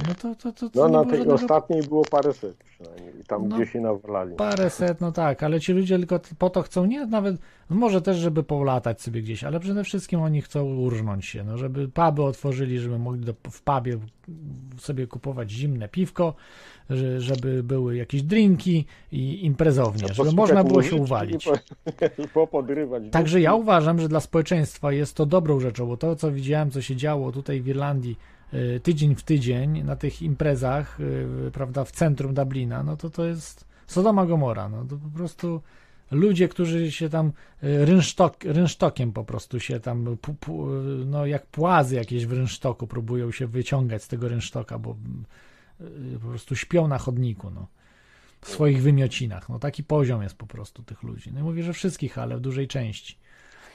no 0.08 0.14
to, 0.22 0.34
to, 0.34 0.52
to, 0.52 0.70
to 0.70 0.88
No 0.88 1.04
na 1.04 1.10
tej 1.10 1.28
ostatniej 1.28 1.82
było 1.82 2.04
paręset 2.04 2.56
przynajmniej, 2.64 3.24
tam 3.26 3.48
No, 3.48 3.56
gdzie 3.56 3.66
się 3.66 3.80
nawalali. 3.80 4.34
Paręset, 4.36 5.00
no 5.00 5.12
tak, 5.12 5.42
ale 5.42 5.60
ci 5.60 5.72
ludzie 5.72 5.98
tylko 5.98 6.20
po 6.38 6.50
to 6.50 6.62
chcą, 6.62 6.84
nie 6.84 7.06
nawet, 7.06 7.36
no 7.70 7.76
może 7.76 8.02
też, 8.02 8.16
żeby 8.16 8.42
polatać 8.42 9.02
sobie 9.02 9.22
gdzieś, 9.22 9.44
ale 9.44 9.60
przede 9.60 9.84
wszystkim 9.84 10.20
oni 10.20 10.42
chcą 10.42 10.64
urżnąć 10.64 11.26
się, 11.26 11.44
no 11.44 11.58
żeby 11.58 11.88
puby 11.88 12.22
otworzyli, 12.22 12.78
żeby 12.78 12.98
mogli 12.98 13.24
do, 13.24 13.34
w 13.50 13.62
pubie 13.62 13.98
sobie 14.78 15.06
kupować 15.06 15.50
zimne 15.50 15.88
piwko, 15.88 16.34
że, 16.90 17.20
żeby 17.20 17.62
były 17.62 17.96
jakieś 17.96 18.22
drinki 18.22 18.84
i 19.12 19.46
imprezownie, 19.46 20.08
żeby 20.14 20.32
można 20.32 20.64
było 20.64 20.82
się 20.82 20.96
uwalić. 20.96 21.46
i 21.46 21.50
po- 22.22 22.28
popodrywać. 22.40 23.02
Także 23.10 23.40
ja 23.40 23.54
uważam, 23.54 24.00
że 24.00 24.08
dla 24.08 24.20
społeczeństwa 24.20 24.92
jest 24.92 25.16
to 25.16 25.26
dobrą 25.26 25.60
rzeczą, 25.60 25.86
bo 25.86 25.96
to, 25.96 26.16
co 26.16 26.32
widziałem, 26.32 26.70
co 26.70 26.82
się 26.82 26.96
działo 26.96 27.32
tutaj 27.32 27.60
w 27.60 27.68
Irlandii 27.68 28.16
tydzień 28.82 29.14
w 29.14 29.22
tydzień 29.22 29.84
na 29.84 29.96
tych 29.96 30.22
imprezach, 30.22 31.00
y, 31.00 31.50
prawda, 31.52 31.84
w 31.84 31.92
centrum 31.92 32.34
Dublina, 32.34 32.82
no 32.82 32.96
to 32.96 33.10
to 33.10 33.24
jest 33.24 33.68
Sodoma 33.86 34.26
Gomora, 34.26 34.68
no 34.68 34.84
to 34.84 34.96
po 34.96 35.08
prostu 35.08 35.62
ludzie, 36.10 36.48
którzy 36.48 36.92
się 36.92 37.08
tam 37.08 37.32
y, 37.62 37.84
rynsztok, 37.84 38.44
rynsztokiem 38.44 39.12
po 39.12 39.24
prostu 39.24 39.60
się 39.60 39.80
tam, 39.80 40.16
pu, 40.20 40.34
pu, 40.34 40.66
no 41.06 41.26
jak 41.26 41.46
płazy 41.46 41.94
jakieś 41.94 42.26
w 42.26 42.32
rynsztoku 42.32 42.86
próbują 42.86 43.32
się 43.32 43.46
wyciągać 43.46 44.02
z 44.02 44.08
tego 44.08 44.28
rynsztoka, 44.28 44.78
bo 44.78 44.96
y, 45.80 46.18
po 46.22 46.28
prostu 46.28 46.56
śpią 46.56 46.88
na 46.88 46.98
chodniku, 46.98 47.50
no 47.50 47.66
w 48.40 48.48
swoich 48.48 48.82
wymiocinach. 48.82 49.48
No 49.48 49.58
taki 49.58 49.84
poziom 49.84 50.22
jest 50.22 50.34
po 50.34 50.46
prostu 50.46 50.82
tych 50.82 51.02
ludzi. 51.02 51.32
No 51.32 51.42
mówię, 51.42 51.62
że 51.62 51.72
wszystkich, 51.72 52.18
ale 52.18 52.36
w 52.36 52.40
dużej 52.40 52.68
części. 52.68 53.16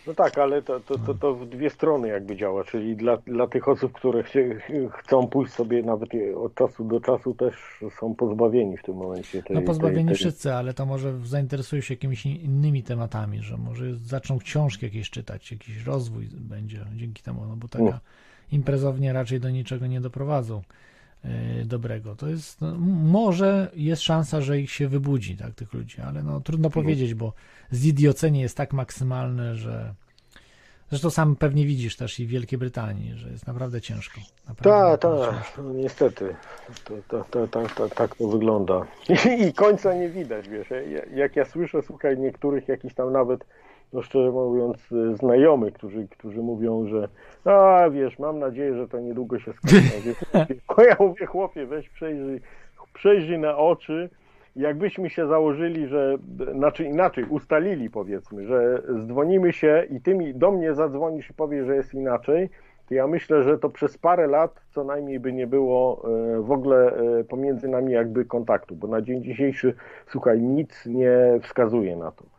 No 0.07 0.13
tak, 0.13 0.37
ale 0.37 0.61
to, 0.61 0.79
to, 0.79 0.97
to, 0.97 1.13
to 1.13 1.35
w 1.35 1.45
dwie 1.49 1.69
strony 1.69 2.07
jakby 2.07 2.35
działa, 2.35 2.63
czyli 2.63 2.95
dla, 2.95 3.17
dla 3.17 3.47
tych 3.47 3.67
osób, 3.67 3.91
które 3.91 4.23
się, 4.27 4.59
chcą 4.91 5.27
pójść 5.27 5.53
sobie 5.53 5.83
nawet 5.83 6.09
od 6.35 6.55
czasu 6.55 6.83
do 6.85 7.01
czasu 7.01 7.33
też 7.33 7.53
są 7.99 8.15
pozbawieni 8.15 8.77
w 8.77 8.83
tym 8.83 8.95
momencie. 8.95 9.43
Tej, 9.43 9.55
No 9.55 9.61
pozbawieni 9.61 9.97
tej, 10.05 10.05
tej... 10.05 10.15
wszyscy, 10.15 10.53
ale 10.53 10.73
to 10.73 10.85
może 10.85 11.19
zainteresują 11.25 11.81
się 11.81 11.93
jakimiś 11.93 12.25
in- 12.25 12.41
innymi 12.41 12.83
tematami, 12.83 13.41
że 13.41 13.57
może 13.57 13.95
zaczną 13.95 14.39
książki 14.39 14.85
jakieś 14.85 15.09
czytać, 15.09 15.51
jakiś 15.51 15.85
rozwój 15.85 16.27
będzie 16.31 16.85
dzięki 16.95 17.23
temu, 17.23 17.45
no 17.45 17.55
bo 17.55 17.67
taka 17.67 17.83
Mm. 17.83 17.99
imprezownie 18.51 19.13
raczej 19.13 19.39
do 19.39 19.49
niczego 19.49 19.87
nie 19.87 20.01
doprowadzą 20.01 20.61
dobrego. 21.65 22.15
To 22.15 22.27
jest, 22.27 22.61
no, 22.61 22.75
może 23.03 23.71
jest 23.75 24.01
szansa, 24.01 24.41
że 24.41 24.59
ich 24.59 24.71
się 24.71 24.87
wybudzi, 24.87 25.37
tak, 25.37 25.53
tych 25.55 25.73
ludzi, 25.73 26.01
ale 26.01 26.23
no 26.23 26.41
trudno 26.41 26.69
powiedzieć, 26.69 27.13
bo 27.13 27.33
zidiocenie 27.71 28.41
jest 28.41 28.57
tak 28.57 28.73
maksymalne, 28.73 29.55
że 29.55 29.93
zresztą 30.89 31.09
sam 31.09 31.35
pewnie 31.35 31.65
widzisz 31.65 31.95
też 31.95 32.19
i 32.19 32.25
w 32.25 32.29
Wielkiej 32.29 32.59
Brytanii, 32.59 33.13
że 33.15 33.29
jest 33.29 33.47
naprawdę 33.47 33.81
ciężko. 33.81 34.21
Tak, 34.63 35.01
tak, 35.01 35.53
no 35.57 35.73
niestety. 35.73 36.35
To, 36.85 36.93
to, 37.09 37.23
to, 37.31 37.47
to, 37.47 37.67
to, 37.75 37.89
tak 37.89 38.15
to 38.15 38.27
wygląda. 38.27 38.85
I 39.47 39.53
końca 39.53 39.93
nie 39.93 40.09
widać, 40.09 40.49
wiesz. 40.49 40.69
Ja- 40.69 41.15
Jak 41.15 41.35
ja 41.35 41.45
słyszę, 41.45 41.81
słuchaj, 41.81 42.17
niektórych 42.17 42.67
jakichś 42.67 42.93
tam 42.95 43.11
nawet, 43.13 43.45
no 43.93 44.01
szczerze 44.01 44.31
mówiąc, 44.31 44.91
y, 44.91 45.15
znajomych, 45.15 45.73
którzy, 45.73 46.07
którzy 46.07 46.41
mówią, 46.41 46.87
że 46.87 47.07
a 47.45 47.89
wiesz, 47.89 48.19
mam 48.19 48.39
nadzieję, 48.39 48.75
że 48.75 48.87
to 48.87 48.99
niedługo 48.99 49.39
się 49.39 49.53
skończy. 49.53 50.15
Ja 50.33 50.45
mówię, 50.77 50.85
Ja 50.89 50.95
mówię, 50.99 51.25
chłopie, 51.25 51.65
weź 51.65 51.89
przejrzyj, 51.89 52.41
przejrzyj 52.93 53.39
na 53.39 53.57
oczy. 53.57 54.09
Jakbyśmy 54.55 55.09
się 55.09 55.27
założyli, 55.27 55.87
że, 55.87 56.17
znaczy 56.55 56.83
inaczej, 56.83 57.25
ustalili 57.29 57.89
powiedzmy, 57.89 58.47
że 58.47 58.81
zdzwonimy 58.89 59.53
się 59.53 59.87
i 59.89 60.01
ty 60.01 60.15
mi 60.15 60.33
do 60.33 60.51
mnie 60.51 60.73
zadzwonisz 60.73 61.29
i 61.29 61.33
powiesz, 61.33 61.67
że 61.67 61.75
jest 61.75 61.93
inaczej, 61.93 62.49
to 62.89 62.93
ja 62.93 63.07
myślę, 63.07 63.43
że 63.43 63.57
to 63.57 63.69
przez 63.69 63.97
parę 63.97 64.27
lat 64.27 64.61
co 64.71 64.83
najmniej 64.83 65.19
by 65.19 65.33
nie 65.33 65.47
było 65.47 66.03
e, 66.05 66.41
w 66.41 66.51
ogóle 66.51 66.95
e, 66.95 67.23
pomiędzy 67.23 67.67
nami 67.67 67.93
jakby 67.93 68.25
kontaktu, 68.25 68.75
bo 68.75 68.87
na 68.87 69.01
dzień 69.01 69.23
dzisiejszy, 69.23 69.73
słuchaj, 70.07 70.41
nic 70.41 70.85
nie 70.85 71.39
wskazuje 71.41 71.95
na 71.95 72.11
to. 72.11 72.32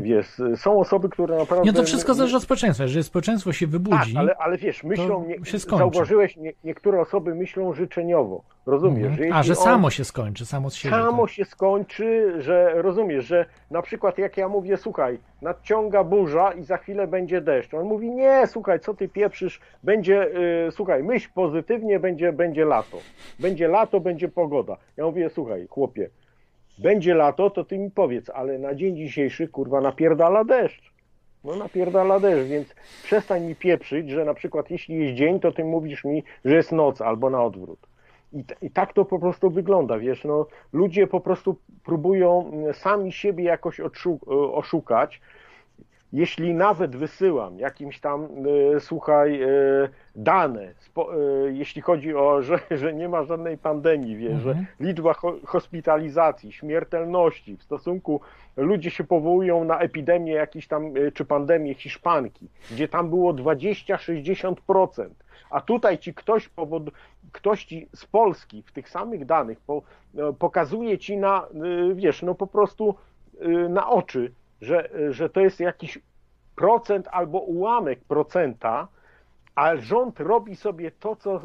Wiesz, 0.00 0.26
są 0.56 0.80
osoby, 0.80 1.08
które 1.08 1.36
naprawdę... 1.36 1.64
Nie, 1.64 1.72
to 1.72 1.82
wszystko 1.84 2.14
zależy 2.14 2.36
od 2.36 2.42
społeczeństwa. 2.42 2.84
Jeżeli 2.84 3.04
społeczeństwo 3.04 3.52
się 3.52 3.66
Tak, 3.66 3.72
wybudzi, 3.72 4.16
ale, 4.16 4.34
ale 4.38 4.58
wiesz, 4.58 4.84
myślą, 4.84 5.24
nie, 5.26 5.44
się 5.44 5.58
skończy. 5.58 5.78
zauważyłeś, 5.78 6.36
nie, 6.36 6.52
niektóre 6.64 7.00
osoby 7.00 7.34
myślą 7.34 7.72
życzeniowo, 7.74 8.42
rozumiesz? 8.66 9.06
Mhm. 9.12 9.32
A 9.32 9.42
że 9.42 9.52
on- 9.52 9.64
samo 9.64 9.90
się 9.90 10.04
skończy, 10.04 10.46
samo 10.46 10.70
siebie. 10.70 10.94
samo 10.94 11.22
tak. 11.22 11.30
się 11.30 11.44
skończy, 11.44 12.34
że 12.42 12.72
rozumiesz, 12.82 13.24
że 13.24 13.46
na 13.70 13.82
przykład 13.82 14.18
jak 14.18 14.36
ja 14.36 14.48
mówię, 14.48 14.76
słuchaj, 14.76 15.18
nadciąga 15.42 16.04
burza 16.04 16.52
i 16.52 16.62
za 16.64 16.76
chwilę 16.76 17.06
będzie 17.06 17.40
deszcz. 17.40 17.74
On 17.74 17.84
mówi, 17.86 18.10
nie, 18.10 18.42
słuchaj, 18.46 18.80
co 18.80 18.94
ty 18.94 19.08
pieprzysz, 19.08 19.60
będzie, 19.82 20.26
y, 20.68 20.70
słuchaj, 20.72 21.02
myśl 21.02 21.28
pozytywnie, 21.34 22.00
będzie, 22.00 22.32
będzie 22.32 22.64
lato. 22.64 22.98
Będzie 23.38 23.68
lato, 23.68 24.00
będzie 24.00 24.28
pogoda. 24.28 24.76
Ja 24.96 25.04
mówię, 25.04 25.30
słuchaj, 25.30 25.66
chłopie, 25.70 26.10
będzie 26.78 27.14
lato, 27.14 27.50
to 27.50 27.64
ty 27.64 27.78
mi 27.78 27.90
powiedz, 27.90 28.30
ale 28.30 28.58
na 28.58 28.74
dzień 28.74 28.96
dzisiejszy, 28.96 29.48
kurwa, 29.48 29.80
napierdala 29.80 30.44
deszcz. 30.44 30.92
No 31.44 31.56
napierdala 31.56 32.20
deszcz, 32.20 32.48
więc 32.48 32.74
przestań 33.02 33.44
mi 33.44 33.56
pieprzyć, 33.56 34.10
że 34.10 34.24
na 34.24 34.34
przykład 34.34 34.70
jeśli 34.70 34.96
jest 34.96 35.14
dzień, 35.14 35.40
to 35.40 35.52
ty 35.52 35.64
mówisz 35.64 36.04
mi, 36.04 36.22
że 36.44 36.54
jest 36.54 36.72
noc 36.72 37.00
albo 37.00 37.30
na 37.30 37.44
odwrót. 37.44 37.78
I, 38.32 38.44
I 38.62 38.70
tak 38.70 38.92
to 38.92 39.04
po 39.04 39.18
prostu 39.18 39.50
wygląda, 39.50 39.98
wiesz, 39.98 40.24
no 40.24 40.46
ludzie 40.72 41.06
po 41.06 41.20
prostu 41.20 41.56
próbują 41.84 42.50
mm, 42.52 42.74
sami 42.74 43.12
siebie 43.12 43.44
jakoś 43.44 43.80
e, 43.80 43.84
oszukać. 44.30 45.20
Jeśli 46.12 46.54
nawet 46.54 46.96
wysyłam 46.96 47.58
jakimś 47.58 48.00
tam, 48.00 48.28
e, 48.76 48.80
słuchaj, 48.80 49.42
e, 49.42 49.48
dane, 50.16 50.62
e, 50.62 50.72
jeśli 51.52 51.82
chodzi 51.82 52.14
o, 52.14 52.42
że, 52.42 52.58
że 52.70 52.94
nie 52.94 53.08
ma 53.08 53.24
żadnej 53.24 53.58
pandemii, 53.58 54.16
wiesz, 54.16 54.32
Mhm. 54.32 54.56
że 54.56 54.84
liczba 54.86 55.14
ho, 55.14 55.34
hospitalizacji, 55.44 56.52
śmiertelności 56.52 57.56
w 57.56 57.62
stosunku, 57.62 58.20
ludzie 58.56 58.90
się 58.90 59.04
powołują 59.04 59.64
na 59.64 59.78
epidemię 59.78 60.32
jakiś 60.32 60.68
tam, 60.68 60.92
czy 61.14 61.24
pandemię 61.24 61.74
hiszpanki, 61.74 62.48
gdzie 62.70 62.88
tam 62.88 63.10
było 63.10 63.32
20-60%, 63.34 65.08
a 65.50 65.60
tutaj 65.60 65.98
ci 65.98 66.14
ktoś 66.14 66.48
powod, 66.48 66.82
ktoś 67.32 67.64
ci 67.64 67.88
z 67.94 68.04
Polski 68.06 68.62
w 68.66 68.72
tych 68.72 68.88
samych 68.88 69.24
danych 69.24 69.60
po, 69.60 69.82
pokazuje 70.38 70.98
ci 70.98 71.16
na, 71.16 71.46
wiesz, 71.94 72.22
no 72.22 72.34
po 72.34 72.46
prostu 72.46 72.94
na 73.68 73.88
oczy, 73.88 74.32
że, 74.60 74.90
że 75.10 75.30
to 75.30 75.40
jest 75.40 75.60
jakiś 75.60 75.98
procent 76.56 77.08
albo 77.10 77.38
ułamek 77.38 78.00
procenta, 78.04 78.88
a 79.54 79.76
rząd 79.76 80.20
robi 80.20 80.56
sobie 80.56 80.90
to, 80.90 81.16
co, 81.16 81.40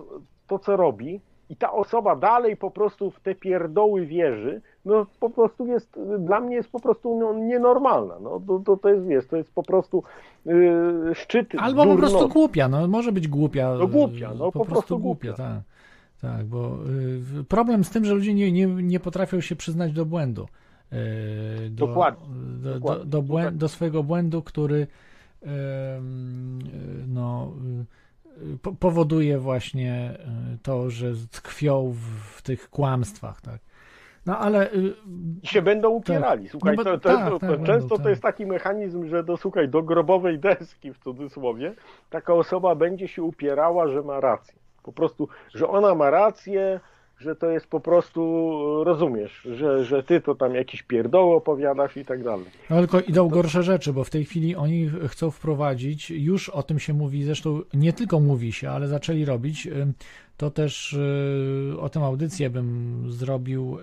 to, 0.47 0.59
co 0.59 0.77
robi 0.77 1.21
i 1.49 1.55
ta 1.55 1.71
osoba 1.71 2.15
dalej 2.15 2.57
po 2.57 2.71
prostu 2.71 3.11
w 3.11 3.19
te 3.19 3.35
pierdoły 3.35 4.05
wierzy, 4.05 4.61
no 4.85 5.05
po 5.19 5.29
prostu 5.29 5.65
jest, 5.65 5.99
dla 6.19 6.39
mnie 6.39 6.55
jest 6.55 6.69
po 6.69 6.79
prostu 6.79 7.19
no, 7.19 7.33
nienormalna. 7.33 8.19
No, 8.19 8.41
to, 8.47 8.59
to, 8.59 8.77
to 8.77 8.89
jest, 8.89 9.05
wiesz, 9.07 9.27
to 9.27 9.37
jest 9.37 9.51
po 9.51 9.63
prostu 9.63 10.03
yy, 10.45 11.15
szczyt 11.15 11.47
Albo 11.57 11.85
po 11.85 11.95
prostu 11.95 12.29
głupia, 12.29 12.67
no 12.67 12.87
może 12.87 13.11
być 13.11 13.27
głupia. 13.27 13.75
No 13.79 13.87
głupia, 13.87 14.29
no 14.33 14.45
po, 14.45 14.51
po 14.51 14.51
prostu 14.51 14.71
prostu 14.71 14.99
głupia, 14.99 15.27
głupia. 15.27 15.43
tak. 15.43 15.61
Tak, 16.21 16.45
bo 16.45 16.77
y, 17.39 17.43
problem 17.43 17.83
z 17.83 17.89
tym, 17.89 18.05
że 18.05 18.13
ludzie 18.13 18.33
nie, 18.33 18.51
nie, 18.51 18.65
nie 18.67 18.99
potrafią 18.99 19.41
się 19.41 19.55
przyznać 19.55 19.91
do 19.93 20.05
błędu. 20.05 20.47
Y, 20.95 21.69
do, 21.69 21.87
Dokładnie, 21.87 22.27
Do, 22.63 22.79
do, 22.79 23.05
dokładnie, 23.05 23.59
do, 23.59 23.69
swojego 23.69 24.03
błędu, 24.03 24.41
który 24.41 24.87
no, 27.07 27.53
po, 28.61 28.71
powoduje 28.73 29.39
właśnie 29.39 30.17
y, 30.55 30.57
to, 30.63 30.89
że 30.89 31.13
tkwią 31.31 31.91
w, 31.91 31.99
w 32.37 32.41
tych 32.41 32.69
kłamstwach, 32.69 33.41
tak. 33.41 33.59
No 34.25 34.39
ale 34.39 34.73
y, 34.73 34.93
I 35.43 35.47
się 35.47 35.61
będą 35.61 35.89
upierali. 35.89 36.49
Słuchaj, 36.49 36.75
No 36.77 36.83
bo- 36.83 36.89
to, 36.89 36.97
to, 36.99 37.09
tak, 37.09 37.29
to, 37.29 37.39
tak, 37.39 37.49
to 37.49 37.55
będą, 37.57 37.65
często 37.65 37.95
tak. 37.95 38.03
to 38.03 38.09
jest 38.09 38.21
taki 38.21 38.45
mechanizm, 38.45 39.07
że 39.07 39.23
do, 39.23 39.37
słuchaj, 39.37 39.69
do 39.69 39.83
grobowej 39.83 40.39
deski 40.39 40.93
w 40.93 40.99
cudzysłowie 40.99 41.73
taka 42.09 42.33
osoba 42.33 42.75
będzie 42.75 43.07
się 43.07 43.23
upierała, 43.23 43.87
że 43.87 44.01
ma 44.01 44.19
rację. 44.19 44.55
Po 44.83 44.91
prostu, 44.93 45.27
że 45.55 45.67
ona 45.67 45.95
ma 45.95 46.09
rację, 46.09 46.79
że 47.19 47.35
to 47.35 47.49
jest 47.49 47.67
po 47.67 47.79
prostu, 47.79 48.83
rozumiesz, 48.83 49.47
że, 49.51 49.85
że 49.85 50.03
ty 50.03 50.21
to 50.21 50.35
tam 50.35 50.55
jakieś 50.55 50.83
pierdoły 50.83 51.35
opowiadasz 51.35 51.97
i 51.97 52.05
tak 52.05 52.23
dalej. 52.23 52.45
No 52.69 52.79
tylko 52.79 52.99
idą 52.99 53.27
gorsze 53.27 53.63
rzeczy, 53.63 53.93
bo 53.93 54.03
w 54.03 54.09
tej 54.09 54.25
chwili 54.25 54.55
oni 54.55 54.91
chcą 55.07 55.31
wprowadzić, 55.31 56.11
już 56.11 56.49
o 56.49 56.63
tym 56.63 56.79
się 56.79 56.93
mówi, 56.93 57.23
zresztą 57.23 57.61
nie 57.73 57.93
tylko 57.93 58.19
mówi 58.19 58.51
się, 58.51 58.69
ale 58.69 58.87
zaczęli 58.87 59.25
robić. 59.25 59.67
To 60.37 60.51
też 60.51 60.93
y, 60.93 61.79
o 61.79 61.89
tym 61.89 62.03
audycję 62.03 62.49
bym 62.49 63.03
zrobił 63.11 63.77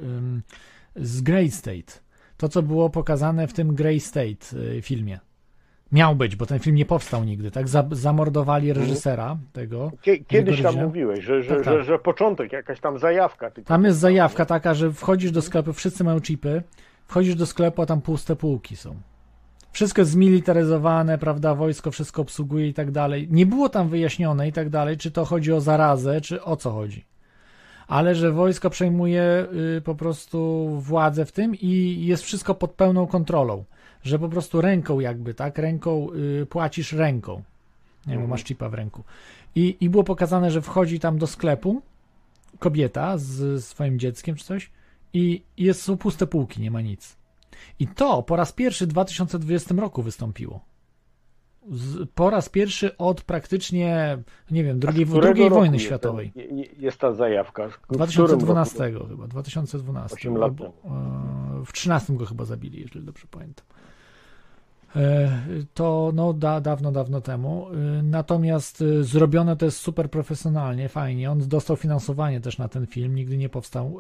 z 0.97 1.21
Grey 1.21 1.51
State. 1.51 1.93
To, 2.37 2.49
co 2.49 2.63
było 2.63 2.91
pokazane 2.91 3.47
w 3.47 3.53
tym 3.53 3.75
Grey 3.75 4.01
State 4.01 4.57
y, 4.77 4.83
filmie. 4.83 5.21
Miał 5.93 6.17
być, 6.17 6.37
bo 6.37 6.47
ten 6.47 6.59
film 6.59 6.77
nie 6.77 6.85
powstał 6.87 7.25
nigdy, 7.25 7.51
tak? 7.51 7.69
Za- 7.69 7.89
Zamordowali 7.91 8.73
reżysera 8.73 9.37
tego. 9.53 9.91
Kie- 10.03 10.25
Kiedyś 10.25 10.63
tam 10.63 10.75
mówiłeś, 10.77 11.25
że, 11.25 11.43
że, 11.43 11.55
Tak, 11.57 11.65
tak. 11.65 11.75
że, 11.75 11.85
że 11.85 11.99
początek, 11.99 12.53
jakaś 12.53 12.81
tam 12.81 12.99
zajawka. 12.99 13.51
Tam 13.65 13.85
jest 13.85 13.99
zajawka 13.99 14.47
taka, 14.47 14.75
że 14.75 14.93
wchodzisz 14.93 15.31
do 15.31 15.43
sklepu, 15.43 15.73
wszyscy 15.73 16.05
mają 16.05 16.21
chipy, 16.21 16.63
wchodzisz 17.07 17.35
do 17.35 17.47
sklepu, 17.47 17.83
a 17.83 17.87
tam 17.87 18.01
puste 18.01 18.37
półki 18.37 18.77
są. 18.77 18.95
Wszystko 19.73 20.01
jest 20.01 20.11
zmilitaryzowane, 20.11 21.19
prawda, 21.19 21.55
wojsko 21.55 21.91
wszystko 21.91 22.23
obsługuje 22.23 22.69
i 22.69 22.75
tak 22.75 22.91
dalej. 22.91 23.29
Nie 23.31 23.47
było 23.47 23.69
tam 23.69 23.89
wyjaśnione 23.89 24.49
i 24.49 24.53
tak 24.53 24.69
dalej, 24.71 24.97
czy 24.97 25.11
to 25.11 25.25
chodzi 25.25 25.53
o 25.53 25.61
zarazę, 25.61 26.21
czy 26.21 26.43
o 26.45 26.57
co 26.57 26.71
chodzi. 26.71 27.05
Ale 27.89 28.15
że 28.15 28.33
wojsko 28.33 28.71
przejmuje 28.71 29.47
y, 29.77 29.81
po 29.81 29.95
prostu 29.95 30.69
władzę 30.81 31.25
w 31.25 31.33
tym 31.33 31.55
i 31.55 31.97
jest 32.07 32.23
wszystko 32.23 32.55
pod 32.55 32.71
pełną 32.71 33.07
kontrolą. 33.07 33.65
Że 34.03 34.19
po 34.19 34.29
prostu 34.29 34.61
ręką 34.61 35.01
jakby, 35.01 35.35
tak, 35.35 35.59
ręką 35.59 36.07
y, 36.43 36.47
płacisz 36.47 36.93
ręką. 36.93 37.43
Nie 38.07 38.19
wiem, 38.19 38.29
masz 38.29 38.45
chipa 38.45 38.69
w 38.69 38.75
ręku. 38.75 39.03
I, 39.55 39.77
I 39.81 39.91
było 39.91 40.05
pokazane, 40.05 40.51
że 40.51 40.63
wchodzi 40.63 41.01
tam 41.01 41.19
do 41.19 41.27
sklepu 41.27 41.83
kobieta 42.59 43.19
z 43.19 43.65
swoim 43.65 43.99
dzieckiem 43.99 44.37
czy 44.37 44.45
coś 44.45 44.71
i 45.13 45.43
jest, 45.59 45.83
są 45.83 45.97
puste 45.97 46.27
półki, 46.27 46.61
nie 46.63 46.71
ma 46.71 46.81
nic. 46.81 47.17
I 47.79 47.87
to 47.87 48.23
po 48.23 48.37
raz 48.37 48.53
pierwszy 48.53 48.85
w 48.87 48.89
2020 48.89 49.75
roku 49.75 50.03
wystąpiło. 50.03 50.61
Z, 51.71 52.09
po 52.15 52.31
raz 52.31 52.49
pierwszy 52.49 52.97
od 52.97 53.23
praktycznie, 53.23 54.19
nie 54.51 54.65
wiem, 54.65 54.79
drugiej, 54.79 55.07
drugiej 55.07 55.51
wojny 55.51 55.77
jest 55.77 55.87
światowej. 55.87 56.33
ten- 56.33 56.59
je- 56.59 56.67
Jest 56.79 56.99
ta 56.99 57.13
zajawka. 57.13 57.69
W 57.69 57.79
którym 57.81 57.97
2012 57.99 58.91
roku? 58.91 59.07
chyba, 59.09 59.27
2012. 59.27 60.15
Osiem 60.17 60.35
lat 60.37 60.43
albo, 60.51 60.65
e, 60.67 61.65
w 61.67 61.73
13 61.73 62.17
go 62.17 62.27
chyba 62.27 62.45
zabili, 62.45 62.81
jeżeli 62.81 63.05
dobrze 63.05 63.27
pamiętam. 63.31 63.67
E, 64.97 65.31
To 65.75 66.11
no 66.15 66.33
da, 66.33 66.61
dawno, 66.61 66.93
dawno 66.93 67.21
temu. 67.21 67.67
E, 67.71 68.03
Natomiast 68.03 68.83
e, 68.83 69.05
zrobione 69.05 69.57
to 69.57 69.65
jest 69.65 69.79
super 69.79 70.11
profesjonalnie, 70.11 70.89
fajnie. 70.89 71.31
On 71.31 71.49
dostał 71.49 71.77
finansowanie 71.77 72.41
też 72.41 72.59
na 72.59 72.69
ten 72.69 72.87
film, 72.87 73.15
nigdy 73.15 73.37
nie 73.37 73.49
powstał. 73.49 73.99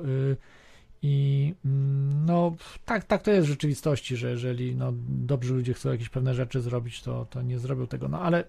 I 1.02 1.54
mm, 1.64 2.26
no, 2.26 2.52
tak, 2.84 3.04
tak 3.04 3.22
to 3.22 3.30
jest 3.30 3.46
w 3.46 3.50
rzeczywistości, 3.50 4.16
że 4.16 4.30
jeżeli 4.30 4.76
no, 4.76 4.92
dobrzy 5.08 5.54
ludzie 5.54 5.74
chcą 5.74 5.90
jakieś 5.90 6.08
pewne 6.08 6.34
rzeczy 6.34 6.60
zrobić, 6.60 7.02
to, 7.02 7.26
to 7.30 7.42
nie 7.42 7.58
zrobią 7.58 7.86
tego. 7.86 8.08
No 8.08 8.20
ale 8.20 8.44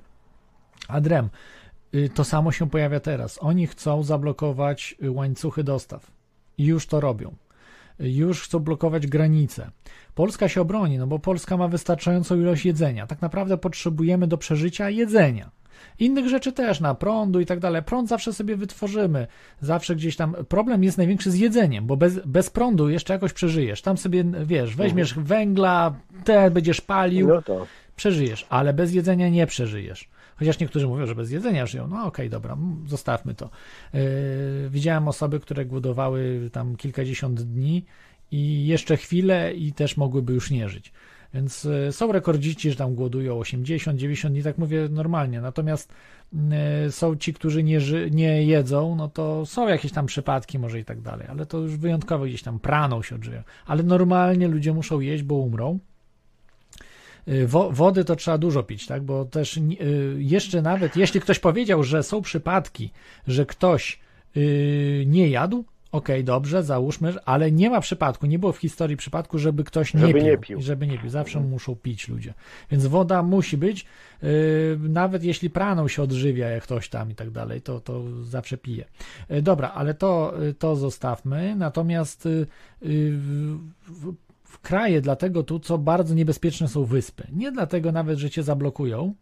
Adrem, 0.88 1.30
y, 1.96 2.10
to 2.10 2.24
samo 2.24 2.52
się 2.52 2.70
pojawia 2.70 3.00
teraz. 3.00 3.40
Oni 3.42 3.68
chcą 3.68 4.04
zablokować 4.04 4.96
łańcuchy 5.10 5.64
dostaw. 5.64 6.12
I 6.58 6.66
już 6.66 6.88
to 6.88 7.00
robią. 7.00 7.34
Już 8.00 8.42
chcą 8.42 8.60
blokować 8.60 9.08
granice. 9.08 9.72
Polska 10.16 10.50
się 10.50 10.62
obroni, 10.62 10.98
no 10.98 11.08
bo 11.08 11.20
Polska 11.20 11.58
ma 11.58 11.68
wystarczającą 11.68 12.40
ilość 12.40 12.66
jedzenia. 12.66 13.08
Tak 13.08 13.22
naprawdę 13.22 13.58
potrzebujemy 13.58 14.28
do 14.28 14.38
przeżycia 14.38 14.90
jedzenia. 14.90 15.52
Innych 16.00 16.30
rzeczy 16.30 16.52
też, 16.52 16.80
na 16.80 16.96
prądu 16.96 17.40
i 17.40 17.46
tak 17.46 17.60
dalej. 17.60 17.84
Prąd 17.84 18.10
zawsze 18.10 18.34
sobie 18.34 18.56
wytworzymy. 18.56 19.28
Zawsze 19.62 19.96
gdzieś 19.96 20.16
tam. 20.16 20.36
Problem 20.50 20.84
jest 20.84 20.98
największy 20.98 21.32
z 21.32 21.36
jedzeniem, 21.36 21.86
bo 21.86 21.98
bez, 21.98 22.20
bez 22.26 22.50
prądu 22.50 22.90
jeszcze 22.90 23.14
jakoś 23.14 23.34
przeżyjesz. 23.34 23.82
Tam 23.82 23.98
sobie, 23.98 24.24
wiesz, 24.44 24.76
weźmiesz 24.76 25.14
węgla, 25.14 25.96
te 26.24 26.52
będziesz 26.52 26.82
palił, 26.82 27.28
No 27.28 27.42
przeżyjesz, 27.96 28.46
ale 28.50 28.74
bez 28.74 28.94
jedzenia 28.94 29.30
nie 29.30 29.48
przeżyjesz. 29.48 30.10
Chociaż 30.36 30.60
niektórzy 30.60 30.88
mówią, 30.88 31.06
że 31.06 31.16
bez 31.16 31.32
jedzenia 31.32 31.66
żyją. 31.66 31.88
No 31.88 32.06
okej, 32.06 32.30
dobra, 32.30 32.54
m, 32.54 32.84
zostawmy 32.88 33.36
to. 33.36 33.50
Yy, 33.94 34.02
widziałem 34.70 35.08
osoby, 35.08 35.40
które 35.40 35.66
głodowały 35.66 36.50
tam 36.52 36.76
kilkadziesiąt 36.76 37.42
dni 37.42 37.86
i 38.32 38.68
jeszcze 38.68 38.98
chwilę 38.98 39.54
i 39.54 39.74
też 39.74 39.98
mogłyby 39.98 40.34
już 40.34 40.52
nie 40.52 40.70
żyć. 40.70 40.92
Więc 41.34 41.64
yy, 41.64 41.92
są 41.92 42.12
rekordziści, 42.12 42.70
że 42.70 42.76
tam 42.76 42.96
głodują 42.96 43.40
80, 43.40 44.00
90 44.00 44.34
dni, 44.34 44.44
tak 44.44 44.58
mówię 44.58 44.88
normalnie. 44.92 45.42
Natomiast 45.42 45.94
yy, 46.34 46.40
są 46.92 47.16
ci, 47.16 47.34
którzy 47.34 47.64
nie, 47.64 47.82
ży- 47.82 48.12
nie 48.12 48.44
jedzą, 48.44 48.96
no 48.96 49.08
to 49.08 49.46
są 49.46 49.68
jakieś 49.68 49.92
tam 49.92 50.06
przypadki 50.06 50.60
może 50.60 50.80
i 50.80 50.86
tak 50.86 51.02
dalej, 51.02 51.28
ale 51.30 51.46
to 51.46 51.58
już 51.58 51.78
wyjątkowo 51.78 52.26
gdzieś 52.26 52.44
tam 52.44 52.60
praną 52.60 53.02
się 53.02 53.16
odżywią. 53.16 53.44
Ale 53.66 53.84
normalnie 53.84 54.48
ludzie 54.48 54.74
muszą 54.74 55.00
jeść, 55.00 55.24
bo 55.24 55.36
umrą. 55.36 55.80
Y, 57.28 57.48
Wo, 57.48 57.72
wody 57.72 58.06
to 58.06 58.16
trzeba 58.16 58.38
dużo 58.38 58.64
pić, 58.64 58.86
tak? 58.88 59.04
Bo 59.04 59.26
też 59.26 59.58
y, 59.58 59.64
jeszcze 60.18 60.62
nawet 60.62 60.96
jeśli 60.98 61.22
ktoś 61.22 61.40
powiedział, 61.40 61.84
że 61.84 62.04
są 62.04 62.22
przypadki, 62.22 62.92
że 63.28 63.46
ktoś 63.46 64.00
y, 64.38 65.04
nie 65.08 65.30
jadł, 65.30 65.66
okej, 65.92 66.24
dobrze, 66.24 66.64
załóżmy, 66.64 67.14
ale 67.26 67.52
nie 67.52 67.70
ma 67.70 67.82
przypadku, 67.82 68.26
nie 68.26 68.40
było 68.40 68.52
w 68.52 68.58
historii 68.58 68.98
przypadku, 68.98 69.40
żeby 69.40 69.64
ktoś 69.64 69.94
nie 69.94 70.00
Żeby 70.00 70.14
pił. 70.14 70.24
nie 70.24 70.38
pił. 70.38 70.60
I 70.60 70.64
żeby 70.64 70.88
nie 70.88 70.98
pił. 71.00 71.10
Zawsze 71.10 71.40
muszą 71.40 71.76
pić 71.76 72.08
ludzie. 72.08 72.34
Więc 72.72 72.86
woda 72.86 73.24
musi 73.24 73.58
być, 73.58 73.86
nawet 74.80 75.24
jeśli 75.24 75.50
praną 75.50 75.88
się 75.88 76.04
odżywia 76.04 76.48
jak 76.50 76.64
ktoś 76.64 76.90
tam 76.90 77.12
i 77.12 77.16
tak 77.16 77.32
dalej, 77.32 77.62
to, 77.62 77.80
to 77.80 78.04
zawsze 78.24 78.58
pije. 78.58 78.86
Dobra, 79.42 79.72
ale 79.72 79.94
to, 79.94 80.34
to 80.60 80.76
zostawmy. 80.76 81.56
Natomiast 81.56 82.28
kraje, 84.64 85.02
dlatego 85.02 85.44
tu, 85.44 85.60
co 85.60 85.78
bardzo 85.78 86.16
niebezpieczne 86.16 86.68
są 86.68 86.84
wyspy. 86.86 87.28
Nie 87.32 87.52
dlatego 87.52 87.92
nawet, 87.92 88.18
że 88.20 88.30
cię 88.30 88.44
zablokują, 88.44 89.14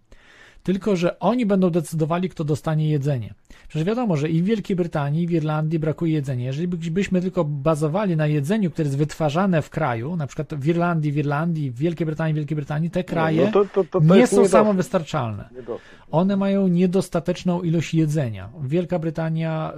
tylko 0.63 0.95
że 0.95 1.19
oni 1.19 1.45
będą 1.45 1.69
decydowali, 1.69 2.29
kto 2.29 2.43
dostanie 2.43 2.89
jedzenie. 2.89 3.33
Przecież 3.67 3.87
wiadomo, 3.87 4.17
że 4.17 4.29
i 4.29 4.41
w 4.41 4.45
Wielkiej 4.45 4.75
Brytanii, 4.75 5.23
i 5.23 5.27
w 5.27 5.31
Irlandii 5.31 5.79
brakuje 5.79 6.13
jedzenia. 6.13 6.45
Jeżeli 6.45 6.67
by- 6.67 6.91
byśmy 6.91 7.21
tylko 7.21 7.43
bazowali 7.45 8.15
na 8.15 8.27
jedzeniu, 8.27 8.71
które 8.71 8.85
jest 8.85 8.97
wytwarzane 8.97 9.61
w 9.61 9.69
kraju, 9.69 10.15
na 10.15 10.27
przykład 10.27 10.53
w 10.53 10.67
Irlandii, 10.67 11.11
w 11.11 11.17
Irlandii, 11.17 11.71
w 11.71 11.75
Wielkiej 11.77 12.05
Brytanii, 12.05 12.33
w 12.33 12.37
Wielkiej 12.37 12.55
Brytanii, 12.55 12.89
te 12.89 13.03
kraje 13.03 13.45
No 13.45 13.51
to, 13.51 13.65
to, 13.65 13.83
to, 13.83 13.99
nie 13.99 14.07
są 14.07 14.35
niedosyt. 14.35 14.51
samowystarczalne. 14.51 15.49
Niedosyt. 15.55 15.85
One 16.11 16.37
mają 16.37 16.67
niedostateczną 16.67 17.61
ilość 17.61 17.93
jedzenia. 17.93 18.49
Wielka 18.63 18.99
Brytania 18.99 19.73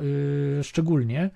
y, 0.59 0.63
szczególnie, 0.63 1.29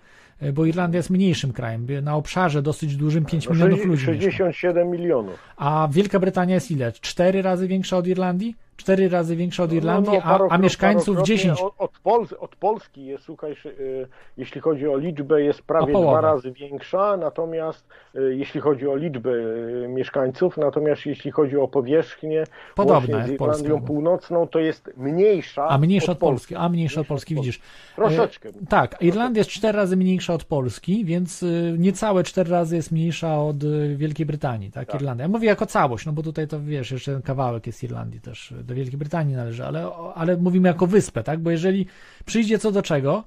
bo 0.53 0.65
Irlandia 0.65 0.97
jest 0.97 1.09
mniejszym 1.09 1.53
krajem, 1.53 1.87
na 2.01 2.15
obszarze 2.15 2.61
dosyć 2.61 2.95
dużym 2.95 3.25
5 3.25 3.45
No, 3.47 3.53
milionów 3.53 3.85
ludzi. 3.85 4.07
mieszka. 4.07 4.31
67 4.31 4.89
milionów. 4.89 5.35
A 5.57 5.87
Wielka 5.91 6.19
Brytania 6.19 6.55
jest 6.55 6.71
ile? 6.71 6.91
Cztery 6.91 7.41
razy 7.41 7.67
większa 7.67 7.97
od 7.97 8.07
Irlandii? 8.07 8.55
Cztery 8.77 9.09
razy 9.09 9.35
większa 9.35 9.63
od 9.63 9.73
Irlandii, 9.73 10.13
No, 10.13 10.37
no, 10.39 10.47
a, 10.49 10.53
a 10.53 10.57
mieszkańców 10.57 11.05
parokrotnie 11.05 11.35
10. 11.35 11.61
Od, 11.61 11.73
od, 11.77 11.99
Pol, 11.99 12.27
od 12.39 12.55
Polski 12.55 13.05
jest, 13.05 13.23
słuchaj, 13.23 13.55
y, 13.65 14.07
jeśli 14.37 14.61
chodzi 14.61 14.87
o 14.87 14.97
liczbę, 14.97 15.41
jest 15.41 15.61
prawie 15.61 15.93
dwa 15.93 16.21
razy 16.21 16.51
większa, 16.51 17.17
natomiast 17.17 17.85
y, 18.15 18.35
jeśli 18.35 18.61
chodzi 18.61 18.87
o 18.87 18.95
liczbę 18.95 19.29
y, 19.29 19.87
mieszkańców, 19.89 20.57
natomiast 20.57 21.05
jeśli 21.05 21.31
chodzi 21.31 21.57
o 21.57 21.67
powierzchnię, 21.67 22.43
Podobna 22.75 23.17
łącznie 23.17 23.27
z 23.27 23.31
Irlandią 23.31 23.69
Polska. 23.69 23.87
Północną, 23.87 24.47
to 24.47 24.59
jest 24.59 24.91
mniejsza 24.97 25.67
A 25.67 25.77
mniejsza 25.77 26.11
od 26.11 26.17
Polski, 26.17 26.55
a 26.55 26.69
mniejsza 26.69 27.01
od 27.01 27.07
Polski, 27.07 27.35
widzisz. 27.35 27.61
Troszeczkę. 27.95 28.49
E, 28.49 28.51
tak, 28.69 29.01
Irlandia 29.01 29.39
jest 29.39 29.49
cztery 29.49 29.77
razy 29.77 29.97
mniejsza 29.97 30.33
od 30.33 30.43
Polski, 30.43 31.05
więc 31.05 31.45
niecałe 31.77 32.23
cztery 32.23 32.49
razy 32.49 32.75
jest 32.75 32.91
mniejsza 32.91 33.41
od 33.41 33.57
Wielkiej 33.95 34.25
Brytanii, 34.25 34.71
tak? 34.71 34.87
Tak. 34.87 35.01
Irlandia. 35.01 35.23
Ja 35.23 35.29
mówię 35.29 35.47
jako 35.47 35.65
całość, 35.65 36.05
no 36.05 36.11
bo 36.11 36.23
tutaj 36.23 36.47
to 36.47 36.61
wiesz, 36.61 36.91
jeszcze 36.91 37.11
ten 37.13 37.21
kawałek 37.21 37.67
jest 37.67 37.83
Irlandii 37.83 38.21
też, 38.21 38.53
do 38.67 38.75
Wielkiej 38.75 38.97
Brytanii 38.97 39.35
należy, 39.35 39.65
ale, 39.65 39.91
ale 40.15 40.37
mówimy 40.37 40.67
jako 40.67 40.87
wyspę, 40.87 41.23
tak? 41.23 41.39
Bo 41.39 41.51
jeżeli 41.51 41.85
przyjdzie 42.25 42.59
co 42.59 42.71
do 42.71 42.81
czego, 42.81 43.23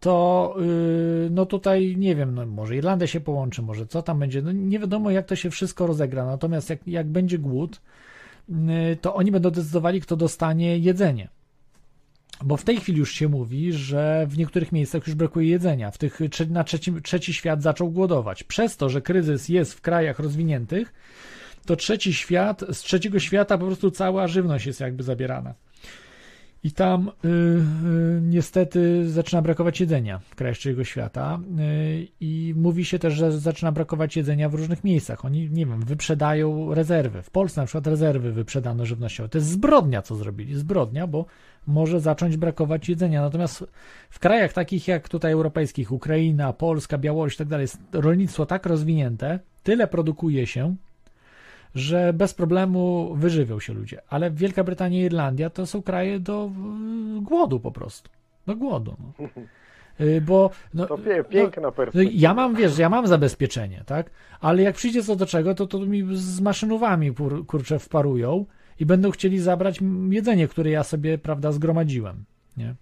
to 0.00 0.54
yy, 0.58 1.30
no 1.30 1.46
tutaj 1.46 1.96
nie 1.96 2.16
wiem, 2.16 2.34
no 2.34 2.46
może 2.46 2.76
Irlandia 2.76 3.06
się 3.06 3.20
połączy, 3.20 3.62
może 3.62 3.86
co 3.86 4.02
tam 4.02 4.18
będzie, 4.18 4.42
no 4.42 4.52
nie 4.52 4.78
wiadomo 4.78 5.10
jak 5.10 5.26
to 5.26 5.36
się 5.36 5.50
wszystko 5.50 5.86
rozegra, 5.86 6.26
natomiast 6.26 6.70
jak, 6.70 6.78
jak 6.86 7.06
będzie 7.06 7.38
głód, 7.38 7.80
yy, 8.48 8.56
to 9.00 9.14
oni 9.14 9.32
będą 9.32 9.50
decydowali, 9.50 10.00
kto 10.00 10.16
dostanie 10.16 10.78
jedzenie. 10.78 11.28
Bo 12.44 12.56
w 12.56 12.64
tej 12.64 12.80
chwili 12.80 12.98
już 12.98 13.12
się 13.12 13.28
mówi, 13.28 13.72
że 13.72 14.26
w 14.30 14.38
niektórych 14.38 14.72
miejscach 14.72 15.06
już 15.06 15.16
brakuje 15.16 15.48
jedzenia. 15.48 15.90
W 15.90 15.98
tych, 15.98 16.20
na 16.50 16.64
trzecim, 16.64 17.02
trzeci 17.02 17.34
świat 17.34 17.62
zaczął 17.62 17.90
głodować. 17.90 18.44
Przez 18.44 18.76
to, 18.76 18.88
że 18.88 19.02
kryzys 19.02 19.48
jest 19.48 19.74
w 19.74 19.80
krajach 19.80 20.18
rozwiniętych, 20.18 20.92
to 21.68 21.76
trzeci 21.76 22.14
świat, 22.14 22.64
z 22.72 22.78
trzeciego 22.78 23.18
świata 23.18 23.58
po 23.58 23.66
prostu 23.66 23.90
cała 23.90 24.28
żywność 24.28 24.66
jest 24.66 24.80
jakby 24.80 25.02
zabierana. 25.02 25.54
I 26.64 26.72
tam 26.72 27.08
y, 27.08 27.28
y, 27.28 28.20
niestety 28.22 29.10
zaczyna 29.10 29.42
brakować 29.42 29.80
jedzenia 29.80 30.18
w 30.18 30.34
krajach 30.34 30.56
trzeciego 30.56 30.84
świata 30.84 31.40
y, 31.58 32.08
i 32.20 32.54
mówi 32.56 32.84
się 32.84 32.98
też, 32.98 33.14
że 33.14 33.32
zaczyna 33.32 33.72
brakować 33.72 34.16
jedzenia 34.16 34.48
w 34.48 34.54
różnych 34.54 34.84
miejscach. 34.84 35.24
Oni, 35.24 35.50
nie 35.50 35.66
wiem, 35.66 35.80
wyprzedają 35.80 36.74
rezerwy. 36.74 37.22
W 37.22 37.30
Polsce 37.30 37.60
na 37.60 37.66
przykład 37.66 37.86
rezerwy 37.86 38.32
wyprzedano 38.32 38.86
żywnościowe. 38.86 39.28
To 39.28 39.38
jest 39.38 39.48
zbrodnia, 39.48 40.02
co 40.02 40.14
zrobili. 40.14 40.54
Zbrodnia, 40.54 41.06
bo 41.06 41.26
może 41.66 42.00
zacząć 42.00 42.36
brakować 42.36 42.88
jedzenia. 42.88 43.20
Natomiast 43.20 43.64
w 44.10 44.18
krajach 44.18 44.52
takich 44.52 44.88
jak 44.88 45.08
tutaj 45.08 45.32
europejskich, 45.32 45.92
Ukraina, 45.92 46.52
Polska, 46.52 46.98
Białoruś 46.98 47.34
i 47.34 47.38
tak 47.38 47.48
dalej, 47.48 47.64
jest 47.64 47.78
rolnictwo 47.92 48.46
tak 48.46 48.66
rozwinięte, 48.66 49.38
tyle 49.62 49.86
produkuje 49.86 50.46
się, 50.46 50.76
że 51.74 52.12
bez 52.12 52.34
problemu 52.34 53.14
wyżywią 53.14 53.60
się 53.60 53.72
ludzie. 53.72 54.00
Ale 54.08 54.30
Wielka 54.30 54.64
Brytania 54.64 54.98
i 54.98 55.02
Irlandia 55.02 55.50
to 55.50 55.66
są 55.66 55.82
kraje 55.82 56.20
do 56.20 56.50
y, 57.18 57.20
głodu 57.22 57.60
po 57.60 57.72
prostu. 57.72 58.10
Do 58.46 58.56
głodu. 58.56 58.96
No. 59.18 59.28
Y, 60.00 60.20
Bo 60.20 60.50
no, 60.74 60.86
To 60.86 60.98
piękna 61.30 61.62
no, 61.62 61.72
perspektywa. 61.72 62.10
ja 62.14 62.34
mam, 62.34 62.54
wiesz, 62.54 62.78
ja 62.78 62.88
mam 62.88 63.06
zabezpieczenie, 63.06 63.82
tak? 63.86 64.10
Ale 64.40 64.62
jak 64.62 64.74
przyjdzie 64.76 65.02
co 65.02 65.16
do 65.16 65.26
czego, 65.26 65.54
to, 65.54 65.66
to 65.66 65.78
mi 65.86 66.04
z 66.16 66.40
maszynowami 66.40 67.14
kur, 67.14 67.46
kurczę 67.46 67.78
wparują 67.78 68.46
i 68.80 68.86
będą 68.86 69.10
chcieli 69.10 69.38
zabrać 69.38 69.80
jedzenie, 70.10 70.48
które 70.48 70.70
ja 70.70 70.82
sobie, 70.82 71.18
prawda, 71.18 71.52
zgromadziłem, 71.52 72.24
nie? 72.56 72.74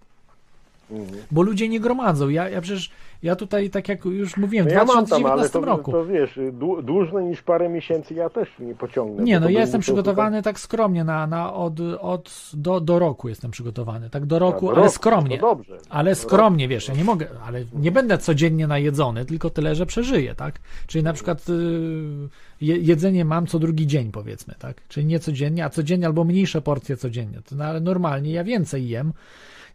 Mhm. 0.91 1.19
Bo 1.31 1.43
ludzie 1.43 1.69
nie 1.69 1.81
gromadzą. 1.81 2.29
Ja, 2.29 2.49
ja 2.49 2.61
przecież, 2.61 2.91
ja 3.23 3.37
tutaj, 3.37 3.71
tak 3.71 3.89
jak 3.89 4.05
już 4.05 4.37
mówiłem, 4.37 4.67
w 4.67 4.69
No 4.69 4.75
ja 4.75 4.85
mam 4.85 5.07
tam, 5.07 5.27
ale 5.27 5.49
2019 5.49 5.61
to, 5.61 5.65
roku. 5.67 5.93
to 5.93 6.07
wiesz, 6.07 6.37
dłu- 6.37 6.83
dłużej 6.83 7.25
niż 7.25 7.43
parę 7.43 7.69
miesięcy 7.69 8.15
ja 8.15 8.31
też 8.31 8.49
nie 8.59 8.75
pociągnę. 8.75 9.25
Nie, 9.25 9.41
no 9.41 9.49
ja 9.49 9.61
jestem 9.61 9.81
przygotowany 9.81 10.43
tak 10.43 10.61
skromnie 10.61 11.05
na, 11.05 11.27
na 11.27 11.55
od, 11.55 11.81
od 12.01 12.51
do, 12.55 12.81
do 12.81 12.99
roku 12.99 13.29
jestem 13.29 13.51
przygotowany, 13.51 14.11
tak 14.11 14.27
do 14.27 14.39
roku, 14.39 14.69
A, 14.69 14.73
ale 14.73 14.83
rok, 14.83 14.93
skromnie. 14.93 15.39
To 15.39 15.47
dobrze. 15.47 15.79
Ale 15.91 16.11
To 16.15 16.21
skromnie, 16.23 16.69
wiesz, 16.69 16.89
ja 16.89 16.95
nie 16.95 17.05
mogę, 17.05 17.27
ale 17.47 17.65
nie 17.75 17.93
będę 17.93 18.19
codziennie 18.19 18.67
najedzony, 18.67 19.25
tylko 19.25 19.51
tyle, 19.51 19.75
że 19.75 19.87
przeżyję, 19.87 20.35
tak? 20.35 20.59
Czyli 20.87 21.05
na 21.05 21.13
przykład 21.13 21.49
y, 21.49 21.53
je, 22.61 22.77
jedzenie 22.77 23.25
mam 23.25 23.47
co 23.47 23.59
drugi 23.59 23.87
dzień, 23.87 24.13
powiedzmy, 24.13 24.55
tak? 24.59 24.89
Czyli 24.89 25.07
nie 25.07 25.21
codziennie, 25.21 25.65
a 25.65 25.71
codziennie 25.71 26.07
albo 26.07 26.25
mniejsze 26.25 26.63
porcje 26.63 26.97
codziennie. 26.97 27.41
No, 27.53 27.65
ale 27.65 27.81
normalnie 27.81 28.33
ja 28.33 28.45
więcej 28.45 28.89
jem 28.89 29.13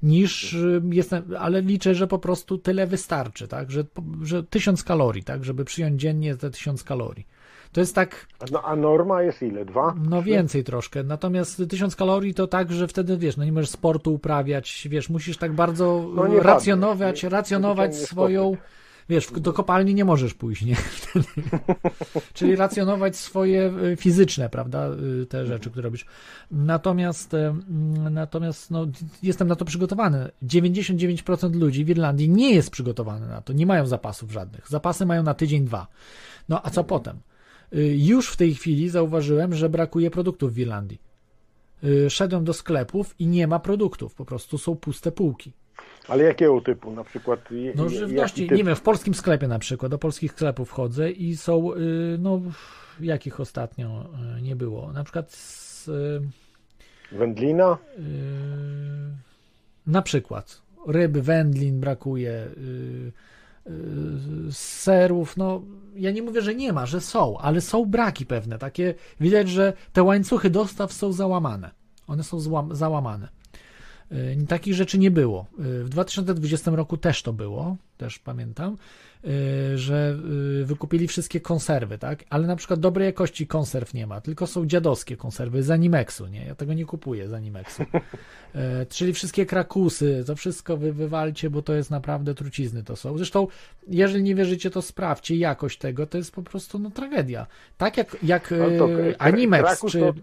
niż 0.04 0.54
y, 0.54 0.82
jestem, 0.92 1.24
ale 1.40 1.62
liczę, 1.62 1.96
że 1.96 2.08
po 2.08 2.20
prostu 2.20 2.58
tyle 2.58 2.88
wystarczy, 2.88 3.48
tak? 3.48 3.72
Że, 3.72 3.84
że 4.24 4.44
tysiąc 4.44 4.84
kalorii, 4.84 5.24
tak? 5.24 5.44
Żeby 5.46 5.66
przyjąć 5.66 6.02
dziennie 6.02 6.36
te 6.36 6.50
tysiąc 6.52 6.84
kalorii. 6.84 7.28
To 7.72 7.80
jest 7.80 7.96
tak, 7.96 8.28
No, 8.52 8.62
a 8.64 8.76
norma 8.76 9.22
jest 9.24 9.42
ile? 9.42 9.66
Dwa? 9.66 9.96
no 10.10 10.24
więcej 10.24 10.64
troszkę. 10.64 11.04
Natomiast 11.04 11.62
tysiąc 11.70 11.96
kalorii 11.96 12.34
to 12.34 12.48
tak, 12.48 12.72
że 12.72 12.88
wtedy 12.88 13.18
wiesz, 13.18 13.38
no 13.38 13.44
nie 13.46 13.52
możesz 13.52 13.70
sportu 13.70 14.14
uprawiać, 14.14 14.88
wiesz, 14.92 15.10
musisz 15.10 15.38
tak 15.38 15.54
bardzo 15.54 16.10
No 16.16 16.40
racjonować. 16.40 17.24
Nie- 17.24 17.30
racjonować 17.30 17.92
nie 17.92 17.98
swoją, 17.98 18.58
Wiesz, 19.12 19.32
do 19.32 19.54
kopalni 19.54 19.96
nie 19.96 20.06
możesz 20.06 20.34
pójść, 20.34 20.62
nie? 20.62 20.76
Czyli 22.34 22.56
racjonować 22.56 23.16
swoje 23.16 23.74
y, 23.94 23.96
fizyczne, 23.96 24.50
prawda, 24.50 24.90
y, 25.22 25.26
te 25.26 25.46
rzeczy, 25.46 25.70
które 25.70 25.84
robisz. 25.84 26.06
Natomiast, 26.52 27.32
natomiast 28.12 28.72
no, 28.72 28.88
jestem 29.24 29.48
na 29.48 29.56
to 29.56 29.66
przygotowany. 29.66 30.32
99% 30.44 31.56
ludzi 31.56 31.86
w 31.86 31.90
Irlandii 31.90 32.30
nie 32.30 32.54
jest 32.54 32.70
przygotowany 32.70 33.28
na 33.28 33.42
to, 33.42 33.54
nie 33.54 33.66
mają 33.66 33.88
zapasów 33.88 34.32
żadnych. 34.32 34.70
Zapasy 34.70 35.06
mają 35.06 35.24
na 35.24 35.34
tydzień, 35.34 35.66
dwa. 35.66 35.88
No 36.50 36.66
a 36.66 36.70
co 36.70 36.84
potem? 36.84 37.20
Y, 37.74 37.98
Już 37.98 38.30
w 38.30 38.38
tej 38.38 38.56
chwili 38.56 38.90
zauważyłem, 38.90 39.56
że 39.56 39.70
brakuje 39.70 40.12
produktów 40.12 40.54
w 40.54 40.60
Irlandii. 40.60 41.02
Szedłem 42.10 42.44
do 42.44 42.54
sklepów 42.54 43.16
i 43.20 43.28
nie 43.28 43.48
ma 43.48 43.60
produktów, 43.60 44.16
po 44.16 44.26
prostu 44.26 44.58
są 44.58 44.76
puste 44.76 45.12
półki. 45.12 45.54
Ale 46.08 46.24
jakiego 46.24 46.62
typu? 46.62 46.92
Na 46.92 47.04
przykład. 47.04 47.40
No 47.76 47.90
żywności, 47.90 48.48
typ? 48.48 48.58
nie 48.58 48.64
wiem, 48.64 48.76
w 48.76 48.82
polskim 48.82 49.14
sklepie 49.14 49.48
na 49.48 49.60
przykład, 49.60 49.92
do 49.92 49.98
polskich 49.98 50.32
sklepów 50.32 50.72
chodzę 50.72 51.12
i 51.12 51.36
są, 51.36 51.74
y, 51.74 52.18
no 52.20 52.42
jakich 53.00 53.40
ostatnio 53.40 54.10
y, 54.38 54.42
nie 54.42 54.56
było, 54.56 54.94
na 54.94 55.04
przykład 55.04 55.32
z, 55.32 55.88
y, 55.88 56.22
Wędlina? 57.12 57.78
na 59.88 60.02
przykład 60.02 60.62
ryb, 60.88 61.12
wędlin 61.12 61.80
brakuje, 61.80 62.48
serów, 64.52 65.38
no 65.38 65.62
ja 65.96 66.12
nie 66.12 66.22
mówię, 66.22 66.42
że 66.42 66.56
nie 66.56 66.74
ma, 66.74 66.86
że 66.86 67.02
są, 67.02 67.38
ale 67.38 67.62
są 67.62 67.86
braki 67.86 68.26
pewne, 68.26 68.58
takie, 68.58 68.94
widać, 69.20 69.50
że 69.50 69.74
te 69.94 70.04
łańcuchy 70.04 70.50
dostaw 70.50 70.94
są 70.94 71.12
załamane, 71.12 71.72
one 72.08 72.24
są 72.24 72.40
złam, 72.40 72.76
załamane. 72.76 73.41
Y, 74.12 74.48
Takich 74.48 74.74
rzeczy 74.74 74.98
nie 74.98 75.12
było. 75.12 75.46
Y, 75.60 75.84
W 75.84 75.90
2020 75.90 76.72
roku 76.72 76.98
też 76.98 77.24
to 77.24 77.34
było, 77.34 77.76
też 77.98 78.20
pamiętam, 78.20 78.78
że 79.76 80.18
y, 80.62 80.66
wykupili 80.66 81.08
wszystkie 81.08 81.42
konserwy, 81.42 81.98
tak? 81.98 82.24
Ale 82.30 82.48
na 82.48 82.56
przykład 82.56 82.80
dobrej 82.80 83.06
jakości 83.06 83.48
konserw 83.48 83.94
nie 83.94 84.08
ma, 84.08 84.22
tylko 84.22 84.48
są 84.48 84.66
dziadowskie 84.66 85.18
konserwy 85.18 85.64
z 85.64 85.72
Animexu, 85.72 86.28
nie? 86.28 86.46
Ja 86.46 86.56
tego 86.56 86.74
nie 86.74 86.86
kupuję 86.86 87.28
z 87.28 87.34
Animexu. 87.34 87.84
E, 88.56 88.86
Czyli 88.96 89.14
wszystkie 89.14 89.46
krakusy, 89.46 90.24
to 90.28 90.36
wszystko 90.36 90.78
wy 90.78 90.94
wywalcie, 90.94 91.50
bo 91.50 91.62
to 91.62 91.74
jest 91.74 91.92
naprawdę 91.92 92.36
trucizny 92.36 92.84
to 92.84 92.96
są. 92.96 93.18
Zresztą, 93.18 93.48
jeżeli 93.88 94.24
nie 94.24 94.36
wierzycie, 94.36 94.70
to 94.70 94.82
sprawdźcie 94.82 95.36
jakość 95.36 95.78
tego, 95.78 96.08
to 96.08 96.18
jest 96.18 96.36
po 96.36 96.42
prostu 96.42 96.80
no, 96.80 96.90
tragedia. 96.90 97.48
Tak 97.78 97.98
jak, 97.98 98.18
jak 98.24 98.48
to 98.78 98.88
Kra- 98.88 99.16
Animex 99.20 99.86
czy 99.86 100.00
to 100.00 100.14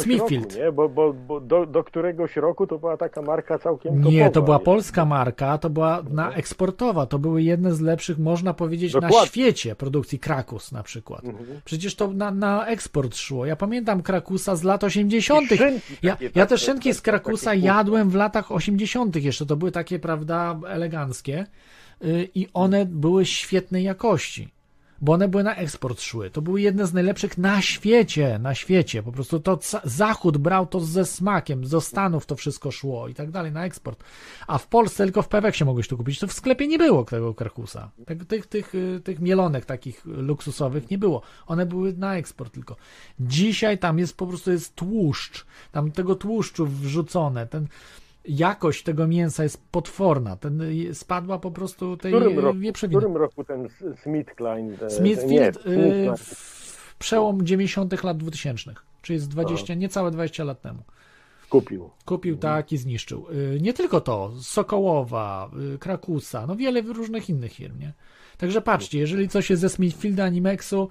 Smithfield. 0.00 0.52
Roku, 0.52 0.64
nie? 0.64 0.72
Bo, 0.72 0.88
bo, 0.88 1.12
bo 1.12 1.40
do, 1.40 1.66
do 1.66 1.84
któregoś 1.84 2.36
roku 2.36 2.66
to 2.66 2.78
była 2.78 2.96
taka 2.96 3.22
marka 3.22 3.58
całkiem 3.58 4.02
Nie, 4.02 4.24
to 4.24 4.30
topowa, 4.30 4.44
była 4.44 4.58
nie? 4.58 4.64
polska 4.64 5.04
marka, 5.04 5.58
to 5.58 5.70
była 5.70 6.02
na 6.10 6.32
eksportowa, 6.32 7.06
to 7.06 7.18
były 7.18 7.42
jedne 7.42 7.74
z 7.74 7.80
lepszych, 7.80 8.18
można 8.18 8.43
powiedzieć, 8.52 8.94
na 8.94 9.00
Dokładnie. 9.00 9.28
świecie 9.28 9.76
produkcji 9.76 10.18
Krakus 10.18 10.72
na 10.72 10.82
przykład. 10.82 11.24
Mhm. 11.24 11.60
Przecież 11.64 11.94
to 11.94 12.12
na, 12.12 12.30
na 12.30 12.66
eksport 12.66 13.16
szło. 13.16 13.46
Ja 13.46 13.56
pamiętam 13.56 14.02
Krakusa 14.02 14.56
z 14.56 14.62
lat 14.62 14.84
80. 14.84 15.52
I 15.52 15.56
szynki 15.56 15.96
Ja, 16.02 16.16
ja 16.20 16.30
tak, 16.30 16.48
te 16.48 16.58
szynki 16.58 16.94
z 16.94 17.00
Krakusa 17.00 17.54
jadłem 17.54 18.10
w 18.10 18.14
latach 18.14 18.52
80. 18.52 19.16
jeszcze, 19.16 19.46
to 19.46 19.56
były 19.56 19.72
takie, 19.72 19.98
prawda, 19.98 20.60
eleganckie 20.68 21.46
y, 22.04 22.28
i 22.34 22.48
one 22.54 22.86
były 22.86 23.26
świetnej 23.26 23.84
jakości. 23.84 24.53
Bo 25.04 25.12
one 25.12 25.28
były 25.28 25.42
na 25.42 25.54
eksport 25.54 26.00
szły. 26.00 26.30
To 26.30 26.42
były 26.42 26.60
jedne 26.60 26.86
z 26.86 26.92
najlepszych 26.92 27.38
na 27.38 27.62
świecie, 27.62 28.38
na 28.38 28.54
świecie. 28.54 29.02
Po 29.02 29.12
prostu 29.12 29.40
to 29.40 29.58
Zachód 29.84 30.38
brał 30.38 30.66
to 30.66 30.80
ze 30.80 31.04
smakiem, 31.04 31.68
do 31.68 31.80
Stanów 31.80 32.26
to 32.26 32.36
wszystko 32.36 32.70
szło 32.70 33.08
i 33.08 33.14
tak 33.14 33.30
dalej, 33.30 33.52
na 33.52 33.64
eksport. 33.64 34.04
A 34.46 34.58
w 34.58 34.66
Polsce 34.66 35.04
tylko 35.04 35.22
w 35.22 35.28
Peweksie 35.28 35.64
mogłeś 35.64 35.88
to 35.88 35.96
kupić. 35.96 36.18
To 36.18 36.26
w 36.26 36.32
sklepie 36.32 36.66
nie 36.66 36.78
było 36.78 37.04
tego 37.04 37.34
Krakusa. 37.34 37.90
Tych, 38.06 38.24
tych, 38.26 38.46
tych, 38.46 38.72
tych 39.04 39.20
mielonek 39.20 39.64
takich 39.64 40.04
luksusowych 40.04 40.90
nie 40.90 40.98
było. 40.98 41.22
One 41.46 41.66
były 41.66 41.92
na 41.92 42.16
eksport 42.16 42.54
tylko. 42.54 42.76
Dzisiaj 43.20 43.78
tam 43.78 43.98
jest 43.98 44.16
po 44.16 44.26
prostu 44.26 44.50
jest 44.50 44.74
tłuszcz. 44.74 45.46
Tam 45.72 45.90
tego 45.90 46.14
tłuszczu 46.14 46.66
wrzucone. 46.66 47.46
Ten, 47.46 47.66
jakość 48.24 48.82
tego 48.82 49.06
mięsa 49.08 49.42
jest 49.42 49.62
potworna. 49.70 50.36
Ten, 50.36 50.60
y, 50.60 50.94
spadła 50.94 51.38
po 51.38 51.50
prostu 51.50 51.96
W 51.96 52.00
tej 52.00 52.12
którym, 52.12 52.38
roku, 52.38 52.58
w 52.58 52.60
wieprzowiny. 52.60 52.98
którym 53.00 53.16
roku 53.16 53.44
ten 53.44 53.68
Smith 54.02 54.34
Klein? 54.34 54.76
te- 54.76 54.90
Smithfield 54.90 55.56
y, 55.56 55.60
Smithklein 55.62 56.16
w 56.16 56.94
przełom 56.98 57.46
90. 57.46 58.02
lat 58.04 58.16
2000, 58.16 58.74
czyli 59.02 59.16
jest 59.16 59.28
20, 59.28 59.74
niecałe 59.74 60.10
20 60.10 60.44
lat 60.44 60.60
temu. 60.60 60.82
kupił. 61.50 61.90
Kupił 62.04 62.36
tak 62.36 62.72
i 62.72 62.76
zniszczył. 62.76 63.26
Y, 63.30 63.58
Nie 63.60 63.72
tylko 63.74 64.00
to, 64.00 64.32
Sokołowa, 64.40 65.50
y, 65.74 65.78
Krakusa, 65.78 66.46
no 66.46 66.56
wiele 66.56 66.82
różnych 66.82 67.28
innych 67.30 67.52
firm, 67.52 67.78
nie? 67.78 67.92
Także 68.38 68.60
patrzcie, 68.62 68.98
jeżeli 68.98 69.28
coś 69.28 69.50
jest 69.50 69.62
ze 69.62 69.68
Smithfielda 69.68 70.24
Animexu, 70.24 70.88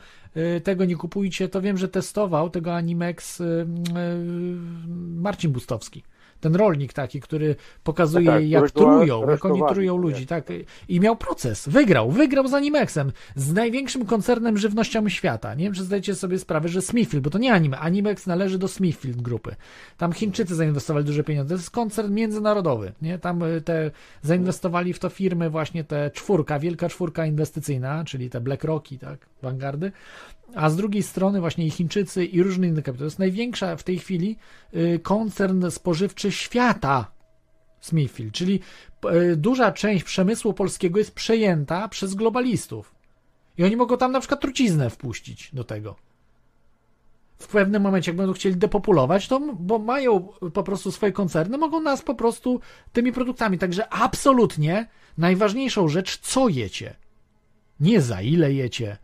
y, 0.57 0.61
tego 0.61 0.85
nie 0.85 0.95
kupujcie, 0.95 1.49
to 1.49 1.61
wiem, 1.61 1.77
że 1.77 1.87
testował 1.87 2.49
tego 2.49 2.75
Animex 2.75 3.41
y, 3.41 3.43
y, 3.43 3.65
Marcin 5.21 5.51
Bustowski. 5.51 6.03
Ten 6.43 6.55
rolnik 6.55 6.93
taki, 6.93 7.21
który 7.21 7.55
pokazuje, 7.83 8.25
Tak, 8.25 8.35
tak, 8.35 8.49
jak 8.49 8.71
trują, 8.71 9.29
jak 9.29 9.45
oni 9.45 9.61
trują 9.69 9.95
tak. 9.95 10.03
ludzi, 10.03 10.27
tak. 10.27 10.43
I 10.87 10.99
miał 10.99 11.15
proces. 11.15 11.69
Wygrał, 11.69 12.11
wygrał 12.11 12.47
z 12.47 12.53
Animexem, 12.53 13.11
z 13.35 13.53
największym 13.53 14.05
koncernem 14.05 14.57
żywnościami 14.57 15.11
świata. 15.11 15.55
Nie 15.55 15.63
wiem, 15.63 15.73
czy 15.73 15.83
zdajecie 15.83 16.15
sobie 16.15 16.39
sprawę, 16.39 16.69
że 16.69 16.81
Smithfield, 16.81 17.23
bo 17.23 17.29
to 17.29 17.37
nie 17.37 17.53
Anime, 17.53 17.79
Animex 17.79 18.27
należy 18.27 18.57
do 18.57 18.67
Smithfield 18.67 19.21
grupy. 19.21 19.55
Tam 19.97 20.13
Chińczycy 20.13 20.55
zainwestowali 20.55 21.05
duże 21.05 21.23
pieniądze. 21.23 21.55
To 21.55 21.59
jest 21.59 21.71
koncern 21.71 22.13
międzynarodowy, 22.13 22.91
nie? 23.01 23.19
Tam 23.19 23.43
y, 23.43 23.61
te 23.61 23.91
zainwestowali 24.21 24.93
w 24.93 24.99
to 24.99 25.09
firmy 25.09 25.49
właśnie 25.49 25.83
te 25.83 26.11
czwórka, 26.11 26.59
wielka 26.59 26.89
czwórka 26.89 27.25
inwestycyjna, 27.25 28.03
czyli 28.05 28.29
te 28.29 28.41
BlackRocki, 28.41 28.99
tak, 28.99 29.19
Vanguardy. 29.41 29.91
A 30.55 30.69
z 30.69 30.75
drugiej 30.75 31.03
strony 31.03 31.39
właśnie 31.39 31.65
i 31.65 31.71
Chińczycy 31.71 32.25
i 32.25 32.43
różne 32.43 32.67
inne 32.67 32.81
kapitały. 32.81 32.97
To 32.97 33.03
jest 33.03 33.19
największa 33.19 33.75
w 33.75 33.83
tej 33.83 33.99
chwili 33.99 34.37
y, 34.75 34.99
koncern 35.03 35.69
spożywczy 35.69 36.31
świata. 36.31 37.11
Smithfield, 37.79 38.33
czyli 38.33 38.59
y, 39.31 39.35
duża 39.35 39.71
część 39.71 40.03
przemysłu 40.03 40.53
polskiego 40.53 40.99
jest 40.99 41.11
przejęta 41.11 41.87
przez 41.87 42.15
globalistów. 42.15 42.95
I 43.57 43.63
oni 43.63 43.75
mogą 43.75 43.97
tam 43.97 44.11
na 44.11 44.19
przykład 44.19 44.41
truciznę 44.41 44.89
wpuścić 44.89 45.49
do 45.53 45.63
tego. 45.63 45.95
W 47.37 47.47
pewnym 47.47 47.81
momencie, 47.81 48.11
jak 48.11 48.17
będą 48.17 48.33
chcieli 48.33 48.55
depopulować, 48.55 49.27
to 49.27 49.39
bo 49.39 49.79
mają 49.79 50.27
po 50.53 50.63
prostu 50.63 50.91
swoje 50.91 51.11
koncerny, 51.11 51.57
mogą 51.57 51.81
nas 51.81 52.01
po 52.01 52.15
prostu 52.15 52.59
tymi 52.93 53.11
produktami. 53.11 53.57
Także 53.57 53.93
absolutnie 53.93 54.87
najważniejszą 55.17 55.87
rzecz, 55.87 56.19
co 56.19 56.49
jecie. 56.49 56.95
Nie 57.79 58.01
za 58.01 58.21
ile 58.21 58.53
jecie, 58.53 58.97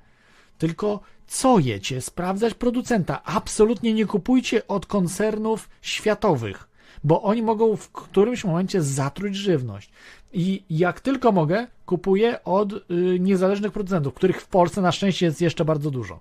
tylko 0.58 1.00
co 1.30 1.60
jecie, 1.60 2.02
sprawdzać 2.02 2.54
producenta. 2.54 3.24
Absolutnie 3.24 3.94
nie 3.94 4.06
kupujcie 4.06 4.68
od 4.68 4.86
koncernów 4.86 5.70
światowych, 5.82 6.70
bo 7.04 7.22
oni 7.22 7.42
mogą 7.42 7.76
w 7.76 7.92
którymś 7.92 8.46
momencie 8.46 8.82
zatruć 8.82 9.36
żywność. 9.36 9.92
I 10.34 10.64
jak 10.70 11.00
tylko 11.00 11.32
mogę, 11.32 11.68
kupuję 11.86 12.44
od 12.44 12.74
y, 12.74 12.80
niezależnych 13.20 13.72
producentów, 13.72 14.14
których 14.14 14.42
w 14.42 14.48
Polsce 14.48 14.82
na 14.82 14.92
szczęście 14.92 15.26
jest 15.26 15.42
jeszcze 15.42 15.66
bardzo 15.66 15.92
dużo. 15.92 16.20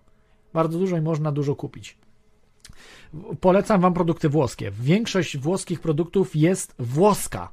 Bardzo 0.52 0.78
dużo 0.78 0.97
i 0.97 1.01
można 1.01 1.32
dużo 1.32 1.56
kupić. 1.56 1.98
Polecam 3.40 3.80
Wam 3.80 3.94
produkty 3.94 4.28
włoskie. 4.28 4.70
Większość 4.70 5.39
włoskich 5.39 5.80
produktów 5.80 6.36
jest 6.36 6.74
włoska. 6.78 7.52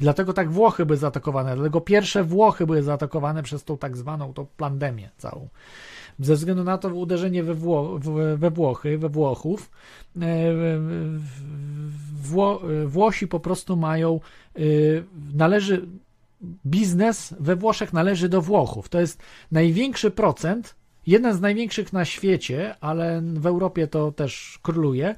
I 0.00 0.02
dlatego 0.02 0.32
tak 0.32 0.50
Włochy 0.50 0.86
były 0.86 0.96
zaatakowane. 0.96 1.54
Dlatego 1.54 1.80
pierwsze 1.80 2.24
Włochy 2.24 2.66
były 2.66 2.82
zaatakowane 2.82 3.42
przez 3.42 3.64
tą 3.64 3.78
tak 3.78 3.96
zwaną 3.96 4.34
tą 4.34 4.46
pandemię 4.56 5.10
całą. 5.16 5.48
Ze 6.18 6.34
względu 6.34 6.64
na 6.64 6.78
to 6.78 6.88
uderzenie 6.88 7.42
we, 7.42 7.54
Wło- 7.54 7.98
we 8.36 8.50
Włochy, 8.50 8.98
we 8.98 9.08
Włochów, 9.08 9.70
e, 10.16 10.20
Wło, 12.22 12.60
Włosi 12.86 13.28
po 13.28 13.40
prostu 13.40 13.76
mają, 13.76 14.20
e, 14.56 14.60
należy, 15.34 15.86
biznes 16.66 17.34
we 17.40 17.56
Włoszech 17.56 17.92
należy 17.92 18.28
do 18.28 18.42
Włochów. 18.42 18.88
To 18.88 19.00
jest 19.00 19.22
największy 19.52 20.10
procent, 20.10 20.74
jeden 21.06 21.34
z 21.34 21.40
największych 21.40 21.92
na 21.92 22.04
świecie, 22.04 22.76
ale 22.80 23.22
w 23.34 23.46
Europie 23.46 23.86
to 23.88 24.12
też 24.12 24.58
króluje. 24.62 25.14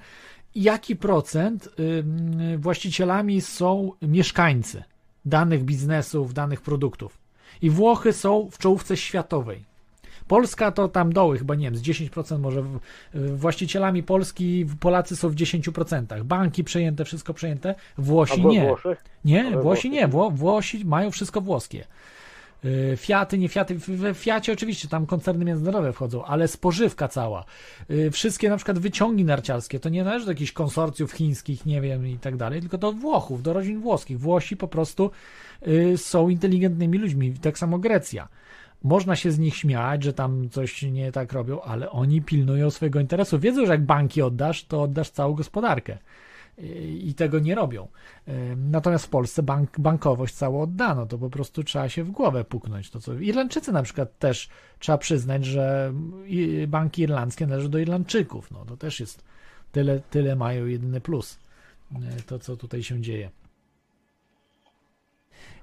Jaki 0.54 0.96
procent 0.96 1.68
ym, 1.78 2.60
właścicielami 2.60 3.40
są 3.40 3.92
mieszkańcy 4.02 4.82
danych 5.24 5.64
biznesów, 5.64 6.34
danych 6.34 6.60
produktów? 6.60 7.18
I 7.62 7.70
Włochy 7.70 8.12
są 8.12 8.48
w 8.50 8.58
czołówce 8.58 8.96
światowej. 8.96 9.64
Polska 10.28 10.70
to 10.72 10.88
tam 10.88 11.12
doły, 11.12 11.38
chyba 11.38 11.54
nie 11.54 11.64
wiem, 11.66 11.76
z 11.76 11.82
10% 11.82 12.38
może. 12.38 12.62
w- 12.62 12.78
Właścicielami 13.36 14.02
Polski 14.02 14.66
Polacy 14.80 15.16
są 15.16 15.28
w 15.28 15.34
10%. 15.34 16.24
Banki 16.24 16.64
przejęte, 16.64 17.04
wszystko 17.04 17.34
przejęte. 17.34 17.74
Włosi 17.98 18.32
Albo 18.32 18.50
nie. 18.50 18.74
Nie, 19.24 19.50
Włosi 19.62 19.90
nie. 19.90 20.08
Wło, 20.08 20.30
Włosi 20.30 20.84
mają 20.84 21.10
wszystko 21.10 21.40
włoskie. 21.40 21.84
Y, 22.64 22.96
Fiaty, 22.96 23.38
nie 23.38 23.48
Fiaty. 23.48 23.74
We 23.74 24.14
Fiacie 24.14 24.52
oczywiście 24.52 24.88
tam 24.88 25.06
koncerny 25.06 25.44
międzynarodowe 25.44 25.92
wchodzą, 25.92 26.24
ale 26.24 26.48
spożywka 26.48 27.08
cała. 27.08 27.44
Y, 27.90 28.10
Wszystkie 28.10 28.48
na 28.48 28.56
przykład 28.56 28.78
wyciągi 28.78 29.24
narciarskie 29.24 29.80
to 29.80 29.88
nie 29.88 30.04
należy 30.04 30.26
do 30.26 30.32
jakichś 30.32 30.52
konsorcjów 30.52 31.12
chińskich, 31.12 31.66
nie 31.66 31.80
wiem 31.80 32.06
i 32.06 32.18
tak 32.18 32.36
dalej, 32.36 32.60
tylko 32.60 32.78
do 32.78 32.92
Włochów, 32.92 33.42
do 33.42 33.52
rodzin 33.52 33.80
włoskich. 33.80 34.18
Włosi 34.20 34.56
po 34.56 34.68
prostu 34.68 35.10
y, 35.68 35.98
są 35.98 36.28
inteligentnymi 36.28 36.98
ludźmi, 36.98 37.32
tak 37.42 37.58
samo 37.58 37.78
Grecja. 37.78 38.28
Można 38.84 39.16
się 39.16 39.32
z 39.32 39.38
nich 39.38 39.56
śmiać, 39.56 40.04
że 40.04 40.12
tam 40.12 40.48
coś 40.48 40.82
nie 40.82 41.12
tak 41.12 41.32
robią, 41.32 41.60
ale 41.60 41.90
oni 41.90 42.22
pilnują 42.22 42.70
swojego 42.70 43.00
interesu. 43.00 43.38
Wiedzą, 43.38 43.66
że 43.66 43.72
jak 43.72 43.84
banki 43.84 44.22
oddasz, 44.22 44.64
to 44.64 44.82
oddasz 44.82 45.10
całą 45.10 45.34
gospodarkę. 45.34 45.98
I 46.98 47.14
tego 47.14 47.38
nie 47.38 47.54
robią. 47.54 47.88
Natomiast 48.56 49.06
w 49.06 49.08
Polsce 49.08 49.42
bank, 49.42 49.80
bankowość 49.80 50.34
całą 50.34 50.62
oddano, 50.62 51.06
to 51.06 51.18
po 51.18 51.30
prostu 51.30 51.64
trzeba 51.64 51.88
się 51.88 52.04
w 52.04 52.10
głowę 52.10 52.44
puknąć. 52.44 52.90
To 52.90 53.00
co 53.00 53.14
Irlandczycy 53.14 53.72
na 53.72 53.82
przykład 53.82 54.18
też 54.18 54.48
trzeba 54.78 54.98
przyznać, 54.98 55.44
że 55.44 55.92
banki 56.68 57.02
irlandzkie 57.02 57.46
należą 57.46 57.68
do 57.68 57.78
Irlandczyków. 57.78 58.50
No, 58.50 58.64
to 58.64 58.76
też 58.76 59.00
jest 59.00 59.24
tyle, 59.72 60.00
tyle 60.10 60.36
mają 60.36 60.66
jedyny 60.66 61.00
plus. 61.00 61.38
To, 62.26 62.38
co 62.38 62.56
tutaj 62.56 62.82
się 62.82 63.00
dzieje. 63.00 63.30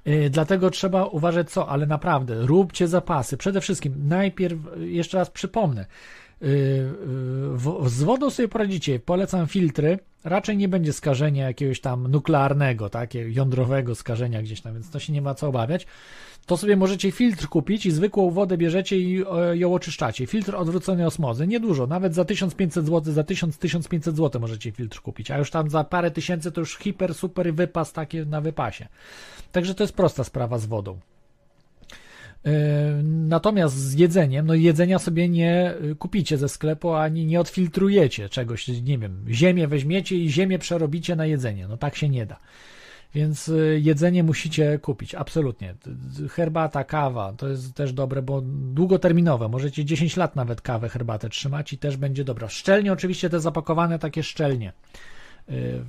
Y, 0.07 0.29
dlatego 0.29 0.69
trzeba 0.69 1.05
uważać 1.05 1.49
co, 1.51 1.69
ale 1.69 1.85
naprawdę 1.85 2.45
róbcie 2.45 2.87
zapasy. 2.87 3.37
Przede 3.37 3.61
wszystkim 3.61 3.93
najpierw, 4.07 4.59
jeszcze 4.77 5.17
raz 5.17 5.29
przypomnę, 5.29 5.85
y, 6.41 6.45
y, 6.45 7.89
z 7.89 8.03
wodą 8.03 8.29
sobie 8.29 8.47
poradzicie. 8.47 8.99
Polecam 8.99 9.47
filtry. 9.47 9.99
Raczej 10.23 10.57
nie 10.57 10.67
będzie 10.67 10.93
skażenia 10.93 11.47
jakiegoś 11.47 11.81
tam 11.81 12.07
nuklearnego, 12.07 12.89
takiego 12.89 13.29
jądrowego 13.29 13.95
skażenia 13.95 14.41
gdzieś 14.41 14.61
tam, 14.61 14.73
więc 14.73 14.89
to 14.89 14.99
się 14.99 15.13
nie 15.13 15.21
ma 15.21 15.35
co 15.35 15.47
obawiać 15.47 15.87
to 16.45 16.57
sobie 16.57 16.75
możecie 16.75 17.11
filtr 17.11 17.47
kupić 17.47 17.85
i 17.85 17.91
zwykłą 17.91 18.31
wodę 18.31 18.57
bierzecie 18.57 18.99
i 18.99 19.23
e, 19.31 19.57
ją 19.57 19.73
oczyszczacie. 19.73 20.27
Filtr 20.27 20.55
odwróconej 20.55 21.05
osmozy, 21.05 21.47
niedużo, 21.47 21.87
nawet 21.87 22.15
za 22.15 22.25
1500 22.25 22.85
zł, 22.85 23.13
za 23.13 23.21
1000-1500 23.21 24.01
zł 24.15 24.41
możecie 24.41 24.71
filtr 24.71 25.01
kupić, 25.01 25.31
a 25.31 25.37
już 25.37 25.51
tam 25.51 25.69
za 25.69 25.83
parę 25.83 26.11
tysięcy 26.11 26.51
to 26.51 26.61
już 26.61 26.77
hiper, 26.77 27.13
super 27.13 27.53
wypas 27.53 27.93
takie 27.93 28.25
na 28.25 28.41
wypasie. 28.41 28.87
Także 29.51 29.75
to 29.75 29.83
jest 29.83 29.93
prosta 29.93 30.23
sprawa 30.23 30.57
z 30.57 30.65
wodą. 30.65 30.99
E, 32.45 32.51
natomiast 33.03 33.75
z 33.75 33.93
jedzeniem, 33.93 34.47
no 34.47 34.53
jedzenia 34.53 34.99
sobie 34.99 35.29
nie 35.29 35.73
e, 35.91 35.95
kupicie 35.95 36.37
ze 36.37 36.49
sklepu, 36.49 36.93
ani 36.93 37.25
nie 37.25 37.39
odfiltrujecie 37.39 38.29
czegoś, 38.29 38.67
nie 38.67 38.97
wiem, 38.97 39.25
ziemię 39.29 39.67
weźmiecie 39.67 40.15
i 40.17 40.29
ziemię 40.29 40.59
przerobicie 40.59 41.15
na 41.15 41.25
jedzenie. 41.25 41.67
No 41.67 41.77
tak 41.77 41.95
się 41.95 42.09
nie 42.09 42.25
da. 42.25 42.39
Więc 43.15 43.47
y, 43.47 43.79
jedzenie 43.83 44.23
musicie 44.23 44.79
kupić, 44.79 45.15
absolutnie. 45.15 45.75
Herbata, 46.29 46.83
kawa 46.83 47.33
to 47.33 47.47
jest 47.47 47.73
też 47.73 47.93
dobre, 47.93 48.21
bo 48.21 48.41
długoterminowe. 48.73 49.49
Możecie 49.49 49.85
10 49.85 50.17
lat 50.17 50.35
nawet 50.35 50.61
kawę, 50.61 50.89
herbatę 50.89 51.29
trzymać 51.29 51.73
i 51.73 51.77
też 51.77 51.97
będzie 51.97 52.23
dobra. 52.23 52.49
Szczelnie, 52.49 52.93
oczywiście 52.93 53.29
te 53.29 53.39
zapakowane 53.39 53.99
takie 53.99 54.23
szczelnie 54.23 54.73
yy. 55.49 55.83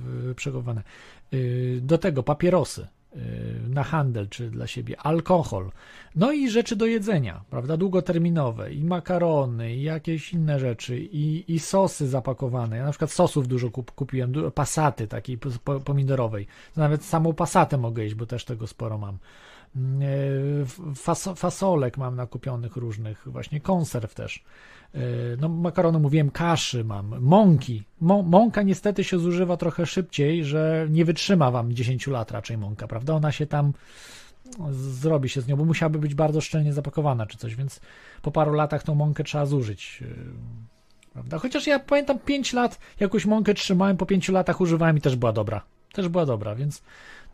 Yy, 1.31 1.81
do 1.81 1.97
tego 1.97 2.23
papierosy 2.23 2.87
na 3.69 3.83
handel 3.83 4.29
czy 4.29 4.49
dla 4.49 4.67
siebie, 4.67 4.99
alkohol, 4.99 5.71
no 6.15 6.31
i 6.31 6.49
rzeczy 6.49 6.75
do 6.75 6.85
jedzenia, 6.85 7.41
prawda, 7.49 7.77
długoterminowe, 7.77 8.73
i 8.73 8.83
makarony, 8.83 9.75
i 9.75 9.83
jakieś 9.83 10.33
inne 10.33 10.59
rzeczy, 10.59 10.99
i, 10.99 11.53
i 11.53 11.59
sosy 11.59 12.07
zapakowane. 12.07 12.77
Ja 12.77 12.85
na 12.85 12.91
przykład 12.91 13.11
sosów 13.11 13.47
dużo 13.47 13.71
kup, 13.71 13.91
kupiłem, 13.91 14.33
pasaty 14.55 15.07
takiej 15.07 15.37
pomidorowej. 15.85 16.47
Nawet 16.75 17.03
samą 17.05 17.33
pasatę 17.33 17.77
mogę 17.77 18.03
jeść, 18.03 18.15
bo 18.15 18.25
też 18.25 18.45
tego 18.45 18.67
sporo 18.67 18.97
mam. 18.97 19.17
E, 19.75 20.95
fas, 20.95 21.29
fasolek 21.35 21.97
mam 21.97 22.15
nakupionych 22.15 22.75
różnych, 22.75 23.23
właśnie 23.25 23.61
konserw 23.61 24.13
też. 24.13 24.43
E, 24.93 24.99
no, 25.39 25.49
makaronu 25.49 25.99
mówiłem, 25.99 26.31
kaszy 26.31 26.83
mam, 26.83 27.21
mąki. 27.21 27.83
mąka 28.01 28.61
niestety 28.61 29.03
się 29.03 29.19
zużywa 29.19 29.57
trochę 29.57 29.85
szybciej, 29.85 30.45
że 30.45 30.87
nie 30.89 31.05
wytrzyma 31.05 31.51
wam 31.51 31.73
10 31.73 32.07
lat 32.07 32.31
raczej 32.31 32.57
mąka, 32.57 32.87
prawda? 32.87 33.13
Ona 33.13 33.31
się 33.31 33.45
tam 33.45 33.73
zrobi 34.71 35.29
się 35.29 35.41
z 35.41 35.47
nią, 35.47 35.55
bo 35.55 35.65
musiałaby 35.65 35.99
być 35.99 36.15
bardzo 36.15 36.41
szczelnie 36.41 36.73
zapakowana 36.73 37.25
czy 37.25 37.37
coś, 37.37 37.55
więc 37.55 37.79
po 38.21 38.31
paru 38.31 38.53
latach 38.53 38.83
tą 38.83 38.95
mąkę 38.95 39.23
trzeba 39.23 39.45
zużyć. 39.45 40.03
E, 40.05 41.13
prawda? 41.13 41.39
Chociaż 41.39 41.67
ja 41.67 41.79
pamiętam 41.79 42.19
5 42.19 42.53
lat, 42.53 42.79
jakąś 42.99 43.25
mąkę 43.25 43.53
trzymałem, 43.53 43.97
po 43.97 44.05
5 44.05 44.29
latach 44.29 44.61
używałem 44.61 44.97
i 44.97 45.01
też 45.01 45.15
była 45.15 45.31
dobra. 45.31 45.61
Też 45.93 46.07
była 46.09 46.25
dobra, 46.25 46.55
więc 46.55 46.83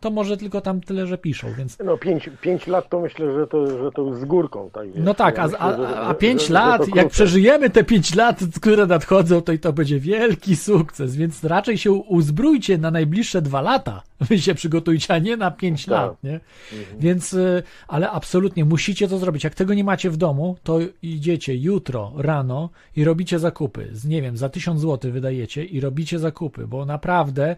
to 0.00 0.10
może 0.10 0.36
tylko 0.36 0.60
tam 0.60 0.80
tyle, 0.80 1.06
że 1.06 1.18
piszą, 1.18 1.48
więc... 1.58 1.78
No 1.84 1.98
5 1.98 2.30
pięć 2.40 2.66
lat 2.66 2.88
to 2.88 3.00
myślę, 3.00 3.32
że 3.34 3.46
to, 3.46 3.84
że 3.84 3.92
to 3.92 4.14
z 4.14 4.24
górką. 4.24 4.70
Tak 4.72 4.86
no 4.94 5.14
tak, 5.14 5.38
a, 5.38 5.48
a, 5.58 6.08
a 6.08 6.14
5 6.14 6.48
lat, 6.48 6.94
jak 6.94 7.08
przeżyjemy 7.08 7.70
te 7.70 7.84
5 7.84 8.14
lat, 8.14 8.40
które 8.60 8.86
nadchodzą, 8.86 9.40
to 9.40 9.52
i 9.52 9.58
to 9.58 9.72
będzie 9.72 10.00
wielki 10.00 10.56
sukces, 10.56 11.16
więc 11.16 11.44
raczej 11.44 11.78
się 11.78 11.92
uzbrójcie 11.92 12.78
na 12.78 12.90
najbliższe 12.90 13.42
2 13.42 13.60
lata. 13.60 14.02
Wy 14.20 14.38
się 14.38 14.54
przygotujcie, 14.54 15.14
a 15.14 15.18
nie 15.18 15.36
na 15.36 15.50
5 15.50 15.84
tak. 15.84 15.90
lat, 15.90 16.24
nie? 16.24 16.40
Mhm. 16.72 16.98
Więc, 16.98 17.32
y, 17.32 17.62
ale 17.88 18.10
absolutnie 18.10 18.64
musicie 18.64 19.08
to 19.08 19.18
zrobić. 19.18 19.44
Jak 19.44 19.54
tego 19.54 19.74
nie 19.74 19.84
macie 19.84 20.10
w 20.10 20.16
domu, 20.16 20.56
to 20.62 20.78
idziecie 21.02 21.56
jutro 21.56 22.12
rano 22.16 22.70
i 22.96 23.04
robicie 23.04 23.38
zakupy. 23.38 23.88
Z, 23.92 24.04
nie 24.04 24.22
wiem, 24.22 24.36
za 24.36 24.48
1000 24.48 24.80
zł 24.80 25.12
wydajecie 25.12 25.64
i 25.64 25.80
robicie 25.80 26.18
zakupy, 26.18 26.66
bo 26.66 26.86
naprawdę 26.86 27.56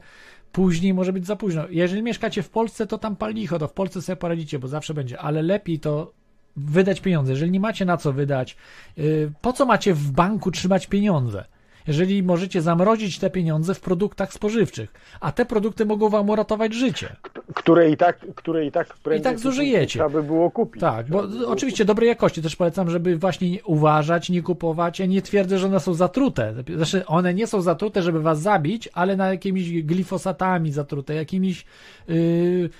Później 0.52 0.94
może 0.94 1.12
być 1.12 1.26
za 1.26 1.36
późno. 1.36 1.64
Jeżeli 1.70 2.02
mieszkacie 2.02 2.42
w 2.42 2.50
Polsce, 2.50 2.86
to 2.86 2.98
tam 2.98 3.16
pal 3.16 3.34
licho, 3.34 3.58
to 3.58 3.68
w 3.68 3.72
Polsce 3.72 4.02
sobie 4.02 4.16
poradzicie, 4.16 4.58
bo 4.58 4.68
zawsze 4.68 4.94
będzie, 4.94 5.18
ale 5.18 5.42
lepiej 5.42 5.80
to 5.80 6.12
wydać 6.56 7.00
pieniądze. 7.00 7.32
Jeżeli 7.32 7.50
nie 7.50 7.60
macie 7.60 7.84
na 7.84 7.96
co 7.96 8.12
wydać, 8.12 8.56
yy, 8.96 9.32
po 9.40 9.52
co 9.52 9.66
macie 9.66 9.94
w 9.94 10.10
banku 10.10 10.50
trzymać 10.50 10.86
pieniądze? 10.86 11.44
Jeżeli 11.86 12.22
możecie 12.22 12.62
zamrozić 12.62 13.18
te 13.18 13.30
pieniądze 13.30 13.74
w 13.74 13.80
produktach 13.80 14.32
spożywczych, 14.32 14.92
a 15.20 15.32
te 15.32 15.44
produkty 15.44 15.86
mogą 15.86 16.08
wam 16.08 16.30
uratować 16.30 16.74
życie. 16.74 17.16
Które 17.54 17.90
i 17.90 17.96
tak, 17.96 18.18
które 18.34 18.66
i 18.66 18.72
tak 18.72 18.96
prędzej 18.96 19.20
I 19.20 19.24
tak 19.34 19.38
zużyjecie. 19.38 19.86
Trzeba 19.86 20.08
by 20.08 20.22
było 20.22 20.50
kupić. 20.50 20.80
Tak, 20.80 21.08
bo 21.08 21.22
oczywiście 21.46 21.84
dobrej 21.84 22.08
jakości 22.08 22.42
też 22.42 22.56
polecam, 22.56 22.90
żeby 22.90 23.16
właśnie 23.16 23.64
uważać, 23.64 24.30
nie 24.30 24.42
kupować. 24.42 24.98
Ja 24.98 25.06
nie 25.06 25.22
twierdzę, 25.22 25.58
że 25.58 25.66
one 25.66 25.80
są 25.80 25.94
zatrute. 25.94 26.54
Znaczy, 26.76 27.06
one 27.06 27.34
nie 27.34 27.46
są 27.46 27.60
zatrute, 27.60 28.02
żeby 28.02 28.20
was 28.20 28.40
zabić, 28.40 28.88
ale 28.92 29.16
na 29.16 29.28
jakimiś 29.28 29.82
glifosatami 29.82 30.72
zatrute, 30.72 31.14
jakimiś 31.14 31.64
yy, 32.08 32.70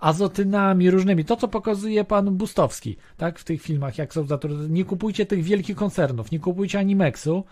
azotynami 0.00 0.90
różnymi. 0.90 1.24
To, 1.24 1.36
co 1.36 1.48
pokazuje 1.48 2.04
pan 2.04 2.30
Bustowski, 2.30 2.96
tak, 3.16 3.38
w 3.38 3.44
tych 3.44 3.62
filmach, 3.62 3.98
jak 3.98 4.14
są 4.14 4.26
zatrute. 4.26 4.68
Nie 4.68 4.84
kupujcie 4.84 5.26
tych 5.26 5.42
wielkich 5.42 5.76
koncernów, 5.76 6.32
nie 6.32 6.38
kupujcie 6.40 6.78
Animexu, 6.78 7.44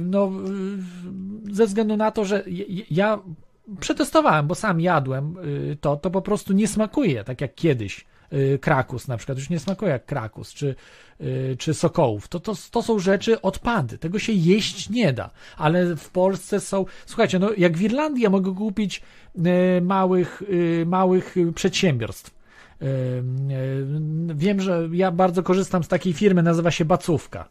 no, 0.00 0.30
yy, 1.46 1.54
ze 1.54 1.66
względu 1.66 1.96
na 1.96 2.10
to, 2.10 2.24
że 2.24 2.44
ja 2.90 3.18
przetestowałem, 3.80 4.46
bo 4.46 4.54
sam 4.54 4.80
jadłem 4.80 5.36
yy, 5.68 5.76
to, 5.80 5.96
to 5.96 6.10
po 6.10 6.22
prostu 6.22 6.52
nie 6.52 6.68
smakuje 6.68 7.24
tak 7.24 7.40
jak 7.40 7.54
kiedyś. 7.54 8.10
Krakus 8.60 9.08
na 9.08 9.16
przykład, 9.16 9.38
już 9.38 9.50
nie 9.50 9.58
smakuje 9.58 9.92
jak 9.92 10.06
krakus, 10.06 10.54
czy, 10.54 10.74
czy 11.58 11.74
sokołów. 11.74 12.28
To, 12.28 12.40
to, 12.40 12.54
to 12.70 12.82
są 12.82 12.98
rzeczy 12.98 13.42
odpady. 13.42 13.98
Tego 13.98 14.18
się 14.18 14.32
jeść 14.32 14.90
nie 14.90 15.12
da. 15.12 15.30
Ale 15.56 15.96
w 15.96 16.10
Polsce 16.10 16.60
są. 16.60 16.84
Słuchajcie, 17.06 17.38
no 17.38 17.50
jak 17.56 17.76
w 17.76 17.82
Irlandii 17.82 18.22
ja 18.22 18.30
mogę 18.30 18.54
kupić 18.54 19.02
małych, 19.82 20.42
małych 20.86 21.34
przedsiębiorstw. 21.54 22.34
Wiem, 24.34 24.60
że 24.60 24.88
ja 24.92 25.10
bardzo 25.10 25.42
korzystam 25.42 25.84
z 25.84 25.88
takiej 25.88 26.12
firmy, 26.12 26.42
nazywa 26.42 26.70
się 26.70 26.84
Bacówka. 26.84 27.48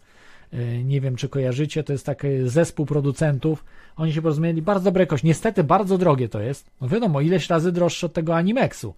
E, 0.53 0.83
nie 0.83 1.01
wiem, 1.01 1.15
czy 1.15 1.29
kojarzycie, 1.29 1.83
to 1.83 1.93
jest 1.93 2.05
taki 2.05 2.27
zespół 2.45 2.85
producentów. 2.85 3.65
Oni 3.95 4.13
się 4.13 4.21
porozumieli, 4.21 4.61
bardzo 4.61 4.83
dobra 4.83 5.01
jakość. 5.01 5.23
Niestety 5.23 5.63
bardzo 5.63 5.97
drogie 5.97 6.29
to 6.29 6.41
jest. 6.41 6.71
No 6.81 6.87
wiadomo, 6.87 7.21
ileś 7.21 7.49
razy 7.49 7.71
droższe 7.71 8.05
od 8.05 8.13
tego 8.13 8.35
Animexu. 8.35 8.95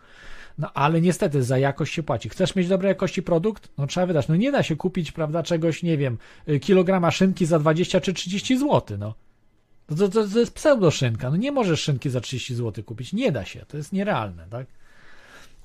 No 0.57 0.73
ale 0.73 1.01
niestety 1.01 1.43
za 1.43 1.57
jakość 1.57 1.93
się 1.93 2.03
płaci. 2.03 2.29
Chcesz 2.29 2.55
mieć 2.55 2.67
dobrej 2.67 2.89
jakości 2.89 3.23
produkt? 3.23 3.69
No 3.77 3.87
trzeba 3.87 4.05
wydać. 4.05 4.27
No 4.27 4.35
nie 4.35 4.51
da 4.51 4.63
się 4.63 4.75
kupić, 4.75 5.11
prawda, 5.11 5.43
czegoś, 5.43 5.83
nie 5.83 5.97
wiem, 5.97 6.17
y, 6.49 6.59
kilograma 6.59 7.11
szynki 7.11 7.45
za 7.45 7.59
20 7.59 8.01
czy 8.01 8.13
30 8.13 8.57
zł, 8.57 8.97
no. 8.97 9.13
To, 9.87 10.09
to, 10.09 10.27
to 10.27 10.39
jest 10.39 10.53
pseudoszynka. 10.53 11.29
No 11.29 11.35
nie 11.35 11.51
możesz 11.51 11.81
szynki 11.81 12.09
za 12.09 12.21
30 12.21 12.55
zł 12.55 12.83
kupić. 12.83 13.13
Nie 13.13 13.31
da 13.31 13.45
się. 13.45 13.65
To 13.67 13.77
jest 13.77 13.93
nierealne, 13.93 14.45
tak? 14.49 14.67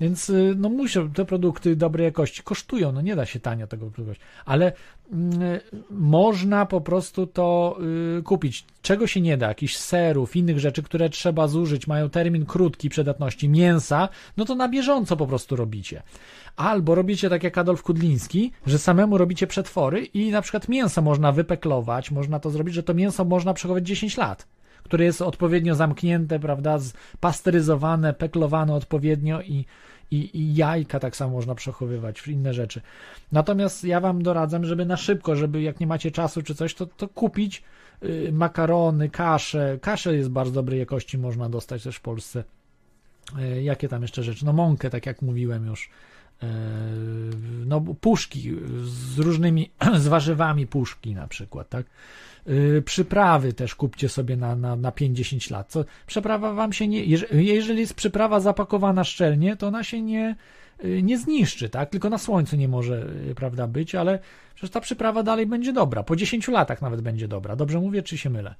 Więc 0.01 0.29
y, 0.29 0.55
no 0.57 0.69
muszą, 0.69 1.11
te 1.11 1.25
produkty 1.25 1.75
dobrej 1.75 2.05
jakości 2.05 2.43
kosztują, 2.43 2.91
no 2.91 3.01
nie 3.01 3.15
da 3.15 3.25
się 3.25 3.39
tanio 3.39 3.67
tego 3.67 3.85
kupować, 3.85 4.17
ale 4.45 4.71
mm, 5.11 5.59
można 5.89 6.65
po 6.65 6.81
prostu 6.81 7.27
to 7.27 7.77
y, 8.19 8.23
kupić. 8.23 8.65
Czego 8.81 9.07
się 9.07 9.21
nie 9.21 9.37
da, 9.37 9.47
jakichś 9.47 9.75
serów, 9.75 10.35
innych 10.35 10.59
rzeczy, 10.59 10.83
które 10.83 11.09
trzeba 11.09 11.47
zużyć, 11.47 11.87
mają 11.87 12.09
termin 12.09 12.45
krótki 12.45 12.89
przydatności, 12.89 13.49
mięsa, 13.49 14.09
no 14.37 14.45
to 14.45 14.55
na 14.55 14.69
bieżąco 14.69 15.17
po 15.17 15.27
prostu 15.27 15.55
robicie. 15.55 16.03
Albo 16.55 16.95
robicie 16.95 17.29
tak 17.29 17.43
jak 17.43 17.57
Adolf 17.57 17.83
Kudliński, 17.83 18.51
że 18.65 18.79
samemu 18.79 19.17
robicie 19.17 19.47
przetwory 19.47 20.05
i 20.05 20.31
na 20.31 20.41
przykład 20.41 20.69
mięso 20.69 21.01
można 21.01 21.31
wypeklować, 21.31 22.11
można 22.11 22.39
to 22.39 22.49
zrobić, 22.49 22.75
że 22.75 22.83
to 22.83 22.93
mięso 22.93 23.25
można 23.25 23.53
przechować 23.53 23.87
10 23.87 24.17
lat 24.17 24.47
które 24.87 25.05
jest 25.05 25.21
odpowiednio 25.21 25.75
zamknięte, 25.75 26.39
prawda, 26.39 26.79
pasteryzowane, 27.19 28.13
peklowane 28.13 28.73
odpowiednio 28.73 29.41
i, 29.41 29.65
i, 30.11 30.39
i 30.39 30.55
jajka 30.55 30.99
tak 30.99 31.15
samo 31.15 31.31
można 31.31 31.55
przechowywać, 31.55 32.27
inne 32.27 32.53
rzeczy. 32.53 32.81
Natomiast 33.31 33.83
ja 33.83 33.99
Wam 33.99 34.23
doradzam, 34.23 34.65
żeby 34.65 34.85
na 34.85 34.97
szybko, 34.97 35.35
żeby 35.35 35.61
jak 35.61 35.79
nie 35.79 35.87
macie 35.87 36.11
czasu 36.11 36.41
czy 36.41 36.55
coś, 36.55 36.73
to, 36.73 36.85
to 36.85 37.07
kupić 37.07 37.63
y, 38.03 38.29
makarony, 38.31 39.09
kaszę. 39.09 39.77
Kaszę 39.81 40.15
jest 40.15 40.29
bardzo 40.29 40.51
dobrej 40.51 40.79
jakości, 40.79 41.17
można 41.17 41.49
dostać 41.49 41.83
też 41.83 41.95
w 41.95 42.01
Polsce. 42.01 42.43
Y, 43.39 43.63
jakie 43.63 43.87
tam 43.87 44.01
jeszcze 44.01 44.23
rzeczy? 44.23 44.45
No 44.45 44.53
mąkę, 44.53 44.89
tak 44.89 45.05
jak 45.05 45.21
mówiłem 45.21 45.65
już. 45.65 45.89
Y, 46.43 46.47
no, 47.65 47.81
puszki 47.81 48.51
z 48.83 49.19
różnymi, 49.19 49.71
z 50.03 50.07
warzywami 50.07 50.67
puszki 50.67 51.15
na 51.15 51.27
przykład, 51.27 51.69
tak? 51.69 51.85
Y, 52.47 52.83
Przyprawy 52.85 53.53
też 53.53 53.75
kupcie 53.75 54.09
sobie 54.09 54.37
na, 54.37 54.55
na, 54.55 54.75
na 54.75 54.91
5-10 54.91 55.51
lat. 55.51 55.69
Co, 55.71 55.85
przeprawa 56.07 56.53
wam 56.53 56.73
się 56.73 56.87
nie. 56.87 57.05
jeże- 57.05 57.27
Jeżeli 57.43 57.79
jest 57.79 57.93
przyprawa 57.93 58.39
zapakowana 58.39 59.03
szczelnie, 59.03 59.55
to 59.55 59.67
ona 59.67 59.83
się 59.83 60.01
nie, 60.01 60.35
y, 60.85 61.03
nie 61.03 61.17
zniszczy, 61.17 61.69
tak? 61.69 61.89
Tylko 61.89 62.09
na 62.09 62.17
słońcu 62.17 62.55
nie 62.55 62.67
może, 62.67 63.07
prawda, 63.35 63.67
być, 63.67 63.95
ale 63.95 64.19
przecież 64.55 64.69
ta 64.71 64.81
przyprawa 64.81 65.23
dalej 65.23 65.45
będzie 65.45 65.73
dobra. 65.73 66.03
Po 66.03 66.15
10 66.15 66.47
latach 66.47 66.81
nawet 66.81 67.01
będzie 67.01 67.27
dobra. 67.27 67.55
Dobrze 67.55 67.79
mówię, 67.79 68.03
czy 68.03 68.17
się 68.17 68.29
mylę? 68.29 68.55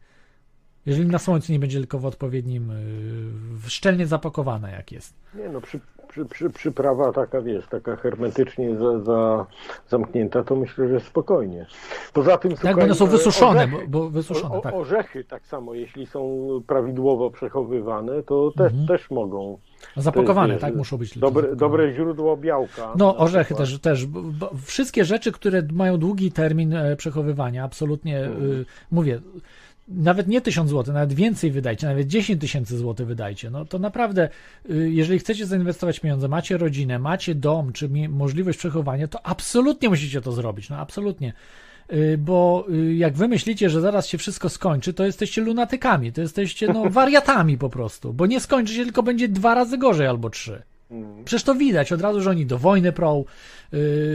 Jeżeli 0.88 1.08
na 1.10 1.20
słońcu 1.20 1.52
nie 1.52 1.60
będzie 1.60 1.80
tylko 1.80 2.00
w 2.00 2.06
odpowiednim, 2.06 2.72
y, 2.72 3.70
szczelnie 3.70 4.08
zapakowana, 4.08 4.70
jak 4.70 4.92
jest. 4.92 5.14
Nie 5.36 5.50
no, 5.50 5.62
przy, 5.62 5.80
przy, 6.08 6.26
przy, 6.26 6.50
przyprawa 6.50 7.14
taka, 7.14 7.42
wiesz, 7.42 7.68
taka 7.68 7.96
hermetycznie 7.96 8.76
za, 8.78 9.00
za, 9.00 9.46
zamknięta, 9.90 10.44
to 10.44 10.56
myślę, 10.56 10.88
że 10.88 11.00
spokojnie. 11.00 11.66
Poza 12.14 12.38
tym, 12.38 12.52
Tak, 12.52 12.60
słuchaj, 12.60 12.76
bo 12.76 12.82
one 12.84 12.96
są 12.96 13.06
e, 13.06 13.10
wysuszone, 13.10 13.60
orzechy, 13.64 13.88
bo, 13.88 14.02
bo 14.04 14.10
wysuszone, 14.10 14.56
o, 14.56 14.62
tak. 14.62 14.74
Orzechy 14.74 15.24
tak 15.24 15.46
samo, 15.46 15.74
jeśli 15.74 16.06
są 16.06 16.40
prawidłowo 16.68 17.32
przechowywane, 17.32 18.24
to 18.24 18.52
też, 18.58 18.72
Mhm. 18.72 18.88
też 18.88 19.12
mogą. 19.12 19.58
Zapakowane, 19.98 20.54
wiesz, 20.54 20.62
tak, 20.62 20.76
muszą 20.76 20.98
być. 20.98 21.18
Dobre, 21.20 21.42
zapakowane. 21.42 21.56
dobre 21.56 21.94
źródło 21.94 22.38
białka. 22.38 22.94
No, 22.98 23.18
orzechy 23.18 23.46
przykład. 23.56 23.70
też, 23.70 23.80
też. 23.80 24.06
Bo, 24.06 24.22
bo 24.22 24.52
wszystkie 24.66 25.06
rzeczy, 25.06 25.32
które 25.32 25.62
mają 25.72 25.98
długi 25.98 26.32
termin 26.32 26.74
e, 26.74 26.96
przechowywania, 26.96 27.64
absolutnie 27.64 28.26
y, 28.26 28.66
mówię, 28.92 29.20
nawet 29.88 30.28
nie 30.28 30.42
1000 30.42 30.70
zł, 30.70 30.94
nawet 30.94 31.14
więcej 31.14 31.52
wydajcie, 31.52 31.88
nawet 31.88 32.08
10 32.08 32.42
tysięcy 32.42 32.78
złotych 32.78 33.08
wydajcie. 33.08 33.50
No 33.50 33.66
to 33.66 33.80
naprawdę, 33.80 34.30
y, 34.70 34.92
jeżeli 34.92 35.20
chcecie 35.20 35.46
zainwestować 35.46 36.00
pieniądze, 36.00 36.28
macie 36.28 36.58
rodzinę, 36.58 37.00
macie 37.00 37.36
dom, 37.36 37.74
czy 37.74 37.90
możliwość 38.10 38.58
przechowania, 38.58 39.08
to 39.08 39.26
absolutnie 39.26 39.90
musicie 39.90 40.22
to 40.22 40.32
zrobić. 40.32 40.70
No, 40.70 40.78
absolutnie. 40.78 41.34
Y, 41.94 42.18
Bo 42.18 42.66
y, 42.70 42.96
jak 42.96 43.14
wy 43.14 43.28
myślicie, 43.28 43.70
że 43.70 43.82
zaraz 43.82 44.08
się 44.08 44.18
wszystko 44.18 44.50
skończy, 44.50 44.94
to 44.94 45.06
jesteście 45.06 45.42
lunatykami, 45.42 46.12
to 46.12 46.22
jesteście 46.22 46.68
no, 46.74 46.90
wariatami 47.00 47.58
po 47.58 47.70
prostu, 47.70 48.14
bo 48.14 48.26
nie 48.26 48.40
skończy 48.40 48.74
się, 48.74 48.84
tylko 48.84 49.04
będzie 49.04 49.28
dwa 49.28 49.56
razy 49.56 49.78
gorzej 49.78 50.08
albo 50.08 50.30
trzy. 50.30 50.62
Przecież 51.26 51.44
to 51.44 51.56
widać 51.56 51.92
od 51.92 52.02
razu, 52.02 52.22
że 52.22 52.30
oni 52.30 52.46
do 52.46 52.58
wojny 52.58 52.92
prą, 52.92 53.26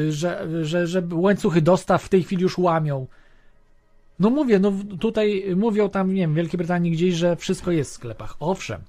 że, 0.09 0.49
że, 0.63 0.87
że 0.87 1.03
łańcuchy 1.13 1.63
dostaw 1.63 2.03
w 2.03 2.09
tej 2.09 2.23
chwili 2.23 2.43
już 2.43 2.59
łamią. 2.59 3.07
No 4.19 4.31
mówię, 4.31 4.59
no 4.59 4.73
tutaj 5.01 5.45
mówią 5.57 5.91
tam, 5.91 6.15
nie 6.15 6.21
wiem, 6.21 6.33
w 6.33 6.37
Wielkiej 6.37 6.59
Brytanii 6.59 6.91
gdzieś, 6.91 7.15
że 7.15 7.37
wszystko 7.37 7.71
jest 7.71 7.91
w 7.91 7.95
sklepach. 7.95 8.37
Owszem, 8.41 8.81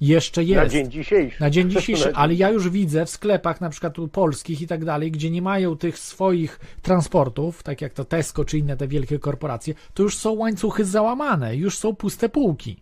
jeszcze 0.00 0.44
jest. 0.44 0.62
Na 0.62 0.68
dzień 0.68 0.90
dzisiejszy. 0.90 1.40
Na 1.40 1.50
dzień 1.50 1.70
dzisiejszy, 1.70 2.14
ale 2.20 2.34
ja 2.34 2.50
już 2.50 2.70
widzę 2.70 3.06
w 3.06 3.10
sklepach, 3.10 3.60
na 3.60 3.70
przykład 3.70 3.94
polskich 4.12 4.62
i 4.62 4.66
tak 4.66 4.84
dalej, 4.84 5.10
gdzie 5.10 5.30
nie 5.30 5.42
mają 5.42 5.76
tych 5.76 5.98
swoich 5.98 6.60
transportów, 6.82 7.62
tak 7.62 7.80
jak 7.80 7.92
to 7.92 8.04
Tesco 8.04 8.44
czy 8.44 8.58
inne 8.58 8.76
te 8.76 8.88
wielkie 8.88 9.18
korporacje, 9.18 9.74
to 9.94 10.02
już 10.02 10.16
są 10.16 10.32
łańcuchy 10.32 10.84
załamane, 10.84 11.56
już 11.56 11.78
są 11.78 11.94
puste 11.94 12.28
półki. 12.28 12.76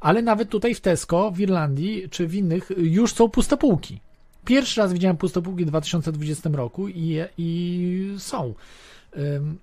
Ale 0.00 0.22
nawet 0.22 0.48
tutaj 0.48 0.74
w 0.74 0.80
Tesco, 0.80 1.30
w 1.30 1.40
Irlandii 1.40 2.08
czy 2.10 2.26
w 2.26 2.34
innych 2.34 2.70
już 2.76 3.12
są 3.12 3.28
puste 3.28 3.56
półki. 3.56 4.00
Pierwszy 4.44 4.80
raz 4.80 4.92
widziałem 4.92 5.16
puste 5.16 5.42
półki 5.42 5.64
w 5.64 5.68
2020 5.68 6.50
roku 6.52 6.88
i, 6.88 7.18
i 7.38 8.14
są. 8.18 8.54
Ym, 9.16 9.58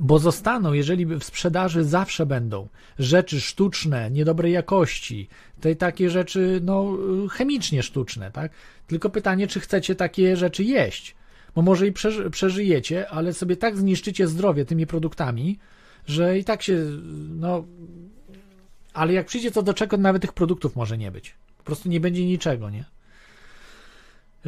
bo 0.00 0.18
zostaną, 0.18 0.72
jeżeli 0.72 1.06
w 1.06 1.24
sprzedaży 1.24 1.84
zawsze 1.84 2.26
będą 2.26 2.68
rzeczy 2.98 3.40
sztuczne, 3.40 4.10
niedobrej 4.10 4.52
jakości, 4.52 5.28
te 5.60 5.76
takie 5.76 6.10
rzeczy, 6.10 6.60
no, 6.64 6.98
chemicznie 7.30 7.82
sztuczne, 7.82 8.30
tak? 8.30 8.52
Tylko 8.86 9.10
pytanie, 9.10 9.46
czy 9.46 9.60
chcecie 9.60 9.94
takie 9.94 10.36
rzeczy 10.36 10.64
jeść? 10.64 11.14
Bo 11.54 11.62
może 11.62 11.86
i 11.86 11.92
przeży- 11.92 12.30
przeżyjecie, 12.30 13.10
ale 13.10 13.32
sobie 13.32 13.56
tak 13.56 13.76
zniszczycie 13.76 14.28
zdrowie 14.28 14.64
tymi 14.64 14.86
produktami, 14.86 15.58
że 16.06 16.38
i 16.38 16.44
tak 16.44 16.62
się, 16.62 16.84
no, 17.28 17.64
ale 18.94 19.12
jak 19.12 19.26
przyjdzie 19.26 19.50
co 19.50 19.62
do 19.62 19.74
czego, 19.74 19.96
nawet 19.96 20.22
tych 20.22 20.32
produktów 20.32 20.76
może 20.76 20.98
nie 20.98 21.10
być. 21.10 21.34
Po 21.58 21.64
prostu 21.64 21.88
nie 21.88 22.00
będzie 22.00 22.26
niczego, 22.26 22.70
nie? 22.70 22.84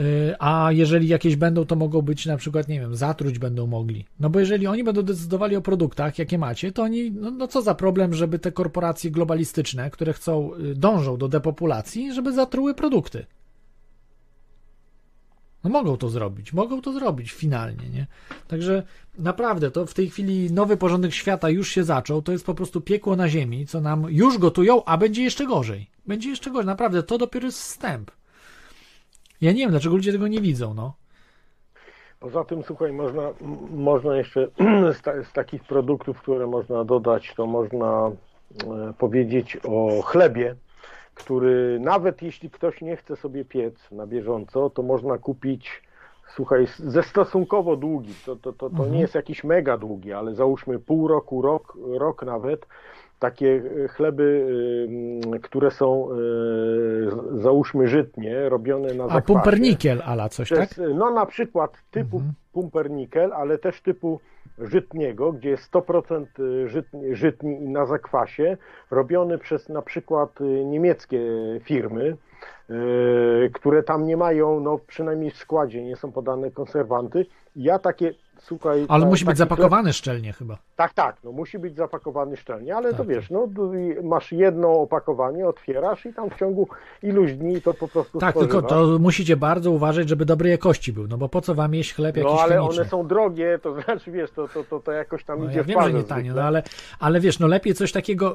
Yy, 0.01 0.35
A 0.39 0.73
jeżeli 0.73 1.09
jakieś 1.09 1.37
będą, 1.37 1.65
to 1.65 1.77
mogą 1.77 2.03
być 2.03 2.27
na 2.27 2.37
przykład, 2.37 2.69
nie 2.69 2.81
wiem, 2.81 2.97
zatruć 2.97 3.39
będą 3.39 3.67
mogli. 3.67 4.05
No 4.21 4.31
bo 4.31 4.41
jeżeli 4.41 4.67
oni 4.67 4.85
będą 4.85 5.03
decydowali 5.03 5.57
o 5.57 5.63
produktach, 5.63 6.19
jakie 6.19 6.39
macie, 6.39 6.73
to 6.73 6.83
oni, 6.83 7.11
no, 7.11 7.31
no 7.31 7.49
co 7.49 7.63
za 7.63 7.75
problem, 7.75 8.15
żeby 8.15 8.39
te 8.39 8.53
korporacje 8.53 9.11
globalistyczne, 9.11 9.91
które 9.91 10.13
chcą, 10.13 10.55
y, 10.55 10.75
dążą 10.75 11.17
do 11.17 11.29
depopulacji, 11.29 12.15
żeby 12.15 12.33
zatruły 12.33 12.75
produkty. 12.75 13.27
No 15.65 15.71
mogą 15.71 15.97
to 15.97 16.09
zrobić, 16.09 16.53
mogą 16.53 16.83
to 16.83 16.93
zrobić 16.93 17.33
finalnie, 17.33 17.89
nie? 17.89 18.07
Także 18.49 18.83
naprawdę 19.19 19.71
to 19.71 19.87
w 19.87 19.95
tej 19.95 20.11
chwili 20.11 20.53
nowy 20.53 20.77
porządek 20.77 21.15
świata 21.15 21.51
już 21.51 21.69
się 21.69 21.85
zaczął, 21.85 22.23
to 22.23 22.33
jest 22.33 22.47
po 22.47 22.55
prostu 22.55 22.81
piekło 22.81 23.17
na 23.17 23.29
ziemi, 23.29 23.67
co 23.67 23.81
nam 23.81 24.07
już 24.11 24.39
gotują, 24.39 24.85
a 24.85 24.99
będzie 24.99 25.23
jeszcze 25.23 25.47
gorzej. 25.47 25.91
Będzie 26.07 26.29
jeszcze 26.29 26.51
gorzej, 26.51 26.67
naprawdę, 26.67 27.03
to 27.03 27.19
dopiero 27.19 27.47
jest 27.47 27.59
wstęp. 27.59 28.11
Ja 29.41 29.53
nie 29.53 29.59
wiem, 29.59 29.71
dlaczego 29.71 29.95
ludzie 29.97 30.13
tego 30.13 30.29
nie 30.29 30.41
widzą, 30.41 30.75
no. 30.75 30.95
Poza 32.21 32.45
tym, 32.45 32.63
słuchaj, 32.63 32.93
można, 32.93 33.23
można 33.71 34.17
jeszcze 34.17 34.49
z, 34.99 35.03
ta, 35.03 35.23
z 35.23 35.33
takich 35.33 35.65
produktów, 35.65 36.21
które 36.23 36.47
można 36.47 36.85
dodać, 36.85 37.35
to 37.37 37.47
można 37.47 38.11
e, 38.11 38.93
powiedzieć 38.99 39.59
o 39.69 40.03
chlebie, 40.03 40.55
który 41.15 41.79
nawet 41.81 42.23
jeśli 42.23 42.51
ktoś 42.51 42.81
nie 42.81 42.97
chce 42.97 43.17
sobie 43.17 43.45
piec 43.45 43.75
na 43.93 44.07
bieżąco, 44.07 44.71
to 44.71 44.83
można 44.83 45.19
kupić, 45.19 45.83
słuchaj, 46.35 46.67
ze 46.79 47.03
stosunkowo 47.03 47.77
długi, 47.77 48.15
to, 48.27 48.37
to, 48.37 48.53
to, 48.53 48.71
to 48.71 48.77
Mhm. 48.77 48.93
nie 48.93 49.01
jest 49.01 49.15
jakiś 49.15 49.45
mega 49.45 49.79
długi, 49.79 50.13
ale 50.13 50.35
załóżmy 50.35 50.79
pół 50.79 51.09
roku, 51.09 51.43
rok, 51.43 51.79
rok 51.99 52.23
nawet, 52.23 52.67
takie 53.21 53.63
e, 53.85 53.89
chleby, 53.89 54.47
y, 55.37 55.41
które 55.41 55.71
są, 55.71 56.09
e, 56.13 57.41
załóżmy, 57.41 57.89
żytnie, 57.89 58.49
robione 58.49 58.95
na 58.95 59.05
A 59.05 59.07
zakwasie. 59.09 59.27
pumpernikiel 59.27 60.03
ala 60.05 60.29
coś, 60.29 60.49
tak? 60.49 60.59
Przez, 60.69 60.81
no 60.95 61.11
na 61.11 61.27
przykład 61.27 61.73
typu 61.91 62.17
Mhm. 62.17 62.33
pumpernikel, 62.53 63.33
ale 63.33 63.59
też 63.59 63.81
typu 63.83 64.21
żytniego, 64.59 65.33
gdzie 65.33 65.51
jest 65.51 65.63
100% 65.65 66.27
żytni, 66.67 67.15
żytni 67.15 67.65
i 67.65 67.69
na 67.69 67.87
zakwasie, 67.87 68.57
robiony 68.91 69.39
przez 69.39 69.69
na 69.69 69.83
przykład 69.83 70.31
niemieckie 70.65 71.21
firmy, 71.65 72.17
które 73.53 73.83
tam 73.83 74.07
nie 74.07 74.17
mają, 74.17 74.61
no 74.61 74.79
przynajmniej 74.87 75.31
w 75.31 75.37
składzie 75.37 75.83
nie 75.85 75.97
są 75.97 76.13
podane 76.13 76.51
konserwanty. 76.51 77.27
Ja 77.57 77.79
takie, 77.79 78.15
słuchaj... 78.43 78.87
Ale 78.89 79.03
ta- 79.05 79.09
musi 79.11 79.25
być 79.25 79.35
chleb- 79.35 79.39
zapakowany 79.39 79.93
szczelnie 79.93 80.33
chyba. 80.33 80.59
tak, 80.77 80.95
tak, 80.95 81.17
no 81.25 81.33
musi 81.33 81.59
być 81.59 81.77
zapakowany 81.77 82.37
szczelnie, 82.37 82.77
ale 82.77 82.91
to 82.91 82.97
Tak, 82.99 83.07
wiesz, 83.07 83.31
no 83.31 83.49
tu 83.57 83.73
masz 84.03 84.33
jedno 84.33 84.73
opakowanie, 84.73 85.47
otwierasz 85.49 86.07
i 86.07 86.13
tam 86.15 86.31
w 86.31 86.37
ciągu 86.39 86.69
iluś 87.03 87.33
dni 87.33 87.63
to 87.63 87.75
po 87.75 87.89
prostu 87.89 88.19
Tak, 88.19 88.35
tylko 88.39 88.63
to 88.63 88.99
musicie 89.01 89.37
bardzo 89.37 89.71
uważać, 89.71 90.09
żeby 90.09 90.25
dobrej 90.25 90.51
jakości 90.53 90.93
był, 90.93 91.07
no 91.09 91.19
bo 91.19 91.29
po 91.29 91.41
co 91.41 91.55
wam 91.55 91.75
jeść 91.75 91.95
chleb 91.95 92.17
jakiś 92.17 92.33
No 92.33 92.41
ale 92.41 92.55
chemiczny? 92.57 92.81
one 92.81 92.91
są 92.91 93.07
drogie, 93.07 93.59
to 93.63 93.75
znaczy 93.83 94.11
wiesz, 94.11 94.31
to, 94.31 94.49
to, 94.49 94.65
to, 94.65 94.81
to 94.81 94.93
jakoś 94.93 95.25
tam 95.25 95.39
No, 95.39 95.45
idzie 95.45 95.59
ja 95.59 95.65
w 95.65 95.67
wiem, 95.67 95.77
parze 95.79 95.91
że 95.91 95.97
nie 95.97 96.03
zwykle. 96.03 96.23
no 96.35 96.43
ale, 96.43 96.63
ale 97.01 97.21
wiesz, 97.21 97.39
no 97.39 97.47
lepiej 97.47 97.75
coś 97.75 97.93
takiego. 97.93 98.35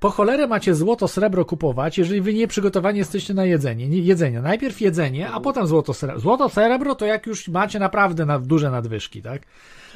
Po 0.00 0.10
cholerę 0.10 0.46
macie 0.46 0.74
złoto, 0.74 1.08
srebro 1.08 1.44
kupować, 1.44 1.98
jeżeli 1.98 2.20
wy 2.20 2.34
nie 2.34 2.46
przygotowani 2.48 2.98
jesteście 2.98 3.34
na 3.34 3.44
jedzenie. 3.44 3.88
Nie, 3.88 3.98
jedzenie. 3.98 4.40
Najpierw 4.40 4.80
jedzenie, 4.80 5.30
a 5.30 5.40
potem 5.40 5.66
złoto, 5.66 5.94
srebro. 5.94 6.20
Złoto, 6.20 6.48
srebro 6.48 6.94
to 6.94 7.06
jak 7.06 7.26
już 7.26 7.48
macie 7.48 7.78
naprawdę 7.78 8.26
na, 8.26 8.38
duże 8.38 8.70
nadwyżki, 8.70 9.22
tak? 9.22 9.41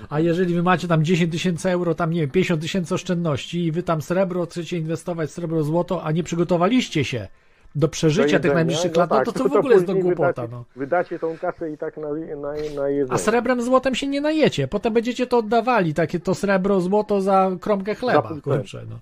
A 0.08 0.20
jeżeli 0.20 0.54
wy 0.54 0.62
macie 0.62 0.88
tam 0.88 1.04
10 1.04 1.32
tysięcy 1.32 1.70
euro, 1.70 1.94
tam 1.94 2.10
nie 2.10 2.20
wiem, 2.20 2.30
50 2.30 2.62
tysięcy 2.62 2.94
oszczędności 2.94 3.64
i 3.64 3.72
wy 3.72 3.82
tam 3.82 4.02
srebro 4.02 4.46
chcecie 4.46 4.78
inwestować, 4.78 5.30
srebro, 5.30 5.64
złoto, 5.64 6.04
a 6.04 6.12
nie 6.12 6.22
przygotowaliście 6.22 7.04
się 7.04 7.28
do 7.74 7.80
Do 7.80 7.88
przeżycia 7.88 8.24
tych 8.24 8.32
jedzenia, 8.34 8.54
najbliższych 8.54 8.96
lat, 8.96 9.10
no 9.10 9.22
to 9.24 9.32
co 9.32 9.48
w 9.48 9.56
ogóle 9.56 9.74
jest 9.74 9.86
do 9.86 9.94
głupota, 9.94 10.42
wydacie, 10.42 10.48
no. 10.52 10.64
Wydacie 10.76 11.18
tą 11.18 11.38
kasę 11.38 11.72
i 11.72 11.78
tak 11.78 11.96
na, 11.96 12.08
na, 12.36 12.48
na 12.76 12.88
jedzenie. 12.88 13.12
A 13.12 13.18
srebrem, 13.18 13.62
złotem 13.62 13.94
się 13.94 14.06
nie 14.06 14.20
najecie. 14.20 14.68
Potem 14.68 14.92
będziecie 14.92 15.26
to 15.26 15.38
oddawali, 15.38 15.94
takie 15.94 16.20
to 16.20 16.34
srebro, 16.34 16.80
złoto 16.80 17.20
za 17.20 17.50
kromkę 17.60 17.94
chleba. 17.94 18.28
cent. 18.28 18.44
Kurczę, 18.44 18.86
no. 18.90 18.98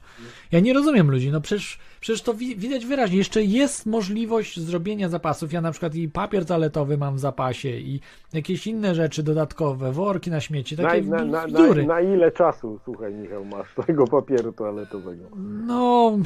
Ja 0.55 0.61
nie 0.61 0.73
rozumiem 0.73 1.11
ludzi, 1.11 1.31
no 1.33 1.41
przecież, 1.41 1.79
przecież 2.01 2.23
to 2.23 2.35
wi- 2.35 2.57
widać 2.57 2.87
wyraźnie. 2.87 3.19
Jeszcze 3.19 3.43
jest 3.43 3.87
możliwość 3.87 4.61
zrobienia 4.61 5.09
zapasów. 5.09 5.53
Ja 5.53 5.61
na 5.61 5.71
przykład 5.71 5.95
i 5.95 6.09
papier 6.09 6.47
toaletowy 6.47 6.99
mam 6.99 7.15
w 7.17 7.19
zapasie 7.19 7.69
i 7.69 8.01
jakieś 8.33 8.67
inne 8.67 8.95
rzeczy 8.95 9.23
dodatkowe, 9.23 9.93
worki 9.93 10.31
na 10.31 10.41
śmieci, 10.41 10.77
na, 10.77 10.83
takie 10.83 11.03
na, 11.03 11.25
na, 11.25 11.47
na, 11.47 11.75
na 11.87 12.01
ile 12.01 12.33
czasu, 12.33 12.81
słuchaj 12.85 13.15
Michał, 13.15 13.45
masz 13.45 13.67
tego 13.87 14.07
papieru 14.07 14.53
toaletowego? 14.53 15.25
No, 15.67 16.19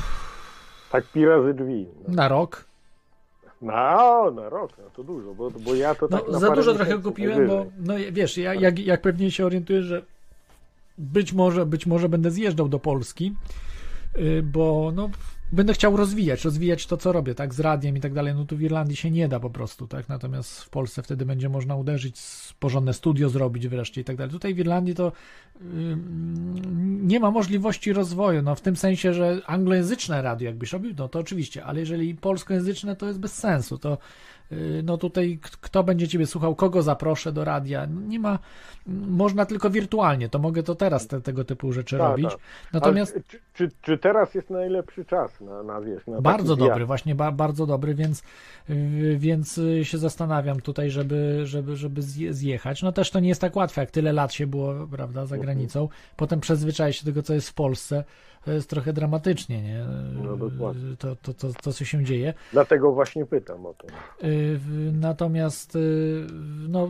Tak 0.93 1.05
pi 1.13 1.27
razy 1.27 1.55
drzwi. 1.55 1.87
No, 2.09 2.15
na 2.15 2.29
rok. 2.29 2.65
no 3.63 4.31
na 4.31 4.49
rok, 4.49 4.73
no 4.79 4.91
to 4.97 5.05
dużo, 5.05 5.35
bo, 5.35 5.51
bo 5.51 5.75
ja 5.75 5.95
to 5.95 6.09
No, 6.11 6.19
tak 6.19 6.41
za 6.41 6.51
dużo 6.51 6.75
trochę 6.75 6.99
kupiłem, 6.99 7.47
bo 7.47 7.67
no 7.79 7.95
wiesz, 8.13 8.39
ja, 8.39 8.55
jak, 8.55 8.79
jak 8.79 9.03
pewnie 9.03 9.31
się 9.31 9.47
orientujesz, 9.47 9.85
że 9.85 10.03
być 10.99 11.33
może, 11.33 11.67
być 11.67 11.87
może 11.87 12.09
będę 12.09 12.31
zjeżdżał 12.31 12.69
do 12.69 12.79
Polski, 12.79 13.35
bo 14.43 14.93
no 14.95 15.11
będę 15.53 15.73
chciał 15.73 15.97
rozwijać, 15.97 16.45
rozwijać 16.45 16.87
to, 16.87 16.97
co 16.97 17.13
robię, 17.13 17.35
tak, 17.35 17.55
z 17.55 17.61
radiem 17.61 17.97
i 17.97 18.01
tak 18.01 18.15
dalej, 18.15 18.35
no 18.35 18.45
tu 18.45 18.57
w 18.57 18.63
Irlandii 18.63 18.97
się 18.97 19.11
nie 19.11 19.29
da 19.29 19.41
po 19.41 19.51
prostu, 19.51 19.87
tak, 19.87 20.09
natomiast 20.09 20.61
w 20.61 20.69
Polsce 20.69 21.03
wtedy 21.03 21.27
będzie 21.27 21.49
można 21.49 21.77
uderzyć, 21.77 22.21
porządne 22.59 22.95
studio 22.95 23.29
zrobić 23.29 23.69
wreszcie 23.69 24.01
i 24.01 24.05
tak 24.05 24.17
dalej. 24.17 24.33
Tutaj 24.33 24.55
w 24.55 24.59
Irlandii 24.59 24.95
to 24.95 25.13
nie 27.03 27.21
ma 27.21 27.31
możliwości 27.31 27.93
rozwoju, 27.93 28.43
no 28.43 28.55
w 28.55 28.61
tym 28.61 28.77
sensie, 28.77 29.15
że 29.15 29.41
anglojęzyczne 29.47 30.23
radio 30.23 30.47
jakbyś 30.47 30.73
robił, 30.73 30.95
no 30.99 31.09
to 31.09 31.19
oczywiście, 31.19 31.65
ale 31.65 31.81
jeżeli 31.81 32.15
polskojęzyczne, 32.15 32.97
to 32.97 33.07
jest 33.07 33.19
bez 33.19 33.33
sensu, 33.33 33.79
to 33.79 33.93
y, 33.93 33.99
no 34.83 34.99
tutaj 34.99 35.39
kto 35.61 35.85
będzie 35.85 36.09
ciebie 36.09 36.27
słuchał, 36.27 36.55
kogo 36.55 36.83
zaproszę 36.83 37.33
do 37.33 37.45
radia, 37.45 37.87
nie 38.09 38.19
ma, 38.19 38.39
można 39.09 39.47
tylko 39.47 39.71
wirtualnie, 39.71 40.29
to 40.29 40.39
mogę 40.39 40.63
to 40.63 40.75
teraz 40.75 41.07
te, 41.07 41.21
tego 41.21 41.45
typu 41.45 41.73
rzeczy 41.73 41.99
Tak, 41.99 42.11
robić, 42.11 42.31
tak. 42.31 42.39
natomiast 42.73 43.19
czy, 43.29 43.39
czy, 43.55 43.71
czy 43.83 43.99
teraz 43.99 44.35
jest 44.35 44.51
najlepszy 44.51 45.05
czas 45.05 45.41
na, 45.41 45.63
na 45.63 45.81
wiesz, 45.81 46.07
na 46.07 46.21
bardzo 46.21 46.55
zjazd? 46.55 46.69
dobry, 46.69 46.87
właśnie 46.87 47.15
ba, 47.15 47.33
bardzo 47.33 47.67
dobry, 47.67 47.95
więc, 47.95 48.23
y, 48.71 49.17
więc 49.19 49.59
y, 49.59 49.85
się 49.85 49.99
zastanawiam 49.99 50.61
tutaj, 50.61 50.91
żeby, 50.91 51.41
żeby, 51.47 51.77
żeby 51.77 52.01
zje- 52.03 52.33
zjechać. 52.33 52.83
No 52.83 52.93
też 52.93 53.11
to 53.11 53.21
nie 53.21 53.29
jest 53.29 53.41
tak 53.41 53.57
łatwe, 53.57 53.81
jak 53.81 53.91
tyle 53.91 54.13
lat 54.13 54.33
się 54.33 54.47
było, 54.47 54.75
prawda, 54.91 55.27
za 55.27 55.39
granicą. 55.39 55.89
Potem 56.17 56.41
przyzwyczaić 56.41 56.97
się 56.97 57.05
do 57.05 57.11
tego, 57.11 57.23
co 57.23 57.35
jest 57.35 57.49
w 57.49 57.55
Polsce. 57.55 58.05
To 58.45 58.53
jest 58.53 58.71
trochę 58.71 58.93
dramatycznie, 58.93 59.63
nie? 59.63 59.85
No, 60.25 60.37
dokładnie. 60.37 60.91
Y, 60.93 60.97
To, 60.97 61.17
to, 61.17 61.35
to, 61.35 61.49
to, 61.63 61.73
co 61.73 61.85
się 61.85 62.05
dzieje. 62.05 62.35
Dlatego 62.53 62.93
właśnie 62.93 63.27
pytam 63.27 63.67
o 63.67 63.75
to. 63.75 63.87
W- 64.59 64.91
Natomiast 64.93 65.79
no 66.69 66.89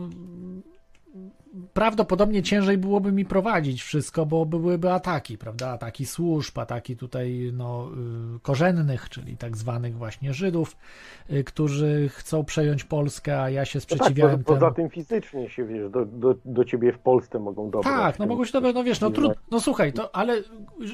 prawdopodobnie 1.73 2.43
ciężej 2.43 2.77
byłoby 2.77 3.11
mi 3.11 3.25
prowadzić 3.25 3.83
wszystko, 3.83 4.25
bo 4.25 4.45
byłyby 4.45 4.91
ataki, 4.91 5.37
prawda? 5.37 5.69
Ataki 5.69 6.05
służb, 6.05 6.59
ataki 6.59 6.97
tutaj 6.97 7.51
no, 7.53 7.89
y, 8.35 8.39
korzennych, 8.39 9.09
czyli 9.09 9.37
tak 9.37 9.57
zwanych 9.57 9.97
właśnie 9.97 10.33
Żydów, 10.33 10.77
y, 11.31 11.43
którzy 11.43 12.09
chcą 12.13 12.43
przejąć 12.43 12.83
Polskę, 12.83 13.41
a 13.41 13.49
ja 13.49 13.65
się 13.65 13.79
No 13.79 13.85
tak, 13.85 13.97
sprzeciwiałem 13.97 14.43
poza, 14.43 14.59
poza 14.59 14.71
temu. 14.71 14.75
tym 14.75 14.89
fizycznie 14.89 15.49
się 15.49 15.65
wiesz, 15.65 15.89
do, 15.91 16.05
do, 16.05 16.35
do 16.45 16.65
ciebie 16.65 16.93
w 16.93 16.99
Polsce 16.99 17.39
mogą 17.39 17.69
dobrać. 17.69 17.93
Tak, 17.93 18.19
no 18.19 18.25
mogło 18.25 18.45
się 18.45 18.51
to, 18.51 18.61
no 18.73 18.83
wiesz, 18.83 19.01
no 19.01 19.07
tym- 19.07 19.15
trud, 19.15 19.33
no 19.51 19.59
słuchaj, 19.59 19.93
to, 19.93 20.15
ale 20.15 20.43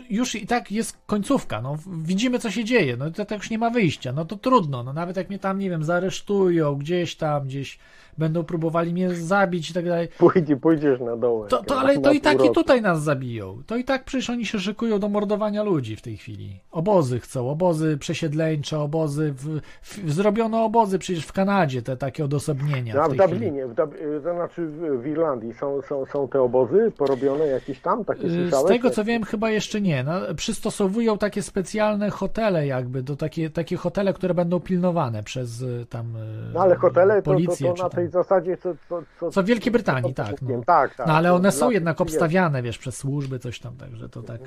już 0.10 0.36
i 0.36 0.48
tak 0.48 0.72
jest 0.72 0.98
końcówka, 1.06 1.62
no 1.62 1.78
widzimy 2.04 2.40
co 2.40 2.52
się 2.52 2.64
dzieje, 2.64 2.98
no 2.98 3.12
to 3.12 3.26
tak 3.26 3.38
już 3.38 3.50
nie 3.50 3.58
ma 3.58 3.70
wyjścia, 3.70 4.14
no 4.14 4.26
to 4.26 4.36
trudno, 4.36 4.84
no 4.84 4.94
nawet 4.94 5.18
jak 5.18 5.30
mnie 5.30 5.40
tam, 5.40 5.60
nie 5.60 5.70
wiem, 5.70 5.84
zaresztują 5.84 6.76
gdzieś 6.76 7.16
tam, 7.16 7.46
gdzieś 7.46 7.80
będą 8.18 8.44
próbowali 8.44 8.94
mnie 8.94 9.10
zabić 9.16 9.70
i 9.70 9.74
tak 9.74 9.86
dalej, 9.86 10.08
Pójdzie, 10.18 10.58
pójdziesz 10.58 11.00
na 11.00 11.18
dołek. 11.18 11.50
to, 11.50 11.64
to 11.64 11.80
ale 11.80 12.00
to 12.00 12.12
i 12.12 12.22
tak 12.22 12.34
i 12.34 12.38
półroku. 12.38 12.56
tutaj 12.56 12.82
nas 12.82 13.04
zabiją, 13.04 13.62
to 13.68 13.76
i 13.78 13.84
tak 13.84 14.04
przecież 14.04 14.30
oni 14.30 14.46
się 14.46 14.60
szykują 14.60 15.00
do 15.00 15.10
mordowania 15.10 15.64
ludzi 15.64 15.96
w 15.96 16.02
tej 16.02 16.18
chwili, 16.18 16.60
obozy 16.72 17.20
chcą, 17.20 17.50
obozy 17.50 17.98
przesiedleńcze, 17.98 18.80
obozy, 18.80 19.34
w, 19.38 19.60
w, 19.82 20.12
zrobiono 20.12 20.64
obozy 20.66 21.00
przecież 21.00 21.26
w 21.26 21.34
Kanadzie, 21.34 21.82
te 21.82 21.98
takie 21.98 22.26
odosobnienia 22.26 22.94
No, 22.96 23.02
a 23.02 23.08
w 23.10 23.14
w 23.14 23.18
tej. 23.18 23.30
Dublinie, 23.30 23.68
w 23.68 23.74
Dub... 23.74 23.94
y, 23.94 24.22
to 24.24 24.34
znaczy 24.34 24.68
w, 25.02 25.08
Irlandii 25.08 25.54
są, 25.54 25.82
są, 25.82 26.06
są 26.06 26.28
te 26.28 26.42
obozy 26.42 26.92
porobione 26.98 27.48
jakieś 27.48 27.80
tam, 27.80 28.06
takie 28.06 28.28
Y, 28.28 28.30
słyszałeś? 28.30 28.66
Z 28.66 28.68
tego 28.68 28.90
co 28.90 29.04
wiem, 29.04 29.24
chyba 29.24 29.50
jeszcze 29.52 29.82
nie. 29.82 30.04
No, 30.04 30.14
przystosowują 30.36 31.18
takie 31.18 31.42
specjalne 31.42 32.10
hotele, 32.10 32.68
jakby, 32.68 33.04
do 33.04 33.16
takie, 33.16 33.50
takie 33.50 33.78
hotele, 33.78 34.14
które 34.14 34.34
będą 34.34 34.60
pilnowane 34.60 35.24
przez 35.24 35.62
y, 35.62 35.86
tam. 35.90 36.14
No 36.54 36.60
ale 36.60 36.76
hotele 36.76 37.16
to, 37.16 37.22
to, 37.22 37.32
policję, 37.32 37.68
to 37.68 37.74
czy 37.74 37.84
na 37.84 37.90
tam. 37.90 38.00
Tej 38.06 38.11
zasadzie, 38.11 38.57
co, 38.57 38.76
co, 38.90 39.03
co, 39.19 39.32
Co 39.32 39.44
w 39.44 39.45
Wielkiej 39.45 39.72
Brytanii, 39.72 40.14
co- 40.14 40.23
tak, 40.23 40.41
no. 40.41 40.61
tak, 40.65 40.95
tak. 40.95 41.07
No 41.07 41.14
ale 41.14 41.34
one 41.34 41.52
są 41.52 41.69
jednak 41.69 42.02
obstawiane, 42.02 42.61
wiesz, 42.61 42.77
przez 42.77 42.98
służby, 42.98 43.40
coś 43.40 43.60
tam, 43.60 43.76
także 43.76 44.10
to 44.10 44.22
tak. 44.23 44.41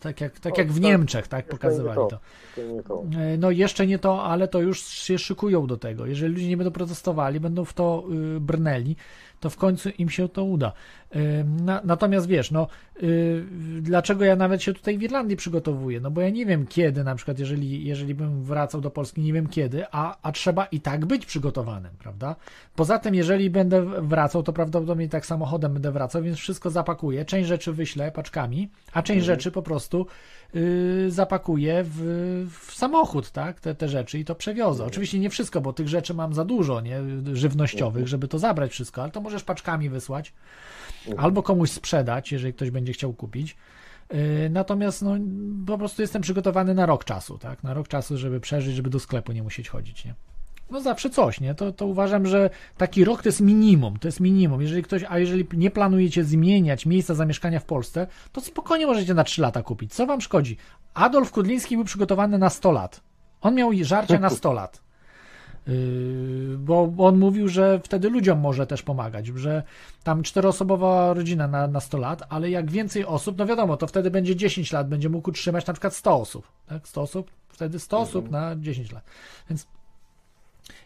Tak 0.00 0.20
jak, 0.20 0.40
tak 0.40 0.58
jak 0.58 0.72
w 0.72 0.74
to 0.74 0.80
Niemczech, 0.88 1.28
tak 1.28 1.48
pokazywali 1.48 2.00
to. 2.10 2.20
E, 3.18 3.38
No 3.38 3.50
jeszcze 3.50 3.86
nie 3.86 3.98
to, 3.98 4.24
ale 4.24 4.48
to 4.48 4.60
już 4.60 4.80
się 4.80 5.18
szykują 5.18 5.66
do 5.66 5.76
tego. 5.76 6.06
Jeżeli 6.06 6.34
ludzie 6.34 6.48
nie 6.48 6.56
będą 6.56 6.70
protestowali, 6.72 7.40
będą 7.40 7.64
w 7.64 7.72
to 7.72 8.04
y, 8.36 8.40
brnęli, 8.40 8.96
to 9.40 9.50
w 9.50 9.56
końcu 9.56 9.88
im 9.98 10.10
się 10.10 10.28
to 10.28 10.44
uda. 10.44 10.72
Na, 11.44 11.80
natomiast 11.84 12.26
wiesz, 12.26 12.50
no 12.50 12.66
y, 13.02 13.44
dlaczego 13.80 14.24
ja 14.24 14.36
nawet 14.36 14.62
się 14.62 14.74
tutaj 14.74 14.98
w 14.98 15.02
Irlandii 15.02 15.36
przygotowuję? 15.36 16.00
No 16.00 16.10
bo 16.10 16.20
ja 16.20 16.30
nie 16.30 16.46
wiem 16.46 16.66
kiedy, 16.66 17.04
na 17.04 17.14
przykład 17.14 17.38
jeżeli, 17.38 17.84
jeżeli 17.84 18.14
bym 18.14 18.42
wracał 18.42 18.80
do 18.80 18.90
Polski, 18.90 19.20
nie 19.20 19.32
wiem 19.32 19.46
kiedy, 19.46 19.84
a, 19.90 20.16
a 20.22 20.32
trzeba 20.32 20.64
i 20.64 20.80
tak 20.80 21.06
być 21.06 21.26
przygotowanym, 21.26 21.90
prawda? 21.98 22.36
Poza 22.76 22.98
tym, 22.98 23.14
jeżeli 23.14 23.50
będę 23.50 23.84
wracał, 24.02 24.42
to 24.42 24.52
prawdopodobnie 24.52 25.08
tak 25.08 25.26
samochodem 25.26 25.72
będę 25.72 25.92
wracał, 25.92 26.22
więc 26.22 26.38
wszystko 26.38 26.70
zapakuję, 26.70 27.24
część 27.24 27.48
rzeczy 27.48 27.72
wyślę 27.72 28.12
paczkami, 28.12 28.68
a 28.92 29.02
część 29.02 29.24
rzeczy 29.24 29.50
po 29.50 29.62
prostu 29.62 30.06
y, 30.54 31.06
zapakuję 31.08 31.84
w, 31.86 32.00
w 32.60 32.74
samochód, 32.74 33.30
tak, 33.30 33.60
te, 33.60 33.74
te 33.74 33.88
rzeczy 33.88 34.18
i 34.18 34.24
to 34.24 34.34
przewiozę. 34.34 34.84
Oczywiście 34.84 35.18
nie 35.18 35.30
wszystko, 35.30 35.60
bo 35.60 35.72
tych 35.72 35.88
rzeczy 35.88 36.14
mam 36.14 36.34
za 36.34 36.44
dużo, 36.44 36.80
nie, 36.80 37.00
żywnościowych, 37.32 38.08
żeby 38.08 38.28
to 38.28 38.38
zabrać 38.38 38.70
wszystko, 38.70 39.02
ale 39.02 39.10
to 39.10 39.20
możesz 39.20 39.44
paczkami 39.44 39.88
wysłać 39.88 40.32
albo 41.16 41.42
komuś 41.42 41.70
sprzedać, 41.70 42.32
jeżeli 42.32 42.52
ktoś 42.52 42.70
będzie 42.70 42.92
chciał 42.92 43.12
kupić. 43.12 43.56
Y, 44.14 44.50
Natomiast 44.50 45.02
no, 45.02 45.16
po 45.66 45.78
prostu 45.78 46.02
jestem 46.02 46.22
przygotowany 46.22 46.74
na 46.74 46.86
rok 46.86 47.04
czasu, 47.04 47.38
tak? 47.38 47.62
Na 47.62 47.74
rok 47.74 47.88
czasu, 47.88 48.18
żeby 48.18 48.40
przeżyć, 48.40 48.74
żeby 48.76 48.90
do 48.90 49.00
sklepu 49.00 49.32
nie 49.32 49.42
musieć 49.42 49.68
chodzić, 49.68 50.04
nie? 50.04 50.14
No 50.70 50.80
zawsze 50.80 51.10
coś, 51.10 51.40
nie? 51.40 51.54
To, 51.54 51.72
to 51.72 51.86
uważam, 51.86 52.26
że 52.26 52.50
taki 52.76 53.04
rok 53.04 53.22
to 53.22 53.28
jest 53.28 53.40
minimum, 53.40 53.98
to 53.98 54.08
jest 54.08 54.20
minimum. 54.20 54.62
Jeżeli 54.62 54.82
ktoś, 54.82 55.04
a 55.08 55.18
jeżeli 55.18 55.46
nie 55.52 55.70
planujecie 55.70 56.24
zmieniać 56.24 56.86
miejsca 56.86 57.14
zamieszkania 57.14 57.60
w 57.60 57.64
Polsce, 57.64 58.06
to 58.32 58.40
spokojnie 58.40 58.86
możecie 58.86 59.14
na 59.14 59.24
3 59.24 59.42
lata 59.42 59.62
kupić. 59.62 59.94
Co 59.94 60.06
wam 60.06 60.20
szkodzi? 60.20 60.56
Adolf 60.94 61.32
Kudliński 61.32 61.76
był 61.76 61.84
przygotowany 61.84 62.38
na 62.38 62.50
100 62.50 62.72
lat. 62.72 63.00
On 63.40 63.54
miał 63.54 63.70
żarcie 63.82 64.18
na 64.18 64.30
100 64.30 64.52
lat. 64.52 64.83
Bo 66.58 66.92
on 66.98 67.18
mówił, 67.18 67.48
że 67.48 67.80
wtedy 67.84 68.10
ludziom 68.10 68.40
może 68.40 68.66
też 68.66 68.82
pomagać, 68.82 69.26
że 69.26 69.62
tam 70.02 70.22
czteroosobowa 70.22 71.14
rodzina 71.14 71.48
na, 71.48 71.66
na 71.66 71.80
100 71.80 71.98
lat, 71.98 72.22
ale 72.28 72.50
jak 72.50 72.70
więcej 72.70 73.04
osób, 73.04 73.38
no 73.38 73.46
wiadomo, 73.46 73.76
to 73.76 73.86
wtedy 73.86 74.10
będzie 74.10 74.36
10 74.36 74.72
lat, 74.72 74.88
będzie 74.88 75.08
mógł 75.08 75.30
utrzymać 75.30 75.66
na 75.66 75.72
przykład 75.72 75.94
100 75.94 76.16
osób, 76.16 76.48
tak? 76.66 76.88
100 76.88 77.02
osób, 77.02 77.30
wtedy 77.48 77.78
100 77.78 77.98
osób 77.98 78.30
na 78.30 78.56
10 78.56 78.92
lat. 78.92 79.04
Więc 79.50 79.66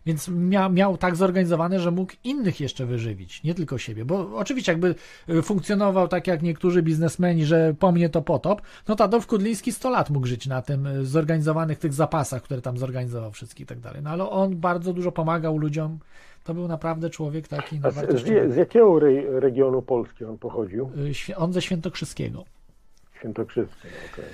więc 0.06 0.28
miał, 0.28 0.72
miał 0.72 0.96
tak 0.96 1.16
zorganizowane, 1.16 1.80
że 1.80 1.90
mógł 1.90 2.12
innych 2.24 2.60
jeszcze 2.60 2.86
wyżywić, 2.86 3.42
nie 3.42 3.54
tylko 3.54 3.78
siebie. 3.78 4.04
Bo 4.04 4.36
oczywiście, 4.36 4.72
jakby 4.72 4.94
y, 5.28 5.42
funkcjonował 5.42 6.08
tak 6.08 6.26
jak 6.26 6.42
niektórzy 6.42 6.82
biznesmeni, 6.82 7.44
że 7.44 7.74
po 7.78 7.92
mnie 7.92 8.08
to 8.08 8.22
potop, 8.22 8.62
no 8.88 8.96
to 8.96 9.04
Adolf 9.04 9.26
Kudliński 9.26 9.72
100 9.72 9.90
lat 9.90 10.10
mógł 10.10 10.26
żyć 10.26 10.46
na 10.46 10.62
tym 10.62 10.86
y, 10.86 11.06
zorganizowanych 11.06 11.78
tych 11.78 11.92
zapasach, 11.92 12.42
które 12.42 12.62
tam 12.62 12.78
zorganizował 12.78 13.32
wszystkich 13.32 13.64
i 13.64 13.66
tak 13.66 13.80
dalej. 13.80 14.02
No 14.02 14.10
ale 14.10 14.30
on 14.30 14.56
bardzo 14.56 14.92
dużo 14.92 15.12
pomagał 15.12 15.58
ludziom. 15.58 15.98
To 16.44 16.54
był 16.54 16.68
naprawdę 16.68 17.10
człowiek 17.10 17.48
taki 17.48 17.80
no, 17.80 17.90
z, 17.90 18.52
z, 18.52 18.56
jakiego 18.56 18.96
re, 18.96 19.40
regionu 19.40 19.82
Polski 19.82 20.24
on 20.24 20.38
pochodził? 20.38 20.90
Y, 21.28 21.36
On 21.36 21.52
ze 21.52 21.62
Świętokrzyskiego. 21.62 22.44
Świętokrzyskie, 23.18 23.88
okej. 24.12 24.24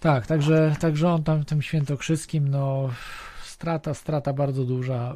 Tak, 0.00 0.26
także, 0.26 0.74
także 0.80 1.08
on 1.08 1.22
tam 1.22 1.44
tym 1.44 1.62
świętokrzyskim, 1.62 2.48
no 2.48 2.90
strata, 3.62 3.94
strata 3.94 4.32
bardzo 4.32 4.64
duża, 4.64 5.14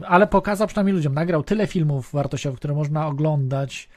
yy, 0.00 0.06
ale 0.06 0.26
pokazał 0.26 0.68
przynajmniej 0.68 0.96
ludziom, 0.96 1.14
nagrał 1.14 1.42
tyle 1.42 1.66
filmów 1.66 2.12
wartościowych, 2.12 2.58
które 2.58 2.74
można 2.74 3.06
oglądać, 3.06 3.88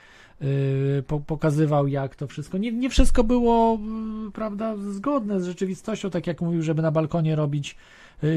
po, 1.08 1.20
pokazywał 1.20 1.88
jak 1.88 2.16
to 2.16 2.28
wszystko, 2.28 2.58
nie, 2.58 2.72
nie 2.72 2.90
wszystko 2.90 3.24
było, 3.24 3.80
yy, 4.26 4.32
prawda, 4.32 4.76
zgodne 4.78 5.42
z 5.42 5.46
rzeczywistością, 5.46 6.10
tak 6.10 6.28
jak 6.28 6.42
mówił, 6.42 6.62
żeby 6.62 6.82
na 6.82 6.92
balkonie 6.92 7.36
robić 7.36 7.76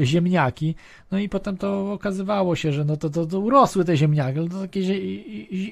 ziemniaki, 0.03 0.75
no 1.11 1.19
i 1.19 1.29
potem 1.29 1.57
to 1.57 1.93
okazywało 1.93 2.55
się, 2.55 2.71
że 2.71 2.85
no 2.85 2.97
to, 2.97 3.09
to, 3.09 3.25
to 3.25 3.39
urosły 3.39 3.85
te 3.85 3.97
ziemniaki, 3.97 4.39
ale 4.39 4.49
to 4.49 4.61
takie 4.61 4.81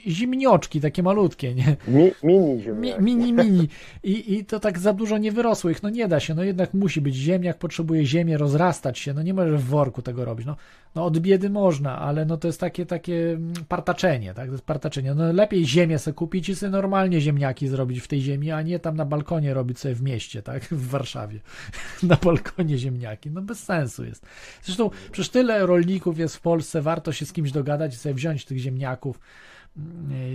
zimnioczki, 0.07 0.81
takie 0.81 1.03
malutkie, 1.03 1.55
nie? 1.55 1.75
Mi, 1.87 2.11
mini 2.23 2.53
Mi, 2.55 2.61
ziemniaki. 2.63 3.03
mini, 3.03 3.33
mini. 3.33 3.67
I, 4.03 4.33
I 4.33 4.45
to 4.45 4.59
tak 4.59 4.79
za 4.79 4.93
dużo 4.93 5.17
nie 5.17 5.31
wyrosło 5.31 5.69
ich. 5.69 5.83
No 5.83 5.89
nie 5.89 6.07
da 6.07 6.19
się, 6.19 6.35
no 6.35 6.43
jednak 6.43 6.73
musi 6.73 7.01
być 7.01 7.15
ziemniak, 7.15 7.57
potrzebuje 7.57 8.05
ziemię, 8.05 8.37
rozrastać 8.37 8.99
się. 8.99 9.13
No 9.13 9.23
nie 9.23 9.33
możesz 9.33 9.61
w 9.61 9.65
worku 9.65 10.01
tego 10.01 10.25
robić. 10.25 10.45
No, 10.47 10.55
no 10.95 11.05
od 11.05 11.19
biedy 11.19 11.49
można, 11.49 11.99
ale 11.99 12.25
no 12.25 12.37
to 12.37 12.47
jest 12.47 12.59
takie 12.59 12.85
takie 12.85 13.31
mm, 13.31 13.53
partaczenie, 13.67 14.33
tak? 14.33 14.45
To 14.45 14.51
jest 14.51 14.65
partaczenie. 14.65 15.13
No 15.13 15.33
lepiej 15.33 15.65
ziemię 15.65 15.99
sobie 15.99 16.15
kupić 16.15 16.49
i 16.49 16.55
sobie 16.55 16.69
normalnie 16.69 17.21
ziemniaki 17.21 17.67
zrobić 17.67 17.99
w 17.99 18.07
tej 18.07 18.21
ziemi, 18.21 18.51
a 18.51 18.61
nie 18.61 18.79
tam 18.79 18.95
na 18.95 19.05
balkonie 19.05 19.53
robić 19.53 19.79
sobie 19.79 19.95
w 19.95 20.01
mieście, 20.01 20.41
tak? 20.41 20.63
W 20.71 20.87
Warszawie. 20.87 21.39
Na 22.03 22.15
balkonie 22.15 22.77
ziemniaki. 22.77 23.31
No 23.31 23.41
bez 23.41 23.63
sensu 23.63 24.05
jest. 24.05 24.25
Zresztą 24.63 24.89
przecież 25.11 25.29
tyle 25.29 25.65
rolników 25.65 26.19
jest 26.19 26.35
w 26.35 26.41
Polsce, 26.41 26.81
warto 26.81 27.11
się 27.11 27.25
z 27.25 27.33
kimś 27.33 27.51
dogadać 27.51 27.93
i 27.93 27.97
sobie 27.97 28.15
wziąć 28.15 28.45
tych 28.45 28.57
ziemniaków 28.57 29.19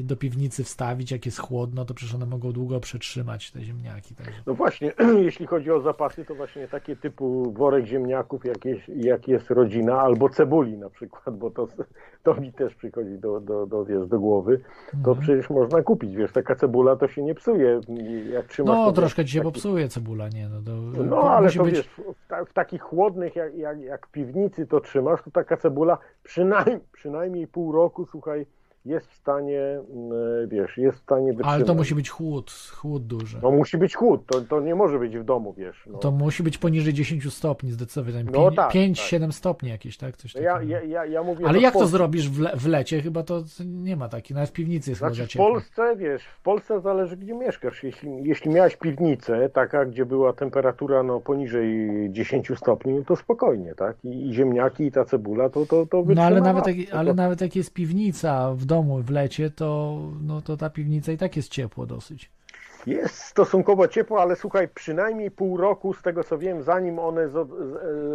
do 0.03 0.17
piwnicy 0.17 0.65
wstawić, 0.65 1.11
jak 1.11 1.27
jest 1.27 1.39
chłodno, 1.39 1.85
to 1.85 1.95
przecież 1.95 2.15
one 2.15 2.27
mogą 2.27 2.53
długo 2.53 2.81
przetrzymać 2.81 3.51
te 3.51 3.61
ziemniaki. 3.65 4.15
Także. 4.15 4.33
No 4.47 4.55
właśnie, 4.55 4.93
jeśli 5.27 5.47
chodzi 5.47 5.71
o 5.71 5.81
zapasy, 5.81 6.25
to 6.25 6.35
właśnie 6.35 6.69
takie 6.69 6.97
typu 6.97 7.53
worek 7.53 7.87
ziemniaków, 7.87 8.45
jak 8.45 8.65
jest, 8.65 8.89
jak 8.89 9.29
jest 9.29 9.51
rodzina, 9.51 10.01
albo 10.01 10.29
cebuli 10.29 10.79
na 10.79 10.91
przykład, 10.91 11.39
bo 11.39 11.51
to, 11.51 11.69
to 12.23 12.35
mi 12.35 12.53
też 12.53 12.75
przychodzi 12.75 13.19
do, 13.19 13.41
do, 13.41 13.67
do, 13.67 13.85
wiesz, 13.85 14.09
do 14.09 14.19
głowy, 14.21 14.61
to 14.91 14.97
Mhm. 15.11 15.19
przecież 15.21 15.51
można 15.51 15.83
kupić, 15.83 16.17
wiesz, 16.17 16.33
taka 16.33 16.55
cebula 16.55 16.97
to 16.97 17.09
się 17.09 17.23
nie 17.23 17.35
psuje, 17.35 17.81
jak 18.33 18.47
trzymasz... 18.47 18.77
No, 18.77 18.93
troszkę 18.93 19.25
ci 19.25 19.33
się 19.33 19.39
taki- 19.39 19.53
popsuje 19.53 19.89
cebula, 19.89 20.29
nie? 20.29 20.49
No, 20.49 20.63
to, 20.63 20.73
No, 21.05 21.23
ale 21.31 21.51
to 21.53 21.65
być... 21.65 21.75
wiesz, 21.75 21.87
w, 21.89 22.29
ta, 22.29 22.45
w 22.45 22.53
takich 22.53 22.83
chłodnych, 22.83 23.37
jak, 23.37 23.55
jak, 23.55 23.81
jak 23.81 24.07
piwnicy 24.11 24.67
to 24.67 24.81
trzymasz, 24.81 25.23
to 25.23 25.31
taka 25.31 25.57
cebula 25.57 25.99
przynajmniej, 26.23 26.79
przynajmniej 26.93 27.47
pół 27.47 27.73
roku, 27.73 28.07
słuchaj, 28.07 28.47
jest 28.85 29.07
w 29.07 29.15
stanie, 29.15 29.61
mm, 29.61 30.49
wiesz, 30.49 30.77
jest 30.79 30.99
w 30.99 31.03
stanie 31.03 31.33
wytrzymać. 31.33 31.55
Ale 31.55 31.65
to 31.65 31.75
musi 31.75 31.95
być 31.95 32.11
chłód, 32.11 32.53
chłód 32.75 33.07
duży. 33.07 33.39
No 33.43 33.51
musi 33.51 33.79
być 33.79 33.95
chłód, 33.95 34.27
to, 34.27 34.41
to 34.41 34.61
nie 34.61 34.75
może 34.75 34.99
być 34.99 35.19
w 35.19 35.25
domu, 35.25 35.55
wiesz. 35.59 35.85
No. 35.87 35.99
To 35.99 36.11
musi 36.11 36.43
być 36.43 36.59
poniżej 36.59 36.93
10 36.93 37.35
stopni 37.35 37.71
zdecydowanie. 37.71 38.25
No 38.33 38.51
tak, 38.51 38.73
5-7 38.73 39.21
tak. 39.21 39.35
stopni 39.35 39.69
jakieś, 39.69 39.97
tak? 39.97 40.17
Coś 40.17 40.35
No 40.35 40.41
ja, 40.41 40.63
ja, 40.63 40.83
ja, 40.83 41.05
ja 41.05 41.23
mówię, 41.23 41.47
Ale 41.49 41.61
jak 41.61 41.75
to 41.75 41.87
zrobisz 41.87 42.31
w, 42.31 42.41
le, 42.41 42.57
w 42.57 42.67
lecie? 42.67 43.03
Chyba 43.03 43.23
to 43.23 43.43
nie 43.65 43.97
ma 43.97 44.09
takiej. 44.09 44.35
Nawet 44.35 44.51
w 44.51 44.53
piwnicy 44.53 44.91
jest 44.91 44.99
Znaczy 44.99 45.27
w. 45.27 45.37
Polsce, 45.37 45.97
wiesz, 45.97 46.23
w 46.23 46.43
Polsce 46.43 46.81
zależy 46.81 47.17
gdzie 47.17 47.35
mieszkasz. 47.35 47.83
Jeśli, 47.83 48.11
jeśli 48.25 48.51
miałeś 48.51 48.77
piwnicę, 48.77 49.49
taka, 49.49 49.85
gdzie 49.85 50.07
była 50.07 50.33
temperatura 50.33 51.03
no, 51.03 51.21
poniżej 51.21 51.89
10 52.11 52.53
stopni, 52.57 52.93
no 52.93 53.05
to 53.05 53.17
spokojnie, 53.17 53.75
tak? 53.75 53.97
I, 54.05 54.29
i 54.29 54.35
ziemniaki, 54.35 54.85
i 54.85 54.93
ta 54.93 55.05
cebula, 55.05 55.49
to, 55.49 55.67
to, 55.67 55.87
to 55.87 56.05
No 56.15 56.23
ale 56.23 56.35
wytrzyma 56.35 56.41
nawet, 56.41 56.77
jak, 56.77 56.95
ale 56.95 57.15
nawet 57.15 57.41
jak 57.41 57.57
jest 57.57 57.73
piwnica 57.73 58.55
w 58.55 58.65
domu 58.65 58.74
w 58.83 59.11
lecie, 59.11 59.51
to, 59.51 59.99
no, 60.23 60.43
to 60.43 60.57
ta 60.57 60.71
piwnica 60.71 61.13
i 61.13 61.19
tak 61.19 61.37
jest 61.37 61.49
ciepło 61.49 61.87
dosyć. 61.87 62.31
Jest 62.87 63.15
stosunkowo 63.15 63.89
ciepło, 63.89 64.23
ale 64.23 64.37
słuchaj, 64.37 64.69
przynajmniej 64.69 65.31
pół 65.31 65.57
roku, 65.57 65.95
z 65.95 66.03
tego 66.03 66.25
co 66.25 66.39
wiem, 66.39 66.63
zanim 66.63 66.99
one, 66.99 67.23
e, 67.23 67.29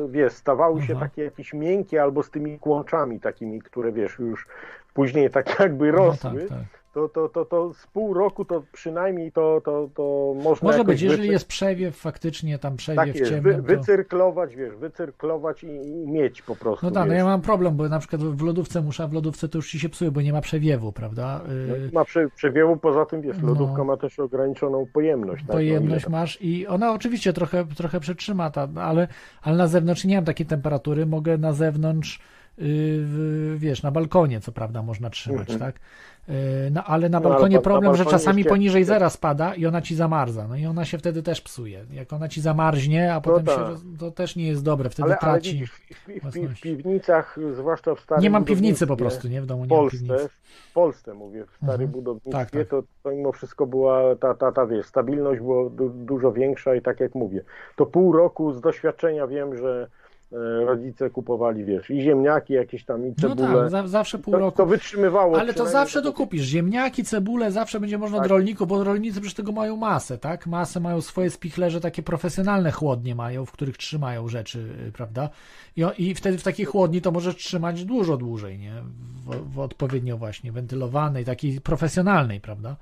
wiesz, 0.09 0.33
stawały 0.33 0.81
się 0.81 0.93
Mhm. 0.93 1.09
takie 1.09 1.23
jakieś 1.23 1.53
miękkie 1.53 2.01
albo 2.03 2.23
z 2.23 2.29
tymi 2.29 2.59
kłączami 2.59 3.19
takimi, 3.19 3.61
które, 3.61 3.91
wiesz, 3.91 4.19
już 4.19 4.47
później 4.93 5.29
tak 5.29 5.59
jakby 5.59 5.91
No 5.91 5.97
rosły, 5.97 6.39
tak, 6.39 6.49
tak. 6.49 6.78
To, 6.93 7.09
to, 7.09 7.29
to, 7.29 7.45
to 7.45 7.73
z 7.73 7.87
pół 7.87 8.13
roku 8.13 8.45
to 8.45 8.63
przynajmniej 8.71 9.31
to, 9.31 9.61
to, 9.65 9.89
to 9.95 10.33
można 10.43 10.67
Może 10.67 10.83
być, 10.83 11.01
jeżeli 11.01 11.21
wycy- 11.21 11.31
jest 11.33 11.47
przewiew, 11.47 11.95
faktycznie 11.97 12.59
tam 12.59 12.71
tak 12.71 12.77
przewiew 12.77 13.15
jest, 13.15 13.19
wy, 13.19 13.29
ciemny. 13.29 13.55
to... 13.55 13.61
wycyrklować, 13.63 14.55
wiesz, 14.55 14.75
wycyrklować 14.75 15.63
i, 15.63 15.67
i 15.67 16.07
mieć 16.07 16.41
po 16.41 16.55
prostu. 16.55 16.85
No 16.85 16.91
tak, 16.91 17.07
no 17.07 17.13
ja 17.13 17.25
mam 17.25 17.41
problem, 17.41 17.75
bo 17.75 17.89
na 17.89 17.99
przykład 17.99 18.21
w 18.23 18.41
lodówce 18.41 18.81
muszę, 18.81 19.03
a 19.03 19.07
w 19.07 19.13
lodówce 19.13 19.49
to 19.49 19.57
już 19.57 19.71
ci 19.71 19.79
się 19.79 19.89
psuje, 19.89 20.11
bo 20.11 20.21
nie 20.21 20.33
ma 20.33 20.41
przewiewu, 20.41 20.91
prawda? 20.91 21.41
No 21.47 21.75
Yy, 21.75 21.89
ma 21.93 22.05
prze, 22.05 22.29
przewiewu, 22.35 22.77
poza 22.77 23.05
tym, 23.05 23.21
wiesz, 23.21 23.37
No. 23.41 23.47
lodówka 23.47 23.83
ma 23.83 23.97
też 23.97 24.19
ograniczoną 24.19 24.85
pojemność. 24.93 25.43
Tak? 25.43 25.51
pojemność 25.55 26.05
No, 26.05 26.11
masz 26.11 26.41
i 26.41 26.67
ona 26.67 26.91
oczywiście 26.93 27.33
trochę, 27.33 27.65
trochę 27.65 27.99
przetrzyma, 27.99 28.49
ta, 28.51 28.67
ale, 28.75 29.07
ale 29.41 29.57
na 29.57 29.67
zewnątrz 29.67 30.05
nie 30.05 30.15
mam 30.15 30.25
takiej 30.25 30.45
temperatury, 30.45 31.05
mogę 31.05 31.37
na 31.37 31.53
zewnątrz, 31.53 32.19
w- 32.61 33.55
wiesz, 33.59 33.83
na 33.83 33.91
balkonie 33.91 34.39
co 34.41 34.51
prawda 34.51 34.81
można 34.81 35.09
trzymać, 35.09 35.49
Mhm. 35.51 35.59
tak? 35.59 35.81
Yy, 36.27 36.35
No 36.71 36.83
ale 36.83 37.09
na 37.09 37.19
No, 37.19 37.25
ale 37.25 37.33
balkonie 37.35 37.55
na 37.55 37.61
problem, 37.61 37.95
że 37.95 38.03
balkonie 38.03 38.19
czasami 38.19 38.45
poniżej 38.45 38.83
zera 38.83 39.09
spada 39.09 39.55
i 39.55 39.65
ona 39.65 39.81
ci 39.81 39.95
zamarza, 39.95 40.47
no 40.47 40.55
i 40.55 40.65
ona 40.65 40.85
się 40.85 40.97
wtedy 40.97 41.23
też 41.23 41.41
psuje. 41.41 41.85
Jak 41.93 42.13
ona 42.13 42.27
ci 42.27 42.41
zamarznie, 42.41 43.13
a 43.13 43.21
potem 43.21 43.45
się, 43.45 43.51
tak. 43.51 43.67
roz- 43.69 43.81
to 43.99 44.11
też 44.11 44.35
nie 44.35 44.47
jest 44.47 44.63
dobre, 44.63 44.89
wtedy 44.89 45.03
Ale, 45.05 45.19
ale 45.19 45.31
traci. 45.33 45.51
widzisz, 45.53 45.71
w, 45.71 46.31
w, 46.31 46.55
w, 46.57 46.61
piwnicach, 46.61 47.39
zwłaszcza 47.53 47.95
w 47.95 47.99
starym 47.99 48.23
nie 48.23 48.29
mam 48.29 48.45
piwnicy 48.45 48.87
po 48.87 48.97
prostu, 48.97 49.27
nie? 49.27 49.41
W 49.41 49.45
domu 49.45 49.65
nie 49.65 49.69
mam 49.69 49.79
Polsce, 49.79 49.97
piwnicy. 49.99 50.29
w 50.69 50.73
Polsce 50.73 51.13
mówię, 51.13 51.45
w 51.45 51.55
starym 51.55 51.71
Mhm. 51.73 51.91
budownictwie, 51.91 52.31
Tak, 52.31 52.51
tak. 52.51 52.67
To, 52.67 52.83
to 53.03 53.11
mimo 53.11 53.31
wszystko 53.31 53.67
była 53.67 54.15
ta, 54.15 54.33
ta, 54.33 54.51
ta 54.51 54.65
wiesz, 54.65 54.85
stabilność 54.85 55.41
była 55.41 55.69
du, 55.69 55.89
dużo 55.89 56.31
większa 56.31 56.75
i 56.75 56.81
tak 56.81 56.99
jak 56.99 57.15
mówię, 57.15 57.41
to 57.75 57.85
pół 57.85 58.11
roku 58.11 58.53
z 58.53 58.61
doświadczenia 58.61 59.27
wiem, 59.27 59.57
że 59.57 59.87
rodzice 60.65 61.09
kupowali, 61.09 61.65
wiesz, 61.65 61.89
i 61.89 62.01
ziemniaki 62.01 62.53
jakieś 62.53 62.85
tam, 62.85 63.05
i 63.07 63.09
No 63.09 63.29
cebule. 63.29 63.61
tak, 63.61 63.69
za, 63.69 63.87
zawsze 63.87 64.17
pół 64.19 64.33
to, 64.33 64.39
roku. 64.39 64.57
to 64.57 64.65
wytrzymywało. 64.65 65.39
Ale 65.39 65.53
to 65.53 65.65
zawsze 65.65 66.01
do- 66.01 66.09
dokupisz. 66.09 66.41
Ziemniaki, 66.41 67.03
cebule, 67.03 67.51
zawsze 67.51 67.79
będzie 67.79 67.97
można 67.97 68.17
Tak. 68.17 68.25
od 68.25 68.31
rolników, 68.31 68.67
bo 68.67 68.83
rolnicy 68.83 69.19
przecież 69.21 69.33
tego 69.35 69.51
mają 69.51 69.75
masę, 69.75 70.17
tak? 70.17 70.47
Masę 70.47 70.79
mają 70.79 71.01
swoje 71.01 71.29
spichlerze, 71.29 71.81
takie 71.81 72.03
profesjonalne 72.03 72.71
chłodnie 72.71 73.15
mają, 73.15 73.45
w 73.45 73.51
których 73.51 73.77
trzymają 73.77 74.27
rzeczy, 74.27 74.59
y, 74.87 74.91
prawda? 74.91 75.29
I, 75.75 75.85
I 75.97 76.15
wtedy 76.15 76.37
w 76.37 76.43
takiej 76.43 76.65
chłodni 76.65 77.01
to 77.01 77.11
możesz 77.11 77.35
trzymać 77.35 77.85
dużo 77.85 78.17
dłużej, 78.17 78.59
nie? 78.59 78.73
W, 79.25 79.53
w 79.53 79.59
odpowiednio 79.59 80.17
właśnie 80.17 80.51
wentylowanej, 80.51 81.25
takiej 81.25 81.61
profesjonalnej, 81.61 82.39
prawda? 82.41 82.75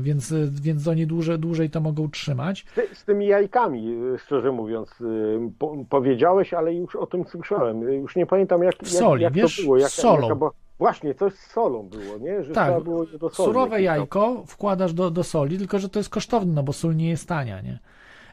Więc, 0.00 0.34
więc 0.62 0.88
oni 0.88 1.06
dłużej, 1.06 1.38
dłużej 1.38 1.70
to 1.70 1.80
mogą 1.80 2.10
trzymać. 2.10 2.64
Ty, 2.74 2.88
z 2.94 3.04
tymi 3.04 3.26
jajkami, 3.26 3.94
y, 4.14 4.18
szczerze 4.18 4.52
mówiąc, 4.52 5.00
y, 5.00 5.38
po, 5.58 5.76
powiedziałeś, 5.88 6.54
ale 6.54 6.74
już 6.74 6.96
o 6.96 7.06
tym 7.06 7.24
słyszałem. 7.24 7.88
Y, 7.88 7.94
Już 7.96 8.16
nie 8.16 8.26
pamiętam, 8.26 8.62
jak, 8.62 8.74
jak, 8.82 8.88
soli, 8.88 9.22
jak 9.22 9.32
wiesz, 9.32 9.56
to 9.56 9.62
było. 9.62 9.76
Jak, 9.78 9.90
z 9.90 9.94
solą. 9.94 10.22
jaka 10.22 10.34
była- 10.34 10.50
właśnie, 10.78 11.14
coś 11.14 11.34
z 11.34 11.46
solą 11.50 11.88
było, 11.88 12.18
nie? 12.18 12.44
Że 12.44 12.52
Tak, 12.54 12.82
było 12.84 13.06
do 13.06 13.30
soli 13.30 13.46
Surowe 13.52 13.82
jajko 13.82 14.44
wkładasz 14.46 14.92
do, 14.94 15.10
do 15.10 15.24
soli, 15.24 15.58
tylko 15.58 15.78
że 15.78 15.88
to 15.88 15.98
jest 15.98 16.08
kosztowne, 16.10 16.52
no 16.52 16.62
bo 16.62 16.72
sól 16.72 16.96
nie 16.96 17.08
jest 17.08 17.28
tania, 17.28 17.60
nie? 17.60 17.78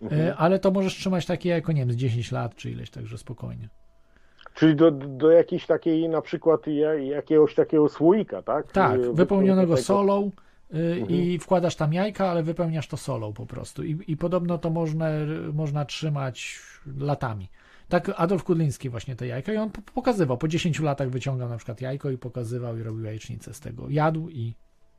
Mhm. 0.02 0.34
Ale 0.38 0.60
to 0.60 0.72
możesz 0.72 0.94
trzymać 0.96 1.26
takie 1.26 1.50
jajko, 1.50 1.72
nie 1.72 1.82
wiem, 1.82 1.92
z 1.92 1.96
10 1.96 2.32
lat 2.32 2.56
czy 2.56 2.72
ileś, 2.72 2.90
także 2.90 3.18
spokojnie. 3.18 3.70
Czyli 4.54 4.76
do, 4.76 4.92
do 4.92 5.32
jakiejś 5.32 5.66
takiej, 5.66 6.10
na 6.10 6.22
przykład 6.22 6.68
ja- 6.68 6.94
jakiegoś 6.96 7.56
takiego 7.56 7.90
słoika, 7.90 8.42
tak? 8.42 8.72
Tak, 8.72 9.12
wypełnionego 9.12 9.78
solą 9.78 10.32
Mhm. 10.74 11.10
i 11.10 11.40
wkładasz 11.40 11.76
tam 11.76 11.94
jajka, 11.94 12.30
ale 12.30 12.44
wypełniasz 12.44 12.88
to 12.88 12.98
solą 12.98 13.34
po 13.34 13.46
prostu. 13.46 13.84
I, 13.84 14.00
i 14.08 14.18
podobno 14.18 14.58
to 14.58 14.70
można, 14.70 15.10
można 15.54 15.86
trzymać 15.86 16.60
latami. 16.98 17.50
Tak 17.90 18.12
Adolf 18.16 18.44
Kudliński 18.44 18.90
właśnie 18.90 19.16
te 19.16 19.28
jajka 19.28 19.54
i 19.54 19.58
on 19.58 19.70
po- 19.70 19.82
pokazywał, 19.82 20.38
po 20.38 20.48
10 20.48 20.80
latach 20.80 21.10
wyciągał 21.10 21.50
na 21.50 21.58
przykład 21.58 21.82
jajko 21.82 22.10
i 22.10 22.18
pokazywał 22.18 22.78
i 22.78 22.84
robił 22.84 23.04
jajecznicę 23.04 23.54
z 23.54 23.60
tego. 23.60 23.90
Jadł 23.90 24.30
i 24.30 24.54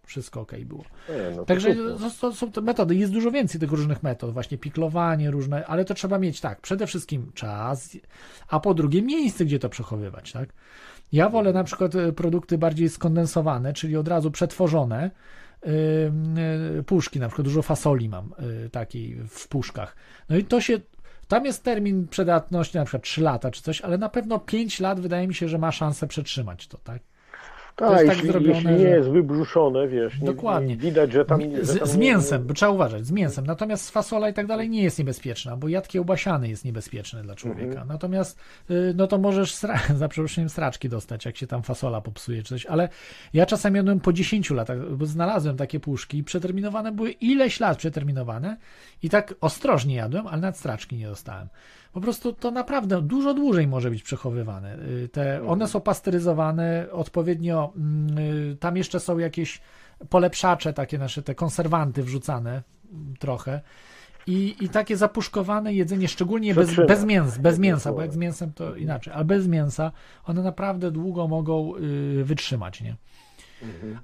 wszystko 0.06 0.40
ok 0.40 0.52
było. 0.64 0.84
No 1.36 1.44
Także 1.44 1.74
to, 1.74 2.10
to 2.20 2.32
są 2.32 2.52
te 2.52 2.60
metody. 2.60 2.94
Jest 2.94 3.12
dużo 3.12 3.30
więcej 3.30 3.60
tych 3.60 3.70
różnych 3.70 4.02
metod, 4.02 4.32
właśnie 4.32 4.58
piklowanie 4.58 5.30
różne, 5.30 5.66
ale 5.66 5.84
to 5.84 5.94
trzeba 5.94 6.18
mieć 6.18 6.40
tak, 6.40 6.60
przede 6.60 6.86
wszystkim 6.86 7.32
czas, 7.34 7.96
a 8.48 8.60
po 8.60 8.74
drugie 8.74 9.02
miejsce, 9.02 9.44
gdzie 9.44 9.58
to 9.58 9.68
przechowywać, 9.68 10.32
tak? 10.32 10.48
Ja 11.12 11.28
wolę 11.28 11.52
na 11.52 11.64
przykład 11.64 11.94
e, 11.94 12.12
produkty 12.12 12.58
bardziej 12.58 12.88
skondensowane, 12.88 13.72
czyli 13.72 13.96
od 13.96 14.08
razu 14.08 14.30
przetworzone, 14.30 15.06
y, 15.06 15.10
puszki, 16.86 17.20
na 17.20 17.28
przykład 17.28 17.44
dużo 17.44 17.62
fasoli 17.62 18.08
mam 18.08 18.34
y, 18.66 18.70
takiej 18.70 19.14
w 19.28 19.48
puszkach. 19.48 19.96
No 20.28 20.36
i 20.36 20.44
to 20.44 20.60
się, 20.60 20.80
tam 21.28 21.44
jest 21.44 21.64
termin 21.64 22.08
przydatności 22.08 22.76
na 22.76 22.84
przykład 22.84 23.02
3 23.02 23.20
lata 23.20 23.50
czy 23.50 23.62
coś, 23.62 23.80
ale 23.80 23.98
na 23.98 24.08
pewno 24.08 24.38
5 24.38 24.80
lat 24.80 25.00
wydaje 25.00 25.28
mi 25.28 25.34
się, 25.34 25.48
że 25.48 25.58
ma 25.58 25.72
szansę 25.72 26.06
przetrzymać 26.06 26.68
to, 26.68 26.78
tak? 26.78 27.02
Tak, 27.76 27.90
jest 27.90 28.06
tak 28.06 28.14
jeśli, 28.16 28.28
zrobione, 28.32 28.54
jeśli 28.54 28.70
nie 28.72 28.78
że- 28.78 28.88
jest 28.88 29.08
wybrzuszone, 29.08 29.88
wiesz, 29.88 30.20
nie, 30.20 30.26
Dokładnie. 30.26 30.68
Nie, 30.68 30.76
widać, 30.76 31.12
że 31.12 31.24
tam... 31.24 31.40
że 31.56 31.64
Z, 31.64 31.78
tam 31.78 31.88
z 31.88 31.94
nie- 31.96 32.00
mięsem, 32.00 32.46
bo 32.46 32.54
trzeba 32.54 32.72
uważać, 32.72 33.06
z 33.06 33.10
mięsem. 33.10 33.46
Natomiast 33.46 33.90
fasola 33.90 34.28
i 34.28 34.32
tak 34.34 34.46
dalej 34.46 34.70
nie 34.70 34.82
jest 34.82 34.98
niebezpieczna, 34.98 35.56
bo 35.56 35.68
jad 35.68 35.88
kiełbasiany 35.88 36.48
jest 36.48 36.64
niebezpieczny 36.64 37.22
dla 37.22 37.34
człowieka. 37.34 37.70
Mhm. 37.70 37.88
Natomiast 37.88 38.38
y, 38.70 38.94
no 38.96 39.06
to 39.06 39.18
możesz 39.18 39.54
sra- 39.54 39.94
za 39.96 40.08
przeproszeniem 40.08 40.48
straczki 40.48 40.88
dostać, 40.88 41.24
jak 41.24 41.36
się 41.36 41.46
tam 41.46 41.62
fasola 41.62 42.00
popsuje 42.00 42.42
czy 42.42 42.48
coś. 42.48 42.66
Ale 42.66 42.88
ja 43.32 43.46
czasami 43.46 43.76
jadłem 43.76 44.00
po 44.00 44.12
10 44.12 44.50
latach, 44.50 44.96
bo 44.96 45.06
znalazłem 45.06 45.56
takie 45.56 45.80
puszki 45.80 46.18
i 46.18 46.24
przeterminowane 46.24 46.92
były 46.92 47.10
ileś 47.10 47.60
lat 47.60 47.78
przeterminowane 47.78 48.56
i 49.02 49.10
tak 49.10 49.34
ostrożnie 49.40 49.94
jadłem, 49.94 50.26
ale 50.26 50.40
nad 50.40 50.58
straczki 50.58 50.96
nie 50.96 51.06
dostałem. 51.06 51.48
Po 51.92 52.00
prostu 52.00 52.32
to 52.32 52.50
naprawdę 52.50 53.02
dużo 53.02 53.34
dłużej 53.34 53.66
może 53.66 53.90
być 53.90 54.02
przechowywane. 54.02 54.78
Y, 54.78 55.08
Te, 55.12 55.46
one 55.46 55.68
są 55.68 55.80
pasteryzowane 55.80 56.86
odpowiednio, 56.92 57.72
mm, 57.76 58.18
y, 58.18 58.56
tam 58.60 58.76
jeszcze 58.76 59.00
są 59.00 59.18
jakieś 59.18 59.60
polepszacze, 60.08 60.72
takie 60.72 60.98
nasze 60.98 61.22
te 61.22 61.34
konserwanty 61.34 62.02
wrzucane 62.02 62.62
mm, 62.92 63.14
trochę. 63.18 63.60
I, 64.26 64.56
I 64.60 64.68
takie 64.68 64.96
zapuszkowane 64.96 65.74
jedzenie, 65.74 66.08
szczególnie 66.08 66.54
bez, 66.54 66.74
bez, 66.86 67.04
mięs, 67.04 67.38
bez 67.38 67.58
mięsa, 67.58 67.92
bo 67.92 68.02
jak 68.02 68.12
z 68.12 68.16
mięsem 68.16 68.52
to 68.52 68.76
inaczej, 68.76 69.12
ale 69.12 69.24
bez 69.24 69.48
mięsa 69.48 69.92
one 70.24 70.42
naprawdę 70.42 70.90
długo 70.90 71.28
mogą 71.28 71.76
y, 71.76 72.24
wytrzymać, 72.24 72.80
nie? 72.80 72.96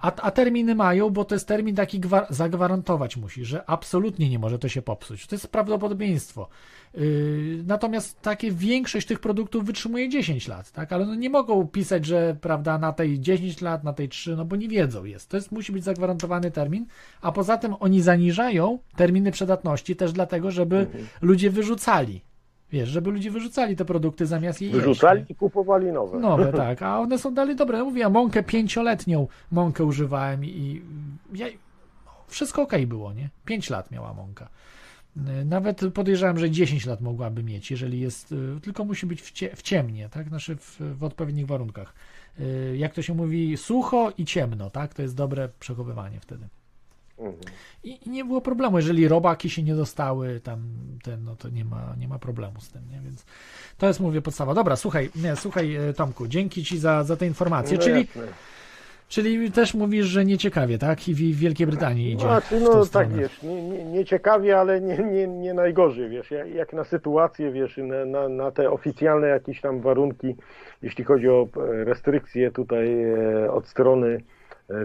A, 0.00 0.12
a 0.14 0.30
terminy 0.30 0.74
mają, 0.74 1.10
bo 1.10 1.24
to 1.24 1.34
jest 1.34 1.48
termin 1.48 1.76
taki 1.76 2.00
gwar- 2.00 2.26
zagwarantować 2.30 3.16
musi, 3.16 3.44
że 3.44 3.70
absolutnie 3.70 4.30
nie 4.30 4.38
może 4.38 4.58
to 4.58 4.68
się 4.68 4.82
popsuć. 4.82 5.26
To 5.26 5.34
jest 5.34 5.48
prawdopodobieństwo. 5.48 6.48
Yy, 6.94 7.64
natomiast 7.66 8.22
takie 8.22 8.52
większość 8.52 9.06
tych 9.06 9.20
produktów 9.20 9.64
wytrzymuje 9.64 10.08
10 10.08 10.48
lat, 10.48 10.72
tak? 10.72 10.92
Ale 10.92 11.06
no 11.06 11.14
nie 11.14 11.30
mogą 11.30 11.66
pisać, 11.66 12.06
że 12.06 12.36
prawda, 12.40 12.78
na 12.78 12.92
tej 12.92 13.20
10 13.20 13.60
lat, 13.60 13.84
na 13.84 13.92
tej 13.92 14.08
3, 14.08 14.36
no 14.36 14.44
bo 14.44 14.56
nie 14.56 14.68
wiedzą 14.68 15.04
jest. 15.04 15.30
To 15.30 15.36
jest, 15.36 15.52
musi 15.52 15.72
być 15.72 15.84
zagwarantowany 15.84 16.50
termin, 16.50 16.86
a 17.20 17.32
poza 17.32 17.56
tym 17.56 17.74
oni 17.80 18.02
zaniżają 18.02 18.78
terminy 18.96 19.32
przydatności 19.32 19.96
też 19.96 20.12
dlatego, 20.12 20.50
żeby 20.50 20.86
ludzie 21.22 21.50
wyrzucali 21.50 22.27
Wiesz, 22.72 22.88
żeby 22.88 23.10
ludzie 23.10 23.30
wyrzucali 23.30 23.76
te 23.76 23.84
produkty 23.84 24.26
zamiast 24.26 24.62
je 24.62 24.70
Wyrzucali 24.70 25.20
jeść. 25.20 25.30
i 25.30 25.34
kupowali 25.34 25.86
nowe. 25.92 26.18
Nowe, 26.18 26.52
tak, 26.66 26.82
a 26.82 27.00
one 27.00 27.18
są 27.18 27.34
dalej 27.34 27.56
dobre. 27.56 27.78
Ja 27.78 27.84
mówię, 27.84 28.00
ja 28.00 28.10
mąkę 28.10 28.42
pięcioletnią 28.42 29.28
mąkę 29.50 29.84
używałem 29.84 30.44
i 30.44 30.82
ja, 31.34 31.46
wszystko 32.26 32.62
okej 32.62 32.86
było, 32.86 33.12
nie? 33.12 33.28
Pięć 33.44 33.70
lat 33.70 33.90
miała 33.90 34.14
mąka. 34.14 34.48
Nawet 35.44 35.80
podejrzewam, 35.94 36.38
że 36.38 36.50
10 36.50 36.86
lat 36.86 37.00
mogłaby 37.00 37.42
mieć, 37.42 37.70
jeżeli 37.70 38.00
jest, 38.00 38.32
y, 38.32 38.60
tylko 38.62 38.84
musi 38.84 39.06
być 39.06 39.22
w, 39.22 39.32
cie, 39.32 39.56
w 39.56 39.62
ciemnie, 39.62 40.08
tak? 40.08 40.28
Znaczy 40.28 40.56
w, 40.56 40.76
w 40.98 41.04
odpowiednich 41.04 41.46
warunkach. 41.46 41.94
Y, 42.40 42.74
Jak 42.76 42.94
to 42.94 43.02
się 43.02 43.14
mówi, 43.14 43.56
sucho 43.56 44.12
i 44.18 44.24
ciemno, 44.24 44.70
tak? 44.70 44.94
To 44.94 45.02
jest 45.02 45.16
dobre 45.16 45.48
przechowywanie 45.60 46.20
wtedy. 46.20 46.48
Mhm. 47.18 47.36
I, 47.84 48.06
I 48.06 48.10
nie 48.10 48.24
było 48.24 48.40
problemu, 48.40 48.76
jeżeli 48.76 49.08
robaki 49.08 49.50
się 49.50 49.62
nie 49.62 49.74
dostały, 49.74 50.40
tam 50.40 50.62
ten, 51.02 51.24
no 51.24 51.36
to 51.36 51.48
nie 51.48 51.64
ma, 51.64 51.94
nie 51.98 52.08
ma 52.08 52.18
problemu 52.18 52.60
z 52.60 52.70
tym, 52.70 52.82
nie? 52.90 53.00
Więc 53.00 53.24
to 53.78 53.86
jest, 53.86 54.00
mówię, 54.00 54.22
podstawa. 54.22 54.54
Dobra, 54.54 54.76
słuchaj, 54.76 55.10
nie, 55.16 55.36
słuchaj, 55.36 55.74
e, 55.74 55.92
Tomku, 55.92 56.26
dzięki 56.26 56.64
Ci 56.64 56.78
za, 56.78 57.04
za 57.04 57.16
te 57.16 57.26
informacje. 57.26 57.78
No 57.78 57.84
czyli, 57.84 58.00
jasne. 58.00 58.22
czyli 59.08 59.52
też 59.52 59.74
mówisz, 59.74 60.06
że 60.06 60.24
nieciekawie, 60.24 60.78
tak? 60.78 61.08
I 61.08 61.14
w 61.14 61.38
Wielkiej 61.38 61.66
Brytanii 61.66 62.12
idzie. 62.12 62.26
Znaczy, 62.26 62.60
tą 62.60 62.74
no 62.74 62.86
tak 62.86 63.12
wiesz, 63.12 63.42
nie, 63.42 63.62
nie, 63.62 63.84
nie 63.84 64.04
ciekawie, 64.04 64.58
ale 64.58 64.80
nie, 64.80 64.98
nie, 64.98 65.28
nie 65.28 65.54
najgorzej, 65.54 66.08
wiesz, 66.08 66.30
jak, 66.30 66.54
jak 66.54 66.72
na 66.72 66.84
sytuację, 66.84 67.52
wiesz, 67.52 67.76
na, 67.76 68.04
na, 68.04 68.28
na 68.28 68.50
te 68.50 68.70
oficjalne 68.70 69.28
jakieś 69.28 69.60
tam 69.60 69.80
warunki, 69.80 70.36
jeśli 70.82 71.04
chodzi 71.04 71.28
o 71.28 71.48
e, 71.56 71.84
restrykcje 71.84 72.50
tutaj 72.50 73.02
e, 73.02 73.52
od 73.52 73.68
strony 73.68 74.22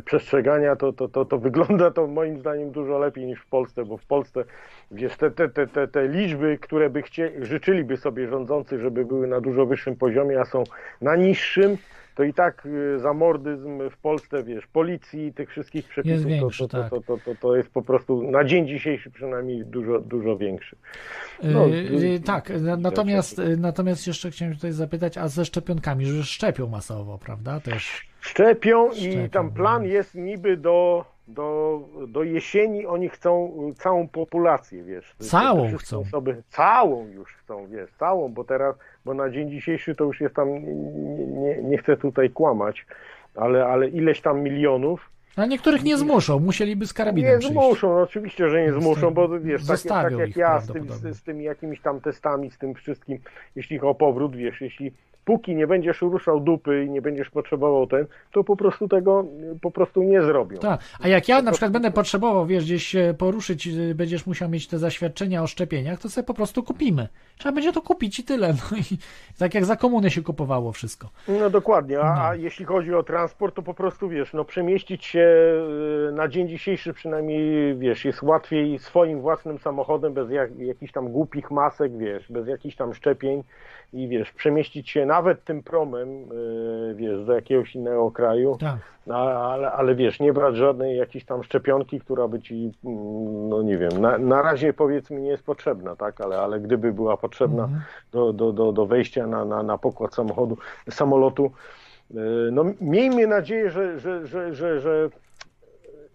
przestrzegania, 0.05 0.75
to, 0.75 0.93
to, 0.93 1.07
to, 1.07 1.25
to 1.25 1.37
wygląda 1.37 1.91
to 1.91 2.07
moim 2.07 2.39
zdaniem 2.39 2.71
dużo 2.71 2.99
lepiej 2.99 3.25
niż 3.25 3.39
w 3.39 3.47
Polsce, 3.47 3.85
bo 3.85 3.97
w 3.97 4.05
Polsce, 4.05 4.43
wiesz, 4.91 5.17
te, 5.17 5.31
te, 5.31 5.49
te, 5.49 5.67
te, 5.67 5.87
te 5.87 6.07
liczby, 6.07 6.57
które 6.61 6.89
by 6.89 7.01
chcieli, 7.01 7.45
życzyliby 7.45 7.97
sobie 7.97 8.27
rządzący, 8.27 8.79
żeby 8.79 9.05
były 9.05 9.27
na 9.27 9.41
dużo 9.41 9.65
wyższym 9.65 9.95
poziomie, 9.95 10.39
a 10.39 10.45
są 10.45 10.63
na 11.01 11.15
niższym, 11.15 11.77
to 12.15 12.23
i 12.23 12.33
tak 12.33 12.65
y, 12.65 12.99
zamordyzm 12.99 13.89
w 13.89 13.97
Polsce, 13.97 14.43
wiesz, 14.43 14.67
policji 14.67 15.25
i 15.25 15.33
tych 15.33 15.49
wszystkich 15.49 15.87
przepisów, 15.87 16.25
większy, 16.25 16.67
to, 16.67 16.67
to, 16.67 16.81
tak. 16.81 16.89
to, 16.89 17.01
to, 17.01 17.17
to, 17.25 17.35
to 17.41 17.55
jest 17.55 17.69
po 17.69 17.81
prostu 17.81 18.31
na 18.31 18.43
dzień 18.43 18.67
dzisiejszy 18.67 19.11
przynajmniej 19.11 19.65
dużo, 19.65 19.99
dużo 19.99 20.37
większy. 20.37 20.75
E, 21.43 21.47
no, 21.47 21.65
e, 21.65 21.69
y, 22.15 22.19
tak, 22.19 22.49
na- 22.49 22.77
natomiast, 22.77 23.39
e, 23.39 23.57
natomiast 23.57 24.07
jeszcze 24.07 24.31
chciałem 24.31 24.55
tutaj 24.55 24.71
zapytać, 24.71 25.17
a 25.17 25.27
ze 25.27 25.45
szczepionkami, 25.45 26.05
że 26.05 26.23
szczepią 26.23 26.67
masowo, 26.67 27.17
prawda? 27.17 27.59
Też. 27.59 28.12
Szczepią 28.23 28.91
i 28.91 28.95
Szczepią, 28.95 29.29
tam 29.29 29.51
plan 29.51 29.81
no. 29.81 29.87
jest 29.87 30.15
niby 30.15 30.57
do, 30.57 31.05
do, 31.27 31.79
do 32.07 32.23
jesieni 32.23 32.85
oni 32.85 33.09
chcą 33.09 33.51
całą 33.77 34.07
populację, 34.07 34.83
wiesz. 34.83 35.15
Całą 35.19 35.77
chcą. 35.77 35.99
Osoby, 35.99 36.43
całą 36.49 37.07
już 37.07 37.33
chcą, 37.33 37.67
wiesz, 37.67 37.89
całą, 37.99 38.29
bo 38.29 38.43
teraz, 38.43 38.75
bo 39.05 39.13
na 39.13 39.29
dzień 39.29 39.49
dzisiejszy 39.49 39.95
to 39.95 40.03
już 40.03 40.21
jest 40.21 40.35
tam, 40.35 40.49
nie, 40.49 41.25
nie, 41.27 41.63
nie 41.63 41.77
chcę 41.77 41.97
tutaj 41.97 42.29
kłamać, 42.29 42.85
ale, 43.35 43.65
ale 43.65 43.87
ileś 43.87 44.21
tam 44.21 44.41
milionów. 44.41 45.09
A 45.35 45.45
niektórych 45.45 45.83
nie 45.83 45.97
zmuszą, 45.97 46.39
musieliby 46.39 46.85
z 46.87 46.93
karabinem 46.93 47.31
Nie 47.31 47.37
przyjść. 47.39 47.53
zmuszą, 47.53 47.89
no 47.95 48.01
oczywiście, 48.01 48.49
że 48.49 48.61
nie 48.61 48.73
zmuszą, 48.73 49.01
to 49.01 49.11
bo 49.11 49.39
wiesz, 49.39 49.67
tak, 49.67 49.81
tak 49.81 50.17
jak 50.17 50.35
ja 50.35 50.59
z, 50.59 50.65
tym, 50.65 50.73
prawdopodobnie. 50.73 51.13
z, 51.13 51.17
z 51.17 51.23
tymi 51.23 51.43
jakimiś 51.43 51.81
tam 51.81 52.01
testami, 52.01 52.51
z 52.51 52.57
tym 52.57 52.73
wszystkim, 52.73 53.19
jeśli 53.55 53.79
o 53.79 53.95
powrót, 53.95 54.35
wiesz, 54.35 54.61
jeśli 54.61 54.91
póki 55.25 55.55
nie 55.55 55.67
będziesz 55.67 56.01
ruszał 56.01 56.39
dupy 56.39 56.85
i 56.85 56.89
nie 56.89 57.01
będziesz 57.01 57.29
potrzebował 57.29 57.87
ten, 57.87 58.05
to 58.31 58.43
po 58.43 58.55
prostu 58.55 58.87
tego 58.87 59.25
y, 59.55 59.59
po 59.59 59.71
prostu 59.71 60.03
nie 60.03 60.21
zrobią. 60.21 60.57
Tak, 60.57 60.79
a 61.01 61.07
jak 61.07 61.27
ja 61.27 61.41
na 61.41 61.51
przykład 61.51 61.71
będę 61.71 61.91
potrzebował, 61.91 62.45
wiesz, 62.45 62.63
gdzieś 62.63 62.95
poruszyć, 63.17 63.67
y, 63.67 63.95
będziesz 63.95 64.25
musiał 64.25 64.49
mieć 64.49 64.67
te 64.67 64.77
zaświadczenia 64.77 65.43
o 65.43 65.47
szczepieniach, 65.47 65.99
to 65.99 66.09
sobie 66.09 66.25
po 66.27 66.33
prostu 66.33 66.63
kupimy. 66.63 67.07
Trzeba 67.37 67.55
będzie 67.55 67.73
to 67.73 67.81
kupić 67.81 68.19
i 68.19 68.23
tyle. 68.23 68.53
No 68.71 68.77
i 68.77 68.97
tak 69.39 69.53
jak 69.53 69.65
za 69.65 69.75
komuny 69.75 70.09
się 70.09 70.21
kupowało 70.21 70.71
wszystko. 70.71 71.09
No 71.27 71.49
dokładnie, 71.49 71.99
a, 71.99 72.15
No. 72.15 72.21
a 72.21 72.35
jeśli 72.35 72.65
chodzi 72.65 72.93
o 72.93 73.03
transport, 73.03 73.55
to 73.55 73.61
po 73.61 73.73
prostu 73.73 74.09
wiesz, 74.09 74.33
no 74.33 74.45
przemieścić 74.45 75.05
się 75.05 75.27
y, 76.09 76.11
na 76.11 76.27
dzień 76.27 76.47
dzisiejszy 76.49 76.93
przynajmniej, 76.93 77.75
wiesz, 77.77 78.05
jest 78.05 78.23
łatwiej 78.23 78.79
swoim 78.79 79.21
własnym 79.21 79.59
samochodem, 79.59 80.13
bez 80.13 80.31
jak, 80.31 80.59
jakichś 80.59 80.91
tam 80.93 81.07
głupich 81.11 81.51
masek, 81.51 81.97
wiesz, 81.97 82.31
bez 82.31 82.47
jakichś 82.47 82.75
tam 82.75 82.93
szczepień 82.93 83.43
i 83.93 84.07
wiesz, 84.07 84.31
przemieścić 84.31 84.89
się 84.89 85.05
nawet 85.13 85.43
tym 85.43 85.63
promem, 85.63 86.07
y, 86.31 86.93
wiesz, 86.95 87.25
do 87.25 87.33
jakiegoś 87.33 87.75
innego 87.75 88.11
kraju, 88.11 88.57
Tak. 88.59 88.77
no, 89.07 89.15
ale, 89.17 89.71
ale 89.71 89.95
wiesz, 89.95 90.19
nie 90.19 90.33
brać 90.33 90.55
żadnej 90.55 90.97
jakiejś 90.97 91.25
tam 91.25 91.43
szczepionki, 91.43 91.99
która 91.99 92.27
by 92.27 92.39
ci, 92.41 92.71
mm, 92.85 93.49
no 93.49 93.61
nie 93.61 93.77
wiem, 93.77 93.91
na, 94.01 94.17
na 94.17 94.41
razie 94.41 94.73
powiedzmy 94.73 95.21
nie 95.21 95.29
jest 95.29 95.43
potrzebna, 95.43 95.95
tak, 95.95 96.21
ale, 96.21 96.37
ale 96.39 96.59
gdyby 96.59 96.93
była 96.93 97.17
potrzebna 97.17 97.63
Mhm. 97.63 97.81
do, 98.11 98.33
do, 98.33 98.51
do, 98.53 98.71
do 98.71 98.85
wejścia 98.85 99.27
na, 99.27 99.45
na, 99.45 99.63
na 99.63 99.77
pokład 99.77 100.13
samochodu, 100.13 100.57
samolotu, 100.89 101.51
y, 102.11 102.15
no 102.51 102.63
miejmy 102.81 103.27
nadzieję, 103.27 103.69
że, 103.69 103.99
że, 103.99 104.27
że, 104.27 104.53
że, 104.53 104.79
że 104.79 105.09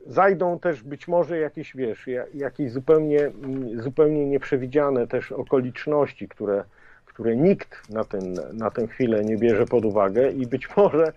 zajdą 0.06 0.58
też 0.58 0.82
być 0.82 1.08
może 1.08 1.38
jakieś, 1.38 1.76
wiesz, 1.76 2.06
ja- 2.06 2.24
jakieś 2.34 2.72
zupełnie, 2.72 3.20
mm, 3.26 3.80
zupełnie 3.82 4.26
nieprzewidziane 4.26 5.06
też 5.06 5.32
okoliczności, 5.32 6.28
które, 6.28 6.64
które 7.18 7.36
nikt 7.36 7.90
na, 7.90 8.04
ten, 8.04 8.34
na 8.52 8.70
tę 8.70 8.86
chwilę 8.86 9.24
nie 9.24 9.36
bierze 9.36 9.66
pod 9.66 9.84
uwagę 9.84 10.30
i 10.30 10.46
być 10.46 10.68
może 10.76 11.12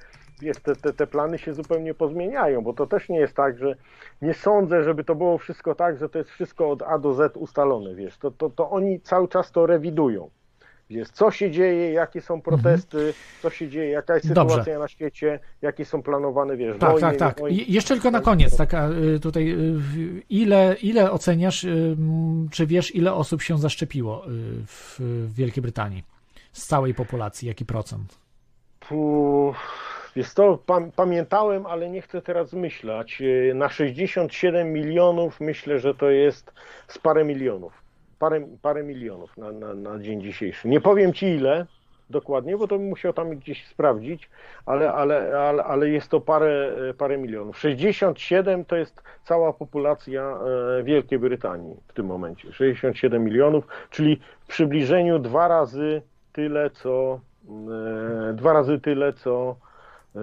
te, 0.64 0.76
te, 0.76 0.94
te 0.94 1.08
plany 1.08 1.38
się 1.38 1.54
zupełnie 1.54 1.94
pozmieniają, 1.94 2.62
bo 2.62 2.74
to 2.74 2.88
też 2.88 3.10
nie 3.10 3.20
jest 3.20 3.36
tak, 3.36 3.58
że 3.58 3.76
nie 4.22 4.34
sądzę, 4.34 4.84
żeby 4.84 5.04
to 5.04 5.16
było 5.16 5.38
wszystko 5.38 5.76
tak, 5.76 5.98
że 5.98 6.10
to 6.10 6.18
jest 6.18 6.30
wszystko 6.32 6.70
od 6.70 6.82
A 6.82 6.98
do 6.98 7.14
Z 7.14 7.38
ustalone, 7.38 7.96
wiesz, 7.96 8.18
to, 8.18 8.32
to, 8.32 8.50
to 8.50 8.70
oni 8.70 9.02
cały 9.02 9.28
czas 9.28 9.52
to 9.52 9.66
rewidują. 9.66 10.30
Wiesz, 10.92 11.10
co 11.10 11.32
się 11.32 11.52
dzieje, 11.52 11.92
jakie 11.92 12.22
są 12.22 12.42
protesty, 12.42 13.14
co 13.42 13.50
się 13.50 13.70
dzieje, 13.70 13.90
jaka 13.90 14.14
jest 14.16 14.34
Dobrze. 14.34 14.50
sytuacja 14.56 14.80
na 14.80 14.88
świecie, 14.88 15.40
jakie 15.62 15.86
są 15.86 16.04
planowane, 16.04 16.58
wiesz, 16.58 16.78
Tak, 16.80 16.92
wojny, 16.92 17.02
tak, 17.08 17.18
tak. 17.18 17.40
wojny. 17.40 17.64
Jeszcze 17.68 17.94
tylko 17.94 18.12
na 18.12 18.22
koniec, 18.22 18.58
taka 18.58 18.90
y, 18.90 19.20
tutaj, 19.20 19.52
y, 19.52 20.24
ile, 20.30 20.76
ile 20.82 21.12
oceniasz, 21.12 21.64
y, 21.64 21.98
czy 22.52 22.68
wiesz, 22.68 22.96
ile 22.96 23.14
osób 23.14 23.42
się 23.42 23.58
zaszczepiło 23.58 24.26
w, 24.68 25.00
Wielkiej 25.36 25.62
Brytanii? 25.62 26.04
Z 26.52 26.66
całej 26.66 26.94
populacji, 26.94 27.48
jaki 27.48 27.66
procent? 27.66 28.18
Puh, 28.80 29.56
Wiesz 30.16 30.34
to 30.34 30.58
pam, 30.58 30.92
pamiętałem, 30.92 31.66
ale 31.66 31.90
nie 31.90 32.02
chcę 32.02 32.22
teraz 32.22 32.54
myśleć. 32.54 33.22
Na 33.56 33.70
67 33.70 34.74
milionów 34.74 35.40
myślę, 35.40 35.80
że 35.80 35.96
to 35.96 36.10
jest 36.10 36.54
z 36.88 36.98
parę 36.98 37.26
milionów. 37.26 37.81
Parę, 38.22 38.48
parę 38.62 38.84
milionów 38.84 39.38
na, 39.38 39.52
na, 39.52 39.74
na 39.74 40.00
dzień 40.00 40.22
dzisiejszy. 40.22 40.68
Nie 40.68 40.82
powiem 40.82 41.14
Ci 41.14 41.26
ile 41.26 41.66
dokładnie, 42.10 42.58
bo 42.58 42.68
to 42.68 42.78
bym 42.78 42.88
musiał 42.88 43.14
tam 43.14 43.30
gdzieś 43.30 43.68
sprawdzić, 43.68 44.30
ale, 44.66 44.94
ale, 44.94 45.40
ale, 45.40 45.64
ale 45.64 45.90
jest 45.90 46.10
to 46.10 46.22
parę, 46.22 46.72
parę 46.98 47.18
milionów. 47.18 47.60
67 47.60 48.66
to 48.66 48.76
jest 48.76 49.02
cała 49.24 49.54
populacja 49.54 50.38
e, 50.80 50.84
Wielkiej 50.84 51.20
Brytanii 51.20 51.76
w 51.88 51.94
tym 51.94 52.06
momencie. 52.06 52.54
67 52.54 53.24
milionów, 53.24 53.68
czyli 53.90 54.22
w 54.44 54.48
przybliżeniu 54.48 55.20
dwa 55.20 55.48
razy 55.48 56.02
tyle, 56.34 56.70
co 56.70 57.20
e, 58.30 58.34
dwa 58.34 58.54
razy 58.54 58.80
tyle, 58.80 59.14
co 59.14 59.50
e, 59.50 60.20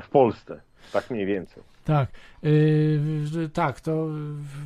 w 0.00 0.08
Polsce. 0.10 0.60
Tak 0.92 1.10
mniej 1.10 1.26
więcej. 1.26 1.71
Tak, 1.84 2.10
yy, 2.42 3.48
tak, 3.52 3.80
to 3.80 4.06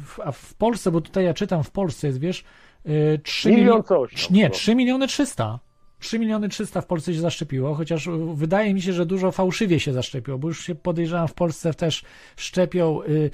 w, 0.05 0.21
a 0.25 0.33
w 0.33 0.55
Polsce, 0.55 0.91
bo 0.91 1.01
tutaj 1.01 1.25
ja 1.25 1.35
czytam, 1.35 1.65
w 1.65 1.71
Polsce 1.71 2.07
jest, 2.07 2.21
wiesz, 2.21 2.45
yy, 2.85 3.21
3 3.23 3.49
Milion 3.49 3.65
miliony, 3.65 3.83
coś. 3.83 4.27
tam 4.27 4.37
nie, 4.37 4.45
było. 4.45 4.55
3 4.55 4.75
miliony 4.75 5.07
300. 5.07 5.59
3 5.99 6.19
miliony 6.19 6.49
300 6.49 6.81
w 6.81 6.87
Polsce 6.87 7.15
się 7.15 7.21
zaszczepiło, 7.21 7.75
chociaż 7.75 8.09
wydaje 8.35 8.75
mi 8.75 8.83
się, 8.83 8.93
że 8.93 9.07
dużo 9.07 9.33
fałszywie 9.33 9.81
się 9.81 9.93
zaszczepiło, 9.93 10.39
bo 10.39 10.49
już 10.49 10.65
się 10.65 10.75
podejrzewam 10.75 11.29
w 11.29 11.35
Polsce 11.35 11.75
też 11.75 12.05
szczepią 12.37 13.03
y, 13.03 13.31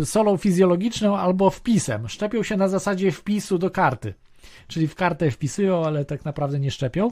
y, 0.00 0.06
solą 0.06 0.36
fizjologiczną 0.36 1.18
albo 1.18 1.50
wpisem. 1.50 2.08
Szczepią 2.08 2.42
się 2.42 2.56
na 2.56 2.68
zasadzie 2.68 3.12
wpisu 3.12 3.58
do 3.58 3.70
karty. 3.70 4.14
Czyli 4.68 4.88
w 4.88 4.94
kartę 4.94 5.30
wpisują, 5.30 5.84
ale 5.84 6.04
tak 6.04 6.24
naprawdę 6.24 6.60
nie 6.60 6.70
szczepią. 6.70 7.10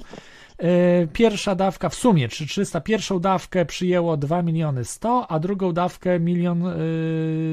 Y, 0.62 1.08
Pierwsza 1.12 1.54
dawka 1.54 1.88
w 1.88 1.94
sumie 1.94 2.28
3300, 2.28 2.80
pierwszą 2.80 3.20
dawkę 3.20 3.64
przyjęło 3.64 4.16
2 4.16 4.42
miliony 4.42 4.84
100, 4.84 5.26
a 5.28 5.38
drugą 5.38 5.72
dawkę 5.72 6.10
1 6.12 6.64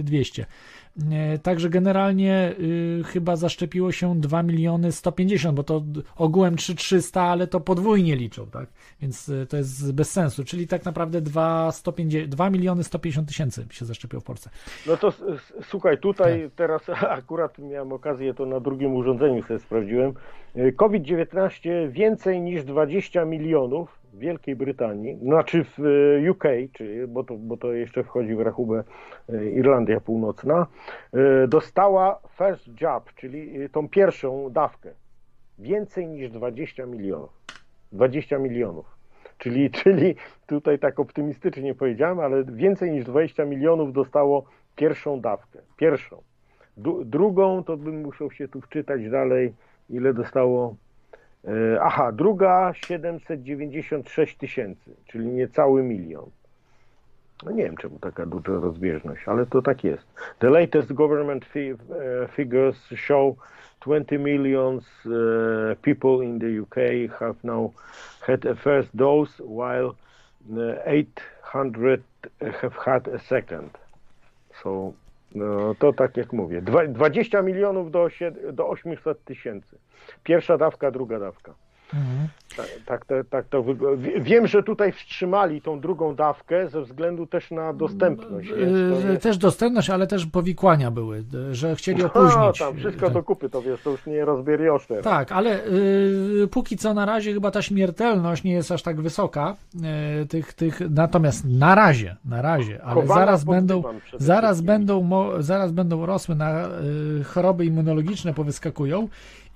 200. 0.03 0.41
E, 0.41 0.45
Także 1.43 1.69
generalnie 1.69 2.55
y, 2.59 3.03
chyba 3.05 3.35
zaszczepiło 3.35 3.91
się 3.91 4.21
2 4.21 4.43
miliony 4.43 4.91
150, 4.91 5.55
bo 5.55 5.63
to 5.63 5.83
ogółem 6.15 6.55
3300, 6.55 7.21
ale 7.21 7.47
to 7.47 7.59
podwójnie 7.59 8.15
liczą, 8.15 8.47
tak? 8.47 8.67
Więc 9.01 9.29
y, 9.29 9.45
to 9.49 9.57
jest 9.57 9.93
bez 9.93 10.11
sensu. 10.11 10.43
Czyli 10.43 10.67
tak 10.67 10.85
naprawdę 10.85 11.21
2, 11.21 11.71
150, 11.71 12.29
2 12.29 12.49
miliony 12.49 12.83
150 12.83 13.27
tysięcy 13.27 13.65
się 13.71 13.85
zaszczepiło 13.85 14.21
w 14.21 14.23
Polsce. 14.23 14.49
No 14.87 14.97
to 14.97 15.13
słuchaj, 15.61 15.97
tutaj 15.97 16.41
Tak. 16.41 16.51
teraz 16.55 16.89
akurat 17.19 17.59
miałem 17.59 17.93
okazję, 17.93 18.33
to 18.33 18.45
na 18.45 18.59
drugim 18.59 18.95
urządzeniu 18.95 19.43
sobie 19.43 19.59
sprawdziłem. 19.59 20.13
Y, 20.57 20.73
COVID-19 20.73 21.91
więcej 21.91 22.41
niż 22.41 22.63
20 22.63 23.25
milionów 23.25 24.02
Wielkiej 24.13 24.55
Brytanii, 24.55 25.15
znaczy 25.15 25.65
w 25.77 25.79
y, 25.79 26.31
UK, 26.31 26.43
czyli, 26.73 27.07
bo, 27.07 27.23
to, 27.23 27.37
bo 27.37 27.57
to 27.57 27.73
jeszcze 27.73 28.03
wchodzi 28.03 28.35
w 28.35 28.39
rachubę 28.39 28.83
y, 29.29 29.51
Irlandia 29.51 29.99
Północna, 29.99 30.67
y, 31.43 31.47
dostała 31.47 32.19
first 32.37 32.81
jab, 32.81 33.13
czyli 33.13 33.69
tą 33.69 33.89
pierwszą 33.89 34.49
dawkę. 34.49 34.89
więcej 35.59 36.07
niż 36.07 36.31
20 36.31 36.85
milionów. 36.85 37.29
20 37.91 38.37
milionów. 38.37 38.85
Czyli, 39.37 39.71
czyli 39.83 40.15
tutaj 40.47 40.79
tak 40.79 40.99
optymistycznie 40.99 41.75
powiedziałem, 41.75 42.19
ale 42.19 42.43
więcej 42.43 42.91
niż 42.91 43.05
20 43.05 43.45
milionów 43.45 43.93
dostało 43.93 44.45
pierwszą 44.75 45.21
dawkę. 45.21 45.59
Pierwszą. 45.77 46.21
Drugą 47.05 47.63
to 47.63 47.77
bym 47.77 48.01
musiał 48.01 48.31
się 48.31 48.47
tu 48.47 48.61
wczytać 48.61 49.09
dalej, 49.09 49.53
ile 49.89 50.13
dostało. 50.13 50.75
E, 51.47 51.81
aha, 51.81 52.11
druga 52.11 52.73
796 52.73 54.37
tysięcy, 54.37 54.91
czyli 55.07 55.27
niecały 55.27 55.83
milion. 55.83 56.29
No 57.45 57.51
nie 57.51 57.63
wiem, 57.63 57.77
czemu 57.77 57.99
taka 57.99 58.25
duża 58.25 58.51
rozbieżność, 58.51 59.27
ale 59.27 59.45
to 59.45 59.61
tak 59.61 59.83
jest. 59.83 60.03
The 60.39 60.49
latest 60.49 60.93
government 60.93 61.45
uh, 61.45 62.31
figures 62.31 62.77
show 62.95 63.35
20 63.85 64.17
millions 64.17 64.83
uh, 65.05 65.11
people 65.81 66.25
in 66.25 66.39
the 66.39 66.61
UK 66.61 67.09
have 67.19 67.35
now 67.43 67.71
had 68.21 68.45
a 68.45 68.55
first 68.55 68.89
dose, 68.95 69.43
while 69.43 69.95
uh, 70.51 70.75
800 70.85 72.01
have 72.61 72.75
had 72.85 73.07
a 73.07 73.19
second. 73.19 73.69
So, 74.63 74.93
no, 75.35 75.75
to 75.75 75.93
tak 75.93 76.17
jak 76.17 76.33
mówię, 76.33 76.61
dwa- 76.61 76.87
20 76.87 77.41
milionów 77.41 77.91
do 78.53 78.67
800 78.69 79.23
tysięcy. 79.23 79.77
Pierwsza 80.23 80.57
dawka, 80.57 80.91
druga 80.91 81.19
dawka. 81.19 81.53
Mhm. 81.93 82.27
Tak, 82.57 82.67
tak, 82.85 83.05
tak, 83.05 83.27
tak 83.29 83.45
to 83.47 83.63
wygląda. 83.63 84.01
Wie- 84.01 84.21
Wiem, 84.21 84.47
że 84.47 84.63
tutaj 84.63 84.91
wstrzymali 84.91 85.61
tą 85.61 85.79
drugą 85.79 86.15
dawkę 86.15 86.69
ze 86.69 86.81
względu 86.81 87.27
też 87.27 87.51
na 87.51 87.73
dostępność. 87.73 88.49
to 88.49 88.55
Yy, 88.55 88.93
nie- 89.11 89.17
Też 89.17 89.37
dostępność, 89.37 89.89
ale 89.89 90.07
też 90.07 90.25
powikłania 90.25 90.91
były, 90.91 91.23
że 91.51 91.75
chcieli 91.75 91.99
No, 92.03 92.05
opóźnić. 92.05 92.59
tam 92.59 92.75
wszystko 92.77 93.05
Tak. 93.05 93.13
do 93.13 93.23
kupy, 93.23 93.49
to 93.49 93.61
wiesz, 93.61 93.81
to 93.81 93.89
już 93.89 94.05
nie 94.05 94.25
rozbieriosz 94.25 94.87
teraz. 94.87 95.03
Tak, 95.03 95.31
ale 95.31 95.65
y, 95.67 96.47
póki 96.51 96.77
co 96.77 96.93
na 96.93 97.05
razie 97.05 97.33
chyba 97.33 97.51
ta 97.51 97.61
śmiertelność 97.61 98.43
nie 98.43 98.53
jest 98.53 98.71
aż 98.71 98.83
tak 98.83 99.01
wysoka. 99.01 99.55
Y, 100.23 100.25
tych, 100.27 100.53
tych, 100.53 100.79
natomiast 100.89 101.45
na 101.45 101.75
razie, 101.75 102.15
na 102.25 102.41
razie, 102.41 102.83
ale 102.83 102.93
Chowana 103.01 103.13
zaraz 103.25 103.43
będą, 103.43 103.83
zaraz 104.17 104.61
będą, 104.61 105.09
zaraz 105.39 105.71
będą 105.71 106.05
rosły 106.05 106.35
na 106.35 106.65
y, 107.19 107.23
choroby 107.23 107.65
immunologiczne 107.65 108.33
powyskakują 108.33 109.07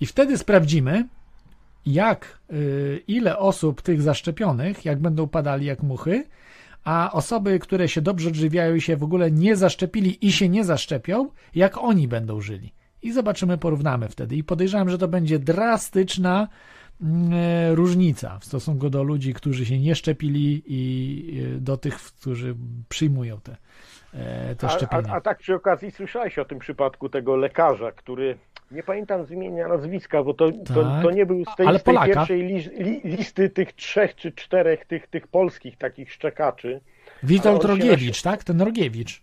i 0.01 0.05
wtedy 0.05 0.37
sprawdzimy, 0.37 1.05
jak, 1.93 2.39
y, 2.53 3.03
ile 3.07 3.37
osób 3.37 3.81
tych 3.81 4.01
zaszczepionych, 4.01 4.85
jak 4.85 4.99
będą 4.99 5.27
padali 5.27 5.65
jak 5.65 5.83
muchy, 5.83 6.23
a 6.83 7.11
osoby, 7.13 7.59
które 7.59 7.87
się 7.87 8.01
dobrze 8.01 8.29
odżywiają 8.29 8.75
i 8.75 8.81
się 8.81 8.97
w 8.97 9.03
ogóle 9.03 9.31
nie 9.31 9.55
zaszczepili 9.55 10.27
i 10.27 10.31
się 10.31 10.49
nie 10.49 10.63
zaszczepią, 10.63 11.29
jak 11.55 11.77
oni 11.77 12.07
będą 12.07 12.41
żyli. 12.41 12.73
I 13.01 13.11
zobaczymy, 13.11 13.57
porównamy 13.57 14.09
wtedy. 14.09 14.35
I 14.35 14.43
podejrzewam, 14.43 14.89
że 14.89 14.97
to 14.97 15.07
będzie 15.07 15.39
drastyczna 15.39 16.47
mm, 17.01 17.33
e, 17.33 17.75
różnica 17.75 18.39
w 18.39 18.45
stosunku 18.45 18.89
do 18.89 19.03
ludzi, 19.03 19.33
którzy 19.33 19.65
się 19.65 19.79
nie 19.79 19.95
szczepili 19.95 20.63
i 20.67 21.43
e, 21.55 21.59
do 21.59 21.77
tych, 21.77 21.95
którzy 21.97 22.55
przyjmują 22.89 23.39
te, 23.41 23.57
e, 24.13 24.55
te 24.55 24.67
A, 24.67 24.69
szczepienia. 24.69 25.13
a, 25.13 25.15
a 25.15 25.21
tak 25.21 25.37
przy 25.37 25.55
okazji 25.55 25.91
słyszałeś 25.91 26.39
o 26.39 26.45
tym 26.45 26.59
przypadku 26.59 27.09
tego 27.09 27.35
lekarza, 27.35 27.91
który, 27.91 28.37
nie 28.71 28.83
pamiętam 28.83 29.25
z 29.25 29.31
imienia, 29.31 29.67
nazwiska, 29.67 30.23
bo 30.23 30.33
to, 30.33 30.51
to, 30.51 30.83
Tak. 30.83 31.03
to 31.03 31.11
nie 31.11 31.25
był 31.25 31.43
z 31.45 31.55
tej, 31.55 31.79
z 31.79 31.83
tej 31.83 31.97
pierwszej 32.05 32.41
li, 32.41 32.55
li, 32.79 33.01
listy 33.03 33.49
tych 33.49 33.73
trzech 33.73 34.15
czy 34.15 34.31
czterech 34.31 34.85
tych, 34.85 35.07
tych 35.07 35.27
polskich 35.27 35.77
takich 35.77 36.11
szczekaczy. 36.13 36.81
Witold 37.23 37.63
Rogiewicz, 37.63 38.21
tak? 38.21 38.43
Ten 38.43 38.61
Rogiewicz. 38.61 39.21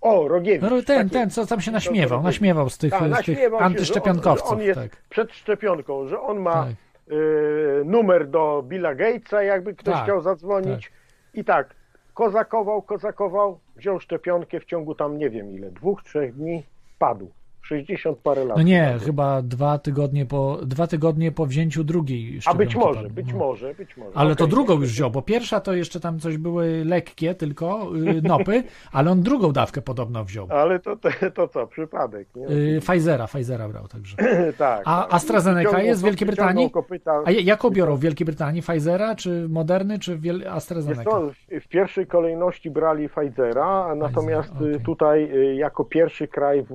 O, 0.00 0.28
Rogiewicz. 0.28 0.62
No, 0.70 0.82
ten, 0.82 0.98
taki- 0.98 1.10
ten, 1.10 1.30
co 1.30 1.46
tam 1.46 1.60
się 1.60 1.70
naśmiewał, 1.70 2.22
naśmiewał 2.22 2.70
z 2.70 2.78
tych, 2.78 2.90
Tak, 2.90 3.22
z 3.22 3.24
tych 3.24 3.38
się, 3.38 3.56
antyszczepionkowców. 3.58 4.48
Że 4.48 4.54
on, 4.54 4.60
że 4.60 4.62
on 4.62 4.80
jest 4.80 4.92
tak. 4.92 5.02
przed 5.08 5.32
szczepionką, 5.32 6.08
że 6.08 6.20
on 6.20 6.40
ma 6.40 6.52
Tak. 6.52 6.68
y, 7.12 7.82
numer 7.84 8.28
do 8.28 8.64
Billa 8.68 8.94
Gatesa, 8.94 9.42
jakby 9.42 9.74
ktoś 9.74 9.94
Tak, 9.94 10.04
chciał 10.04 10.20
zadzwonić. 10.20 10.92
I 11.34 11.44
tak, 11.44 11.74
kozakował, 12.14 12.82
kozakował, 12.82 13.58
wziął 13.76 14.00
szczepionkę 14.00 14.60
w 14.60 14.64
ciągu 14.64 14.94
tam 14.94 15.18
nie 15.18 15.30
wiem 15.30 15.50
ile, 15.52 15.70
dwóch, 15.70 16.02
trzech 16.02 16.34
dni, 16.34 16.62
padł. 16.98 17.30
60 17.74 18.18
parę 18.18 18.44
lat. 18.44 18.56
No 18.56 18.62
nie, 18.62 18.94
chyba 19.04 19.42
dwa 19.42 19.78
tygodnie 19.78 20.26
po, 20.26 20.58
dwa 20.62 20.86
tygodnie 20.86 21.32
po 21.32 21.46
wzięciu 21.46 21.84
drugiej 21.84 22.40
A 22.46 22.54
być 22.54 22.76
może, 22.76 23.02
padł. 23.02 23.14
być 23.14 23.32
No. 23.32 23.38
może, 23.38 23.74
być 23.74 23.96
może. 23.96 24.10
Ale 24.14 24.36
to 24.36 24.44
Okej. 24.44 24.54
drugą 24.54 24.74
już 24.74 24.88
wziął, 24.90 25.10
bo 25.10 25.22
pierwsza 25.22 25.60
to 25.60 25.74
jeszcze 25.74 26.00
tam 26.00 26.18
coś 26.18 26.36
były 26.36 26.84
lekkie 26.84 27.34
tylko, 27.34 27.88
y, 27.96 28.22
nopy, 28.22 28.62
ale 28.92 29.10
on 29.10 29.22
drugą 29.22 29.52
dawkę 29.52 29.82
podobno 29.82 30.24
wziął. 30.24 30.46
Ale 30.50 30.78
to, 30.78 30.96
to, 30.96 31.08
to 31.34 31.48
co, 31.48 31.66
przypadek, 31.66 32.28
nie? 32.36 32.46
Y, 32.48 32.80
Pfizera, 32.80 33.26
Pfizera 33.26 33.68
brał 33.68 33.88
także. 33.88 34.16
tak. 34.58 34.82
A. 34.84 35.08
AstraZeneca 35.08 35.82
jest 35.82 36.02
w 36.02 36.04
Wielkiej 36.04 36.26
Brytanii? 36.26 36.70
Kopyta, 36.70 37.22
A 37.24 37.30
jaką 37.30 37.70
biorą 37.70 37.96
w 37.96 38.00
Wielkiej 38.00 38.24
Brytanii? 38.24 38.62
Pfizera, 38.62 39.14
czy 39.14 39.46
Moderny, 39.48 39.98
czy 39.98 40.20
AstraZeneca? 40.50 41.10
co, 41.10 41.30
w- 41.60 41.68
pierwszej 41.68 42.06
kolejności 42.06 42.70
brali 42.70 43.08
Pfizera, 43.08 43.94
natomiast 43.94 44.52
y, 44.52 44.54
okej. 44.56 44.80
tutaj 44.80 45.24
y, 45.36 45.54
jako 45.54 45.84
pierwszy 45.84 46.28
kraj 46.28 46.62
w, 46.62 46.68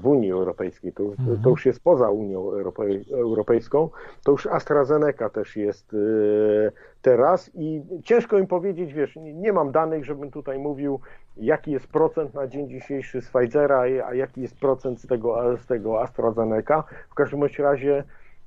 w 0.00 0.06
Unii 0.06 0.17
Europejskiej, 0.26 0.92
to, 0.92 1.02
Mhm. 1.02 1.42
to 1.42 1.50
już 1.50 1.66
jest 1.66 1.82
poza 1.82 2.10
Unią 2.10 2.38
Europej, 2.38 3.04
Europejską, 3.12 3.90
to 4.24 4.32
już 4.32 4.46
AstraZeneca 4.46 5.30
też 5.30 5.56
jest 5.56 5.94
y, 5.94 6.72
teraz 7.02 7.50
i 7.54 7.82
ciężko 8.04 8.38
im 8.38 8.46
powiedzieć, 8.46 8.92
wiesz, 8.92 9.16
nie, 9.16 9.34
nie 9.34 9.52
mam 9.52 9.72
danych, 9.72 10.04
żebym 10.04 10.30
tutaj 10.30 10.58
mówił, 10.58 11.00
jaki 11.36 11.70
jest 11.70 11.86
procent 11.86 12.34
na 12.34 12.46
dzień 12.46 12.68
dzisiejszy 12.68 13.20
z 13.22 13.30
Pfizera, 13.30 13.80
a 13.80 14.14
jaki 14.14 14.40
jest 14.42 14.56
procent 14.60 15.00
z 15.00 15.06
tego, 15.06 15.58
z 15.58 15.66
tego 15.66 16.02
AstraZeneca. 16.02 16.84
W 17.10 17.14
każdym 17.14 17.40
bądź 17.40 17.58
razie 17.58 18.04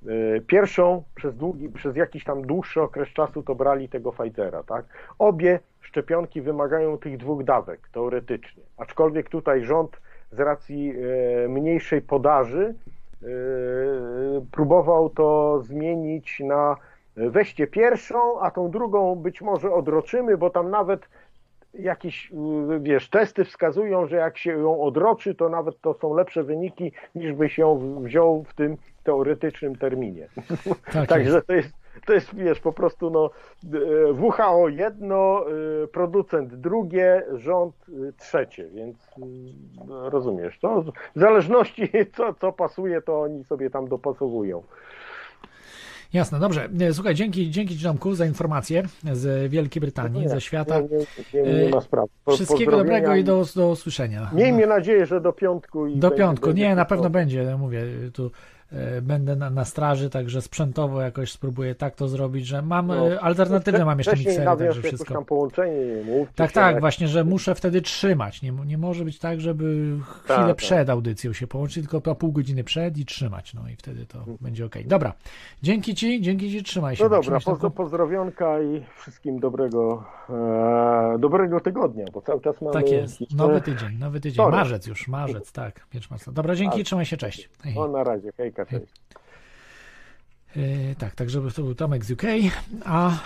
y, 0.07 0.41
Pierwszą 0.47 1.03
przez, 1.15 1.35
długi, 1.35 1.69
przez 1.69 1.95
jakiś 1.95 2.23
tam 2.23 2.41
dłuższy 2.41 2.81
okres 2.81 3.09
czasu 3.09 3.43
to 3.43 3.55
brali 3.55 3.89
tego 3.89 4.11
Pfizera, 4.11 4.63
tak? 4.63 4.85
Obie 5.19 5.59
szczepionki 5.81 6.41
wymagają 6.41 6.97
tych 6.97 7.17
dwóch 7.17 7.43
dawek, 7.43 7.89
teoretycznie. 7.93 8.63
Aczkolwiek 8.77 9.29
tutaj 9.29 9.63
rząd 9.63 10.01
z 10.31 10.39
racji 10.39 10.93
e, 11.43 11.47
mniejszej 11.47 12.01
podaży 12.01 12.75
e, 13.23 13.25
próbował 14.51 15.09
to 15.09 15.59
zmienić 15.63 16.39
na 16.39 16.75
e, 17.17 17.29
weźcie 17.29 17.67
pierwszą, 17.67 18.39
a 18.41 18.51
tą 18.51 18.71
drugą 18.71 19.15
być 19.15 19.41
może 19.41 19.73
odroczymy, 19.73 20.37
bo 20.37 20.49
tam 20.49 20.69
nawet 20.69 21.01
jakieś, 21.73 22.31
y, 22.31 22.79
wiesz, 22.79 23.09
testy 23.09 23.45
wskazują, 23.45 24.07
że 24.07 24.15
jak 24.15 24.37
się 24.37 24.51
ją 24.51 24.81
odroczy, 24.81 25.35
to 25.35 25.49
nawet 25.49 25.81
to 25.81 25.93
są 25.93 26.13
lepsze 26.13 26.43
wyniki, 26.43 26.91
niż 27.15 27.33
byś 27.33 27.57
ją 27.57 27.99
wziął 28.03 28.43
w 28.43 28.53
tym 28.53 28.77
teoretycznym 29.03 29.75
terminie. 29.75 30.27
Tak 30.93 31.09
Także 31.13 31.41
to 31.41 31.53
jest, 31.53 31.73
to 32.05 32.13
jest, 32.13 32.35
wiesz, 32.35 32.59
po 32.59 32.73
prostu 32.73 33.09
no, 33.09 33.29
e, 33.73 34.13
WHO 34.13 34.69
jedno, 34.69 35.45
e, 35.83 35.87
producent 35.87 36.55
drugie, 36.55 37.23
rząd 37.35 37.75
e, 37.89 38.13
trzecie, 38.13 38.69
więc 38.73 38.97
rozumiesz, 39.87 40.59
to 40.59 40.81
w 41.15 41.19
zależności 41.19 41.89
co, 42.17 42.33
co 42.33 42.51
pasuje, 42.51 43.01
to 43.01 43.21
oni 43.21 43.43
sobie 43.43 43.69
tam 43.69 43.87
dopasowują. 43.87 44.63
Jasne, 46.13 46.39
dobrze. 46.39 46.69
Słuchaj, 46.91 47.15
dzięki, 47.15 47.49
dzięki 47.51 47.77
Ci 47.77 47.83
Tomku 47.83 48.15
za 48.15 48.25
informacje 48.25 48.83
z 49.13 49.51
Wielkiej 49.51 49.79
Brytanii, 49.81 50.29
ze 50.29 50.41
świata. 50.41 50.79
Nie, 50.79 50.87
nie, 51.33 51.53
nie, 51.53 51.63
nie 51.63 51.69
ma. 51.69 51.81
Po- 52.25 52.31
Wszystkiego 52.31 52.77
dobrego 52.77 53.15
i 53.15 53.23
do, 53.23 53.43
do 53.55 53.69
usłyszenia. 53.69 54.29
Miejmy 54.33 54.67
nadzieję, 54.67 55.05
że 55.05 55.21
do 55.21 55.33
piątku. 55.33 55.87
I 55.87 55.97
Do 55.99 56.09
będzie- 56.09 56.23
piątku, 56.23 56.45
będzie 56.47 56.63
nie, 56.63 56.75
na 56.75 56.85
pewno 56.85 57.09
będzie, 57.09 57.57
mówię, 57.57 57.83
tu 58.13 58.31
będę 59.01 59.35
na, 59.35 59.49
na 59.49 59.65
straży, 59.65 60.09
także 60.09 60.41
sprzętowo 60.41 61.01
jakoś 61.01 61.31
spróbuję 61.31 61.75
tak 61.75 61.95
to 61.95 62.07
zrobić, 62.07 62.45
że 62.47 62.61
mam 62.61 62.87
No. 62.87 63.11
e, 63.13 63.19
alternatywę, 63.21 63.85
mam 63.85 63.97
jeszcze 63.97 64.15
miksery, 64.17 64.45
także 64.45 64.81
wszystko. 64.81 65.13
tam 65.13 65.25
połączenie, 65.25 66.03
mówcie 66.05 66.33
Tak, 66.35 66.51
tak, 66.51 66.73
jak- 66.73 66.81
właśnie, 66.81 67.07
że 67.07 67.23
muszę 67.23 67.55
wtedy 67.55 67.81
trzymać. 67.81 68.41
Nie, 68.41 68.51
nie 68.51 68.77
może 68.77 69.05
być 69.05 69.19
tak, 69.19 69.41
żeby 69.41 69.63
chwilę 70.03 70.37
Tak, 70.37 70.47
tak. 70.47 70.55
przed 70.55 70.89
audycją 70.89 71.33
się 71.33 71.47
połączyć, 71.47 71.83
tylko 71.83 72.01
po 72.01 72.15
pół 72.15 72.31
godziny 72.31 72.63
przed 72.63 72.97
i 72.97 73.05
trzymać. 73.05 73.53
No 73.53 73.61
i 73.69 73.75
wtedy 73.75 74.05
to 74.05 74.25
będzie 74.41 74.65
ok. 74.65 74.75
Dobra. 74.85 75.13
Dzięki 75.63 75.95
Ci, 75.95 76.21
dzięki 76.21 76.51
Ci, 76.51 76.63
trzymaj 76.63 76.95
się. 76.95 77.03
No 77.03 77.09
dobra, 77.09 77.39
pozdro, 77.45 77.69
pozdrowionka 77.71 78.61
i 78.61 78.85
wszystkim 78.97 79.39
dobrego, 79.39 80.03
e, 80.29 81.15
dobrego 81.19 81.59
tygodnia, 81.59 82.05
bo 82.13 82.21
cały 82.21 82.41
czas 82.41 82.61
mamy... 82.61 82.73
Tak 82.73 82.89
jest. 82.91 83.21
jakiś- 83.21 83.37
Nowy 83.37 83.61
tydzień, 83.61 83.97
nowy 83.99 84.19
tydzień. 84.19 84.35
Wtorek. 84.43 84.51
Marzec 84.59 84.87
już, 84.87 85.07
marzec, 85.07 85.51
tak. 85.51 85.87
Dobra, 86.31 86.55
dzięki, 86.55 86.75
Ale- 86.75 86.83
trzymaj 86.83 87.05
się, 87.05 87.17
cześć. 87.17 87.49
Hej. 87.63 87.77
O, 87.77 87.87
na 87.87 88.03
razie, 88.03 88.31
hejka, 88.37 88.60
cześć. 88.65 89.01
E, 90.55 90.95
tak, 90.95 91.15
tak, 91.15 91.29
żeby 91.29 91.51
to 91.51 91.63
był 91.63 91.75
Tomek 91.75 92.05
z 92.05 92.11
UK, 92.11 92.23
a 92.85 93.19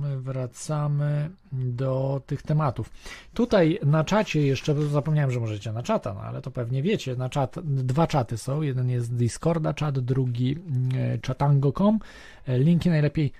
my 0.00 0.20
wracamy 0.20 1.30
do 1.52 2.22
tych 2.26 2.42
tematów. 2.42 2.90
Tutaj 3.34 3.78
na 3.86 4.04
czacie 4.04 4.46
jeszcze, 4.46 4.88
zapomniałem, 4.88 5.30
że 5.30 5.40
możecie 5.40 5.72
na 5.72 5.82
czata, 5.82 6.14
no 6.14 6.20
ale 6.20 6.42
to 6.42 6.50
pewnie 6.50 6.82
wiecie, 6.82 7.16
na 7.16 7.28
czat, 7.28 7.56
dwa 7.64 8.06
czaty 8.06 8.38
są, 8.38 8.62
jeden 8.62 8.90
jest 8.90 9.14
Discorda 9.14 9.74
czat, 9.74 9.98
drugi 9.98 10.56
e, 10.94 11.18
chatango.com, 11.26 11.98
E, 12.46 12.58
linki 12.58 12.90
najlepiej 12.90 13.32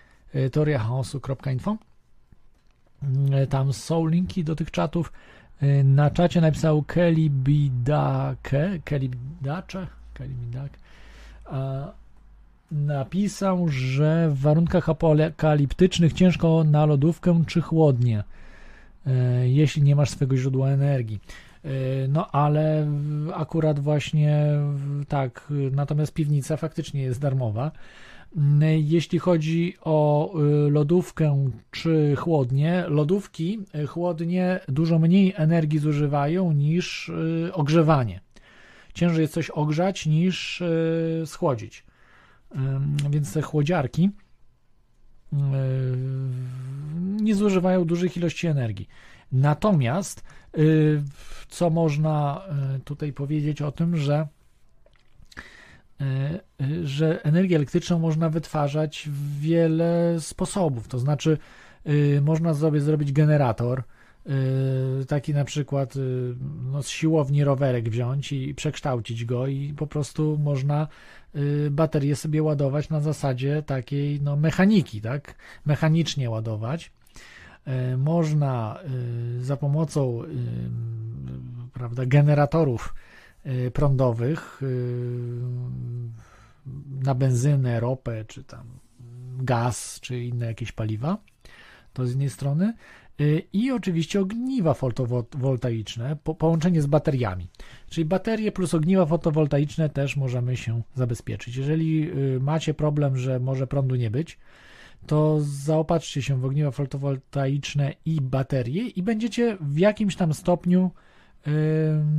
teoriachaosu.info. 0.52 1.76
Tam 3.50 3.72
są 3.72 4.06
linki 4.06 4.44
do 4.44 4.56
tych 4.56 4.70
czatów. 4.70 5.12
Na 5.84 6.10
czacie 6.10 6.40
napisał 6.40 6.82
Kelly 6.82 7.30
Bidake, 7.30 8.78
Kelly 8.84 9.08
Bidacze, 9.08 9.86
Napisał, 12.72 13.68
że 13.68 14.30
w 14.30 14.40
warunkach 14.40 14.88
apokaliptycznych 14.88 16.12
ciężko 16.12 16.64
na 16.64 16.86
lodówkę 16.86 17.44
czy 17.46 17.60
chłodnie, 17.60 18.24
e, 19.06 19.48
jeśli 19.48 19.82
nie 19.82 19.96
masz 19.96 20.10
swojego 20.10 20.36
źródła 20.36 20.68
energii. 20.68 21.20
E, 21.64 21.68
No 22.08 22.30
ale 22.30 22.88
akurat 23.34 23.80
właśnie 23.80 24.46
tak, 25.08 25.52
natomiast 25.72 26.14
piwnica 26.14 26.56
faktycznie 26.56 27.02
jest 27.02 27.20
darmowa. 27.20 27.70
Mm, 28.36 28.60
Jeśli 28.84 29.18
chodzi 29.18 29.74
o 29.80 30.32
lodówkę 30.70 31.50
czy 31.70 32.16
chłodnie, 32.16 32.84
lodówki, 32.88 33.58
chłodnie 33.88 34.60
dużo 34.68 34.98
mniej 34.98 35.34
energii 35.36 35.78
zużywają 35.78 36.52
niż 36.52 37.10
ogrzewanie. 37.52 38.20
Ciężej 38.94 39.22
jest 39.22 39.34
coś 39.34 39.50
ogrzać 39.50 40.06
niż 40.06 40.60
y, 40.60 41.22
schłodzić. 41.26 41.84
Więc 43.10 43.32
te 43.32 43.42
chłodziarki 43.42 44.10
y, 45.32 45.36
nie 47.22 47.34
zużywają 47.34 47.84
dużych 47.84 48.16
ilości 48.16 48.46
energii. 48.46 48.88
Natomiast 49.32 50.24
y, 50.58 51.02
co 51.48 51.70
można 51.70 52.42
tutaj 52.84 53.12
powiedzieć 53.12 53.62
o 53.62 53.72
tym, 53.72 53.96
że 53.96 54.26
że 56.84 57.24
energię 57.24 57.56
elektryczną 57.56 57.98
można 57.98 58.30
wytwarzać 58.30 59.08
w 59.12 59.40
wiele 59.40 60.16
sposobów. 60.20 60.88
To 60.88 60.98
znaczy, 60.98 61.38
można 62.22 62.54
sobie 62.54 62.80
zrobić 62.80 63.12
generator, 63.12 63.82
taki 65.08 65.34
na 65.34 65.44
przykład 65.44 65.96
y, 65.96 66.34
no, 66.72 66.82
z 66.82 66.88
siłowni 66.88 67.44
rowerek 67.44 67.88
wziąć 67.88 68.32
i 68.32 68.54
przekształcić 68.54 69.24
go, 69.24 69.46
i 69.46 69.74
po 69.74 69.86
prostu 69.86 70.38
można 70.38 70.88
y, 71.36 71.68
baterię 71.70 72.16
sobie 72.16 72.42
ładować 72.42 72.88
na 72.88 73.00
zasadzie 73.00 73.62
takiej 73.62 74.20
no, 74.20 74.36
mechaniki, 74.36 75.00
tak? 75.00 75.34
Mechanicznie 75.66 76.30
ładować. 76.30 76.92
Y, 77.92 77.96
Można 77.96 78.78
y, 79.38 79.44
za 79.44 79.56
pomocą 79.56 80.24
y, 80.24 80.28
prawda, 81.72 82.06
generatorów 82.06 82.94
y, 83.46 83.70
prądowych 83.70 84.62
y, 84.62 84.66
na 87.04 87.14
benzynę, 87.14 87.80
ropę, 87.80 88.24
czy 88.24 88.44
tam 88.44 88.66
gaz, 89.38 90.00
czy 90.00 90.20
inne 90.20 90.46
jakieś 90.46 90.72
paliwa. 90.72 91.18
To 91.92 92.06
z 92.06 92.10
jednej 92.10 92.30
strony. 92.30 92.74
Y, 93.20 93.42
I 93.52 93.70
oczywiście 93.70 94.20
ogniwa 94.20 94.74
fotowoltaiczne, 94.74 96.16
po, 96.24 96.34
połączenie 96.34 96.82
z 96.82 96.86
bateriami. 96.86 97.48
Czyli 97.90 98.04
baterie 98.04 98.52
plus 98.52 98.74
ogniwa 98.74 99.06
fotowoltaiczne 99.06 99.88
też 99.88 100.16
możemy 100.16 100.56
się 100.56 100.82
zabezpieczyć. 100.94 101.56
Jeżeli 101.56 102.10
y, 102.10 102.40
macie 102.40 102.74
problem, 102.74 103.16
że 103.16 103.40
może 103.40 103.66
prądu 103.66 103.94
nie 103.94 104.10
być, 104.10 104.38
to 105.06 105.38
zaopatrzcie 105.40 106.22
się 106.22 106.40
w 106.40 106.44
ogniwa 106.44 106.70
fotowoltaiczne 106.70 107.94
i 108.04 108.20
baterie 108.20 108.86
i 108.86 109.02
będziecie 109.02 109.56
w 109.60 109.78
jakimś 109.78 110.16
tam 110.16 110.34
stopniu 110.34 110.90
y, 111.46 111.50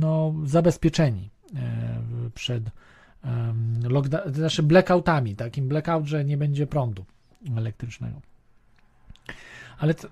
no, 0.00 0.34
zabezpieczeni 0.44 1.30
przed 2.34 2.64
lockda- 3.82 4.34
znaczy 4.34 4.62
blackoutami, 4.62 5.36
takim 5.36 5.68
blackout, 5.68 6.06
że 6.06 6.24
nie 6.24 6.36
będzie 6.36 6.66
prądu 6.66 7.04
elektrycznego. 7.56 8.20
Ale 9.78 9.94
to, 9.94 10.08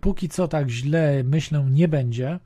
póki 0.00 0.28
co 0.28 0.48
tak 0.48 0.68
źle 0.68 1.22
myślę 1.24 1.66
nie 1.70 1.88
będzie, 1.88 2.38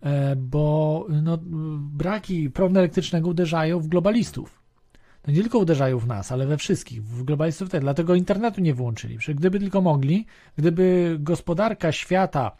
e, 0.00 0.36
bo 0.36 1.06
no, 1.22 1.38
braki 1.78 2.50
prądu 2.50 2.78
elektrycznego 2.78 3.28
uderzają 3.28 3.80
w 3.80 3.88
globalistów. 3.88 4.62
To 5.22 5.30
nie 5.30 5.42
tylko 5.42 5.58
uderzają 5.58 5.98
w 5.98 6.06
nas, 6.06 6.32
ale 6.32 6.46
we 6.46 6.56
wszystkich, 6.56 7.04
w 7.04 7.22
globalistów 7.22 7.70
też. 7.70 7.80
Dlatego 7.80 8.14
internetu 8.14 8.60
nie 8.60 8.74
wyłączyli. 8.74 9.18
Przecież 9.18 9.36
gdyby 9.36 9.60
tylko 9.60 9.80
mogli, 9.80 10.26
gdyby 10.56 11.16
gospodarka 11.20 11.92
świata 11.92 12.56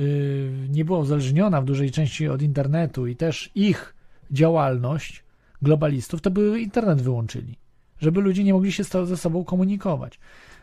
y, 0.00 0.50
nie 0.68 0.84
była 0.84 0.98
uzależniona 0.98 1.60
w 1.60 1.64
dużej 1.64 1.90
części 1.90 2.28
od 2.28 2.42
internetu 2.42 3.06
i 3.06 3.16
też 3.16 3.50
ich 3.54 3.94
działalność 4.30 5.24
globalistów, 5.62 6.20
to 6.20 6.30
by 6.30 6.60
internet 6.60 7.02
wyłączyli, 7.02 7.56
żeby 8.00 8.20
ludzie 8.20 8.44
nie 8.44 8.54
mogli 8.54 8.72
się 8.72 8.84
ze 8.84 9.16
sobą 9.16 9.44
komunikować. 9.44 10.18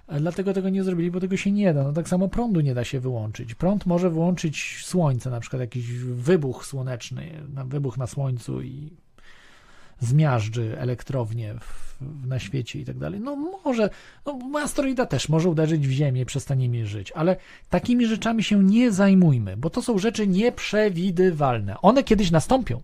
Dlatego 0.08 0.54
tego 0.54 0.70
nie 0.70 0.84
zrobili, 0.84 1.12
bo 1.12 1.20
tego 1.20 1.38
się 1.38 1.52
nie 1.52 1.74
da. 1.74 1.84
No 1.84 1.94
tak 1.94 2.10
samo 2.10 2.28
prądu 2.28 2.60
nie 2.62 2.74
da 2.74 2.84
się 2.84 3.00
wyłączyć. 3.00 3.56
Prąd 3.56 3.86
może 3.86 4.10
wyłączyć 4.10 4.82
słońce, 4.86 5.30
na 5.30 5.40
przykład 5.40 5.60
jakiś 5.60 5.86
wybuch 5.98 6.66
słoneczny, 6.66 7.44
wybuch 7.66 7.98
na 7.98 8.08
słońcu 8.08 8.62
i 8.62 8.90
zmiażdży 10.00 10.80
elektrownie 10.80 11.56
w, 11.60 11.96
na 12.28 12.40
świecie 12.40 12.80
i 12.80 12.86
tak 12.86 12.98
dalej. 12.98 13.20
No 13.20 13.36
może, 13.36 13.90
no 14.26 14.60
asteroida 14.60 15.06
też 15.06 15.30
może 15.30 15.50
uderzyć 15.50 15.88
w 15.88 15.92
Ziemię 15.92 16.22
i 16.22 16.26
przestaniemy 16.26 16.86
żyć, 16.88 17.12
ale 17.12 17.36
takimi 17.70 18.08
rzeczami 18.08 18.44
się 18.44 18.64
nie 18.64 18.92
zajmujmy, 18.92 19.58
bo 19.58 19.70
to 19.70 19.82
są 19.82 19.98
rzeczy 19.98 20.28
nieprzewidywalne. 20.28 21.82
One 21.82 22.04
kiedyś 22.04 22.32
nastąpią. 22.32 22.82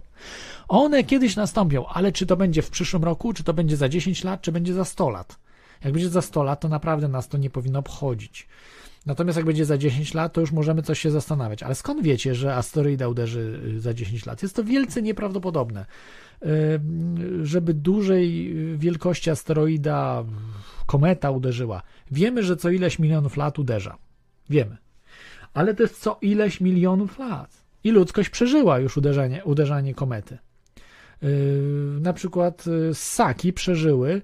One 0.68 1.04
kiedyś 1.04 1.36
nastąpią, 1.36 1.88
ale 1.88 2.12
czy 2.12 2.26
to 2.26 2.38
będzie 2.38 2.62
w 2.62 2.70
przyszłym 2.70 3.04
roku, 3.04 3.34
czy 3.34 3.44
to 3.44 3.54
będzie 3.54 3.78
za 3.78 3.90
10 3.90 4.24
lat, 4.24 4.42
czy 4.42 4.52
będzie 4.52 4.74
za 4.74 4.86
100 4.86 5.10
lat. 5.10 5.49
Jak 5.84 5.94
będzie 5.94 6.10
za 6.10 6.22
100 6.22 6.44
lat, 6.44 6.60
to 6.60 6.70
naprawdę 6.70 7.08
nas 7.08 7.28
to 7.28 7.38
nie 7.38 7.50
powinno 7.50 7.80
obchodzić. 7.80 8.48
Natomiast 9.06 9.38
jak 9.38 9.46
będzie 9.46 9.66
za 9.66 9.78
10 9.78 10.14
lat, 10.14 10.34
to 10.34 10.42
już 10.42 10.52
możemy 10.52 10.82
coś 10.82 11.00
się 11.00 11.12
zastanawiać. 11.12 11.64
Ale 11.64 11.76
skąd 11.76 12.04
wiecie, 12.04 12.36
że 12.36 12.56
asteroida 12.56 13.08
uderzy 13.08 13.60
y, 13.76 13.80
za 13.80 13.94
10 13.94 14.26
lat? 14.26 14.44
Jest 14.44 14.56
to 14.56 14.64
wielce 14.64 15.02
nieprawdopodobne. 15.02 15.86
Y, 16.46 16.80
Żeby 17.44 17.74
dużej 17.74 18.54
wielkości 18.78 19.30
asteroida 19.30 20.24
kometa 20.86 21.32
uderzyła. 21.32 21.82
Wiemy, 22.12 22.44
że 22.44 22.58
co 22.58 22.70
ileś 22.70 23.00
milionów 23.00 23.38
lat 23.38 23.60
uderza. 23.60 23.98
Wiemy. 24.50 24.78
Ale 25.54 25.74
to 25.74 25.84
jest 25.84 26.02
co 26.02 26.18
ileś 26.22 26.62
milionów 26.62 27.20
lat. 27.20 27.64
I 27.84 27.92
ludzkość 27.92 28.30
przeżyła 28.30 28.80
już 28.80 28.98
uderzenie, 28.98 29.44
uderzanie 29.46 29.94
komety. 29.94 30.38
Na 32.02 32.14
przykład 32.14 32.66
ssaki 32.94 33.54
przeżyły 33.54 34.22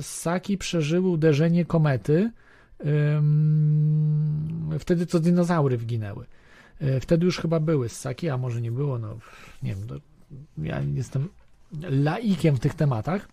ssaki 0.00 0.58
przeżyły 0.58 1.08
uderzenie 1.08 1.64
komety 1.64 2.30
wtedy 4.78 5.06
co 5.06 5.20
dinozaury 5.20 5.76
wginęły. 5.76 6.26
Yy, 6.80 7.00
Wtedy 7.00 7.26
już 7.26 7.38
chyba 7.38 7.60
były 7.60 7.88
ssaki, 7.88 8.28
a 8.28 8.38
może 8.38 8.60
nie 8.60 8.72
było, 8.72 8.98
no 8.98 9.18
nie 9.62 9.74
wiem, 9.74 9.86
to 9.86 9.94
ja 10.58 10.82
jestem 10.94 11.28
laikiem 11.82 12.56
w 12.56 12.60
tych 12.60 12.74
tematach. 12.74 13.28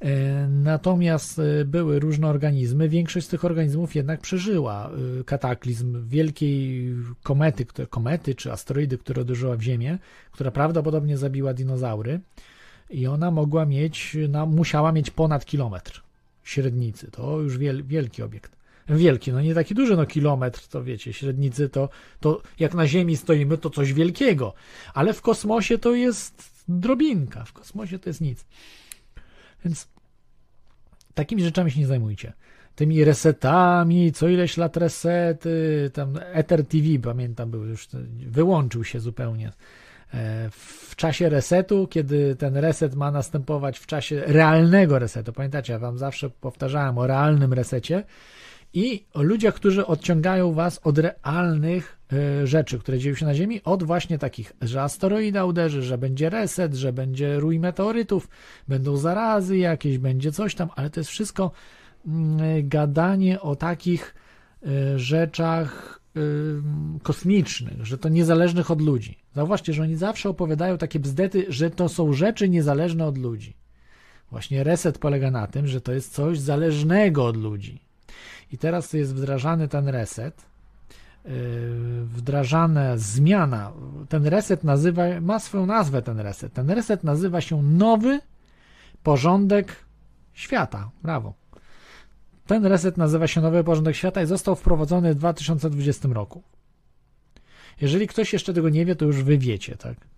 E, 0.00 0.48
Natomiast 0.48 1.40
były 1.64 1.98
różne 1.98 2.28
organizmy, 2.28 2.88
większość 2.88 3.26
z 3.26 3.28
tych 3.28 3.44
organizmów 3.44 3.94
jednak 3.94 4.20
przeżyła 4.20 4.90
kataklizm 5.26 6.08
wielkiej 6.08 6.88
komety, 7.22 7.66
komety 7.90 8.34
czy 8.34 8.52
asteroidy, 8.52 8.98
która 8.98 9.22
uderzyła 9.22 9.56
w 9.56 9.62
Ziemię, 9.62 9.98
która 10.32 10.50
prawdopodobnie 10.50 11.16
zabiła 11.18 11.54
dinozaury 11.54 12.20
i 12.90 13.06
ona 13.06 13.30
mogła 13.30 13.66
mieć, 13.66 14.16
no, 14.28 14.46
musiała 14.46 14.92
mieć 14.92 15.10
ponad 15.10 15.44
kilometr 15.44 16.02
średnicy. 16.44 17.10
To 17.10 17.40
już 17.40 17.58
wiel, 17.58 17.84
wielki 17.84 18.22
obiekt. 18.22 18.56
Wielki, 18.88 19.32
no 19.32 19.40
nie 19.40 19.54
taki 19.54 19.74
duży, 19.74 19.96
no 19.96 20.06
kilometr, 20.06 20.68
to 20.68 20.84
wiecie, 20.84 21.12
średnicy 21.12 21.68
to, 21.68 21.88
to 22.20 22.42
jak 22.58 22.74
na 22.74 22.86
Ziemi 22.86 23.16
stoimy, 23.16 23.58
to 23.58 23.70
coś 23.70 23.92
wielkiego, 23.92 24.54
ale 24.94 25.12
w 25.12 25.22
kosmosie 25.22 25.78
to 25.78 25.94
jest 25.94 26.52
drobinka, 26.68 27.44
w 27.44 27.52
kosmosie 27.52 27.98
to 27.98 28.10
jest 28.10 28.20
nic. 28.20 28.44
Więc 29.64 29.88
takimi 31.14 31.42
rzeczami 31.42 31.70
się 31.70 31.80
nie 31.80 31.86
zajmujcie. 31.86 32.32
Tymi 32.74 33.04
resetami, 33.04 34.12
co 34.12 34.28
ileś 34.28 34.56
lat 34.56 34.76
resety, 34.76 35.90
tam 35.94 36.18
Ether 36.32 36.66
TV, 36.66 36.86
pamiętam, 37.02 37.50
był 37.50 37.64
już, 37.64 37.88
wyłączył 38.26 38.84
się 38.84 39.00
zupełnie. 39.00 39.52
W 40.50 40.96
czasie 40.96 41.28
resetu, 41.28 41.86
kiedy 41.86 42.36
ten 42.36 42.56
reset 42.56 42.94
ma 42.94 43.10
następować 43.10 43.78
w 43.78 43.86
czasie 43.86 44.22
realnego 44.26 44.98
resetu, 44.98 45.32
pamiętacie, 45.32 45.72
ja 45.72 45.78
wam 45.78 45.98
zawsze 45.98 46.30
powtarzałem 46.30 46.98
o 46.98 47.06
realnym 47.06 47.52
resecie 47.52 48.04
i 48.74 49.04
o 49.14 49.22
ludziach, 49.22 49.54
którzy 49.54 49.86
odciągają 49.86 50.52
was 50.52 50.80
od 50.84 50.98
realnych 50.98 51.98
e, 52.12 52.46
rzeczy, 52.46 52.78
które 52.78 52.98
dzieją 52.98 53.14
się 53.14 53.26
na 53.26 53.34
Ziemi, 53.34 53.60
od 53.64 53.82
właśnie 53.82 54.18
takich, 54.18 54.52
że 54.62 54.82
asteroida 54.82 55.44
uderzy, 55.44 55.82
że 55.82 55.98
będzie 55.98 56.30
reset, 56.30 56.74
że 56.74 56.92
będzie 56.92 57.40
rój 57.40 57.58
meteorytów, 57.58 58.28
będą 58.68 58.96
zarazy 58.96 59.58
jakieś, 59.58 59.98
będzie 59.98 60.32
coś 60.32 60.54
tam, 60.54 60.68
ale 60.76 60.90
to 60.90 61.00
jest 61.00 61.10
wszystko 61.10 61.50
mm, 62.06 62.68
gadanie 62.68 63.40
o 63.40 63.56
takich 63.56 64.14
e, 64.66 64.98
rzeczach 64.98 66.01
kosmicznych, 67.02 67.86
że 67.86 67.98
to 67.98 68.08
niezależnych 68.08 68.70
od 68.70 68.80
ludzi. 68.80 69.18
Zauważcie, 69.34 69.72
że 69.72 69.82
oni 69.82 69.96
zawsze 69.96 70.28
opowiadają 70.28 70.78
takie 70.78 71.00
bzdety, 71.00 71.46
że 71.48 71.70
to 71.70 71.88
są 71.88 72.12
rzeczy 72.12 72.48
niezależne 72.48 73.06
od 73.06 73.18
ludzi. 73.18 73.56
Właśnie 74.30 74.64
reset 74.64 74.98
polega 74.98 75.30
na 75.30 75.46
tym, 75.46 75.66
że 75.66 75.80
to 75.80 75.92
jest 75.92 76.14
coś 76.14 76.38
zależnego 76.38 77.26
od 77.26 77.36
ludzi. 77.36 77.82
I 78.52 78.58
teraz 78.58 78.92
jest 78.92 79.14
wdrażany 79.14 79.68
ten 79.68 79.88
reset 79.88 80.52
wdrażane 82.04 82.98
zmiana, 82.98 83.72
ten 84.08 84.26
reset 84.26 84.64
nazywa, 84.64 85.02
ma 85.20 85.38
swoją 85.38 85.66
nazwę 85.66 86.02
ten 86.02 86.20
reset. 86.20 86.52
Ten 86.52 86.70
reset 86.70 87.04
nazywa 87.04 87.40
się 87.40 87.62
nowy 87.62 88.20
porządek 89.02 89.76
świata. 90.32 90.90
Brawo. 91.02 91.34
Ten 92.46 92.66
reset 92.66 92.96
nazywa 92.96 93.26
się 93.26 93.40
nowy 93.40 93.64
porządek 93.64 93.96
świata 93.96 94.22
i 94.22 94.26
został 94.26 94.56
wprowadzony 94.56 95.14
w 95.14 95.18
2020 95.18 96.08
roku. 96.08 96.42
Jeżeli 97.80 98.06
ktoś 98.06 98.32
jeszcze 98.32 98.54
tego 98.54 98.68
nie 98.68 98.86
wie, 98.86 98.96
to 98.96 99.04
już 99.04 99.22
wy 99.22 99.38
wiecie, 99.38 99.76
tak? 99.76 100.11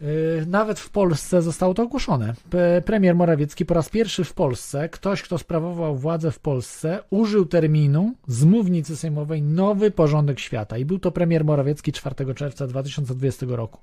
Yy, 0.00 0.46
nawet 0.46 0.80
w 0.80 0.90
Polsce 0.90 1.42
zostało 1.42 1.74
to 1.74 1.82
ogłoszone. 1.82 2.34
Premier 2.84 3.14
Morawiecki 3.14 3.66
po 3.66 3.74
raz 3.74 3.88
pierwszy 3.88 4.24
w 4.24 4.32
Polsce, 4.32 4.88
ktoś, 4.88 5.22
kto 5.22 5.38
sprawował 5.38 5.96
władzę 5.96 6.30
w 6.30 6.38
Polsce, 6.38 7.02
użył 7.10 7.46
terminu 7.46 8.14
z 8.26 8.44
mównicy 8.44 8.96
sejmowej 8.96 9.42
nowy 9.42 9.90
porządek 9.90 10.40
świata. 10.40 10.78
I 10.78 10.84
był 10.84 10.98
to 10.98 11.10
premier 11.10 11.44
Morawiecki 11.44 11.92
4 11.92 12.34
czerwca 12.34 12.66
2020 12.66 13.46
roku. 13.48 13.80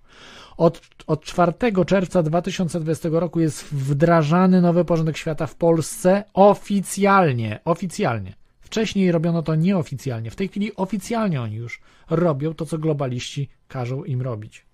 Od, 0.57 0.81
od 1.07 1.23
4 1.23 1.53
czerwca 1.85 2.23
2020 2.23 3.09
roku 3.11 3.39
jest 3.39 3.63
wdrażany 3.63 4.61
nowy 4.61 4.85
porządek 4.85 5.17
świata 5.17 5.47
w 5.47 5.55
Polsce 5.55 6.23
oficjalnie. 6.33 7.59
Oficjalnie. 7.65 8.33
Wcześniej 8.59 9.11
robiono 9.11 9.43
to 9.43 9.55
nieoficjalnie. 9.55 10.31
W 10.31 10.35
tej 10.35 10.47
chwili 10.47 10.75
oficjalnie 10.75 11.41
oni 11.41 11.55
już 11.55 11.81
robią 12.09 12.53
to, 12.53 12.65
co 12.65 12.77
globaliści 12.77 13.49
każą 13.67 14.03
im 14.03 14.21
robić. 14.21 14.66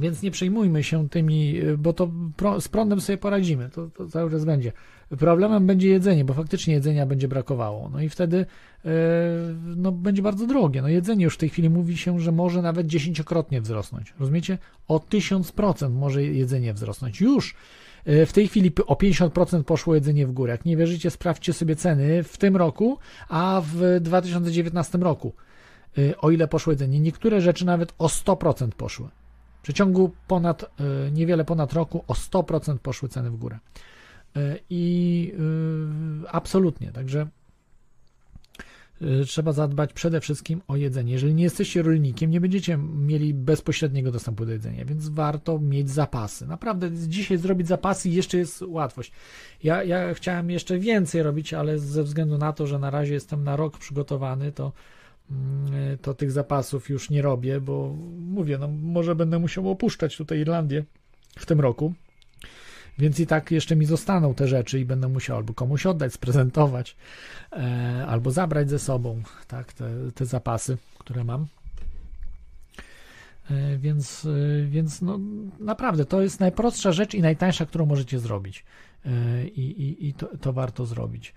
Więc 0.00 0.22
nie 0.22 0.30
przejmujmy 0.30 0.82
się 0.82 1.08
tymi, 1.08 1.54
bo 1.78 1.92
to 1.92 2.10
z 2.60 2.68
prądem 2.68 3.00
sobie 3.00 3.18
poradzimy, 3.18 3.70
to, 3.70 3.86
to, 3.86 4.08
cały 4.08 4.30
czas 4.30 4.44
będzie. 4.44 4.72
Problemem 5.18 5.66
będzie 5.66 5.88
jedzenie, 5.88 6.24
bo 6.24 6.34
faktycznie 6.34 6.74
jedzenia 6.74 7.06
będzie 7.06 7.28
brakowało. 7.28 7.88
No 7.92 8.00
i 8.00 8.08
wtedy 8.08 8.46
e, 8.84 8.90
no, 9.76 9.92
będzie 9.92 10.22
bardzo 10.22 10.46
drogie. 10.46 10.82
No 10.82 10.88
jedzenie 10.88 11.24
już 11.24 11.34
w 11.34 11.38
tej 11.38 11.48
chwili 11.48 11.70
mówi 11.70 11.96
się, 11.96 12.20
że 12.20 12.32
może 12.32 12.62
nawet 12.62 12.86
dziesięciokrotnie 12.86 13.60
wzrosnąć. 13.60 14.14
Rozumiecie? 14.20 14.58
O 14.88 14.98
1000% 14.98 15.90
może 15.90 16.24
jedzenie 16.24 16.74
wzrosnąć. 16.74 17.20
Już 17.20 17.54
e, 18.04 18.26
w 18.26 18.32
tej 18.32 18.48
chwili 18.48 18.72
o 18.86 18.94
50% 18.94 19.62
poszło 19.62 19.94
jedzenie 19.94 20.26
w 20.26 20.32
górę. 20.32 20.52
Jak 20.52 20.64
nie 20.64 20.76
wierzycie, 20.76 21.10
sprawdźcie 21.10 21.52
sobie 21.52 21.76
ceny 21.76 22.22
w 22.22 22.38
tym 22.38 22.56
roku, 22.56 22.98
a 23.28 23.62
w 23.64 24.00
2019 24.00 24.98
roku 24.98 25.32
o 26.18 26.30
ile 26.30 26.48
poszło 26.48 26.72
jedzenie. 26.72 27.00
Niektóre 27.00 27.40
rzeczy 27.40 27.66
nawet 27.66 27.94
o 27.98 28.06
100% 28.06 28.68
poszły. 28.68 29.08
W 29.58 29.62
przeciągu 29.62 30.10
ponad, 30.26 30.62
y, 30.62 31.10
niewiele 31.12 31.44
ponad 31.44 31.72
roku 31.72 32.04
o 32.08 32.14
100% 32.14 32.78
poszły 32.78 33.08
ceny 33.08 33.30
w 33.30 33.36
górę. 33.36 33.58
Y, 34.36 34.60
I 34.70 35.34
absolutnie, 36.28 36.92
także 36.92 37.26
trzeba 39.26 39.52
zadbać 39.52 39.92
przede 39.92 40.20
wszystkim 40.20 40.62
o 40.68 40.76
jedzenie. 40.76 41.12
Jeżeli 41.12 41.34
nie 41.34 41.44
jesteście 41.44 41.82
rolnikiem, 41.82 42.30
nie 42.30 42.40
będziecie 42.40 42.76
mieli 42.78 43.34
bezpośredniego 43.34 44.12
dostępu 44.12 44.46
do 44.46 44.52
jedzenia, 44.52 44.84
więc 44.84 45.08
warto 45.08 45.58
mieć 45.58 45.90
zapasy. 45.90 46.46
Naprawdę 46.46 46.90
dzisiaj 46.92 47.38
zrobić 47.38 47.68
zapasy 47.68 48.08
jeszcze 48.08 48.38
jest 48.38 48.62
łatwość. 48.62 49.12
Ja, 49.62 49.84
ja 49.84 50.14
chciałem 50.14 50.50
jeszcze 50.50 50.78
więcej 50.78 51.22
robić, 51.22 51.54
ale 51.54 51.78
ze 51.78 52.02
względu 52.02 52.38
na 52.38 52.52
to, 52.52 52.66
że 52.66 52.78
na 52.78 52.90
razie 52.90 53.14
jestem 53.14 53.44
na 53.44 53.56
rok 53.56 53.78
przygotowany, 53.78 54.52
to 54.52 54.72
to 56.02 56.14
tych 56.14 56.32
zapasów 56.32 56.88
już 56.88 57.10
nie 57.10 57.22
robię, 57.22 57.60
bo 57.60 57.96
mówię, 58.18 58.58
no 58.58 58.68
może 58.68 59.14
będę 59.14 59.38
musiał 59.38 59.70
opuszczać 59.70 60.16
tutaj 60.16 60.38
Irlandię 60.38 60.84
w 61.36 61.46
tym 61.46 61.60
roku. 61.60 61.94
Więc 62.98 63.20
i 63.20 63.26
tak 63.26 63.50
jeszcze 63.50 63.76
mi 63.76 63.86
zostaną 63.86 64.34
te 64.34 64.48
rzeczy 64.48 64.80
i 64.80 64.84
będę 64.84 65.08
musiał 65.08 65.36
albo 65.36 65.54
komuś 65.54 65.86
oddać, 65.86 66.12
sprezentować, 66.12 66.96
e, 67.52 68.06
albo 68.08 68.30
zabrać 68.30 68.70
ze 68.70 68.78
sobą 68.78 69.22
tak, 69.48 69.72
te, 69.72 69.90
te 70.14 70.26
zapasy, 70.26 70.76
które 70.98 71.24
mam. 71.24 71.46
E, 73.50 73.78
więc, 73.78 74.24
e, 74.24 74.66
więc 74.66 75.02
no, 75.02 75.18
naprawdę 75.60 76.04
to 76.04 76.22
jest 76.22 76.40
najprostsza 76.40 76.92
rzecz 76.92 77.14
i 77.14 77.22
najtańsza, 77.22 77.66
którą 77.66 77.86
możecie 77.86 78.18
zrobić. 78.18 78.64
I, 79.44 79.60
i, 79.60 80.08
i 80.08 80.14
to, 80.14 80.28
to 80.40 80.52
warto 80.52 80.86
zrobić. 80.86 81.34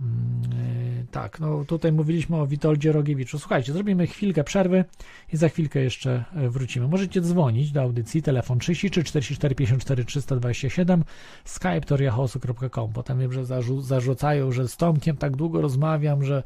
Mm, 0.00 1.06
tak, 1.10 1.40
no 1.40 1.64
tutaj 1.64 1.92
mówiliśmy 1.92 2.36
o 2.36 2.46
Witoldzie 2.46 2.92
Rogiewiczu. 2.92 3.38
Słuchajcie, 3.38 3.72
zrobimy 3.72 4.06
chwilkę 4.06 4.44
przerwy 4.44 4.84
i 5.32 5.36
za 5.36 5.48
chwilkę 5.48 5.80
jeszcze 5.80 6.24
e, 6.34 6.48
wrócimy. 6.48 6.88
Możecie 6.88 7.20
dzwonić 7.20 7.72
do 7.72 7.82
audycji, 7.82 8.22
telefon 8.22 8.58
33 8.58 9.04
44 9.04 9.54
54 9.54 10.04
327, 10.04 11.04
skype 11.44 11.80
toriahosu.com. 11.80 12.92
Potem 12.92 13.20
wiem, 13.20 13.32
że 13.32 13.44
zarzu 13.44 13.80
zarzucają, 13.80 14.52
że 14.52 14.68
z 14.68 14.76
Tomkiem 14.76 15.16
tak 15.16 15.36
długo 15.36 15.60
rozmawiam, 15.60 16.24
że, 16.24 16.42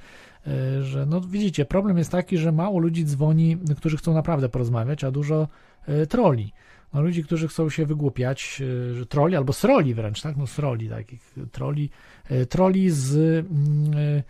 e, 0.46 0.82
że 0.82 1.06
no 1.06 1.20
widzicie, 1.20 1.64
problem 1.64 1.98
jest 1.98 2.10
taki, 2.10 2.38
że 2.38 2.52
mało 2.52 2.78
ludzi 2.78 3.04
dzwoni, 3.04 3.58
którzy 3.76 3.96
chcą 3.96 4.14
naprawdę 4.14 4.48
porozmawiać, 4.48 5.04
a 5.04 5.10
dużo 5.10 5.48
e, 5.86 6.06
troli 6.06 6.52
no, 6.93 7.02
ludzi, 7.02 7.24
którzy 7.24 7.48
chcą 7.48 7.70
się 7.70 7.86
wygłupiać, 7.86 8.62
że 8.94 9.06
troli 9.06 9.36
albo 9.36 9.52
sroli 9.52 9.94
wręcz, 9.94 10.23
tak? 10.23 10.36
No 10.36 10.47
sroli 10.47 10.89
takich, 10.89 11.35
troli, 11.52 11.90
e, 12.24 12.47
troli 12.47 12.90
z, 12.90 13.16
mm, 13.16 13.90
e, 13.97 14.23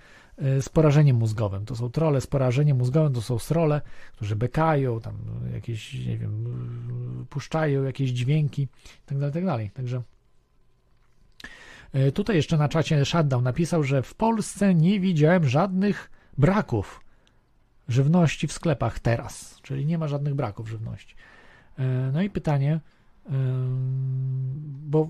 e, 0.56 0.62
z 0.62 0.68
porażeniem 0.68 1.16
mózgowym. 1.16 1.64
To 1.64 1.76
są 1.76 1.90
trole 1.90 2.20
z 2.20 2.26
porażeniem 2.26 2.76
mózgowym, 2.76 3.12
to 3.12 3.22
są 3.22 3.39
srole, 3.39 3.80
którzy 4.12 4.36
bekają, 4.36 5.01
tam 5.01 5.14
jakieś, 5.52 5.94
nie 5.94 6.18
wiem, 6.18 6.44
puszczają 7.30 7.82
jakieś 7.82 8.10
dźwięki, 8.10 8.68
tak 9.06 9.18
dalej, 9.18 9.66
tak. 9.66 9.72
Także 9.72 10.02
tutaj 12.14 12.36
jeszcze 12.36 12.56
na 12.56 12.68
czacie 12.68 13.05
Shutdown 13.05 13.44
napisał, 13.44 13.85
że 13.85 14.02
w 14.02 14.14
Polsce 14.14 14.74
nie 14.74 15.01
widziałem 15.01 15.48
żadnych 15.48 16.10
braków 16.39 17.01
żywności 17.89 18.47
w 18.47 18.52
sklepach 18.52 18.98
teraz, 18.98 19.60
czyli 19.62 19.86
nie 19.86 19.98
ma 19.98 20.09
żadnych 20.09 20.35
braków 20.35 20.68
żywności. 20.68 21.14
E, 21.78 22.10
no 22.12 22.22
i 22.22 22.30
pytanie, 22.30 22.80
bo 24.88 25.09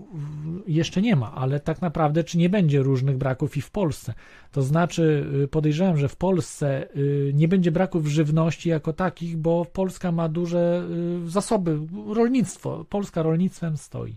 jeszcze 0.67 1.03
nie 1.03 1.17
ma, 1.17 1.35
ale 1.35 1.61
tak 1.61 1.83
naprawdę, 1.83 2.25
czy 2.25 2.39
nie 2.39 2.49
będzie 2.49 2.83
różnych 2.83 3.17
braków 3.17 3.57
i 3.57 3.61
w 3.61 3.71
Polsce? 3.71 4.15
To 4.53 4.63
znaczy, 4.63 5.27
y, 5.45 5.49
podejrzewam, 5.49 5.97
że 5.97 6.09
w 6.09 6.17
Polsce 6.17 6.97
y, 6.97 7.33
nie 7.35 7.49
będzie 7.49 7.71
braków 7.71 8.07
żywności 8.07 8.69
jako 8.69 8.93
takich, 8.93 9.37
bo 9.37 9.65
Polska 9.65 10.13
ma 10.13 10.29
duże 10.29 10.87
y, 11.27 11.31
zasoby, 11.31 11.79
rolnictwo. 12.15 12.85
Polska 12.89 13.23
rolnictwem 13.23 13.77
stoi. 13.77 14.17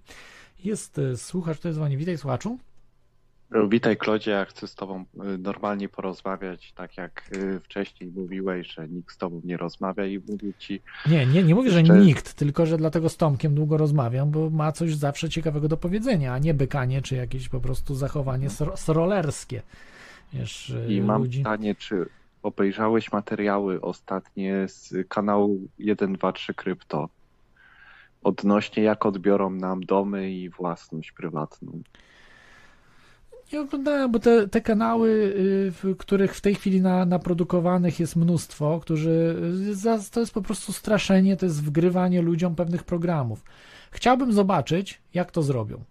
Jest 0.64 1.02
słuchacz, 1.16 1.60
to 1.60 1.68
jest 1.68 1.78
dzwoni. 1.78 1.98
Witaj, 1.98 2.18
słuchaczu. 2.18 2.58
Witaj 3.70 3.98
Klodzie, 3.98 4.32
ja 4.32 4.46
chcę 4.46 4.68
z 4.68 4.76
Tobą 4.76 5.02
y, 5.02 5.38
normalnie 5.38 5.90
porozmawiać, 5.90 6.74
tak 6.74 6.98
jak 6.98 7.30
y, 7.36 7.60
wcześniej 7.60 8.12
mówiłeś, 8.16 8.74
że 8.74 8.88
nikt 8.88 9.16
z 9.16 9.18
Tobą 9.18 9.42
nie 9.44 9.58
rozmawia 9.58 10.06
i 10.06 10.20
mówię 10.30 10.54
Ci... 10.60 10.82
Nie, 11.08 11.26
nie, 11.26 11.44
nie 11.44 11.56
mówię, 11.56 11.72
że 11.72 11.84
nikt, 11.84 12.34
tylko 12.34 12.66
że 12.66 12.78
dlatego 12.78 13.10
z 13.10 13.18
Tomkiem 13.18 13.56
długo 13.56 13.78
rozmawiam, 13.78 14.32
bo 14.32 14.50
ma 14.50 14.72
coś 14.72 14.96
zawsze 14.96 15.30
ciekawego 15.30 15.68
do 15.68 15.78
powiedzenia, 15.78 16.34
a 16.34 16.40
nie 16.40 16.54
bykanie, 16.54 17.02
czy 17.02 17.16
jakieś 17.16 17.50
po 17.50 17.60
prostu 17.60 17.96
zachowanie 17.96 18.48
srolerskie. 18.76 19.62
Wiesz, 20.34 20.70
y, 20.70 20.94
I 20.94 21.02
mam 21.02 21.22
ludzi... 21.22 21.38
pytanie, 21.38 21.76
czy 21.76 22.06
obejrzałeś 22.44 23.12
materiały 23.12 23.82
ostatnie 23.82 24.68
z 24.68 24.94
kanału 25.08 25.60
123 25.80 26.54
Krypto 26.54 27.10
odnośnie 28.24 28.84
jak 28.84 29.06
odbiorą 29.06 29.50
nam 29.50 29.82
domy 29.82 30.32
i 30.32 30.50
własność 30.50 31.12
prywatną? 31.12 31.82
Nie 33.54 33.62
oglądałem, 33.62 34.12
bo 34.12 34.20
te, 34.20 34.48
te 34.48 34.62
kanały, 34.62 35.10
y, 35.10 35.72
w 35.72 35.98
których 35.98 36.36
w 36.36 36.42
tej 36.42 36.56
chwili 36.56 36.82
na, 36.82 37.06
naprodukowanych 37.06 38.00
jest 38.00 38.16
mnóstwo, 38.16 38.80
którzy 38.80 39.36
y, 39.86 40.12
to 40.12 40.20
jest 40.20 40.34
po 40.34 40.42
prostu 40.42 40.74
straszenie, 40.74 41.38
to 41.38 41.46
jest 41.46 41.64
wgrywanie 41.64 42.22
ludziom 42.22 42.56
pewnych 42.56 42.84
programów. 42.84 43.44
Chciałbym 43.92 44.34
zobaczyć, 44.34 45.02
jak 45.14 45.32
to 45.32 45.44
zrobią. 45.44 45.84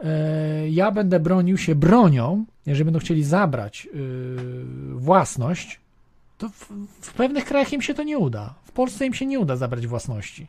E, 0.00 0.68
ja 0.68 0.90
będę 0.90 1.20
bronił 1.20 1.58
się 1.58 1.74
bronią, 1.74 2.44
jeżeli 2.66 2.84
będą 2.84 3.00
chcieli 3.00 3.24
zabrać 3.24 3.88
y, 3.94 4.36
własność, 4.94 5.80
to 6.38 6.48
w, 6.48 6.68
w 7.00 7.12
pewnych 7.12 7.44
krajach 7.44 7.72
im 7.72 7.82
się 7.82 7.94
to 7.94 8.02
nie 8.02 8.18
uda. 8.18 8.54
W 8.64 8.72
Polsce 8.72 9.06
im 9.06 9.14
się 9.14 9.26
nie 9.26 9.40
uda 9.40 9.56
zabrać 9.56 9.86
własności. 9.86 10.46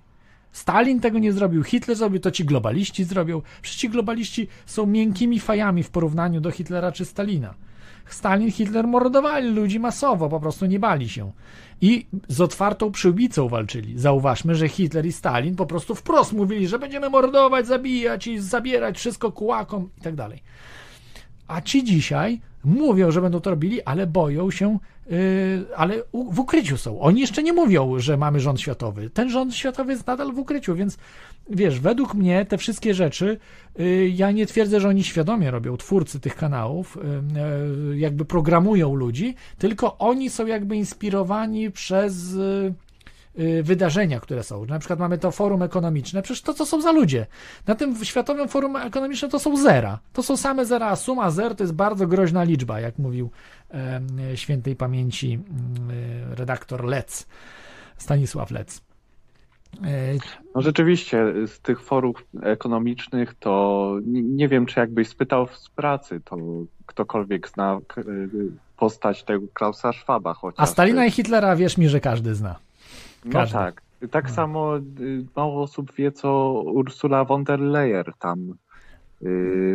Stalin 0.54 1.00
tego 1.00 1.20
nie 1.20 1.34
zrobił, 1.34 1.64
Hitler 1.64 1.98
zrobił, 1.98 2.20
to 2.20 2.32
ci 2.32 2.46
globaliści 2.46 3.04
zrobią. 3.04 3.42
Przecież 3.62 3.82
ci 3.82 3.90
globaliści 3.90 4.48
są 4.66 4.86
miękkimi 4.86 5.40
fajami 5.40 5.84
w 5.84 5.90
porównaniu 5.90 6.42
do 6.42 6.52
Hitlera 6.52 6.92
czy 6.92 7.06
Stalina. 7.06 7.54
Stalin, 8.06 8.52
Hitler 8.52 8.88
mordowali 8.88 9.50
ludzi 9.50 9.80
masowo, 9.80 10.30
po 10.30 10.40
prostu 10.40 10.66
nie 10.66 10.80
bali 10.80 11.10
się. 11.10 11.32
I 11.82 12.08
z 12.28 12.42
otwartą 12.42 12.92
przyłbicą 12.92 13.48
walczyli. 13.48 14.00
Zauważmy, 14.00 14.56
że 14.56 14.70
Hitler 14.70 15.06
i 15.06 15.12
Stalin 15.12 15.56
po 15.56 15.66
prostu 15.66 15.96
wprost 15.96 16.34
mówili, 16.34 16.68
że 16.68 16.80
będziemy 16.80 17.10
mordować, 17.10 17.68
zabijać 17.68 18.28
i 18.28 18.40
zabierać 18.40 18.98
wszystko 18.98 19.32
kułakom 19.32 19.90
i 19.98 20.02
tak 20.02 20.16
dalej. 20.16 20.44
A 21.48 21.62
ci 21.62 21.84
dzisiaj 21.84 22.42
Mówią, 22.64 23.12
że 23.12 23.22
będą 23.22 23.40
to 23.40 23.50
robili, 23.50 23.84
ale 23.84 24.08
boją 24.08 24.52
się, 24.52 24.80
ale 25.76 26.04
u, 26.12 26.32
w 26.32 26.40
ukryciu 26.40 26.78
są. 26.78 27.00
Oni 27.00 27.22
jeszcze 27.22 27.44
nie 27.44 27.54
mówią, 27.54 28.00
że 28.00 28.18
mamy 28.18 28.40
rząd 28.40 28.62
światowy. 28.62 29.10
Ten 29.10 29.30
rząd 29.30 29.56
światowy 29.56 29.92
jest 29.92 30.08
nadal 30.08 30.34
w 30.34 30.40
ukryciu, 30.40 30.76
więc 30.76 30.98
wiesz, 31.50 31.80
według 31.80 32.14
mnie 32.14 32.46
te 32.46 32.58
wszystkie 32.58 32.94
rzeczy, 32.94 33.38
yy, 33.78 34.10
ja 34.10 34.32
nie 34.32 34.46
twierdzę, 34.46 34.80
że 34.80 34.88
oni 34.90 35.04
świadomie 35.04 35.52
robią, 35.52 35.78
twórcy 35.78 36.20
tych 36.20 36.36
kanałów, 36.36 36.98
yy, 37.90 37.98
jakby 37.98 38.26
programują 38.26 38.96
ludzi, 38.96 39.36
tylko 39.58 39.98
oni 39.98 40.30
są 40.30 40.46
jakby 40.46 40.76
inspirowani 40.76 41.72
przez 41.72 42.34
y, 42.34 42.74
y, 43.40 43.64
wydarzenia, 43.64 44.20
które 44.20 44.44
są. 44.44 44.66
Na 44.66 44.80
przykład 44.80 45.00
mamy 45.00 45.18
to 45.18 45.32
forum 45.32 45.62
ekonomiczne, 45.62 46.22
przecież 46.22 46.42
to 46.42 46.54
co 46.54 46.66
są 46.66 46.82
za 46.82 46.92
ludzie. 46.92 47.26
Na 47.68 47.76
tym 47.76 48.06
Światowym 48.06 48.48
Forum 48.48 48.76
Ekonomicznym 48.76 49.32
to 49.32 49.40
są 49.40 49.58
zera. 49.58 50.00
To 50.14 50.24
są 50.24 50.38
same 50.38 50.66
zera, 50.66 50.88
a 50.88 50.96
suma 50.96 51.32
zer 51.32 51.56
to 51.56 51.64
jest 51.64 51.74
bardzo 51.74 52.08
groźna 52.08 52.44
liczba, 52.44 52.80
jak 52.80 53.00
mówił 53.00 53.30
świętej 54.36 54.76
pamięci 54.76 55.40
e, 56.32 56.36
redaktor 56.36 56.84
Lec, 56.86 57.28
Stanisław 57.98 58.52
Lec. 58.52 58.82
E, 59.84 60.14
No 60.56 60.62
rzeczywiście, 60.62 61.26
z 61.48 61.60
tych 61.60 61.82
forów 61.82 62.26
ekonomicznych 62.44 63.34
to 63.40 63.96
nie, 64.04 64.48
wiem, 64.48 64.66
czy 64.66 64.80
jakbyś 64.80 65.08
spytał 65.08 65.48
z 65.48 65.70
pracy, 65.70 66.22
to 66.26 66.38
ktokolwiek 66.86 67.50
zna 67.50 67.80
postać 68.78 69.24
tego 69.24 69.48
Klausa 69.54 69.94
Schwaba 69.94 70.34
chociaż. 70.34 70.60
a 70.60 70.66
Stalina 70.66 71.06
i 71.06 71.12
Hitlera 71.12 71.56
wierz 71.56 71.78
mi, 71.78 71.90
że 71.90 72.00
każdy 72.00 72.36
zna. 72.36 72.56
No 73.26 73.32
każdy. 73.32 73.54
tak. 73.54 73.82
Tak 74.12 74.28
No. 74.28 74.34
samo 74.34 74.78
y, 74.78 74.82
mało 75.36 75.62
osób 75.64 75.94
wie, 75.96 76.12
co 76.12 76.52
Ursula 76.66 77.26
von 77.26 77.44
der 77.44 77.60
Leyen 77.60 78.04
tam 78.20 78.40
y, 79.22 79.26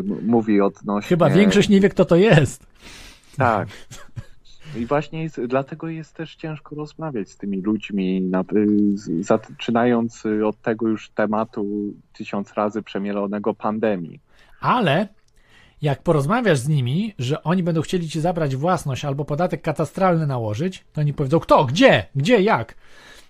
m- 0.04 0.26
mówi 0.26 0.60
odnośnie... 0.60 1.08
Chyba 1.08 1.30
większość 1.30 1.68
nie 1.68 1.80
wie, 1.80 1.88
kto 1.88 2.04
to 2.04 2.16
jest. 2.16 2.66
Tak. 3.38 3.68
I 4.76 4.86
właśnie 4.86 5.22
jest, 5.22 5.40
dlatego 5.40 5.88
jest 5.88 6.14
też 6.14 6.36
ciężko 6.36 6.74
rozmawiać 6.74 7.30
z 7.30 7.36
tymi 7.36 7.60
ludźmi, 7.60 8.20
na- 8.20 8.44
zaczynając 9.20 10.24
od 10.46 10.62
tego 10.62 10.88
już 10.88 11.10
tematu 11.10 11.92
tysiąc 12.12 12.54
razy 12.54 12.82
przemielonego 12.82 13.54
pandemii. 13.54 14.20
Ale 14.60 15.08
jak 15.82 16.02
porozmawiasz 16.02 16.58
z 16.58 16.68
nimi, 16.68 17.14
że 17.18 17.42
oni 17.42 17.62
będą 17.62 17.80
chcieli 17.80 18.08
ci 18.08 18.20
zabrać 18.20 18.56
własność 18.56 19.04
albo 19.04 19.24
podatek 19.24 19.62
katastralny 19.62 20.26
nałożyć, 20.26 20.84
to 20.92 21.00
oni 21.00 21.14
powiedzą 21.14 21.40
kto, 21.40 21.64
gdzie, 21.64 22.06
gdzie, 22.14 22.40
jak. 22.40 22.74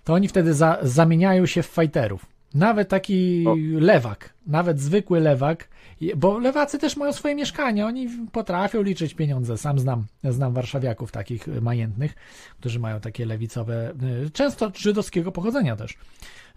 To 0.03 0.13
oni 0.13 0.27
wtedy 0.27 0.53
za, 0.53 0.77
zamieniają 0.81 1.45
się 1.45 1.63
w 1.63 1.67
fajterów. 1.67 2.25
Nawet 2.53 2.89
taki 2.89 3.45
O. 3.47 3.55
lewak, 3.79 4.33
nawet 4.47 4.79
zwykły 4.79 5.19
lewak, 5.19 5.67
bo 6.15 6.39
lewacy 6.39 6.79
też 6.79 6.97
mają 6.97 7.13
swoje 7.13 7.35
mieszkania, 7.35 7.87
oni 7.87 8.07
potrafią 8.31 8.81
liczyć 8.81 9.13
pieniądze. 9.13 9.57
Sam 9.57 9.79
znam, 9.79 10.05
znam 10.23 10.53
warszawiaków 10.53 11.11
takich 11.11 11.47
y, 11.47 11.61
majętnych, 11.61 12.15
którzy 12.59 12.79
mają 12.79 12.99
takie 12.99 13.25
lewicowe, 13.25 13.93
y, 14.25 14.29
często 14.29 14.71
żydowskiego 14.75 15.31
pochodzenia 15.31 15.75
też 15.75 15.97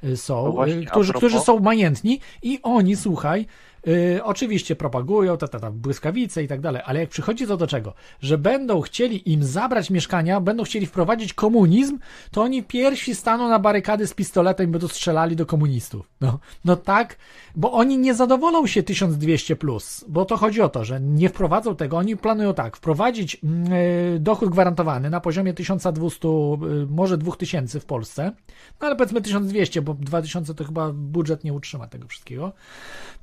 y, 0.05 0.17
są, 0.17 0.45
No 0.45 0.53
właśnie, 0.53 0.87
którzy, 0.87 1.13
którzy 1.13 1.41
są 1.41 1.59
majętni 1.59 2.21
i 2.43 2.61
oni, 2.63 2.97
słuchaj, 2.97 3.47
y, 3.89 4.21
oczywiście 4.25 4.77
propagują 4.77 5.37
ta, 5.37 5.49
ta, 5.49 5.61
ta 5.61 5.71
błyskawice 5.71 6.43
i 6.43 6.49
tak 6.49 6.61
dalej, 6.61 6.83
ale 6.85 7.01
jak 7.01 7.09
przychodzi 7.09 7.47
to 7.47 7.57
do 7.57 7.67
czego, 7.67 7.95
że 8.21 8.39
będą 8.39 8.81
chcieli 8.81 9.33
im 9.33 9.45
zabrać 9.45 9.91
mieszkania, 9.91 10.41
będą 10.41 10.65
chcieli 10.65 10.87
wprowadzić 10.87 11.35
komunizm, 11.35 11.99
to 12.31 12.43
oni 12.43 12.63
pierwsi 12.63 13.15
staną 13.15 13.49
na 13.49 13.59
barykady 13.59 14.07
z 14.07 14.15
pistoletem 14.15 14.69
i 14.69 14.73
będą 14.73 14.89
strzelali 14.89 15.37
do 15.37 15.47
komunistów. 15.47 16.11
No, 16.21 16.39
no 16.65 16.77
tak, 16.77 17.17
bo 17.57 17.73
oni 17.73 17.99
nie 17.99 18.15
zadowolą 18.15 18.67
się 18.67 18.83
1200 18.83 19.57
plus, 19.57 20.05
bo 20.09 20.25
to 20.25 20.37
chodzi 20.37 20.63
o 20.63 20.69
to, 20.69 20.85
że 20.85 21.01
nie 21.01 21.29
wprowadzą 21.29 21.77
tego, 21.77 21.97
oni 21.97 22.17
planują 22.17 22.55
tak, 22.55 22.77
wprowadzić 22.77 23.37
mm, 23.45 23.73
y, 23.73 24.19
dochód 24.21 24.51
gwarantowany 24.51 25.11
na 25.11 25.21
poziomie 25.21 25.55
1200, 25.55 26.29
y, 26.29 26.87
może 26.91 27.19
2000 27.19 27.81
w 27.81 27.85
Polsce, 27.85 28.33
no 28.81 28.87
ale 28.87 28.97
powiedzmy 28.97 29.21
1200, 29.21 29.83
bo 29.83 29.95
2000 29.95 30.55
to 30.55 30.65
chyba 30.65 30.93
budżet 30.93 31.45
nie 31.45 31.53
utrzyma 31.53 31.87
tego 31.87 32.09
wszystkiego. 32.09 32.53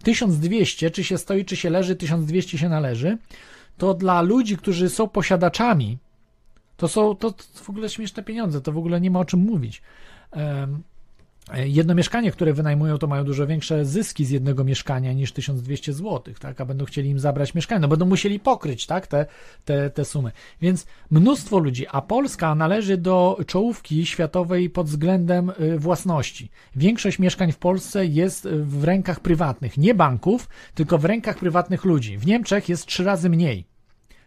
1200, 0.03 0.48
czy 0.91 1.03
się 1.03 1.17
stoi, 1.17 1.45
czy 1.45 1.55
się 1.55 1.69
leży, 1.69 1.95
1200 1.95 2.57
się 2.57 2.69
należy, 2.69 3.17
to 3.77 3.93
dla 3.93 4.21
ludzi, 4.21 4.57
którzy 4.57 4.89
są 4.89 5.07
posiadaczami, 5.07 5.97
to 6.77 6.87
są 6.87 7.15
to, 7.15 7.33
w 7.53 7.69
ogóle 7.69 7.89
śmieszne 7.89 8.23
pieniądze, 8.23 8.61
to 8.61 8.71
w 8.71 8.77
ogóle 8.77 9.01
nie 9.01 9.11
ma 9.11 9.19
o 9.19 9.25
czym 9.25 9.39
mówić. 9.39 9.81
Jedno 11.53 11.95
mieszkanie, 11.95 12.31
które 12.31 12.53
wynajmują, 12.53 12.97
to 12.97 13.07
mają 13.07 13.23
dużo 13.23 13.47
większe 13.47 13.85
zyski 13.85 14.25
z 14.25 14.29
jednego 14.29 14.63
mieszkania 14.63 15.13
niż 15.13 15.31
1200 15.31 15.93
zł, 15.93 16.33
tak? 16.39 16.61
A 16.61 16.65
będą 16.65 16.85
chcieli 16.85 17.09
im 17.09 17.19
zabrać 17.19 17.53
mieszkanie, 17.53 17.79
no 17.81 17.87
będą 17.87 18.05
musieli 18.05 18.39
pokryć, 18.39 18.85
tak? 18.85 19.07
Te, 19.07 19.25
te, 19.65 19.89
te 19.89 20.05
sumy. 20.05 20.31
Więc 20.61 20.85
mnóstwo 21.11 21.59
ludzi, 21.59 21.85
a 21.91 22.01
Polska 22.01 22.55
należy 22.55 22.97
do 22.97 23.37
czołówki 23.47 24.05
światowej 24.05 24.69
pod 24.69 24.87
względem 24.87 25.51
y, 25.59 25.79
własności. 25.79 26.49
Większość 26.75 27.19
mieszkań 27.19 27.51
w 27.51 27.57
Polsce 27.57 28.05
jest 28.05 28.45
y, 28.45 28.63
w 28.63 28.83
rękach 28.83 29.19
prywatnych, 29.19 29.77
nie 29.77 29.95
banków, 29.95 30.49
tylko 30.73 30.97
w 30.97 31.05
rękach 31.05 31.37
prywatnych 31.37 31.85
ludzi. 31.85 32.17
W 32.17 32.25
Niemczech 32.25 32.69
jest 32.69 32.85
trzy 32.85 33.03
razy 33.03 33.29
mniej. 33.29 33.78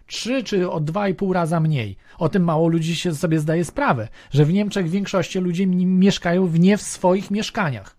3 0.06 0.42
czy 0.42 0.70
o 0.70 0.80
2,5 0.80 1.32
raza 1.32 1.60
mniej. 1.60 1.96
O 2.18 2.28
tym 2.28 2.44
mało 2.44 2.68
ludzi 2.68 2.96
się 2.96 3.14
sobie 3.14 3.38
zdaje 3.38 3.64
sprawę, 3.64 4.08
że 4.30 4.44
w 4.44 4.52
Niemczech 4.52 4.88
w 4.88 4.90
większości 4.90 5.38
ludzie 5.38 5.66
mieszkają 5.66 6.46
w 6.46 6.60
nie 6.60 6.76
w 6.76 6.82
swoich 6.82 7.30
mieszkaniach, 7.30 7.96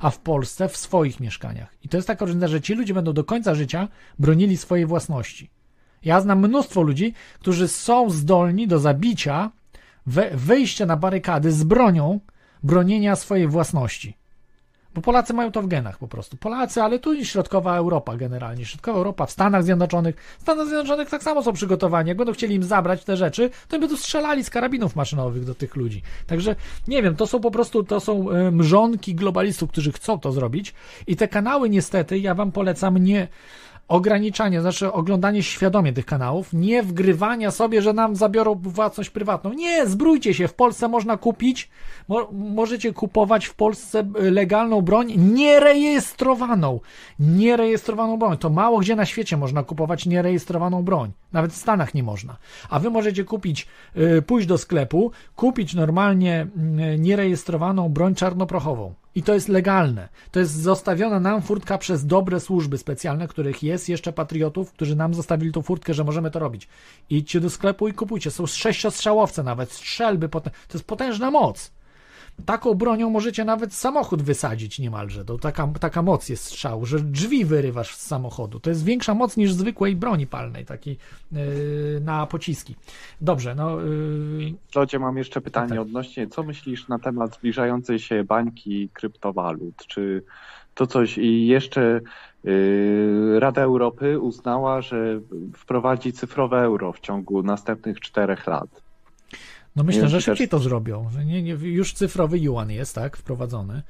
a 0.00 0.10
w 0.10 0.18
Polsce 0.18 0.68
w 0.68 0.76
swoich 0.76 1.20
mieszkaniach. 1.20 1.74
I 1.82 1.88
to 1.88 1.96
jest 1.96 2.06
taka 2.06 2.24
różnica, 2.24 2.48
że 2.48 2.60
ci 2.60 2.74
ludzie 2.74 2.94
będą 2.94 3.12
do 3.12 3.24
końca 3.24 3.54
życia 3.54 3.88
bronili 4.18 4.56
swojej 4.56 4.86
własności. 4.86 5.50
Ja 6.04 6.20
znam 6.20 6.38
mnóstwo 6.38 6.82
ludzi, 6.82 7.14
którzy 7.40 7.68
są 7.68 8.10
zdolni 8.10 8.68
do 8.68 8.78
zabicia, 8.78 9.50
we, 10.06 10.30
wejścia 10.34 10.86
na 10.86 10.96
barykady 10.96 11.52
z 11.52 11.64
bronią, 11.64 12.20
bronienia 12.62 13.16
swojej 13.16 13.48
własności. 13.48 14.16
Bo 14.96 15.02
Polacy 15.02 15.34
mają 15.34 15.52
to 15.52 15.62
w 15.62 15.66
genach 15.66 15.98
po 15.98 16.08
prostu. 16.08 16.36
Polacy, 16.36 16.82
ale 16.82 16.98
tu 16.98 17.24
środkowa 17.24 17.76
Europa 17.76 18.16
generalnie. 18.16 18.64
Środkowa 18.64 18.98
Europa 18.98 19.26
w 19.26 19.30
Stanach 19.30 19.64
Zjednoczonych. 19.64 20.16
W 20.38 20.42
Stanach 20.42 20.66
Zjednoczonych 20.66 21.10
tak 21.10 21.22
samo 21.22 21.42
są 21.42 21.52
przygotowani. 21.52 22.08
Jak 22.08 22.18
będą 22.18 22.32
chcieli 22.32 22.54
im 22.54 22.62
zabrać 22.62 23.04
te 23.04 23.16
rzeczy, 23.16 23.50
to 23.68 23.78
będą 23.78 23.96
strzelali 23.96 24.44
z 24.44 24.50
karabinów 24.50 24.96
maszynowych 24.96 25.44
do 25.44 25.54
tych 25.54 25.76
ludzi. 25.76 26.02
Także 26.26 26.56
nie 26.88 27.02
wiem, 27.02 27.16
to 27.16 27.26
są 27.26 27.40
po 27.40 27.50
prostu 27.50 27.84
to 27.84 28.00
są 28.00 28.30
e, 28.30 28.50
mrzonki 28.50 29.14
globalistów, 29.14 29.70
którzy 29.70 29.92
chcą 29.92 30.18
to 30.18 30.32
zrobić. 30.32 30.74
I 31.06 31.16
te 31.16 31.28
kanały 31.28 31.70
niestety, 31.70 32.18
ja 32.18 32.34
wam 32.34 32.52
polecam 32.52 32.98
nie 32.98 33.28
ograniczanie, 33.88 34.60
znaczy 34.60 34.92
oglądanie 34.92 35.42
świadomie 35.42 35.92
tych 35.92 36.06
kanałów, 36.06 36.52
nie 36.52 36.82
wgrywania 36.82 37.50
sobie, 37.50 37.82
że 37.82 37.92
nam 37.92 38.16
zabiorą 38.16 38.54
własność 38.54 39.10
prywatną. 39.10 39.52
Nie, 39.52 39.86
zbrójcie 39.86 40.34
się. 40.34 40.48
W 40.48 40.54
Polsce 40.54 40.88
można 40.88 41.16
kupić, 41.16 41.70
mo, 42.08 42.28
możecie 42.32 42.92
kupować 42.92 43.46
w 43.46 43.54
Polsce 43.54 44.08
y, 44.20 44.30
legalną 44.30 44.82
broń 44.82 45.12
nierejestrowaną. 45.16 46.80
Nierejestrowaną 47.18 48.16
broń. 48.16 48.38
To 48.38 48.50
mało 48.50 48.78
gdzie 48.78 48.96
na 48.96 49.06
świecie 49.06 49.36
można 49.36 49.62
kupować 49.62 50.06
nierejestrowaną 50.06 50.82
broń. 50.82 51.12
Nawet 51.32 51.52
w 51.52 51.56
Stanach 51.56 51.94
nie 51.94 52.02
można. 52.02 52.36
A 52.70 52.78
wy 52.78 52.90
możecie 52.90 53.24
kupić, 53.24 53.66
y, 53.96 54.22
pójść 54.22 54.48
do 54.48 54.58
sklepu, 54.58 55.10
kupić 55.36 55.74
normalnie 55.74 56.46
y, 56.94 56.98
nierejestrowaną 56.98 57.88
broń 57.88 58.14
czarnoprochową. 58.14 58.94
I 59.16 59.22
to 59.22 59.34
jest 59.34 59.48
legalne. 59.48 60.08
To 60.30 60.40
jest 60.40 60.52
zostawiona 60.52 61.20
nam 61.20 61.42
furtka 61.42 61.78
przez 61.78 62.06
dobre 62.06 62.40
służby 62.40 62.78
specjalne, 62.78 63.28
których 63.28 63.62
jest 63.62 63.88
jeszcze 63.88 64.12
patriotów, 64.12 64.72
którzy 64.72 64.96
nam 64.96 65.14
zostawili 65.14 65.52
tą 65.52 65.62
furtkę, 65.62 65.94
że 65.94 66.04
możemy 66.04 66.30
to 66.30 66.38
robić. 66.38 66.68
Idźcie 67.10 67.40
do 67.40 67.50
sklepu 67.50 67.88
i 67.88 67.92
kupujcie. 67.92 68.30
Są 68.30 68.46
sześciostrzałowce 68.46 69.42
nawet, 69.42 69.72
strzelby. 69.72 70.28
To 70.28 70.40
jest 70.74 70.86
potężna 70.86 71.30
moc. 71.30 71.70
Taką 72.44 72.74
bronią 72.74 73.10
możecie 73.10 73.44
nawet 73.44 73.74
samochód 73.74 74.22
wysadzić 74.22 74.78
niemalże. 74.78 75.24
To 75.24 75.38
taka, 75.38 75.68
taka 75.80 76.02
moc 76.02 76.28
jest 76.28 76.44
strzału, 76.44 76.86
że 76.86 77.00
drzwi 77.00 77.44
wyrywasz 77.44 77.96
z 77.96 78.00
samochodu. 78.06 78.60
To 78.60 78.70
jest 78.70 78.84
większa 78.84 79.14
moc 79.14 79.36
niż 79.36 79.52
zwykłej 79.52 79.96
broni 79.96 80.26
palnej, 80.26 80.64
takiej 80.64 80.98
yy, 81.32 81.40
na 82.04 82.26
pociski. 82.26 82.74
Dobrze, 83.20 83.54
no. 83.54 83.80
Yy, 83.80 84.54
Lodzie, 84.74 84.98
mam 84.98 85.16
jeszcze 85.16 85.40
pytanie 85.40 85.68
Tak. 85.68 85.78
odnośnie, 85.78 86.26
co 86.26 86.42
myślisz 86.42 86.88
na 86.88 86.98
temat 86.98 87.34
zbliżającej 87.34 87.98
się 87.98 88.24
bańki 88.24 88.88
kryptowalut? 88.92 89.86
Czy 89.86 90.22
to 90.74 90.86
coś 90.86 91.18
i 91.18 91.46
jeszcze 91.46 92.00
yy, 92.44 93.40
Rada 93.40 93.62
Europy 93.62 94.20
uznała, 94.20 94.80
że 94.80 95.20
wprowadzi 95.54 96.12
cyfrowe 96.12 96.58
euro 96.58 96.92
w 96.92 97.00
ciągu 97.00 97.42
następnych 97.42 98.00
czterech 98.00 98.46
lat? 98.46 98.85
No 99.76 99.84
myślę, 99.84 100.02
Nie, 100.02 100.08
że 100.08 100.20
szybciej 100.20 100.48
to 100.48 100.58
zrobią. 100.58 101.10
Że 101.10 101.24
nie, 101.24 101.42
nie, 101.42 101.52
już 101.52 101.92
cyfrowy 101.92 102.38
yuan 102.38 102.70
jest, 102.70 102.94
tak, 102.94 103.16
wprowadzony. 103.16 103.82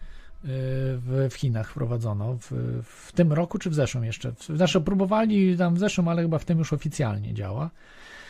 w, 0.45 1.29
w 1.31 1.35
Chinach 1.35 1.71
wprowadzono 1.71 2.37
w, 2.41 2.53
w 2.85 3.13
tym 3.13 3.33
roku 3.33 3.59
czy 3.59 3.71
w 3.71 3.75
zeszłym 3.75 4.05
jeszcze. 4.05 4.33
Znaczy 4.55 4.81
próbowali 4.81 5.57
tam 5.57 5.75
w 5.75 5.79
zeszłym, 5.79 6.09
ale 6.09 6.23
chyba 6.23 6.39
w 6.39 6.45
tym 6.45 6.59
już 6.59 6.73
oficjalnie 6.73 7.35
działa. 7.35 7.71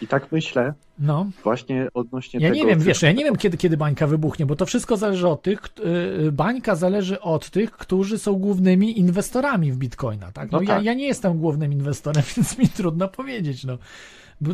I 0.03 0.07
tak 0.07 0.33
myślę, 0.33 0.75
No, 0.99 1.27
właśnie 1.45 1.89
odnośnie 1.95 2.41
ja 2.41 2.49
tego... 2.49 2.61
nie 2.61 2.67
wiem, 2.67 2.81
wiesz, 2.81 3.03
ja 3.03 3.13
nie 3.13 3.25
wiem 3.25 3.37
kiedy, 3.37 3.57
kiedy 3.57 3.77
bańka 3.77 4.07
wybuchnie, 4.07 4.47
bo 4.47 4.57
to 4.57 4.67
wszystko 4.67 4.97
zależy 4.97 5.29
od 5.29 5.43
tych, 5.43 5.59
y, 6.29 6.33
bańka 6.33 6.75
zależy 6.75 7.21
od 7.21 7.51
tych, 7.51 7.71
którzy 7.71 8.19
są 8.19 8.35
głównymi 8.35 8.99
inwestorami 8.99 9.73
w 9.73 9.77
Bitcoina, 9.79 10.33
tak? 10.33 10.53
No, 10.53 10.59
No 10.59 10.63
ja, 10.63 10.69
tak. 10.69 10.85
ja 10.85 10.95
nie 10.95 11.07
jestem 11.07 11.39
głównym 11.39 11.73
inwestorem, 11.73 12.23
więc 12.37 12.59
mi 12.59 12.69
trudno 12.69 13.09
powiedzieć, 13.09 13.65
no. 13.65 13.79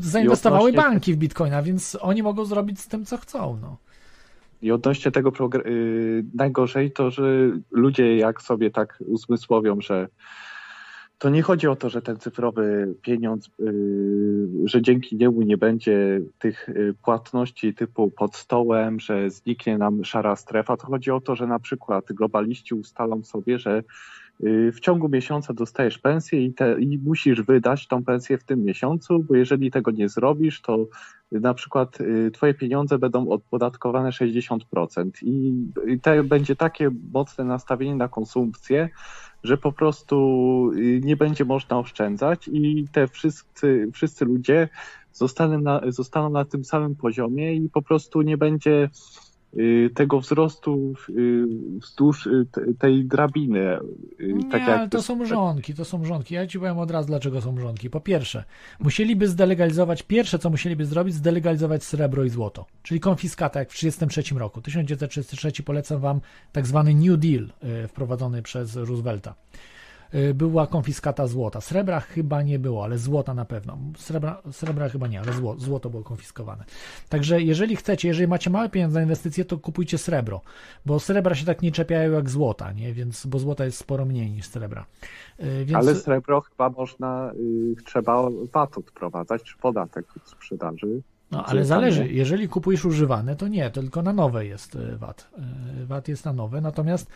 Zainwestowały 0.00 0.68
odnośnie- 0.70 0.90
banki 0.90 1.14
w 1.14 1.16
Bitcoina, 1.16 1.62
więc 1.62 1.98
oni 2.00 2.22
mogą 2.22 2.44
zrobić 2.44 2.80
z 2.80 2.88
tym, 2.88 3.04
co 3.04 3.16
chcą, 3.16 3.58
no. 3.62 3.76
I 4.62 4.70
odnośnie 4.72 5.10
tego 5.12 5.30
progr- 5.32 5.66
y, 5.66 6.24
najgorzej 6.34 6.90
to, 6.92 7.10
że 7.10 7.22
ludzie 7.70 8.16
jak 8.16 8.42
sobie 8.42 8.70
tak 8.70 8.98
uzmysłowią, 9.06 9.80
że 9.80 10.08
to 11.18 11.28
nie 11.30 11.42
chodzi 11.42 11.68
o 11.68 11.76
to, 11.76 11.88
że 11.88 12.02
ten 12.02 12.16
cyfrowy 12.18 12.94
pieniądz, 13.02 13.50
y, 13.60 14.48
że 14.64 14.82
dzięki 14.82 15.16
niemu 15.16 15.42
nie 15.42 15.56
będzie 15.58 16.20
tych 16.38 16.68
y, 16.68 16.94
płatności 17.02 17.74
typu 17.74 18.10
pod 18.10 18.36
stołem, 18.36 19.00
że 19.00 19.30
zniknie 19.30 19.78
nam 19.78 20.04
szara 20.04 20.36
strefa. 20.36 20.76
To 20.76 20.86
chodzi 20.86 21.10
o 21.10 21.20
to, 21.20 21.36
że 21.36 21.46
na 21.46 21.58
przykład 21.58 22.12
globaliści 22.12 22.74
ustalą 22.74 23.22
sobie, 23.24 23.58
że 23.58 23.82
w 24.72 24.80
ciągu 24.80 25.08
miesiąca 25.08 25.54
dostajesz 25.54 25.98
pensję 25.98 26.44
i, 26.44 26.54
te, 26.54 26.80
i 26.80 26.98
musisz 26.98 27.42
wydać 27.42 27.86
tą 27.86 28.04
pensję 28.04 28.38
w 28.38 28.44
tym 28.44 28.64
miesiącu, 28.64 29.24
bo 29.28 29.36
jeżeli 29.36 29.70
tego 29.70 29.90
nie 29.90 30.08
zrobisz, 30.08 30.60
to 30.60 30.86
na 31.32 31.54
przykład 31.54 32.00
y, 32.00 32.30
twoje 32.30 32.54
pieniądze 32.54 32.98
będą 32.98 33.28
odpodatkowane 33.28 34.10
60% 34.10 35.10
i 35.22 35.54
to 36.02 36.24
będzie 36.24 36.56
takie 36.56 36.90
mocne 37.12 37.44
nastawienie 37.44 37.96
na 37.96 38.08
konsumpcję, 38.08 38.88
że 39.44 39.58
po 39.58 39.72
prostu 39.72 40.70
y, 40.76 41.00
nie 41.04 41.16
będzie 41.16 41.44
można 41.44 41.78
oszczędzać 41.78 42.48
i 42.48 42.86
te 42.92 43.08
wszyscy, 43.08 43.88
wszyscy 43.92 44.24
ludzie 44.24 44.68
zostaną 45.12 45.60
na, 45.60 45.80
zostaną 45.88 46.30
na 46.30 46.44
tym 46.44 46.64
samym 46.64 46.96
poziomie 46.96 47.54
i 47.54 47.68
po 47.68 47.82
prostu 47.82 48.22
nie 48.22 48.36
będzie 48.36 48.84
y, 48.84 49.31
tego 49.94 50.20
wzrostu 50.20 50.92
y, 51.08 51.44
wzdłuż 51.80 52.26
y, 52.26 52.46
te- 52.52 52.74
tej 52.78 53.04
drabiny. 53.04 53.78
y, 54.20 54.32
Nie, 54.32 54.50
tak 54.50 54.62
ale 54.62 54.88
to 54.88 55.02
są 55.02 55.24
rządki, 55.26 55.74
to 55.74 55.84
są 55.84 56.04
rządki. 56.04 56.34
Ja 56.34 56.46
ci 56.46 56.58
powiem 56.58 56.78
od 56.78 56.90
razu, 56.90 57.06
dlaczego 57.08 57.40
są 57.40 57.60
rządki. 57.60 57.90
Po 57.90 58.00
pierwsze, 58.00 58.44
musieliby 58.80 59.28
zdelegalizować, 59.28 60.02
pierwsze 60.02 60.38
co 60.38 60.50
musieliby 60.50 60.86
zrobić, 60.86 61.14
zdelegalizować 61.14 61.84
srebro 61.84 62.24
i 62.24 62.28
złoto, 62.30 62.66
czyli 62.82 63.00
konfiskata 63.00 63.58
jak 63.60 63.68
w 63.70 63.74
1933 63.74 64.38
roku. 64.38 64.60
1933 64.62 65.62
polecam 65.62 66.00
wam 66.00 66.20
tak 66.52 66.66
zwany 66.66 66.94
New 66.94 67.18
Deal 67.18 67.44
y, 67.84 67.88
wprowadzony 67.88 68.42
przez 68.42 68.76
Roosevelta. 68.76 69.34
Y, 70.14 70.34
Była 70.34 70.66
konfiskata 70.66 71.26
złota. 71.26 71.60
Srebra 71.60 72.00
chyba 72.00 72.42
nie 72.42 72.58
było, 72.58 72.84
ale 72.84 72.98
złota 72.98 73.34
na 73.34 73.44
pewno. 73.44 73.78
Srebra, 73.96 74.42
srebra 74.52 74.88
chyba 74.88 75.06
nie, 75.06 75.20
ale 75.20 75.32
zło, 75.32 75.54
złoto 75.58 75.90
było 75.90 76.02
konfiskowane. 76.02 76.64
Także 77.08 77.42
jeżeli 77.42 77.76
chcecie, 77.76 78.08
jeżeli 78.08 78.28
macie 78.28 78.50
małe 78.50 78.68
pieniądze 78.68 78.98
na 78.98 79.02
inwestycje, 79.02 79.44
to 79.44 79.58
kupujcie 79.58 79.98
srebro, 79.98 80.40
bo 80.86 81.00
srebra 81.00 81.34
się 81.34 81.46
tak 81.46 81.62
nie 81.62 81.72
czepiają 81.72 82.12
jak 82.12 82.30
złota, 82.30 82.72
nie? 82.72 82.92
Więc, 82.92 83.26
bo 83.26 83.38
złota 83.38 83.64
jest 83.64 83.78
sporo 83.78 84.04
mniej 84.04 84.30
niż 84.30 84.46
srebra. 84.46 84.86
Y, 85.40 85.64
Więc, 85.64 85.74
Ale 85.78 85.94
srebro 85.94 86.40
chyba 86.40 86.68
można, 86.70 87.32
y, 87.80 87.84
trzeba 87.84 88.22
VAT 88.52 88.78
odprowadzać, 88.78 89.42
czy 89.42 89.56
podatek 89.58 90.06
od 90.16 90.28
sprzedaży. 90.28 91.02
no, 91.30 91.44
ale 91.46 91.64
zależy, 91.64 92.08
jeżeli 92.08 92.48
kupujesz 92.48 92.84
używane, 92.84 93.36
to 93.36 93.48
nie, 93.48 93.70
to 93.70 93.80
tylko 93.80 94.02
na 94.02 94.12
nowe 94.12 94.46
jest 94.46 94.74
y, 94.74 94.96
VAT. 94.96 95.28
Y, 95.82 95.86
VAT 95.86 96.08
jest 96.08 96.24
na 96.24 96.32
nowe, 96.32 96.60
natomiast 96.60 97.10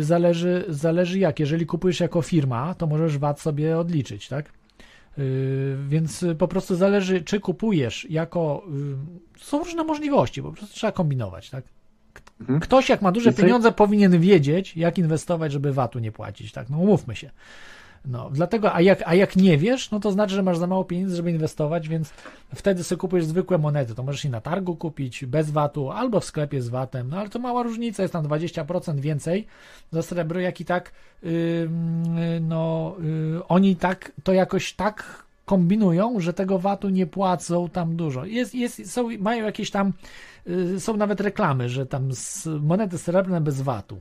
zależy, 0.00 0.64
zależy 0.68 1.18
jak, 1.18 1.40
jeżeli 1.40 1.66
kupujesz 1.66 2.00
jako 2.00 2.22
firma, 2.22 2.74
to 2.74 2.86
możesz 2.86 3.18
VAT 3.18 3.40
sobie 3.40 3.78
odliczyć, 3.78 4.28
tak? 4.28 4.52
Y, 5.18 5.76
Więc 5.88 6.24
po 6.38 6.48
prostu 6.48 6.76
zależy, 6.76 7.22
czy 7.22 7.40
kupujesz 7.40 8.06
jako. 8.10 8.62
y, 9.36 9.40
Są 9.44 9.58
różne 9.58 9.84
możliwości, 9.84 10.42
po 10.42 10.52
prostu 10.52 10.74
trzeba 10.74 10.92
kombinować, 10.92 11.50
tak? 11.50 11.64
Mhm. 12.40 12.60
Ktoś, 12.60 12.88
jak 12.88 13.02
ma 13.02 13.12
duże 13.12 13.32
pieniądze, 13.32 13.72
powinien 13.72 14.20
wiedzieć, 14.20 14.76
jak 14.76 14.98
inwestować, 14.98 15.52
żeby 15.52 15.72
VAT-u 15.72 15.98
nie 15.98 16.12
płacić, 16.12 16.52
tak? 16.52 16.70
No 16.70 16.78
umówmy 16.78 17.16
się. 17.16 17.30
No, 18.06 18.30
dlatego, 18.30 18.74
a 18.74 18.80
jak, 18.80 19.02
a 19.06 19.14
jak 19.14 19.36
nie 19.36 19.58
wiesz, 19.58 19.90
no 19.90 20.00
to 20.00 20.12
znaczy, 20.12 20.34
że 20.34 20.42
masz 20.42 20.58
za 20.58 20.66
mało 20.66 20.84
pieniędzy, 20.84 21.16
żeby 21.16 21.30
inwestować, 21.30 21.88
więc 21.88 22.10
wtedy 22.54 22.84
sobie 22.84 22.98
kupujesz 22.98 23.26
zwykłe 23.26 23.58
monety. 23.58 23.94
To 23.94 24.02
możesz 24.02 24.24
i 24.24 24.30
na 24.30 24.40
targu 24.40 24.76
kupić 24.76 25.24
bez 25.26 25.50
VAT-u, 25.50 25.90
albo 25.90 26.20
w 26.20 26.24
sklepie 26.24 26.62
z 26.62 26.68
VAT-em, 26.68 27.08
no 27.08 27.18
ale 27.18 27.28
to 27.28 27.38
mała 27.38 27.62
różnica, 27.62 28.02
jest 28.02 28.12
tam 28.12 28.24
20% 28.26 29.00
więcej 29.00 29.46
za 29.90 30.02
srebro, 30.02 30.40
jak 30.40 30.60
i 30.60 30.64
tak, 30.64 30.92
ym, 31.24 32.48
no, 32.48 32.94
y, 33.38 33.46
oni 33.48 33.76
tak, 33.76 34.12
to 34.24 34.32
jakoś 34.32 34.72
tak 34.72 35.24
kombinują, 35.44 36.20
że 36.20 36.32
tego 36.32 36.58
VAT-u 36.58 36.88
nie 36.88 37.06
płacą 37.06 37.68
tam 37.68 37.96
dużo. 37.96 38.24
Jest, 38.24 38.54
jest, 38.54 38.90
są, 38.92 39.08
mają 39.18 39.44
jakieś 39.44 39.70
tam, 39.70 39.92
y, 40.48 40.80
są 40.80 40.96
nawet 40.96 41.20
reklamy, 41.20 41.68
że 41.68 41.86
tam 41.86 42.10
s- 42.10 42.48
monety 42.60 42.98
srebrne 42.98 43.40
bez 43.40 43.60
VAT-u 43.60 44.00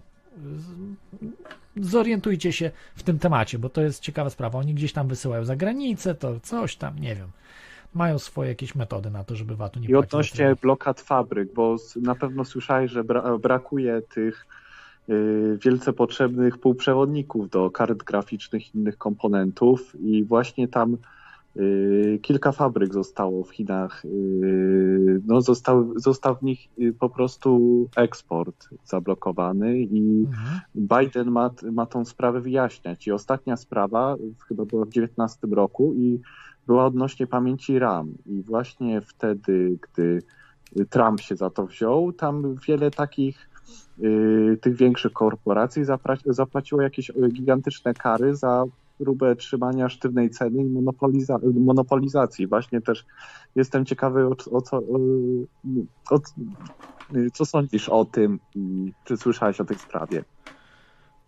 zorientujcie 1.78 2.52
się 2.54 2.72
w 2.96 3.04
tym 3.04 3.20
temacie, 3.20 3.60
bo 3.60 3.70
to 3.70 3.82
jest 3.82 4.02
ciekawa 4.02 4.30
sprawa. 4.30 4.60
Oni 4.60 4.74
gdzieś 4.74 4.94
tam 4.94 5.08
wysyłają 5.08 5.46
za 5.46 5.56
granicę, 5.56 6.16
to 6.16 6.40
coś 6.40 6.76
tam, 6.76 7.00
nie 7.00 7.16
wiem. 7.16 7.28
Mają 7.94 8.20
swoje 8.20 8.50
jakieś 8.50 8.76
metody 8.76 9.10
na 9.12 9.24
to, 9.24 9.36
żeby 9.36 9.56
VAT-u 9.56 9.80
nie 9.80 9.86
I 9.86 9.92
płacić. 9.92 10.14
odnośnie 10.14 10.56
blokad 10.62 11.02
fabryk, 11.02 11.54
bo 11.54 11.76
na 12.02 12.16
pewno 12.16 12.46
słyszałeś, 12.46 12.92
że 12.92 13.04
bra- 13.04 13.40
brakuje 13.40 14.02
tych 14.02 14.48
y, 15.10 15.58
wielce 15.66 15.94
potrzebnych 15.94 16.58
półprzewodników 16.58 17.50
do 17.50 17.72
kart 17.72 18.04
graficznych 18.04 18.76
i 18.76 18.78
innych 18.78 18.98
komponentów 18.98 19.96
i 20.00 20.24
właśnie 20.24 20.68
tam 20.68 20.98
kilka 22.22 22.52
fabryk 22.52 22.94
zostało 22.94 23.44
w 23.44 23.52
Chinach, 23.52 24.06
y, 24.06 25.22
no 25.26 25.42
został, 25.42 26.00
został 26.00 26.36
w 26.36 26.42
nich 26.42 26.68
y, 26.80 26.94
po 26.94 27.10
prostu 27.10 27.90
eksport 27.96 28.70
zablokowany 28.86 29.80
i 29.80 30.26
Mhm. 30.28 30.60
Biden 30.76 31.32
ma, 31.32 31.50
ma 31.72 31.86
tą 31.86 32.06
sprawę 32.06 32.42
wyjaśniać. 32.42 33.08
I 33.08 33.12
ostatnia 33.12 33.58
sprawa, 33.58 34.16
chyba 34.48 34.66
była 34.66 34.86
w 34.86 34.90
19 34.90 35.48
roku 35.52 35.94
i 35.94 36.20
była 36.68 36.86
odnośnie 36.86 37.28
pamięci 37.28 37.80
RAM. 37.80 38.14
I 38.26 38.44
właśnie 38.44 39.02
wtedy, 39.02 39.78
gdy 39.82 40.22
Trump 40.90 41.22
się 41.22 41.36
za 41.36 41.50
to 41.50 41.66
wziął, 41.66 42.14
tam 42.14 42.56
wiele 42.68 42.92
takich 42.92 43.50
tych 44.62 44.76
większych 44.76 45.14
korporacji 45.14 45.84
zapłaciło 46.26 46.82
jakieś 46.82 47.12
gigantyczne 47.34 47.94
kary 47.94 48.36
za 48.36 48.66
próbę 49.02 49.36
trzymania 49.36 49.90
sztywnej 49.90 50.30
ceny 50.30 50.62
i 50.64 50.66
monopoliza- 50.66 51.54
monopolizacji. 51.60 52.48
Właśnie 52.48 52.82
też 52.82 53.06
jestem 53.56 53.86
ciekawy, 53.86 54.28
o, 54.28 54.36
o 54.52 54.62
co, 54.62 54.78
o, 56.12 56.20
co 57.34 57.46
sądzisz 57.46 57.90
o 57.90 58.06
tym 58.06 58.40
i 58.56 58.94
czy 59.06 59.18
słyszałeś 59.18 59.62
o 59.62 59.66
tej 59.66 59.78
sprawie? 59.78 60.24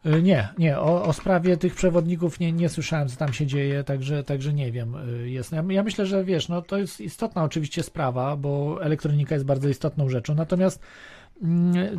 Y, 0.06 0.22
Nie, 0.22 0.50
nie, 0.58 0.80
o, 0.80 1.04
o 1.04 1.14
sprawie 1.14 1.58
tych 1.58 1.76
przewodników 1.76 2.40
nie, 2.40 2.52
nie 2.52 2.70
słyszałem, 2.70 3.08
co 3.08 3.18
tam 3.18 3.34
się 3.34 3.46
dzieje, 3.46 3.84
także, 3.84 4.24
także 4.24 4.54
nie 4.54 4.72
wiem. 4.72 4.96
y, 4.96 5.30
Jest. 5.30 5.52
Ja, 5.52 5.64
ja 5.70 5.84
myślę, 5.84 6.06
że 6.06 6.24
wiesz, 6.24 6.50
no 6.50 6.62
to 6.62 6.78
jest 6.78 7.02
istotna 7.02 7.44
oczywiście 7.44 7.84
sprawa, 7.84 8.36
bo 8.38 8.78
elektronika 8.84 9.36
jest 9.36 9.46
bardzo 9.46 9.70
istotną 9.70 10.10
rzeczą, 10.10 10.36
natomiast 10.36 10.82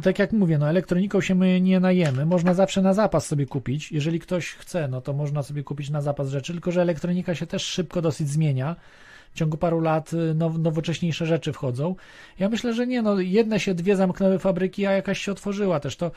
tak 0.02 0.18
jak 0.18 0.32
mówię, 0.32 0.58
no 0.58 0.68
elektroniką 0.68 1.20
się 1.20 1.34
my 1.34 1.60
nie 1.60 1.80
najemy, 1.80 2.26
można 2.26 2.54
zawsze 2.54 2.82
na 2.82 2.94
zapas 2.94 3.26
sobie 3.26 3.46
kupić, 3.46 3.92
jeżeli 3.92 4.20
ktoś 4.20 4.50
chce, 4.50 4.88
no 4.88 5.00
to 5.00 5.12
można 5.12 5.42
sobie 5.42 5.62
kupić 5.62 5.90
na 5.90 6.00
zapas 6.00 6.28
rzeczy, 6.28 6.52
tylko 6.52 6.72
że 6.72 6.82
elektronika 6.82 7.34
się 7.34 7.46
też 7.46 7.62
szybko 7.62 8.02
dosyć 8.02 8.28
zmienia, 8.28 8.76
w 9.32 9.36
ciągu 9.36 9.56
paru 9.56 9.80
lat 9.80 10.12
y, 10.12 10.34
now, 10.34 10.58
nowocześniejsze 10.58 11.26
rzeczy 11.26 11.52
wchodzą. 11.52 11.94
Ja 12.38 12.48
myślę, 12.48 12.74
że 12.74 12.86
nie, 12.86 13.02
no 13.02 13.20
jedne 13.20 13.60
się, 13.60 13.74
dwie 13.74 13.96
zamknęły 13.96 14.38
fabryki, 14.38 14.86
a 14.86 14.92
jakaś 14.92 15.18
się 15.20 15.32
otworzyła 15.32 15.80
też, 15.80 15.96
to 15.96 16.10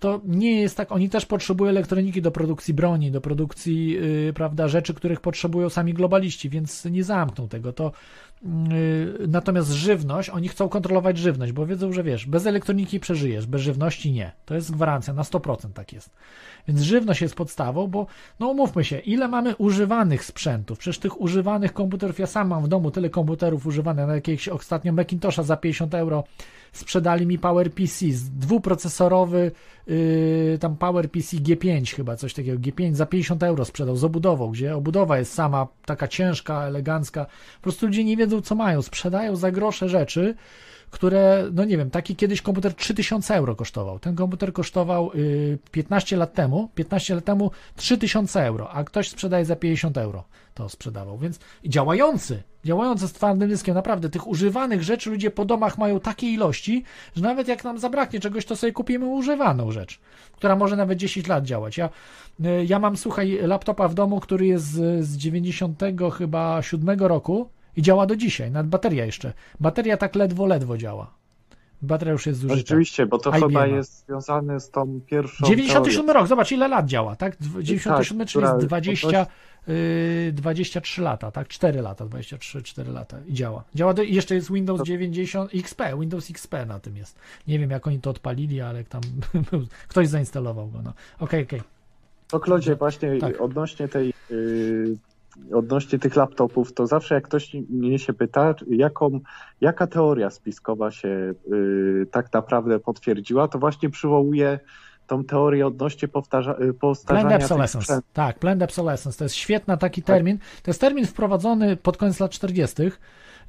to 0.00 0.20
nie 0.24 0.60
jest 0.60 0.76
tak, 0.76 0.92
oni 0.92 1.08
też 1.08 1.26
potrzebują 1.26 1.70
elektroniki 1.70 2.22
do 2.22 2.30
produkcji 2.30 2.74
broni, 2.74 3.10
do 3.10 3.20
produkcji, 3.20 3.90
yy, 3.90 4.32
prawda, 4.32 4.68
rzeczy, 4.68 4.94
których 4.94 5.20
potrzebują 5.20 5.68
sami 5.68 5.94
globaliści, 5.94 6.50
więc 6.50 6.84
nie 6.84 7.04
zamkną 7.04 7.48
tego. 7.48 7.72
To 7.72 7.92
natomiast 9.28 9.70
żywność, 9.70 10.30
oni 10.30 10.48
chcą 10.48 10.68
kontrolować 10.68 11.18
żywność, 11.18 11.52
bo 11.52 11.66
wiedzą, 11.66 11.92
że 11.92 12.02
wiesz, 12.02 12.26
bez 12.26 12.46
elektroniki 12.46 13.00
przeżyjesz, 13.00 13.46
bez 13.46 13.62
żywności 13.62 14.12
nie. 14.12 14.32
To 14.44 14.54
jest 14.54 14.72
gwarancja, 14.72 15.14
na 15.14 15.22
100% 15.22 15.72
tak 15.74 15.92
jest. 15.92 16.10
Więc 16.68 16.80
żywność 16.80 17.20
jest 17.20 17.34
podstawą, 17.34 17.86
bo 17.86 18.06
no 18.40 18.48
umówmy 18.48 18.84
się, 18.84 18.98
ile 18.98 19.28
mamy 19.28 19.56
używanych 19.56 20.24
sprzętów? 20.24 20.78
Przecież 20.78 20.98
tych 20.98 21.20
używanych 21.20 21.72
komputerów, 21.72 22.18
ja 22.18 22.26
sam 22.26 22.48
mam 22.48 22.64
w 22.64 22.68
domu 22.68 22.90
tyle 22.90 23.10
komputerów 23.10 23.66
używanych, 23.66 24.06
na 24.06 24.14
jakiegoś 24.14 24.48
ostatnio 24.48 24.92
Macintosha 24.92 25.42
za 25.42 25.56
50 25.56 25.94
euro 25.94 26.24
sprzedali 26.72 27.26
mi 27.26 27.38
PowerPC, 27.38 28.06
dwuprocesorowy 28.38 29.52
yy, 29.86 30.58
tam 30.60 30.76
PowerPC 30.76 31.36
G5 31.36 31.96
chyba, 31.96 32.16
coś 32.16 32.34
takiego, 32.34 32.58
G5 32.58 32.94
za 32.94 33.06
50 33.06 33.42
euro 33.42 33.64
sprzedał 33.64 33.96
z 33.96 34.04
obudową, 34.04 34.50
gdzie 34.50 34.76
obudowa 34.76 35.18
jest 35.18 35.34
sama 35.34 35.66
taka 35.84 36.08
ciężka, 36.08 36.66
elegancka, 36.66 37.24
po 37.56 37.62
prostu 37.62 37.86
ludzie 37.86 38.04
nie 38.04 38.16
wiedzą 38.16 38.31
wiedzą 38.32 38.42
co 38.42 38.54
mają, 38.54 38.82
sprzedają 38.82 39.36
za 39.36 39.50
grosze 39.50 39.88
rzeczy, 39.88 40.34
które, 40.90 41.48
no 41.52 41.64
nie 41.64 41.76
wiem, 41.76 41.90
taki 41.90 42.16
kiedyś 42.16 42.42
komputer 42.42 42.74
3000 42.74 43.34
euro 43.34 43.56
kosztował. 43.56 43.98
Ten 43.98 44.16
komputer 44.16 44.52
kosztował 44.52 45.10
y, 45.14 45.58
15 45.70 46.16
lat 46.16 46.34
temu, 46.34 46.68
15 46.74 47.14
lat 47.14 47.24
temu 47.24 47.50
3000 47.76 48.46
euro, 48.46 48.70
a 48.70 48.84
ktoś 48.84 49.08
sprzedaje 49.08 49.44
za 49.44 49.56
50 49.56 49.98
euro 49.98 50.24
to 50.54 50.68
sprzedawał, 50.68 51.18
więc 51.18 51.38
działający, 51.64 52.42
działający 52.64 53.08
z 53.08 53.12
twardym 53.12 53.48
dyskiem, 53.48 53.74
naprawdę 53.74 54.08
tych 54.08 54.28
używanych 54.28 54.82
rzeczy 54.82 55.10
ludzie 55.10 55.30
po 55.30 55.44
domach 55.44 55.78
mają 55.78 56.00
takie 56.00 56.26
ilości, 56.26 56.84
że 57.16 57.22
nawet 57.22 57.48
jak 57.48 57.64
nam 57.64 57.78
zabraknie 57.78 58.20
czegoś, 58.20 58.44
to 58.44 58.56
sobie 58.56 58.72
kupimy 58.72 59.06
używaną 59.06 59.70
rzecz, 59.70 60.00
która 60.32 60.56
może 60.56 60.76
nawet 60.76 60.98
10 60.98 61.26
lat 61.26 61.44
działać. 61.44 61.76
Ja, 61.76 61.88
y, 62.40 62.64
ja 62.64 62.78
mam, 62.78 62.96
słuchaj, 62.96 63.38
laptopa 63.42 63.88
w 63.88 63.94
domu, 63.94 64.20
który 64.20 64.46
jest 64.46 64.64
z, 64.64 65.04
z 65.04 65.16
90 65.16 65.80
chyba 66.18 66.62
7 66.62 67.00
roku, 67.00 67.48
i 67.76 67.82
działa 67.82 68.06
do 68.06 68.16
dzisiaj, 68.16 68.50
nawet 68.50 68.70
bateria 68.70 69.04
jeszcze. 69.06 69.32
Bateria 69.60 69.96
tak 69.96 70.14
ledwo, 70.14 70.46
ledwo 70.46 70.78
działa. 70.78 71.14
Bateria 71.82 72.12
już 72.12 72.26
jest 72.26 72.38
zużyta. 72.40 72.58
rzeczywiście, 72.58 73.06
bo 73.06 73.18
to 73.18 73.30
IBM. 73.30 73.48
chyba 73.48 73.66
jest 73.66 74.06
związane 74.06 74.60
z 74.60 74.70
tą 74.70 75.00
pierwszą 75.06 75.46
97 75.46 76.06
teorią. 76.06 76.20
rok, 76.20 76.28
zobacz 76.28 76.52
ile 76.52 76.68
lat 76.68 76.86
działa, 76.86 77.16
tak? 77.16 77.36
Dw- 77.40 77.62
97, 77.62 78.26
czyli 78.26 78.42
która 78.42 78.54
jest 78.54 78.66
20, 78.66 79.26
y, 79.68 80.32
23 80.34 81.02
lata, 81.02 81.30
tak? 81.30 81.48
4 81.48 81.80
lata, 81.82 82.04
23, 82.06 82.62
4 82.62 82.92
lata 82.92 83.18
i 83.26 83.32
działa. 83.34 83.64
Działa 83.74 83.94
do, 83.94 84.02
i 84.02 84.14
jeszcze 84.14 84.34
jest 84.34 84.52
Windows 84.52 84.78
To- 84.78 84.84
90 84.84 85.54
XP, 85.54 85.80
Windows 86.00 86.30
XP 86.30 86.54
na 86.66 86.80
tym 86.80 86.96
jest. 86.96 87.18
Nie 87.48 87.58
wiem 87.58 87.70
jak 87.70 87.86
oni 87.86 88.00
to 88.00 88.10
odpalili, 88.10 88.60
ale 88.60 88.78
jak 88.78 88.88
tam 88.88 89.00
ktoś 89.88 90.08
zainstalował 90.08 90.68
go, 90.68 90.82
no. 90.82 90.92
Okej, 91.20 91.42
okej. 91.42 91.60
To 92.28 92.40
Klodzie, 92.40 92.76
właśnie 92.76 93.18
Tak. 93.18 93.40
odnośnie 93.40 93.88
tej 93.88 94.12
yy, 94.30 94.96
odnośnie 95.54 95.98
tych 95.98 96.16
laptopów, 96.16 96.72
to 96.72 96.86
zawsze 96.86 97.14
jak 97.14 97.24
ktoś 97.24 97.54
mnie 97.70 97.98
się 97.98 98.12
pyta, 98.12 98.54
jaką, 98.70 99.20
jaka 99.60 99.86
teoria 99.86 100.30
spiskowa 100.30 100.90
się 100.90 101.34
yy, 101.48 102.06
tak 102.10 102.32
naprawdę 102.32 102.78
potwierdziła, 102.78 103.48
to 103.48 103.58
właśnie 103.58 103.90
przywołuje 103.90 104.60
tą 105.06 105.24
teorię 105.24 105.66
odnośnie 105.66 106.08
powtarza, 106.08 106.54
Planned 106.54 106.76
powtarzania 106.78 107.38
tych 107.38 107.44
obsolescence. 107.44 108.00
Tak, 108.12 108.38
planned 108.38 108.62
obsolescence. 108.62 109.18
To 109.18 109.24
jest 109.24 109.34
świetny 109.34 109.78
taki 109.78 110.02
termin. 110.02 110.38
To 110.38 110.70
jest 110.70 110.80
termin 110.80 111.06
wprowadzony 111.06 111.76
pod 111.76 111.96
koniec 111.96 112.20
lat 112.20 112.30
40., 112.30 112.82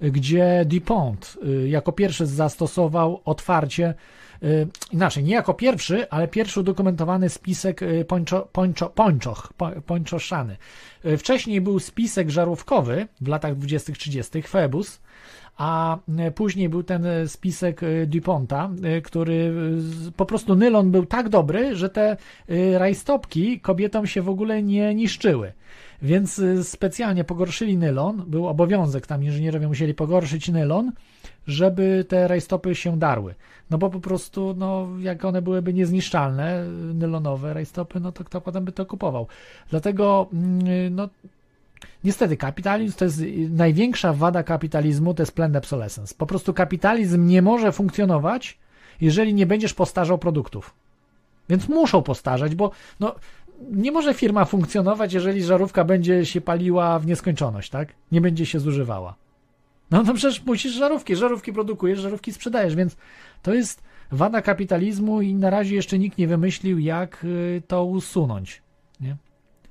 gdzie 0.01 0.65
DuPont 0.65 1.37
y, 1.47 1.69
jako 1.69 1.91
pierwszy 1.91 2.25
zastosował 2.25 3.21
otwarcie, 3.25 3.89
y, 3.89 4.22
inaczej, 4.91 5.23
nie 5.23 5.33
jako 5.33 5.53
pierwszy, 5.53 6.09
ale 6.09 6.27
pierwszy 6.27 6.59
udokumentowany 6.59 7.29
spisek 7.29 7.81
y, 7.81 8.05
pończo, 8.05 8.49
pończo, 8.51 8.89
pończoch, 8.89 9.53
po- 9.57 9.71
pończoszany. 9.85 10.57
Y, 11.05 11.17
Wcześniej 11.17 11.61
był 11.61 11.79
spisek 11.79 12.29
żarówkowy 12.29 13.07
w 13.21 13.27
latach 13.27 13.55
20-30, 13.57 14.41
Phoebus, 14.47 14.99
a 15.57 15.97
y, 16.27 16.31
później 16.31 16.69
był 16.69 16.83
ten 16.83 17.05
y, 17.05 17.27
spisek 17.27 17.83
y, 17.83 18.07
DuPonta, 18.07 18.69
y, 18.97 19.01
który 19.01 19.33
y, 20.07 20.11
po 20.11 20.25
prostu 20.25 20.55
nylon 20.55 20.91
był 20.91 21.05
tak 21.05 21.29
dobry, 21.29 21.75
że 21.75 21.89
te 21.89 22.17
y, 22.49 22.77
rajstopki 22.77 23.59
kobietom 23.59 24.07
się 24.07 24.21
w 24.21 24.29
ogóle 24.29 24.63
nie 24.63 24.95
niszczyły. 24.95 25.53
Więc 26.01 26.39
y, 26.39 26.63
specjalnie 26.63 27.23
pogorszyli 27.23 27.77
nylon, 27.77 28.23
był 28.27 28.47
obowiązek, 28.47 29.07
tam 29.07 29.23
inżynierowie 29.23 29.67
musieli 29.67 29.93
pogorszyć 29.93 30.49
nylon, 30.49 30.91
żeby 31.47 32.05
te 32.07 32.27
rajstopy 32.27 32.75
się 32.75 32.99
darły. 32.99 33.35
No 33.69 33.77
bo 33.77 33.89
po 33.89 33.99
prostu, 33.99 34.55
no, 34.57 34.87
jak 34.99 35.25
one 35.25 35.41
byłyby 35.41 35.73
niezniszczalne, 35.73 36.65
nylonowe 36.93 37.53
rajstopy, 37.53 37.99
no 37.99 38.11
to 38.11 38.23
kto 38.23 38.41
potem 38.41 38.65
by 38.65 38.71
to 38.71 38.85
kupował. 38.85 39.27
Dlatego, 39.69 40.27
mm, 40.33 40.95
no, 40.95 41.09
Niestety, 42.03 42.37
kapitalizm 42.37 42.97
to 42.97 43.05
jest 43.05 43.21
największa 43.49 44.13
wada 44.13 44.43
kapitalizmu, 44.43 45.13
to 45.13 45.23
jest 45.23 45.31
planned 45.31 45.57
obsolescence. 45.57 46.15
Po 46.17 46.25
prostu 46.25 46.53
kapitalizm 46.53 47.27
nie 47.27 47.41
może 47.41 47.71
funkcjonować, 47.71 48.57
jeżeli 49.01 49.33
nie 49.33 49.45
będziesz 49.45 49.73
postarzał 49.73 50.17
produktów. 50.17 50.73
Więc 51.49 51.69
muszą 51.69 52.01
postarzać, 52.01 52.55
bo 52.55 52.71
no, 52.99 53.15
nie 53.71 53.91
może 53.91 54.13
firma 54.13 54.45
funkcjonować, 54.45 55.13
jeżeli 55.13 55.43
żarówka 55.43 55.83
będzie 55.83 56.25
się 56.25 56.41
paliła 56.41 56.99
w 56.99 57.05
nieskończoność, 57.05 57.69
tak? 57.69 57.89
Nie 58.11 58.21
będzie 58.21 58.45
się 58.45 58.59
zużywała. 58.59 59.15
No 59.93 60.03
to 60.03 60.13
przecież 60.13 60.45
musisz 60.45 60.73
żarówki, 60.73 61.15
żarówki 61.15 61.53
produkujesz, 61.53 61.99
żarówki 61.99 62.33
sprzedajesz, 62.33 62.75
więc 62.75 62.95
to 63.41 63.53
jest 63.53 63.83
wada 64.11 64.41
kapitalizmu 64.41 65.21
i 65.21 65.35
na 65.35 65.49
razie 65.49 65.75
jeszcze 65.75 65.99
nikt 65.99 66.17
nie 66.17 66.27
wymyślił, 66.27 66.79
jak 66.79 67.23
y, 67.23 67.61
to 67.67 67.85
usunąć. 67.85 68.61
Nie? 69.01 69.15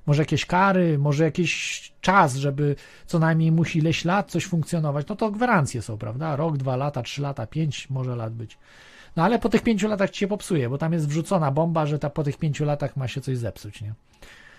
Może 0.05 0.21
jakieś 0.21 0.45
kary, 0.45 0.97
może 0.97 1.23
jakiś 1.23 1.93
czas, 2.01 2.35
żeby 2.35 2.75
co 3.05 3.19
najmniej 3.19 3.51
musi 3.51 3.79
ileś 3.79 4.05
lat 4.05 4.31
coś 4.31 4.45
funkcjonować. 4.45 5.07
No 5.07 5.15
to 5.15 5.31
gwarancje 5.31 5.81
są, 5.81 5.97
prawda? 5.97 6.35
Rok, 6.35 6.57
dwa 6.57 6.75
lata, 6.75 7.03
trzy 7.03 7.21
lata, 7.21 7.47
pięć 7.47 7.89
może 7.89 8.15
lat 8.15 8.33
być. 8.33 8.57
No 9.15 9.23
ale 9.23 9.39
po 9.39 9.49
tych 9.49 9.61
pięciu 9.61 9.87
latach 9.87 10.09
ci 10.09 10.19
się 10.19 10.27
popsuje, 10.27 10.69
bo 10.69 10.77
tam 10.77 10.93
jest 10.93 11.07
wrzucona 11.07 11.51
bomba, 11.51 11.85
że 11.85 11.99
ta 11.99 12.09
po 12.09 12.23
tych 12.23 12.37
pięciu 12.37 12.65
latach 12.65 12.97
ma 12.97 13.07
się 13.07 13.21
coś 13.21 13.37
zepsuć, 13.37 13.81
nie? 13.81 13.93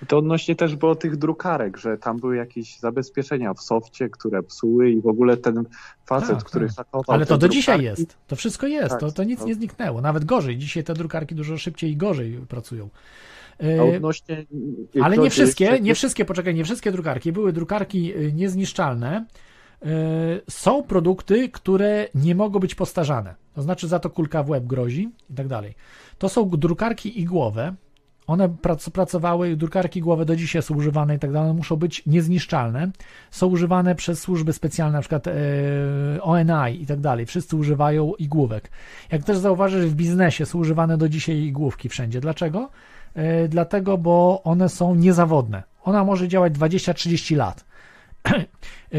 To 0.08 0.18
odnośnie 0.18 0.56
też 0.56 0.76
było 0.76 0.94
tych 0.94 1.16
drukarek, 1.16 1.76
że 1.76 1.98
tam 1.98 2.20
były 2.20 2.36
jakieś 2.36 2.78
zabezpieczenia 2.78 3.54
w 3.54 3.60
softie, 3.60 4.08
które 4.08 4.42
psuły 4.42 4.90
i 4.90 5.00
w 5.00 5.06
ogóle 5.06 5.36
ten 5.36 5.64
facet, 6.06 6.36
Tak, 6.38 6.44
który 6.44 6.66
tak. 6.66 6.76
hakował 6.76 7.14
Ale 7.16 7.26
to 7.26 7.38
do 7.38 7.48
dzisiaj 7.48 7.78
drukarki, 7.78 8.00
jest. 8.02 8.16
To 8.26 8.36
wszystko 8.36 8.66
jest. 8.66 8.90
Tak, 8.90 9.00
To, 9.00 9.12
to 9.12 9.24
nic 9.24 9.40
to- 9.40 9.46
nie 9.46 9.54
zniknęło. 9.54 10.00
Nawet 10.00 10.24
gorzej. 10.24 10.58
Dzisiaj 10.58 10.84
te 10.84 10.94
drukarki 10.94 11.34
dużo 11.34 11.58
szybciej 11.58 11.90
i 11.90 11.96
gorzej 11.96 12.40
pracują. 12.48 12.88
E, 13.62 13.82
odnośnie, 13.96 14.44
Ale 15.02 15.18
nie 15.18 15.30
wszystkie, 15.30 15.80
nie 15.80 15.94
wszystkie, 15.94 16.24
poczekaj, 16.24 16.54
nie 16.54 16.64
wszystkie 16.64 16.92
drukarki. 16.92 17.32
Były 17.32 17.52
drukarki 17.52 18.16
y, 18.16 18.32
niezniszczalne. 18.32 19.26
Y, 19.82 19.86
Są 20.50 20.82
produkty, 20.82 21.48
które 21.48 22.08
nie 22.14 22.34
mogą 22.34 22.58
być 22.58 22.74
postarzane. 22.74 23.34
To 23.54 23.62
znaczy 23.62 23.88
za 23.88 23.98
to 23.98 24.10
kulka 24.10 24.42
w 24.42 24.48
łeb 24.50 24.64
grozi 24.64 25.10
i 25.30 25.34
tak 25.34 25.48
dalej. 25.48 25.74
To 26.18 26.28
są 26.28 26.50
drukarki 26.50 27.20
igłowe. 27.20 27.74
One 28.26 28.48
prac, 28.48 28.90
pracowały, 28.90 29.56
drukarki 29.56 29.98
igłowe 29.98 30.24
do 30.24 30.36
dzisiaj 30.36 30.62
są 30.62 30.74
używane 30.74 31.14
i 31.14 31.18
tak 31.18 31.32
dalej, 31.32 31.54
muszą 31.54 31.76
być 31.76 32.02
niezniszczalne. 32.06 32.90
Są 33.30 33.46
używane 33.46 33.94
przez 33.94 34.20
służby 34.20 34.52
specjalne, 34.52 34.98
na 34.98 35.00
przykład 35.00 35.26
e, 35.26 35.32
ONI 36.22 36.82
i 36.82 36.86
tak 36.86 37.00
dalej. 37.00 37.26
Wszyscy 37.26 37.56
używają 37.56 38.12
igłówek. 38.18 38.70
Jak 39.12 39.24
też 39.24 39.38
zauważysz, 39.38 39.86
w 39.86 39.94
biznesie 39.94 40.46
są 40.46 40.58
używane 40.58 40.98
do 40.98 41.08
dzisiaj 41.08 41.36
igłówki 41.36 41.88
wszędzie. 41.88 42.20
Dlaczego? 42.20 42.70
E, 43.14 43.48
dlatego, 43.48 43.98
bo 43.98 44.40
one 44.44 44.68
są 44.68 44.94
niezawodne. 44.94 45.62
Ona 45.82 46.04
może 46.04 46.28
działać 46.28 46.52
20-30 46.52 47.36
lat. 47.36 47.64
E, 48.94 48.96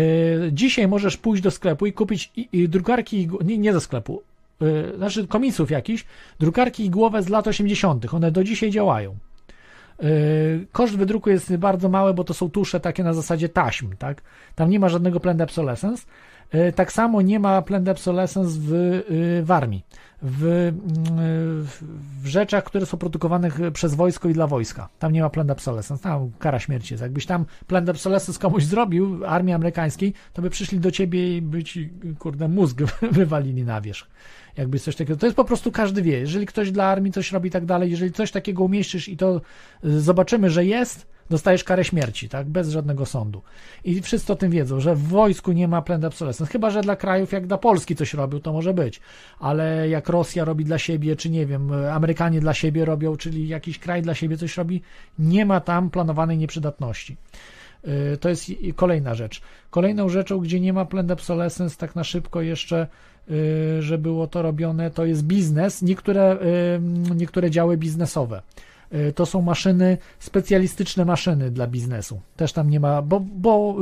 Dzisiaj 0.52 0.88
możesz 0.88 1.18
pójść 1.18 1.44
do 1.44 1.52
sklepu 1.52 1.86
i 1.86 1.94
kupić 1.94 2.32
i, 2.36 2.50
i 2.52 2.70
drukarki, 2.70 3.30
nie, 3.46 3.58
nie 3.58 3.74
do 3.74 3.82
sklepu, 3.82 4.22
e, 4.62 4.98
znaczy 4.98 5.28
komisów 5.28 5.72
jakiś, 5.72 6.06
drukarki 6.40 6.86
igłowe 6.86 7.24
z 7.24 7.30
lat 7.30 7.48
80. 7.48 8.14
One 8.14 8.32
do 8.32 8.44
dzisiaj 8.44 8.72
działają. 8.72 9.18
E, 10.00 10.06
Koszt 10.72 10.98
wydruku 10.98 11.30
jest 11.30 11.56
bardzo 11.56 11.90
mały, 11.90 12.14
bo 12.14 12.24
to 12.24 12.34
są 12.34 12.50
tusze 12.50 12.80
takie 12.80 13.04
na 13.04 13.14
zasadzie 13.14 13.50
taśm, 13.50 13.96
tak? 13.98 14.22
Tam 14.56 14.70
nie 14.70 14.80
ma 14.80 14.90
żadnego 14.90 15.20
planned 15.20 15.42
obsolescence. 15.42 16.06
E, 16.52 16.72
Tak 16.72 16.92
samo 16.92 17.22
nie 17.22 17.40
ma 17.40 17.62
planned 17.62 17.90
obsolescence 17.90 18.60
w, 18.60 18.74
y, 18.74 19.44
w 19.44 19.52
armii. 19.52 19.86
W, 20.22 20.72
w, 22.24 22.28
rzeczach, 22.28 22.64
które 22.64 22.86
są 22.86 22.98
produkowane 22.98 23.50
przez 23.74 23.96
wojsko 23.96 24.30
i 24.30 24.34
dla 24.34 24.48
wojska. 24.48 24.90
Tam 25.00 25.12
nie 25.12 25.22
ma 25.22 25.30
planned 25.30 25.52
obsolescence. 25.52 26.04
Tam 26.04 26.32
kara 26.40 26.60
śmierci 26.60 26.94
jest. 26.94 27.02
Jakbyś 27.02 27.26
tam 27.26 27.46
planned 27.68 27.90
obsolescence 27.90 28.40
komuś 28.42 28.64
zrobił, 28.64 29.26
armii 29.26 29.54
amerykańskiej, 29.54 30.14
to 30.34 30.42
by 30.42 30.50
przyszli 30.50 30.80
do 30.80 30.92
ciebie 30.92 31.38
i 31.38 31.42
by 31.42 31.64
ci, 31.64 31.90
kurde, 32.20 32.48
mózg 32.48 32.82
wywalili 33.12 33.64
na 33.64 33.82
wierzch. 33.82 34.08
Jakby 34.58 34.80
coś 34.80 34.96
takiego. 34.96 35.20
To 35.20 35.26
jest 35.26 35.36
po 35.36 35.46
prostu 35.46 35.72
każdy 35.72 36.02
wie. 36.02 36.20
Jeżeli 36.20 36.46
ktoś 36.46 36.72
dla 36.72 36.86
armii 36.86 37.12
coś 37.12 37.32
robi 37.32 37.48
i 37.48 37.52
tak 37.52 37.66
dalej, 37.66 37.92
jeżeli 37.92 38.12
coś 38.12 38.32
takiego 38.32 38.64
umieścisz 38.64 39.10
i 39.10 39.18
to 39.18 39.42
y, 39.86 40.02
zobaczymy, 40.02 40.50
że 40.50 40.66
jest, 40.66 41.08
dostajesz 41.30 41.64
karę 41.64 41.84
śmierci, 41.84 42.30
tak? 42.30 42.48
Bez 42.48 42.70
żadnego 42.70 43.06
sądu. 43.06 43.42
I 43.84 44.02
wszyscy 44.02 44.34
o 44.34 44.36
tym 44.36 44.52
wiedzą, 44.52 44.80
że 44.80 44.96
w 44.96 45.04
wojsku 45.04 45.52
nie 45.52 45.68
ma 45.68 45.82
planned 45.82 46.06
obsolescence. 46.06 46.52
Chyba, 46.52 46.70
że 46.70 46.82
dla 46.82 46.96
krajów 46.96 47.32
jak 47.32 47.48
dla 47.48 47.58
Polski 47.58 47.96
coś 47.96 48.14
robił, 48.14 48.40
to 48.40 48.54
może 48.54 48.74
być. 48.74 49.02
Ale 49.40 49.90
jak 49.90 50.10
Rosja 50.10 50.46
robi 50.46 50.66
dla 50.66 50.78
siebie, 50.78 51.16
czy 51.16 51.30
nie 51.30 51.46
wiem, 51.46 51.72
Amerykanie 51.72 52.40
dla 52.40 52.54
siebie 52.54 52.86
robią, 52.86 53.18
czyli 53.18 53.48
jakiś 53.48 53.80
kraj 53.80 54.02
dla 54.02 54.16
siebie 54.16 54.38
coś 54.38 54.58
robi, 54.58 54.82
nie 55.20 55.46
ma 55.46 55.60
tam 55.60 55.90
planowanej 55.90 56.38
nieprzydatności. 56.38 57.18
Y, 57.88 58.18
To 58.18 58.30
jest 58.30 58.52
kolejna 58.76 59.16
rzecz. 59.16 59.42
Kolejną 59.70 60.10
rzeczą, 60.10 60.40
gdzie 60.40 60.60
nie 60.60 60.74
ma 60.74 60.86
planned 60.86 61.12
obsolescence, 61.12 61.78
tak 61.78 61.96
na 61.96 62.04
szybko 62.04 62.42
jeszcze, 62.42 62.88
y, 63.32 63.82
że 63.82 63.98
było 63.98 64.28
to 64.28 64.42
robione, 64.42 64.92
to 64.92 65.06
jest 65.06 65.24
biznes, 65.24 65.82
niektóre, 65.82 66.38
y, 66.42 67.16
niektóre 67.16 67.52
działy 67.52 67.78
biznesowe. 67.78 68.42
To 69.16 69.26
są 69.26 69.42
maszyny, 69.42 69.98
specjalistyczne 70.20 71.06
maszyny 71.06 71.52
dla 71.52 71.68
biznesu. 71.68 72.22
Też 72.36 72.54
tam 72.54 72.70
nie 72.70 72.80
ma, 72.80 73.02
bo, 73.02 73.20
bo 73.20 73.76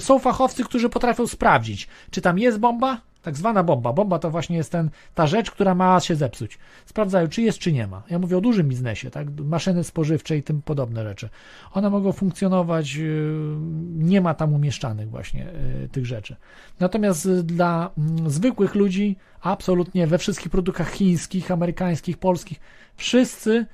są 0.00 0.18
fachowcy, 0.18 0.64
którzy 0.64 0.88
potrafią 0.88 1.26
sprawdzić, 1.26 1.88
czy 2.10 2.20
tam 2.20 2.38
jest 2.38 2.58
bomba, 2.58 3.00
Tak 3.22 3.36
zwana 3.36 3.62
bomba. 3.62 3.92
Bomba 3.92 4.18
to 4.18 4.30
właśnie 4.30 4.56
jest 4.56 4.72
ten, 4.72 4.90
ta 5.14 5.26
rzecz, 5.26 5.50
która 5.50 5.74
ma 5.74 6.00
się 6.00 6.16
zepsuć. 6.16 6.58
Sprawdzają, 6.86 7.28
czy 7.28 7.42
jest, 7.42 7.58
czy 7.58 7.72
nie 7.72 7.86
ma. 7.86 8.02
Ja 8.10 8.18
mówię 8.18 8.38
o 8.38 8.40
dużym 8.40 8.68
biznesie, 8.68 9.10
tak? 9.10 9.26
Maszyny 9.40 9.84
spożywcze 9.84 10.36
i 10.36 10.42
tym 10.42 10.62
podobne 10.62 11.02
rzeczy. 11.02 11.28
One 11.72 11.90
mogą 11.90 12.12
funkcjonować, 12.12 12.94
yy, 12.94 13.56
nie 13.94 14.20
ma 14.20 14.34
tam 14.34 14.54
umieszczanych 14.54 15.10
właśnie 15.10 15.46
yy, 15.80 15.88
tych 15.88 16.06
rzeczy. 16.06 16.36
Natomiast 16.80 17.26
yy, 17.26 17.42
dla 17.42 17.90
mm, 17.98 18.30
zwykłych 18.30 18.74
ludzi, 18.74 19.16
absolutnie 19.40 20.06
we 20.06 20.18
wszystkich 20.18 20.52
produktach 20.52 20.90
chińskich, 20.90 21.50
amerykańskich, 21.50 22.18
polskich, 22.18 22.60
wszyscy 22.96 23.66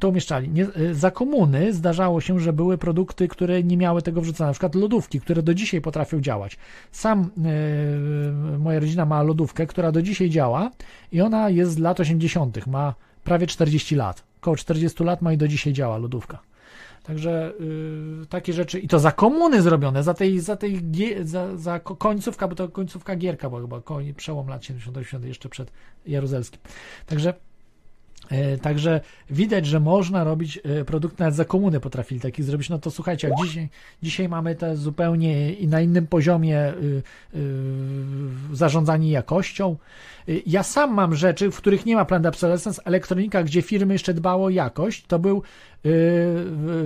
to 0.00 0.08
umieszczali. 0.08 0.48
Nie, 0.48 0.66
za 0.92 1.10
komuny 1.10 1.72
zdarzało 1.72 2.20
się, 2.20 2.40
że 2.40 2.52
były 2.52 2.78
produkty, 2.78 3.28
które 3.28 3.62
nie 3.62 3.76
miały 3.76 4.02
tego 4.02 4.20
wrzucone, 4.20 4.48
na 4.48 4.52
przykład 4.52 4.74
lodówki, 4.74 5.20
które 5.20 5.42
do 5.42 5.54
dzisiaj 5.54 5.80
potrafią 5.80 6.20
działać. 6.20 6.58
Sam 6.92 7.30
yy, 8.50 8.58
moja 8.58 8.80
rodzina 8.80 9.06
ma 9.06 9.22
lodówkę, 9.22 9.66
która 9.66 9.92
do 9.92 10.02
dzisiaj 10.02 10.30
działa 10.30 10.70
i 11.12 11.20
ona 11.20 11.50
jest 11.50 11.72
z 11.72 11.78
lat 11.78 12.00
80., 12.00 12.66
ma 12.66 12.94
prawie 13.24 13.46
40 13.46 13.94
lat. 13.94 14.24
Około 14.40 14.56
40 14.56 15.04
lat 15.04 15.22
ma 15.22 15.32
i 15.32 15.36
do 15.36 15.48
dzisiaj 15.48 15.72
działa 15.72 15.98
lodówka. 15.98 16.38
Także 17.02 17.52
yy, 17.60 18.26
takie 18.26 18.52
rzeczy, 18.52 18.80
i 18.80 18.88
to 18.88 18.98
za 18.98 19.12
komuny 19.12 19.62
zrobione, 19.62 20.02
za 20.02 20.14
tej, 20.14 20.40
za 20.40 20.56
tej 20.56 20.82
za, 21.22 21.56
za 21.56 21.80
końcówka, 21.80 22.48
bo 22.48 22.54
to 22.54 22.68
końcówka 22.68 23.16
gierka 23.16 23.48
była 23.48 23.60
chyba, 23.60 23.80
przełom 24.16 24.48
lat 24.48 24.64
70 24.64 25.24
jeszcze 25.24 25.48
przed 25.48 25.72
Jaruzelskim. 26.06 26.60
Także 27.06 27.34
także 28.62 29.00
widać, 29.30 29.66
że 29.66 29.80
można 29.80 30.24
robić 30.24 30.60
e, 30.64 30.84
produkt 30.84 31.18
nawet 31.18 31.34
za 31.34 31.44
komuny 31.44 31.80
potrafili 31.80 32.20
taki 32.20 32.42
zrobić. 32.42 32.68
No 32.68 32.78
to 32.78 32.90
słuchajcie, 32.90 33.28
jak 33.28 33.46
dzisiaj, 33.46 33.68
dzisiaj 34.02 34.28
mamy 34.28 34.54
te 34.54 34.76
zupełnie 34.76 35.52
i 35.52 35.68
na 35.68 35.80
innym 35.80 36.06
poziomie 36.06 36.68
y, 36.68 37.02
y, 37.34 37.42
zarządzanie 38.52 39.10
jakością. 39.10 39.76
Y, 40.28 40.42
ja 40.46 40.62
sam 40.62 40.94
mam 40.94 41.14
rzeczy, 41.14 41.50
w 41.50 41.56
których 41.56 41.86
nie 41.86 41.96
ma 41.96 42.04
planned 42.04 42.26
obsolescence, 42.26 42.82
elektronika, 42.84 43.42
gdzie 43.42 43.62
firmy 43.62 43.94
jeszcze 43.94 44.14
dbało 44.14 44.46
o 44.46 44.50
jakość, 44.50 45.06
to 45.06 45.18
był 45.18 45.42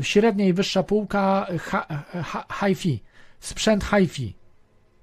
średnia 0.00 0.46
i 0.46 0.52
wyższa 0.52 0.82
półka 0.82 1.46
hi-fi, 2.60 3.02
sprzęt 3.40 3.84
hi-fi 3.84 4.34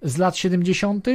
z 0.02 0.18
lat 0.18 0.38
70 0.38 1.08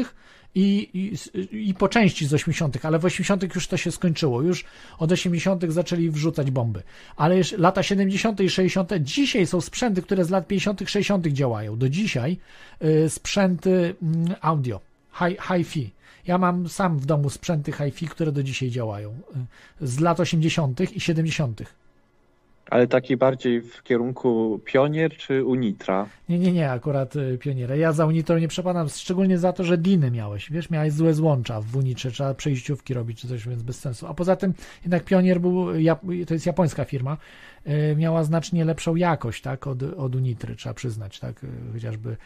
i, 0.61 1.17
i, 1.53 1.75
po 1.75 1.89
części 1.89 2.27
z 2.27 2.35
80., 2.35 2.85
ale 2.85 2.99
w 2.99 3.05
80. 3.05 3.55
już 3.55 3.69
to 3.69 3.77
się 3.77 3.93
skończyło. 3.93 4.43
Już 4.43 4.65
od 4.99 5.13
80. 5.13 5.65
zaczęli 5.69 6.11
wrzucać 6.11 6.51
bomby. 6.51 6.83
Ale 7.17 7.39
już 7.39 7.53
lata 7.53 7.83
70. 7.83 8.41
i 8.41 8.51
60. 8.51 8.91
dzisiaj 9.01 9.47
są 9.47 9.61
sprzęty, 9.61 10.03
które 10.03 10.25
z 10.25 10.31
lat 10.31 10.47
50., 10.47 10.81
60. 10.87 11.27
działają. 11.27 11.77
Do 11.77 11.89
dzisiaj 11.89 12.39
y, 12.85 13.11
sprzęty 13.11 13.71
y, 13.71 13.95
audio, 14.41 14.81
hi-fi. 15.19 15.91
Ja 16.27 16.39
mam 16.39 16.69
sam 16.69 16.99
w 16.99 17.07
domu 17.07 17.31
sprzęty 17.31 17.73
hi-fi, 17.73 18.09
które 18.09 18.33
do 18.33 18.43
dzisiaj 18.43 18.71
działają. 18.71 19.11
Y, 19.83 19.87
z 19.87 20.01
lat 20.01 20.21
80. 20.21 20.97
i 20.97 21.01
70. 21.01 21.63
Ale 22.71 22.87
taki 22.87 23.17
bardziej 23.17 23.63
w 23.63 23.83
kierunku 23.83 24.61
Pionier 24.65 25.17
czy 25.17 25.45
Unitra? 25.45 26.07
Nie, 26.29 26.39
nie, 26.39 26.53
nie, 26.53 26.71
akurat 26.71 27.17
y, 27.17 27.39
Pioniera. 27.39 27.77
Ja 27.77 27.93
za 27.93 28.07
Unitrą 28.07 28.39
nie 28.39 28.49
przepadam, 28.49 28.89
szczególnie 28.89 29.39
za 29.39 29.53
to, 29.53 29.65
że 29.65 29.79
Diny 29.79 30.11
miałeś. 30.11 30.51
Wiesz, 30.51 30.71
miałeś 30.71 30.93
złe 30.93 31.15
złącza 31.15 31.61
w 31.61 31.77
Unitrze, 31.77 32.11
trzeba 32.11 32.35
przejściówki 32.35 32.95
robić 32.95 33.21
czy 33.21 33.29
coś, 33.29 33.49
więc 33.49 33.63
bez 33.63 33.81
sensu. 33.81 34.07
A 34.07 34.15
poza 34.15 34.37
tym 34.37 34.55
jednak 34.83 35.05
Pionier 35.05 35.41
był, 35.41 35.67
to 36.27 36.35
jest 36.35 36.47
japońska 36.47 36.85
firma, 36.85 37.17
y, 37.67 37.97
miała 37.97 38.25
znacznie 38.25 38.65
lepszą 38.65 38.97
jakość, 38.97 39.43
tak, 39.43 39.67
od, 39.67 39.83
od 39.83 40.15
Unitry, 40.15 40.57
trzeba 40.57 40.75
przyznać, 40.75 41.21
tak, 41.21 41.45
y, 41.45 41.49
chociażby 41.73 42.17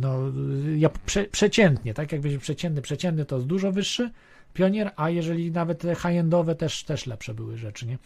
no, 0.00 0.18
ja, 0.76 0.88
prze, 1.06 1.24
przeciętnie, 1.24 1.94
tak, 1.94 2.12
jak 2.12 2.20
będzie 2.20 2.38
przeciętny, 2.38 2.82
przeciętny 2.82 3.24
to 3.24 3.36
jest 3.36 3.46
dużo 3.46 3.72
wyższy, 3.72 4.10
Pionier, 4.54 4.90
a 4.96 5.10
jeżeli 5.10 5.50
nawet 5.50 5.82
high-endowe 5.82 6.54
też, 6.54 6.84
też 6.84 7.06
lepsze 7.06 7.34
były 7.34 7.56
rzeczy, 7.56 7.86
nie? 7.86 7.98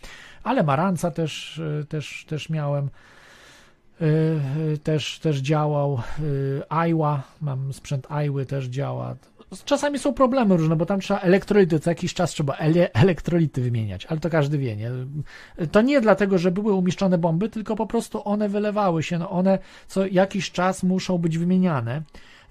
Ale 0.43 0.63
Maranca 0.63 1.11
też, 1.11 1.61
e, 1.81 1.85
też, 1.85 2.25
też 2.29 2.49
miałem, 2.51 2.91
e, 4.01 4.05
e, 4.05 4.77
też, 4.77 5.19
też 5.19 5.39
działał, 5.39 6.01
Aiwa, 6.69 7.23
mam 7.41 7.73
sprzęt 7.73 8.07
Aiwy 8.11 8.47
też 8.47 8.67
działa. 8.67 9.17
Czasami 9.65 9.99
są 9.99 10.15
problemy 10.15 10.57
różne, 10.57 10.77
bo 10.77 10.87
tam 10.87 11.01
trzeba 11.01 11.21
elektrolity, 11.21 11.81
co 11.81 11.91
jakiś 11.91 12.15
czas 12.15 12.31
trzeba 12.31 12.57
ele 12.57 12.93
elektrolity 12.93 13.63
wymieniać, 13.63 14.07
ale 14.07 14.21
to 14.21 14.31
każdy 14.31 14.59
wie, 14.59 14.77
nie? 14.77 14.91
To 15.73 15.83
nie 15.83 16.01
dlatego, 16.01 16.39
że 16.39 16.51
były 16.51 16.73
umieszczone 16.73 17.19
bomby, 17.19 17.49
tylko 17.49 17.77
po 17.77 17.87
prostu 17.87 18.29
one 18.29 18.49
wylewały 18.49 19.03
się, 19.03 19.19
no 19.19 19.31
one 19.31 19.59
co 19.87 20.07
jakiś 20.07 20.51
czas 20.51 20.83
muszą 20.83 21.19
być 21.19 21.39
wymieniane 21.39 22.03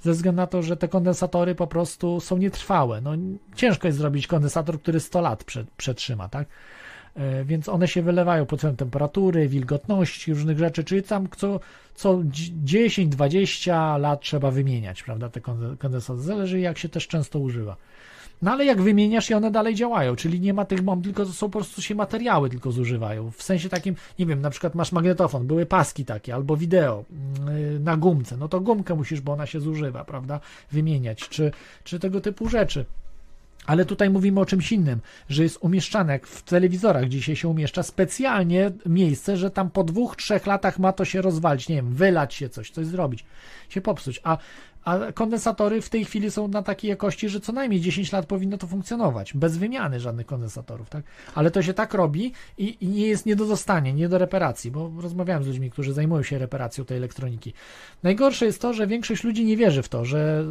ze 0.01 0.11
względu 0.11 0.37
na 0.37 0.47
to, 0.47 0.61
że 0.61 0.77
te 0.77 0.87
kondensatory 0.87 1.55
po 1.55 1.67
prostu 1.67 2.19
są 2.19 2.37
nietrwałe. 2.37 3.01
No, 3.01 3.11
ciężko 3.55 3.87
jest 3.87 3.97
zrobić 3.97 4.27
kondensator, 4.27 4.81
który 4.81 4.99
100 4.99 5.21
lat 5.21 5.45
przetrzyma, 5.77 6.29
tak? 6.29 6.47
E, 7.15 7.43
więc 7.45 7.69
one 7.69 7.87
się 7.87 8.01
wylewają 8.01 8.45
pod 8.45 8.59
względem 8.59 8.77
temperatury, 8.77 9.47
wilgotności, 9.47 10.33
różnych 10.33 10.57
rzeczy, 10.57 10.83
czyli 10.83 11.03
tam 11.03 11.27
co, 11.37 11.59
co 11.95 12.13
10-20 12.17 13.99
lat 13.99 14.21
trzeba 14.21 14.51
wymieniać, 14.51 15.03
prawda, 15.03 15.29
te 15.29 15.41
kondensatory. 15.77 16.21
Zależy 16.21 16.59
jak 16.59 16.77
się 16.77 16.89
też 16.89 17.07
często 17.07 17.39
używa. 17.39 17.75
No 18.41 18.51
ale 18.51 18.65
jak 18.65 18.81
wymieniasz 18.81 19.29
i 19.29 19.33
one 19.33 19.51
dalej 19.51 19.75
działają, 19.75 20.15
czyli 20.15 20.39
nie 20.39 20.53
ma 20.53 20.65
tych 20.65 20.81
bomb, 20.81 21.03
tylko 21.03 21.25
są 21.25 21.49
po 21.49 21.59
prostu 21.59 21.81
się 21.81 21.95
materiały 21.95 22.49
tylko 22.49 22.71
zużywają. 22.71 23.31
W 23.31 23.43
sensie 23.43 23.69
takim, 23.69 23.95
nie 24.19 24.25
wiem, 24.25 24.41
na 24.41 24.49
przykład 24.49 24.75
masz 24.75 24.91
magnetofon, 24.91 25.47
były 25.47 25.65
paski 25.65 26.05
takie, 26.05 26.35
albo 26.35 26.57
wideo 26.57 27.03
mm, 27.11 27.83
na 27.83 27.97
gumce, 27.97 28.37
no 28.37 28.47
to 28.47 28.59
gumkę 28.59 28.95
musisz, 28.95 29.21
bo 29.21 29.31
ona 29.31 29.45
się 29.45 29.59
zużywa, 29.59 30.03
prawda, 30.03 30.39
wymieniać, 30.71 31.29
czy, 31.29 31.51
czy 31.83 31.99
tego 31.99 32.21
typu 32.21 32.49
rzeczy. 32.49 32.85
Ale 33.65 33.85
tutaj 33.85 34.09
mówimy 34.09 34.39
o 34.39 34.45
czymś 34.45 34.71
innym, 34.71 34.99
że 35.29 35.43
jest 35.43 35.57
umieszczane, 35.61 36.13
jak 36.13 36.27
w 36.27 36.43
telewizorach 36.43 37.07
dzisiaj 37.07 37.35
się 37.35 37.47
umieszcza, 37.47 37.83
specjalnie 37.83 38.71
miejsce, 38.85 39.37
że 39.37 39.51
tam 39.51 39.69
po 39.69 39.83
dwóch, 39.83 40.15
trzech 40.15 40.45
latach 40.45 40.79
ma 40.79 40.93
to 40.93 41.05
się 41.05 41.21
rozwalić, 41.21 41.69
nie 41.69 41.75
wiem, 41.75 41.93
wylać 41.93 42.33
się 42.33 42.49
coś, 42.49 42.71
coś 42.71 42.85
zrobić, 42.85 43.25
się 43.69 43.81
popsuć. 43.81 44.21
A 44.23 44.37
a 44.85 45.11
kondensatory 45.13 45.81
w 45.81 45.89
tej 45.89 46.05
chwili 46.05 46.31
są 46.31 46.47
na 46.47 46.63
takiej 46.63 46.89
jakości, 46.89 47.29
że 47.29 47.39
co 47.39 47.51
najmniej 47.51 47.81
10 47.81 48.11
lat 48.11 48.25
powinno 48.25 48.57
to 48.57 48.67
funkcjonować, 48.67 49.33
bez 49.33 49.57
wymiany 49.57 49.99
żadnych 49.99 50.25
kondensatorów, 50.25 50.89
tak? 50.89 51.03
Ale 51.35 51.51
to 51.51 51.61
się 51.61 51.73
tak 51.73 51.93
robi 51.93 52.33
i, 52.57 52.77
i 52.81 52.87
nie 52.87 53.07
jest 53.07 53.25
nie 53.25 53.35
do 53.35 53.45
dostania, 53.45 53.91
nie 53.91 54.09
do 54.09 54.17
reparacji, 54.17 54.71
bo 54.71 54.91
rozmawiałem 55.01 55.43
z 55.43 55.47
ludźmi, 55.47 55.71
którzy 55.71 55.93
zajmują 55.93 56.23
się 56.23 56.37
reparacją 56.37 56.85
tej 56.85 56.97
elektroniki. 56.97 57.53
Najgorsze 58.03 58.45
jest 58.45 58.61
to, 58.61 58.73
że 58.73 58.87
większość 58.87 59.23
ludzi 59.23 59.45
nie 59.45 59.57
wierzy 59.57 59.83
w 59.83 59.89
to, 59.89 60.05
że, 60.05 60.45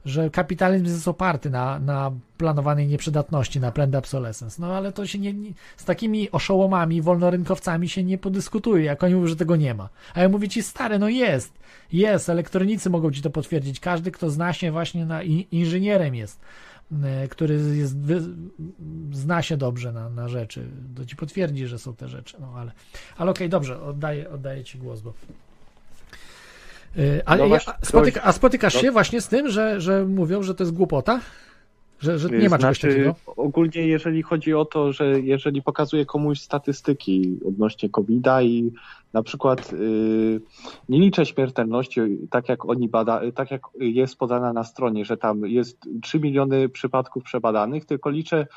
że 0.05 0.29
kapitalizm 0.29 0.85
jest 0.85 1.07
oparty 1.07 1.49
na, 1.49 1.79
na 1.79 2.11
planowanej 2.37 2.87
nieprzydatności, 2.87 3.59
na 3.59 3.71
planned 3.71 3.95
obsolescence. 3.95 4.61
No 4.61 4.75
ale 4.75 4.91
to 4.91 5.07
się 5.07 5.19
nie, 5.19 5.33
nie, 5.33 5.53
z 5.77 5.85
takimi 5.85 6.31
oszołomami, 6.31 7.01
wolnorynkowcami 7.01 7.89
się 7.89 8.03
nie 8.03 8.17
podyskutuje, 8.17 8.83
jak 8.85 9.03
oni 9.03 9.15
mówią, 9.15 9.27
że 9.27 9.35
tego 9.35 9.55
nie 9.55 9.73
ma. 9.73 9.89
A 10.13 10.21
ja 10.21 10.29
mówię 10.29 10.49
ci, 10.49 10.63
stary, 10.63 10.99
no 10.99 11.09
jest, 11.09 11.53
jest, 11.93 12.29
elektronicy 12.29 12.89
mogą 12.89 13.11
ci 13.11 13.21
to 13.21 13.29
potwierdzić. 13.29 13.79
Każdy, 13.79 14.11
kto 14.11 14.29
zna 14.29 14.53
się 14.53 14.71
właśnie 14.71 15.05
na 15.05 15.23
inżynierem 15.51 16.15
jest, 16.15 16.41
e, 17.03 17.27
który 17.27 17.53
jest, 17.53 17.97
zna 19.11 19.41
się 19.41 19.57
dobrze 19.57 19.93
na, 19.93 20.09
na 20.09 20.27
rzeczy, 20.27 20.67
to 20.95 21.05
ci 21.05 21.15
potwierdzi, 21.15 21.67
że 21.67 21.79
są 21.79 21.95
te 21.95 22.07
rzeczy. 22.07 22.37
No 22.39 22.53
ale, 22.55 22.71
ale 23.17 23.31
okej, 23.31 23.47
okay, 23.47 23.49
dobrze, 23.49 23.81
oddaję, 23.81 24.29
oddaję 24.29 24.63
ci 24.63 24.77
głos, 24.77 25.01
bo. 25.01 25.13
E, 26.97 27.21
ale 27.25 27.49
no 27.49 27.55
ja, 27.55 27.59
spotyka, 27.81 28.23
a 28.23 28.31
spotykasz 28.31 28.75
no. 28.75 28.81
się 28.81 28.91
właśnie 28.91 29.21
z 29.21 29.27
tym, 29.27 29.49
że, 29.49 29.81
że 29.81 30.05
mówią, 30.05 30.43
że 30.43 30.55
to 30.55 30.63
jest 30.63 30.73
głupota? 30.73 31.19
Że, 31.99 32.19
że 32.19 32.29
nie 32.29 32.49
ma 32.49 32.57
znaczy, 32.57 32.79
czegoś 32.79 32.95
takiego? 32.95 33.15
Ogólnie 33.25 33.87
jeżeli 33.87 34.23
chodzi 34.23 34.53
o 34.53 34.65
to, 34.65 34.93
że 34.93 35.19
jeżeli 35.19 35.61
pokazuje 35.61 36.05
komuś 36.05 36.39
statystyki 36.39 37.39
odnośnie 37.47 37.89
COVID-a 37.89 38.41
i 38.41 38.71
na 39.13 39.23
przykład 39.23 39.71
yy, 39.71 40.41
nie 40.89 40.99
liczę 40.99 41.25
śmiertelności, 41.25 42.01
tak 42.29 42.49
jak 42.49 42.65
oni 42.65 42.89
bada, 42.89 43.21
tak 43.35 43.51
jak 43.51 43.61
jest 43.79 44.15
podana 44.17 44.53
na 44.53 44.63
stronie, 44.63 45.05
że 45.05 45.17
tam 45.17 45.45
jest 45.45 45.77
3 46.01 46.19
miliony 46.19 46.69
przypadków 46.69 47.23
przebadanych, 47.23 47.85
tylko 47.85 48.09
liczę 48.09 48.47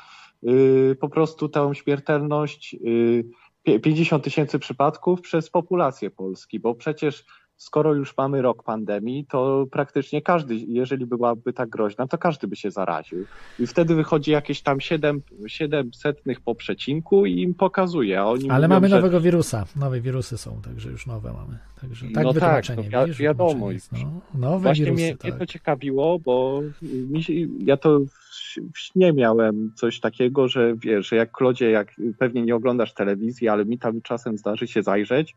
yy, 0.43 0.97
po 0.99 1.09
prostu 1.09 1.49
tę 1.49 1.71
śmiertelność 1.75 2.73
yy, 2.73 3.79
50 3.79 4.23
tysięcy 4.23 4.59
przypadków 4.59 5.21
przez 5.21 5.49
populację 5.49 6.09
Polski, 6.09 6.59
bo 6.59 6.75
przecież 6.75 7.25
skoro 7.57 7.93
już 7.93 8.17
mamy 8.17 8.41
rok 8.41 8.63
pandemii, 8.63 9.25
to 9.25 9.65
praktycznie 9.71 10.21
każdy, 10.21 10.55
jeżeli 10.55 11.05
byłaby 11.05 11.53
tak 11.53 11.69
groźna, 11.69 12.07
to 12.07 12.17
każdy 12.17 12.47
by 12.47 12.55
się 12.55 12.71
zaraził. 12.71 13.25
I 13.59 13.67
wtedy 13.67 13.95
wychodzi 13.95 14.31
jakieś 14.31 14.61
tam 14.61 14.81
7, 14.81 15.21
7 15.47 15.93
setnych 15.93 16.41
po 16.41 16.55
przecinku 16.55 17.25
i 17.25 17.41
im 17.41 17.53
pokazuje. 17.53 18.21
Ale 18.21 18.37
mówią, 18.39 18.67
mamy 18.67 18.89
że... 18.89 18.95
nowego 18.95 19.21
wirusa. 19.21 19.65
Nowe 19.75 20.01
wirusy 20.01 20.37
są, 20.37 20.61
także 20.61 20.89
już 20.89 21.07
nowe 21.07 21.33
mamy. 21.33 21.57
Także 21.89 22.05
tak 22.13 22.23
No 22.23 22.33
tak, 22.33 22.33
wytłumaczenie, 22.65 22.89
no 22.91 23.05
wi- 23.07 23.13
wiadomo. 23.13 23.71
jest, 23.71 23.91
no, 23.91 24.21
nowe 24.39 24.59
Właśnie 24.63 24.85
wirusy, 24.85 25.03
mnie, 25.03 25.17
tak. 25.17 25.31
mnie 25.31 25.39
to 25.39 25.45
ciekawiło, 25.45 26.19
bo 26.19 26.61
mi 26.81 27.21
ja 27.59 27.77
to 27.77 27.99
w, 27.99 28.79
śnie 28.79 29.13
miałem 29.13 29.71
coś 29.75 29.99
takiego, 29.99 30.47
że 30.47 30.75
wiesz, 30.75 31.07
że 31.09 31.15
jak 31.15 31.31
Klodzie, 31.31 31.71
jak 31.71 31.93
pewnie 32.19 32.41
nie 32.41 32.55
oglądasz 32.55 32.93
telewizji, 32.93 33.47
ale 33.49 33.65
mi 33.65 33.79
tam 33.79 34.01
czasem 34.01 34.37
zdarzy 34.37 34.67
się 34.67 34.83
zajrzeć, 34.83 35.35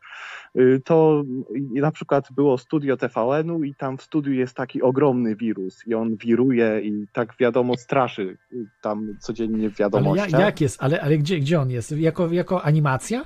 y, 0.56 0.80
to 0.84 1.22
na 1.74 1.90
przykład 1.90 2.28
było 2.32 2.58
studio 2.58 2.96
TVN-u 2.96 3.64
i 3.64 3.74
tam 3.74 3.98
w 3.98 4.02
studiu 4.02 4.32
jest 4.32 4.56
taki 4.56 4.82
ogromny 4.82 5.36
wirus 5.36 5.86
i 5.86 5.94
on 5.94 6.16
wiruje 6.16 6.80
i 6.84 7.06
tak 7.12 7.34
wiadomo 7.40 7.76
straszy 7.76 8.36
y, 8.52 8.66
tam 8.82 9.16
codziennie 9.20 9.70
w 9.70 9.80
Ale 9.80 10.16
ja, 10.16 10.38
jak 10.40 10.60
jest? 10.60 10.82
Ale, 10.82 11.00
ale 11.02 11.18
gdzie, 11.18 11.38
gdzie 11.40 11.60
on 11.60 11.70
jest? 11.70 11.92
Jako, 11.92 12.32
jako 12.32 12.62
animacja? 12.62 13.24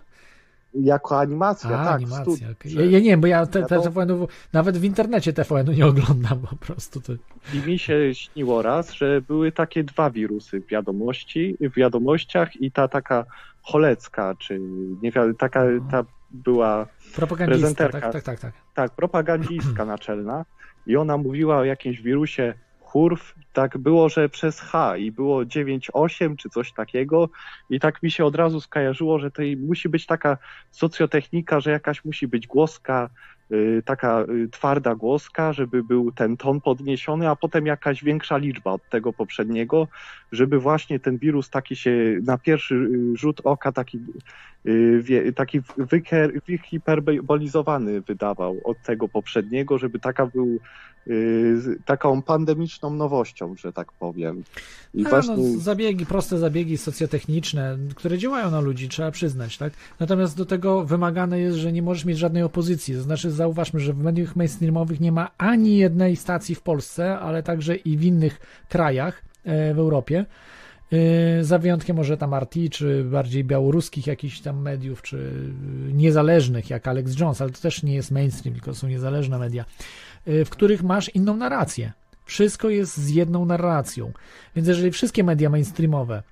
Jako 0.74 1.18
animacja, 1.20 1.70
A, 1.80 1.84
tak. 1.84 1.94
animacja. 1.96 2.48
że- 2.64 2.84
Ja, 2.84 2.90
ja 2.90 2.98
nie 2.98 3.10
wiem, 3.10 3.20
bo 3.20 3.26
ja 3.26 3.46
te, 3.46 3.52
te 3.52 3.60
wiadomo- 3.76 3.82
TVN-u, 3.82 4.28
nawet 4.52 4.78
w 4.78 4.84
internecie 4.84 5.32
TVN-u 5.32 5.72
nie 5.72 5.86
oglądam 5.86 6.38
po 6.50 6.56
prostu. 6.56 7.00
To... 7.00 7.12
I 7.54 7.66
mi 7.66 7.78
się 7.78 8.14
śniło 8.14 8.62
raz, 8.62 8.92
że 8.92 9.20
były 9.22 9.52
takie 9.52 9.84
dwa 9.84 10.10
wirusy 10.10 10.60
w 10.60 10.66
wiadomości, 10.66 11.56
w 11.60 11.74
wiadomościach 11.76 12.56
i 12.60 12.70
ta 12.72 12.88
taka 12.88 13.24
cholecka, 13.62 14.34
czy 14.38 14.58
nie 15.02 15.10
wiem, 15.10 15.34
taka 15.34 15.64
ta 15.90 16.04
była 16.30 16.86
Propagandista, 17.16 17.60
Prezenterka. 17.60 18.00
tak, 18.00 18.12
tak, 18.12 18.24
tak, 18.24 18.40
tak. 18.40 18.52
tak, 18.74 18.90
propagandzistka 18.96 19.84
naczelna 19.84 20.44
i 20.86 20.96
ona 20.96 21.16
mówiła 21.16 21.56
o 21.58 21.64
jakimś 21.64 22.00
wirusie 22.02 22.54
chórw, 22.92 23.34
tak 23.52 23.78
było, 23.78 24.08
że 24.08 24.28
przez 24.28 24.60
H 24.60 24.96
i 24.96 25.12
było 25.12 25.42
9-8 25.44 26.36
czy 26.36 26.50
coś 26.50 26.72
takiego. 26.72 27.28
I 27.70 27.80
tak 27.80 28.02
mi 28.02 28.10
się 28.10 28.24
od 28.24 28.34
razu 28.34 28.60
skojarzyło, 28.60 29.18
że 29.18 29.30
to 29.30 29.42
musi 29.56 29.88
być 29.88 30.06
taka 30.06 30.38
socjotechnika, 30.70 31.60
że 31.60 31.70
jakaś 31.70 32.04
musi 32.04 32.28
być 32.28 32.46
głoska, 32.46 33.10
taka 33.84 34.24
y, 34.28 34.48
twarda 34.48 34.94
głoska, 34.94 35.52
żeby 35.52 35.84
był 35.84 36.12
ten 36.12 36.36
ton 36.36 36.60
podniesiony, 36.60 37.28
a 37.28 37.36
potem 37.36 37.66
jakaś 37.66 38.04
większa 38.04 38.36
liczba 38.36 38.72
od 38.72 38.88
tego 38.88 39.12
poprzedniego, 39.12 39.88
żeby 40.32 40.58
właśnie 40.58 41.00
ten 41.00 41.18
wirus 41.18 41.50
taki 41.50 41.76
się 41.76 42.18
na 42.22 42.38
pierwszy 42.38 42.74
y, 42.74 43.16
rzut 43.16 43.40
oka 43.44 43.72
taki, 43.72 43.98
y, 44.66 45.32
taki 45.36 45.60
wyhiperbolizowany 46.48 48.00
wydawał 48.00 48.60
od 48.64 48.82
tego 48.82 49.08
poprzedniego, 49.08 49.78
żeby 49.78 49.98
taka 49.98 50.26
był 50.26 50.58
y, 51.06 51.78
taką 51.84 52.22
pandemiczną 52.22 52.90
nowością, 52.90 53.54
że 53.56 53.72
tak 53.72 53.92
powiem. 53.92 54.42
I 54.94 55.06
A, 55.06 55.08
właśnie 55.08 55.36
no, 55.36 55.60
zabiegi, 55.60 56.06
proste 56.06 56.38
zabiegi 56.38 56.78
socjotechniczne, 56.78 57.78
które 57.94 58.18
działają 58.18 58.50
na 58.50 58.60
ludzi, 58.60 58.88
trzeba 58.88 59.10
przyznać, 59.10 59.58
tak? 59.58 59.72
Natomiast 60.00 60.36
do 60.36 60.46
tego 60.46 60.84
wymagane 60.84 61.40
jest, 61.40 61.58
że 61.58 61.72
nie 61.72 61.82
możesz 61.82 62.04
mieć 62.04 62.18
żadnej 62.18 62.42
opozycji. 62.42 62.94
To 62.94 63.02
znaczy, 63.02 63.30
zauważmy, 63.32 63.80
że 63.80 63.92
w 63.92 63.98
mediach 63.98 64.36
mainstreamowych 64.36 65.00
nie 65.00 65.12
ma 65.12 65.30
ani 65.38 65.76
jednej 65.76 66.16
stacji 66.16 66.54
w 66.54 66.62
Polsce, 66.62 67.18
ale 67.18 67.42
także 67.42 67.76
i 67.76 67.96
w 67.96 68.02
innych 68.04 68.40
krajach 68.68 69.22
e, 69.44 69.74
w 69.74 69.78
Europie. 69.78 70.24
e, 70.92 71.44
Za 71.44 71.58
wyjątkiem 71.58 71.96
może 71.96 72.16
tam 72.16 72.34
RT, 72.34 72.54
czy 72.70 73.04
bardziej 73.04 73.44
białoruskich 73.44 74.06
jakichś 74.06 74.40
tam 74.40 74.62
mediów, 74.62 75.02
czy 75.02 75.16
e, 75.16 75.92
niezależnych, 75.92 76.70
jak 76.70 76.88
Alex 76.88 77.20
Jones, 77.20 77.40
ale 77.40 77.50
to 77.50 77.60
też 77.60 77.82
nie 77.82 77.94
jest 77.94 78.10
mainstream, 78.10 78.54
tylko 78.54 78.74
są 78.74 78.88
niezależne 78.88 79.38
media, 79.38 79.64
w 80.26 80.48
których 80.50 80.82
masz 80.82 81.14
inną 81.14 81.36
narrację. 81.36 81.92
Wszystko 82.24 82.68
jest 82.68 82.96
z 82.96 83.10
jedną 83.10 83.44
narracją. 83.44 84.12
Więc 84.56 84.68
jeżeli 84.68 84.90
wszystkie 84.90 85.24
media 85.24 85.50
mainstreamowe 85.50 86.22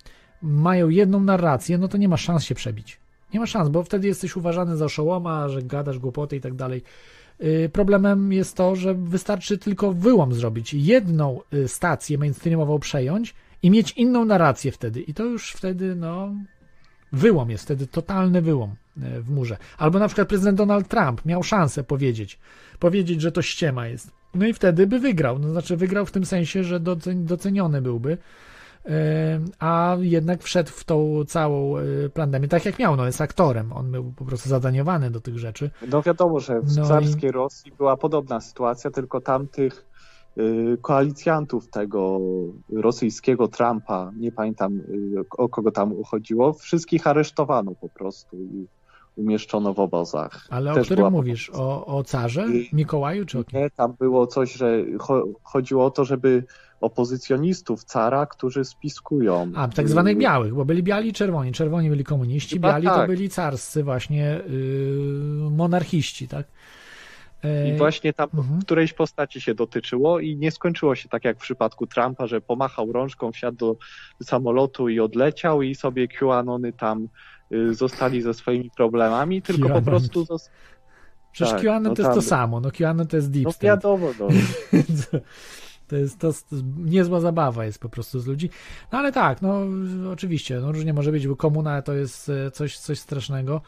mają 0.42 0.88
jedną 0.88 1.20
narrację, 1.20 1.78
no 1.78 1.88
to 1.88 1.98
nie 1.98 2.08
ma 2.08 2.16
szans 2.16 2.44
się 2.44 2.54
przebić. 2.54 2.99
Nie 3.34 3.40
ma 3.40 3.46
szans, 3.46 3.68
bo 3.68 3.82
wtedy 3.82 4.06
jesteś 4.06 4.36
uważany 4.36 4.76
za 4.76 4.84
oszołoma, 4.84 5.48
że 5.48 5.62
gadasz 5.62 5.98
głupoty 5.98 6.36
i 6.36 6.40
tak 6.40 6.54
dalej. 6.54 6.82
Yy, 7.40 7.68
Problemem 7.68 8.32
jest 8.32 8.56
to, 8.56 8.76
że 8.76 8.94
wystarczy 8.94 9.58
tylko 9.58 9.92
wyłom 9.92 10.34
zrobić, 10.34 10.74
jedną 10.74 11.40
y, 11.54 11.68
stację 11.68 12.18
mainstreamową 12.18 12.78
przejąć 12.78 13.34
i 13.62 13.70
mieć 13.70 13.92
inną 13.92 14.24
narrację 14.24 14.72
wtedy. 14.72 15.00
I 15.00 15.14
to 15.14 15.24
już 15.24 15.52
wtedy, 15.52 15.94
no, 15.96 16.34
wyłom 17.12 17.50
jest 17.50 17.64
wtedy, 17.64 17.86
totalny 17.86 18.42
wyłom 18.42 18.70
y, 18.70 19.22
w 19.22 19.30
murze. 19.30 19.56
Albo 19.78 19.98
na 19.98 20.06
przykład 20.08 20.28
prezydent 20.28 20.58
Donald 20.58 20.88
Trump 20.88 21.24
miał 21.24 21.42
szansę 21.42 21.84
powiedzieć, 21.84 22.38
powiedzieć, 22.78 23.20
że 23.20 23.32
to 23.32 23.42
ściema 23.42 23.86
jest. 23.86 24.10
No 24.34 24.46
i 24.46 24.52
wtedy 24.52 24.86
by 24.86 24.98
wygrał. 24.98 25.38
No, 25.38 25.50
znaczy 25.50 25.76
wygrał 25.76 26.06
w 26.06 26.10
tym 26.10 26.26
sensie, 26.26 26.64
że 26.64 26.80
docen- 26.80 27.24
doceniony 27.24 27.82
byłby, 27.82 28.18
a 29.58 29.96
jednak 30.00 30.42
wszedł 30.42 30.70
w 30.70 30.84
tą 30.84 31.24
całą 31.26 31.78
yy, 31.78 32.10
pandemię, 32.14 32.48
tak 32.48 32.64
jak 32.64 32.78
miał, 32.78 32.96
no 32.96 33.06
jest 33.06 33.20
aktorem, 33.20 33.72
on 33.72 33.90
był 33.92 34.12
po 34.16 34.24
prostu 34.24 34.48
zadaniowany 34.48 35.10
do 35.10 35.20
tych 35.20 35.38
rzeczy. 35.38 35.70
No 35.88 36.02
wiadomo, 36.02 36.40
że 36.40 36.60
w 36.60 36.76
No 36.76 36.84
i- 36.84 36.88
carskiej 36.88 37.30
Rosji 37.32 37.72
była 37.78 37.96
podobna 37.96 38.40
sytuacja, 38.40 38.90
tylko 38.90 39.20
tamtych 39.20 39.86
y, 40.38 40.78
koalicjantów 40.82 41.68
tego 41.70 42.18
rosyjskiego 42.72 43.48
Trumpa, 43.48 44.10
nie 44.16 44.32
pamiętam 44.32 44.76
y, 44.78 45.24
o 45.38 45.48
kogo 45.48 45.70
tam 45.70 46.02
chodziło, 46.04 46.52
wszystkich 46.52 47.06
aresztowano 47.06 47.72
po 47.80 47.88
prostu 47.88 48.36
i 48.36 48.66
umieszczono 49.20 49.74
w 49.74 49.80
obozach. 49.80 50.46
Ale 50.50 50.72
o 50.72 50.74
Też 50.74 50.84
którym 50.84 51.00
była 51.00 51.10
mówisz? 51.10 51.50
O, 51.54 51.86
o 51.86 52.04
carze? 52.04 52.46
Mikołaju 52.72 53.26
czy 53.26 53.38
o 53.38 53.44
kim? 53.44 53.60
Nie, 53.60 53.70
tam 53.70 53.94
było 53.98 54.26
coś, 54.26 54.52
że 54.52 54.84
cho 54.98 55.24
chodziło 55.42 55.84
o 55.84 55.90
to, 55.90 56.04
żeby 56.04 56.44
opozycjonistów 56.80 57.84
cara, 57.84 58.26
którzy 58.26 58.64
spiskują. 58.64 59.52
A, 59.54 59.68
tak 59.68 59.88
zwanych 59.88 60.16
Y, 60.16 60.20
białych, 60.20 60.54
bo 60.54 60.64
byli 60.64 60.82
biali 60.82 61.08
i 61.08 61.12
czerwoni. 61.12 61.52
Czerwoni 61.52 61.90
byli 61.90 62.04
komuniści, 62.04 62.54
Chyba 62.54 62.68
biali 62.68 62.86
to 62.86 62.94
tak. 62.94 63.10
byli 63.10 63.30
carscy 63.30 63.84
właśnie 63.84 64.40
yy, 64.48 65.50
monarchiści, 65.50 66.28
tak? 66.28 66.46
I 67.68 67.78
właśnie 67.78 68.12
tam 68.12 68.28
mhm. 68.34 68.62
którejś 68.62 68.92
postaci 68.92 69.40
się 69.40 69.54
dotyczyło 69.54 70.20
i 70.20 70.36
nie 70.36 70.50
skończyło 70.50 70.94
się 70.94 71.08
tak 71.08 71.24
jak 71.24 71.36
w 71.36 71.40
przypadku 71.40 71.86
Trumpa, 71.86 72.26
że 72.26 72.40
pomachał 72.40 72.92
rączką, 72.92 73.32
wsiadł 73.32 73.58
do 73.58 73.76
samolotu 74.22 74.88
i 74.88 75.00
odleciał 75.00 75.62
i 75.62 75.74
sobie 75.74 76.08
QAnony 76.08 76.72
tam 76.72 77.08
zostali 77.70 78.22
ze 78.22 78.34
swoimi 78.34 78.70
problemami, 78.70 79.42
tylko 79.42 79.62
po 79.62 79.68
QAnony. 79.68 79.86
prostu 79.86 80.22
zos- 80.24 80.50
Przecież 81.32 81.52
tak, 81.52 81.62
QAnon 81.62 81.82
no 81.82 81.94
to 81.94 82.02
jest 82.02 82.14
to 82.14 82.22
samo, 82.22 82.60
no 82.60 82.70
QAnon 82.70 83.06
to 83.06 83.16
jest 83.16 83.30
deep 83.30 83.46
no 83.46 83.52
wiadomo, 83.60 84.06
no. 84.20 84.28
To 85.90 85.96
jest, 85.96 86.18
to 86.18 86.26
jest 86.26 86.54
niezła 86.76 87.20
zabawa 87.20 87.64
jest 87.64 87.78
po 87.78 87.88
prostu 87.88 88.20
z 88.20 88.26
ludzi. 88.26 88.50
No 88.92 88.98
ale 88.98 89.12
tak, 89.12 89.42
no 89.42 89.60
oczywiście, 90.12 90.60
no 90.60 90.72
różnie 90.72 90.92
może 90.92 91.12
być, 91.12 91.28
bo 91.28 91.36
komuna 91.36 91.82
to 91.82 91.94
jest 91.94 92.28
e, 92.28 92.50
coś, 92.50 92.78
coś 92.78 92.98
strasznego 92.98 93.60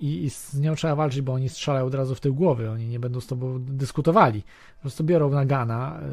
i, 0.00 0.24
i 0.24 0.30
z 0.30 0.60
nią 0.60 0.74
trzeba 0.74 0.94
walczyć, 0.94 1.20
bo 1.20 1.32
oni 1.32 1.48
strzelają 1.48 1.86
od 1.86 1.94
razu 1.94 2.14
w 2.14 2.20
tył 2.20 2.34
głowy, 2.34 2.70
oni 2.70 2.88
nie 2.88 3.00
będą 3.00 3.20
z 3.20 3.26
tobą 3.26 3.58
dyskutowali. 3.64 4.42
Po 4.76 4.80
prostu 4.80 5.04
biorą 5.04 5.30
nagana 5.30 6.00
e, 6.00 6.06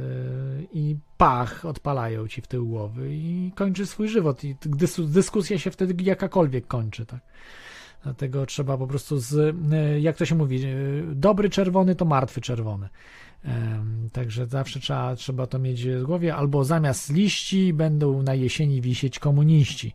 i 0.74 0.96
pach, 1.18 1.66
odpalają 1.66 2.28
ci 2.28 2.42
w 2.42 2.48
tył 2.48 2.68
głowy 2.68 3.10
i 3.12 3.52
kończy 3.56 3.86
swój 3.86 4.08
żywot 4.08 4.44
i 4.44 4.56
dys, 4.66 5.02
dyskusja 5.12 5.60
się 5.60 5.72
wtedy 5.72 6.04
jakakolwiek 6.04 6.68
kończy, 6.68 7.06
tak. 7.06 7.20
Dlatego 8.04 8.46
trzeba 8.46 8.78
po 8.78 8.88
prostu 8.88 9.20
z, 9.20 9.56
e, 9.74 10.00
jak 10.00 10.18
to 10.18 10.26
się 10.26 10.36
mówi, 10.36 10.64
dobry 11.12 11.50
czerwony 11.50 11.96
to 11.96 12.06
martwy 12.06 12.42
czerwony. 12.42 12.90
Także 14.12 14.48
zawsze 14.48 14.80
trzeba, 14.80 15.16
trzeba 15.16 15.48
to 15.48 15.60
mieć 15.60 15.88
w 15.88 16.04
głowie, 16.04 16.36
albo 16.36 16.64
zamiast 16.64 17.14
liści 17.14 17.74
będą 17.74 18.22
na 18.22 18.34
jesieni 18.34 18.82
wisieć 18.82 19.20
komuniści. 19.20 19.94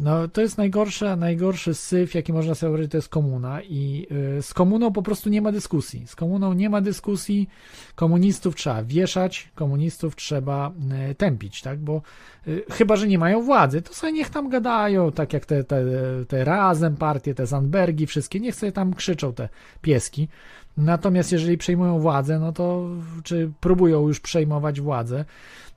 No 0.00 0.28
to 0.28 0.40
jest 0.40 0.58
najgorsze, 0.58 1.16
najgorszy 1.16 1.74
syf, 1.74 2.14
jaki 2.14 2.32
można 2.32 2.54
sobie 2.54 2.70
wyobrazić, 2.70 2.92
to 2.92 2.98
jest 2.98 3.08
komuna 3.08 3.62
i 3.62 4.06
y, 4.38 4.42
z 4.42 4.54
komuną 4.54 4.92
po 4.92 5.02
prostu 5.02 5.30
nie 5.30 5.42
ma 5.42 5.52
dyskusji. 5.52 6.06
Z 6.06 6.16
komuną 6.16 6.52
nie 6.52 6.70
ma 6.70 6.80
dyskusji, 6.80 7.48
komunistów 7.94 8.56
trzeba 8.56 8.82
wieszać, 8.82 9.48
komunistów 9.54 10.16
trzeba 10.16 10.72
y, 11.10 11.14
tępić, 11.14 11.62
tak, 11.62 11.78
bo 11.78 12.02
y, 12.48 12.62
chyba, 12.70 12.96
że 12.96 13.08
nie 13.08 13.18
mają 13.18 13.42
władzy, 13.42 13.82
to 13.82 13.94
sobie 13.94 14.12
niech 14.12 14.30
tam 14.30 14.48
gadają, 14.48 15.12
tak 15.12 15.32
jak 15.32 15.46
te, 15.46 15.64
te, 15.64 15.84
te 16.28 16.44
Razem 16.44 16.96
partie, 16.96 17.34
te 17.34 17.46
Zandbergi, 17.46 18.06
wszystkie, 18.06 18.40
niech 18.40 18.54
sobie 18.54 18.72
tam 18.72 18.94
krzyczą 18.94 19.32
te 19.32 19.48
pieski. 19.82 20.28
Natomiast 20.76 21.32
jeżeli 21.32 21.58
przejmują 21.58 21.98
władzę, 21.98 22.38
no 22.38 22.52
to 22.52 22.88
czy 23.22 23.50
próbują 23.60 24.08
już 24.08 24.20
przejmować 24.20 24.80
władzę, 24.80 25.24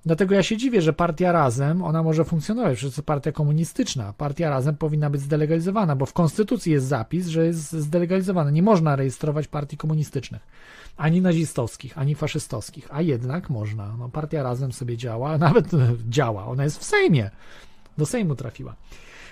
Dlatego 0.05 0.35
ja 0.35 0.43
się 0.43 0.57
dziwię, 0.57 0.81
że 0.81 0.93
partia 0.93 1.31
Razem, 1.31 1.83
ona 1.83 2.03
może 2.03 2.25
funkcjonować, 2.25 2.77
przecież 2.77 2.95
to 2.95 3.03
partia 3.03 3.31
komunistyczna. 3.31 4.13
Partia 4.17 4.49
Razem 4.49 4.77
powinna 4.77 5.09
być 5.09 5.21
zdelegalizowana, 5.21 5.95
bo 5.95 6.05
w 6.05 6.13
konstytucji 6.13 6.71
jest 6.71 6.85
zapis, 6.85 7.27
że 7.27 7.45
jest 7.45 7.71
zdelegalizowana. 7.71 8.51
Nie 8.51 8.63
można 8.63 8.95
rejestrować 8.95 9.47
partii 9.47 9.77
komunistycznych, 9.77 10.41
ani 10.97 11.21
nazistowskich, 11.21 11.97
ani 11.97 12.15
faszystowskich, 12.15 12.87
a 12.91 13.01
jednak 13.01 13.49
można. 13.49 13.95
No, 13.99 14.09
partia 14.09 14.43
Razem 14.43 14.71
sobie 14.71 14.97
działa, 14.97 15.37
nawet 15.37 15.65
działa, 16.09 16.45
ona 16.45 16.63
jest 16.63 16.79
w 16.79 16.83
Sejmie. 16.83 17.29
Do 17.97 18.05
Sejmu 18.05 18.35
trafiła. 18.35 18.75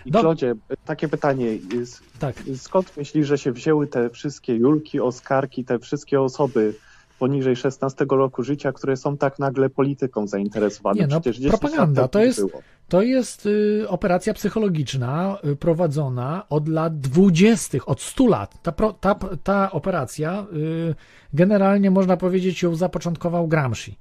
I 0.06 0.12
Klodzie, 0.12 0.56
takie 0.86 1.08
pytanie, 1.08 1.58
jest, 1.74 2.02
Tak. 2.20 2.36
skąd 2.56 2.98
myślisz, 2.98 3.28
że 3.28 3.38
się 3.38 3.52
wzięły 3.52 3.88
te 3.88 4.10
wszystkie 4.10 4.56
Julki, 4.56 5.00
Oskarki, 5.00 5.66
te 5.66 5.80
wszystkie 5.80 6.22
osoby 6.22 6.74
poniżej 7.22 7.56
16 7.56 8.06
roku 8.10 8.44
życia, 8.44 8.72
które 8.72 8.98
są 8.98 9.18
tak 9.18 9.40
nagle 9.40 9.70
polityką 9.70 10.28
zainteresowane. 10.28 11.00
Nie, 11.00 11.08
no, 11.08 11.22
Przecież 11.22 11.38
10 11.38 11.52
lat 11.52 11.62
propaganda, 11.62 12.08
to 12.08 12.20
jest- 12.24 12.40
było. 12.40 12.62
To 12.88 13.02
jest 13.02 13.46
y, 13.46 13.86
operacja 13.88 14.34
psychologiczna 14.34 15.38
y, 15.46 15.56
prowadzona 15.56 16.46
od 16.50 16.68
lat 16.68 17.00
20., 17.00 17.78
od 17.86 18.02
100 18.02 18.28
lat. 18.28 18.62
Ta, 18.64 18.72
ta, 18.72 19.16
ta 19.44 19.72
operacja 19.72 20.46
y, 20.54 20.96
generalnie 21.34 21.92
można 21.92 22.18
powiedzieć 22.18 22.64
ją 22.64 22.76
zapoczątkował 22.76 23.48
Gramsci 23.48 23.98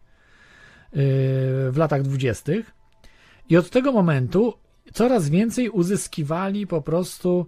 w 1.72 1.74
latach 1.76 2.02
20. 2.02 2.52
I 3.48 3.56
od 3.56 3.70
tego 3.70 3.92
momentu 3.92 4.54
coraz 4.92 5.28
więcej 5.28 5.70
uzyskiwali 5.70 6.66
po 6.66 6.82
prostu 6.82 7.46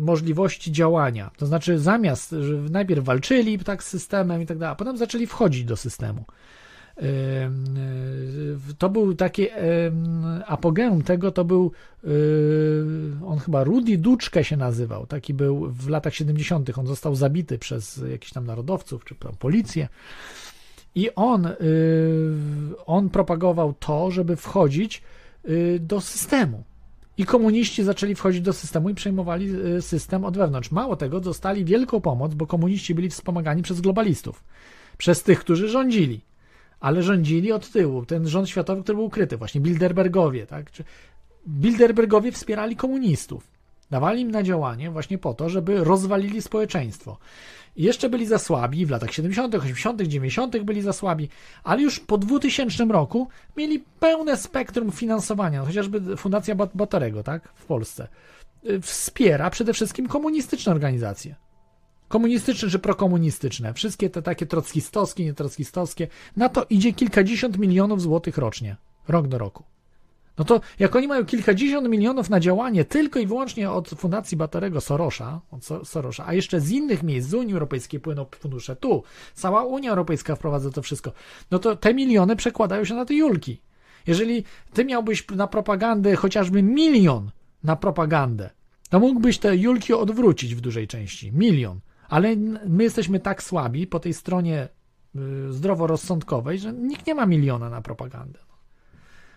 możliwości 0.00 0.72
działania. 0.72 1.30
To 1.36 1.46
znaczy, 1.46 1.78
zamiast, 1.78 2.30
że 2.30 2.54
najpierw 2.54 3.04
walczyli 3.04 3.58
tak 3.58 3.82
z 3.82 3.88
systemem 3.88 4.42
i 4.42 4.46
tak 4.46 4.58
dalej, 4.58 4.72
a 4.72 4.76
potem 4.76 4.96
zaczęli 4.96 5.26
wchodzić 5.26 5.64
do 5.64 5.76
systemu. 5.76 6.24
Y, 7.02 7.04
To 8.78 8.90
był 8.90 9.14
taki 9.14 9.46
apogeum 10.46 11.02
tego, 11.02 11.30
to 11.30 11.44
był 11.44 11.72
y, 12.04 12.08
on 13.26 13.38
chyba 13.38 13.64
Rudy 13.64 13.98
Duczkę 13.98 14.44
się 14.44 14.56
nazywał, 14.56 15.06
taki 15.06 15.34
był 15.34 15.70
w 15.70 15.88
latach 15.88 16.14
70. 16.14 16.78
On 16.78 16.86
został 16.86 17.14
zabity 17.14 17.58
przez 17.58 18.02
jakichś 18.10 18.32
tam 18.32 18.46
narodowców 18.46 19.04
czy 19.04 19.14
tam 19.14 19.36
policję. 19.36 19.88
I 20.94 21.14
on, 21.14 21.46
y, 21.46 21.54
on 22.86 23.10
propagował 23.10 23.74
to, 23.78 24.10
żeby 24.10 24.36
wchodzić 24.36 25.02
y, 25.48 25.78
do 25.80 26.00
systemu. 26.00 26.64
I 27.18 27.24
komuniści 27.24 27.84
zaczęli 27.84 28.14
wchodzić 28.14 28.40
do 28.40 28.52
systemu 28.52 28.90
i 28.90 28.94
przejmowali 28.94 29.50
y, 29.76 29.82
system 29.82 30.24
od 30.24 30.36
wewnątrz. 30.36 30.70
Mało 30.70 30.96
tego, 30.96 31.20
dostali 31.20 31.64
wielką 31.64 32.00
pomoc, 32.00 32.34
bo 32.34 32.46
komuniści 32.46 32.94
byli 32.94 33.10
wspomagani 33.10 33.62
przez 33.62 33.80
globalistów, 33.80 34.44
przez 34.98 35.22
tych, 35.22 35.40
którzy 35.40 35.68
rządzili 35.68 36.20
ale 36.84 37.02
rządzili 37.02 37.52
od 37.52 37.70
tyłu. 37.70 38.06
Ten 38.06 38.28
rząd 38.28 38.48
światowy, 38.48 38.82
który 38.82 38.96
był 38.96 39.04
ukryty, 39.04 39.36
właśnie 39.36 39.60
Bilderbergowie, 39.60 40.46
tak? 40.46 40.70
Bilderbergowie 41.48 42.32
wspierali 42.32 42.76
komunistów. 42.76 43.50
Dawali 43.90 44.20
im 44.20 44.30
na 44.30 44.42
działanie 44.42 44.90
właśnie 44.90 45.18
po 45.18 45.34
to, 45.34 45.48
żeby 45.48 45.84
rozwalili 45.84 46.42
społeczeństwo. 46.42 47.18
Jeszcze 47.76 48.08
byli 48.08 48.26
za 48.26 48.38
słabi, 48.38 48.86
w 48.86 48.90
latach 48.90 49.12
70., 49.12 49.54
80., 49.54 50.02
90. 50.02 50.62
byli 50.62 50.82
za 50.82 50.92
słabi, 50.92 51.28
ale 51.64 51.82
już 51.82 52.00
po 52.00 52.18
2000 52.18 52.84
roku 52.84 53.28
mieli 53.56 53.84
pełne 54.00 54.36
spektrum 54.36 54.92
finansowania, 54.92 55.64
chociażby 55.64 56.16
Fundacja 56.16 56.54
Bat- 56.54 56.70
Batorego, 56.74 57.22
tak, 57.22 57.48
w 57.54 57.64
Polsce, 57.64 58.08
y, 58.64 58.80
wspiera 58.80 59.50
przede 59.50 59.72
wszystkim 59.72 60.08
komunistyczne 60.08 60.72
organizacje 60.72 61.34
komunistyczne 62.08 62.70
czy 62.70 62.78
prokomunistyczne, 62.78 63.74
wszystkie 63.74 64.10
te 64.10 64.22
takie 64.22 64.46
trockistowskie, 64.46 65.24
nietrockistowskie, 65.24 66.08
na 66.36 66.48
to 66.48 66.66
idzie 66.70 66.92
kilkadziesiąt 66.92 67.58
milionów 67.58 68.02
złotych 68.02 68.38
rocznie, 68.38 68.76
rok 69.08 69.28
do 69.28 69.38
roku. 69.38 69.64
No 70.38 70.44
to 70.44 70.60
jak 70.78 70.96
oni 70.96 71.08
mają 71.08 71.24
kilkadziesiąt 71.24 71.88
milionów 71.88 72.30
na 72.30 72.40
działanie 72.40 72.84
tylko 72.84 73.18
i 73.18 73.26
wyłącznie 73.26 73.70
od 73.70 73.88
Fundacji 73.88 74.36
Batorego 74.36 74.80
Sorosza, 74.80 75.40
od 75.50 75.60
So- 75.60 75.84
Sorosza, 75.84 76.26
a 76.26 76.34
jeszcze 76.34 76.60
z 76.60 76.70
innych 76.70 77.02
miejsc, 77.02 77.28
z 77.28 77.34
Unii 77.34 77.54
Europejskiej 77.54 78.00
płyną 78.00 78.26
fundusze, 78.40 78.76
tu 78.76 79.02
cała 79.34 79.64
Unia 79.64 79.90
Europejska 79.90 80.36
wprowadza 80.36 80.70
to 80.70 80.82
wszystko, 80.82 81.12
no 81.50 81.58
to 81.58 81.76
te 81.76 81.94
miliony 81.94 82.36
przekładają 82.36 82.84
się 82.84 82.94
na 82.94 83.04
te 83.04 83.14
julki. 83.14 83.60
Jeżeli 84.06 84.44
ty 84.72 84.84
miałbyś 84.84 85.28
na 85.28 85.46
propagandę 85.46 86.16
chociażby 86.16 86.62
milion 86.62 87.30
na 87.64 87.76
propagandę, 87.76 88.50
to 88.90 89.00
mógłbyś 89.00 89.38
te 89.38 89.56
julki 89.56 89.92
odwrócić 89.92 90.54
w 90.54 90.60
dużej 90.60 90.88
części. 90.88 91.32
Milion. 91.32 91.80
Ale 92.08 92.36
my 92.66 92.82
jesteśmy 92.82 93.20
tak 93.20 93.42
słabi 93.42 93.86
po 93.86 94.00
tej 94.00 94.14
stronie 94.14 94.68
y, 95.16 95.52
zdroworozsądkowej, 95.52 96.58
że 96.58 96.72
nikt 96.72 97.06
nie 97.06 97.14
ma 97.14 97.26
miliona 97.26 97.70
na 97.70 97.82
propagandę. 97.82 98.38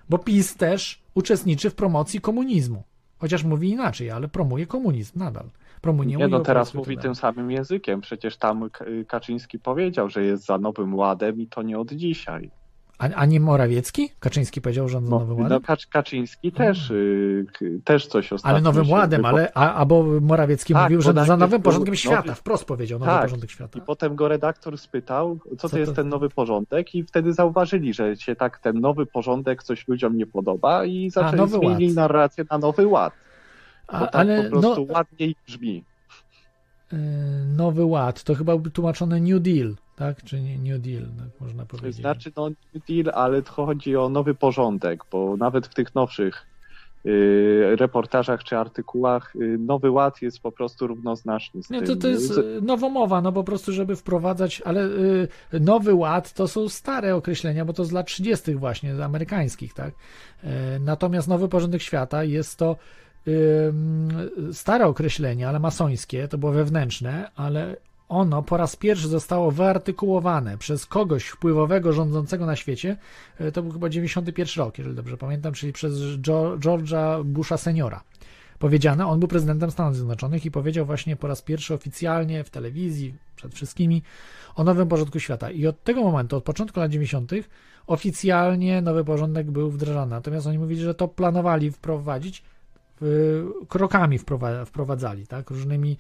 Bo 0.10 0.18
PiS 0.18 0.56
też 0.56 1.02
uczestniczy 1.16 1.70
w 1.70 1.76
promocji 1.76 2.22
komunizmu. 2.22 2.84
Chociaż 3.18 3.44
mówi 3.44 3.70
inaczej, 3.70 4.12
ale 4.12 4.28
promuje 4.28 4.68
komunizm 4.68 5.20
nadal. 5.20 5.50
Promuje 5.82 6.18
Nie, 6.18 6.28
no 6.28 6.40
teraz 6.40 6.74
mówi 6.74 6.96
tak 6.96 7.04
tym 7.04 7.16
samym 7.16 7.52
językiem. 7.52 8.02
Przecież 8.02 8.38
tam 8.38 8.70
Kaczyński 9.08 9.60
powiedział, 9.60 10.10
że 10.10 10.24
jest 10.24 10.46
za 10.46 10.58
nowym 10.58 10.96
ładem 10.96 11.42
i 11.42 11.48
to 11.48 11.62
nie 11.62 11.80
od 11.80 11.94
dzisiaj. 11.94 12.52
A, 13.00 13.04
a 13.10 13.26
nie 13.26 13.40
Morawiecki? 13.40 14.10
Kaczyński 14.20 14.62
powiedział, 14.62 14.90
że 14.90 14.98
on 14.98 15.04
No, 15.04 15.10
nowym 15.20 15.38
no 15.38 15.44
ładem? 15.44 15.62
Kacz, 15.62 15.88
Kaczyński 15.88 16.52
też, 16.52 16.90
y, 16.92 17.46
k- 17.54 17.66
też 17.84 18.08
coś 18.08 18.34
ostatnio 18.34 18.56
Ale 18.56 18.62
nowym 18.62 18.90
ładem, 18.90 19.22
wypo- 19.22 19.28
ale 19.28 19.52
a, 19.54 19.74
albo 19.74 20.04
Morawiecki 20.22 20.74
Tak, 20.74 20.84
mówił, 20.84 21.02
że 21.02 21.14
za 21.26 21.38
nowym 21.38 21.62
porządkiem 21.62 21.92
nowy- 21.94 21.98
świata. 21.98 22.34
Wprost 22.36 22.66
powiedział, 22.66 23.00
nowy 23.00 23.12
Tak. 23.12 23.22
porządek 23.22 23.52
świata. 23.52 23.80
I 23.80 23.82
potem 23.82 24.16
go 24.16 24.28
redaktor 24.28 24.78
spytał, 24.78 25.40
co, 25.50 25.56
Co 25.58 25.70
to 25.70 25.80
jest 25.80 25.92
to- 25.92 25.96
ten 25.96 26.10
nowy 26.10 26.30
porządek 26.30 26.96
i 26.96 27.04
wtedy 27.04 27.34
zauważyli, 27.34 27.94
że 27.94 28.16
się 28.16 28.36
tak 28.36 28.60
ten 28.60 28.80
nowy 28.82 29.06
porządek 29.06 29.64
coś 29.64 29.88
ludziom 29.88 30.18
nie 30.18 30.26
podoba 30.28 30.86
i 30.86 31.10
zaczęli 31.10 31.38
nowy 31.38 31.58
zmienili 31.58 31.86
ład. 31.88 31.96
narrację 31.96 32.46
na 32.52 32.58
nowy 32.58 32.88
ład. 32.88 33.14
A, 33.88 34.00
tak 34.00 34.16
ale 34.16 34.44
po 34.44 34.50
prostu 34.50 34.86
no, 34.88 34.94
ładniej 34.94 35.36
brzmi. 35.48 35.84
y, 36.94 36.98
nowy 37.58 37.86
ład, 37.86 38.24
to 38.24 38.36
chyba 38.36 38.54
tłumaczone 38.74 39.20
New 39.20 39.42
Deal, 39.42 39.76
tak? 39.98 40.24
Czy 40.24 40.42
nie 40.42 40.58
New 40.58 40.82
Deal, 40.82 41.04
tak 41.04 41.42
można 41.42 41.66
To 41.66 41.78
powiedzieć. 41.78 42.02
znaczy, 42.02 42.32
no 42.38 42.50
New 42.50 42.86
deal, 42.90 43.16
ale 43.16 43.42
to 43.42 43.52
chodzi 43.52 43.96
o 43.96 44.10
nowy 44.10 44.36
porządek, 44.36 45.04
bo 45.12 45.38
nawet 45.38 45.68
w 45.68 45.74
tych 45.74 45.96
nowszych 45.96 46.46
y, 47.06 47.76
reportażach 47.80 48.44
czy 48.44 48.58
artykułach 48.58 49.36
y, 49.36 49.58
nowy 49.60 49.92
ład 49.92 50.22
jest 50.22 50.40
po 50.40 50.52
prostu 50.52 50.88
równoznaczny 50.88 51.64
z 51.64 51.70
Nie, 51.70 51.82
tym. 51.82 51.88
to, 51.88 52.02
to 52.02 52.08
jest 52.08 52.28
z- 52.28 52.38
y, 52.38 52.60
nowomowa, 52.62 53.22
no 53.22 53.32
po 53.32 53.44
prostu, 53.44 53.72
żeby 53.74 53.96
wprowadzać, 53.96 54.62
ale 54.66 54.86
y, 54.86 55.28
nowy 55.60 55.94
ład 55.94 56.34
to 56.34 56.48
są 56.48 56.70
stare 56.70 57.16
określenia, 57.16 57.66
bo 57.66 57.74
to 57.74 57.86
z 57.86 57.92
lat 57.92 58.08
30. 58.08 58.56
właśnie, 58.56 59.04
amerykańskich, 59.06 59.74
tak? 59.74 59.94
E, 60.44 60.80
Natomiast 60.80 61.28
nowy 61.28 61.50
porządek 61.50 61.82
świata 61.82 62.24
jest 62.24 62.60
to 62.60 62.76
stare 64.52 64.86
określenie, 64.86 65.50
ale 65.50 65.60
masońskie, 65.60 66.28
to 66.28 66.38
było 66.38 66.52
wewnętrzne, 66.52 67.32
ale 67.36 67.76
ono 68.10 68.44
po 68.44 68.58
raz 68.58 68.76
pierwszy 68.76 69.08
zostało 69.08 69.52
wyartykułowane 69.52 70.58
przez 70.58 70.86
kogoś 70.86 71.26
wpływowego, 71.26 71.94
rządzącego 71.94 72.46
na 72.46 72.56
świecie, 72.56 72.98
e, 73.40 73.52
to 73.52 73.64
był 73.64 73.72
chyba 73.72 73.90
91 73.90 74.64
rok, 74.66 74.78
jeżeli 74.78 74.96
dobrze 74.96 75.18
pamiętam, 75.18 75.54
czyli 75.54 75.74
przez 75.74 75.94
George'a 76.60 77.24
Busha 77.24 77.58
seniora 77.58 78.04
powiedziane. 78.60 79.08
On 79.08 79.20
był 79.20 79.28
prezydentem 79.28 79.72
Stanów 79.72 79.96
Zjednoczonych 79.96 80.46
i 80.46 80.52
powiedział 80.52 80.86
właśnie 80.86 81.16
po 81.16 81.28
raz 81.28 81.42
pierwszy 81.42 81.74
oficjalnie 81.74 82.44
w 82.44 82.50
telewizji, 82.50 83.16
przed 83.36 83.56
wszystkimi, 83.56 84.04
o 84.56 84.64
nowym 84.64 84.88
porządku 84.88 85.20
świata. 85.20 85.52
I 85.52 85.68
od 85.68 85.84
tego 85.84 86.04
momentu, 86.04 86.36
od 86.36 86.44
początku 86.44 86.80
lat 86.80 86.92
90., 86.92 87.32
oficjalnie 87.88 88.82
nowy 88.82 89.04
porządek 89.04 89.52
był 89.52 89.72
wdrażany. 89.72 90.10
Natomiast 90.10 90.48
oni 90.48 90.60
mówili, 90.60 90.82
że 90.82 90.94
to 90.94 91.08
planowali 91.08 91.72
wprowadzić, 91.72 92.44
krokami 93.68 94.20
wprowa- 94.20 94.66
wprowadzali, 94.66 95.28
tak, 95.28 95.50
różnymi 95.50 95.98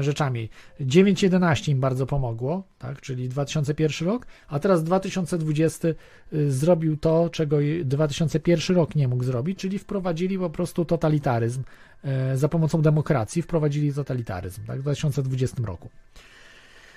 rzeczami. 0.00 0.48
9.11 0.80 1.68
im 1.70 1.80
bardzo 1.80 2.06
pomogło, 2.06 2.62
tak, 2.78 3.00
czyli 3.00 3.28
2001 3.28 4.08
rok, 4.08 4.26
a 4.48 4.58
teraz 4.58 4.84
2020 4.84 5.88
y, 6.32 6.52
zrobił 6.52 6.96
to, 6.96 7.30
czego 7.30 7.60
i 7.60 7.84
2001 7.84 8.76
rok 8.76 8.94
nie 8.94 9.08
mógł 9.08 9.24
zrobić, 9.24 9.58
czyli 9.58 9.78
wprowadzili 9.78 10.38
po 10.38 10.50
prostu 10.50 10.84
totalitaryzm 10.84 11.62
e, 12.04 12.36
za 12.36 12.48
pomocą 12.48 12.82
demokracji, 12.82 13.42
wprowadzili 13.42 13.94
totalitaryzm, 13.94 14.66
tak, 14.66 14.78
w 14.78 14.82
2020 14.82 15.62
roku. 15.64 15.88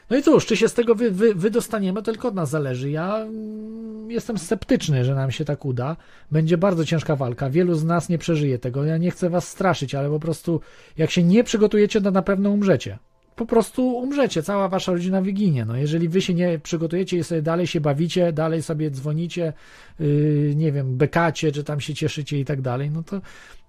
No 0.09 0.17
i 0.17 0.23
cóż, 0.23 0.45
czy 0.45 0.57
się 0.57 0.69
z 0.69 0.73
tego 0.73 0.95
wy, 0.95 1.11
wy, 1.11 1.35
wydostaniemy, 1.35 2.03
tylko 2.03 2.27
od 2.27 2.35
nas 2.35 2.49
zależy. 2.49 2.91
Ja 2.91 3.17
mm, 3.17 4.11
jestem 4.11 4.37
sceptyczny, 4.37 5.05
że 5.05 5.15
nam 5.15 5.31
się 5.31 5.45
tak 5.45 5.65
uda. 5.65 5.95
Będzie 6.31 6.57
bardzo 6.57 6.85
ciężka 6.85 7.15
walka. 7.15 7.49
Wielu 7.49 7.75
z 7.75 7.83
nas 7.83 8.09
nie 8.09 8.17
przeżyje 8.17 8.59
tego. 8.59 8.85
Ja 8.85 8.97
nie 8.97 9.11
chcę 9.11 9.29
was 9.29 9.47
straszyć, 9.47 9.95
ale 9.95 10.09
po 10.09 10.19
prostu 10.19 10.61
jak 10.97 11.11
się 11.11 11.23
nie 11.23 11.43
przygotujecie, 11.43 12.01
to 12.01 12.11
na 12.11 12.21
pewno 12.21 12.49
umrzecie. 12.49 12.97
Po 13.35 13.45
prostu 13.45 13.87
umrzecie, 13.87 14.43
cała 14.43 14.69
wasza 14.69 14.91
rodzina 14.91 15.21
wyginie. 15.21 15.65
No, 15.65 15.77
jeżeli 15.77 16.09
wy 16.09 16.21
się 16.21 16.33
nie 16.33 16.59
przygotujecie 16.59 17.17
i 17.17 17.23
sobie 17.23 17.41
dalej 17.41 17.67
się 17.67 17.81
bawicie, 17.81 18.33
dalej 18.33 18.63
sobie 18.63 18.91
dzwonicie, 18.91 19.53
yy, 19.99 20.53
nie 20.55 20.71
wiem, 20.71 20.97
bekacie, 20.97 21.51
czy 21.51 21.63
tam 21.63 21.79
się 21.79 21.93
cieszycie 21.93 22.39
i 22.39 22.45
tak 22.45 22.61
dalej, 22.61 22.91
no 22.91 23.03
to, 23.03 23.21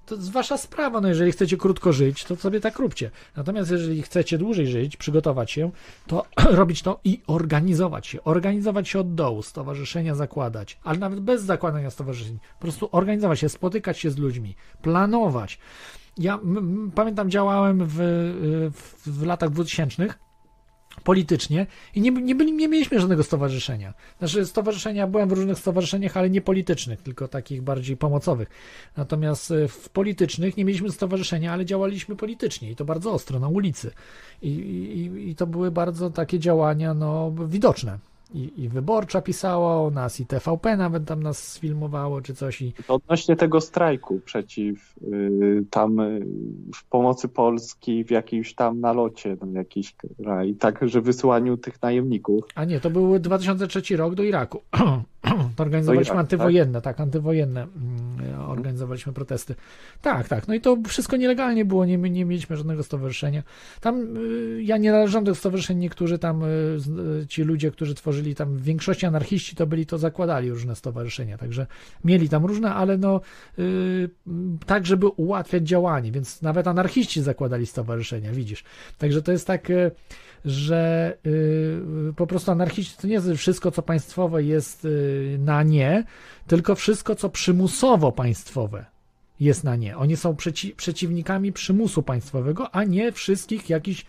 to 0.08 0.14
jest 0.14 0.32
wasza 0.32 0.56
sprawa. 0.56 1.00
No, 1.00 1.08
jeżeli 1.08 1.32
chcecie 1.32 1.56
krótko 1.56 1.92
żyć, 1.92 2.24
to 2.24 2.36
sobie 2.36 2.60
tak 2.60 2.78
róbcie. 2.78 3.10
Natomiast 3.36 3.70
jeżeli 3.70 4.02
chcecie 4.02 4.38
dłużej 4.38 4.66
żyć, 4.66 4.96
przygotować 4.96 5.50
się, 5.50 5.70
to 6.06 6.26
robić 6.60 6.82
to 6.82 7.00
i 7.04 7.22
organizować 7.26 8.06
się. 8.06 8.24
Organizować 8.24 8.88
się 8.88 9.00
od 9.00 9.14
dołu, 9.14 9.42
stowarzyszenia 9.42 10.14
zakładać, 10.14 10.78
ale 10.84 10.98
nawet 10.98 11.20
bez 11.20 11.42
zakładania 11.42 11.90
stowarzyszeń. 11.90 12.38
Po 12.58 12.62
prostu 12.62 12.88
organizować 12.92 13.40
się, 13.40 13.48
spotykać 13.48 13.98
się 13.98 14.10
z 14.10 14.18
ludźmi, 14.18 14.56
planować. 14.82 15.58
Ja 16.18 16.38
pamiętam, 16.94 17.30
działałem 17.30 17.86
w, 17.86 17.96
w, 18.72 19.10
w 19.10 19.26
latach 19.26 19.50
2000 19.50 20.08
politycznie 21.04 21.66
i 21.94 22.00
nie, 22.00 22.10
nie, 22.10 22.34
byli, 22.34 22.52
nie 22.52 22.68
mieliśmy 22.68 23.00
żadnego 23.00 23.22
stowarzyszenia. 23.22 23.94
Znaczy 24.18 24.46
stowarzyszenia, 24.46 25.06
byłem 25.06 25.28
w 25.28 25.32
różnych 25.32 25.58
stowarzyszeniach, 25.58 26.16
ale 26.16 26.30
nie 26.30 26.40
politycznych, 26.40 27.02
tylko 27.02 27.28
takich 27.28 27.62
bardziej 27.62 27.96
pomocowych. 27.96 28.48
Natomiast 28.96 29.50
e, 29.50 29.68
w 29.68 29.88
politycznych 29.88 30.56
nie 30.56 30.64
mieliśmy 30.64 30.92
stowarzyszenia, 30.92 31.52
ale 31.52 31.64
działaliśmy 31.64 32.16
politycznie 32.16 32.70
i 32.70 32.76
to 32.76 32.84
bardzo 32.84 33.12
ostro, 33.12 33.38
na 33.38 33.48
ulicy. 33.48 33.90
I, 34.42 34.48
i, 34.48 35.30
i 35.30 35.34
to 35.34 35.46
były 35.46 35.70
bardzo 35.70 36.10
takie 36.10 36.38
działania 36.38 36.94
no, 36.94 37.32
widoczne. 37.48 37.98
I, 38.34 38.62
I 38.62 38.68
wyborcza 38.68 39.22
pisała 39.22 39.82
o 39.82 39.90
nas, 39.90 40.20
i 40.20 40.26
TVP 40.26 40.76
nawet 40.76 41.04
tam 41.04 41.22
nas 41.22 41.52
sfilmowało, 41.52 42.20
czy 42.20 42.34
coś. 42.34 42.62
I 42.62 42.72
To 42.86 42.94
odnośnie 42.94 43.36
tego 43.36 43.60
strajku 43.60 44.20
przeciw 44.24 44.94
y, 45.02 45.64
tam 45.70 46.00
y, 46.00 46.26
w 46.74 46.84
pomocy 46.84 47.28
Polski 47.28 48.04
w 48.04 48.10
jakimś 48.10 48.54
tam 48.54 48.80
nalocie 48.80 49.36
na 49.46 49.58
jakiś 49.58 49.94
kraj, 49.94 50.54
także 50.54 51.00
wysyłaniu 51.00 51.56
tych 51.56 51.82
najemników. 51.82 52.44
A 52.54 52.64
nie, 52.64 52.80
to 52.80 52.90
był 52.90 53.18
2003 53.18 53.96
rok 53.96 54.14
do 54.14 54.22
Iraku. 54.22 54.62
To 55.56 55.62
organizowaliśmy 55.62 56.14
Iraku, 56.14 56.20
antywojenne, 56.20 56.80
tak, 56.82 57.00
antywojenne 57.00 57.62
mm, 57.62 58.40
organizowaliśmy 58.40 59.12
protesty. 59.12 59.54
Tak, 60.02 60.28
tak. 60.28 60.48
No 60.48 60.54
i 60.54 60.60
to 60.60 60.76
wszystko 60.86 61.16
nielegalnie 61.16 61.64
było, 61.64 61.84
nie, 61.84 61.98
nie 61.98 62.24
mieliśmy 62.24 62.56
żadnego 62.56 62.82
stowarzyszenia. 62.82 63.42
Tam 63.80 64.16
y, 64.16 64.62
ja 64.62 64.76
nie 64.76 64.92
należałem 64.92 65.24
do 65.24 65.34
stowarzyszeń, 65.34 65.78
niektórzy 65.78 66.18
tam, 66.18 66.42
y, 66.44 66.46
y, 67.22 67.26
ci 67.26 67.42
ludzie, 67.42 67.70
którzy 67.70 67.94
tworzyli 67.94 68.34
tam, 68.34 68.56
w 68.56 68.62
większości 68.62 69.06
anarchiści 69.06 69.56
to 69.56 69.66
byli, 69.66 69.86
to 69.86 69.98
zakładali 69.98 70.50
różne 70.50 70.76
stowarzyszenia, 70.76 71.38
także 71.38 71.66
mieli 72.04 72.28
tam 72.28 72.46
różne, 72.46 72.74
ale 72.74 72.98
no 72.98 73.20
tak, 74.66 74.86
żeby 74.86 75.08
ułatwiać 75.08 75.68
działanie, 75.68 76.12
więc 76.12 76.42
nawet 76.42 76.66
anarchiści 76.66 77.22
zakładali 77.22 77.66
stowarzyszenia, 77.66 78.32
widzisz. 78.32 78.64
Także 78.98 79.22
to 79.22 79.32
jest 79.32 79.46
tak, 79.46 79.68
że 80.44 81.16
y, 81.26 82.12
po 82.16 82.26
prostu 82.26 82.50
anarchiści 82.50 82.96
to 83.00 83.06
nie 83.06 83.12
jest 83.12 83.30
wszystko, 83.36 83.70
co 83.70 83.82
państwowe 83.82 84.42
jest 84.44 84.84
y, 84.84 85.36
na 85.40 85.62
nie, 85.62 86.04
tylko 86.46 86.74
wszystko, 86.74 87.14
co 87.14 87.28
przymusowo 87.30 88.12
państwowe 88.12 88.84
jest 89.40 89.64
na 89.64 89.76
nie. 89.76 89.96
Oni 89.96 90.16
są 90.16 90.36
przeci 90.36 90.74
przeciwnikami 90.74 91.52
przymusu 91.52 92.02
państwowego, 92.02 92.74
a 92.74 92.84
nie 92.84 93.12
wszystkich 93.12 93.70
jakichś 93.70 94.04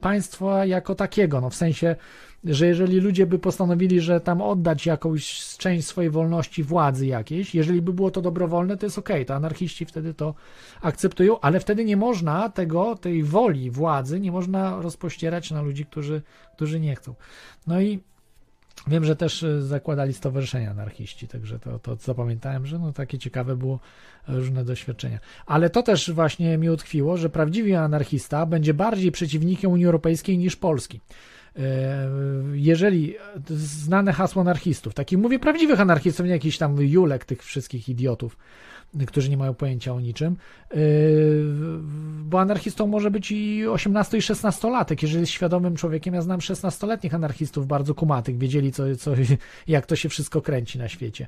państwa 0.00 0.66
jako 0.66 0.94
takiego. 0.94 1.40
No 1.40 1.50
w 1.50 1.54
sensie, 1.54 1.96
że 2.44 2.66
jeżeli 2.66 3.00
ludzie 3.00 3.26
by 3.26 3.38
postanowili, 3.38 4.00
że 4.00 4.20
tam 4.20 4.42
oddać 4.42 4.86
jakąś 4.86 5.56
część 5.56 5.86
swojej 5.86 6.10
wolności 6.10 6.62
władzy 6.62 7.06
jakiejś, 7.06 7.54
jeżeli 7.54 7.82
by 7.82 7.92
było 7.92 8.10
to 8.10 8.22
dobrowolne, 8.22 8.76
to 8.76 8.86
jest 8.86 8.98
okej, 8.98 9.26
to 9.26 9.34
anarchiści 9.34 9.86
wtedy 9.86 10.14
to 10.14 10.34
akceptują, 10.82 11.40
ale 11.40 11.60
wtedy 11.60 11.84
nie 11.84 11.96
można 11.96 12.48
tego, 12.48 12.96
tej 12.96 13.22
woli 13.22 13.70
władzy, 13.70 14.20
nie 14.20 14.32
można 14.32 14.82
rozpościerać 14.82 15.50
na 15.50 15.62
ludzi, 15.62 15.86
którzy, 15.86 16.22
którzy 16.56 16.80
nie 16.80 16.96
chcą. 16.96 17.14
No 17.66 17.80
i 17.80 18.00
wiem, 18.86 19.04
że 19.04 19.16
też 19.16 19.42
y, 19.42 19.62
zakładali 19.62 20.12
stowarzyszenia 20.12 20.70
anarchiści, 20.70 21.28
także 21.28 21.58
to, 21.58 21.78
to 21.78 21.96
zapamiętałem, 21.96 22.66
że 22.66 22.78
no 22.78 22.92
takie 22.92 23.18
ciekawe 23.18 23.56
było 23.56 23.80
różne 24.28 24.64
doświadczenia. 24.64 25.18
Ale 25.46 25.70
to 25.70 25.82
też 25.82 26.10
właśnie 26.10 26.58
mi 26.58 26.70
utkwiło, 26.70 27.16
że 27.16 27.30
prawdziwy 27.30 27.78
anarchista 27.78 28.46
będzie 28.46 28.74
bardziej 28.74 29.12
przeciwnikiem 29.12 29.70
Unii 29.70 29.86
Europejskiej 29.86 30.38
niż 30.38 30.56
Polski. 30.56 31.00
E, 31.56 32.08
Jeżeli 32.52 33.14
znane 33.56 34.12
hasło 34.12 34.42
anarchistów, 34.42 34.94
takich 34.94 35.18
mówię 35.18 35.38
prawdziwych 35.38 35.80
anarchistów, 35.80 36.26
nie 36.26 36.32
jakichś 36.32 36.58
tam 36.58 36.76
julek 36.80 37.24
tych 37.24 37.42
wszystkich 37.44 37.88
idiotów, 37.88 38.36
którzy 39.06 39.30
nie 39.30 39.36
mają 39.36 39.54
pojęcia 39.54 39.94
o 39.94 40.00
niczym, 40.00 40.36
e, 40.70 40.76
bo 42.22 42.40
anarchistą 42.40 42.86
może 42.86 43.10
być 43.10 43.32
i 43.32 43.66
18 43.66 44.18
i 44.18 44.22
16 44.22 44.70
latek, 44.70 45.02
jeżeli 45.02 45.20
jest 45.20 45.32
świadomym 45.32 45.76
człowiekiem. 45.76 46.14
Ja 46.14 46.22
znam 46.22 46.40
16-letnich 46.40 47.14
anarchistów 47.14 47.66
bardzo 47.66 47.94
kumatych, 47.94 48.38
wiedzieli 48.38 48.72
co, 48.72 48.82
co, 48.98 49.12
jak 49.68 49.86
to 49.86 49.96
się 49.96 50.08
wszystko 50.08 50.42
kręci 50.42 50.78
na 50.78 50.88
świecie. 50.88 51.26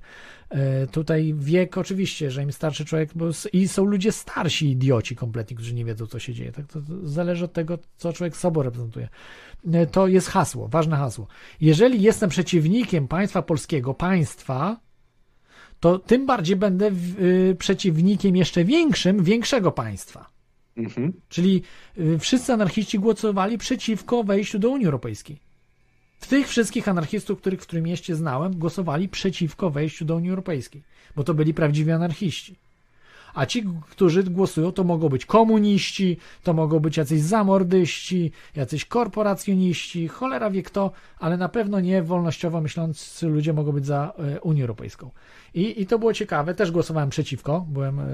E, 0.51 0.87
Tutaj 0.87 1.35
wiek 1.39 1.79
oczywiście, 1.79 2.31
że 2.31 2.43
im 2.43 2.53
starszy 2.53 2.85
człowiek, 2.85 3.11
bo 3.15 3.27
i 3.53 3.69
są 3.69 3.85
ludzie 3.85 4.13
starsi 4.13 4.71
idioci 4.71 5.17
kompletnie, 5.17 5.57
którzy 5.57 5.75
nie 5.75 5.85
wiedzą 5.85 6.07
co 6.07 6.19
się 6.19 6.35
dzieje. 6.35 6.53
Tak 6.53 6.67
to 6.67 6.81
zależy 7.03 7.45
od 7.45 7.53
tego, 7.53 7.79
co 7.97 8.13
człowiek 8.13 8.37
sobą 8.37 8.63
reprezentuje. 8.63 9.09
E, 9.73 9.87
To 9.87 10.07
jest 10.07 10.29
hasło, 10.29 10.69
ważne 10.69 10.97
hasło. 10.97 11.27
Jeżeli 11.61 12.03
jestem 12.03 12.31
przeciwnikiem 12.31 13.09
państwa 13.09 13.43
polskiego, 13.43 13.95
państwa, 13.95 14.81
to 15.83 15.99
tym 15.99 16.27
bardziej 16.27 16.57
będę 16.57 16.91
y, 17.21 17.57
przeciwnikiem 17.59 18.37
jeszcze 18.37 18.65
większym, 18.65 19.25
większego 19.25 19.73
państwa. 19.73 20.31
Mhm. 20.77 21.13
Czyli 21.29 21.63
y, 21.99 22.19
wszyscy 22.19 22.53
anarchiści 22.53 22.99
głosowali 22.99 23.59
przeciwko 23.59 24.25
wejściu 24.25 24.59
do 24.59 24.71
Unii 24.71 24.87
Europejskiej. 24.87 25.39
W 26.21 26.27
tych 26.27 26.49
wszystkich 26.49 26.89
anarchistów, 26.89 27.39
których 27.39 27.61
w 27.61 27.67
którym 27.67 27.85
mieście 27.85 28.15
znałem, 28.15 28.59
głosowali 28.59 29.09
przeciwko 29.09 29.71
wejściu 29.71 30.05
do 30.05 30.17
Unii 30.17 30.31
Europejskiej, 30.31 30.83
bo 31.17 31.25
to 31.25 31.35
byli 31.35 31.55
prawdziwi 31.55 31.91
anarchiści. 31.91 32.57
A 33.35 33.47
ci, 33.47 33.65
którzy 33.91 34.23
głosują, 34.23 34.73
to 34.73 34.85
mogą 34.85 35.09
być 35.09 35.27
komuniści, 35.27 36.17
to 36.43 36.53
mogą 36.53 36.81
być 36.81 36.97
jacyś 36.97 37.21
zamordyści, 37.21 38.33
jacyś 38.57 38.85
korporacjoniści, 38.85 40.09
cholera 40.09 40.51
wie 40.51 40.63
kto, 40.63 40.91
ale 41.19 41.37
na 41.37 41.49
pewno 41.49 41.81
nie 41.81 42.03
wolnościowo 42.03 42.61
myślący 42.61 43.27
ludzie 43.27 43.53
mogą 43.53 43.73
być 43.73 43.87
za 43.87 44.13
e, 44.19 44.41
Unią 44.41 44.63
Europejską. 44.63 45.11
I, 45.55 45.83
I 45.83 45.87
to 45.87 45.99
było 45.99 46.13
ciekawe, 46.13 46.55
też 46.55 46.71
głosowałem 46.71 47.11
przeciwko, 47.11 47.67
byłem, 47.69 48.01
e, 48.01 48.05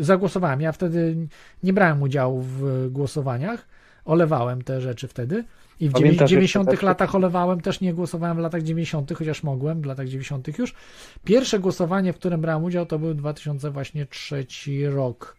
zagłosowałem. 0.00 0.60
Ja 0.60 0.72
wtedy 0.72 1.16
nie 1.62 1.72
brałem 1.72 2.02
udziału 2.02 2.42
w 2.42 2.86
głosowaniach, 2.90 3.66
olewałem 4.04 4.62
te 4.62 4.80
rzeczy 4.80 5.08
wtedy. 5.08 5.44
I 5.80 5.88
w 5.88 5.92
Pamiętasz 5.92 6.30
90 6.30 6.66
jeszcze 6.66 6.80
te- 6.80 6.86
latach 6.86 7.14
olewałem, 7.14 7.60
też 7.60 7.80
nie 7.80 7.94
głosowałem 7.94 8.36
w 8.36 8.40
latach 8.40 8.62
90., 8.62 9.12
chociaż 9.14 9.42
mogłem 9.42 9.80
w 9.82 9.84
latach 9.86 10.06
90. 10.08 10.58
już. 10.58 10.74
Pierwsze 11.24 11.58
głosowanie, 11.58 12.12
w 12.12 12.16
którym 12.16 12.40
brałem 12.40 12.64
udział, 12.64 12.86
to 12.86 12.98
był 12.98 13.14
2003 13.14 14.46
rok. 14.90 15.36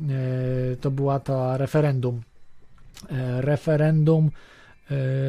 E, 0.00 0.76
To 0.76 0.90
była 0.90 1.20
ta 1.20 1.56
referendum. 1.56 2.22
E, 3.10 3.40
Referendum 3.42 4.26
e, 4.26 4.30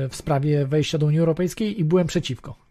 w 0.09 0.15
sprawie 0.15 0.65
wejścia 0.65 0.98
do 0.98 1.06
Unii 1.06 1.19
Europejskiej 1.19 1.80
i 1.80 1.83
byłem 1.83 2.07
przeciwko. 2.07 2.65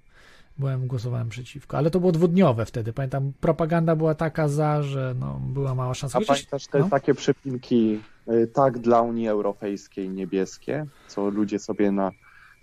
Byłem, 0.58 0.86
głosowałem 0.86 1.28
przeciwko, 1.28 1.78
ale 1.78 1.90
to 1.90 2.00
było 2.00 2.12
dwudniowe 2.12 2.66
wtedy. 2.66 2.92
Pamiętam, 2.92 3.32
propaganda 3.40 3.96
była 3.96 4.14
taka 4.14 4.48
za, 4.48 4.82
że 4.82 5.14
no, 5.20 5.40
była 5.46 5.74
mała 5.74 5.94
szansa. 5.94 6.18
A 6.18 6.20
Chociaż, 6.20 6.36
pamiętasz 6.36 6.66
te 6.66 6.78
no. 6.78 6.88
takie 6.88 7.14
przypinki 7.14 8.00
y, 8.28 8.46
tak 8.46 8.78
dla 8.78 9.00
Unii 9.00 9.28
Europejskiej 9.28 10.10
niebieskie, 10.10 10.86
co 11.08 11.28
ludzie 11.28 11.58
sobie 11.58 11.92
na 11.92 12.10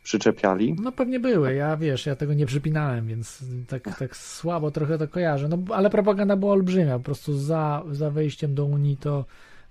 przyczepiali? 0.03 0.75
No 0.81 0.91
pewnie 0.91 1.19
były, 1.19 1.53
ja 1.53 1.77
wiesz, 1.77 2.05
ja 2.05 2.15
tego 2.15 2.33
nie 2.33 2.45
przypinałem, 2.45 3.07
więc 3.07 3.43
tak, 3.67 3.97
tak 3.99 4.17
słabo 4.17 4.71
trochę 4.71 4.97
to 4.97 5.07
kojarzę. 5.07 5.47
No 5.47 5.57
ale 5.75 5.89
propaganda 5.89 6.35
była 6.35 6.51
olbrzymia, 6.51 6.97
po 6.97 7.03
prostu 7.03 7.37
za, 7.37 7.83
za 7.91 8.09
wejściem 8.09 8.55
do 8.55 8.65
Unii 8.65 8.97
to, 8.97 9.25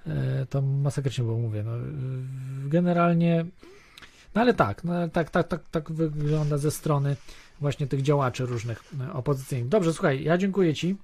e, 0.06 0.46
to 0.50 0.62
masakrycznie 0.62 1.24
było, 1.24 1.38
mówię. 1.38 1.62
No, 1.62 1.76
e, 1.76 1.80
generalnie, 2.68 3.44
no 4.34 4.40
ale 4.40 4.54
tak, 4.54 4.84
no, 4.84 5.08
tak, 5.08 5.30
tak, 5.30 5.48
tak, 5.48 5.60
tak 5.70 5.92
wygląda 5.92 6.58
ze 6.58 6.70
strony 6.70 7.16
właśnie 7.60 7.86
tych 7.86 8.02
działaczy 8.02 8.46
różnych 8.46 8.82
e, 9.00 9.12
opozycyjnych. 9.12 9.68
Dobrze, 9.68 9.92
słuchaj, 9.92 10.24
ja 10.24 10.38
dziękuję 10.38 10.74
Ci. 10.74 10.96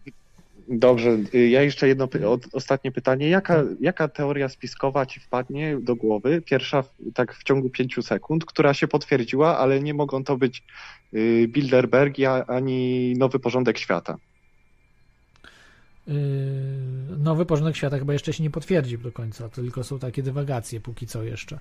Dobrze, 0.69 1.19
y, 1.35 1.49
ja 1.49 1.63
jeszcze 1.63 1.89
jedno 1.89 2.09
ostatnie 2.53 2.93
pytanie. 2.93 3.29
Jaka, 3.29 3.65
jaka 3.81 4.09
teoria 4.09 4.49
spiskowa 4.49 5.07
ci 5.07 5.21
wpadnie 5.21 5.79
do 5.81 5.97
głowy? 5.97 6.43
Pierwsza 6.43 6.85
tak 7.15 7.35
w 7.35 7.45
ciągu 7.45 7.71
pięciu 7.71 8.03
sekund, 8.03 8.45
która 8.45 8.75
się 8.75 8.89
potwierdziła, 8.89 9.59
ale 9.59 9.81
nie 9.81 9.95
mogą 9.95 10.25
to 10.25 10.37
być 10.37 10.63
y, 11.15 11.49
Bilderberg 11.49 12.17
ani 12.47 13.15
Nowy 13.19 13.39
Porządek 13.39 13.79
Świata. 13.79 14.19
Yy, 16.07 16.15
Nowy 17.19 17.47
porządek 17.47 17.77
świata 17.77 17.99
chyba 17.99 18.13
jeszcze 18.13 18.33
się 18.33 18.43
nie 18.43 18.51
potwierdził 18.51 18.99
do 18.99 19.13
końca, 19.13 19.49
tylko 19.49 19.85
są 19.85 19.99
takie 19.99 20.23
dywagacje 20.23 20.81
póki 20.81 21.07
co 21.07 21.23
jeszcze. 21.23 21.59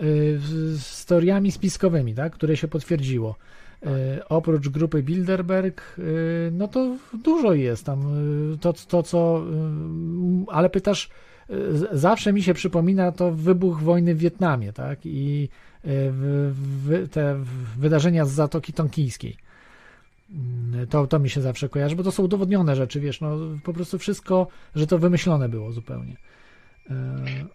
Yy, 0.00 0.38
z- 0.78 1.04
teoriami 1.04 1.52
spiskowymi, 1.52 2.14
tak, 2.14 2.32
które 2.32 2.56
się 2.56 2.68
potwierdziło. 2.68 3.36
Yy, 3.82 3.90
Oprócz 4.28 4.68
grupy 4.68 5.02
Bilderberg, 5.02 5.82
yy, 5.98 6.04
no 6.52 6.68
to 6.68 6.96
dużo 7.24 7.52
jest 7.54 7.84
tam. 7.84 8.04
To, 8.60 8.72
to 8.72 9.02
co, 9.02 9.42
ale 10.48 10.70
pytasz, 10.70 11.08
zawsze 11.92 12.32
mi 12.32 12.42
się 12.42 12.54
przypomina 12.54 13.12
to 13.12 13.32
wybuch 13.32 13.80
wojny 13.82 14.14
w 14.14 14.18
Wietnamie, 14.18 14.72
tak, 14.72 14.98
i 15.04 15.48
te 17.10 17.36
wydarzenia 17.78 18.24
z 18.24 18.30
Zatoki 18.30 18.72
Tonkijskiej. 18.72 19.36
Mm, 20.30 20.86
To, 20.86 21.06
to 21.06 21.18
mi 21.18 21.30
się 21.30 21.40
zawsze 21.40 21.68
kojarzy, 21.68 21.96
bo 21.96 22.02
to 22.02 22.12
są 22.12 22.22
udowodnione 22.22 22.76
rzeczy, 22.76 23.00
wiesz, 23.00 23.20
no 23.20 23.36
po 23.64 23.72
prostu 23.72 23.98
wszystko, 23.98 24.46
że 24.74 24.86
to 24.86 24.98
wymyślone 24.98 25.48
było 25.48 25.72
zupełnie. 25.72 26.16
E, 26.90 26.94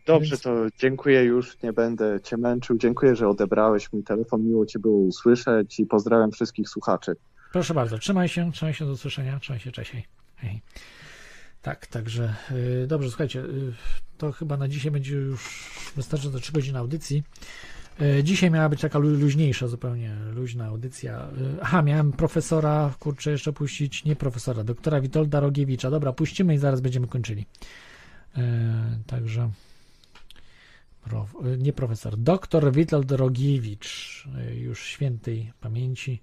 Dobrze, 0.05 0.29
więc- 0.29 0.41
to 0.41 0.55
dziękuję 0.79 1.23
już, 1.23 1.61
nie 1.63 1.73
będę 1.73 2.19
cię 2.23 2.37
męczył. 2.37 2.77
Dziękuję, 2.77 3.15
że 3.15 3.27
odebrałeś 3.27 3.93
mój 3.93 4.03
telefon. 4.03 4.43
Miło 4.43 4.65
cię 4.65 4.79
było 4.79 4.97
usłyszeć 4.97 5.79
i 5.79 5.85
pozdrawiam 5.85 6.31
wszystkich 6.31 6.69
słuchaczy. 6.69 7.15
Proszę 7.51 7.73
bardzo, 7.73 7.97
trzymaj 7.97 8.29
się, 8.29 8.51
trzymaj 8.51 8.73
się 8.73 8.85
do 8.85 8.91
usłyszenia, 8.91 9.39
trzymaj 9.39 9.59
się, 9.59 9.71
cześć, 9.71 9.91
hej. 10.35 10.61
Tak, 11.61 11.87
także 11.87 12.35
y, 12.83 12.87
dobrze, 12.87 13.09
słuchajcie, 13.09 13.39
y, 13.39 13.73
to 14.17 14.31
chyba 14.31 14.57
na 14.57 14.67
dzisiaj 14.67 14.91
będzie 14.91 15.15
już 15.15 15.71
wystarczy 15.95 16.29
do 16.31 16.39
3 16.39 16.51
godzin 16.51 16.75
audycji. 16.75 17.23
E, 18.01 18.23
Dzisiaj 18.23 18.51
miała 18.51 18.69
być 18.69 18.81
taka 18.81 18.99
lu- 18.99 19.09
luźniejsza, 19.17 19.67
zupełnie 19.67 20.15
luźna 20.35 20.65
audycja. 20.65 21.27
Aha, 21.61 21.81
miałem 21.81 22.11
profesora, 22.11 22.93
kurczę, 22.99 23.31
jeszcze 23.31 23.53
puścić, 23.53 24.05
nie 24.05 24.15
profesora, 24.15 24.63
doktora 24.63 25.01
Witolda 25.01 25.39
Rogiewicza. 25.39 25.89
Dobra, 25.91 26.13
puścimy 26.13 26.53
i 26.53 26.57
zaraz 26.57 26.81
będziemy 26.81 27.07
kończyli. 27.07 27.45
E, 28.37 28.99
także 29.07 29.49
nie 31.57 31.73
profesor, 31.73 32.17
doktor 32.17 32.71
Witold 32.71 33.11
Rogiewicz, 33.11 34.27
e, 34.37 34.55
już 34.55 34.83
świętej 34.83 35.51
pamięci. 35.59 36.21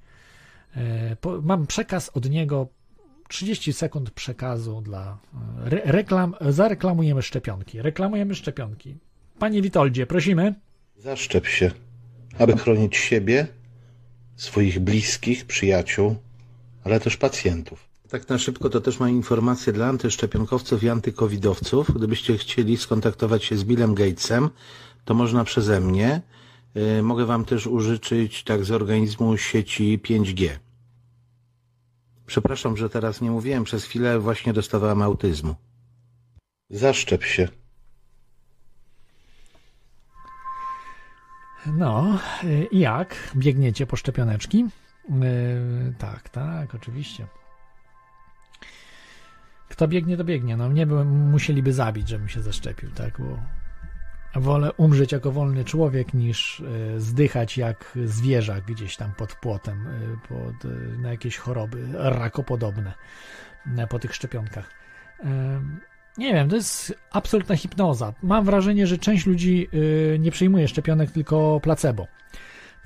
E, 0.76 1.16
mam 1.42 1.66
przekaz 1.66 2.10
od 2.14 2.30
niego 2.30 2.68
30 3.28 3.72
sekund 3.72 4.10
przekazu 4.10 4.80
dla 4.80 5.18
re, 5.64 5.80
reklam. 5.84 6.34
Zareklamujemy 6.40 7.22
szczepionki. 7.22 7.82
Reklamujemy 7.82 8.34
szczepionki. 8.34 8.96
Panie 9.38 9.62
Witoldzie, 9.62 10.06
prosimy. 10.06 10.54
Zaszczep 10.96 11.46
się, 11.46 11.70
aby 12.38 12.56
chronić 12.56 12.96
siebie, 12.96 13.46
swoich 14.36 14.78
bliskich, 14.78 15.44
przyjaciół, 15.44 16.16
ale 16.84 17.00
też 17.00 17.16
pacjentów. 17.16 17.88
Tak 18.08 18.28
na 18.28 18.38
szybko 18.38 18.70
to 18.70 18.80
też 18.80 19.00
mam 19.00 19.10
informację 19.10 19.72
dla 19.72 19.86
antyszczepionkowców 19.86 20.82
i 20.82 20.88
antykowidowców. 20.88 21.90
Gdybyście 21.94 22.38
chcieli 22.38 22.76
skontaktować 22.76 23.44
się 23.44 23.56
z 23.56 23.64
Billem 23.64 23.94
Gatesem, 23.94 24.50
to 25.04 25.14
można 25.14 25.44
przeze 25.44 25.80
mnie. 25.80 26.22
Yy, 26.74 27.02
Mogę 27.02 27.26
Wam 27.26 27.44
też 27.44 27.66
użyczyć 27.66 28.44
tak 28.44 28.64
z 28.64 28.70
organizmu 28.70 29.36
sieci 29.36 30.00
5G. 30.04 30.48
Przepraszam, 32.26 32.76
że 32.76 32.90
teraz 32.90 33.20
nie 33.20 33.30
mówiłem. 33.30 33.64
Przez 33.64 33.84
chwilę 33.84 34.18
właśnie 34.18 34.52
dostawałem 34.52 35.02
autyzmu. 35.02 35.54
Zaszczep 36.70 37.24
się. 37.24 37.48
No, 41.66 42.18
y, 42.44 42.68
jak? 42.72 43.32
Biegniecie 43.36 43.86
po 43.86 43.96
szczepioneczki? 43.96 44.64
Yy, 45.08 45.94
tak, 45.98 46.28
tak, 46.28 46.74
oczywiście. 46.74 47.26
Kto 49.78 49.89
biegnie, 49.89 50.16
to 50.16 50.24
biegnie. 50.24 50.57
No 50.57 50.68
mnie 50.68 50.86
by, 50.86 51.05
musieliby 51.05 51.73
zabić, 51.73 52.08
żebym 52.08 52.28
się 52.28 52.42
zaszczepił, 52.42 52.90
tak? 52.90 53.20
Bo 53.20 53.39
wolę 54.40 54.73
umrzeć 54.73 55.12
jako 55.12 55.32
wolny 55.32 55.65
człowiek, 55.65 56.15
niż 56.15 56.60
y, 56.60 57.00
zdychać 57.00 57.58
jak 57.58 57.98
zwierzak 58.05 58.65
gdzieś 58.65 58.97
tam 58.97 59.12
pod 59.15 59.34
płotem, 59.34 59.86
y, 59.86 60.28
pod, 60.28 60.65
y, 60.65 60.98
na 60.98 61.10
jakieś 61.10 61.36
choroby 61.36 61.89
rakopodobne 61.92 62.92
po 63.90 63.98
tych 63.98 64.15
szczepionkach. 64.15 64.70
Nie 66.18 66.34
wiem, 66.34 66.48
to 66.48 66.57
jest 66.57 66.94
absolutna 67.10 67.57
hipnoza. 67.57 68.15
Mam 68.23 68.44
wrażenie, 68.44 68.86
że 68.86 68.98
część 68.98 69.26
ludzi 69.26 69.68
nie 70.18 70.31
przyjmuje 70.31 70.68
szczepionek, 70.68 71.10
tylko 71.10 71.60
placebo. 71.62 72.07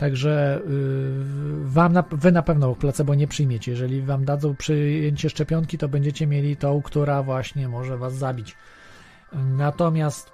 Także 0.03 0.61
y, 0.61 1.65
wam 1.65 1.95
wy 2.11 2.33
na 2.33 2.43
pewno 2.43 2.75
placebo 2.75 3.15
nie 3.15 3.27
przyjmiecie. 3.27 3.71
Jeżeli 3.71 4.03
wam 4.03 4.25
dadzą 4.25 4.57
przyjęcie 4.57 5.31
szczepionki, 5.31 5.79
to 5.79 5.89
będziecie 5.89 6.27
mieli 6.27 6.57
tą, 6.57 6.83
która 6.83 7.23
właśnie 7.23 7.69
może 7.69 7.99
was 7.99 8.15
zabić. 8.15 8.57
Natomiast 9.33 10.33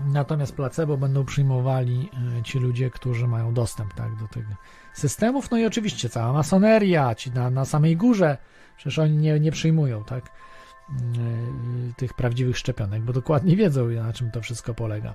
natomiast 0.00 0.56
placebo 0.56 0.96
będą 0.96 1.24
przyjmowali 1.24 2.10
y, 2.38 2.42
ci 2.42 2.58
ludzie, 2.58 2.90
którzy 2.90 3.26
mają 3.26 3.54
dostęp 3.54 3.94
tak, 3.94 4.16
do 4.16 4.28
tych 4.28 4.46
systemów. 4.94 5.50
No 5.50 5.58
i 5.58 5.66
oczywiście 5.66 6.08
cała 6.08 6.32
masoneria, 6.32 7.14
ci 7.14 7.30
na, 7.30 7.50
na 7.50 7.64
samej 7.64 7.96
górze, 7.96 8.38
przecież 8.76 8.98
oni 8.98 9.16
nie, 9.16 9.40
nie 9.40 9.52
przyjmują, 9.52 10.04
tak? 10.04 10.24
y, 10.26 11.94
tych 11.96 12.14
prawdziwych 12.14 12.58
szczepionek, 12.58 13.02
bo 13.02 13.12
dokładnie 13.12 13.56
wiedzą, 13.56 13.88
na 13.88 14.12
czym 14.12 14.30
to 14.30 14.40
wszystko 14.40 14.74
polega. 14.74 15.14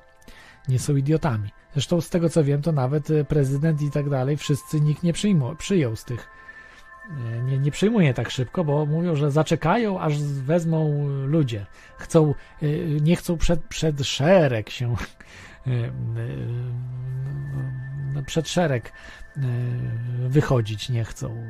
Nie 0.70 0.80
są 0.80 0.96
idiotami. 0.96 1.50
Zresztą 1.74 2.02
z 2.02 2.10
tego 2.10 2.30
co 2.30 2.44
wiem, 2.44 2.62
to 2.62 2.72
nawet 2.72 3.10
y, 3.10 3.26
prezydent 3.26 3.82
i 3.82 3.92
tak 3.92 4.10
dalej, 4.10 4.38
wszyscy 4.38 4.82
nikt 4.82 5.04
nie 5.04 5.14
przyjmu, 5.14 5.56
przyjął 5.56 5.96
z 5.96 6.06
tych. 6.06 6.30
y, 7.38 7.44
Nie, 7.44 7.60
nie 7.60 7.72
przyjmuje 7.72 8.14
tak 8.14 8.30
szybko, 8.32 8.64
bo 8.64 8.86
mówią, 8.86 9.16
że 9.16 9.32
zaczekają, 9.32 10.00
aż 10.00 10.20
wezmą 10.24 11.08
ludzie. 11.26 11.66
Chcą, 11.98 12.34
nie 13.02 13.16
chcą 13.16 13.38
przed, 13.38 13.64
przed 13.64 14.02
szereg 14.08 14.70
się. 14.70 14.96
no, 18.14 18.24
przed 18.24 18.50
szereg 18.50 18.94
wychodzić 20.28 20.90
nie 20.90 21.04
chcą. 21.04 21.44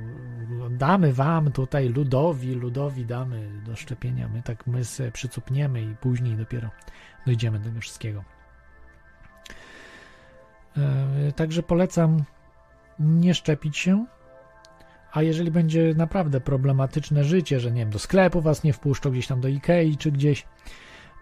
Damy 0.70 1.14
wam 1.14 1.52
tutaj 1.52 1.90
ludowi, 1.90 2.54
ludowi 2.54 3.06
damy 3.06 3.62
do 3.66 3.76
szczepienia. 3.76 4.30
My 4.30 4.42
tak 4.42 4.68
my 4.68 4.86
se 4.86 5.12
przycupniemy 5.12 5.82
i 5.82 5.96
później 5.96 6.36
dopiero 6.36 6.70
dojdziemy 7.26 7.60
do 7.60 7.66
tego 7.66 7.82
wszystkiego. 7.82 8.39
E, 10.78 11.32
Także 11.32 11.64
polecam 11.64 12.24
nie 13.00 13.34
szczepić 13.34 13.78
się. 13.78 14.06
A 15.12 15.22
jeżeli 15.22 15.52
będzie 15.52 15.94
naprawdę 15.98 16.42
problematyczne 16.42 17.24
życie, 17.24 17.60
że 17.60 17.72
nie 17.72 17.82
wiem, 17.82 17.90
do 17.90 18.00
sklepu 18.00 18.42
was 18.42 18.64
nie 18.64 18.74
wpuszczą, 18.74 19.12
gdzieś 19.12 19.28
tam 19.28 19.42
do 19.42 19.48
Ikei 19.48 19.98
czy 19.98 20.12
gdzieś, 20.12 20.46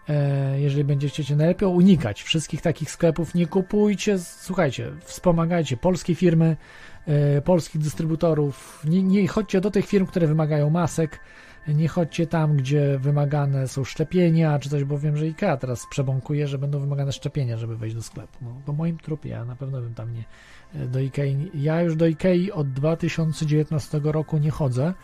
e, 0.08 0.60
jeżeli 0.60 0.84
będziecie 0.84 1.24
się 1.24 1.36
najlepiej 1.36 1.68
unikać 1.68 2.22
wszystkich 2.22 2.62
takich 2.62 2.90
sklepów, 2.90 3.34
nie 3.34 3.46
kupujcie, 3.46 4.18
słuchajcie, 4.18 4.90
wspomagajcie 5.00 5.76
polskie 5.76 6.14
firmy, 6.14 6.56
e, 7.06 7.42
polskich 7.42 7.80
dystrybutorów, 7.80 8.82
nie, 8.84 9.02
nie 9.02 9.28
chodźcie 9.28 9.60
do 9.60 9.70
tych 9.70 9.86
firm, 9.86 10.06
które 10.06 10.26
wymagają 10.26 10.70
masek, 10.70 11.20
nie 11.74 11.88
chodźcie 11.88 12.26
tam, 12.26 12.56
gdzie 12.56 12.98
wymagane 12.98 13.68
są 13.68 13.84
szczepienia, 13.84 14.58
czy 14.58 14.70
coś, 14.70 14.84
bo 14.84 14.98
wiem, 14.98 15.16
że 15.16 15.24
IKEA 15.24 15.58
teraz 15.60 15.86
przebąkuje, 15.90 16.48
że 16.48 16.58
będą 16.58 16.80
wymagane 16.80 17.12
szczepienia, 17.12 17.56
żeby 17.56 17.76
wejść 17.76 17.96
do 17.96 18.02
sklepu. 18.02 18.38
No, 18.42 18.60
po 18.66 18.72
moim 18.72 18.98
trupie, 18.98 19.28
ja 19.28 19.44
na 19.44 19.56
pewno 19.56 19.80
bym 19.80 19.94
tam 19.94 20.14
nie 20.14 20.24
do 20.74 21.00
Ikei. 21.00 21.50
Ja 21.54 21.82
już 21.82 21.96
do 21.96 22.06
Ikei 22.06 22.52
od 22.52 22.72
2019 22.72 24.00
roku 24.04 24.38
nie 24.38 24.50
chodzę. 24.50 24.94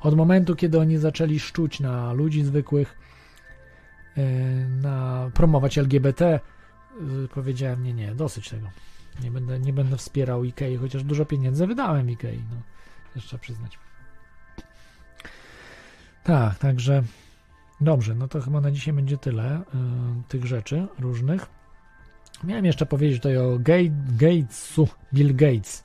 Od 0.00 0.16
momentu, 0.16 0.56
kiedy 0.56 0.78
oni 0.78 0.98
zaczęli 0.98 1.38
szczuć 1.38 1.80
na 1.80 2.12
ludzi 2.12 2.44
zwykłych, 2.44 2.98
e, 4.16 4.22
na 4.68 5.30
promować 5.34 5.78
LGBT, 5.78 6.26
e, 6.26 6.40
powiedziałem, 7.34 7.82
nie, 7.82 7.92
nie, 7.94 8.14
dosyć 8.14 8.48
tego. 8.48 8.68
Nie 9.22 9.30
będę, 9.30 9.60
nie 9.60 9.72
będę 9.72 9.96
wspierał 9.96 10.44
Ikei, 10.44 10.76
chociaż 10.76 11.04
dużo 11.04 11.24
pieniędzy 11.24 11.66
wydałem 11.66 12.10
Ikei, 12.10 12.44
no, 12.50 12.56
też 13.14 13.24
trzeba 13.24 13.40
przyznać. 13.40 13.78
Tak, 16.28 16.58
także 16.58 17.02
dobrze, 17.80 18.14
no 18.14 18.28
to 18.28 18.40
chyba 18.40 18.60
na 18.60 18.70
dzisiaj 18.70 18.94
będzie 18.94 19.18
tyle 19.18 19.58
y, 19.58 19.62
tych 20.28 20.46
rzeczy 20.46 20.86
różnych. 20.98 21.46
Miałem 22.44 22.64
jeszcze 22.64 22.86
powiedzieć 22.86 23.16
tutaj 23.16 23.36
o 23.36 23.58
Gate, 23.58 23.90
Gatesu, 24.08 24.88
Bill 25.14 25.36
Gates, 25.36 25.84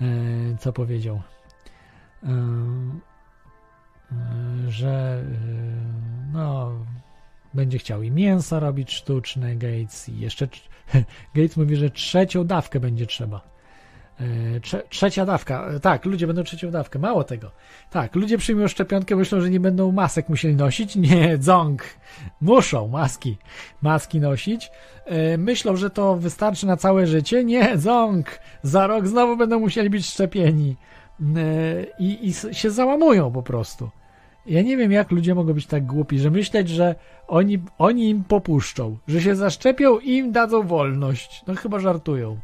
y, 0.00 0.56
co 0.60 0.72
powiedział, 0.72 1.22
y, 2.22 2.28
że 4.68 5.24
no 6.32 6.72
będzie 7.54 7.78
chciał 7.78 8.02
i 8.02 8.10
mięso 8.10 8.60
robić 8.60 8.92
sztuczne 8.92 9.56
Gates 9.56 10.08
i 10.08 10.20
jeszcze 10.20 10.48
Gates 11.34 11.56
mówi, 11.56 11.76
że 11.76 11.90
trzecią 11.90 12.46
dawkę 12.46 12.80
będzie 12.80 13.06
trzeba. 13.06 13.53
E, 14.20 14.60
Trze 14.60 14.82
trzecia 14.88 15.26
dawka. 15.26 15.66
E, 15.66 15.80
Tak, 15.80 16.04
ludzie 16.04 16.26
będą 16.26 16.42
trzecią 16.42 16.70
dawkę. 16.70 16.98
Mało 16.98 17.24
tego. 17.24 17.50
Tak, 17.90 18.14
ludzie 18.14 18.38
przyjmują 18.38 18.68
szczepionkę, 18.68 19.16
myślą, 19.16 19.40
że 19.40 19.50
nie 19.50 19.60
będą 19.60 19.92
masek 19.92 20.28
musieli 20.28 20.56
nosić. 20.56 20.96
Nie, 21.06 21.38
dzong. 21.38 21.82
Muszą 22.40 22.88
maski, 22.88 23.36
maski 23.82 24.20
nosić. 24.20 24.70
E, 25.06 25.38
Myślą, 25.38 25.76
że 25.76 25.90
to 25.90 26.16
wystarczy 26.16 26.66
na 26.66 26.76
całe 26.76 27.06
życie. 27.06 27.44
Nie, 27.44 27.78
dzong. 27.78 28.38
Za 28.62 28.86
rok 28.86 29.06
znowu 29.06 29.36
będą 29.36 29.60
musieli 29.60 29.90
być 29.90 30.06
szczepieni. 30.06 30.76
I, 31.98 32.28
i 32.28 32.54
się 32.54 32.70
załamują 32.70 33.32
po 33.32 33.42
prostu. 33.42 33.90
Ja 34.46 34.62
nie 34.62 34.76
wiem, 34.76 34.92
jak 34.92 35.10
ludzie 35.10 35.34
mogą 35.34 35.52
być 35.52 35.66
tak 35.66 35.86
głupi, 35.86 36.18
że 36.18 36.30
myśleć, 36.30 36.68
że 36.68 36.94
oni, 37.28 37.58
oni 37.78 38.08
im 38.08 38.24
popuszczą, 38.24 38.96
że 39.08 39.20
się 39.20 39.36
zaszczepią 39.36 39.98
i 39.98 40.10
im 40.16 40.32
dadzą 40.32 40.62
wolność. 40.62 41.42
No 41.46 41.54
chyba 41.54 41.78
żartują. 41.78 42.38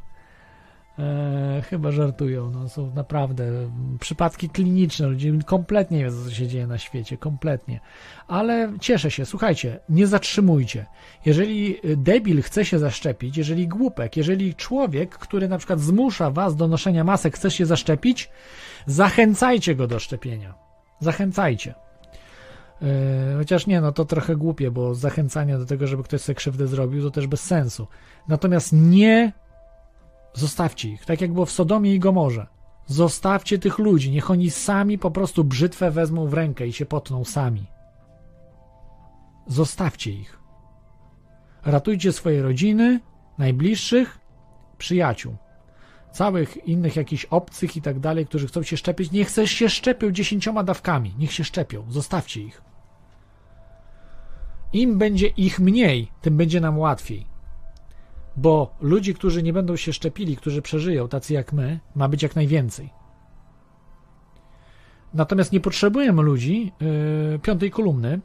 E, 1.01 1.63
chyba 1.63 1.93
żartują. 1.93 2.51
No, 2.51 2.69
są 2.69 2.95
naprawdę 2.95 3.71
przypadki 4.01 4.49
kliniczne. 4.49 5.07
Ludzie 5.07 5.33
kompletnie 5.47 5.99
nie 5.99 6.05
wiedzą, 6.05 6.25
co 6.25 6.31
się 6.31 6.49
dzieje 6.49 6.67
na 6.67 6.79
świecie. 6.79 7.17
Kompletnie. 7.17 7.81
Ale 8.29 8.73
cieszę 8.81 9.11
się. 9.11 9.27
Słuchajcie, 9.27 9.81
nie 9.89 10.07
zatrzymujcie. 10.07 10.87
Jeżeli 11.27 11.77
debil 11.97 12.43
chce 12.43 12.65
się 12.65 12.79
zaszczepić, 12.79 13.37
jeżeli 13.37 13.69
głupek, 13.69 14.17
jeżeli 14.17 14.55
człowiek, 14.55 15.11
który 15.11 15.49
na 15.49 15.59
przykład 15.59 15.81
zmusza 15.81 16.31
was 16.31 16.57
do 16.57 16.69
noszenia 16.69 17.05
masek, 17.05 17.35
chce 17.35 17.51
się 17.51 17.67
zaszczepić, 17.67 18.31
zachęcajcie 18.87 19.75
go 19.75 19.87
do 19.87 19.99
szczepienia. 19.99 20.55
Zachęcajcie. 21.01 21.75
Yy, 22.81 22.89
Chociaż 23.39 23.67
nie, 23.67 23.81
no 23.81 23.93
to 23.93 24.05
trochę 24.05 24.37
głupie, 24.37 24.71
bo 24.71 24.95
zachęcanie 24.95 25.59
do 25.59 25.67
tego, 25.67 25.87
żeby 25.87 26.03
ktoś 26.03 26.21
sobie 26.21 26.37
krzywdę 26.37 26.67
zrobił, 26.67 27.03
to 27.03 27.11
też 27.11 27.27
bez 27.27 27.41
sensu. 27.41 27.87
Natomiast 28.29 28.73
nie 28.73 29.33
zostawcie 30.35 30.89
ich, 30.89 31.05
tak 31.05 31.21
jak 31.21 31.33
było 31.33 31.47
w 31.47 31.51
Sodomie 31.51 31.95
i 31.95 31.99
Gomorze. 31.99 32.47
Zostawcie 32.87 33.59
tych 33.59 33.79
ludzi, 33.79 34.11
niech 34.11 34.31
oni 34.31 34.51
sami 34.51 34.99
po 34.99 35.11
prostu 35.11 35.45
brzytwę 35.45 35.91
wezmą 35.91 36.27
w 36.27 36.35
rękę 36.35 36.67
i 36.67 36.73
się 36.73 36.87
potną 36.87 37.25
sami. 37.25 37.67
Zostawcie 39.47 40.13
ich. 40.13 40.39
Ratujcie 41.65 42.13
swoje 42.13 42.43
rodziny, 42.43 43.01
najbliższych 43.39 44.19
przyjaciół, 44.79 45.37
całych 46.13 46.69
innych 46.69 46.97
jakichś 46.97 47.25
obcych 47.25 47.77
i 47.77 47.83
tak 47.83 48.01
dalej, 48.01 48.27
którzy 48.27 48.47
chcą 48.47 48.63
się 48.63 48.77
szczepić, 48.77 49.13
niech 49.13 49.31
się 49.45 49.69
szczepią 49.69 50.11
dziesięcioma 50.11 50.63
dawkami, 50.63 51.15
niech 51.19 51.33
się 51.33 51.45
szczepią, 51.45 51.85
zostawcie 51.89 52.41
ich. 52.41 52.63
Im 54.73 54.99
będzie 54.99 55.27
ich 55.27 55.61
mniej, 55.61 56.11
tym 56.21 56.37
będzie 56.37 56.61
nam 56.61 56.79
łatwiej. 56.79 57.30
Bo 58.37 58.75
ludzi, 58.81 59.15
którzy 59.15 59.43
nie 59.43 59.53
będą 59.53 59.77
się 59.77 59.93
szczepili, 59.93 60.37
którzy 60.37 60.63
przeżyją, 60.63 61.09
tacy 61.09 61.35
jak 61.35 61.53
my, 61.53 61.81
ma 61.95 62.09
być 62.09 62.23
jak 62.23 62.37
najwięcej. 62.37 62.91
Natomiast 65.15 65.53
nie 65.53 65.61
potrzebujemy 65.61 66.23
ludzi 66.23 66.73
yy, 67.33 67.39
piątej 67.39 67.71
kolumny, 67.71 68.21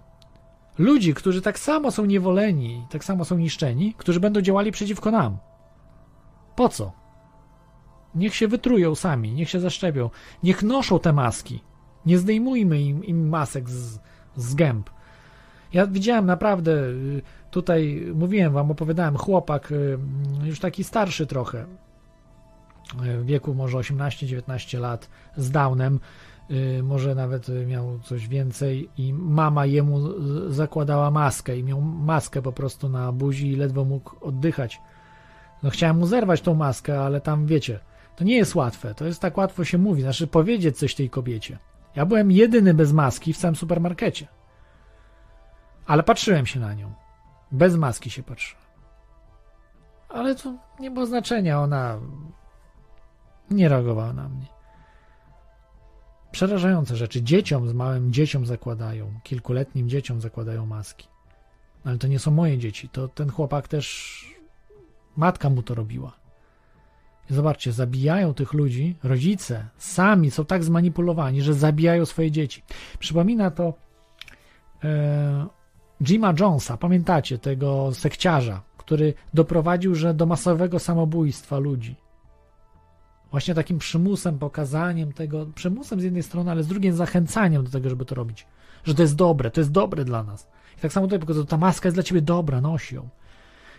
ludzi, 0.77 1.13
którzy 1.13 1.41
tak 1.41 1.59
samo 1.59 1.91
są 1.91 2.05
niewoleni, 2.05 2.85
tak 2.89 3.03
samo 3.03 3.25
są 3.25 3.37
niszczeni, 3.37 3.93
którzy 3.97 4.19
będą 4.19 4.41
działali 4.41 4.71
przeciwko 4.71 5.11
nam. 5.11 5.37
Po 6.55 6.69
co? 6.69 6.91
Niech 8.15 8.35
się 8.35 8.47
wytrują 8.47 8.95
sami, 8.95 9.33
niech 9.33 9.49
się 9.49 9.59
zaszczepią, 9.59 10.09
niech 10.43 10.63
noszą 10.63 10.99
te 10.99 11.13
maski. 11.13 11.63
Nie 12.05 12.17
zdejmujmy 12.17 12.81
im, 12.81 13.03
im 13.03 13.29
masek 13.29 13.69
z, 13.69 13.99
z 14.35 14.55
gęb. 14.55 14.89
Ja 15.73 15.87
widziałem 15.87 16.25
naprawdę, 16.25 16.71
y, 16.71 17.21
tutaj 17.55 18.07
mówiłem 18.15 18.53
wam, 18.53 18.71
opowiadałem, 18.71 19.17
chłopak, 19.17 19.71
y, 19.71 19.97
już 20.43 20.59
taki 20.59 20.83
starszy 20.83 21.27
trochę, 21.27 21.65
y, 23.05 23.17
w 23.17 23.25
wieku 23.25 23.53
może 23.53 23.77
18-19 23.77 24.79
lat, 24.79 25.09
z 25.37 25.51
Downem, 25.51 25.99
może 26.83 27.15
nawet 27.15 27.47
miał 27.67 27.99
coś 27.99 28.27
więcej 28.27 28.89
i 28.97 29.13
mama 29.13 29.65
jemu 29.65 29.99
zakładała 30.51 31.11
maskę 31.11 31.57
i 31.57 31.63
miał 31.63 31.81
maskę 31.81 32.41
po 32.41 32.51
prostu 32.51 32.89
na 32.89 33.11
buzi 33.11 33.51
i 33.51 33.55
ledwo 33.55 33.85
mógł 33.85 34.15
oddychać. 34.21 34.81
No 35.63 35.69
chciałem 35.69 35.97
mu 35.97 36.07
zerwać 36.07 36.41
tą 36.41 36.55
maskę, 36.55 37.01
ale 37.01 37.21
tam 37.21 37.45
wiecie, 37.45 37.79
to 38.15 38.23
nie 38.23 38.35
jest 38.35 38.55
łatwe, 38.55 38.95
to 38.95 39.05
jest 39.05 39.21
tak 39.21 39.37
łatwo 39.37 39.63
się 39.63 39.77
mówi, 39.77 40.01
znaczy 40.01 40.27
powiedzieć 40.27 40.77
coś 40.77 40.95
tej 40.95 41.09
kobiecie. 41.09 41.57
Ja 41.95 42.05
byłem 42.05 42.31
jedyny 42.31 42.73
bez 42.73 42.93
maski 42.93 43.33
w 43.33 43.37
całym 43.37 43.55
supermarkecie. 43.55 44.27
Ale 45.85 46.03
patrzyłem 46.03 46.45
się 46.45 46.59
na 46.59 46.73
nią. 46.73 47.04
Bez 47.51 47.75
maski 47.75 48.09
się 48.09 48.23
patrzyłem. 48.23 48.65
Ale 50.09 50.35
to 50.35 50.53
nie 50.79 50.91
było 50.91 51.05
znaczenia, 51.05 51.61
ona 51.61 51.99
nie 53.51 53.69
reagowała 53.69 54.13
na 54.13 54.29
mnie. 54.29 54.45
Przerażające 56.31 56.95
rzeczy. 56.95 57.23
Dzieciom, 57.23 57.67
z 57.67 57.73
małym 57.73 58.13
dzieciom 58.13 58.45
zakładają, 58.45 59.19
kilkuletnim 59.23 59.89
dzieciom 59.89 60.21
zakładają 60.21 60.65
maski. 60.65 61.07
Ale 61.85 61.97
to 61.97 62.07
nie 62.07 62.19
są 62.19 62.31
moje 62.31 62.57
dzieci. 62.57 62.89
To 62.89 63.07
ten 63.07 63.29
chłopak 63.29 63.67
też, 63.67 64.35
matka 65.15 65.49
mu 65.49 65.63
to 65.63 65.75
robiła. 65.75 66.11
I 67.29 67.33
zobaczcie, 67.33 67.71
zabijają 67.71 68.33
tych 68.33 68.53
ludzi, 68.53 68.95
rodzice 69.03 69.67
sami 69.77 70.31
są 70.31 70.45
tak 70.45 70.63
zmanipulowani, 70.63 71.41
że 71.41 71.53
zabijają 71.53 72.05
swoje 72.05 72.31
dzieci. 72.31 72.63
Przypomina 72.99 73.51
to 73.51 73.73
e, 74.83 75.45
Jima 76.01 76.33
Jonesa, 76.39 76.77
pamiętacie 76.77 77.37
tego 77.37 77.93
sekciarza, 77.93 78.61
który 78.77 79.13
doprowadził 79.33 79.95
że 79.95 80.13
do 80.13 80.25
masowego 80.25 80.79
samobójstwa 80.79 81.57
ludzi. 81.57 81.95
Właśnie 83.31 83.55
takim 83.55 83.79
przymusem, 83.79 84.39
pokazaniem 84.39 85.13
tego, 85.13 85.45
przymusem 85.55 86.01
z 86.01 86.03
jednej 86.03 86.23
strony, 86.23 86.51
ale 86.51 86.63
z 86.63 86.67
drugiej 86.67 86.91
zachęcaniem 86.91 87.63
do 87.63 87.71
tego, 87.71 87.89
żeby 87.89 88.05
to 88.05 88.15
robić. 88.15 88.47
Że 88.83 88.95
to 88.95 89.01
jest 89.01 89.15
dobre, 89.15 89.51
to 89.51 89.61
jest 89.61 89.71
dobre 89.71 90.05
dla 90.05 90.23
nas. 90.23 90.47
I 90.77 90.81
tak 90.81 90.93
samo 90.93 91.07
tutaj 91.07 91.19
pokazuje, 91.19 91.45
ta 91.45 91.57
maska 91.57 91.87
jest 91.87 91.95
dla 91.95 92.03
ciebie 92.03 92.21
dobra, 92.21 92.61
noś 92.61 92.91
ją. 92.91 93.09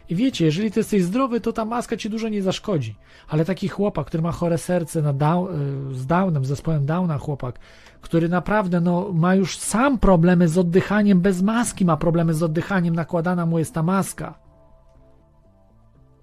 I 0.08 0.14
wiecie, 0.14 0.44
jeżeli 0.44 0.70
ty 0.70 0.80
jesteś 0.80 1.02
zdrowy, 1.02 1.40
to 1.40 1.52
ta 1.52 1.64
maska 1.64 1.96
ci 1.96 2.10
dużo 2.10 2.28
nie 2.28 2.42
zaszkodzi. 2.42 2.94
Ale 3.28 3.44
taki 3.44 3.68
chłopak, 3.68 4.06
który 4.06 4.22
ma 4.22 4.32
chore 4.32 4.58
serce 4.58 5.02
na 5.02 5.12
down, 5.12 5.48
y, 5.90 5.94
z 5.94 6.06
Downem, 6.06 6.44
z 6.44 6.48
zespołem 6.48 6.86
Downa 6.86 7.18
chłopak, 7.18 7.58
który 8.00 8.28
naprawdę 8.28 8.80
no, 8.80 9.12
ma 9.12 9.34
już 9.34 9.58
sam 9.58 9.98
problemy 9.98 10.48
z 10.48 10.58
oddychaniem, 10.58 11.20
bez 11.20 11.42
maski 11.42 11.84
ma 11.84 11.96
problemy 11.96 12.34
z 12.34 12.42
oddychaniem, 12.42 12.94
nakładana 12.94 13.46
mu 13.46 13.58
jest 13.58 13.74
ta 13.74 13.82
maska. 13.82 14.46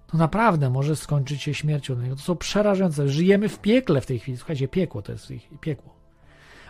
To 0.06 0.18
naprawdę 0.18 0.70
może 0.70 0.96
skończyć 0.96 1.42
się 1.42 1.54
śmiercią. 1.54 1.96
To 2.10 2.16
są 2.16 2.36
przerażające. 2.36 3.08
Żyjemy 3.08 3.48
w 3.48 3.58
piekle 3.58 4.00
w 4.00 4.06
tej 4.06 4.18
chwili. 4.18 4.38
Słuchajcie, 4.38 4.68
piekło 4.68 5.02
to 5.02 5.12
jest 5.12 5.32
piekło. 5.60 5.94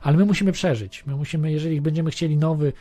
Ale 0.02 0.16
my 0.16 0.24
musimy 0.24 0.52
przeżyć. 0.52 1.06
My 1.06 1.16
musimy, 1.16 1.52
jeżeli 1.52 1.80
będziemy 1.80 2.10
chcieli 2.10 2.36
nowy, 2.36 2.72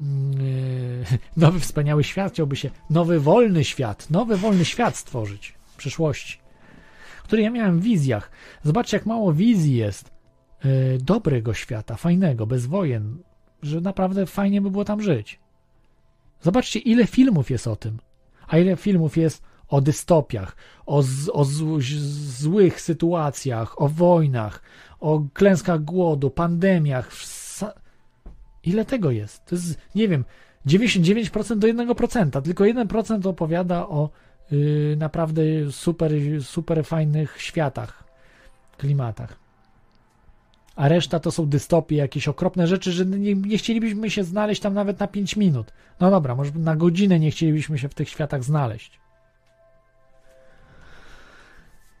nowy 1.36 1.60
wspaniały 1.60 2.04
świat, 2.04 2.32
chciałby 2.32 2.56
się 2.56 2.70
nowy 2.90 3.20
wolny 3.20 3.64
świat, 3.64 4.10
nowy 4.10 4.36
wolny 4.36 4.64
świat 4.64 4.96
stworzyć 4.96 5.54
w 5.66 5.76
przyszłości, 5.76 6.38
który 7.24 7.42
ja 7.42 7.50
miałem 7.50 7.80
w 7.80 7.82
wizjach. 7.82 8.30
Zobaczcie, 8.62 8.96
jak 8.96 9.06
mało 9.06 9.32
wizji 9.32 9.76
jest 9.76 10.16
Y, 10.64 10.98
dobrego 11.02 11.54
świata, 11.54 11.96
fajnego, 11.96 12.46
bez 12.46 12.66
wojen, 12.66 13.18
że 13.62 13.80
naprawdę 13.80 14.26
fajnie 14.26 14.60
by 14.60 14.70
było 14.70 14.84
tam 14.84 15.02
żyć. 15.02 15.40
Zobaczcie, 16.40 16.78
ile 16.78 17.06
filmów 17.06 17.50
jest 17.50 17.66
o 17.66 17.76
tym, 17.76 17.98
a 18.48 18.58
ile 18.58 18.76
filmów 18.76 19.16
jest 19.16 19.42
o 19.68 19.80
dystopiach, 19.80 20.56
o, 20.86 21.02
z, 21.02 21.28
o 21.32 21.44
z, 21.44 21.54
złych 22.38 22.80
sytuacjach, 22.80 23.82
o 23.82 23.88
wojnach, 23.88 24.62
o 25.00 25.22
klęskach 25.32 25.84
głodu, 25.84 26.30
pandemiach. 26.30 27.12
Ile 28.66 28.84
tego 28.84 29.10
jest? 29.10 29.44
To 29.44 29.54
jest, 29.54 29.78
nie 29.94 30.08
wiem, 30.08 30.24
99% 30.66 31.58
do 31.58 31.68
1%, 31.68 32.42
tylko 32.42 32.64
1% 32.64 33.28
opowiada 33.28 33.88
o 33.88 34.10
yy, 34.50 34.96
naprawdę 34.98 35.42
super, 35.70 36.12
super 36.42 36.84
fajnych 36.84 37.42
światach, 37.42 38.04
klimatach 38.78 39.46
a 40.76 40.88
reszta 40.88 41.20
to 41.20 41.30
są 41.30 41.46
dystopie, 41.46 41.96
jakieś 41.96 42.28
okropne 42.28 42.66
rzeczy, 42.66 42.92
że 42.92 43.06
nie, 43.06 43.34
nie, 43.34 43.58
chcielibyśmy 43.58 44.10
się 44.10 44.24
znaleźć 44.24 44.60
tam 44.60 44.74
nawet 44.74 45.00
na 45.00 45.06
5 45.06 45.36
minut. 45.36 45.72
No 46.00 46.10
dobra, 46.10 46.34
może 46.34 46.50
na 46.54 46.76
godzinę 46.76 47.18
nie 47.18 47.30
chcielibyśmy 47.30 47.78
się 47.78 47.88
w 47.88 47.94
tych 47.94 48.08
światach 48.08 48.44
znaleźć. 48.44 49.00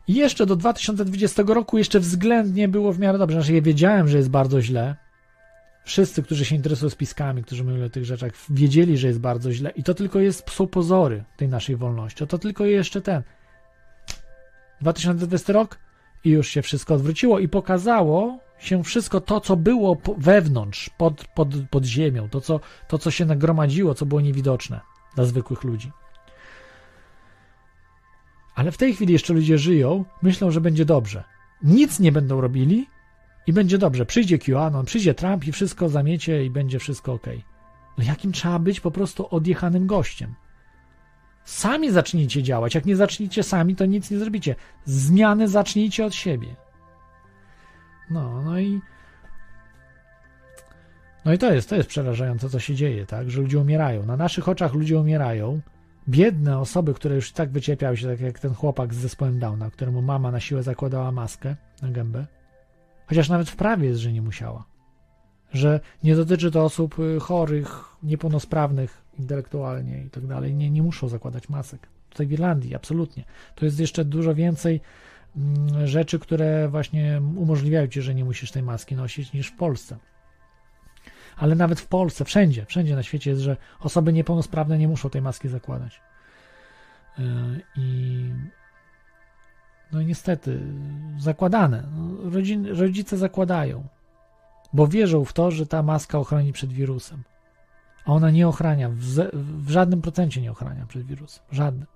I 0.08 0.14
jeszcze 0.14 0.46
do 0.46 0.56
2020 0.56 1.42
roku 1.46 1.78
jeszcze 1.78 2.00
względnie 2.00 2.68
było 2.68 2.92
w 2.92 2.98
miarę 2.98 3.18
dobrze. 3.18 3.36
Znaczy 3.36 3.54
ja 3.54 3.62
wiedziałem, 3.62 4.08
że 4.08 4.16
jest 4.16 4.30
bardzo 4.30 4.62
źle. 4.62 4.96
Wszyscy, 5.86 6.22
którzy 6.22 6.44
się 6.44 6.56
interesują 6.56 6.90
spiskami, 6.90 7.44
którzy 7.44 7.64
mówią 7.64 7.84
o 7.84 7.88
tych 7.88 8.04
rzeczach, 8.04 8.32
wiedzieli, 8.50 8.98
że 8.98 9.08
jest 9.08 9.20
bardzo 9.20 9.52
źle. 9.52 9.70
I 9.70 9.82
to 9.82 9.94
tylko 9.94 10.20
jest, 10.20 10.50
są 10.50 10.66
pozory 10.66 11.24
tej 11.36 11.48
naszej 11.48 11.76
wolności. 11.76 12.26
To 12.26 12.38
tylko 12.38 12.64
jeszcze 12.64 13.00
ten. 13.00 13.22
2020 14.80 15.52
rok 15.52 15.78
i 16.24 16.30
już 16.30 16.48
się 16.48 16.62
wszystko 16.62 16.94
odwróciło 16.94 17.38
i 17.38 17.48
pokazało, 17.48 18.38
się 18.58 18.84
wszystko 18.84 19.20
to, 19.20 19.40
co 19.40 19.56
było 19.56 19.96
wewnątrz, 20.18 20.90
pod, 20.98 21.24
pod, 21.34 21.48
pod 21.70 21.84
ziemią, 21.84 22.28
to 22.28 22.40
co, 22.40 22.60
to, 22.88 22.98
co 22.98 23.10
się 23.10 23.24
nagromadziło, 23.24 23.94
co 23.94 24.06
było 24.06 24.20
niewidoczne 24.20 24.80
dla 25.14 25.24
zwykłych 25.24 25.64
ludzi. 25.64 25.92
Ale 28.54 28.72
w 28.72 28.78
tej 28.78 28.94
chwili 28.94 29.12
jeszcze 29.12 29.34
ludzie 29.34 29.58
żyją, 29.58 30.04
myślą, 30.22 30.50
że 30.50 30.60
będzie 30.60 30.84
dobrze. 30.84 31.24
Nic 31.62 32.00
nie 32.00 32.12
będą 32.12 32.40
robili 32.40 32.86
i 33.46 33.52
będzie 33.52 33.78
dobrze. 33.78 34.06
Przyjdzie 34.06 34.38
QAnon, 34.38 34.84
przyjdzie 34.84 35.14
Trump 35.14 35.46
i 35.46 35.52
wszystko 35.52 35.88
zamiecie 35.88 36.44
i 36.44 36.50
będzie 36.50 36.78
wszystko 36.78 37.12
ok. 37.12 37.26
No 37.98 38.04
jakim 38.04 38.32
trzeba 38.32 38.58
być 38.58 38.80
po 38.80 38.90
prostu 38.90 39.28
odjechanym 39.30 39.86
gościem? 39.86 40.34
Sami 41.44 41.90
zacznijcie 41.90 42.42
działać. 42.42 42.74
Jak 42.74 42.86
nie 42.86 42.96
zaczniecie 42.96 43.42
sami, 43.42 43.76
to 43.76 43.86
nic 43.86 44.10
nie 44.10 44.18
zrobicie. 44.18 44.54
Zmiany 44.84 45.48
zacznijcie 45.48 46.04
od 46.04 46.14
siebie. 46.14 46.56
No, 48.10 48.42
no 48.42 48.58
i. 48.60 48.80
No 51.24 51.32
i 51.32 51.38
to 51.38 51.52
jest, 51.52 51.68
to 51.68 51.76
jest 51.76 51.88
przerażające, 51.88 52.48
co 52.48 52.60
się 52.60 52.74
dzieje, 52.74 53.06
tak? 53.06 53.30
Że 53.30 53.40
ludzie 53.40 53.58
umierają. 53.58 54.06
Na 54.06 54.16
naszych 54.16 54.48
oczach 54.48 54.74
ludzie 54.74 55.00
umierają. 55.00 55.60
Biedne 56.08 56.58
osoby, 56.58 56.94
które 56.94 57.14
już 57.14 57.32
tak 57.32 57.50
wycierpiały 57.50 57.96
się, 57.96 58.06
tak 58.06 58.20
jak 58.20 58.38
ten 58.38 58.54
chłopak 58.54 58.94
z 58.94 58.96
zespołem 58.96 59.38
Downa, 59.38 59.70
któremu 59.70 60.02
mama 60.02 60.30
na 60.30 60.40
siłę 60.40 60.62
zakładała 60.62 61.12
maskę 61.12 61.56
na 61.82 61.88
gębę. 61.88 62.26
Chociaż 63.06 63.28
nawet 63.28 63.50
w 63.50 63.56
prawie 63.56 63.88
jest, 63.88 64.00
że 64.00 64.12
nie 64.12 64.22
musiała. 64.22 64.64
Że 65.52 65.80
nie 66.04 66.16
dotyczy 66.16 66.50
to 66.50 66.64
osób 66.64 66.98
y, 66.98 67.20
chorych, 67.20 67.84
niepełnosprawnych 68.02 69.02
intelektualnie 69.18 70.02
i 70.02 70.10
tak 70.10 70.26
dalej. 70.26 70.54
Nie, 70.54 70.70
nie 70.70 70.82
muszą 70.82 71.08
zakładać 71.08 71.48
masek. 71.48 71.88
Tutaj 72.10 72.26
w 72.26 72.32
Irlandii, 72.32 72.74
absolutnie. 72.74 73.24
To 73.54 73.64
jest 73.64 73.80
jeszcze 73.80 74.04
dużo 74.04 74.34
więcej 74.34 74.80
Mm, 75.36 75.86
rzeczy, 75.86 76.18
które 76.18 76.68
właśnie 76.68 77.20
umożliwiają 77.36 77.86
ci, 77.86 78.02
że 78.02 78.14
nie 78.14 78.24
musisz 78.24 78.50
tej 78.50 78.62
maski 78.62 78.96
nosić 78.96 79.32
niż 79.32 79.48
w 79.48 79.56
Polsce. 79.56 79.96
Ale 81.36 81.54
nawet 81.54 81.80
w 81.80 81.86
Polsce, 81.86 82.24
wszędzie, 82.24 82.64
wszędzie 82.66 82.96
na 82.96 83.02
świecie 83.02 83.30
jest, 83.30 83.42
że 83.42 83.56
osoby 83.80 84.12
niepełnosprawne 84.12 84.78
nie 84.78 84.88
muszą 84.88 85.10
tej 85.10 85.22
maski 85.22 85.48
zakładać. 85.48 86.00
Yy, 87.18 87.24
I 87.76 88.30
no 89.92 90.02
niestety 90.02 90.60
zakładane. 91.18 91.82
No, 91.96 92.30
rodzin, 92.30 92.66
rodzice 92.66 93.16
zakładają, 93.16 93.88
bo 94.72 94.86
wierzą 94.86 95.24
w 95.24 95.32
to, 95.32 95.50
że 95.50 95.66
ta 95.66 95.82
maska 95.82 96.18
ochroni 96.18 96.52
przed 96.52 96.72
wirusem. 96.72 97.22
A 98.04 98.12
ona 98.12 98.30
nie 98.30 98.48
ochrania, 98.48 98.88
w, 98.88 98.96
w 99.64 99.70
żadnym 99.70 100.02
procencie 100.02 100.40
nie 100.40 100.50
ochrania 100.50 100.86
przed 100.86 101.06
wirusem. 101.06 101.44
Żadnym 101.52 101.86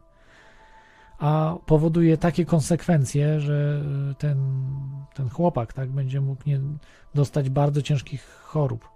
a 1.21 1.57
powoduje 1.67 2.17
takie 2.17 2.45
konsekwencje, 2.45 3.41
że 3.41 3.85
ten, 4.19 4.67
ten 5.15 5.29
chłopak 5.29 5.73
tak, 5.73 5.91
będzie 5.91 6.21
mógł 6.21 6.43
nie 6.47 6.61
dostać 7.15 7.51
bardzo 7.51 7.83
ciężkich 7.83 8.25
chorób, 8.43 8.89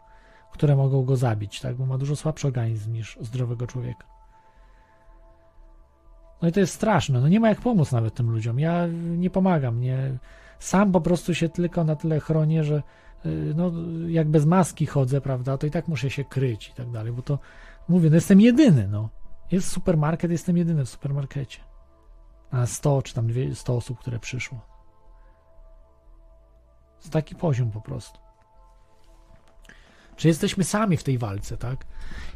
które 0.52 0.76
mogą 0.76 1.04
go 1.04 1.16
zabić, 1.16 1.60
tak, 1.60 1.76
bo 1.76 1.86
ma 1.86 1.98
dużo 1.98 2.16
słabszy 2.16 2.46
organizm 2.46 2.92
niż 2.92 3.18
zdrowego 3.20 3.66
człowieka. 3.66 4.13
No 6.44 6.48
i 6.48 6.52
to 6.52 6.60
jest 6.60 6.74
straszne. 6.74 7.20
No 7.20 7.28
nie 7.28 7.40
ma 7.40 7.48
jak 7.48 7.60
pomóc 7.60 7.92
nawet 7.92 8.14
tym 8.14 8.30
ludziom. 8.30 8.58
Ja 8.58 8.86
nie 9.16 9.30
pomagam. 9.30 9.80
Nie. 9.80 10.18
Sam 10.58 10.92
po 10.92 11.00
prostu 11.00 11.34
się 11.34 11.48
tylko 11.48 11.84
na 11.84 11.96
tyle 11.96 12.20
chronię, 12.20 12.64
że 12.64 12.82
y, 13.26 13.52
no, 13.56 13.72
jak 14.08 14.28
bez 14.28 14.46
maski 14.46 14.86
chodzę, 14.86 15.20
prawda, 15.20 15.58
to 15.58 15.66
i 15.66 15.70
tak 15.70 15.88
muszę 15.88 16.10
się 16.10 16.24
kryć 16.24 16.68
i 16.68 16.72
tak 16.72 16.90
dalej, 16.90 17.12
bo 17.12 17.22
to 17.22 17.38
mówię, 17.88 18.10
no 18.10 18.14
jestem 18.14 18.40
jedyny, 18.40 18.88
no. 18.88 19.08
Jest 19.52 19.68
supermarket, 19.68 20.30
jestem 20.30 20.56
jedyny 20.56 20.84
w 20.84 20.88
supermarkecie. 20.88 21.60
Na 22.52 22.66
100 22.66 23.02
czy 23.02 23.14
tam 23.14 23.28
100 23.54 23.76
osób, 23.76 23.98
które 23.98 24.18
przyszło. 24.18 24.60
Jest 26.98 27.12
taki 27.12 27.34
poziom 27.34 27.70
po 27.70 27.80
prostu. 27.80 28.23
Czy 30.16 30.28
jesteśmy 30.28 30.64
sami 30.64 30.96
w 30.96 31.02
tej 31.02 31.18
walce, 31.18 31.56
tak? 31.56 31.84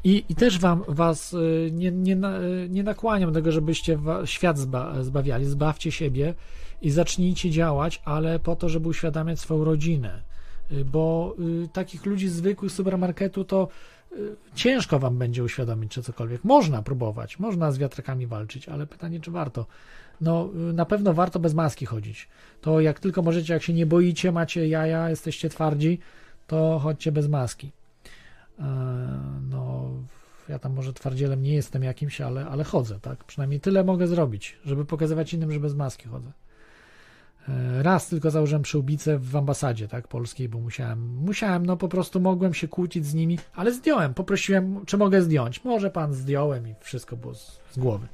I, 0.05 0.25
i 0.29 0.35
też 0.35 0.59
wam, 0.59 0.85
was 0.89 1.33
y, 1.33 1.71
nie, 1.73 1.91
nie, 1.91 2.17
y, 2.17 2.69
nie 2.71 2.83
nakłaniam 2.83 3.33
do 3.33 3.39
tego, 3.39 3.53
żebyście 3.53 3.99
świat 4.25 4.59
zba, 4.59 5.03
zbawiali. 5.03 5.45
Zbawcie 5.45 5.93
siebie 5.93 6.35
i 6.83 6.91
zacznijcie 6.91 7.51
działać, 7.51 8.03
ale 8.05 8.39
po 8.39 8.57
to, 8.57 8.69
żeby 8.69 8.89
uświadamiać 8.89 9.41
swoją 9.41 9.65
rodzinę. 9.65 10.23
Y, 10.73 10.85
bo 10.85 11.37
takich 11.73 12.07
ludzi 12.07 12.29
zwykłych 12.29 12.73
z 12.73 12.75
supermarketu 12.75 13.45
to 13.45 13.69
ciężko 14.55 14.99
wam 14.99 15.19
będzie 15.19 15.45
uświadomić, 15.45 15.93
czy 15.93 16.03
cokolwiek. 16.03 16.45
Można 16.45 16.83
próbować, 16.83 17.39
można 17.39 17.73
z 17.73 17.79
wiatrakami 17.79 18.27
walczyć, 18.27 18.69
ale 18.69 18.87
pytanie, 18.87 19.21
czy 19.21 19.31
warto. 19.31 19.67
No, 20.21 20.51
na 20.55 20.85
pewno 20.85 21.15
warto 21.15 21.39
bez 21.39 21.55
maski 21.55 21.87
chodzić. 21.87 22.29
To 22.61 22.81
jak 22.81 23.01
tylko 23.01 23.23
możecie, 23.23 23.53
jak 23.53 23.63
się 23.63 23.73
nie 23.73 23.87
boicie, 23.87 24.33
macie 24.33 24.69
jaja, 24.69 25.11
jesteście 25.11 25.49
twardzi, 25.49 25.99
to 26.49 26.79
chodźcie 26.79 27.13
bez 27.13 27.29
maski. 27.29 27.73
E, 28.59 28.65
no, 29.51 29.91
ja 30.49 30.59
tam 30.59 30.73
może 30.73 30.93
twardzielem 30.93 31.43
nie 31.43 31.55
jestem 31.55 31.83
jakimś, 31.83 32.21
ale, 32.21 32.47
ale 32.47 32.65
chodzę, 32.65 33.01
tak? 33.01 33.25
Przynajmniej 33.25 33.61
tyle 33.61 33.85
mogę 33.85 34.07
zrobić, 34.07 34.59
żeby 34.65 34.85
pokazywać 34.85 35.35
innym, 35.35 35.53
że 35.53 35.61
bez 35.61 35.75
maski 35.75 36.09
chodzę. 36.09 36.33
E, 37.49 37.83
raz 37.83 38.09
tylko 38.09 38.31
założyłem 38.31 38.63
przyłbicę 38.63 39.19
w 39.19 39.37
ambasadzie, 39.37 39.89
tak, 39.89 40.09
polskiej, 40.09 40.49
bo 40.49 40.59
musiałem, 40.59 41.17
musiałem, 41.17 41.67
no 41.67 41.77
po 41.77 41.89
prostu 41.89 42.21
mogłem 42.21 42.55
się 42.55 42.69
kłócić 42.69 43.07
z 43.07 43.15
nimi, 43.15 43.39
ale 43.55 43.73
zdjąłem, 43.73 44.15
poprosiłem, 44.15 44.87
czy 44.87 44.97
mogę 44.97 45.23
zdjąć. 45.23 45.65
Może 45.65 45.91
pan 45.91 46.15
zdjąłem 46.15 46.69
i 46.69 46.75
wszystko 46.81 47.17
było 47.17 47.35
z, 47.35 47.61
z 47.71 47.79
głowy. 47.79 48.07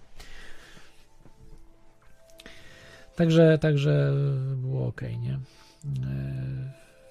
Także, 3.16 3.58
także 3.58 4.12
było 4.56 4.86
ok, 4.86 5.02
nie? 5.02 5.32
E, 5.32 5.40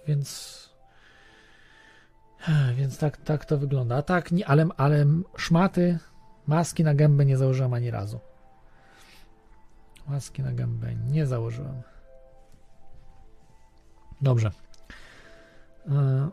więc 0.08 0.73
więc 2.76 2.98
tak, 2.98 3.18
tak 3.18 3.46
to 3.46 3.58
wygląda. 3.58 3.96
A 3.96 4.02
tak, 4.02 4.32
nie, 4.32 4.48
ale, 4.48 4.68
ale 4.78 5.06
szmaty, 5.38 6.00
maski 6.48 6.84
na 6.84 6.96
gębę 6.96 7.26
nie 7.26 7.38
założyłem 7.38 7.74
ani 7.74 7.92
razu. 7.92 8.20
Maski 10.08 10.44
na 10.44 10.52
gębę 10.52 10.96
nie 10.96 11.26
założyłem. 11.26 11.82
Dobrze. 14.22 14.52
E, 15.88 16.30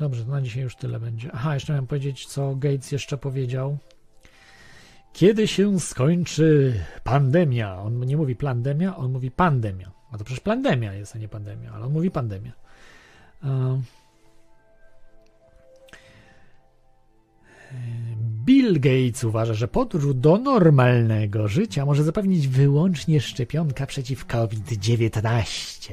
dobrze, 0.00 0.24
to 0.24 0.30
na 0.30 0.42
dzisiaj 0.42 0.62
już 0.62 0.76
tyle 0.76 1.00
będzie. 1.00 1.30
Aha, 1.32 1.54
jeszcze 1.54 1.72
miałem 1.72 1.86
powiedzieć, 1.86 2.26
co 2.26 2.54
Gates 2.54 2.92
jeszcze 2.92 3.18
powiedział. 3.18 3.78
Kiedy 5.12 5.48
się 5.48 5.80
skończy 5.80 6.80
pandemia? 7.04 7.82
On 7.82 8.00
nie 8.00 8.16
mówi 8.16 8.36
pandemia, 8.36 8.96
on 8.96 9.12
mówi 9.12 9.30
pandemia. 9.30 9.97
A 10.12 10.18
to 10.18 10.24
przecież 10.24 10.40
pandemia 10.40 10.94
jest, 10.94 11.16
a 11.16 11.18
nie 11.18 11.28
pandemia, 11.28 11.72
ale 11.72 11.84
on 11.84 11.92
mówi 11.92 12.10
pandemia. 12.10 12.52
Bill 18.44 18.80
Gates 18.80 19.24
uważa, 19.24 19.54
że 19.54 19.68
podróż 19.68 20.14
do 20.14 20.38
normalnego 20.38 21.48
życia 21.48 21.86
może 21.86 22.04
zapewnić 22.04 22.48
wyłącznie 22.48 23.20
szczepionka 23.20 23.86
przeciw 23.86 24.26
COVID-19. 24.26 25.92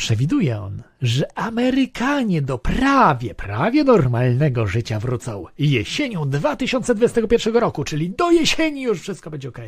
Przewiduje 0.00 0.60
on, 0.60 0.82
że 1.02 1.38
Amerykanie 1.38 2.42
do 2.42 2.58
prawie, 2.58 3.34
prawie 3.34 3.84
normalnego 3.84 4.66
życia 4.66 5.00
wrócą 5.00 5.44
jesienią 5.58 6.30
2021 6.30 7.56
roku, 7.56 7.84
czyli 7.84 8.10
do 8.10 8.30
jesieni 8.30 8.82
już 8.82 9.00
wszystko 9.00 9.30
będzie 9.30 9.48
ok. 9.48 9.58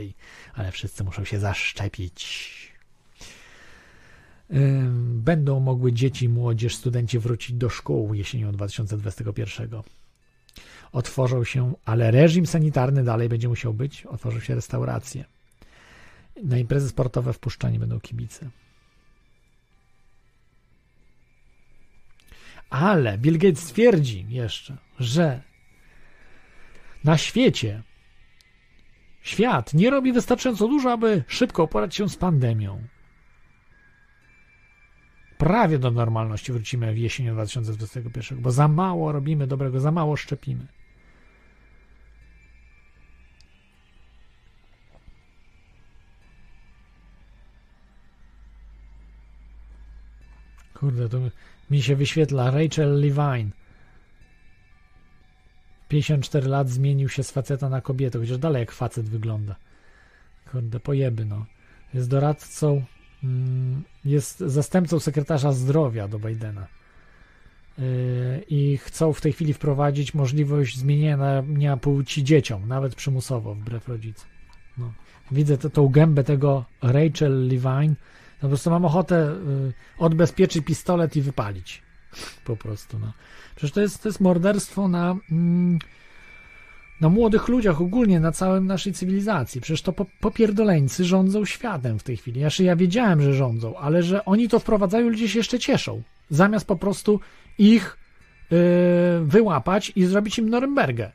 Ale 0.55 0.73
wszyscy 0.73 1.05
muszą 1.05 1.25
się 1.25 1.39
zaszczepić. 1.39 2.53
Będą 5.05 5.61
mogły 5.61 5.93
dzieci, 5.93 6.29
młodzież, 6.29 6.77
studenci 6.77 7.19
wrócić 7.19 7.57
do 7.57 7.71
szkół 7.71 8.15
jesienią 8.15 8.53
2021. 8.53 9.69
Otworzą 10.93 11.45
się, 11.45 11.73
ale 11.85 12.11
reżim 12.11 12.47
sanitarny 12.47 13.05
dalej 13.05 13.29
będzie 13.29 13.49
musiał 13.49 13.75
być. 13.75 14.07
Otworzą 14.07 14.41
się 14.41 14.55
restauracje. 14.55 15.25
Na 16.43 16.59
imprezy 16.59 16.89
sportowe 16.89 17.33
wpuszczani 17.33 17.79
będą 17.79 18.01
kibice. 18.01 18.51
Ale 22.73 23.19
Bill 23.19 23.39
Gates 23.39 23.65
twierdzi 23.65 24.27
jeszcze, 24.29 24.77
że 24.99 25.43
na 27.05 27.19
świecie 27.19 27.83
świat 29.23 29.75
nie 29.75 29.91
robi 29.91 30.13
wystarczająco 30.13 30.69
dużo, 30.69 30.93
aby 30.93 31.25
szybko 31.27 31.65
uporać 31.65 31.95
się 31.95 32.09
z 32.09 32.17
pandemią. 32.17 32.83
Prawie 35.39 35.79
do 35.79 35.91
normalności 35.91 36.53
wrócimy 36.53 36.95
w 36.95 36.99
jesienią 36.99 37.35
2021, 37.35 38.41
bo 38.41 38.51
za 38.51 38.69
mało 38.69 39.13
robimy 39.13 39.47
dobrego, 39.47 39.81
za 39.81 39.91
mało 39.91 40.17
szczepimy. 40.17 40.67
Kurde, 50.75 51.09
to 51.09 51.19
mi 51.71 51.83
się 51.83 51.97
wyświetla 51.97 52.51
Rachel 52.51 53.01
Levine. 53.01 53.51
54 55.89 56.49
lat 56.49 56.69
zmienił 56.69 57.09
się 57.09 57.23
z 57.23 57.31
faceta 57.31 57.69
na 57.69 57.81
kobietę, 57.81 58.19
chociaż 58.19 58.39
dalej 58.39 58.61
jak 58.61 58.73
facet 58.73 59.09
wygląda. 59.09 59.57
Kurde, 60.53 60.81
pojeby, 60.81 61.25
no. 61.25 61.47
Jest 61.95 62.09
doradcą, 62.09 62.85
mm, 63.25 63.83
jest 64.05 64.39
zastępcą 64.41 65.01
sekretarza 65.01 65.53
zdrowia 65.53 66.09
do 66.09 66.19
Bidena. 66.19 66.67
Yy, 67.79 67.85
I 68.49 68.77
chcą 68.77 69.13
w 69.13 69.21
tej 69.21 69.33
chwili 69.33 69.53
wprowadzić 69.55 70.15
możliwość 70.15 70.79
zmieniania 70.79 71.77
płci 71.77 72.25
dzieciom, 72.25 72.69
nawet 72.69 72.95
przymusowo, 72.95 73.55
wbrew 73.55 73.89
rodzicom. 73.89 74.29
No. 74.79 74.93
Widzę 75.31 75.59
to, 75.59 75.71
tą 75.71 75.89
gębę 75.89 76.25
tego 76.25 76.65
Rachel 76.83 77.49
Levine 77.49 77.95
po 78.43 78.49
prostu 78.49 78.71
mam 78.71 78.85
ochotę 78.85 79.31
y, 79.31 79.73
odbezpieczyć 79.99 80.65
pistolet 80.65 81.17
i 81.17 81.23
wypalić. 81.23 81.83
Po 82.45 82.57
prostu, 82.57 82.99
no. 82.99 83.13
Przecież 83.57 83.73
to 83.73 83.81
jest, 83.81 84.03
to 84.03 84.09
jest 84.09 84.21
morderstwo 84.21 84.89
na, 84.89 85.17
mm, 85.31 85.79
na 87.01 87.09
młodych 87.09 87.49
ludziach 87.49 87.81
ogólnie, 87.81 88.21
na 88.21 88.33
całym 88.33 88.67
naszej 88.67 88.93
cywilizacji. 88.93 89.61
Przecież 89.61 89.83
to 89.83 89.95
popierdoleńcy 90.21 91.05
rządzą 91.05 91.45
światem 91.45 91.99
w 91.99 92.03
tej 92.03 92.17
chwili. 92.17 92.41
Znaczy 92.41 92.65
ja 92.65 92.77
wiedziałem, 92.77 93.23
że 93.23 93.35
rządzą, 93.35 93.77
ale 93.77 94.03
że 94.03 94.25
oni 94.25 94.49
to 94.49 94.59
wprowadzają, 94.59 95.09
ludzie 95.09 95.29
się 95.29 95.39
jeszcze 95.39 95.59
cieszą. 95.59 96.03
Zamiast 96.31 96.67
po 96.67 96.77
prostu 96.77 97.21
ich 97.59 97.97
yy, 98.51 98.59
wyłapać 99.25 99.93
i 99.97 100.05
zrobić 100.05 100.39
im 100.39 100.49
Norymbergę. 100.49 101.13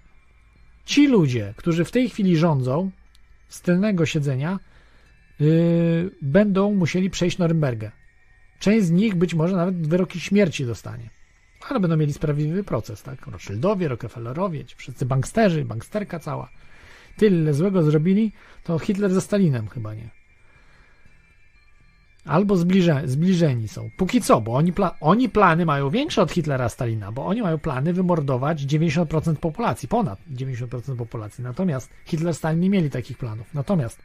Ci 0.85 1.07
ludzie, 1.07 1.53
którzy 1.57 1.85
w 1.85 1.91
tej 1.91 2.09
chwili 2.09 2.37
rządzą 2.37 2.91
z 3.47 3.61
tylnego 3.61 4.05
siedzenia, 4.05 4.59
yy, 5.39 6.11
będą 6.21 6.73
musieli 6.73 7.09
przejść 7.09 7.37
Norymbergę. 7.37 7.91
Część 8.59 8.85
z 8.85 8.91
nich 8.91 9.15
być 9.15 9.33
może 9.33 9.55
nawet 9.55 9.87
wyroki 9.87 10.19
śmierci 10.19 10.65
dostanie. 10.65 11.09
Ale 11.69 11.79
będą 11.79 11.97
mieli 11.97 12.13
sprawiedliwy 12.13 12.63
proces, 12.63 13.03
tak? 13.03 13.27
Rothschildowie, 13.27 13.87
Rockefellerowie, 13.87 14.65
ci 14.65 14.75
wszyscy 14.75 15.05
banksterzy, 15.05 15.65
banksterka 15.65 16.19
cała. 16.19 16.49
Tyle 17.17 17.53
złego 17.53 17.83
zrobili, 17.83 18.31
to 18.63 18.79
Hitler 18.79 19.13
ze 19.13 19.21
Stalinem 19.21 19.67
chyba 19.67 19.93
nie. 19.93 20.09
Albo 22.25 22.57
zbliże, 22.57 23.01
zbliżeni 23.05 23.67
są. 23.67 23.89
Póki 23.97 24.21
co, 24.21 24.41
bo 24.41 24.53
oni, 24.53 24.73
pla 24.73 24.95
oni 25.01 25.29
plany 25.29 25.65
mają 25.65 25.89
większe 25.89 26.21
od 26.21 26.31
Hitlera 26.31 26.69
Stalina, 26.69 27.11
bo 27.11 27.25
oni 27.25 27.41
mają 27.41 27.57
plany 27.57 27.93
wymordować 27.93 28.61
90% 28.61 29.35
populacji, 29.35 29.87
ponad 29.87 30.19
90% 30.31 30.95
populacji. 30.95 31.43
Natomiast 31.43 31.89
Hitler 32.05 32.33
Stalin 32.33 32.59
nie 32.59 32.69
mieli 32.69 32.89
takich 32.89 33.17
planów. 33.17 33.53
Natomiast 33.53 34.01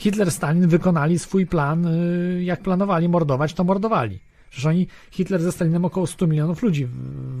Hitler, 0.00 0.30
Stalin 0.30 0.68
wykonali 0.68 1.18
swój 1.18 1.46
plan, 1.46 1.86
y, 1.86 2.42
jak 2.44 2.62
planowali 2.62 3.08
mordować, 3.08 3.54
to 3.54 3.64
mordowali. 3.64 4.18
Przecież 4.50 4.66
oni, 4.66 4.86
Hitler 5.10 5.42
ze 5.42 5.52
Stalinem 5.52 5.84
około 5.84 6.06
100 6.06 6.26
milionów 6.26 6.62
ludzi 6.62 6.88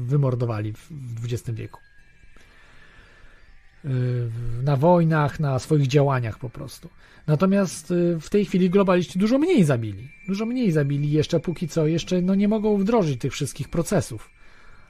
wymordowali 0.04 0.72
w 0.72 1.24
XX 1.24 1.50
wieku. 1.50 1.80
Yy, 3.84 3.90
Na 4.62 4.76
wojnach, 4.76 5.40
na 5.40 5.58
swoich 5.58 5.86
działaniach 5.86 6.38
po 6.38 6.50
prostu. 6.50 6.88
Natomiast 7.26 7.90
y, 7.90 8.20
w 8.20 8.30
tej 8.30 8.44
chwili 8.44 8.70
globaliści 8.70 9.18
dużo 9.18 9.38
mniej 9.38 9.64
zabili. 9.64 10.08
Dużo 10.28 10.46
mniej 10.46 10.72
zabili 10.72 11.10
jeszcze 11.10 11.40
póki 11.40 11.68
co, 11.68 11.86
jeszcze 11.86 12.22
no, 12.22 12.34
nie 12.34 12.48
mogą 12.48 12.76
wdrożyć 12.76 13.20
tych 13.20 13.32
wszystkich 13.32 13.68
procesów. 13.68 14.30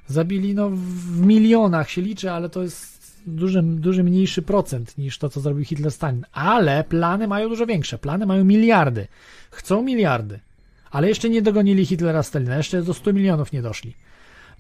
Zabili 0.07 0.55
no, 0.55 0.71
w 0.71 1.21
milionach 1.27 1.91
się 1.91 2.03
liczy, 2.03 2.31
ale 2.31 2.49
to 2.49 2.63
jest 2.63 3.00
duży, 3.27 3.63
duży 3.63 4.05
mniejszy 4.05 4.43
procent 4.43 4.99
niż 4.99 5.19
to, 5.19 5.29
co 5.29 5.41
zrobił 5.41 5.65
Hitler 5.65 5.93
Stalin. 5.93 6.25
Ale 6.33 6.85
plany 6.85 7.29
mają 7.29 7.49
dużo 7.49 7.67
większe. 7.67 7.99
Plany 7.99 8.27
mają 8.27 8.45
miliardy. 8.45 9.07
Chcą 9.51 9.83
miliardy. 9.83 10.41
Ale 10.91 11.09
jeszcze 11.09 11.29
nie 11.31 11.43
dogonili 11.43 11.87
Hitlera 11.87 12.23
Stalina. 12.23 12.57
Jeszcze 12.57 12.83
do 12.83 12.95
100 12.95 13.13
milionów 13.13 13.53
nie 13.53 13.63
doszli. 13.63 13.95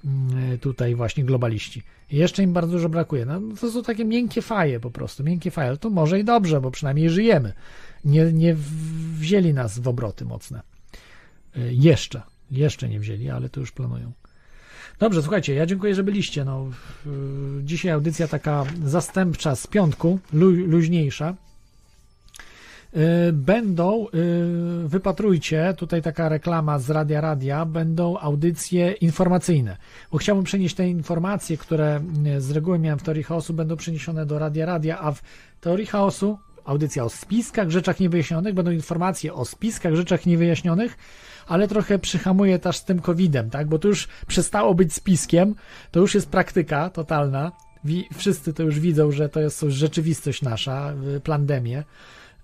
Mm, 0.04 0.58
Tutaj 0.58 0.94
właśnie 0.94 1.24
globaliści. 1.24 1.82
Jeszcze 2.12 2.42
im 2.42 2.52
bardzo 2.52 2.72
dużo 2.72 2.88
brakuje. 2.88 3.26
No, 3.26 3.40
to 3.60 3.70
są 3.70 3.82
takie 3.82 4.04
miękkie 4.04 4.42
faje 4.42 4.80
po 4.80 4.90
prostu. 4.90 5.24
Miękkie 5.24 5.50
faje. 5.50 5.68
Ale 5.68 5.76
to 5.76 5.90
może 5.90 6.20
i 6.20 6.24
dobrze, 6.24 6.60
bo 6.60 6.70
przynajmniej 6.70 7.10
żyjemy. 7.10 7.52
Nie, 8.04 8.32
nie 8.32 8.56
wzięli 9.18 9.54
nas 9.54 9.78
w 9.78 9.88
obroty 9.88 10.24
mocne. 10.24 10.62
Y, 11.56 11.70
Jeszcze. 11.74 12.22
Jeszcze 12.50 12.88
nie 12.88 13.00
wzięli, 13.00 13.30
ale 13.30 13.48
to 13.48 13.60
już 13.60 13.72
planują. 13.72 14.12
Dobrze, 15.00 15.22
słuchajcie, 15.22 15.54
ja 15.54 15.66
dziękuję, 15.66 15.94
że 15.94 16.02
byliście. 16.02 16.44
No, 16.44 16.66
dzisiaj 17.62 17.92
audycja 17.92 18.28
taka 18.28 18.64
zastępcza 18.84 19.56
z 19.56 19.66
piątku, 19.66 20.18
lu, 20.32 20.50
luźniejsza. 20.50 21.34
Y, 22.96 23.32
Będą, 23.32 24.06
y, 24.84 24.88
wypatrujcie, 24.88 25.74
tutaj 25.76 26.02
taka 26.02 26.28
reklama 26.28 26.78
z 26.78 26.90
Radia 26.90 27.20
Radia, 27.20 27.64
będą 27.64 28.18
audycje 28.18 28.92
informacyjne. 28.92 29.76
Bo 30.12 30.18
chciałbym 30.18 30.44
przenieść 30.44 30.74
te 30.74 30.88
informacje, 30.88 31.56
które 31.56 32.00
y, 32.36 32.40
z 32.40 32.50
reguły 32.50 32.78
miałem 32.78 32.98
w 32.98 33.02
Teorii 33.02 33.22
Chaosu, 33.22 33.54
będą 33.54 33.76
przeniesione 33.76 34.26
do 34.26 34.38
Radia 34.38 34.66
Radia, 34.66 35.00
a 35.00 35.12
w 35.12 35.22
Teorii 35.60 35.86
Chaosu 35.86 36.38
audycja 36.64 37.04
o 37.04 37.08
spiskach, 37.08 37.70
rzeczach 37.70 38.00
niewyjaśnionych, 38.00 38.54
będą 38.54 38.70
informacje 38.70 39.34
o 39.34 39.44
spiskach, 39.44 39.94
rzeczach 39.94 40.26
niewyjaśnionych, 40.26 40.96
ale 41.50 41.68
trochę 41.68 41.98
przyhamuje 41.98 42.58
też 42.58 42.76
z 42.76 42.84
tym 42.84 43.00
COVID-em, 43.00 43.50
tak? 43.50 43.68
Bo 43.68 43.78
to 43.78 43.88
już 43.88 44.08
przestało 44.26 44.74
być 44.74 44.94
spiskiem, 44.94 45.54
to 45.90 46.00
już 46.00 46.14
jest 46.14 46.28
praktyka 46.30 46.90
totalna. 46.90 47.52
Wszyscy 48.14 48.52
to 48.52 48.62
już 48.62 48.80
widzą, 48.80 49.12
że 49.12 49.28
to 49.28 49.40
jest 49.40 49.60
rzeczywistość 49.60 50.42
nasza, 50.42 50.94
y, 51.16 51.20
pandemię. 51.20 51.84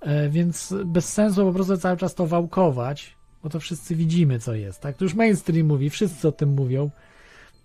E, 0.01 0.28
Więc 0.28 0.75
bez 0.85 1.12
sensu 1.12 1.47
po 1.47 1.52
prostu 1.52 1.76
cały 1.76 1.97
czas 1.97 2.15
to 2.15 2.26
wałkować, 2.26 3.17
bo 3.43 3.49
to 3.49 3.60
wszyscy 3.60 3.97
widzimy, 3.97 4.39
co 4.39 4.55
jest, 4.55 4.81
tak? 4.81 4.97
To 4.97 5.05
już 5.05 5.15
mainstream 5.15 5.67
mówi, 5.67 5.91
wszyscy 5.91 6.28
o 6.28 6.33
tym 6.33 6.49
mówią. 6.49 6.91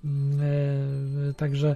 Mm, 0.05 0.39
e, 1.29 1.33
Także, 1.33 1.75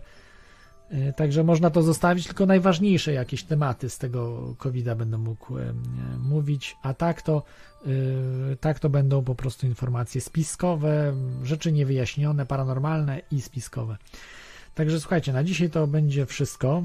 także 1.15 1.43
można 1.43 1.69
to 1.69 1.81
zostawić, 1.81 2.27
tylko 2.27 2.45
najważniejsze 2.45 3.13
jakieś 3.13 3.43
tematy 3.43 3.89
z 3.89 3.97
tego 3.97 4.53
COVID-a 4.57 4.95
będę 4.95 5.17
mógł 5.17 5.57
e, 5.57 5.73
mówić, 6.19 6.75
a 6.81 6.93
tak 6.93 7.21
to, 7.21 7.43
e, 7.85 8.55
tak 8.55 8.79
to 8.79 8.89
będą 8.89 9.23
po 9.23 9.35
prostu 9.35 9.67
informacje 9.67 10.21
spiskowe, 10.21 11.13
rzeczy 11.43 11.71
niewyjaśnione, 11.71 12.45
paranormalne 12.45 13.21
i 13.31 13.41
spiskowe. 13.41 13.97
Także 14.75 14.99
słuchajcie, 14.99 15.33
na 15.33 15.43
dzisiaj 15.43 15.69
to 15.69 15.87
będzie 15.87 16.25
wszystko. 16.25 16.83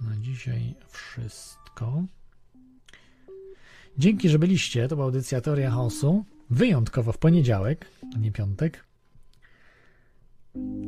Na 0.00 0.16
dzisiaj 0.16 0.74
wszystko. 0.88 2.02
Dzięki, 3.98 4.28
że 4.28 4.38
byliście. 4.38 4.88
To 4.88 4.96
była 4.96 5.06
audycja 5.06 5.40
Teoria 5.40 5.70
Chaosu. 5.70 6.24
Wyjątkowo 6.50 7.12
w 7.12 7.18
poniedziałek, 7.18 7.86
a 8.14 8.18
nie 8.18 8.32
piątek. 8.32 8.91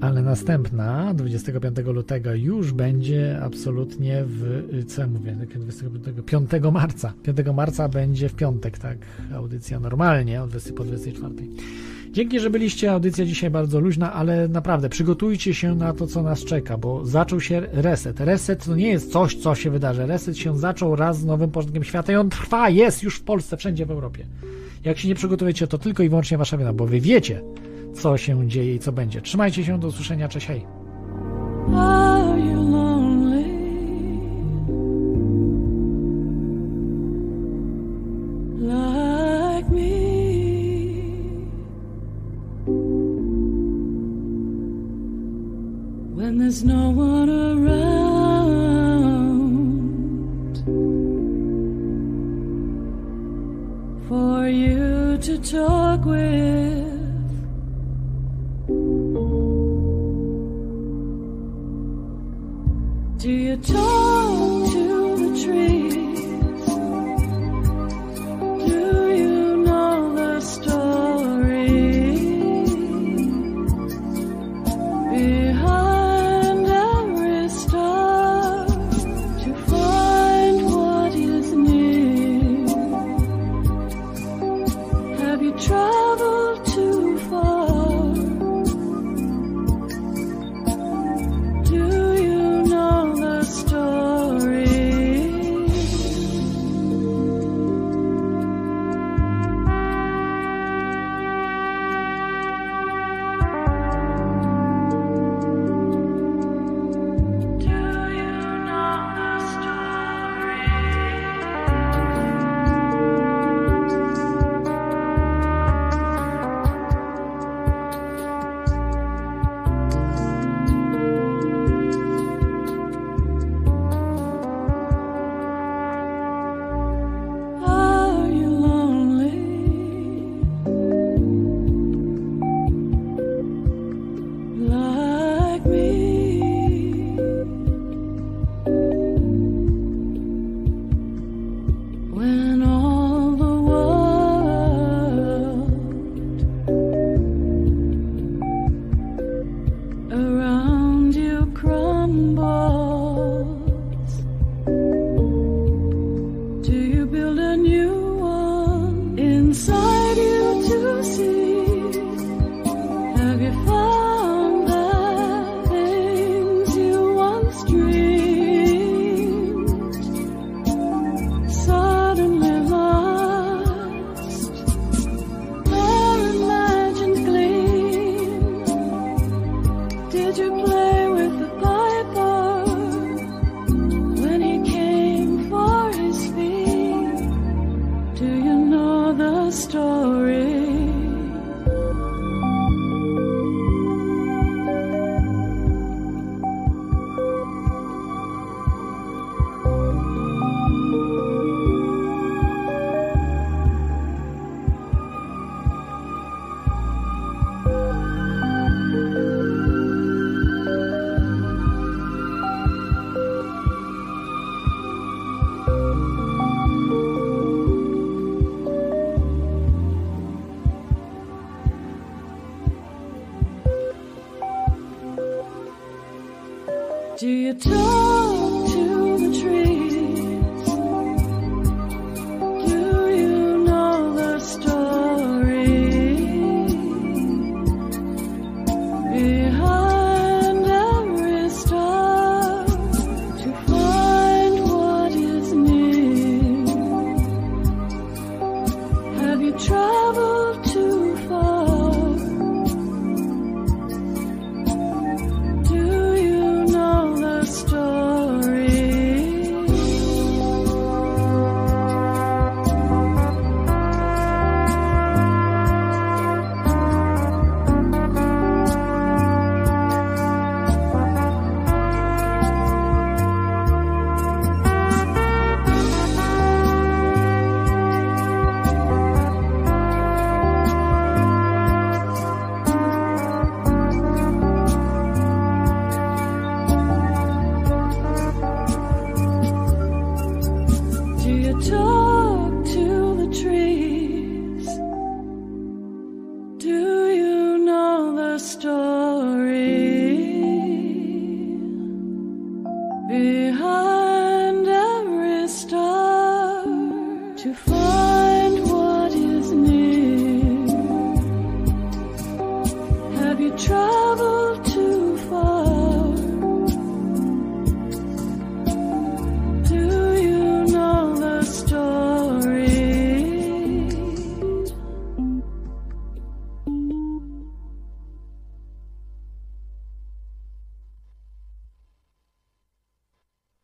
Ale 0.00 0.22
następna, 0.22 1.14
25 1.14 1.78
lutego, 1.86 2.34
już 2.34 2.72
będzie 2.72 3.38
absolutnie 3.42 4.24
w. 4.26 4.62
Co 4.86 5.00
ja 5.00 5.06
mówię? 5.06 5.32
25, 5.32 6.04
5 6.26 6.50
marca. 6.72 7.12
5 7.22 7.38
marca 7.54 7.88
będzie 7.88 8.28
w 8.28 8.34
piątek, 8.34 8.78
tak? 8.78 8.98
Audycja 9.34 9.80
normalnie, 9.80 10.42
od 10.42 10.50
20 10.50 10.72
po 10.72 10.84
24. 10.84 11.34
Dzięki, 12.10 12.40
że 12.40 12.50
byliście. 12.50 12.92
Audycja 12.92 13.24
dzisiaj 13.24 13.50
bardzo 13.50 13.80
luźna, 13.80 14.12
ale 14.12 14.48
naprawdę 14.48 14.88
przygotujcie 14.88 15.54
się 15.54 15.74
na 15.74 15.92
to, 15.92 16.06
co 16.06 16.22
nas 16.22 16.44
czeka, 16.44 16.78
bo 16.78 17.06
zaczął 17.06 17.40
się 17.40 17.60
reset. 17.72 18.20
Reset 18.20 18.64
to 18.64 18.76
nie 18.76 18.88
jest 18.88 19.12
coś, 19.12 19.36
co 19.36 19.54
się 19.54 19.70
wydarzy. 19.70 20.06
Reset 20.06 20.38
się 20.38 20.58
zaczął 20.58 20.96
raz 20.96 21.18
z 21.18 21.24
nowym 21.24 21.50
porządkiem 21.50 21.84
świata 21.84 22.12
i 22.12 22.16
on 22.16 22.30
trwa, 22.30 22.70
jest 22.70 23.02
już 23.02 23.16
w 23.16 23.22
Polsce, 23.22 23.56
wszędzie 23.56 23.86
w 23.86 23.90
Europie. 23.90 24.26
Jak 24.84 24.98
się 24.98 25.08
nie 25.08 25.14
przygotujecie, 25.14 25.66
to 25.66 25.78
tylko 25.78 26.02
i 26.02 26.08
wyłącznie 26.08 26.38
wasza 26.38 26.58
wina, 26.58 26.72
bo 26.72 26.86
wy 26.86 27.00
wiecie, 27.00 27.40
co 27.94 28.16
się 28.16 28.48
dzieje 28.48 28.74
i 28.74 28.78
co 28.78 28.92
będzie. 28.92 29.20
Trzymajcie 29.20 29.64
się, 29.64 29.78
do 29.78 29.88
usłyszenia, 29.88 30.28
cześć, 30.28 30.46
hej. 30.46 30.66